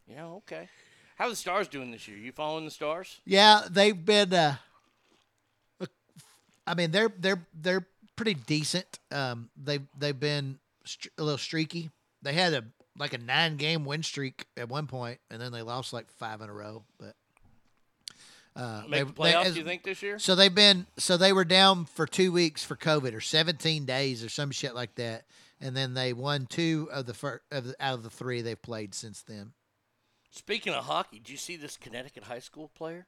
you 0.06 0.16
know, 0.16 0.42
okay. 0.46 0.68
How 1.16 1.26
are 1.26 1.30
the 1.30 1.36
Stars 1.36 1.68
doing 1.68 1.90
this 1.90 2.08
year? 2.08 2.16
You 2.16 2.32
following 2.32 2.64
the 2.64 2.70
Stars? 2.70 3.20
Yeah, 3.24 3.62
they've 3.70 4.04
been. 4.04 4.32
Uh, 4.32 4.56
I 6.66 6.74
mean, 6.74 6.90
they're 6.90 7.12
they're 7.18 7.44
they're 7.54 7.86
pretty 8.16 8.34
decent. 8.34 8.98
Um, 9.10 9.50
they 9.56 9.80
they've 9.98 10.18
been 10.18 10.58
str- 10.84 11.08
a 11.18 11.22
little 11.22 11.38
streaky. 11.38 11.90
They 12.22 12.32
had 12.34 12.52
a 12.54 12.64
like 12.98 13.12
a 13.14 13.18
nine 13.18 13.56
game 13.56 13.84
win 13.84 14.02
streak 14.02 14.46
at 14.56 14.68
one 14.68 14.86
point, 14.86 15.18
and 15.30 15.40
then 15.40 15.50
they 15.52 15.62
lost 15.62 15.92
like 15.92 16.10
five 16.10 16.40
in 16.40 16.48
a 16.48 16.52
row. 16.52 16.84
But 16.98 17.14
uh, 18.54 18.82
Make 18.86 18.90
they- 18.90 18.98
the 19.00 19.04
they- 19.06 19.12
playoffs? 19.12 19.44
as- 19.46 19.56
you 19.56 19.64
think 19.64 19.82
this 19.82 20.02
year? 20.02 20.18
So 20.18 20.34
they've 20.34 20.54
been 20.54 20.86
so 20.98 21.16
they 21.16 21.32
were 21.32 21.44
down 21.44 21.84
for 21.86 22.06
two 22.06 22.30
weeks 22.32 22.62
for 22.64 22.76
COVID 22.76 23.14
or 23.14 23.20
seventeen 23.20 23.84
days 23.86 24.22
or 24.22 24.28
some 24.28 24.50
shit 24.50 24.74
like 24.74 24.94
that, 24.96 25.24
and 25.60 25.76
then 25.76 25.94
they 25.94 26.12
won 26.12 26.46
two 26.46 26.88
of 26.92 27.06
the 27.06 27.14
fir- 27.14 27.40
of 27.50 27.64
the, 27.68 27.74
out 27.80 27.94
of 27.94 28.02
the 28.02 28.10
three 28.10 28.42
they've 28.42 28.60
played 28.60 28.94
since 28.94 29.22
then. 29.22 29.52
Speaking 30.30 30.72
of 30.72 30.84
hockey, 30.84 31.18
do 31.18 31.30
you 31.32 31.38
see 31.38 31.56
this 31.56 31.76
Connecticut 31.76 32.24
high 32.24 32.38
school 32.38 32.68
player? 32.74 33.06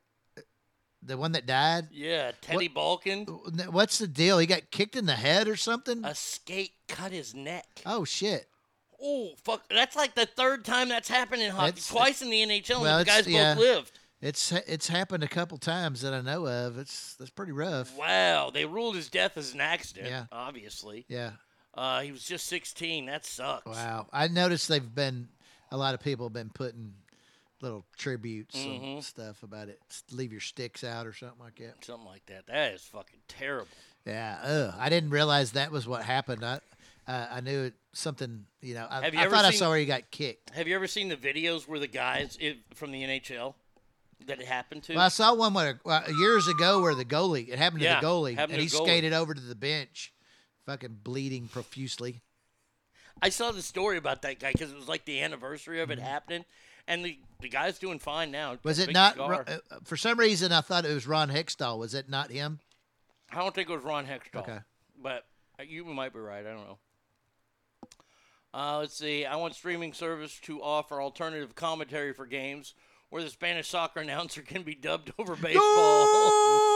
The 1.07 1.17
one 1.19 1.33
that 1.33 1.45
died. 1.47 1.89
Yeah, 1.93 2.33
Teddy 2.41 2.69
Balkind. 2.69 3.71
What's 3.71 3.99
the 3.99 4.07
deal? 4.09 4.39
He 4.39 4.47
got 4.47 4.71
kicked 4.71 4.97
in 4.97 5.07
the 5.07 5.13
head 5.17 5.49
or 5.49 5.57
something? 5.57 6.05
A 6.05 6.15
skate 6.15 6.73
cut 6.89 7.13
his 7.13 7.35
neck. 7.35 7.67
Oh 7.85 8.05
shit! 8.05 8.47
Oh 9.01 9.33
fuck! 9.43 9.65
That's 9.69 9.97
like 9.97 10.15
the 10.15 10.27
third 10.27 10.65
time 10.65 10.89
that's 10.89 11.09
happened 11.09 11.43
in 11.43 11.51
hockey. 11.51 11.67
That's- 11.73 11.89
Twice 11.89 12.23
in 12.23 12.31
the 12.31 12.43
NHL, 12.43 12.81
Well, 12.81 12.99
and 12.99 13.07
the 13.07 13.11
it's- 13.11 13.25
guys 13.25 13.29
yeah. 13.33 13.55
both 13.55 13.63
lived. 13.63 13.99
It's 14.23 14.53
it's 14.53 14.89
happened 14.89 15.23
a 15.23 15.29
couple 15.29 15.59
times 15.59 16.01
that 16.01 16.15
I 16.15 16.23
know 16.23 16.47
of. 16.47 16.79
It's 16.79 17.15
that's 17.17 17.31
pretty 17.31 17.53
rough. 17.53 17.95
Wow, 17.99 18.51
they 18.51 18.65
ruled 18.65 18.97
his 18.97 19.11
death 19.11 19.37
as 19.37 19.53
an 19.53 19.61
accident. 19.61 20.07
Yeah. 20.09 20.25
obviously. 20.33 21.05
Yeah. 21.09 21.33
Uh, 21.75 22.01
he 22.03 22.13
was 22.13 22.25
just 22.25 22.47
16. 22.47 23.07
That 23.07 23.27
sucks. 23.27 23.67
Wow. 23.67 24.07
I 24.13 24.29
noticed 24.29 24.69
they've 24.69 24.95
been 24.95 25.29
a 25.73 25.77
lot 25.77 25.93
of 25.93 26.01
people 26.01 26.27
have 26.27 26.33
been 26.33 26.49
putting 26.55 26.95
little 27.61 27.85
tributes 27.97 28.57
Mhm. 28.57 28.95
and 28.97 29.05
stuff 29.05 29.43
about 29.43 29.69
it. 29.69 29.81
Leave 30.11 30.33
your 30.33 30.41
sticks 30.41 30.85
out 30.85 31.07
or 31.07 31.13
something 31.13 31.39
like 31.39 31.57
that. 31.57 31.85
Something 31.85 32.07
like 32.07 32.27
that. 32.27 32.47
That 32.47 32.75
is 32.75 32.83
fucking 32.83 33.21
terrible. 33.29 33.69
Yeah. 34.05 34.39
Ugh. 34.43 34.75
I 34.79 34.89
didn't 34.89 35.11
realize 35.11 35.53
that 35.53 35.71
was 35.71 35.87
what 35.87 36.03
happened. 36.05 36.45
I 36.45 36.61
uh, 37.07 37.27
I 37.31 37.41
knew 37.41 37.65
it 37.65 37.75
something. 37.93 38.47
You 38.63 38.75
know. 38.75 38.87
I, 38.89 39.03
Have 39.03 39.15
you 39.15 39.21
I 39.21 39.25
ever 39.25 39.35
thought 39.35 39.45
I 39.45 39.51
saw 39.51 39.69
where 39.69 39.79
he 39.79 39.87
got 39.87 40.11
kicked. 40.11 40.51
Have 40.51 40.67
you 40.69 40.75
ever 40.75 40.87
seen 40.87 41.09
the 41.09 41.17
videos 41.17 41.67
where 41.69 41.79
the 41.79 41.87
guys 41.87 42.37
it, 42.41 42.59
from 42.75 42.93
the 42.93 43.03
NHL 43.03 43.55
that 44.27 44.41
it 44.41 44.47
happened 44.47 44.85
to? 44.85 44.95
Well, 44.95 45.05
I 45.05 45.09
saw 45.09 45.35
one 45.35 45.53
where, 45.55 45.81
years 46.19 46.49
ago 46.49 46.81
where 46.81 46.95
the 46.95 47.05
goalie. 47.05 47.49
It 47.49 47.59
happened 47.59 47.81
to 47.81 47.87
Yeah, 47.87 48.01
the 48.01 48.07
goalie, 48.07 48.39
and 48.39 48.53
he 48.53 48.67
goalie. 48.69 48.85
skated 48.85 49.13
over 49.13 49.35
to 49.35 49.41
the 49.41 49.55
bench, 49.55 50.13
fucking 50.67 51.01
bleeding 51.03 51.49
profusely. 51.49 52.23
I 53.23 53.29
saw 53.29 53.53
the 53.53 53.63
story 53.63 53.97
about 53.97 54.23
that 54.23 54.39
guy 54.41 54.53
because 54.53 54.73
it 54.73 54.77
was 54.77 54.89
like 54.89 55.05
the 55.05 55.21
anniversary 55.23 55.81
of 55.81 55.91
it 55.91 55.99
happening, 55.99 56.45
and 56.87 57.05
the 57.05 57.19
the 57.41 57.49
guy's 57.49 57.79
doing 57.79 57.99
fine 57.99 58.31
now. 58.31 58.57
Was 58.63 58.79
it 58.79 58.93
not? 58.93 59.17
Ro- 59.19 59.45
uh, 59.47 59.59
for 59.85 59.97
some 59.97 60.19
reason, 60.19 60.53
I 60.53 60.61
thought 60.61 60.85
it 60.85 60.95
was 60.95 61.07
Ron 61.07 61.31
Hextall. 61.31 61.79
Was 61.79 61.95
it 61.95 62.09
not 62.09 62.31
him? 62.31 62.61
I 63.31 63.37
don't 63.37 63.55
think 63.55 63.69
it 63.69 63.75
was 63.75 63.85
Ron 63.85 64.07
Hextall. 64.07 64.41
Okay. 64.41 64.59
But 65.01 65.27
uh, 65.59 65.65
you 65.65 65.85
might 65.85 66.13
be 66.13 66.21
right. 66.21 66.47
I 66.47 66.51
don't 66.51 66.67
know. 66.67 66.79
Uh, 68.53 68.79
let's 68.79 68.97
see. 68.97 69.25
I 69.25 69.37
want 69.37 69.55
streaming 69.55 69.93
service 69.93 70.39
to 70.43 70.63
offer 70.63 71.03
alternative 71.03 71.55
commentary 71.55 72.13
for 72.13 72.25
games 72.25 72.75
where 73.11 73.23
the 73.23 73.29
Spanish 73.31 73.69
soccer 73.69 74.01
announcer 74.01 74.43
can 74.43 74.63
be 74.63 74.75
dubbed 74.75 75.13
over 75.19 75.35
baseball. 75.37 76.74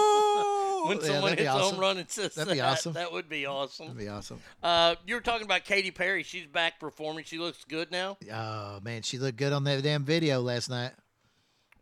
When 0.87 1.01
someone 1.01 1.35
be 1.35 1.43
hits 1.43 1.55
a 1.55 1.59
home 1.59 1.79
run 1.79 1.99
and 1.99 2.09
says 2.11 2.35
That'd 2.35 2.53
be 2.53 2.59
that, 2.59 2.73
awesome. 2.73 2.93
that 2.95 3.13
would 3.13 3.29
be 3.29 3.47
awesome. 3.47 3.87
That'd 3.87 4.01
be 4.01 4.09
awesome. 4.09 4.41
Uh, 4.63 4.95
you 5.07 5.15
were 5.15 5.21
talking 5.21 5.45
about 5.45 5.65
Katy 5.65 5.91
Perry. 5.91 6.23
She's 6.23 6.47
back 6.47 6.79
performing. 6.81 7.25
She 7.25 7.39
looks 7.39 7.65
good 7.65 7.91
now. 7.91 8.17
Oh 8.33 8.81
man, 8.83 9.03
she 9.03 9.19
looked 9.19 9.39
good 9.39 9.53
on 9.53 9.65
that 9.65 9.83
damn 9.83 10.05
video 10.05 10.41
last 10.41 10.71
night. 10.71 10.93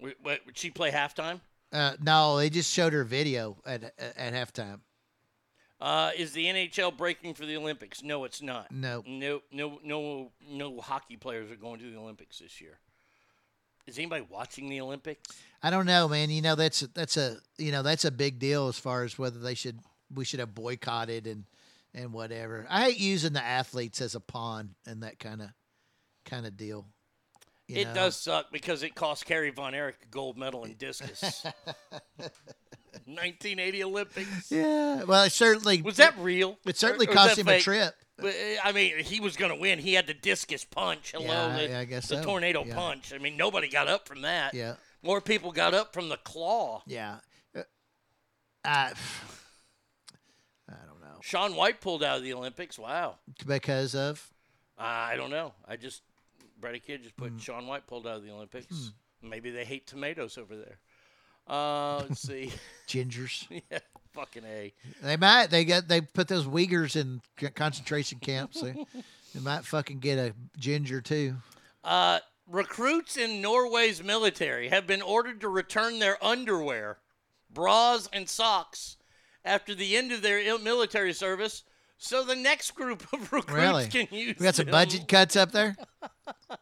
Wait, 0.00 0.16
wait, 0.23 0.41
would 0.47 0.57
she 0.57 0.70
play 0.70 0.91
halftime? 0.91 1.41
Uh, 1.73 1.92
no, 2.00 2.39
they 2.39 2.50
just 2.50 2.73
showed 2.73 2.92
her 2.92 3.05
video 3.05 3.57
at 3.66 3.84
at, 3.99 4.16
at 4.16 4.33
halftime. 4.33 4.81
Uh, 5.81 6.10
is 6.16 6.33
the 6.33 6.47
NHL 6.47 6.97
breaking 6.97 7.34
for 7.34 7.44
the 7.44 7.57
Olympics? 7.57 8.02
No, 8.02 8.25
it's 8.25 8.41
not. 8.41 8.73
No. 8.73 9.02
No, 9.07 9.42
no, 9.52 9.78
no, 9.84 10.33
no 10.49 10.81
hockey 10.81 11.16
players 11.16 11.50
are 11.50 11.57
going 11.57 11.81
to 11.81 11.91
the 11.91 11.99
Olympics 11.99 12.39
this 12.39 12.60
year. 12.60 12.78
Is 13.86 13.99
anybody 13.99 14.26
watching 14.28 14.68
the 14.68 14.81
Olympics? 14.81 15.28
I 15.66 15.70
don't 15.70 15.86
know, 15.86 16.06
man. 16.06 16.30
You 16.30 16.42
know 16.42 16.54
that's 16.54 16.80
that's 16.94 17.16
a 17.16 17.38
you 17.58 17.72
know 17.72 17.82
that's 17.82 18.04
a 18.04 18.12
big 18.12 18.38
deal 18.38 18.68
as 18.68 18.78
far 18.78 19.02
as 19.02 19.18
whether 19.18 19.40
they 19.40 19.54
should 19.54 19.80
we 20.14 20.24
should 20.24 20.38
have 20.38 20.54
boycotted 20.54 21.26
and 21.26 21.42
and 21.92 22.12
whatever. 22.12 22.66
I 22.70 22.82
hate 22.84 23.00
using 23.00 23.32
the 23.32 23.42
athletes 23.44 24.00
as 24.00 24.14
a 24.14 24.20
pawn 24.20 24.76
and 24.86 25.02
that 25.02 25.18
kind 25.18 25.42
of 25.42 25.48
kind 26.24 26.46
of 26.46 26.56
deal. 26.56 26.86
you 27.66 27.78
it 27.78 27.88
know? 27.88 27.94
does 27.94 28.14
suck 28.16 28.52
because 28.52 28.84
it 28.84 28.94
cost 28.94 29.24
Kerry 29.26 29.50
Von 29.50 29.74
Erich 29.74 29.96
a 30.04 30.06
gold 30.06 30.38
medal 30.38 30.62
in 30.62 30.74
discus. 30.74 31.44
1980 33.06 33.84
Olympics. 33.84 34.50
Yeah, 34.52 35.02
well, 35.04 35.24
it 35.24 35.32
certainly 35.32 35.82
Was 35.82 35.96
that 35.96 36.16
real? 36.18 36.58
It 36.64 36.76
certainly 36.76 37.06
Or- 37.06 37.10
or 37.10 37.14
cost 37.14 37.36
that 37.36 37.42
him 37.42 37.48
a 37.48 37.60
trip. 37.60 37.94
But, 38.18 38.34
I 38.64 38.72
mean, 38.72 38.98
he 39.00 39.20
was 39.20 39.36
going 39.36 39.52
to 39.52 39.58
win. 39.60 39.78
He 39.78 39.92
had 39.94 40.06
the 40.06 40.14
discus 40.14 40.64
punch. 40.64 41.12
Hello, 41.12 41.26
Yeah, 41.26 41.56
the, 41.56 41.68
yeah, 41.68 41.78
I 41.80 41.84
guess 41.84 42.08
the 42.08 42.16
so. 42.16 42.24
tornado 42.24 42.64
Yeah. 42.64 42.74
punch. 42.74 43.12
I 43.12 43.18
mean, 43.18 43.36
nobody 43.36 43.68
got 43.68 43.88
up 43.88 44.08
from 44.08 44.22
that. 44.22 44.54
Yeah. 44.54 44.76
More 45.07 45.20
people 45.20 45.52
got 45.52 45.73
up 45.73 45.93
from 45.93 46.09
the 46.09 46.17
claw. 46.18 46.83
Yeah. 46.86 47.18
Uh, 47.55 47.62
I 48.65 48.93
I 50.68 50.75
don't 50.86 51.01
know. 51.01 51.20
Shaun 51.23 51.55
White 51.55 51.81
pulled 51.81 52.02
out 52.02 52.18
of 52.18 52.23
the 52.25 52.35
Olympics. 52.35 52.78
Wow. 52.78 53.17
because 53.47 53.94
of 53.94 54.28
I 54.76 55.17
don't 55.17 55.31
know. 55.31 55.55
I 55.67 55.76
just 55.76 56.02
Brady 56.60 56.81
Kid 56.81 57.02
just 57.02 57.17
put 57.17 57.33
Shaun 57.41 57.67
White 57.67 57.86
pulled 57.86 58.07
out 58.07 58.17
of 58.17 58.25
the 58.25 58.31
Olympics. 58.33 58.93
Maybe 59.23 59.51
they 59.51 59.65
hate 59.65 59.86
tomatoes 59.86 60.36
over 60.36 60.57
there. 60.57 60.78
Uh, 61.47 61.99
let's 61.99 62.20
see. 62.20 62.52
gingers. 62.89 63.47
yeah, 63.70 63.78
fucking 64.12 64.44
a. 64.44 64.73
They 65.02 65.17
might. 65.17 65.47
They 65.47 65.65
got. 65.65 65.89
They 65.89 66.01
put 66.01 66.28
those 66.28 66.47
Uyghurs 66.47 66.97
in 66.97 67.23
concentration 67.55 68.18
camps. 68.18 68.60
They, 68.60 68.73
they 68.73 69.41
might 69.41 69.65
fucking 69.65 70.01
get 70.01 70.18
a 70.18 70.35
ginger 70.59 71.01
too. 71.01 71.36
Uh, 71.85 72.18
recruits 72.49 73.16
in 73.16 73.41
Norway's 73.41 74.02
military 74.02 74.68
have 74.68 74.86
been 74.86 75.02
ordered 75.02 75.41
to 75.41 75.49
return 75.49 75.99
their 75.99 76.23
underwear, 76.25 76.99
bras, 77.50 78.08
and 78.12 78.28
socks 78.28 78.97
after 79.44 79.75
the 79.75 79.97
end 79.97 80.12
of 80.12 80.23
their 80.23 80.58
military 80.58 81.12
service, 81.12 81.62
so 81.99 82.25
the 82.25 82.36
next 82.36 82.73
group 82.73 83.05
of 83.12 83.33
recruits 83.33 83.52
Really? 83.52 83.86
can 83.89 84.08
use. 84.10 84.36
We 84.39 84.44
got 84.44 84.55
some 84.55 84.66
them. 84.66 84.73
budget 84.73 85.08
cuts 85.08 85.36
up 85.36 85.52
there. 85.52 85.76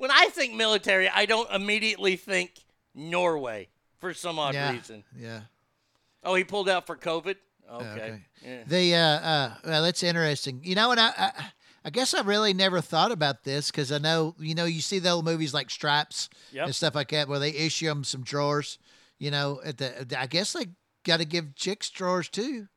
When 0.00 0.10
I 0.10 0.30
think 0.30 0.54
military, 0.54 1.10
I 1.10 1.26
don't 1.26 1.50
immediately 1.52 2.16
think 2.16 2.52
Norway 2.94 3.68
for 3.98 4.14
some 4.14 4.38
odd 4.38 4.54
yeah. 4.54 4.72
reason. 4.72 5.04
Yeah. 5.14 5.40
Oh, 6.24 6.34
he 6.36 6.42
pulled 6.42 6.70
out 6.70 6.86
for 6.86 6.96
COVID. 6.96 7.36
Okay. 7.70 7.86
okay. 7.86 8.20
Yeah. 8.42 8.62
The 8.66 8.94
uh, 8.94 8.98
uh, 8.98 9.54
well, 9.62 9.82
that's 9.82 10.02
interesting. 10.02 10.62
You 10.64 10.74
know, 10.74 10.90
and 10.92 11.00
I, 11.00 11.12
I, 11.18 11.32
I 11.84 11.90
guess 11.90 12.12
I 12.14 12.20
really 12.22 12.52
never 12.52 12.80
thought 12.80 13.10
about 13.12 13.44
this 13.44 13.70
because 13.70 13.90
I 13.90 13.98
know, 13.98 14.34
you 14.38 14.54
know, 14.54 14.66
you 14.66 14.80
see 14.82 14.98
the 14.98 15.10
old 15.10 15.24
movies 15.24 15.54
like 15.54 15.70
Stripes 15.70 16.28
Yep. 16.52 16.66
and 16.66 16.74
stuff 16.74 16.94
like 16.94 17.08
that 17.10 17.28
where 17.28 17.38
they 17.38 17.50
issue 17.50 17.86
them 17.86 18.04
some 18.04 18.22
drawers. 18.22 18.78
You 19.18 19.30
know, 19.30 19.60
at 19.64 19.78
the 19.78 20.18
I 20.20 20.26
guess 20.26 20.52
they 20.52 20.66
got 21.04 21.18
to 21.18 21.24
give 21.24 21.54
chicks 21.54 21.88
drawers 21.90 22.28
too, 22.28 22.68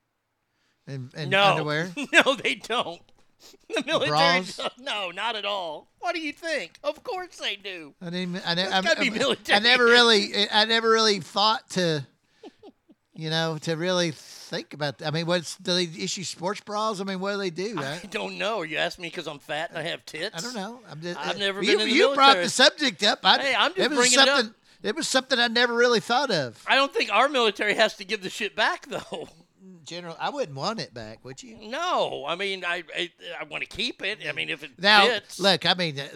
and, 0.87 1.11
and 1.15 1.29
no, 1.29 1.43
underwear. 1.43 1.91
no, 2.13 2.35
they 2.35 2.55
don't. 2.55 3.01
The 3.75 3.83
military, 3.85 4.39
does- 4.39 4.59
no, 4.79 5.11
not 5.11 5.35
at 5.35 5.43
all. 5.43 5.89
What 5.99 6.15
do 6.15 6.21
you 6.21 6.31
think? 6.31 6.77
Of 6.81 7.03
course 7.03 7.35
they 7.37 7.57
do. 7.57 7.93
I 8.01 8.09
didn't. 8.09 8.41
I, 8.47 8.53
ne- 8.55 8.67
I, 8.67 8.79
I-. 8.79 9.55
I 9.55 9.59
never 9.59 9.83
really. 9.83 10.31
I 10.51 10.63
never 10.63 10.89
really 10.89 11.19
thought 11.19 11.69
to, 11.71 12.05
you 13.15 13.29
know, 13.29 13.57
to 13.61 13.75
really 13.75 14.11
think 14.11 14.73
about. 14.73 14.97
That. 14.97 15.07
I 15.07 15.11
mean, 15.11 15.25
what's 15.25 15.55
do 15.57 15.73
they 15.73 15.83
issue 16.03 16.23
sports 16.23 16.61
bras? 16.61 16.99
I 16.99 17.03
mean, 17.03 17.19
what 17.19 17.33
do 17.33 17.37
they 17.37 17.49
do? 17.49 17.79
I 17.79 17.99
don't 18.09 18.37
know. 18.37 18.61
You 18.63 18.77
asked 18.77 18.99
me 18.99 19.07
because 19.07 19.27
I'm 19.27 19.39
fat 19.39 19.69
and 19.69 19.77
I 19.79 19.83
have 19.83 20.05
tits. 20.05 20.35
I 20.35 20.39
don't 20.41 20.55
know. 20.55 20.79
I'm 20.89 21.01
just, 21.01 21.19
I've 21.19 21.37
never 21.37 21.61
you, 21.63 21.77
been 21.77 21.87
the 21.87 21.93
you 21.93 22.13
brought 22.15 22.37
the 22.37 22.49
subject 22.49 23.03
up. 23.03 23.19
I, 23.23 23.37
Hey, 23.39 23.55
I'm 23.55 23.71
just 23.73 23.79
it 23.79 23.89
was 23.89 23.97
bringing 23.99 24.19
it 24.19 24.27
up. 24.29 24.37
something, 24.37 24.55
It 24.83 24.95
was 24.95 25.07
something 25.07 25.39
I 25.39 25.47
never 25.47 25.73
really 25.73 25.99
thought 25.99 26.31
of. 26.31 26.63
I 26.67 26.75
don't 26.75 26.93
think 26.93 27.11
our 27.11 27.29
military 27.29 27.75
has 27.75 27.95
to 27.97 28.05
give 28.05 28.21
the 28.23 28.29
shit 28.29 28.55
back 28.55 28.87
though. 28.87 29.29
General, 29.85 30.15
I 30.19 30.29
wouldn't 30.29 30.57
want 30.57 30.79
it 30.79 30.93
back, 30.93 31.23
would 31.25 31.43
you? 31.43 31.57
No, 31.69 32.25
I 32.27 32.35
mean 32.35 32.63
I 32.65 32.83
I, 32.95 33.11
I 33.39 33.43
want 33.43 33.63
to 33.63 33.69
keep 33.69 34.01
it. 34.01 34.19
I 34.27 34.31
mean 34.31 34.49
if 34.49 34.63
it 34.63 34.71
Now, 34.79 35.05
fits. 35.05 35.39
look, 35.39 35.65
I 35.65 35.73
mean, 35.73 35.99
uh, 35.99 36.07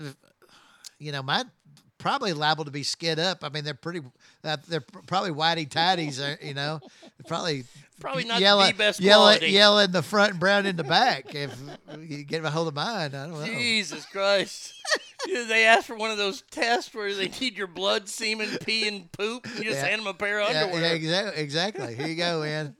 you 1.00 1.12
know, 1.12 1.22
mine 1.22 1.52
probably 1.98 2.34
liable 2.34 2.66
to 2.66 2.72
be 2.72 2.84
skid 2.84 3.20
up. 3.20 3.44
I 3.44 3.50
mean, 3.50 3.64
they're 3.64 3.74
pretty. 3.74 4.02
Uh, 4.44 4.58
they're 4.68 4.84
probably 5.08 5.32
whitey 5.32 5.70
tidies. 5.70 6.20
uh, 6.20 6.36
You 6.42 6.54
know, 6.54 6.80
probably 7.28 7.64
Probably 8.00 8.26
not 8.26 8.40
yellow, 8.40 8.68
the 8.68 8.74
best 8.74 9.00
yellow, 9.02 9.24
quality. 9.26 9.48
yellow 9.48 9.80
in 9.80 9.92
the 9.92 10.04
front 10.04 10.32
and 10.32 10.40
brown 10.40 10.68
in 10.68 10.76
the 10.76 10.84
back. 10.84 11.34
If 11.34 11.58
you 12.00 12.24
get 12.24 12.46
a 12.46 12.50
hold 12.52 12.68
of 12.68 12.76
mine, 12.76 13.16
I 13.16 13.26
don't 13.26 13.32
know. 13.32 13.46
Jesus 13.46 14.06
Christ. 14.06 14.74
They 15.26 15.66
ask 15.66 15.88
for 15.88 15.96
one 15.96 16.12
of 16.12 16.18
those 16.18 16.44
tests 16.52 16.94
where 16.94 17.12
they 17.14 17.28
need 17.28 17.58
your 17.58 17.66
blood, 17.68 18.08
semen, 18.08 18.50
pee, 18.64 18.88
and 18.88 19.12
poop. 19.12 19.46
And 19.48 19.58
you 19.58 19.64
just 19.64 19.78
Yeah. 19.82 19.88
hand 19.88 20.02
them 20.02 20.08
a 20.08 20.14
pair 20.14 20.40
of 20.40 20.52
Yeah, 20.52 20.66
underwear. 20.66 20.82
yeah, 20.84 20.92
exactly. 20.94 21.42
Exactly. 21.44 21.96
Here 21.96 22.08
you 22.08 22.16
go, 22.16 22.42
man. 22.42 22.76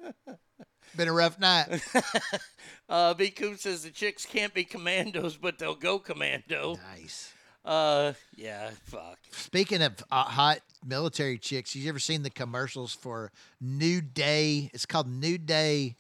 Been 0.96 1.08
a 1.08 1.14
rough 1.14 1.40
night. 1.40 1.82
uh, 2.88 3.16
B. 3.16 3.32
Coop 3.32 3.58
says 3.60 3.84
the 3.84 3.90
chicks 3.90 4.26
can't 4.26 4.54
be 4.54 4.64
commandos, 4.64 5.36
but 5.36 5.58
they'll 5.58 5.76
go 5.76 5.98
commando. 6.00 6.78
Nice. 6.96 7.34
Uh, 7.68 8.14
yeah, 8.38 8.70
fuck. 8.86 9.20
Speaking 9.32 9.82
of 9.82 10.02
uh, 10.10 10.24
hot 10.24 10.60
military 10.86 11.38
chicks, 11.38 11.76
you 11.76 11.90
ever 11.90 12.00
seen 12.00 12.24
the 12.24 12.30
commercials 12.30 12.94
for 12.94 13.30
New 13.60 14.00
Day? 14.00 14.72
It's 14.74 14.86
called 14.86 15.10
New 15.10 15.38
Day, 15.38 15.98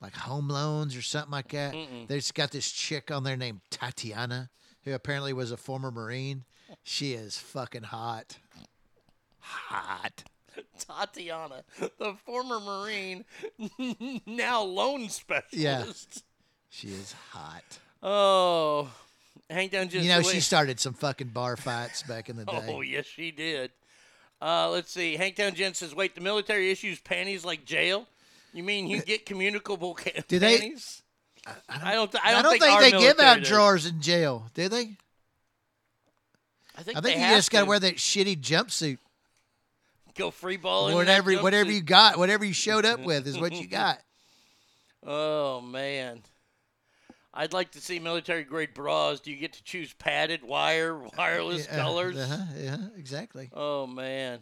like 0.00 0.14
home 0.14 0.46
loans 0.48 0.94
or 0.96 1.02
something 1.02 1.32
like 1.32 1.48
that. 1.48 1.74
Mm-mm. 1.74 2.06
There's 2.06 2.30
got 2.30 2.52
this 2.52 2.70
chick 2.70 3.10
on 3.10 3.24
there 3.24 3.36
named 3.36 3.62
Tatiana, 3.70 4.48
who 4.84 4.94
apparently 4.94 5.32
was 5.32 5.50
a 5.50 5.56
former 5.56 5.90
Marine. 5.90 6.44
She 6.84 7.14
is 7.14 7.36
fucking 7.36 7.82
hot. 7.82 8.38
Hot. 9.40 10.22
Tatiana, 10.78 11.64
the 11.98 12.14
former 12.24 12.60
Marine, 12.60 13.24
now 14.26 14.62
loan 14.62 15.08
specialist. 15.08 15.52
Yeah. 15.52 16.22
She 16.70 16.88
is 16.88 17.12
hot. 17.30 17.78
Oh, 18.02 18.88
Hank 19.50 19.72
down 19.72 19.88
just 19.88 20.04
You 20.04 20.10
know, 20.10 20.22
she 20.22 20.40
started 20.40 20.78
some 20.78 20.92
fucking 20.92 21.28
bar 21.28 21.56
fights 21.56 22.02
back 22.02 22.28
in 22.28 22.36
the 22.36 22.44
day. 22.46 22.64
Oh 22.68 22.80
yes, 22.82 23.06
she 23.06 23.30
did. 23.30 23.70
Uh, 24.40 24.70
let's 24.70 24.92
see. 24.92 25.16
Hangtown 25.16 25.54
Jen 25.54 25.74
says, 25.74 25.94
"Wait, 25.94 26.14
the 26.14 26.20
military 26.20 26.70
issues 26.70 27.00
panties 27.00 27.44
like 27.44 27.64
jail? 27.64 28.06
You 28.52 28.62
mean 28.62 28.86
you 28.88 29.02
get 29.02 29.26
communicable 29.26 29.94
ca- 29.94 30.22
Do 30.28 30.38
they- 30.38 30.58
panties? 30.58 31.02
I 31.68 31.94
don't. 31.94 32.14
I 32.16 32.28
I 32.28 32.32
don't, 32.32 32.42
don't, 32.42 32.58
think, 32.60 32.78
think, 32.80 32.94
they 32.94 33.00
give 33.00 33.18
out 33.20 33.38
does. 33.38 33.48
drawers 33.48 33.86
in 33.86 34.00
jail, 34.02 34.50
do 34.54 34.68
they? 34.68 34.96
I 36.76 36.82
think, 36.82 36.98
I 36.98 37.00
think 37.00 37.18
you 37.18 37.26
just 37.28 37.50
got 37.50 37.60
to 37.60 37.64
to 37.64 37.68
wear 37.68 37.80
that 37.80 37.96
shitty 37.96 38.38
jumpsuit. 38.40 38.98
go 40.14 40.30
free 40.30 40.56
ball. 40.58 40.92
whatever, 40.94 41.32
whatever 41.38 41.70
you 41.70 41.80
got, 41.80 42.18
whatever 42.18 42.44
you 42.44 42.52
showed 42.52 42.84
up 42.84 43.00
with 43.04 43.26
is 43.26 43.38
what 43.38 43.52
you 43.52 43.66
got. 43.66 43.98
Oh 45.04 45.60
man, 45.62 46.20
I'd 47.38 47.52
like 47.52 47.70
to 47.72 47.80
see 47.80 48.00
military 48.00 48.42
grade 48.42 48.74
bras. 48.74 49.20
Do 49.20 49.30
you 49.30 49.36
get 49.36 49.52
to 49.52 49.62
choose 49.62 49.92
padded, 49.92 50.42
wire, 50.42 50.98
wireless 51.16 51.66
Yeah, 51.70 51.76
colors? 51.76 52.16
Uh-huh, 52.18 52.44
yeah, 52.58 52.76
exactly. 52.96 53.48
Oh 53.52 53.86
man, 53.86 54.40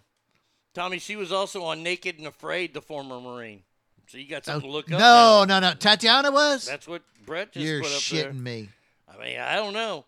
Tommy, 0.74 0.98
she 0.98 1.14
was 1.14 1.30
also 1.30 1.62
on 1.64 1.82
Naked 1.82 2.16
and 2.18 2.26
Afraid, 2.26 2.72
the 2.72 2.80
former 2.80 3.20
Marine. 3.20 3.62
So 4.08 4.16
you 4.18 4.26
got 4.28 4.42
Oh, 4.48 4.52
something 4.52 4.70
to 4.70 4.72
look 4.72 4.86
up. 4.86 4.98
no, 4.98 5.44
now. 5.44 5.60
no, 5.60 5.68
no. 5.70 5.74
Tatiana 5.74 6.30
was. 6.30 6.64
That's 6.66 6.88
what 6.88 7.02
Brett 7.26 7.52
just 7.52 7.66
You're 7.66 7.82
put 7.82 7.92
up 7.92 7.98
shitting 8.00 8.22
there. 8.22 8.32
me. 8.32 8.68
I 9.08 9.22
mean, 9.22 9.38
I 9.40 9.56
don't 9.56 9.72
know. 9.74 10.06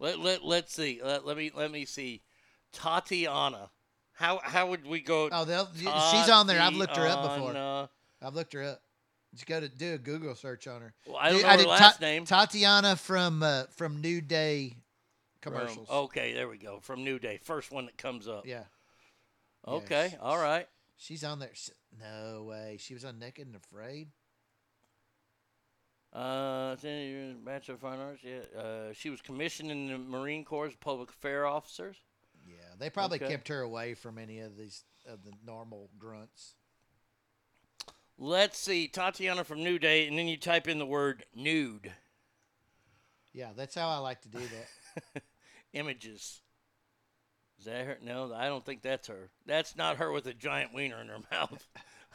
Let 0.00 0.18
let 0.18 0.44
let's 0.44 0.74
see. 0.74 1.00
Let, 1.04 1.24
let 1.24 1.36
me 1.36 1.52
let 1.54 1.70
me 1.70 1.84
see. 1.84 2.22
Tatiana. 2.72 3.70
How 4.14 4.40
how 4.42 4.68
would 4.68 4.86
we 4.86 5.00
go? 5.00 5.28
Oh, 5.30 5.44
they'll, 5.44 5.68
she's 5.74 6.28
on 6.28 6.46
there. 6.46 6.60
I've 6.60 6.74
looked 6.74 6.96
her 6.96 7.06
up 7.06 7.22
before. 7.36 7.88
I've 8.22 8.34
looked 8.34 8.52
her 8.54 8.62
up. 8.62 8.80
Just 9.34 9.46
go 9.46 9.60
to 9.60 9.68
do 9.68 9.94
a 9.94 9.98
Google 9.98 10.34
search 10.34 10.66
on 10.66 10.80
her. 10.80 10.94
Well, 11.06 11.16
I 11.18 11.30
don't 11.30 11.38
Dude, 11.38 11.42
know 11.46 11.50
her 11.50 11.56
did 11.58 11.66
last 11.66 12.00
name. 12.00 12.24
Tatiana 12.24 12.96
from 12.96 13.42
uh, 13.42 13.64
from 13.76 14.00
New 14.00 14.20
Day 14.20 14.76
commercials. 15.40 15.88
From- 15.88 15.96
okay, 16.04 16.32
there 16.32 16.48
we 16.48 16.56
go. 16.56 16.78
From 16.80 17.04
New 17.04 17.18
Day, 17.18 17.38
first 17.42 17.70
one 17.72 17.86
that 17.86 17.98
comes 17.98 18.28
up. 18.28 18.46
Yeah. 18.46 18.64
Okay, 19.66 20.08
Yes. 20.12 20.16
all 20.20 20.38
right. 20.38 20.68
She's 20.96 21.24
on 21.24 21.38
there. 21.40 21.50
No 22.00 22.44
way. 22.44 22.76
She 22.78 22.94
was 22.94 23.04
on 23.04 23.18
Naked 23.18 23.46
and 23.46 23.56
Afraid. 23.56 24.08
Uh, 26.12 26.76
Bachelor 27.44 27.74
of 27.74 27.80
Fine 27.80 27.98
Arts. 27.98 28.20
Yeah. 28.22 28.60
Uh, 28.60 28.92
she 28.92 29.10
was 29.10 29.20
commissioned 29.20 29.70
in 29.70 29.88
the 29.88 29.98
Marine 29.98 30.44
Corps 30.44 30.66
as 30.66 30.76
public 30.76 31.10
affair 31.10 31.46
officers. 31.46 31.96
Yeah, 32.46 32.54
they 32.78 32.90
probably 32.90 33.18
Okay. 33.18 33.28
kept 33.28 33.48
her 33.48 33.62
away 33.62 33.94
from 33.94 34.18
any 34.18 34.38
of 34.40 34.56
these 34.56 34.84
of 35.06 35.24
the 35.24 35.32
normal 35.44 35.90
grunts. 35.98 36.54
Let's 38.16 38.58
see, 38.58 38.86
Tatiana 38.86 39.44
from 39.44 39.64
New 39.64 39.78
Day, 39.78 40.06
and 40.06 40.16
then 40.16 40.28
you 40.28 40.36
type 40.36 40.68
in 40.68 40.78
the 40.78 40.86
word 40.86 41.24
nude 41.34 41.92
Yeah, 43.32 43.50
that's 43.56 43.74
how 43.74 43.88
I 43.88 43.98
like 43.98 44.22
to 44.22 44.28
do 44.28 44.38
that. 44.38 45.22
images. 45.72 46.40
Is 47.58 47.66
that 47.66 47.86
her? 47.86 47.98
No, 48.02 48.32
I 48.32 48.46
don't 48.46 48.64
think 48.64 48.82
that's 48.82 49.08
her. 49.08 49.30
That's 49.46 49.76
not 49.76 49.96
her 49.96 50.10
with 50.10 50.26
a 50.26 50.34
giant 50.34 50.72
wiener 50.72 51.00
in 51.00 51.08
her 51.08 51.18
mouth. 51.32 51.66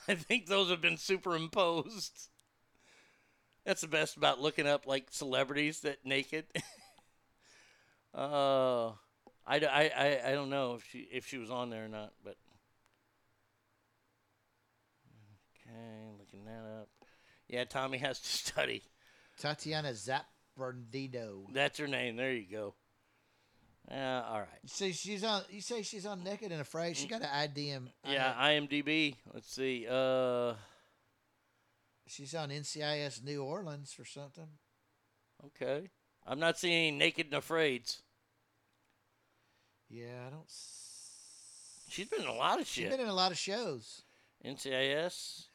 I 0.07 0.15
think 0.15 0.47
those 0.47 0.69
have 0.69 0.81
been 0.81 0.97
superimposed. 0.97 2.29
That's 3.65 3.81
the 3.81 3.87
best 3.87 4.17
about 4.17 4.41
looking 4.41 4.67
up 4.67 4.87
like 4.87 5.07
celebrities 5.11 5.81
that 5.81 6.05
naked. 6.05 6.45
uh, 8.15 8.87
I, 8.87 8.95
I, 9.45 9.91
I, 9.95 10.21
I 10.27 10.31
don't 10.31 10.49
know 10.49 10.75
if 10.75 10.85
she 10.89 11.07
if 11.11 11.27
she 11.27 11.37
was 11.37 11.51
on 11.51 11.69
there 11.69 11.85
or 11.85 11.89
not, 11.89 12.13
but 12.23 12.37
okay, 15.67 16.11
looking 16.17 16.38
that 16.49 16.81
up. 16.81 16.89
Yeah, 17.47 17.63
Tommy 17.65 17.97
has 17.99 18.19
to 18.19 18.27
study. 18.51 18.83
Tatiana 19.39 19.93
Zappardino. 19.93 21.45
That's 21.53 21.79
her 21.79 21.87
name. 21.87 22.15
There 22.17 22.33
you 22.33 22.45
go. 22.51 22.75
Uh, 23.89 24.23
all 24.29 24.39
right. 24.39 24.47
You 24.61 24.69
say 24.69 24.91
she's 24.91 25.23
on. 25.23 25.41
You 25.49 25.61
say 25.61 25.81
she's 25.81 26.05
on 26.05 26.23
Naked 26.23 26.51
and 26.51 26.61
Afraid. 26.61 26.95
She 26.97 27.07
got 27.07 27.21
an 27.21 27.27
IDM. 27.29 27.87
Yeah, 28.07 28.33
IMDb. 28.39 29.15
Let's 29.33 29.51
see. 29.53 29.87
Uh, 29.89 30.53
She's 32.07 32.33
on 32.33 32.49
NCIS 32.49 33.23
New 33.23 33.43
Orleans 33.43 33.95
or 33.99 34.05
something. 34.05 34.47
okay. 35.45 35.89
I'm 36.25 36.39
not 36.39 36.57
seeing 36.57 36.97
Naked 36.97 37.27
and 37.27 37.35
Afraids. 37.35 38.01
Yeah, 39.89 40.25
I 40.27 40.29
don't. 40.31 40.45
s- 40.45 41.85
She's 41.89 42.07
been 42.07 42.21
in 42.21 42.27
a 42.27 42.33
lot 42.33 42.59
of 42.59 42.67
She's 42.67 42.83
shit. 42.83 42.91
been 42.91 42.99
in 42.99 43.07
a 43.07 43.13
lot 43.13 43.31
of 43.31 43.37
shows. 43.37 44.01
NCIS. 44.45 45.45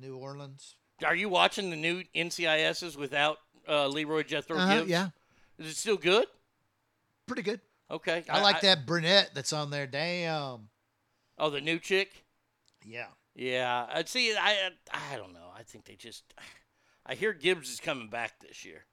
New 0.00 0.16
Orleans. 0.16 0.76
Are 1.04 1.14
you 1.14 1.28
watching 1.28 1.70
the 1.70 1.76
new 1.76 2.02
NCISs 2.14 2.96
without 2.96 3.38
uh, 3.68 3.86
Leroy 3.88 4.22
Jethro 4.22 4.56
Uh-huh, 4.56 4.78
Gibbs? 4.78 4.90
yeah. 4.90 5.08
Is 5.58 5.70
it 5.72 5.76
still 5.76 5.96
good? 5.96 6.26
Pretty 7.26 7.42
good. 7.42 7.60
Okay. 7.90 8.24
I, 8.28 8.42
like 8.42 8.60
that 8.62 8.86
brunette 8.86 9.30
that's 9.34 9.52
on 9.52 9.70
there. 9.70 9.86
Damn. 9.86 10.68
Oh, 11.38 11.50
the 11.50 11.60
new 11.60 11.78
chick. 11.78 12.24
Yeah. 12.84 13.06
Yeah. 13.34 13.86
I'd 13.92 14.08
see. 14.08 14.34
I 14.36 14.70
I 14.92 15.16
don't 15.16 15.32
know. 15.32 15.50
I 15.56 15.62
think 15.62 15.84
they 15.84 15.94
just. 15.96 16.24
I 17.04 17.14
hear 17.14 17.32
Gibbs 17.32 17.70
is 17.70 17.80
coming 17.80 18.08
back 18.08 18.40
this 18.40 18.64
year. 18.64 18.84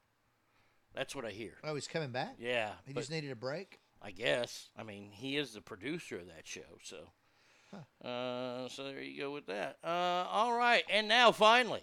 That's 0.93 1.15
what 1.15 1.25
I 1.25 1.31
hear. 1.31 1.53
Oh, 1.63 1.73
he's 1.73 1.87
coming 1.87 2.11
back. 2.11 2.35
Yeah. 2.37 2.69
He 2.85 2.93
just 2.93 3.09
needed 3.09 3.31
a 3.31 3.35
break. 3.35 3.79
I 4.01 4.11
guess. 4.11 4.69
I 4.77 4.83
mean, 4.83 5.09
he 5.11 5.37
is 5.37 5.53
the 5.53 5.61
producer 5.61 6.17
of 6.19 6.27
that 6.27 6.45
show, 6.45 6.77
so. 6.83 6.97
Uh, 8.03 8.67
so 8.67 8.83
there 8.83 9.01
you 9.01 9.17
go 9.21 9.31
with 9.31 9.45
that. 9.45 9.77
Uh, 9.81 9.87
all 10.29 10.51
right, 10.57 10.83
and 10.91 11.07
now 11.07 11.31
finally, 11.31 11.79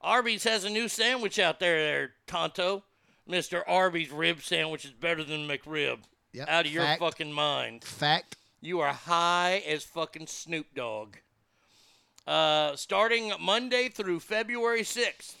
Arby's 0.00 0.44
has 0.44 0.62
a 0.62 0.70
new 0.70 0.86
sandwich 0.88 1.40
out 1.40 1.58
there. 1.58 1.76
There, 1.76 2.10
Tonto, 2.28 2.84
Mister 3.26 3.68
Arby's 3.68 4.12
rib 4.12 4.42
sandwich 4.42 4.84
is 4.84 4.92
better 4.92 5.24
than 5.24 5.48
McRib. 5.48 5.98
Yep, 6.32 6.48
Out 6.48 6.66
of 6.66 6.72
your 6.72 6.84
fact. 6.84 7.00
fucking 7.00 7.32
mind. 7.32 7.82
Fact. 7.82 8.36
You 8.60 8.78
are 8.80 8.92
high 8.92 9.62
as 9.68 9.82
fucking 9.82 10.28
Snoop 10.28 10.66
Dogg. 10.74 11.16
Uh, 12.28 12.76
starting 12.76 13.32
Monday 13.40 13.88
through 13.88 14.20
February 14.20 14.82
6th, 14.82 15.34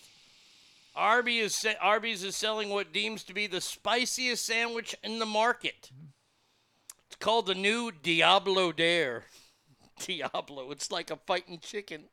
Arby 0.96 1.38
is 1.38 1.54
se- 1.54 1.76
Arby's 1.80 2.22
is 2.24 2.34
selling 2.36 2.70
what 2.70 2.92
deems 2.92 3.22
to 3.24 3.32
be 3.32 3.46
the 3.46 3.60
spiciest 3.60 4.44
sandwich 4.44 4.94
in 5.04 5.20
the 5.20 5.26
market. 5.26 5.90
It's 7.06 7.16
called 7.16 7.46
the 7.46 7.54
new 7.54 7.90
Diablo 7.92 8.72
Dare. 8.72 9.24
Diablo, 10.06 10.70
it's 10.70 10.90
like 10.90 11.10
a 11.10 11.16
fighting 11.16 11.58
chicken. 11.60 12.04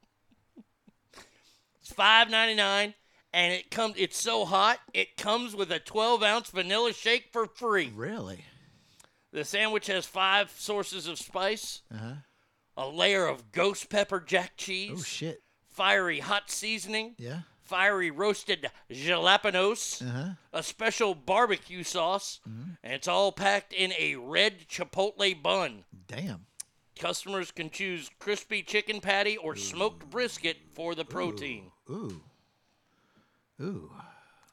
It's 1.82 1.92
five 1.92 2.30
ninety 2.30 2.56
nine, 2.56 2.93
and 3.34 3.53
it 3.53 3.72
comes. 3.72 3.95
It's 3.98 4.18
so 4.22 4.45
hot. 4.45 4.80
It 4.93 5.18
comes 5.18 5.56
with 5.56 5.72
a 5.72 5.80
twelve 5.80 6.22
ounce 6.24 6.50
vanilla 6.50 6.93
shake 6.93 7.30
for 7.32 7.48
free. 7.48 7.92
Really? 7.95 8.45
The 9.34 9.43
sandwich 9.45 9.88
has 9.88 10.06
five 10.06 10.51
sources 10.51 11.08
of 11.08 11.18
spice, 11.18 11.82
Uh 11.93 11.98
huh. 11.98 12.14
a 12.77 12.88
layer 12.88 13.26
of 13.26 13.51
ghost 13.51 13.90
pepper 13.90 14.19
jack 14.19 14.53
cheese, 14.58 14.92
Oh 15.00 15.01
shit. 15.03 15.42
fiery 15.69 16.19
hot 16.19 16.51
seasoning, 16.51 17.16
Yeah. 17.18 17.42
fiery 17.64 18.11
roasted 18.11 18.69
jalapenos, 18.92 20.01
Uh 20.06 20.11
huh. 20.11 20.30
a 20.53 20.61
special 20.61 21.16
barbecue 21.16 21.84
sauce, 21.84 22.42
Mm-hmm. 22.48 22.72
and 22.84 22.93
it's 22.93 23.08
all 23.08 23.32
packed 23.32 23.72
in 23.74 23.93
a 23.98 24.18
red 24.18 24.68
chipotle 24.68 25.42
bun. 25.42 25.85
Damn. 26.08 26.45
Customers 27.01 27.49
can 27.49 27.71
choose 27.71 28.11
crispy 28.19 28.61
chicken 28.61 29.01
patty 29.01 29.35
or 29.35 29.55
smoked 29.55 30.07
brisket 30.11 30.57
for 30.75 30.93
the 30.93 31.03
protein. 31.03 31.71
Ooh. 31.89 32.21
Ooh. 33.59 33.91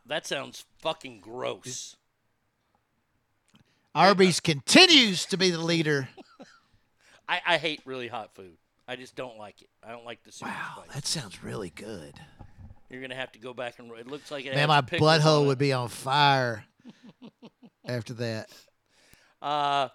That 0.07 0.27
sounds 0.27 0.65
fucking 0.79 1.21
gross. 1.21 1.97
Arby's 3.95 4.41
continues 4.41 5.27
to 5.27 5.37
be 5.37 5.51
the 5.51 5.61
leader. 5.61 6.09
I, 7.29 7.43
I 7.47 7.59
hate 7.59 7.83
really 7.85 8.09
hot 8.09 8.35
food. 8.35 8.57
I 8.89 8.97
just 8.97 9.15
don't 9.15 9.37
like 9.37 9.61
it. 9.61 9.69
I 9.87 9.91
don't 9.91 10.07
like 10.07 10.25
the 10.25 10.33
super 10.33 10.51
Wow, 10.51 10.85
spice. 10.85 10.95
that 10.95 11.07
sounds 11.07 11.45
really 11.45 11.69
good. 11.69 12.15
You're 12.89 13.03
gonna 13.03 13.15
have 13.15 13.33
to 13.33 13.39
go 13.39 13.53
back 13.53 13.79
and. 13.79 13.93
It 13.93 14.07
looks 14.07 14.31
like 14.31 14.47
it. 14.47 14.55
Man, 14.55 14.61
has 14.61 14.69
my 14.69 14.81
butthole 14.81 15.49
would 15.49 15.59
be 15.59 15.75
on 15.75 15.91
fire 15.91 16.65
after 17.85 18.15
that. 18.15 18.49
Uh, 19.43 19.89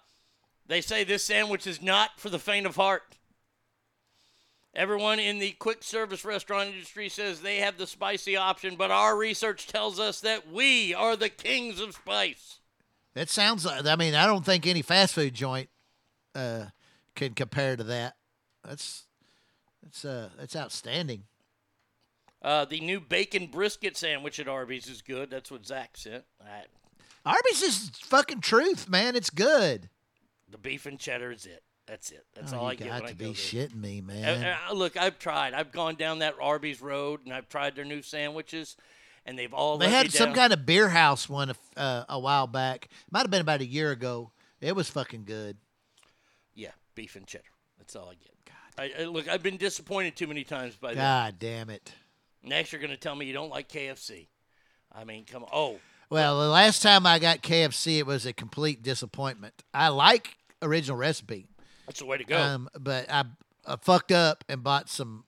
they 0.66 0.80
say 0.80 1.04
this 1.04 1.24
sandwich 1.24 1.66
is 1.66 1.82
not 1.82 2.18
for 2.18 2.30
the 2.30 2.38
faint 2.38 2.66
of 2.66 2.76
heart. 2.76 3.02
Everyone 4.74 5.20
in 5.20 5.38
the 5.38 5.52
quick 5.52 5.84
service 5.84 6.24
restaurant 6.24 6.70
industry 6.70 7.08
says 7.08 7.40
they 7.40 7.58
have 7.58 7.78
the 7.78 7.86
spicy 7.86 8.36
option, 8.36 8.74
but 8.74 8.90
our 8.90 9.16
research 9.16 9.68
tells 9.68 10.00
us 10.00 10.20
that 10.20 10.50
we 10.50 10.92
are 10.92 11.14
the 11.14 11.28
kings 11.28 11.80
of 11.80 11.94
spice. 11.94 12.58
That 13.14 13.30
sounds 13.30 13.64
like. 13.64 13.86
I 13.86 13.94
mean, 13.94 14.16
I 14.16 14.26
don't 14.26 14.44
think 14.44 14.66
any 14.66 14.82
fast 14.82 15.14
food 15.14 15.34
joint 15.34 15.68
uh, 16.34 16.66
can 17.14 17.34
compare 17.34 17.76
to 17.76 17.84
that. 17.84 18.16
That's 18.64 19.04
that's 19.82 20.04
uh 20.04 20.30
that's 20.36 20.56
outstanding. 20.56 21.24
Uh, 22.42 22.64
the 22.64 22.80
new 22.80 23.00
bacon 23.00 23.46
brisket 23.46 23.96
sandwich 23.96 24.40
at 24.40 24.48
Arby's 24.48 24.88
is 24.88 25.00
good. 25.00 25.30
That's 25.30 25.50
what 25.50 25.64
Zach 25.64 25.96
sent. 25.96 26.24
I, 26.44 26.64
Arby's 27.24 27.62
is 27.62 27.90
fucking 28.02 28.40
truth, 28.40 28.88
man. 28.88 29.16
It's 29.16 29.30
good. 29.30 29.88
The 30.54 30.58
beef 30.58 30.86
and 30.86 31.00
cheddar 31.00 31.32
is 31.32 31.46
it. 31.46 31.64
That's 31.88 32.12
it. 32.12 32.24
That's 32.34 32.52
Oh, 32.52 32.58
all 32.60 32.66
I 32.68 32.76
get 32.76 32.86
got 32.86 33.08
to 33.08 33.14
be 33.16 33.30
shitting 33.32 33.74
me, 33.74 33.98
Uh, 33.98 34.02
man. 34.04 34.56
uh, 34.68 34.72
look, 34.72 34.96
I've 34.96 35.18
tried. 35.18 35.52
I've 35.52 35.72
gone 35.72 35.96
down 35.96 36.20
that 36.20 36.34
Arby's 36.40 36.80
road 36.80 37.22
and 37.24 37.34
I've 37.34 37.48
tried 37.48 37.74
their 37.74 37.84
new 37.84 38.02
sandwiches, 38.02 38.76
and 39.26 39.36
they've 39.36 39.52
all 39.52 39.78
They 39.78 39.90
had 39.90 40.06
me 40.06 40.10
some 40.10 40.32
kind 40.32 40.52
of 40.52 40.64
beer 40.64 40.88
house 40.90 41.28
one 41.28 41.52
uh, 41.76 42.04
a 42.08 42.18
while 42.20 42.46
back. 42.46 42.88
Might 43.10 43.22
have 43.22 43.30
been 43.32 43.40
about 43.40 43.60
a 43.62 43.66
year 43.66 43.90
ago. 43.90 44.30
It 44.60 44.76
was 44.76 44.88
fucking 44.88 45.24
good. 45.24 45.56
Yeah, 46.54 46.70
beef 46.94 47.16
and 47.16 47.26
cheddar. 47.26 47.44
That's 47.78 47.96
all 47.96 48.08
I 48.10 48.14
get. 48.14 48.30
I, 48.76 49.02
I, 49.02 49.04
look, 49.06 49.28
I've 49.28 49.42
been 49.42 49.56
disappointed 49.56 50.16
too 50.16 50.26
many 50.28 50.44
times 50.44 50.76
by 50.76 50.94
that. 50.94 51.00
God 51.00 51.38
damn 51.38 51.68
it. 51.70 51.92
Next, 52.42 52.72
you're 52.72 52.80
going 52.80 52.90
to 52.92 52.96
tell 52.96 53.14
me 53.14 53.26
you 53.26 53.32
don't 53.32 53.50
like 53.50 53.68
KFC. 53.68 54.28
I 54.92 55.04
mean, 55.04 55.24
come 55.26 55.42
on. 55.44 55.48
Oh, 55.52 55.78
Well, 56.10 56.40
the 56.40 56.48
last 56.48 56.82
time 56.82 57.06
I 57.06 57.18
got 57.18 57.42
KFC, 57.42 57.98
it 57.98 58.06
was 58.06 58.26
a 58.26 58.32
complete 58.32 58.82
disappointment. 58.82 59.54
I 59.72 59.88
like 59.88 60.36
original 60.64 60.96
recipe. 60.96 61.46
that's 61.86 62.00
the 62.00 62.06
way 62.06 62.18
to 62.18 62.24
go. 62.24 62.36
Um, 62.40 62.68
but 62.78 63.10
I, 63.10 63.24
I 63.66 63.76
fucked 63.76 64.10
up 64.12 64.42
and 64.48 64.62
bought 64.62 64.88
some. 64.88 65.24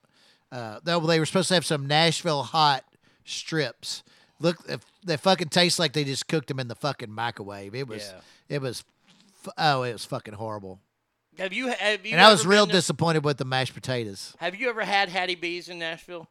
Uh, 0.50 0.80
they, 0.84 0.98
they 0.98 1.18
were 1.18 1.26
supposed 1.26 1.48
to 1.48 1.54
have 1.54 1.64
some 1.66 1.86
Nashville 1.86 2.42
hot 2.42 2.84
strips. 3.24 4.02
Look, 4.38 4.56
if 4.68 4.80
they 5.04 5.16
fucking 5.16 5.48
taste 5.48 5.78
like 5.78 5.92
they 5.92 6.04
just 6.04 6.28
cooked 6.28 6.48
them 6.48 6.60
in 6.60 6.68
the 6.68 6.74
fucking 6.74 7.10
microwave. 7.10 7.74
It 7.74 7.88
was, 7.88 8.02
Yeah. 8.48 8.56
it 8.56 8.62
was, 8.62 8.84
oh, 9.56 9.82
it 9.82 9.92
was 9.92 10.04
fucking 10.04 10.34
horrible. 10.34 10.78
have 11.38 11.52
you 11.52 11.68
have 11.68 12.04
you? 12.04 12.12
and 12.12 12.20
I 12.20 12.30
was 12.30 12.46
real 12.46 12.66
to- 12.66 12.72
disappointed 12.72 13.24
with 13.24 13.38
the 13.38 13.44
mashed 13.44 13.74
potatoes. 13.74 14.34
Have 14.38 14.54
you 14.54 14.68
ever 14.68 14.84
had 14.84 15.08
Hattie 15.08 15.34
B's 15.36 15.68
in 15.68 15.78
Nashville? 15.78 16.28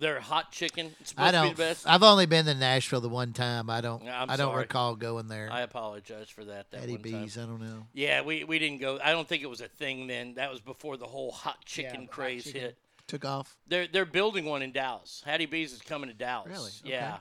Their 0.00 0.20
hot 0.20 0.52
chicken. 0.52 0.94
It's 1.00 1.10
supposed 1.10 1.28
I 1.28 1.30
don't. 1.32 1.48
be 1.48 1.54
the 1.54 1.62
best. 1.70 1.86
I've 1.88 2.02
only 2.02 2.26
been 2.26 2.44
to 2.44 2.54
Nashville 2.54 3.00
the 3.00 3.08
one 3.08 3.32
time. 3.32 3.70
I 3.70 3.80
don't. 3.80 4.02
I'm 4.06 4.28
I 4.28 4.36
don't 4.36 4.50
sorry. 4.52 4.62
recall 4.62 4.96
going 4.96 5.28
there. 5.28 5.48
I 5.50 5.62
apologize 5.62 6.28
for 6.28 6.44
that. 6.44 6.70
that 6.72 6.82
Eddie 6.82 6.96
one 6.98 7.02
time. 7.04 7.22
I 7.42 7.46
don't 7.46 7.60
know. 7.60 7.86
Yeah, 7.94 8.20
we, 8.20 8.44
we 8.44 8.58
didn't 8.58 8.80
go. 8.82 8.98
I 9.02 9.12
don't 9.12 9.26
think 9.26 9.42
it 9.42 9.48
was 9.48 9.62
a 9.62 9.68
thing 9.68 10.06
then. 10.06 10.34
That 10.34 10.50
was 10.50 10.60
before 10.60 10.98
the 10.98 11.06
whole 11.06 11.30
hot 11.32 11.64
chicken 11.64 12.00
hot 12.02 12.10
craze 12.10 12.44
chicken. 12.44 12.60
hit. 12.60 12.78
Took 13.06 13.24
off. 13.24 13.56
They're 13.66 13.86
they're 13.86 14.04
building 14.04 14.44
one 14.44 14.60
in 14.60 14.72
Dallas. 14.72 15.22
Hattie 15.24 15.46
B's 15.46 15.72
is 15.72 15.80
coming 15.80 16.10
to 16.10 16.14
Dallas. 16.14 16.50
Really? 16.50 16.70
Okay. 16.84 16.90
Yeah. 16.90 17.16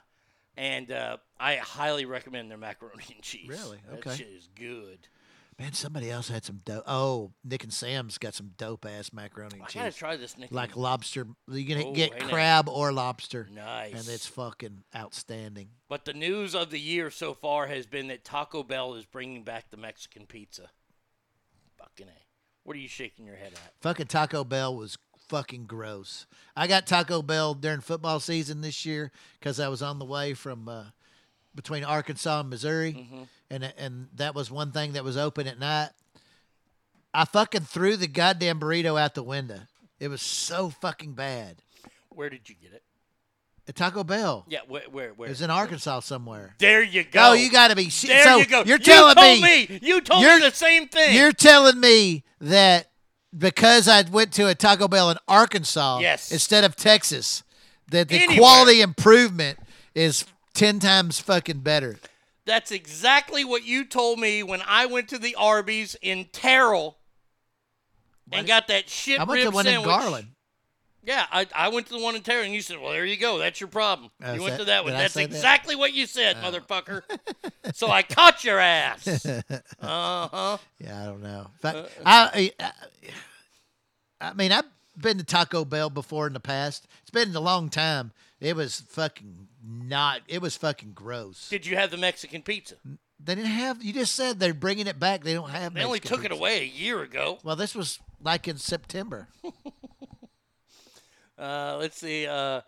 And 0.57 0.91
uh, 0.91 1.17
I 1.39 1.55
highly 1.57 2.03
recommend 2.05 2.51
their 2.51 2.57
macaroni 2.57 3.03
and 3.13 3.21
cheese. 3.21 3.47
Really? 3.47 3.77
That 3.89 3.99
Okay. 3.99 4.17
shit 4.17 4.27
is 4.27 4.49
good. 4.55 4.97
Man, 5.59 5.73
somebody 5.73 6.11
else 6.11 6.29
had 6.29 6.45
some 6.45 6.61
dope. 6.65 6.83
Oh, 6.85 7.31
Nick 7.43 7.63
and 7.63 7.73
Sam's 7.73 8.19
got 8.19 8.35
some 8.35 8.51
dope 8.57 8.85
ass 8.85 9.11
macaroni 9.11 9.55
and 9.55 9.63
I 9.63 9.65
cheese. 9.65 9.81
gotta 9.81 9.91
try 9.95 10.15
this, 10.15 10.37
Nick. 10.37 10.51
Like 10.51 10.75
lobster. 10.77 11.25
You 11.51 11.65
can 11.65 11.81
Oh, 11.87 11.93
get 11.93 12.13
hey 12.13 12.19
now. 12.19 12.27
crab 12.29 12.69
or 12.69 12.91
lobster. 12.91 13.47
Nice. 13.51 13.93
And 13.93 14.07
it's 14.07 14.27
fucking 14.27 14.83
outstanding. 14.95 15.69
But 15.89 16.05
the 16.05 16.13
news 16.13 16.53
of 16.53 16.69
the 16.69 16.79
year 16.79 17.09
so 17.09 17.33
far 17.33 17.65
has 17.67 17.87
been 17.87 18.07
that 18.09 18.23
Taco 18.23 18.61
Bell 18.61 18.93
is 18.93 19.05
bringing 19.05 19.43
back 19.43 19.71
the 19.71 19.77
Mexican 19.77 20.27
pizza. 20.27 20.69
Fucking 21.79 22.07
A. 22.07 22.21
What 22.63 22.75
are 22.75 22.79
you 22.79 22.87
shaking 22.87 23.25
your 23.25 23.37
head 23.37 23.53
at? 23.53 23.73
Fucking 23.81 24.07
Taco 24.07 24.43
Bell 24.43 24.75
was 24.75 24.97
fucking 25.27 25.65
gross. 25.65 26.27
I 26.55 26.67
got 26.67 26.85
Taco 26.85 27.23
Bell 27.23 27.55
during 27.55 27.81
football 27.81 28.19
season 28.19 28.61
this 28.61 28.85
year 28.85 29.11
because 29.39 29.59
I 29.59 29.69
was 29.69 29.81
on 29.81 29.97
the 29.97 30.05
way 30.05 30.33
from 30.35 30.69
uh, 30.69 30.83
between 31.55 31.83
Arkansas 31.83 32.41
and 32.41 32.49
Missouri, 32.51 32.93
Mm-hmm. 32.93 33.23
And 33.49 33.73
and 33.77 34.07
that 34.15 34.35
was 34.35 34.51
one 34.51 34.71
thing 34.71 34.93
that 34.93 35.03
was 35.03 35.17
open 35.17 35.47
at 35.47 35.59
night. 35.59 35.89
I 37.13 37.25
fucking 37.25 37.61
threw 37.61 37.95
the 37.97 38.07
goddamn 38.07 38.59
burrito 38.59 38.99
out 38.99 39.15
the 39.15 39.23
window. 39.23 39.61
It 39.99 40.09
was 40.09 40.21
so 40.21 40.69
fucking 40.69 41.13
bad. 41.13 41.63
Where 42.09 42.29
did 42.29 42.49
you 42.49 42.55
get 42.61 42.73
it? 42.73 42.83
At 43.67 43.75
Taco 43.75 44.03
Bell. 44.03 44.45
Yeah, 44.47 44.59
where? 44.67 44.83
Where? 44.89 45.13
where? 45.13 45.27
It 45.27 45.31
was 45.31 45.41
in 45.41 45.49
Arkansas 45.49 46.01
somewhere. 46.01 46.55
There 46.59 46.81
you 46.83 47.01
oh, 47.01 47.11
go. 47.11 47.29
Oh, 47.29 47.33
you 47.33 47.51
got 47.51 47.69
to 47.69 47.75
be 47.75 47.89
shit. 47.89 48.09
There 48.09 48.23
so 48.23 48.37
you 48.37 48.45
go. 48.45 48.63
You're 48.63 48.77
You 48.77 48.83
telling 48.83 49.15
told 49.15 49.41
me, 49.41 49.67
me. 49.67 49.79
You 49.81 50.01
told 50.01 50.21
you're- 50.21 50.35
me 50.39 50.49
the 50.49 50.55
same 50.55 50.87
thing. 50.87 51.15
You're 51.15 51.33
telling 51.33 51.79
me 51.79 52.23
that 52.39 52.91
because 53.37 53.87
I 53.87 54.03
went 54.03 54.31
to 54.33 54.47
a 54.47 54.55
Taco 54.55 54.87
Bell 54.87 55.09
in 55.09 55.17
Arkansas 55.27 55.99
Yes. 55.99 56.31
instead 56.31 56.63
of 56.63 56.75
Texas, 56.75 57.43
that 57.89 58.07
the 58.07 58.15
Anywhere. 58.15 58.37
quality 58.37 58.81
improvement 58.81 59.59
is 59.93 60.23
ten 60.53 60.79
times 60.79 61.19
fucking 61.19 61.59
better. 61.59 61.97
That's 62.47 62.71
exactly 62.71 63.43
what 63.43 63.65
you 63.65 63.83
told 63.83 64.19
me 64.19 64.41
when 64.41 64.61
I 64.65 64.85
went 64.85 65.09
to 65.09 65.17
the 65.17 65.35
Arby's 65.35 65.97
in 66.01 66.29
Terrell 66.31 66.97
and 68.31 68.47
got 68.47 68.69
that 68.69 68.89
shit 68.89 69.19
I 69.19 69.25
went 69.25 69.41
to 69.41 69.51
one 69.51 69.65
sandwich. 69.65 69.83
in 69.83 69.99
Garland. 69.99 70.27
Yeah, 71.03 71.25
I, 71.29 71.45
I 71.53 71.67
went 71.67 71.87
to 71.87 71.93
the 71.93 72.01
one 72.01 72.15
in 72.15 72.21
Terrell, 72.21 72.45
and 72.45 72.53
you 72.53 72.61
said, 72.61 72.79
"Well, 72.79 72.91
there 72.91 73.05
you 73.05 73.17
go. 73.17 73.37
That's 73.37 73.59
your 73.59 73.67
problem." 73.67 74.11
Oh, 74.23 74.33
you 74.33 74.41
went 74.41 74.53
that- 74.53 74.59
to 74.59 74.65
that 74.65 74.83
one. 74.85 74.93
That's 74.93 75.13
say 75.13 75.25
that? 75.25 75.35
exactly 75.35 75.75
what 75.75 75.93
you 75.93 76.05
said, 76.05 76.37
motherfucker. 76.37 77.03
so 77.73 77.89
I 77.89 78.01
caught 78.01 78.43
your 78.43 78.59
ass. 78.59 79.25
Uh 79.81 80.27
huh. 80.29 80.57
Yeah, 80.79 81.01
I 81.01 81.05
don't 81.05 81.21
know. 81.21 81.47
Fact, 81.61 81.77
I, 82.05 82.51
I, 82.59 82.71
I 84.21 84.33
mean, 84.33 84.51
I've 84.53 84.65
been 84.97 85.17
to 85.17 85.23
Taco 85.23 85.65
Bell 85.65 85.89
before 85.89 86.27
in 86.27 86.33
the 86.33 86.39
past. 86.39 86.87
It's 87.01 87.11
been 87.11 87.35
a 87.35 87.41
long 87.41 87.69
time. 87.69 88.11
It 88.39 88.55
was 88.55 88.81
fucking 88.87 89.46
not. 89.67 90.21
It 90.27 90.41
was 90.41 90.55
fucking 90.55 90.93
gross. 90.93 91.49
Did 91.49 91.65
you 91.65 91.75
have 91.75 91.91
the 91.91 91.97
Mexican 91.97 92.41
pizza? 92.41 92.75
They 93.19 93.35
didn't 93.35 93.51
have. 93.51 93.83
You 93.83 93.93
just 93.93 94.15
said 94.15 94.39
they're 94.39 94.53
bringing 94.53 94.87
it 94.87 94.99
back. 94.99 95.23
They 95.23 95.33
don't 95.33 95.49
have. 95.49 95.73
It. 95.73 95.75
They 95.75 95.83
only 95.83 95.97
Mexican 95.97 96.17
took 96.17 96.25
it 96.25 96.31
away 96.31 96.61
a 96.61 96.65
year 96.65 97.01
ago. 97.01 97.39
Well, 97.43 97.55
this 97.55 97.75
was 97.75 97.99
like 98.21 98.47
in 98.47 98.57
September. 98.57 99.27
Uh, 101.37 101.77
let's 101.79 101.97
see. 101.97 102.25
Uh, 102.25 102.61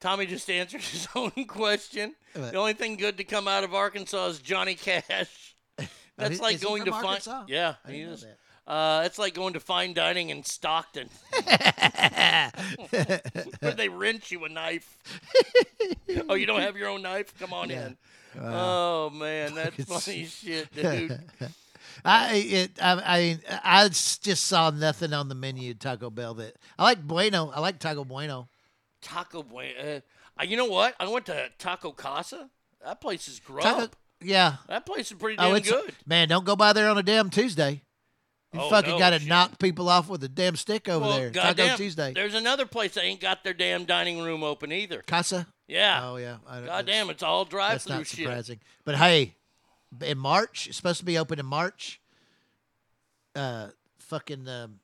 Tommy 0.00 0.26
just 0.26 0.48
answered 0.50 0.80
his 0.82 1.08
own 1.14 1.30
question. 1.46 2.14
What? 2.34 2.52
The 2.52 2.58
only 2.58 2.72
thing 2.72 2.96
good 2.96 3.18
to 3.18 3.24
come 3.24 3.46
out 3.46 3.64
of 3.64 3.74
Arkansas 3.74 4.26
is 4.28 4.38
Johnny 4.38 4.74
Cash. 4.74 5.54
That's 6.16 6.40
like 6.40 6.56
is 6.56 6.64
going 6.64 6.84
to 6.84 6.92
find. 6.92 7.20
Yeah, 7.48 7.74
I 7.84 7.92
he 7.92 8.00
is. 8.00 8.22
that. 8.22 8.38
Uh, 8.66 9.02
it's 9.04 9.18
like 9.18 9.34
going 9.34 9.52
to 9.54 9.60
fine 9.60 9.92
dining 9.92 10.30
in 10.30 10.42
Stockton, 10.42 11.10
where 12.90 13.74
they 13.76 13.88
rent 13.88 14.30
you 14.30 14.44
a 14.44 14.48
knife. 14.48 14.96
oh, 16.28 16.34
you 16.34 16.46
don't 16.46 16.60
have 16.62 16.76
your 16.76 16.88
own 16.88 17.02
knife? 17.02 17.38
Come 17.38 17.52
on 17.52 17.70
Yeah. 17.70 17.86
in. 17.88 17.96
Wow. 18.40 18.50
Oh 19.06 19.10
man, 19.10 19.54
that's 19.56 19.84
funny 19.84 20.24
shit, 20.26 20.72
dude. 20.74 21.20
I 22.04 22.34
it 22.36 22.70
I 22.82 23.38
I 23.52 23.82
I 23.84 23.88
just 23.88 24.44
saw 24.46 24.70
nothing 24.70 25.12
on 25.12 25.28
the 25.28 25.34
menu 25.34 25.70
at 25.70 25.80
Taco 25.80 26.10
Bell 26.10 26.34
that 26.34 26.56
I 26.78 26.82
like 26.84 27.02
Bueno. 27.06 27.50
I 27.54 27.60
like 27.60 27.78
Taco 27.78 28.04
Bueno. 28.04 28.48
Taco 29.02 29.42
Bueno. 29.42 30.00
Uh, 30.40 30.42
you 30.44 30.56
know 30.56 30.64
what? 30.64 30.94
I 30.98 31.06
went 31.06 31.26
to 31.26 31.48
Taco 31.58 31.92
Casa. 31.92 32.48
That 32.84 33.00
place 33.00 33.28
is 33.28 33.38
grub. 33.40 33.62
Taco, 33.62 33.88
yeah. 34.20 34.56
That 34.68 34.84
place 34.84 35.12
is 35.12 35.18
pretty 35.18 35.36
damn 35.36 35.54
Oh, 35.54 35.60
good. 35.60 35.94
man. 36.06 36.28
Don't 36.28 36.44
go 36.44 36.56
by 36.56 36.72
there 36.72 36.88
on 36.88 36.98
a 36.98 37.02
damn 37.04 37.30
Tuesday. 37.30 37.82
You 38.54 38.60
Oh, 38.60 38.70
fucking 38.70 38.92
no, 38.92 38.98
got 38.98 39.10
to 39.18 39.26
knock 39.26 39.58
people 39.58 39.88
off 39.88 40.08
with 40.08 40.22
a 40.24 40.28
damn 40.28 40.54
stick 40.56 40.88
over 40.88 41.04
well, 41.04 41.16
there. 41.18 41.30
goddamn, 41.30 41.66
Taco 41.70 41.76
Tuesday. 41.76 42.12
There's 42.14 42.34
another 42.34 42.66
place 42.66 42.94
that 42.94 43.04
ain't 43.04 43.20
got 43.20 43.42
their 43.44 43.52
damn 43.54 43.84
dining 43.84 44.20
room 44.22 44.42
open 44.44 44.70
either. 44.72 45.02
Casa. 45.06 45.46
Yeah. 45.66 46.00
Oh 46.04 46.16
yeah. 46.16 46.36
I, 46.48 46.60
God 46.60 46.86
damn, 46.86 47.10
it's 47.10 47.22
all 47.22 47.44
drive-through. 47.44 47.74
That's 47.74 47.84
through 47.84 47.96
not 47.96 48.06
shit. 48.06 48.18
surprising. 48.26 48.60
But 48.84 48.94
hey, 48.96 49.34
in 50.02 50.18
March, 50.18 50.68
it's 50.68 50.76
supposed 50.76 51.00
to 51.00 51.04
be 51.04 51.18
open 51.18 51.38
in 51.40 51.46
March. 51.46 52.00
Uh, 53.34 53.68
fucking 53.98 54.46
um, 54.48 54.78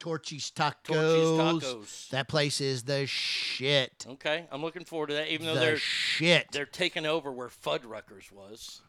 Torchy's 0.00 0.50
Tacos. 0.50 0.84
Torchy's 0.84 1.62
Tacos. 1.62 2.08
That 2.08 2.26
place 2.26 2.60
is 2.60 2.82
the 2.84 3.06
shit. 3.06 4.06
Okay, 4.08 4.46
I'm 4.50 4.62
looking 4.62 4.84
forward 4.84 5.08
to 5.08 5.14
that. 5.14 5.32
Even 5.32 5.46
though 5.46 5.54
The 5.54 5.60
they're 5.60 5.76
shit. 5.76 6.46
they're 6.52 6.64
taking 6.66 7.06
over 7.06 7.30
where 7.30 7.48
Fuddruckers 7.48 8.32
was. 8.32 8.80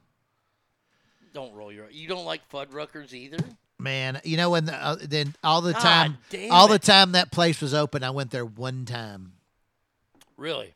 Don't 1.34 1.54
roll 1.54 1.72
your. 1.72 1.90
You 1.90 2.08
don't 2.08 2.26
like 2.26 2.42
Fuddruckers 2.50 3.14
either. 3.14 3.38
Man, 3.80 4.20
you 4.24 4.38
know 4.38 4.50
when 4.52 4.66
the, 4.66 4.76
uh, 4.76 4.98
then 5.02 5.34
all 5.44 5.62
the 5.62 5.74
God 5.74 5.82
time, 5.82 6.18
damn 6.30 6.52
all 6.52 6.68
the 6.68 6.78
time 6.80 7.14
that 7.14 7.32
place 7.32 7.62
was 7.62 7.74
open, 7.74 8.04
I 8.04 8.12
went 8.12 8.30
there 8.32 8.46
one 8.46 8.86
time. 8.86 9.34
Really. 10.38 10.74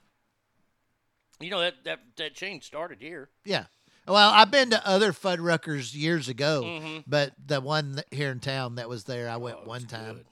You 1.40 1.50
know 1.52 1.60
that 1.60 1.76
that 1.84 2.00
that 2.16 2.34
chain 2.34 2.62
started 2.62 3.00
here. 3.02 3.30
Yeah. 3.44 3.66
Well, 4.08 4.32
I've 4.32 4.52
been 4.52 4.70
to 4.70 4.88
other 4.88 5.12
Fuddruckers 5.12 5.94
years 5.96 6.30
ago, 6.30 6.62
Mhm. 6.64 7.04
but 7.08 7.34
the 7.44 7.60
one 7.60 7.96
th- 7.96 8.06
here 8.12 8.30
in 8.32 8.40
town 8.40 8.76
that 8.76 8.88
was 8.88 9.06
there, 9.06 9.28
I 9.30 9.38
went 9.38 9.58
Oh, 9.64 9.66
one 9.66 9.86
time. 9.88 10.26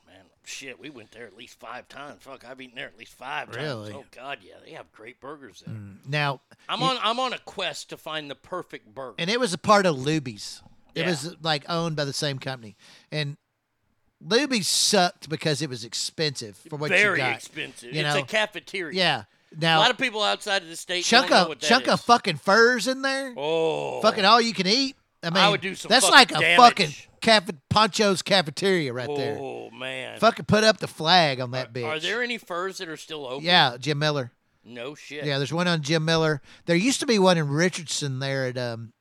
Shit, 0.45 0.79
we 0.79 0.89
went 0.89 1.11
there 1.11 1.25
at 1.25 1.37
least 1.37 1.59
five 1.59 1.87
times. 1.87 2.21
Fuck, 2.23 2.43
I've 2.45 2.59
eaten 2.59 2.75
there 2.75 2.87
at 2.87 2.97
least 2.99 3.13
five 3.13 3.51
times. 3.51 3.89
Oh 3.93 4.03
God, 4.11 4.39
yeah, 4.41 4.55
they 4.65 4.71
have 4.71 4.91
great 4.91 5.21
burgers 5.21 5.63
there. 5.65 5.73
Mm. 5.73 5.97
Now, 6.07 6.41
I'm 6.67 6.79
you- 6.81 6.85
on 6.87 6.97
I'm 7.01 7.19
on 7.19 7.31
a 7.33 7.39
quest 7.39 7.89
to 7.91 7.97
find 7.97 8.29
the 8.29 8.35
perfect 8.35 8.93
burger. 8.93 9.15
and 9.17 9.29
it 9.29 9.39
was 9.39 9.53
a 9.53 9.57
part 9.57 9.85
of 9.85 9.95
Luby's. 9.95 10.61
It 10.95 11.01
Yeah. 11.01 11.09
was 11.09 11.35
like 11.41 11.63
owned 11.69 11.95
by 11.95 12.05
the 12.05 12.13
same 12.13 12.39
company. 12.39 12.75
And 13.11 13.37
Luby's 14.25 14.67
sucked 14.67 15.27
because 15.29 15.61
it 15.61 15.69
was 15.69 15.83
expensive 15.83 16.57
for 16.69 16.75
what 16.77 16.89
Very 16.89 17.19
you 17.19 17.25
got. 17.25 17.35
expensive. 17.35 17.93
You 17.93 18.01
it's 18.05 18.13
know? 18.15 18.21
a 18.21 18.25
cafeteria. 18.25 18.97
Yeah. 18.97 19.23
Now 19.57 19.79
a 19.79 19.81
lot 19.81 19.91
of 19.91 19.97
people 19.97 20.23
outside 20.23 20.61
of 20.63 20.67
the 20.69 20.75
state 20.75 21.03
chunk 21.05 21.31
of 21.31 21.59
chunk 21.59 21.83
is. 21.87 21.93
of 21.93 22.01
fucking 22.01 22.37
Furr's 22.37 22.87
in 22.87 23.01
there. 23.01 23.33
Oh, 23.37 24.01
Fucking 24.01 24.25
all 24.25 24.41
you 24.41 24.53
can 24.53 24.67
eat. 24.67 24.95
I 25.21 25.29
mean, 25.29 25.37
I 25.37 25.49
would 25.49 25.61
do 25.61 25.73
some 25.75 25.89
that's 25.89 26.09
like 26.09 26.31
a 26.31 26.39
damage. 26.39 26.57
fucking 26.57 26.93
cafe, 27.23 27.53
Pancho's 27.69 28.21
cafeteria 28.21 28.93
right 28.93 29.09
there. 29.15 29.37
Oh 29.39 29.71
man. 29.71 30.19
Fucking 30.19 30.45
put 30.45 30.63
up 30.63 30.77
the 30.77 30.87
flag 30.87 31.39
on 31.39 31.51
that 31.51 31.73
bitch. 31.73 31.85
Are 31.85 31.99
there 31.99 32.21
any 32.21 32.37
Furr's 32.37 32.77
that 32.77 32.87
are 32.87 32.97
still 32.97 33.25
open? 33.25 33.43
Yeah, 33.43 33.77
Jim 33.79 33.97
Miller. 33.97 34.31
No 34.63 34.93
shit. 34.95 35.25
Yeah, 35.25 35.39
there's 35.39 35.51
one 35.53 35.67
on 35.67 35.81
Jim 35.81 36.05
Miller. 36.05 36.41
There 36.65 36.75
used 36.75 36.99
to 36.99 37.05
be 37.05 37.19
one 37.19 37.37
in 37.37 37.49
Richardson 37.49 38.19
there 38.19 38.45
at 38.45 38.57
um 38.57 38.93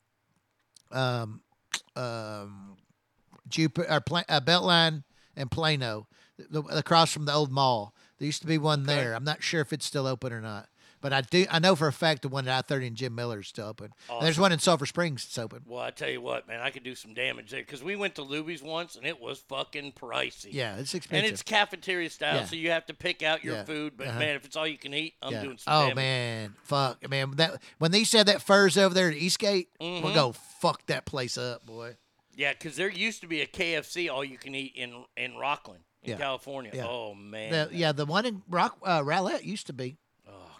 um 0.91 1.41
um 1.95 2.77
Jupiter 3.47 3.87
or 3.91 4.01
Pla- 4.01 4.23
uh, 4.27 4.41
Beltline 4.41 5.03
and 5.35 5.51
Plano, 5.51 6.07
the, 6.37 6.61
across 6.63 7.11
from 7.13 7.25
the 7.25 7.33
old 7.33 7.51
mall. 7.51 7.93
There 8.17 8.25
used 8.25 8.41
to 8.41 8.47
be 8.47 8.57
one 8.57 8.83
there. 8.83 9.13
I'm 9.13 9.23
not 9.23 9.43
sure 9.43 9.61
if 9.61 9.73
it's 9.73 9.85
still 9.85 10.07
open 10.07 10.31
or 10.33 10.41
not. 10.41 10.69
But 11.03 11.11
I 11.11 11.19
do 11.19 11.45
I 11.51 11.59
know 11.59 11.75
for 11.75 11.87
a 11.87 11.93
fact 11.93 12.21
the 12.21 12.29
one 12.29 12.47
at 12.47 12.57
I 12.57 12.61
thirty 12.61 12.87
and 12.87 12.95
Jim 12.95 13.13
Miller 13.13 13.41
is 13.41 13.47
still 13.49 13.67
open. 13.67 13.89
And 14.09 14.25
there's 14.25 14.39
one 14.39 14.53
in 14.53 14.59
Sulphur 14.59 14.85
Springs 14.85 15.25
that's 15.25 15.37
open. 15.37 15.63
Well, 15.67 15.81
I 15.81 15.91
tell 15.91 16.09
you 16.09 16.21
what, 16.21 16.47
man, 16.47 16.61
I 16.61 16.69
could 16.69 16.83
do 16.83 16.95
some 16.95 17.13
damage 17.13 17.51
there 17.51 17.59
because 17.59 17.83
we 17.83 17.97
went 17.97 18.15
to 18.15 18.21
Luby's 18.21 18.63
once 18.63 18.95
and 18.95 19.05
it 19.05 19.19
was 19.19 19.39
fucking 19.49 19.91
pricey. 19.91 20.47
Yeah, 20.53 20.77
it's 20.77 20.93
expensive. 20.95 21.25
And 21.25 21.33
it's 21.33 21.43
cafeteria 21.43 22.09
style, 22.09 22.37
Yeah. 22.37 22.45
so 22.45 22.55
you 22.55 22.71
have 22.71 22.85
to 22.85 22.93
pick 22.93 23.21
out 23.21 23.43
your 23.43 23.55
Yeah. 23.57 23.63
food. 23.65 23.97
But 23.97 24.07
Uh-huh. 24.07 24.19
man, 24.19 24.35
if 24.37 24.45
it's 24.45 24.55
all 24.55 24.65
you 24.65 24.77
can 24.77 24.93
eat, 24.93 25.15
I'm 25.21 25.33
Yeah. 25.33 25.41
doing 25.43 25.57
some 25.57 25.73
Oh 25.73 25.81
damage. 25.81 25.95
man, 25.97 26.55
fuck 26.63 27.09
man! 27.09 27.31
That 27.35 27.61
when 27.79 27.91
they 27.91 28.05
said 28.05 28.25
that 28.27 28.41
Furr's 28.41 28.77
over 28.77 28.93
there 28.95 29.09
at 29.09 29.17
Eastgate, 29.17 29.77
Mhm. 29.81 30.03
we'll 30.03 30.13
go 30.13 30.31
fuck 30.31 30.85
that 30.85 31.05
place 31.05 31.37
up, 31.37 31.65
boy. 31.65 31.97
Yeah, 32.33 32.53
because 32.53 32.77
there 32.77 32.89
used 32.89 33.19
to 33.21 33.27
be 33.27 33.41
a 33.41 33.45
KFC 33.45 34.07
all 34.07 34.23
you 34.23 34.37
can 34.37 34.55
eat 34.55 34.71
in 34.77 35.03
in 35.17 35.35
Rockland, 35.35 35.83
in 36.01 36.11
Yeah. 36.11 36.17
California. 36.17 36.71
Yeah. 36.73 36.87
Oh 36.87 37.13
man. 37.13 37.51
The, 37.51 37.69
yeah, 37.75 37.91
the 37.91 38.05
one 38.05 38.25
in 38.25 38.41
Rock 38.47 38.77
uh, 38.83 39.01
Rowlett 39.01 39.43
used 39.43 39.67
to 39.67 39.73
be. 39.73 39.97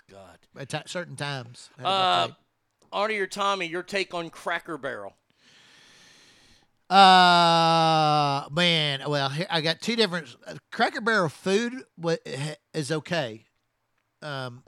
God. 0.09 0.39
At 0.57 0.69
ti- 0.69 0.77
certain 0.85 1.15
times. 1.15 1.69
Uh. 1.83 2.29
Artie 2.91 3.19
or 3.19 3.25
Tommy, 3.27 3.65
your 3.65 3.81
take 3.81 4.13
on 4.13 4.29
Cracker 4.29 4.77
Barrel? 4.77 5.15
Uh 6.89 8.47
man, 8.51 9.01
well, 9.07 9.29
here, 9.29 9.47
I 9.49 9.61
got 9.61 9.81
two 9.81 9.95
different 9.95 10.35
uh, 10.45 10.55
Cracker 10.71 11.01
Barrel 11.01 11.29
food 11.29 11.73
is 12.73 12.91
okay. 12.91 13.45
Um, 14.21 14.61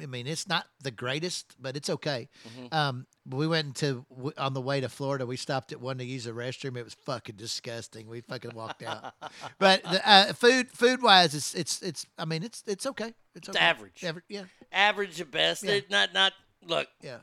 I 0.00 0.06
mean, 0.06 0.26
it's 0.26 0.48
not 0.48 0.66
the 0.82 0.90
greatest, 0.90 1.54
but 1.60 1.76
it's 1.76 1.90
okay. 1.90 2.28
Mhm. 2.58 2.72
Um, 2.72 3.06
we 3.28 3.46
went 3.46 3.76
to 3.76 4.04
on 4.38 4.54
the 4.54 4.60
way 4.60 4.80
to 4.80 4.88
Florida. 4.88 5.26
We 5.26 5.36
stopped 5.36 5.72
at 5.72 5.80
one 5.80 5.98
to 5.98 6.04
use 6.04 6.26
a 6.26 6.32
restroom. 6.32 6.76
It 6.76 6.84
was 6.84 6.94
fucking 6.94 7.36
disgusting. 7.36 8.08
We 8.08 8.20
fucking 8.20 8.54
walked 8.54 8.82
out. 8.82 9.14
but 9.58 9.82
the, 9.82 10.08
uh, 10.08 10.32
food, 10.32 10.70
food 10.70 11.02
wise, 11.02 11.34
it's 11.34 11.54
it's 11.54 11.82
it's. 11.82 12.06
I 12.18 12.24
mean, 12.24 12.42
it's 12.42 12.62
it's 12.66 12.86
okay. 12.86 13.14
It's, 13.34 13.48
It's 13.48 13.48
okay. 13.50 13.58
average. 13.58 14.04
Average, 14.04 14.24
yeah. 14.28 14.44
Average 14.72 15.20
at 15.20 15.30
best. 15.30 15.64
Yeah. 15.64 15.80
Not 15.90 16.14
not 16.14 16.32
look. 16.66 16.88
Yeah. 17.02 17.18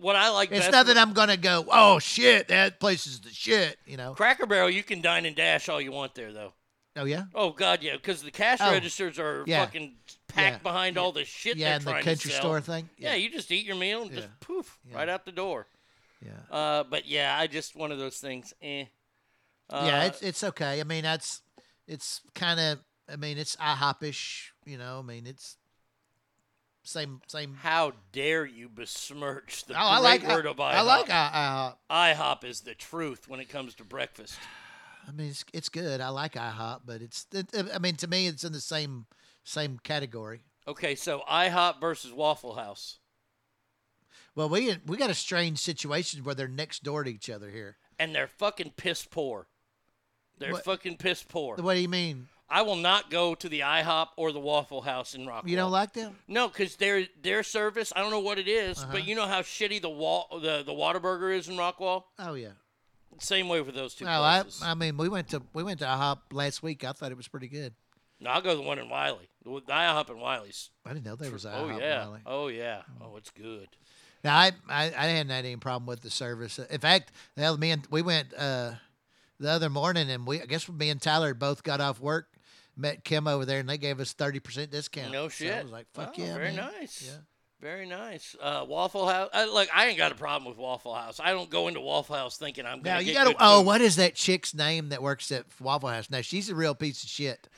What 0.00 0.14
I 0.14 0.28
like 0.28 0.50
It's 0.50 0.60
best 0.60 0.72
nothing 0.72 0.98
I'm 0.98 1.14
gonna 1.14 1.38
go. 1.38 1.64
Oh 1.70 1.98
shit, 1.98 2.48
that 2.48 2.80
place 2.80 3.06
is 3.06 3.20
the 3.20 3.30
shit. 3.30 3.78
You 3.86 3.96
know. 3.96 4.12
Cracker 4.12 4.46
Barrel, 4.46 4.68
you 4.68 4.82
can 4.82 5.00
dine 5.00 5.24
and 5.24 5.34
dash 5.34 5.68
all 5.68 5.80
you 5.80 5.90
want 5.90 6.14
there, 6.14 6.32
though. 6.32 6.52
Oh 6.96 7.04
yeah. 7.04 7.24
Oh 7.34 7.50
God, 7.50 7.82
yeah, 7.82 7.94
because 7.94 8.22
the 8.22 8.30
cash 8.32 8.58
Oh, 8.60 8.72
registers 8.72 9.18
are 9.18 9.44
yeah. 9.46 9.64
fucking 9.64 9.94
packed 10.26 10.56
Yeah. 10.56 10.62
behind 10.62 10.98
all 10.98 11.12
the 11.12 11.24
shit 11.24 11.56
Yeah, 11.56 11.76
and 11.76 11.84
the 11.84 12.00
country 12.00 12.32
store 12.32 12.60
thing? 12.60 12.88
Yeah. 12.98 13.10
Yeah. 13.10 13.14
you 13.16 13.30
just 13.30 13.50
eat 13.52 13.64
your 13.64 13.76
meal 13.76 14.02
and 14.02 14.10
Yeah. 14.10 14.16
just 14.16 14.40
poof 14.40 14.78
right 14.92 15.08
out 15.08 15.24
the 15.24 15.32
door. 15.32 15.66
Yeah. 16.24 16.32
Uh, 16.54 16.84
but 16.84 17.06
yeah, 17.06 17.36
I 17.38 17.46
just 17.46 17.76
one 17.76 17.92
of 17.92 17.98
those 17.98 18.18
things. 18.18 18.52
Eh. 18.60 18.84
Uh, 19.70 19.84
yeah, 19.86 20.04
it's 20.04 20.20
it's 20.20 20.42
okay. 20.44 20.80
I 20.80 20.84
mean, 20.84 21.02
that's 21.04 21.42
it's 21.86 22.20
kind 22.34 22.58
of. 22.58 22.80
I 23.08 23.16
mean, 23.16 23.38
it's 23.38 23.56
IHOP-ish. 23.56 24.52
You 24.66 24.78
know, 24.78 24.98
I 24.98 25.02
mean, 25.02 25.26
it's 25.26 25.56
same 26.82 27.20
same. 27.28 27.54
How 27.54 27.92
dare 28.12 28.44
you 28.44 28.68
besmirch 28.68 29.64
the 29.66 29.74
Oh, 29.74 29.78
I 29.78 29.98
like 29.98 30.26
word 30.26 30.46
I- 30.46 30.50
of 30.50 30.56
IHOP? 30.56 30.60
I 30.74 30.80
like 30.82 31.10
I- 31.10 31.72
IHOP 31.90 32.44
is 32.44 32.60
the 32.62 32.74
truth 32.74 33.28
when 33.28 33.38
it 33.40 33.48
comes 33.48 33.74
to 33.76 33.84
breakfast. 33.84 34.34
I 35.08 35.12
mean, 35.12 35.28
it's 35.28 35.44
it's 35.52 35.68
good. 35.68 36.00
I 36.00 36.08
like 36.10 36.34
IHOP, 36.34 36.80
but 36.86 37.02
it's. 37.02 37.26
It, 37.32 37.48
I 37.74 37.78
mean, 37.78 37.96
to 37.96 38.06
me, 38.06 38.26
it's 38.26 38.44
in 38.44 38.52
the 38.52 38.60
same 38.60 39.06
same 39.44 39.78
category. 39.82 40.42
Okay, 40.68 40.94
so 40.94 41.22
IHOP 41.30 41.80
versus 41.80 42.12
Waffle 42.12 42.54
House. 42.54 42.98
Well, 44.34 44.48
we 44.48 44.76
we 44.86 44.96
got 44.96 45.10
a 45.10 45.14
strange 45.14 45.58
situation 45.58 46.22
where 46.24 46.34
they're 46.34 46.48
next 46.48 46.82
door 46.82 47.04
to 47.04 47.10
each 47.10 47.28
other 47.30 47.50
here. 47.50 47.76
and 47.98 48.14
they're 48.14 48.28
fucking 48.28 48.72
piss 48.76 49.04
poor. 49.04 49.46
They're 50.38 50.52
What- 50.52 50.64
fucking 50.64 50.96
piss 50.96 51.22
poor. 51.22 51.56
What 51.56 51.74
do 51.74 51.80
you 51.80 51.88
mean? 51.88 52.28
I 52.48 52.62
will 52.62 52.76
not 52.76 53.10
go 53.10 53.34
to 53.36 53.48
the 53.48 53.60
IHOP 53.60 54.08
or 54.16 54.32
the 54.32 54.40
Waffle 54.40 54.80
House 54.82 55.14
in 55.14 55.24
Rockwall. 55.26 55.48
You 55.48 55.56
don't 55.56 55.70
like 55.70 55.92
them? 55.92 56.18
No, 56.26 56.48
because 56.48 56.76
their 56.76 57.06
their 57.22 57.42
service, 57.42 57.92
I 57.94 58.00
don't 58.00 58.10
know 58.10 58.20
what 58.20 58.38
it 58.38 58.48
is, 58.48 58.78
Uh-huh. 58.78 58.88
but 58.92 59.04
you 59.06 59.14
know 59.14 59.26
how 59.26 59.42
shitty 59.42 59.80
the 59.82 59.90
wall 59.90 60.28
the 60.40 60.62
the 60.64 60.72
Whataburger 60.72 61.36
is 61.36 61.48
in 61.48 61.56
Rockwall. 61.56 62.04
Oh 62.18 62.34
yeah. 62.34 62.52
Same 63.18 63.48
way 63.48 63.60
with 63.60 63.74
those 63.74 63.94
two 63.94 64.04
Well, 64.06 64.24
I 64.24 64.42
places. 64.42 64.62
I 64.62 64.74
mean, 64.74 64.96
we 64.96 65.08
went 65.08 65.28
to 65.30 65.42
we 65.52 65.62
went 65.62 65.80
to 65.80 65.86
IHOP 65.86 66.18
last 66.32 66.62
week. 66.62 66.84
I 66.84 66.92
thought 66.92 67.10
it 67.10 67.16
was 67.16 67.28
pretty 67.28 67.48
good. 67.48 67.74
no, 68.20 68.30
I'll 68.30 68.40
go 68.40 68.50
to 68.50 68.56
the 68.56 68.62
one 68.62 68.78
in 68.78 68.88
Wylie. 68.88 69.28
The 69.44 69.50
IHOP 69.50 70.10
in 70.10 70.16
Wylie's. 70.18 70.70
I 70.86 70.92
didn't 70.94 71.04
know 71.06 71.16
there 71.16 71.30
was 71.30 71.44
Oh 71.44 71.50
IHOP 71.50 71.70
in 71.74 71.78
yeah. 71.80 72.06
Wylie. 72.06 72.20
Oh 72.26 72.48
yeah. 72.48 72.82
Oh, 73.02 73.16
it's 73.16 73.30
good. 73.30 73.68
Now 74.24 74.36
I, 74.36 74.52
I 74.68 74.84
I 74.84 75.06
hadn't 75.06 75.30
had 75.30 75.44
any 75.44 75.56
problem 75.56 75.86
with 75.86 76.00
the 76.00 76.10
service. 76.10 76.58
In 76.58 76.80
fact, 76.80 77.12
hell, 77.36 77.56
me 77.58 77.70
and 77.72 77.86
we 77.90 78.00
went 78.02 78.32
uh, 78.36 78.72
the 79.38 79.50
other 79.50 79.70
morning, 79.70 80.10
and 80.10 80.26
we 80.26 80.40
I 80.40 80.46
guess 80.46 80.68
me 80.68 80.88
and 80.90 81.00
Tyler 81.00 81.34
both 81.34 81.62
got 81.62 81.80
off 81.80 82.00
work, 82.00 82.28
met 82.76 83.02
Kim 83.04 83.26
over 83.26 83.44
there, 83.44 83.60
and 83.60 83.68
they 83.68 83.78
gave 83.78 83.98
us 84.00 84.12
thirty 84.12 84.38
percent 84.40 84.70
discount. 84.70 85.12
No 85.12 85.28
So 85.28 85.44
shit. 85.44 85.54
I 85.54 85.62
was 85.62 85.72
like, 85.72 85.86
fuck 85.94 86.14
Oh, 86.18 86.22
yeah, 86.22 86.34
Very 86.34 86.52
man. 86.54 86.70
nice. 86.78 87.02
Yeah. 87.06 87.20
Very 87.60 87.86
nice. 87.86 88.34
Uh, 88.40 88.64
Waffle 88.66 89.06
House. 89.06 89.28
Uh, 89.34 89.46
look, 89.52 89.68
I 89.74 89.86
ain't 89.86 89.98
got 89.98 90.12
a 90.12 90.14
problem 90.14 90.48
with 90.48 90.56
Waffle 90.58 90.94
House. 90.94 91.20
I 91.20 91.32
don't 91.32 91.50
go 91.50 91.68
into 91.68 91.80
Waffle 91.80 92.16
House 92.16 92.38
thinking 92.38 92.64
I'm 92.64 92.80
gonna 92.80 93.00
you 93.00 93.12
get 93.12 93.14
got 93.14 93.24
to. 93.24 93.30
good 93.30 93.36
Oh, 93.40 93.58
food. 93.58 93.66
what 93.66 93.80
is 93.82 93.96
that 93.96 94.14
chick's 94.14 94.54
name 94.54 94.88
that 94.88 95.02
works 95.02 95.30
at 95.30 95.44
Waffle 95.60 95.90
House? 95.90 96.08
Now 96.08 96.22
she's 96.22 96.48
a 96.48 96.54
real 96.54 96.74
piece 96.74 97.02
of 97.02 97.08
shit. 97.10 97.48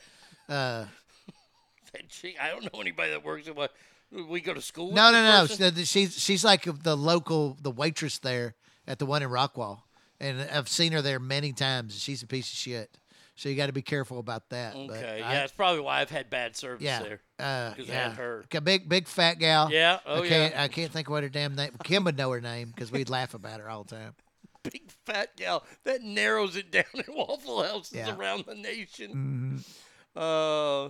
Uh, 0.49 0.85
That 1.93 2.09
chick- 2.09 2.37
I 2.41 2.49
don't 2.49 2.63
know 2.73 2.81
anybody 2.81 3.11
that 3.11 3.23
works 3.23 3.47
at 3.47 3.55
what. 3.55 3.71
We 4.11 4.41
go 4.41 4.53
to 4.53 4.61
school. 4.61 4.91
no, 4.93 5.11
no, 5.11 5.23
no. 5.23 5.45
So 5.47 5.71
She's 5.83 6.19
she's 6.19 6.43
like 6.43 6.63
the 6.83 6.95
local 6.97 7.57
the 7.61 7.71
waitress 7.71 8.19
there 8.19 8.55
at 8.87 8.99
the 8.99 9.05
one 9.07 9.23
in 9.23 9.29
Rockwall, 9.29 9.79
and 10.19 10.41
I've 10.51 10.67
seen 10.69 10.91
her 10.91 11.01
there 11.01 11.19
many 11.19 11.51
times. 11.53 11.99
She's 11.99 12.21
a 12.21 12.27
piece 12.27 12.51
of 12.51 12.57
shit. 12.57 12.97
So 13.35 13.49
you 13.49 13.55
got 13.55 13.65
to 13.65 13.73
be 13.73 13.81
careful 13.81 14.19
about 14.19 14.49
that. 14.49 14.73
but 14.73 14.97
Okay, 14.97 15.21
I- 15.23 15.33
yeah, 15.33 15.43
it's 15.43 15.53
probably 15.53 15.81
why 15.81 16.01
I've 16.01 16.11
had 16.11 16.29
bad 16.29 16.55
service 16.55 16.83
Yeah. 16.83 17.01
there. 17.01 17.21
Uh, 17.39 17.73
'Cause 17.73 17.89
I 17.89 17.93
yeah. 17.93 18.03
had 18.09 18.11
her. 18.17 18.43
A 18.53 18.61
big, 18.61 18.87
big 18.87 19.07
fat 19.07 19.39
gal. 19.39 19.71
Yeah, 19.71 19.99
oh, 20.05 20.21
I 20.21 20.27
can't, 20.27 20.53
yeah. 20.53 20.63
I 20.63 20.67
can't 20.67 20.91
think 20.91 21.07
of 21.07 21.11
what 21.11 21.23
her 21.23 21.29
damn 21.29 21.55
name. 21.55 21.75
Kim 21.83 22.03
would 22.03 22.15
know 22.15 22.29
her 22.31 22.41
name 22.41 22.69
because 22.69 22.91
we'd 22.91 23.09
laugh 23.09 23.33
about 23.33 23.59
her 23.59 23.69
all 23.69 23.83
the 23.83 23.95
time. 23.95 24.15
Big 24.63 24.91
fat 25.05 25.35
gal 25.35 25.65
that 25.83 26.01
narrows 26.03 26.55
it 26.55 26.71
down 26.71 26.85
in 26.93 27.03
Waffle 27.09 27.63
Houses 27.63 27.97
Yeah. 27.97 28.15
around 28.15 28.45
the 28.45 28.55
nation. 28.55 29.61
Uh, 30.15 30.85
uh, 30.85 30.89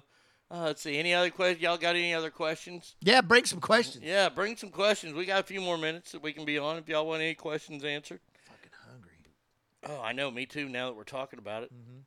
let's 0.52 0.82
see. 0.84 0.98
Any 1.00 1.14
other 1.14 1.32
questions? 1.32 1.62
Y'all 1.64 1.78
got 1.78 1.96
any 1.96 2.14
other 2.14 2.30
questions? 2.30 2.96
Yeah, 3.02 3.22
bring 3.22 3.46
some 3.46 3.60
questions. 3.62 4.04
Yeah, 4.04 4.30
bring 4.30 4.58
some 4.58 4.70
questions. 4.70 5.14
We 5.14 5.26
got 5.26 5.40
a 5.40 5.44
few 5.44 5.60
more 5.62 5.78
minutes 5.80 6.12
that 6.12 6.22
we 6.22 6.34
can 6.34 6.46
be 6.46 6.60
on 6.60 6.78
if 6.78 6.88
y'all 6.88 7.08
want 7.08 7.22
any 7.24 7.34
questions 7.34 7.84
answered. 7.84 8.20
Fucking 8.46 8.72
hungry. 8.88 9.12
Oh, 9.88 10.02
I 10.04 10.12
know. 10.12 10.30
Me 10.30 10.46
too. 10.46 10.70
Now 10.70 10.88
that 10.90 10.96
we're 10.96 11.04
talking 11.04 11.40
about 11.40 11.64
it, 11.64 11.74
Mm-hmm. 11.74 12.00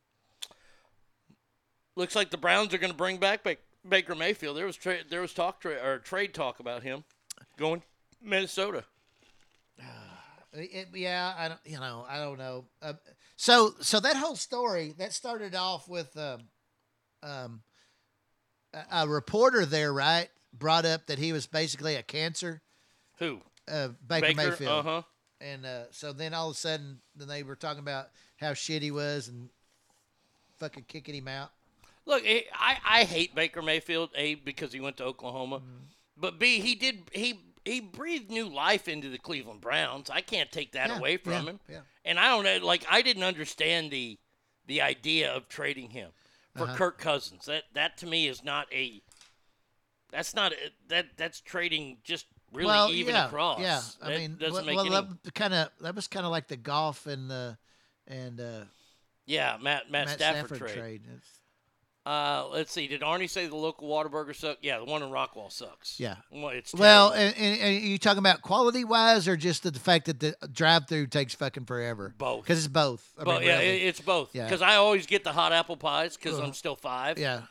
Looks 1.97 2.15
like 2.15 2.29
the 2.29 2.37
Browns 2.37 2.73
are 2.73 2.77
going 2.77 2.91
to 2.91 2.97
bring 2.97 3.17
back 3.17 3.45
Baker 3.87 4.15
Mayfield. 4.15 4.55
There 4.55 4.65
was 4.65 4.75
tra- 4.77 5.03
there 5.09 5.21
was 5.21 5.33
talk 5.33 5.59
tra- 5.59 5.83
or 5.83 5.97
trade 5.99 6.33
talk 6.33 6.59
about 6.59 6.83
him 6.83 7.03
going 7.57 7.81
to 7.81 7.85
Minnesota. 8.21 8.83
It- 10.53 10.87
yeah, 10.93 11.33
I 11.37 11.49
don't. 11.49 11.59
You 11.65 11.79
know, 11.79 12.05
I 12.09 12.17
don't 12.17 12.37
know. 12.37 12.65
Uh, 12.81 12.93
so, 13.35 13.75
so 13.81 13.99
that 13.99 14.15
whole 14.15 14.35
story 14.35 14.93
that 14.97 15.13
started 15.13 15.53
off 15.53 15.87
with 15.87 16.15
um, 16.17 16.41
um, 17.21 17.61
a, 18.73 19.03
a 19.03 19.07
reporter 19.07 19.65
there, 19.65 19.93
right? 19.93 20.29
Brought 20.57 20.85
up 20.85 21.05
that 21.07 21.19
he 21.19 21.33
was 21.33 21.45
basically 21.45 21.95
a 21.95 22.01
cancer. 22.01 22.61
Who? 23.19 23.41
Uh, 23.67 23.89
Baker, 24.07 24.27
Baker, 24.27 24.35
Mayfield. 24.49 24.71
uh-huh. 24.71 25.01
And 25.41 25.65
uh, 25.65 25.83
so 25.91 26.13
then 26.13 26.33
all 26.33 26.49
of 26.49 26.55
a 26.55 26.57
sudden, 26.57 26.99
then 27.15 27.27
they 27.27 27.43
were 27.43 27.55
talking 27.55 27.81
about 27.81 28.07
how 28.37 28.53
shit 28.55 28.81
he 28.81 28.89
was 28.89 29.27
and 29.27 29.49
fucking 30.57 30.85
kicking 30.87 31.13
him 31.13 31.27
out. 31.27 31.51
Look, 32.07 32.23
I, 32.25 32.77
I 32.83 33.03
hate 33.03 33.35
Baker 33.35 33.61
Mayfield 33.61 34.09
a 34.15 34.33
because 34.35 34.73
he 34.73 34.79
went 34.79 34.97
to 34.97 35.03
Oklahoma, 35.03 35.57
Mm-hmm. 35.59 35.83
but 36.15 36.39
b 36.39 36.59
he 36.61 36.73
did 36.73 37.11
he 37.11 37.39
he 37.65 37.79
breathed 37.81 38.31
new 38.31 38.47
life 38.47 38.87
into 38.87 39.09
the 39.09 39.17
Cleveland 39.19 39.61
Browns. 39.61 40.09
I 40.09 40.21
can't 40.21 40.51
take 40.51 40.71
that 40.71 40.89
Yeah, 40.89 40.97
away 40.97 41.17
from 41.17 41.33
yeah, 41.33 41.41
him. 41.43 41.59
yeah. 41.69 41.79
And 42.05 42.17
I 42.19 42.29
don't 42.29 42.45
know, 42.45 42.65
like 42.65 42.85
I 42.89 43.01
didn't 43.01 43.23
understand 43.23 43.91
the 43.91 44.17
the 44.65 44.81
idea 44.81 45.31
of 45.31 45.47
trading 45.49 45.89
him 45.91 46.11
for 46.55 46.63
Uh-huh. 46.63 46.75
Kirk 46.75 46.97
Cousins. 46.97 47.45
That 47.45 47.63
that 47.73 47.97
to 47.97 48.07
me 48.07 48.27
is 48.27 48.41
not 48.43 48.67
a 48.73 49.01
that's 50.11 50.33
not 50.33 50.53
a, 50.53 50.55
that 50.87 51.07
that's 51.17 51.41
trading 51.41 51.97
just 52.03 52.25
really 52.53 52.67
well, 52.67 52.89
even 52.91 53.15
yeah, 53.15 53.25
across. 53.27 53.59
Yeah, 53.59 53.81
I 54.01 54.09
That 54.09 54.17
mean, 54.17 54.37
doesn't 54.39 54.53
well, 54.53 54.63
make 54.65 54.75
well, 54.77 54.85
any. 54.85 55.07
that 55.23 55.33
kind 55.33 55.53
of 55.53 55.69
that 55.81 55.93
was 55.95 56.07
kind 56.07 56.25
of 56.25 56.31
like 56.31 56.47
the 56.47 56.55
Goff 56.57 57.05
and 57.05 57.29
the 57.29 57.57
and 58.07 58.39
uh, 58.39 58.63
Yeah, 59.25 59.57
Matt 59.61 59.91
Matt, 59.91 60.05
Matt 60.07 60.09
Stafford, 60.15 60.47
Stafford 60.57 60.59
trade. 60.59 61.03
trade. 61.03 61.03
Uh, 62.07 62.47
let's 62.53 62.71
see. 62.71 62.87
Did 62.87 63.01
Arnie 63.01 63.29
say 63.29 63.47
the 63.47 63.55
local 63.57 63.89
Whataburger 63.89 64.33
sucks? 64.33 64.59
Yeah, 64.61 64.77
the 64.79 64.85
one 64.85 65.03
in 65.03 65.09
Rockwall 65.09 65.51
sucks. 65.51 65.99
Yeah. 65.99 66.15
Well, 66.31 66.49
it's 66.49 66.73
Well, 66.73 67.11
terrible. 67.11 67.33
and, 67.37 67.53
and, 67.53 67.61
and 67.75 67.83
you 67.83 67.97
talking 67.97 68.19
about 68.19 68.41
quality 68.41 68.85
wise, 68.85 69.27
or 69.27 69.35
just 69.35 69.63
the 69.63 69.73
fact 69.73 70.05
that 70.05 70.19
the 70.21 70.35
drive-through 70.53 71.07
takes 71.07 71.35
fucking 71.35 71.65
forever? 71.65 72.13
Both. 72.17 72.43
Because 72.43 72.59
it's 72.59 72.67
both. 72.71 73.05
I 73.19 73.23
But 73.25 73.39
mean, 73.39 73.49
yeah, 73.49 73.59
really. 73.59 73.83
it- 73.83 73.87
it's 73.89 73.99
both. 73.99 74.29
Yeah. 74.33 74.45
Because 74.45 74.61
I 74.61 74.75
always 74.75 75.05
get 75.05 75.23
the 75.25 75.33
hot 75.33 75.51
apple 75.51 75.75
pies 75.75 76.15
because 76.15 76.39
Uh, 76.39 76.43
I'm 76.43 76.53
still 76.53 76.75
five. 76.77 77.19
yeah. 77.19 77.41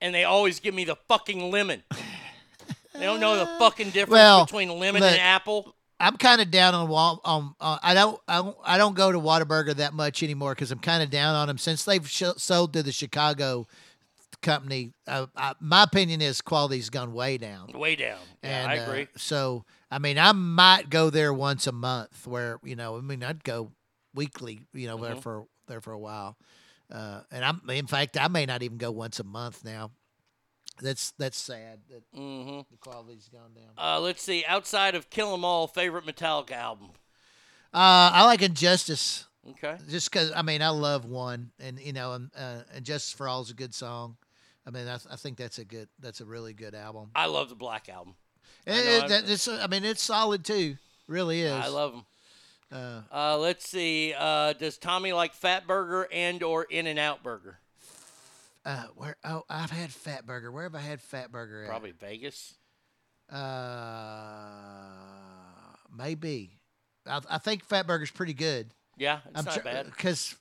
And 0.00 0.14
they 0.14 0.22
always 0.24 0.60
give 0.60 0.74
me 0.74 0.84
the 0.84 0.96
fucking 1.08 1.50
lemon. 1.50 1.82
they 2.92 3.00
don't 3.00 3.18
know 3.20 3.36
the 3.38 3.46
fucking 3.58 3.90
difference 3.90 4.10
Well, 4.12 4.44
between 4.44 4.68
lemon 4.78 5.02
look, 5.02 5.10
and 5.12 5.20
apple. 5.20 5.74
I'm 5.98 6.16
kind 6.18 6.40
of 6.42 6.50
down 6.50 6.74
on 6.74 6.88
Wal. 6.88 7.20
Um, 7.24 7.56
uh, 7.60 7.78
I 7.82 7.94
don't. 7.94 8.20
I 8.28 8.36
don't. 8.36 8.56
I 8.62 8.76
don't 8.78 8.94
go 8.94 9.10
to 9.10 9.18
Whataburger 9.18 9.74
that 9.76 9.94
much 9.94 10.22
anymore 10.22 10.54
because 10.54 10.70
I'm 10.70 10.78
kind 10.78 11.02
of 11.02 11.08
down 11.10 11.34
on 11.34 11.48
them 11.48 11.56
since 11.56 11.84
they've 11.84 12.06
sh- 12.08 12.24
sold 12.36 12.74
to 12.74 12.82
the 12.82 12.92
Chicago 12.92 13.66
company. 14.46 14.92
Uh, 15.06 15.26
I, 15.36 15.54
my 15.60 15.82
opinion 15.82 16.22
is 16.22 16.40
quality's 16.40 16.88
gone 16.90 17.12
way 17.12 17.36
down. 17.38 17.68
Way 17.74 17.96
down. 17.96 18.18
Yeah, 18.42 18.62
And, 18.62 18.70
I 18.70 18.76
uh, 18.76 18.84
agree. 18.84 19.08
so, 19.16 19.64
I 19.90 19.98
mean, 19.98 20.18
I 20.18 20.32
might 20.32 20.88
go 20.88 21.10
there 21.10 21.34
once 21.34 21.66
a 21.66 21.72
month. 21.72 22.26
Where 22.26 22.58
you 22.64 22.76
know, 22.76 22.96
I 22.96 23.00
mean, 23.00 23.22
I'd 23.22 23.44
go 23.44 23.72
weekly. 24.14 24.60
You 24.72 24.86
know, 24.88 24.96
there 24.98 25.14
Mhm. 25.16 25.22
for 25.22 25.46
there 25.66 25.80
for 25.80 25.92
a 25.92 25.98
while. 25.98 26.36
Uh, 26.90 27.22
and 27.32 27.44
I'm, 27.44 27.60
in 27.68 27.86
fact, 27.86 28.16
I 28.16 28.28
may 28.28 28.46
not 28.46 28.62
even 28.62 28.78
go 28.78 28.90
once 28.92 29.18
a 29.20 29.24
month 29.24 29.64
now. 29.64 29.90
That's 30.80 31.12
that's 31.18 31.38
sad 31.38 31.80
that 31.90 32.02
hmm 32.14 32.60
the 32.70 32.76
quality's 32.78 33.28
gone 33.28 33.54
down. 33.54 33.72
Uh, 33.78 33.98
let's 34.00 34.22
see. 34.22 34.44
Outside 34.46 34.94
of 34.94 35.10
Kill 35.10 35.32
'Em 35.34 35.44
All, 35.44 35.66
favorite 35.66 36.04
Metallica 36.06 36.52
album. 36.52 36.90
Uh, 37.74 38.10
I 38.12 38.24
like 38.24 38.42
Injustice. 38.42 39.26
Okay. 39.50 39.76
Just 39.88 40.10
because 40.10 40.32
I 40.34 40.42
mean 40.42 40.62
I 40.62 40.68
love 40.70 41.04
one, 41.04 41.50
and 41.58 41.78
you 41.80 41.92
know, 41.92 42.12
and 42.12 42.30
uh, 42.36 42.62
Injustice 42.74 43.12
for 43.12 43.28
All 43.28 43.42
is 43.42 43.50
a 43.50 43.54
good 43.54 43.74
song. 43.74 44.16
I 44.66 44.70
mean, 44.70 44.88
I, 44.88 44.94
I 45.10 45.16
think 45.16 45.36
that's 45.36 45.58
a 45.58 45.64
good, 45.64 45.88
that's 46.00 46.20
a 46.20 46.24
really 46.24 46.52
good 46.52 46.74
album. 46.74 47.10
I 47.14 47.26
love 47.26 47.48
the 47.48 47.54
Black 47.54 47.88
Album. 47.88 48.14
I 48.66 48.70
It- 48.72 49.02
I've- 49.04 49.08
that- 49.08 49.30
it's, 49.30 49.46
I 49.46 49.66
mean, 49.68 49.84
it's 49.84 50.02
solid 50.02 50.44
too. 50.44 50.76
Really 51.08 51.42
is. 51.42 51.52
I 51.52 51.68
love 51.68 51.92
them. 51.92 52.04
Uh, 52.72 53.02
Uh, 53.12 53.38
let's 53.38 53.68
see. 53.68 54.12
Uh, 54.18 54.52
does 54.54 54.76
Tommy 54.76 55.12
like 55.12 55.34
Fat 55.34 55.68
Burger 55.68 56.08
and 56.12 56.42
or 56.42 56.64
In 56.64 56.88
and 56.88 56.98
Out 56.98 57.22
Burger? 57.22 57.60
uh, 58.64 58.86
where? 58.96 59.14
Oh, 59.24 59.44
I've 59.48 59.70
had 59.70 59.92
Fat 59.92 60.26
Burger. 60.26 60.50
Where 60.50 60.64
have 60.64 60.74
I 60.74 60.80
had 60.80 61.00
Fat 61.00 61.30
Burger 61.30 61.62
at? 61.62 61.68
Probably 61.68 61.92
Vegas. 61.92 62.54
Uh, 63.30 63.36
maybe. 65.96 66.58
I, 67.06 67.20
I 67.30 67.38
think 67.38 67.64
Fat 67.64 67.86
Burger's 67.86 68.10
pretty 68.10 68.34
good. 68.34 68.70
Yeah, 68.96 69.20
it's 69.34 69.44
not 69.44 69.62
bad. 69.64 69.86
Because 69.86 70.34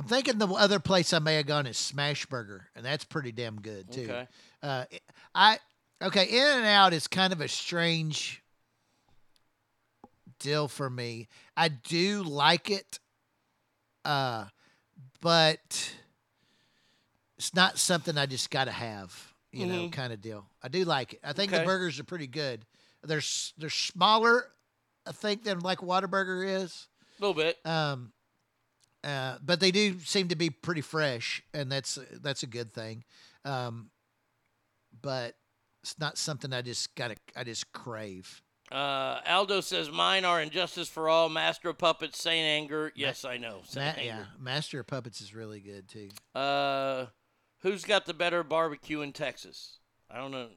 I'm 0.00 0.06
thinking 0.06 0.38
the 0.38 0.48
other 0.48 0.80
place 0.80 1.12
I 1.12 1.18
may 1.18 1.34
have 1.34 1.44
gone 1.44 1.66
is 1.66 1.76
Smashburger, 1.76 2.60
and 2.74 2.82
that's 2.86 3.04
pretty 3.04 3.32
damn 3.32 3.60
good 3.60 3.92
too. 3.92 4.04
Okay. 4.04 4.26
Uh, 4.62 4.84
I 5.34 5.58
okay. 6.00 6.24
In 6.24 6.42
and 6.58 6.64
Out 6.64 6.94
is 6.94 7.06
kind 7.06 7.34
of 7.34 7.42
a 7.42 7.48
strange 7.48 8.42
deal 10.38 10.68
for 10.68 10.88
me. 10.88 11.28
I 11.54 11.68
do 11.68 12.22
like 12.22 12.70
it, 12.70 12.98
uh, 14.06 14.46
but 15.20 15.92
it's 17.36 17.54
not 17.54 17.76
something 17.76 18.16
I 18.16 18.24
just 18.24 18.50
got 18.50 18.64
to 18.64 18.72
have. 18.72 19.34
You 19.52 19.66
know, 19.66 19.82
Mhm. 19.88 19.92
kind 19.92 20.14
of 20.14 20.22
deal. 20.22 20.48
I 20.62 20.68
do 20.68 20.82
like 20.86 21.12
it. 21.12 21.20
I 21.22 21.34
think 21.34 21.52
the 21.52 21.58
burgers 21.64 22.00
are 22.00 22.04
pretty 22.04 22.26
good. 22.28 22.64
They're 23.02 23.20
they're 23.58 23.68
smaller, 23.68 24.50
I 25.04 25.12
think, 25.12 25.44
than 25.44 25.60
like 25.60 25.80
Whataburger 25.80 26.62
is. 26.62 26.88
A 27.18 27.20
little 27.20 27.34
bit. 27.34 27.58
Um, 27.66 28.14
uh, 29.04 29.38
but 29.44 29.60
they 29.60 29.70
do 29.70 29.98
seem 30.00 30.28
to 30.28 30.36
be 30.36 30.50
pretty 30.50 30.80
fresh, 30.80 31.42
and 31.54 31.70
that's 31.70 31.98
that's 32.22 32.42
a 32.42 32.46
good 32.46 32.72
thing. 32.72 33.04
Um, 33.44 33.90
but 35.02 35.36
it's 35.82 35.98
not 35.98 36.18
something 36.18 36.52
I 36.52 36.62
just 36.62 36.94
gotta 36.94 37.16
I 37.36 37.44
just 37.44 37.72
crave. 37.72 38.42
Uh, 38.70 39.20
Aldo 39.26 39.62
says 39.62 39.90
mine 39.90 40.24
are 40.24 40.40
Injustice 40.40 40.88
for 40.88 41.08
All, 41.08 41.28
Master 41.28 41.70
of 41.70 41.78
Puppets, 41.78 42.22
Saint 42.22 42.46
Anger. 42.46 42.92
Yes, 42.94 43.24
I 43.24 43.36
know. 43.36 43.58
Ma- 43.58 43.64
Saint 43.64 44.04
yeah, 44.04 44.24
Master 44.38 44.80
of 44.80 44.86
Puppets 44.86 45.20
is 45.20 45.34
really 45.34 45.60
good 45.60 45.88
too. 45.88 46.08
Uh, 46.38 47.06
who's 47.62 47.84
got 47.84 48.06
the 48.06 48.14
better 48.14 48.44
barbecue 48.44 49.00
in 49.00 49.12
Texas? 49.12 49.78
I 50.10 50.18
don't 50.18 50.30
know. 50.30 50.48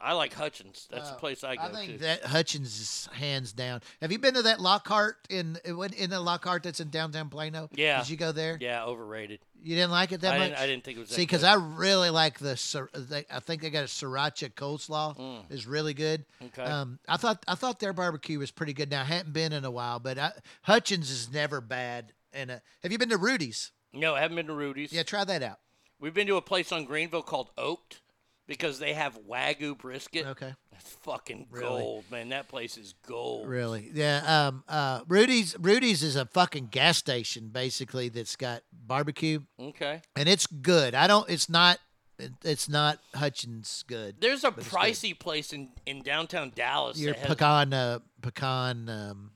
I 0.00 0.12
like 0.12 0.32
Hutchins. 0.34 0.86
That's 0.90 1.08
the 1.10 1.16
Uh, 1.16 1.18
place 1.18 1.42
I 1.44 1.56
go 1.56 1.62
I 1.62 1.72
think 1.72 1.92
to. 1.92 1.98
that 1.98 2.24
Hutchins 2.24 2.80
is 2.80 3.08
hands 3.12 3.52
down. 3.52 3.82
Have 4.00 4.12
you 4.12 4.18
been 4.18 4.34
to 4.34 4.42
that 4.42 4.60
Lockhart 4.60 5.16
in 5.28 5.58
in 5.64 6.10
the 6.10 6.20
Lockhart 6.20 6.62
that's 6.62 6.80
in 6.80 6.90
downtown 6.90 7.28
Plano? 7.30 7.68
yeah. 7.72 7.98
Did 8.00 8.10
you 8.10 8.16
go 8.16 8.32
there? 8.32 8.58
Yeah, 8.60 8.84
overrated. 8.84 9.40
You 9.60 9.74
didn't 9.74 9.90
like 9.90 10.12
it 10.12 10.20
that 10.20 10.34
I 10.34 10.38
much? 10.38 10.48
didn't- 10.50 10.60
I 10.60 10.66
didn't 10.66 10.84
think 10.84 10.96
it 10.98 11.00
was 11.00 11.08
See, 11.10 11.22
because. 11.22 11.42
I 11.42 11.54
really 11.54 12.10
like 12.10 12.38
the. 12.38 13.26
I 13.30 13.40
think 13.40 13.62
they 13.62 13.70
got 13.70 13.82
a 13.84 13.86
sriracha 13.88 14.54
coleslaw. 14.54 15.16
Mm. 15.16 15.50
is 15.50 15.66
really 15.66 15.94
good. 15.94 16.24
Okay. 16.42 16.62
Um, 16.62 16.98
I 17.08 17.16
thought 17.16 17.42
I 17.48 17.54
thought 17.56 17.80
their 17.80 17.92
barbecue 17.92 18.38
was 18.38 18.50
pretty 18.52 18.72
good. 18.72 18.90
Now 18.90 19.00
I 19.00 19.04
hadn't 19.04 19.32
been 19.32 19.52
in 19.52 19.64
a 19.64 19.70
while, 19.70 19.98
but 19.98 20.18
I, 20.18 20.32
Hutchins 20.62 21.10
is 21.10 21.32
never 21.32 21.60
bad. 21.60 22.12
And 22.32 22.50
uh, 22.52 22.58
have 22.82 22.92
you 22.92 22.98
been 22.98 23.08
to 23.08 23.16
Rudy's? 23.16 23.72
No, 23.92 24.14
I 24.14 24.20
haven't 24.20 24.36
been 24.36 24.46
to 24.46 24.52
Rudy's. 24.54 24.92
Yeah, 24.92 25.02
try 25.02 25.24
that 25.24 25.42
out. 25.42 25.58
We've 25.98 26.14
been 26.14 26.28
to 26.28 26.36
a 26.36 26.42
place 26.42 26.70
on 26.70 26.84
Greenville 26.84 27.22
called 27.22 27.50
Oaked 27.58 28.00
because 28.48 28.80
they 28.80 28.94
have 28.94 29.16
Wagyu 29.28 29.78
brisket. 29.78 30.26
Okay. 30.26 30.52
That's 30.72 30.90
fucking 31.02 31.46
Really? 31.52 31.66
gold, 31.82 32.04
man. 32.10 32.30
That 32.30 32.48
place 32.48 32.76
is 32.76 32.94
gold. 33.06 33.46
Really? 33.48 33.90
Yeah. 33.94 34.48
Um. 34.48 34.64
Uh. 34.66 35.02
Rudy's. 35.06 35.56
Rudy's 35.60 36.02
is 36.02 36.16
a 36.16 36.26
fucking 36.26 36.68
gas 36.72 36.98
station 36.98 37.50
basically 37.50 38.08
that's 38.08 38.34
got 38.34 38.62
barbecue, 38.72 39.40
Okay. 39.60 40.02
and 40.16 40.28
it's 40.28 40.46
good. 40.46 40.94
I 40.96 41.06
don't. 41.06 41.28
It's 41.30 41.48
not. 41.48 41.78
it- 42.18 42.32
It's 42.42 42.68
not 42.68 42.98
Hutchins 43.14 43.84
good. 43.86 44.16
There's 44.20 44.42
a 44.42 44.48
it's 44.48 44.56
good. 44.56 44.64
pricey 44.64 45.16
place 45.16 45.52
in, 45.52 45.68
in 45.86 46.02
downtown 46.02 46.50
Dallas. 46.54 46.98
Your 46.98 47.14
pecan. 47.14 47.72
Uh, 47.72 48.00
pecan. 48.22 48.88
Um. 48.88 49.30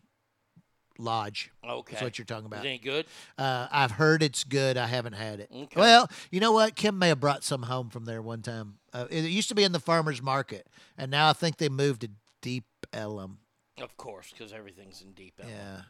Lodge. 0.98 1.50
Okay. 1.68 1.92
That's 1.92 2.02
what 2.02 2.18
you're 2.18 2.24
talking 2.26 2.46
about. 2.46 2.60
Is 2.60 2.64
it 2.66 2.68
any 2.68 2.78
good? 2.78 3.06
Uh, 3.38 3.66
I've 3.72 3.92
heard 3.92 4.22
it's 4.22 4.44
good. 4.44 4.76
I 4.76 4.86
haven't 4.86 5.14
had 5.14 5.40
it. 5.40 5.48
Okay. 5.52 5.80
Well, 5.80 6.08
you 6.30 6.38
know 6.38 6.52
what? 6.52 6.76
Kim 6.76 6.98
may 6.98 7.08
have 7.08 7.18
brought 7.18 7.42
some 7.42 7.62
home 7.62 7.88
from 7.90 8.04
there 8.04 8.22
one 8.22 8.42
time. 8.42 8.74
Uh, 8.92 9.06
it 9.10 9.22
used 9.24 9.48
to 9.48 9.54
be 9.54 9.64
in 9.64 9.72
the 9.72 9.80
farmers 9.80 10.20
market, 10.22 10.66
and 10.98 11.10
now 11.10 11.30
I 11.30 11.32
think 11.32 11.56
they 11.56 11.68
moved 11.68 12.02
to 12.02 12.10
Deep 12.40 12.64
Ellum. 12.92 13.38
Of 13.80 13.96
course, 13.96 14.30
because 14.30 14.52
everything's 14.52 15.00
in 15.00 15.12
deep 15.12 15.34
Ellum. 15.40 15.52
Yeah. 15.52 15.80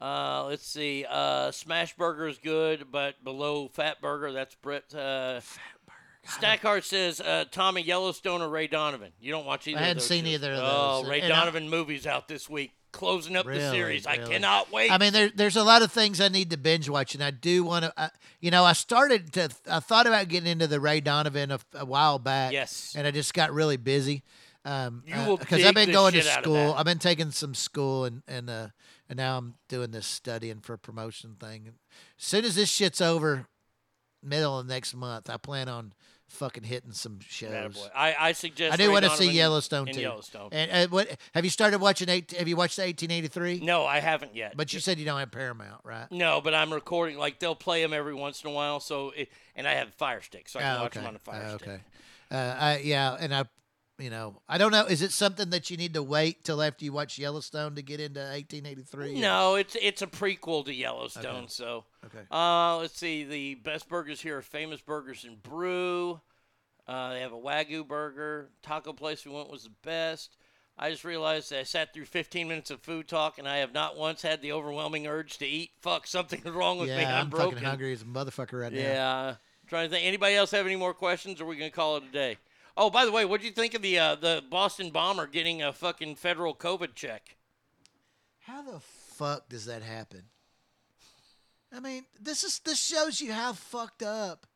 Uh, 0.00 0.46
let's 0.46 0.66
see. 0.66 1.04
Uh, 1.08 1.50
Smash 1.52 1.94
Burger 1.96 2.26
is 2.26 2.38
good, 2.38 2.86
but 2.90 3.22
below 3.22 3.68
Fat 3.68 4.00
Burger, 4.00 4.32
that's 4.32 4.54
Brett. 4.56 4.92
Uh, 4.94 5.40
Stackhart 6.24 6.84
says 6.84 7.20
uh, 7.20 7.44
Tommy 7.50 7.82
Yellowstone 7.82 8.42
or 8.42 8.48
Ray 8.48 8.66
Donovan. 8.66 9.12
You 9.20 9.30
don't 9.30 9.46
watch 9.46 9.66
either. 9.68 9.78
I 9.78 9.82
hadn't 9.82 10.02
seen 10.02 10.24
shows. 10.24 10.34
either 10.34 10.52
of 10.52 10.58
those. 10.58 11.04
Oh. 11.06 11.08
Ray 11.08 11.20
And 11.20 11.32
I- 11.32 11.36
Donovan 11.38 11.68
movies 11.68 12.06
out 12.06 12.28
this 12.28 12.48
week, 12.48 12.72
closing 12.92 13.36
up 13.36 13.44
the 13.44 13.52
Really, 13.52 13.70
series. 13.70 14.06
I 14.06 14.18
cannot 14.18 14.70
wait. 14.72 14.90
I 14.90 14.98
mean, 14.98 15.12
there, 15.12 15.30
there's 15.34 15.56
a 15.56 15.64
lot 15.64 15.82
of 15.82 15.92
things 15.92 16.20
I 16.20 16.28
need 16.28 16.50
to 16.50 16.56
binge 16.56 16.88
watch, 16.88 17.14
and 17.14 17.22
I 17.22 17.30
do 17.30 17.64
want 17.64 17.84
to. 17.84 18.12
You 18.40 18.50
know, 18.50 18.64
I 18.64 18.72
started 18.72 19.32
to. 19.34 19.50
I 19.68 19.80
thought 19.80 20.06
about 20.06 20.28
getting 20.28 20.50
into 20.50 20.66
the 20.66 20.80
Ray 20.80 21.00
Donovan 21.00 21.50
a, 21.50 21.60
a 21.74 21.84
while 21.84 22.18
back. 22.18 22.52
Yes. 22.52 22.94
And 22.96 23.06
I 23.06 23.10
just 23.10 23.34
got 23.34 23.52
really 23.52 23.76
busy. 23.76 24.22
Um, 24.64 25.02
You 25.06 25.14
will 25.26 25.36
because 25.38 25.58
dig 25.58 25.66
I've 25.66 25.74
been 25.74 25.86
the 25.86 25.92
going 25.92 26.12
to 26.12 26.20
shit 26.20 26.30
out 26.30 26.38
of 26.38 26.44
school. 26.44 26.74
I've 26.76 26.84
been 26.84 26.98
taking 26.98 27.30
some 27.30 27.54
school, 27.54 28.04
and 28.04 28.22
and 28.28 28.50
uh, 28.50 28.68
and 29.08 29.16
now 29.16 29.38
I'm 29.38 29.54
doing 29.68 29.90
this 29.90 30.06
studying 30.06 30.60
for 30.60 30.74
a 30.74 30.78
promotion 30.78 31.36
thing. 31.40 31.70
As 32.18 32.24
soon 32.24 32.44
as 32.44 32.56
this 32.56 32.68
shit's 32.68 33.00
over, 33.00 33.46
middle 34.22 34.58
of 34.58 34.66
next 34.66 34.94
month, 34.94 35.30
I 35.30 35.38
plan 35.38 35.68
on 35.68 35.94
fucking 36.30 36.62
hitting 36.64 36.92
some 36.92 37.18
shows. 37.20 37.88
I, 37.94 38.14
I 38.18 38.32
suggest. 38.32 38.72
I 38.72 38.76
do 38.76 38.84
Ray 38.84 38.92
want 38.92 39.04
to 39.04 39.10
see 39.10 39.30
Yellowstone 39.30 39.88
in 39.88 39.94
too. 39.94 40.00
Yellowstone. 40.00 40.48
And, 40.52 40.70
and 40.70 40.90
what 40.90 41.16
have 41.34 41.44
you 41.44 41.50
started 41.50 41.80
watching? 41.80 42.08
Eight, 42.08 42.32
have 42.32 42.48
you 42.48 42.56
watched 42.56 42.76
the 42.76 42.82
1883? 42.82 43.60
no, 43.64 43.84
I 43.84 44.00
haven't 44.00 44.34
yet. 44.34 44.54
But 44.56 44.72
you 44.72 44.80
said 44.80 44.98
you 44.98 45.04
don't 45.04 45.18
have 45.18 45.30
Paramount, 45.30 45.80
right? 45.84 46.06
No, 46.10 46.40
but 46.40 46.54
I'm 46.54 46.72
recording. 46.72 47.18
Like 47.18 47.38
they'll 47.38 47.54
play 47.54 47.82
them 47.82 47.92
every 47.92 48.14
once 48.14 48.42
in 48.42 48.50
a 48.50 48.52
while. 48.52 48.80
So, 48.80 49.10
it, 49.10 49.28
and 49.56 49.68
I 49.68 49.74
have 49.74 49.88
a 49.88 49.92
Fire 49.92 50.22
Stick, 50.22 50.48
so 50.48 50.58
I 50.58 50.62
can 50.62 50.76
Oh, 50.78 50.82
watch 50.82 50.92
okay. 50.96 51.00
them 51.00 51.08
on 51.08 51.16
a 51.16 51.18
Fire 51.18 51.42
Oh, 51.52 51.56
Stick. 51.58 51.68
okay. 51.68 51.80
Uh, 52.30 52.56
I, 52.58 52.78
yeah, 52.78 53.16
and 53.18 53.34
I, 53.34 53.44
you 54.00 54.10
know, 54.10 54.40
I 54.48 54.58
don't 54.58 54.72
know. 54.72 54.86
Is 54.86 55.02
it 55.02 55.12
something 55.12 55.50
that 55.50 55.70
you 55.70 55.76
need 55.76 55.94
to 55.94 56.02
wait 56.02 56.44
till 56.44 56.62
after 56.62 56.84
you 56.84 56.92
watch 56.92 57.18
Yellowstone 57.18 57.74
to 57.76 57.82
get 57.82 58.00
into 58.00 58.20
1883? 58.20 59.20
No, 59.20 59.56
it's 59.56 59.76
it's 59.80 60.02
a 60.02 60.06
prequel 60.06 60.64
to 60.64 60.74
Yellowstone. 60.74 61.44
Okay. 61.44 61.46
So, 61.48 61.84
Okay. 62.06 62.24
Uh, 62.30 62.78
let's 62.78 62.98
see. 62.98 63.24
The 63.24 63.56
best 63.56 63.88
burgers 63.88 64.20
here 64.20 64.38
are 64.38 64.42
Famous 64.42 64.80
Burgers 64.80 65.24
and 65.24 65.42
Brew. 65.42 66.20
Uh, 66.88 67.12
they 67.12 67.20
have 67.20 67.32
a 67.32 67.38
Wagyu 67.38 67.86
burger. 67.86 68.50
Taco 68.62 68.92
place 68.92 69.24
we 69.24 69.32
went 69.32 69.50
was 69.50 69.64
the 69.64 69.72
best. 69.82 70.36
I 70.78 70.90
just 70.90 71.04
realized 71.04 71.50
that 71.50 71.60
I 71.60 71.62
sat 71.64 71.92
through 71.92 72.06
15 72.06 72.48
minutes 72.48 72.70
of 72.70 72.80
food 72.80 73.06
talk 73.06 73.38
and 73.38 73.46
I 73.46 73.58
have 73.58 73.74
not 73.74 73.98
once 73.98 74.22
had 74.22 74.40
the 74.40 74.52
overwhelming 74.52 75.06
urge 75.06 75.36
to 75.38 75.46
eat. 75.46 75.72
Fuck, 75.82 76.06
something's 76.06 76.44
wrong 76.46 76.78
with 76.78 76.88
yeah, 76.88 76.96
me. 76.96 77.04
I'm, 77.04 77.24
I'm 77.24 77.30
broken. 77.30 77.50
fucking 77.50 77.68
hungry 77.68 77.92
as 77.92 78.02
a 78.02 78.06
motherfucker 78.06 78.62
right 78.62 78.72
now. 78.72 78.78
Yeah. 78.78 79.34
Trying 79.68 79.88
to 79.88 79.94
think. 79.94 80.06
Anybody 80.06 80.34
else 80.34 80.50
have 80.50 80.66
any 80.66 80.76
more 80.76 80.94
questions, 80.94 81.40
or 81.40 81.44
are 81.44 81.46
we 81.46 81.56
gonna 81.56 81.70
call 81.70 81.98
it 81.98 82.04
a 82.08 82.12
day? 82.12 82.38
Oh, 82.80 82.88
by 82.88 83.04
the 83.04 83.12
way, 83.12 83.26
what 83.26 83.42
do 83.42 83.46
you 83.46 83.52
think 83.52 83.74
of 83.74 83.82
the 83.82 83.98
uh, 83.98 84.14
the 84.14 84.42
Boston 84.48 84.88
bomber 84.88 85.26
getting 85.26 85.62
a 85.62 85.70
fucking 85.70 86.16
federal 86.16 86.54
COVID 86.54 86.94
check? 86.94 87.36
How 88.38 88.62
the 88.62 88.80
fuck 88.80 89.50
does 89.50 89.66
that 89.66 89.82
happen? 89.82 90.22
I 91.70 91.80
mean, 91.80 92.06
this 92.18 92.42
is 92.42 92.58
this 92.60 92.82
shows 92.82 93.20
you 93.20 93.34
how 93.34 93.52
fucked 93.52 94.02
up 94.02 94.46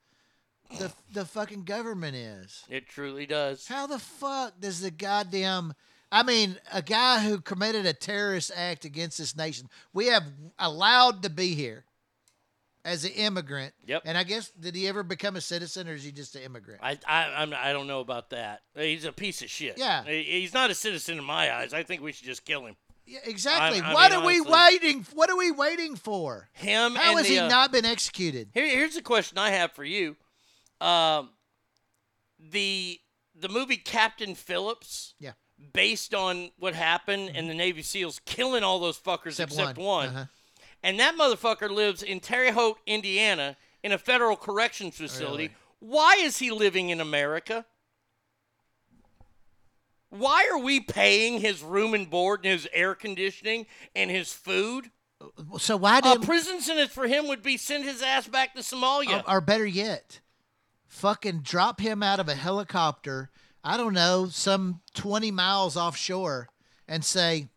the 0.79 0.91
the 1.13 1.27
fucking 1.27 1.65
government 1.65 2.17
is. 2.17 2.65
It 2.71 2.89
truly 2.89 3.27
does. 3.27 3.69
How 3.69 3.87
the 3.87 3.99
fuck 3.99 4.59
does 4.59 4.81
the 4.81 4.91
goddamn 4.91 5.75
I 6.11 6.23
mean, 6.23 6.57
a 6.73 6.81
guy 6.81 7.19
who 7.19 7.43
committed 7.43 7.85
a 7.85 7.93
terrorist 7.93 8.51
act 8.57 8.87
against 8.87 9.19
this 9.19 9.37
nation, 9.37 9.69
we 9.93 10.07
have 10.07 10.25
allowed 10.59 11.23
to 11.25 11.29
be 11.29 11.55
here 11.55 11.85
as 12.85 13.05
an 13.05 13.13
immigrant. 13.13 13.73
Yep. 13.87 14.03
And 14.05 14.17
I 14.19 14.25
guess 14.25 14.51
did 14.51 14.75
he 14.75 14.87
ever 14.89 15.03
become 15.03 15.37
a 15.37 15.41
citizen 15.41 15.89
or 15.89 15.95
is 15.95 16.05
he 16.05 16.13
just 16.13 16.35
an 16.37 16.43
immigrant? 16.43 16.81
I 16.83 16.99
I 17.07 17.43
I'm, 17.43 17.55
I 17.57 17.73
don't 17.73 17.87
know 17.87 18.01
about 18.01 18.31
that. 18.31 18.63
He's 18.75 19.05
a 19.05 19.13
piece 19.13 19.43
of 19.43 19.51
shit. 19.51 19.79
Yeah. 19.79 20.05
He's 20.05 20.53
not 20.55 20.71
a 20.71 20.75
citizen 20.75 21.19
in 21.19 21.25
my 21.25 21.55
eyes. 21.55 21.73
I 21.73 21.83
think 21.83 22.03
we 22.03 22.13
should 22.13 22.27
just 22.27 22.45
kill 22.45 22.67
him. 22.67 22.77
Yeah, 23.07 23.19
exactly. 23.25 23.81
I- 23.81 23.91
I 23.91 23.95
what 23.95 24.13
mean, 24.13 24.21
are 24.21 24.27
we 24.27 24.41
waiting? 24.41 25.07
What 25.15 25.29
are 25.31 25.37
we 25.37 25.51
waiting 25.51 25.95
for? 25.97 26.49
Him 26.53 26.95
How 26.95 27.17
has 27.17 27.27
the, 27.27 27.33
he 27.35 27.39
uh, 27.39 27.49
not 27.49 27.71
been 27.71 27.85
executed? 27.85 28.49
Here, 28.55 28.67
here's 28.67 28.95
the 28.95 29.03
question 29.03 29.37
I 29.39 29.51
have 29.51 29.73
for 29.73 29.85
you. 29.85 30.17
Um, 30.81 31.31
the 32.39 33.01
the 33.35 33.49
movie 33.49 33.77
Captain 33.77 34.35
Phillips. 34.35 35.15
Yeah. 35.19 35.33
Based 35.73 36.15
on 36.15 36.51
what 36.59 36.75
happened 36.75 37.31
and 37.35 37.49
the 37.49 37.55
Navy 37.55 37.83
SEALs 37.83 38.21
killing 38.27 38.65
all 38.65 38.81
those 38.81 38.99
fuckers 38.99 39.29
Except 39.29 39.53
except, 39.53 39.79
one. 39.79 39.87
one, 39.87 40.09
Uh-huh. 40.09 40.25
And 40.85 41.01
that 41.01 41.17
motherfucker 41.17 41.71
lives 41.71 42.03
in 42.03 42.21
Terre 42.21 42.53
Haute, 42.53 42.79
Indiana, 42.87 43.57
in 43.83 43.91
a 43.91 43.99
federal 43.99 44.37
corrections 44.37 44.97
oh, 45.01 45.05
facility. 45.05 45.45
Really? 45.45 45.55
Why 45.81 46.17
is 46.21 46.39
he 46.39 46.51
living 46.51 46.91
in 46.91 47.01
America? 47.01 47.65
Why 50.11 50.47
are 50.53 50.59
we 50.59 50.81
paying 50.81 51.41
his 51.41 51.63
room 51.63 51.95
and 51.95 52.09
board 52.09 52.41
and 52.45 52.53
his 52.53 52.69
air 52.73 52.95
conditioning 52.95 53.67
and 53.97 54.11
his 54.11 54.33
food? 54.33 54.91
Uh, 55.21 55.59
so 55.59 55.77
why 55.77 55.99
uh, 55.99 56.01
did 56.03 56.23
A 56.23 56.27
prison 56.27 56.61
sentence 56.61 56.93
for 56.93 57.09
him 57.09 57.29
would 57.29 57.43
be 57.43 57.57
send 57.57 57.85
his 57.85 58.03
ass 58.03 58.29
back 58.29 58.55
to 58.55 58.61
Somalia. 58.61 59.25
or, 59.27 59.37
or 59.37 59.41
better 59.41 59.67
yet, 59.67 60.21
fucking 60.87 61.41
drop 61.41 61.81
him 61.81 62.03
out 62.03 62.21
of 62.21 62.29
a 62.29 62.35
helicopter, 62.35 63.31
I 63.65 63.79
don't 63.79 63.95
know, 63.95 64.29
some 64.31 64.83
20 64.95 65.31
miles 65.31 65.79
offshore 65.79 66.51
and 66.87 67.03
say, 67.03 67.49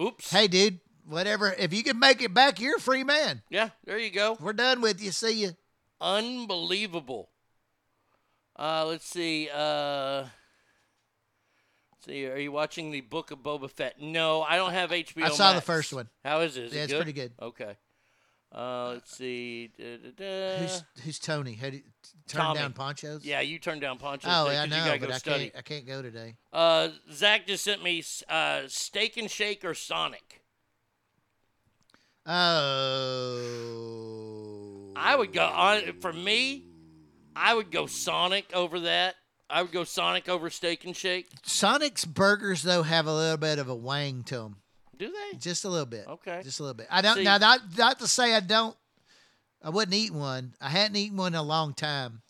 Oops. 0.00 0.30
Hey, 0.30 0.46
dude, 0.46 0.78
whatever. 1.08 1.52
If 1.58 1.72
you 1.72 1.82
can 1.82 1.98
make 1.98 2.22
it 2.22 2.32
back, 2.34 2.60
you're 2.60 2.76
a 2.76 2.80
free 2.80 3.04
man. 3.04 3.42
Yeah, 3.50 3.70
there 3.84 3.98
you 3.98 4.10
go. 4.10 4.36
We're 4.40 4.52
done 4.52 4.80
with 4.80 5.02
you. 5.02 5.10
See 5.10 5.42
you. 5.42 5.56
Unbelievable. 6.00 7.30
Uh, 8.58 8.84
let's 8.86 9.06
see. 9.06 9.48
Uh, 9.52 10.24
let's 11.92 12.04
see, 12.06 12.26
are 12.26 12.38
you 12.38 12.52
watching 12.52 12.90
the 12.90 13.00
Book 13.00 13.30
of 13.30 13.38
Boba 13.40 13.70
Fett? 13.70 14.00
No, 14.00 14.42
I 14.42 14.56
don't 14.56 14.72
have 14.72 14.90
HBO. 14.90 15.24
I 15.24 15.28
saw 15.30 15.52
the 15.52 15.60
first 15.60 15.92
one. 15.92 16.08
How 16.24 16.40
is 16.40 16.56
it? 16.56 16.64
Is 16.64 16.72
Yeah, 16.74 16.80
it 16.80 16.84
it's 16.84 16.92
good? 16.92 16.98
pretty 17.02 17.12
good. 17.12 17.32
Okay. 17.40 17.76
Uh, 18.50 18.92
let's 18.94 19.14
see. 19.14 19.70
Da, 19.78 19.96
da, 19.98 20.10
da. 20.16 20.56
Who's 20.58 20.82
who's 21.04 21.18
Tony? 21.18 21.52
How 21.52 21.68
do 21.68 21.76
you 21.76 21.82
turn 22.26 22.40
Tommy. 22.42 22.60
down 22.60 22.72
ponchos? 22.72 23.22
Yeah, 23.24 23.40
you 23.40 23.58
turned 23.58 23.82
down 23.82 23.98
ponchos. 23.98 24.30
Oh, 24.32 24.44
today 24.46 24.54
yeah, 24.56 24.62
I 24.62 24.66
know, 24.66 24.98
but 25.00 25.08
go 25.08 25.14
I 25.14 25.18
study. 25.18 25.42
can't. 25.50 25.56
I 25.58 25.60
can't 25.60 25.86
go 25.86 26.00
today. 26.00 26.36
Uh, 26.50 26.88
Zach 27.12 27.46
just 27.46 27.62
sent 27.62 27.82
me 27.82 28.02
uh, 28.28 28.62
Steak 28.68 29.18
and 29.18 29.30
Shake 29.30 29.64
or 29.66 29.74
Sonic. 29.74 30.40
Oh. 32.28 33.42
I 34.96 35.16
would 35.16 35.32
go 35.32 35.44
on 35.44 35.80
for 36.00 36.12
me. 36.12 36.64
I 37.34 37.54
would 37.54 37.70
go 37.70 37.86
Sonic 37.86 38.50
over 38.52 38.80
that. 38.80 39.14
I 39.48 39.62
would 39.62 39.72
go 39.72 39.84
Sonic 39.84 40.28
over 40.28 40.50
Steak 40.50 40.84
and 40.84 40.94
Shake. 40.94 41.28
Sonic's 41.44 42.04
burgers 42.04 42.62
though 42.62 42.82
have 42.82 43.06
a 43.06 43.14
little 43.14 43.38
bit 43.38 43.58
of 43.58 43.68
a 43.68 43.74
wang 43.74 44.22
to 44.24 44.36
them. 44.36 44.56
Do 44.98 45.06
they? 45.10 45.38
Just 45.38 45.64
a 45.64 45.68
little 45.68 45.86
bit. 45.86 46.06
Okay. 46.06 46.40
Just 46.42 46.60
a 46.60 46.64
little 46.64 46.74
bit. 46.74 46.88
I 46.90 47.00
don't 47.00 47.16
See- 47.16 47.24
now 47.24 47.38
not 47.38 47.60
not 47.76 47.98
to 48.00 48.08
say 48.08 48.34
I 48.34 48.40
don't. 48.40 48.76
I 49.62 49.70
wouldn't 49.70 49.94
eat 49.94 50.12
one. 50.12 50.54
I 50.60 50.68
hadn't 50.68 50.96
eaten 50.96 51.16
one 51.16 51.32
in 51.34 51.38
a 51.38 51.42
long 51.42 51.72
time. 51.74 52.20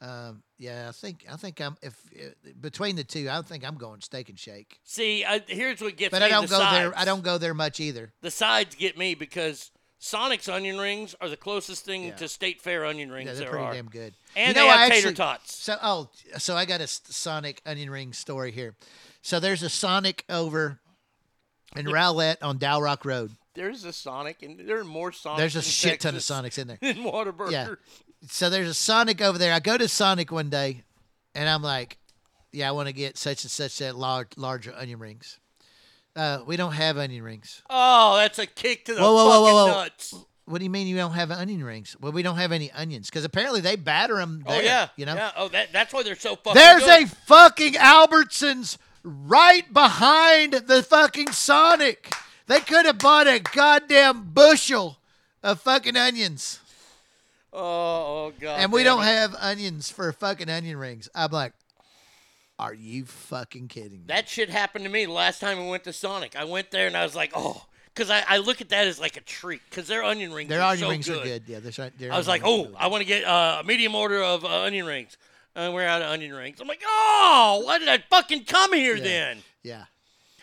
Um, 0.00 0.42
yeah, 0.58 0.86
I 0.88 0.92
think 0.92 1.24
I 1.30 1.36
think 1.36 1.60
I'm 1.60 1.76
if 1.82 1.94
uh, 2.18 2.50
between 2.60 2.96
the 2.96 3.04
two, 3.04 3.28
I 3.30 3.40
think 3.42 3.66
I'm 3.66 3.76
going 3.76 4.00
steak 4.00 4.28
and 4.28 4.38
shake. 4.38 4.78
See, 4.84 5.24
I, 5.24 5.42
here's 5.46 5.80
what 5.80 5.96
gets 5.96 6.12
me. 6.12 6.18
But 6.18 6.24
me. 6.24 6.26
I 6.26 6.30
don't 6.30 6.48
the 6.48 6.56
go 6.58 6.70
there. 6.70 6.92
I 6.98 7.04
don't 7.04 7.22
go 7.22 7.38
there 7.38 7.54
much 7.54 7.80
either. 7.80 8.12
The 8.22 8.30
sides 8.30 8.74
get 8.74 8.98
me 8.98 9.14
because 9.14 9.70
Sonic's 9.98 10.48
onion 10.48 10.78
rings 10.78 11.14
are 11.20 11.28
the 11.28 11.36
closest 11.36 11.84
thing 11.84 12.12
to 12.18 12.28
State 12.28 12.60
Fair 12.60 12.84
onion 12.84 13.10
rings 13.10 13.26
Yeah, 13.28 13.32
they're 13.34 13.40
there 13.42 13.50
pretty 13.50 13.64
are. 13.66 13.74
damn 13.74 13.88
good. 13.88 14.14
And 14.36 14.48
You 14.48 14.54
they 14.54 14.60
know, 14.66 14.72
have 14.72 14.80
I 14.80 14.88
tater 14.88 15.08
actually- 15.08 15.14
tots. 15.14 15.54
So 15.56 15.76
oh, 15.82 16.08
so 16.38 16.56
I 16.56 16.64
got 16.64 16.80
a 16.80 16.86
Sonic 16.86 17.60
onion 17.66 17.90
ring 17.90 18.12
story 18.12 18.50
here. 18.52 18.74
So 19.22 19.40
there's 19.40 19.62
a 19.62 19.68
Sonic 19.70 20.24
over 20.28 20.78
in 21.76 21.86
Rowlett 21.86 22.38
on 22.42 22.58
Dalrock 22.58 23.04
Road. 23.04 23.32
There's 23.54 23.84
a 23.84 23.92
Sonic, 23.92 24.42
and 24.42 24.60
there 24.68 24.78
are 24.78 24.84
more 24.84 25.10
Sonics. 25.10 25.36
There's 25.38 25.56
a 25.56 25.62
shit 25.62 26.00
ton 26.00 26.14
of 26.14 26.22
Sonics 26.22 26.58
in 26.58 26.68
there. 26.68 26.78
In 26.82 26.98
Whataburger. 26.98 27.50
Yeah. 27.50 27.74
So 28.26 28.50
there's 28.50 28.68
a 28.68 28.74
Sonic 28.74 29.20
over 29.20 29.38
there. 29.38 29.52
I 29.52 29.60
go 29.60 29.78
to 29.78 29.88
Sonic 29.88 30.32
one 30.32 30.50
day, 30.50 30.82
and 31.34 31.48
I'm 31.48 31.62
like, 31.62 31.98
"Yeah, 32.52 32.68
I 32.68 32.72
want 32.72 32.88
to 32.88 32.92
get 32.92 33.16
such 33.16 33.44
and 33.44 33.50
such 33.50 33.78
that 33.78 33.96
large, 33.96 34.36
larger 34.36 34.74
onion 34.74 34.98
rings." 34.98 35.38
Uh, 36.16 36.42
we 36.46 36.56
don't 36.56 36.72
have 36.72 36.98
onion 36.98 37.22
rings. 37.22 37.62
Oh, 37.70 38.16
that's 38.16 38.38
a 38.40 38.46
kick 38.46 38.86
to 38.86 38.94
the 38.94 39.00
Whoa, 39.00 39.14
whoa, 39.14 39.24
whoa, 39.24 39.30
fucking 39.30 39.54
whoa, 39.54 39.66
whoa. 39.66 39.82
nuts. 39.82 40.14
What 40.46 40.58
do 40.58 40.64
you 40.64 40.70
mean 40.70 40.86
you 40.88 40.96
don't 40.96 41.12
have 41.12 41.30
onion 41.30 41.62
rings? 41.62 41.94
Well, 42.00 42.10
we 42.10 42.22
don't 42.22 42.38
have 42.38 42.52
any 42.52 42.72
onions 42.72 43.08
because 43.10 43.24
apparently 43.24 43.60
they 43.60 43.76
batter 43.76 44.16
them. 44.16 44.42
oh 44.46 44.58
yeah, 44.60 44.88
you 44.96 45.06
know. 45.06 45.14
Yeah. 45.14 45.30
Oh, 45.36 45.48
that, 45.48 45.72
that's 45.72 45.92
why 45.92 46.02
they're 46.02 46.16
so 46.16 46.36
fucking. 46.36 46.54
There's 46.54 46.82
good. 46.82 47.04
a 47.04 47.06
fucking 47.06 47.74
Albertsons 47.74 48.78
right 49.04 49.72
behind 49.72 50.54
the 50.54 50.82
fucking 50.82 51.32
Sonic. 51.32 52.12
They 52.46 52.60
could 52.60 52.86
have 52.86 52.98
bought 52.98 53.26
a 53.28 53.38
goddamn 53.40 54.30
bushel 54.32 54.98
of 55.42 55.60
fucking 55.60 55.96
onions. 55.96 56.60
Oh, 57.52 57.60
oh 57.60 58.32
god. 58.40 58.60
and 58.60 58.72
we 58.72 58.82
don't 58.84 59.02
it. 59.02 59.06
have 59.06 59.34
onions 59.40 59.90
for 59.90 60.12
fucking 60.12 60.48
onion 60.50 60.76
rings. 60.76 61.08
I'm 61.14 61.30
like, 61.30 61.52
are 62.58 62.74
you 62.74 63.04
fucking 63.04 63.68
kidding 63.68 64.00
me? 64.00 64.04
That 64.06 64.28
shit 64.28 64.50
happened 64.50 64.84
to 64.84 64.90
me 64.90 65.06
the 65.06 65.12
last 65.12 65.40
time 65.40 65.58
we 65.62 65.68
went 65.70 65.84
to 65.84 65.92
Sonic. 65.92 66.36
I 66.36 66.44
went 66.44 66.70
there 66.70 66.86
and 66.86 66.96
I 66.96 67.04
was 67.04 67.14
like, 67.14 67.32
oh, 67.34 67.64
because 67.94 68.10
I, 68.10 68.22
I 68.28 68.38
look 68.38 68.60
at 68.60 68.68
that 68.70 68.86
as 68.86 69.00
like 69.00 69.16
a 69.16 69.20
treat 69.20 69.60
because 69.70 69.86
their 69.88 70.02
onion 70.04 70.32
rings. 70.32 70.48
Their 70.48 70.60
are 70.60 70.72
onion 70.72 70.78
so 70.86 70.90
rings 70.90 71.06
good. 71.08 71.20
are 71.20 71.24
good. 71.24 71.42
Yeah, 71.46 71.58
they're, 71.60 71.90
they're 71.98 72.12
I 72.12 72.18
was 72.18 72.28
like, 72.28 72.42
oh, 72.44 72.68
I 72.76 72.88
want 72.88 73.00
to 73.02 73.06
get 73.06 73.24
uh, 73.24 73.58
a 73.60 73.64
medium 73.64 73.94
order 73.94 74.22
of 74.22 74.44
uh, 74.44 74.62
onion 74.62 74.86
rings. 74.86 75.16
And 75.56 75.74
we're 75.74 75.86
out 75.86 76.02
of 76.02 76.08
onion 76.08 76.34
rings. 76.34 76.60
I'm 76.60 76.68
like, 76.68 76.82
oh, 76.86 77.62
why 77.64 77.78
did 77.78 77.88
I 77.88 77.98
fucking 78.10 78.44
come 78.44 78.72
here 78.74 78.94
Yeah. 78.96 79.02
then? 79.04 79.38
Yeah. 79.62 79.84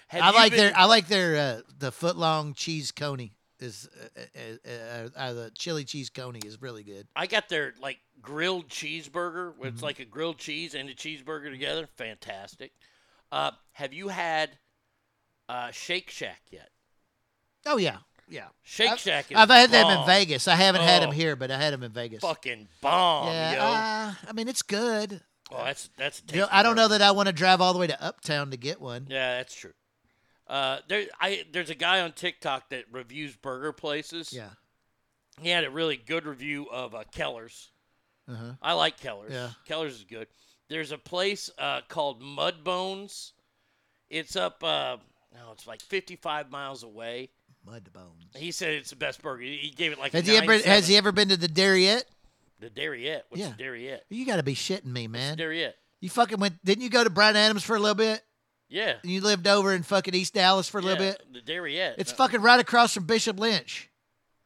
Have 0.08 0.24
I 0.24 0.32
like 0.32 0.52
been- 0.52 0.60
their 0.60 0.78
I 0.78 0.86
like 0.86 1.08
their 1.08 1.36
uh, 1.36 1.62
the 1.80 1.92
foot 1.92 2.16
long 2.18 2.54
cheese 2.54 2.92
coney 2.92 3.34
is 3.60 3.88
uh, 4.18 4.22
uh, 4.38 4.70
uh, 4.70 5.10
uh, 5.18 5.34
the 5.34 5.52
chili 5.58 5.84
cheese 5.86 6.10
coney 6.10 6.40
is 6.46 6.62
really 6.62 6.84
good. 6.84 7.08
I 7.16 7.26
got 7.28 7.48
their 7.50 7.74
like 7.82 8.00
grilled 8.22 8.68
cheeseburger, 8.70 9.54
where 9.58 9.70
Mm-hmm. 9.70 9.76
it's 9.76 9.84
like 9.84 10.00
a 10.00 10.06
grilled 10.06 10.38
cheese 10.38 10.76
and 10.76 10.90
a 10.90 10.94
cheeseburger 10.94 11.50
together. 11.52 11.88
Fantastic. 11.96 12.72
Uh, 13.32 13.52
have 13.74 13.94
you 13.94 14.10
had 14.10 14.52
uh, 15.50 15.72
Shake 15.72 16.10
Shack 16.10 16.42
yet? 16.52 16.70
Oh 17.66 17.78
yeah, 17.78 17.98
yeah. 18.30 18.48
Shake 18.64 18.92
I've, 18.92 19.00
Shack 19.00 19.32
is 19.32 19.38
I've 19.38 19.50
had 19.50 19.72
them 19.72 19.90
in. 20.00 20.06
Vegas. 20.06 20.48
I 20.48 20.56
haven't 20.56 20.82
had 20.82 21.02
them 21.02 21.10
Oh. 21.10 21.14
here, 21.14 21.36
but 21.36 21.50
I 21.52 21.58
had 21.58 21.74
them 21.74 21.84
in 21.84 21.92
Vegas. 21.92 22.22
Fucking 22.22 22.68
bomb, 22.82 23.28
yeah, 23.28 23.54
yo. 23.54 23.60
uh, 23.62 24.14
I 24.30 24.34
mean 24.34 24.48
it's 24.48 24.62
good. 24.62 25.22
oh, 25.52 25.64
that's 25.64 25.90
that's. 25.98 26.22
You 26.32 26.42
know, 26.42 26.48
I 26.52 26.62
don't 26.64 26.76
know 26.76 26.88
that 26.90 27.02
I 27.02 27.12
want 27.12 27.28
to 27.28 27.34
drive 27.34 27.62
all 27.62 27.74
the 27.74 27.80
way 27.80 27.88
to 27.88 28.04
Uptown 28.04 28.52
to 28.52 28.58
get 28.58 28.80
one. 28.82 29.08
Yeah, 29.10 29.38
that's 29.38 29.56
true. 29.56 29.74
Uh, 30.48 30.80
there, 30.88 31.06
I 31.20 31.44
there's 31.52 31.70
a 31.70 31.76
guy 31.76 32.02
on 32.02 32.12
TikTok 32.12 32.70
that 32.70 32.86
reviews 32.92 33.36
burger 33.36 33.72
places. 33.72 34.32
Yeah. 34.32 34.50
He 35.42 35.50
had 35.50 35.64
a 35.64 35.70
really 35.70 35.98
good 35.98 36.26
review 36.26 36.68
of 36.72 36.96
uh, 36.96 37.04
Keller's. 37.12 37.70
Uh-huh. 38.30 38.54
I 38.62 38.74
like 38.74 39.00
Keller's. 39.00 39.34
Yeah. 39.34 39.50
Keller's 39.66 39.96
is 39.96 40.04
good. 40.04 40.28
There's 40.70 40.92
a 40.92 40.98
place 40.98 41.50
uh, 41.58 41.82
called 41.88 42.22
Mud 42.22 42.64
Bones. 42.64 43.34
It's 44.10 44.36
up. 44.36 44.64
Uh, 44.64 44.98
no, 45.34 45.52
it's 45.52 45.68
like 45.68 45.82
55 45.82 46.50
miles 46.50 46.84
away. 46.84 47.30
Mud 47.66 47.90
bones. 47.92 48.28
He 48.36 48.52
said 48.52 48.74
it's 48.74 48.92
the 48.92 48.96
best 48.96 49.22
burger. 49.22 49.44
He 49.44 49.74
gave 49.76 49.92
it 49.92 50.00
like. 50.00 50.12
Has 50.14 50.28
a 50.28 50.32
he 50.32 50.38
ever 50.38 50.58
has 50.60 50.88
he 50.88 50.98
ever 50.98 51.12
been 51.12 51.30
to 51.30 51.38
the 51.38 51.48
Dairy-Ette? 51.48 52.06
The 52.60 52.70
Dairy-Ette. 52.70 53.26
What's 53.30 53.42
Yeah. 53.42 53.54
the? 53.58 54.00
You 54.10 54.26
got 54.26 54.38
to 54.38 54.44
be 54.44 54.56
shitting 54.56 54.86
me, 54.86 55.08
man. 55.08 55.36
Dairy-Ette. 55.38 55.76
You 56.00 56.10
fucking 56.10 56.40
went. 56.40 56.64
Didn't 56.64 56.84
you 56.84 56.90
go 56.90 57.04
to 57.04 57.10
Bryan 57.10 57.36
Adams 57.36 57.64
for 57.64 57.76
a 57.76 57.80
little 57.80 57.96
bit? 57.96 58.22
Yeah. 58.68 58.96
And 59.04 59.12
you 59.12 59.22
lived 59.22 59.48
over 59.48 59.74
in 59.74 59.84
fucking 59.84 60.14
East 60.16 60.34
Dallas 60.34 60.68
for 60.68 60.80
a 60.80 60.82
little 60.82 60.98
bit. 60.98 61.22
The 61.32 61.42
Dairy-Ette. 61.42 61.96
It's 62.00 62.12
Uh, 62.12 62.16
fucking 62.16 62.42
right 62.42 62.60
across 62.60 62.94
from 62.94 63.06
Bishop 63.06 63.40
Lynch. 63.40 63.90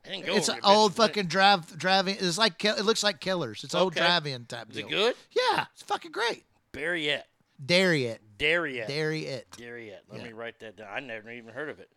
I 0.06 0.10
didn't 0.10 0.26
go 0.26 0.36
It's 0.36 0.48
an 0.50 0.60
old 0.64 0.92
Bishop 0.92 1.00
Lynch. 1.00 1.10
fucking 1.10 1.28
drive 1.28 1.78
drive-in. 1.78 2.18
It's 2.20 2.38
like 2.38 2.64
it 2.66 2.84
looks 2.86 3.04
like 3.04 3.20
Killers. 3.20 3.64
It's 3.64 3.74
old 3.76 3.94
Okay. 3.94 4.02
drive-in 4.06 4.46
type 4.46 4.70
Is 4.72 4.78
deal. 4.78 4.88
it 4.88 4.90
good? 4.90 5.16
Yeah, 5.32 5.66
it's 5.74 5.84
fucking 5.84 6.12
great. 6.12 6.46
Dairy-Ette. 6.74 7.28
Dairy-Ette. 7.66 8.22
Dairy-Ette. 8.38 8.88
Dairy-Ette. 8.88 9.52
Dairy-Ette. 9.58 10.04
Let 10.10 10.22
Yeah. 10.22 10.28
me 10.28 10.34
write 10.34 10.60
that 10.60 10.76
down. 10.78 10.88
I 10.90 11.00
never 11.00 11.30
even 11.32 11.54
heard 11.54 11.70
of 11.70 11.80
it. 11.80 11.92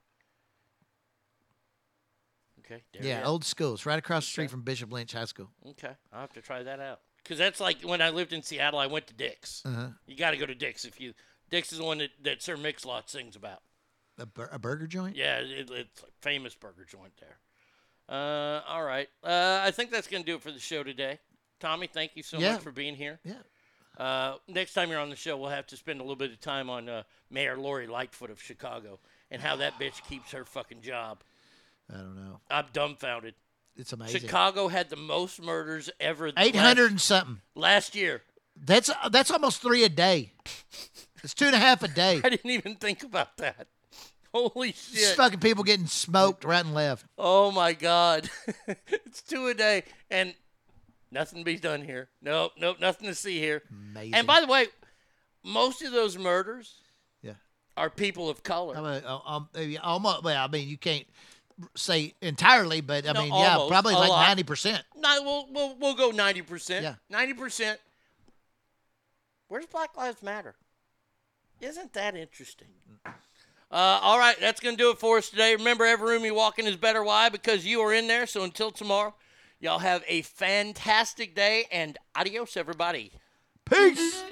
Okay. 2.60 2.82
Yeah, 3.00 3.26
old 3.26 3.44
school. 3.44 3.74
It's 3.74 3.84
right 3.86 3.98
across 3.98 4.24
the 4.24 4.30
street 4.30 4.50
from 4.50 4.62
Bishop 4.62 4.92
Lynch 4.92 5.12
High 5.12 5.24
School. 5.26 5.50
Okay, 5.70 5.94
I'll 6.12 6.20
have 6.22 6.32
to 6.34 6.40
try 6.40 6.62
that 6.62 6.80
out. 6.80 7.00
Because 7.22 7.38
that's 7.38 7.60
like 7.60 7.82
when 7.82 8.00
I 8.00 8.10
lived 8.10 8.32
in 8.32 8.42
Seattle, 8.42 8.78
I 8.78 8.86
went 8.86 9.06
to 9.08 9.14
Dick's. 9.14 9.62
Uh-huh. 9.64 9.88
You 10.06 10.16
got 10.16 10.30
to 10.32 10.36
go 10.36 10.46
to 10.46 10.54
Dick's 10.54 10.84
if 10.84 11.00
you. 11.00 11.12
Dick's 11.52 11.70
is 11.72 11.78
the 11.78 11.84
one 11.84 11.98
that, 11.98 12.10
that 12.24 12.42
Sir 12.42 12.56
Mix-a-Lot 12.56 13.08
sings 13.08 13.36
about. 13.36 13.60
A, 14.18 14.26
bur- 14.26 14.48
a 14.50 14.58
burger 14.58 14.86
joint. 14.88 15.14
Yeah, 15.16 15.38
it, 15.38 15.70
it's 15.70 16.02
a 16.02 16.06
famous 16.20 16.54
burger 16.56 16.84
joint 16.84 17.12
there. 17.20 17.38
Uh, 18.08 18.62
all 18.66 18.82
right. 18.82 19.08
Uh, 19.22 19.60
I 19.62 19.70
think 19.70 19.90
that's 19.90 20.08
going 20.08 20.22
to 20.24 20.26
do 20.26 20.34
it 20.36 20.42
for 20.42 20.50
the 20.50 20.58
show 20.58 20.82
today. 20.82 21.18
Tommy, 21.60 21.86
thank 21.86 22.12
you 22.16 22.22
so 22.24 22.38
Yeah. 22.38 22.54
much 22.54 22.62
for 22.62 22.72
being 22.72 22.96
here. 22.96 23.20
Yeah. 23.24 23.34
Uh, 24.02 24.36
next 24.48 24.72
time 24.74 24.90
you're 24.90 24.98
on 24.98 25.10
the 25.10 25.16
show, 25.16 25.36
we'll 25.36 25.50
have 25.50 25.66
to 25.68 25.76
spend 25.76 26.00
a 26.00 26.02
little 26.02 26.16
bit 26.16 26.32
of 26.32 26.40
time 26.40 26.68
on 26.70 26.88
uh, 26.88 27.02
Mayor 27.30 27.56
Lori 27.56 27.86
Lightfoot 27.86 28.30
of 28.30 28.42
Chicago 28.42 28.98
and 29.30 29.40
how 29.40 29.56
that 29.56 29.78
bitch 29.78 30.02
keeps 30.08 30.32
her 30.32 30.44
fucking 30.44 30.80
job. 30.80 31.22
I 31.92 31.98
don't 31.98 32.16
know. 32.16 32.40
I'm 32.50 32.64
dumbfounded. 32.72 33.34
It's 33.76 33.92
amazing. 33.92 34.20
Chicago 34.22 34.68
had 34.68 34.90
the 34.90 34.96
most 34.96 35.40
murders 35.42 35.90
ever. 36.00 36.32
Eight 36.36 36.56
hundred 36.56 36.90
and 36.90 37.00
something 37.00 37.40
last 37.54 37.94
year. 37.94 38.22
That's 38.56 38.90
that's 39.10 39.30
almost 39.30 39.62
three 39.62 39.84
a 39.84 39.88
day. 39.88 40.32
It's 41.22 41.34
two 41.34 41.46
and 41.46 41.54
a 41.54 41.58
half 41.58 41.82
a 41.82 41.88
day. 41.88 42.20
I 42.24 42.28
didn't 42.28 42.50
even 42.50 42.76
think 42.76 43.02
about 43.02 43.36
that. 43.38 43.66
Holy 44.34 44.72
Just 44.72 44.94
shit! 44.94 45.16
fucking 45.16 45.40
people 45.40 45.62
getting 45.62 45.86
smoked 45.86 46.44
right 46.44 46.64
and 46.64 46.72
left. 46.74 47.04
Oh 47.18 47.50
my 47.50 47.74
God, 47.74 48.30
it's 48.88 49.20
two 49.22 49.46
a 49.48 49.54
day, 49.54 49.84
and 50.10 50.34
nothing 51.10 51.40
to 51.40 51.44
be 51.44 51.56
done 51.58 51.82
here. 51.84 52.08
Nope, 52.22 52.52
nope, 52.58 52.78
nothing 52.80 53.08
to 53.08 53.14
see 53.14 53.38
here. 53.38 53.62
Amazing. 53.70 54.14
And 54.14 54.26
by 54.26 54.40
the 54.40 54.46
way, 54.46 54.68
most 55.44 55.82
of 55.82 55.92
those 55.92 56.16
murders, 56.16 56.76
Yeah. 57.20 57.34
are 57.76 57.90
people 57.90 58.30
of 58.30 58.42
color. 58.42 58.74
I 58.74 58.80
mean, 58.80 59.02
uh, 59.04 59.18
um, 59.26 59.48
almost. 59.82 60.24
Well, 60.24 60.42
I 60.42 60.48
mean, 60.48 60.66
you 60.66 60.78
can't 60.78 61.04
say 61.76 62.14
entirely, 62.22 62.80
but 62.80 63.06
I 63.06 63.12
No, 63.12 63.22
mean, 63.24 63.34
yeah, 63.34 63.66
probably 63.68 63.92
like 63.92 64.08
lot. 64.08 64.26
ninety 64.28 64.44
percent. 64.44 64.82
No, 64.96 65.22
we'll 65.22 65.46
we'll, 65.52 65.76
we'll 65.78 65.94
go 65.94 66.10
ninety 66.10 66.40
percent. 66.40 66.84
Yeah. 66.84 66.94
ninety 67.10 67.34
percent. 67.34 67.78
Where's 69.48 69.66
Black 69.66 69.94
Lives 69.94 70.22
Matter? 70.22 70.54
Isn't 71.62 71.92
that 71.92 72.16
interesting? 72.16 72.66
Uh, 73.06 73.10
all 73.70 74.18
right, 74.18 74.38
that's 74.40 74.60
going 74.60 74.76
to 74.76 74.82
do 74.82 74.90
it 74.90 74.98
for 74.98 75.18
us 75.18 75.30
today. 75.30 75.54
Remember, 75.54 75.86
every 75.86 76.10
room 76.10 76.24
you 76.24 76.34
walk 76.34 76.58
in 76.58 76.66
is 76.66 76.76
better. 76.76 77.04
Why? 77.04 77.28
Because 77.28 77.64
you 77.64 77.80
are 77.82 77.94
in 77.94 78.08
there. 78.08 78.26
So 78.26 78.42
until 78.42 78.72
tomorrow, 78.72 79.14
y'all 79.60 79.78
have 79.78 80.02
a 80.08 80.22
fantastic 80.22 81.36
day 81.36 81.66
and 81.70 81.96
adios, 82.16 82.56
everybody. 82.56 83.12
Peace. 83.64 84.24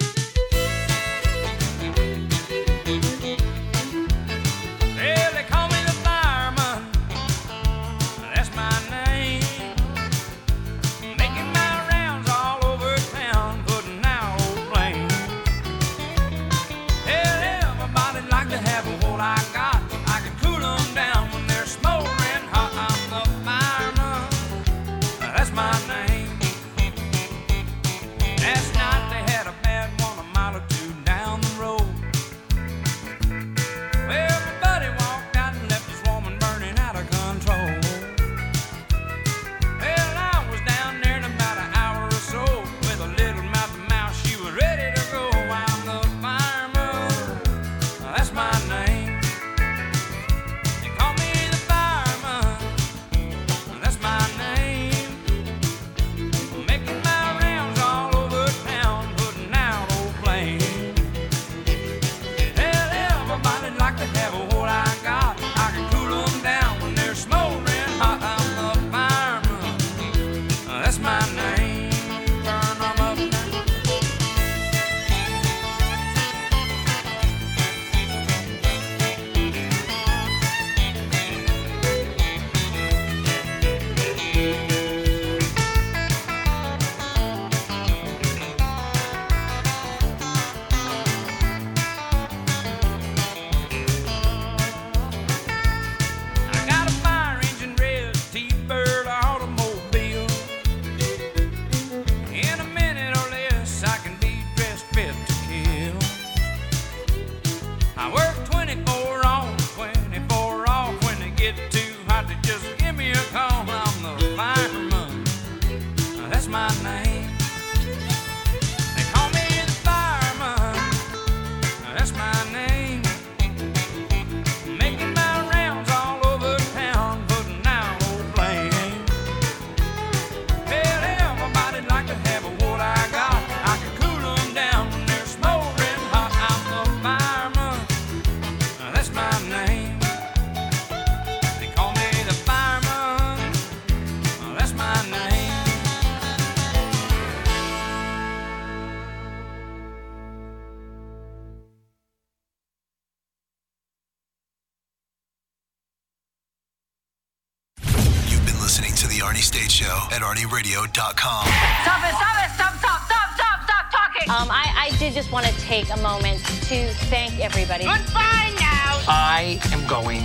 At 160.13 160.23
ArnieRadio.com. 160.23 161.47
Stop 161.47 162.03
it, 162.03 162.15
stop 162.15 162.37
it, 162.45 162.51
stop, 162.55 162.75
stop, 162.79 163.01
stop, 163.07 163.35
stop, 163.35 163.63
stop 163.65 163.91
talking. 163.91 164.31
Um, 164.31 164.51
I, 164.51 164.91
I 164.91 164.97
did 164.99 165.15
just 165.15 165.31
want 165.31 165.47
to 165.47 165.53
take 165.61 165.89
a 165.93 165.97
moment 165.99 166.45
to 166.45 166.89
thank 167.09 167.39
everybody. 167.39 167.85
Goodbye 167.85 168.55
now. 168.59 169.03
I 169.09 169.61
am 169.73 169.87
going 169.87 170.23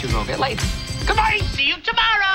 to 0.00 0.08
go 0.08 0.24
get 0.24 0.40
laid. 0.40 0.60
Goodbye. 1.06 1.40
See 1.52 1.68
you 1.68 1.76
tomorrow. 1.82 2.26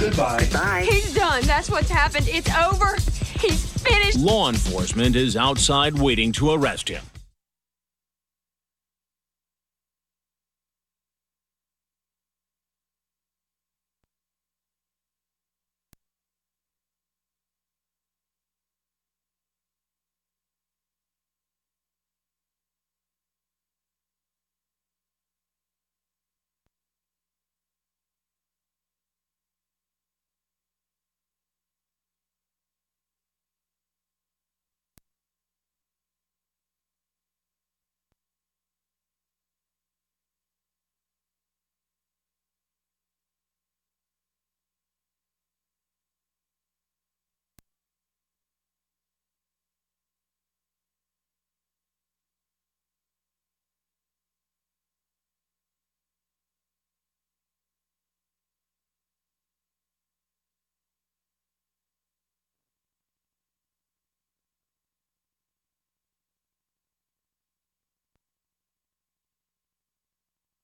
Goodbye. 0.00 0.38
Goodbye. 0.40 0.86
He's 0.88 1.12
done. 1.14 1.42
That's 1.44 1.68
what's 1.68 1.90
happened. 1.90 2.28
It's 2.28 2.50
over. 2.56 2.96
He's 3.40 3.64
finished. 3.82 4.18
Law 4.18 4.48
enforcement 4.48 5.16
is 5.16 5.36
outside 5.36 5.98
waiting 5.98 6.32
to 6.32 6.52
arrest 6.52 6.88
him. 6.88 7.02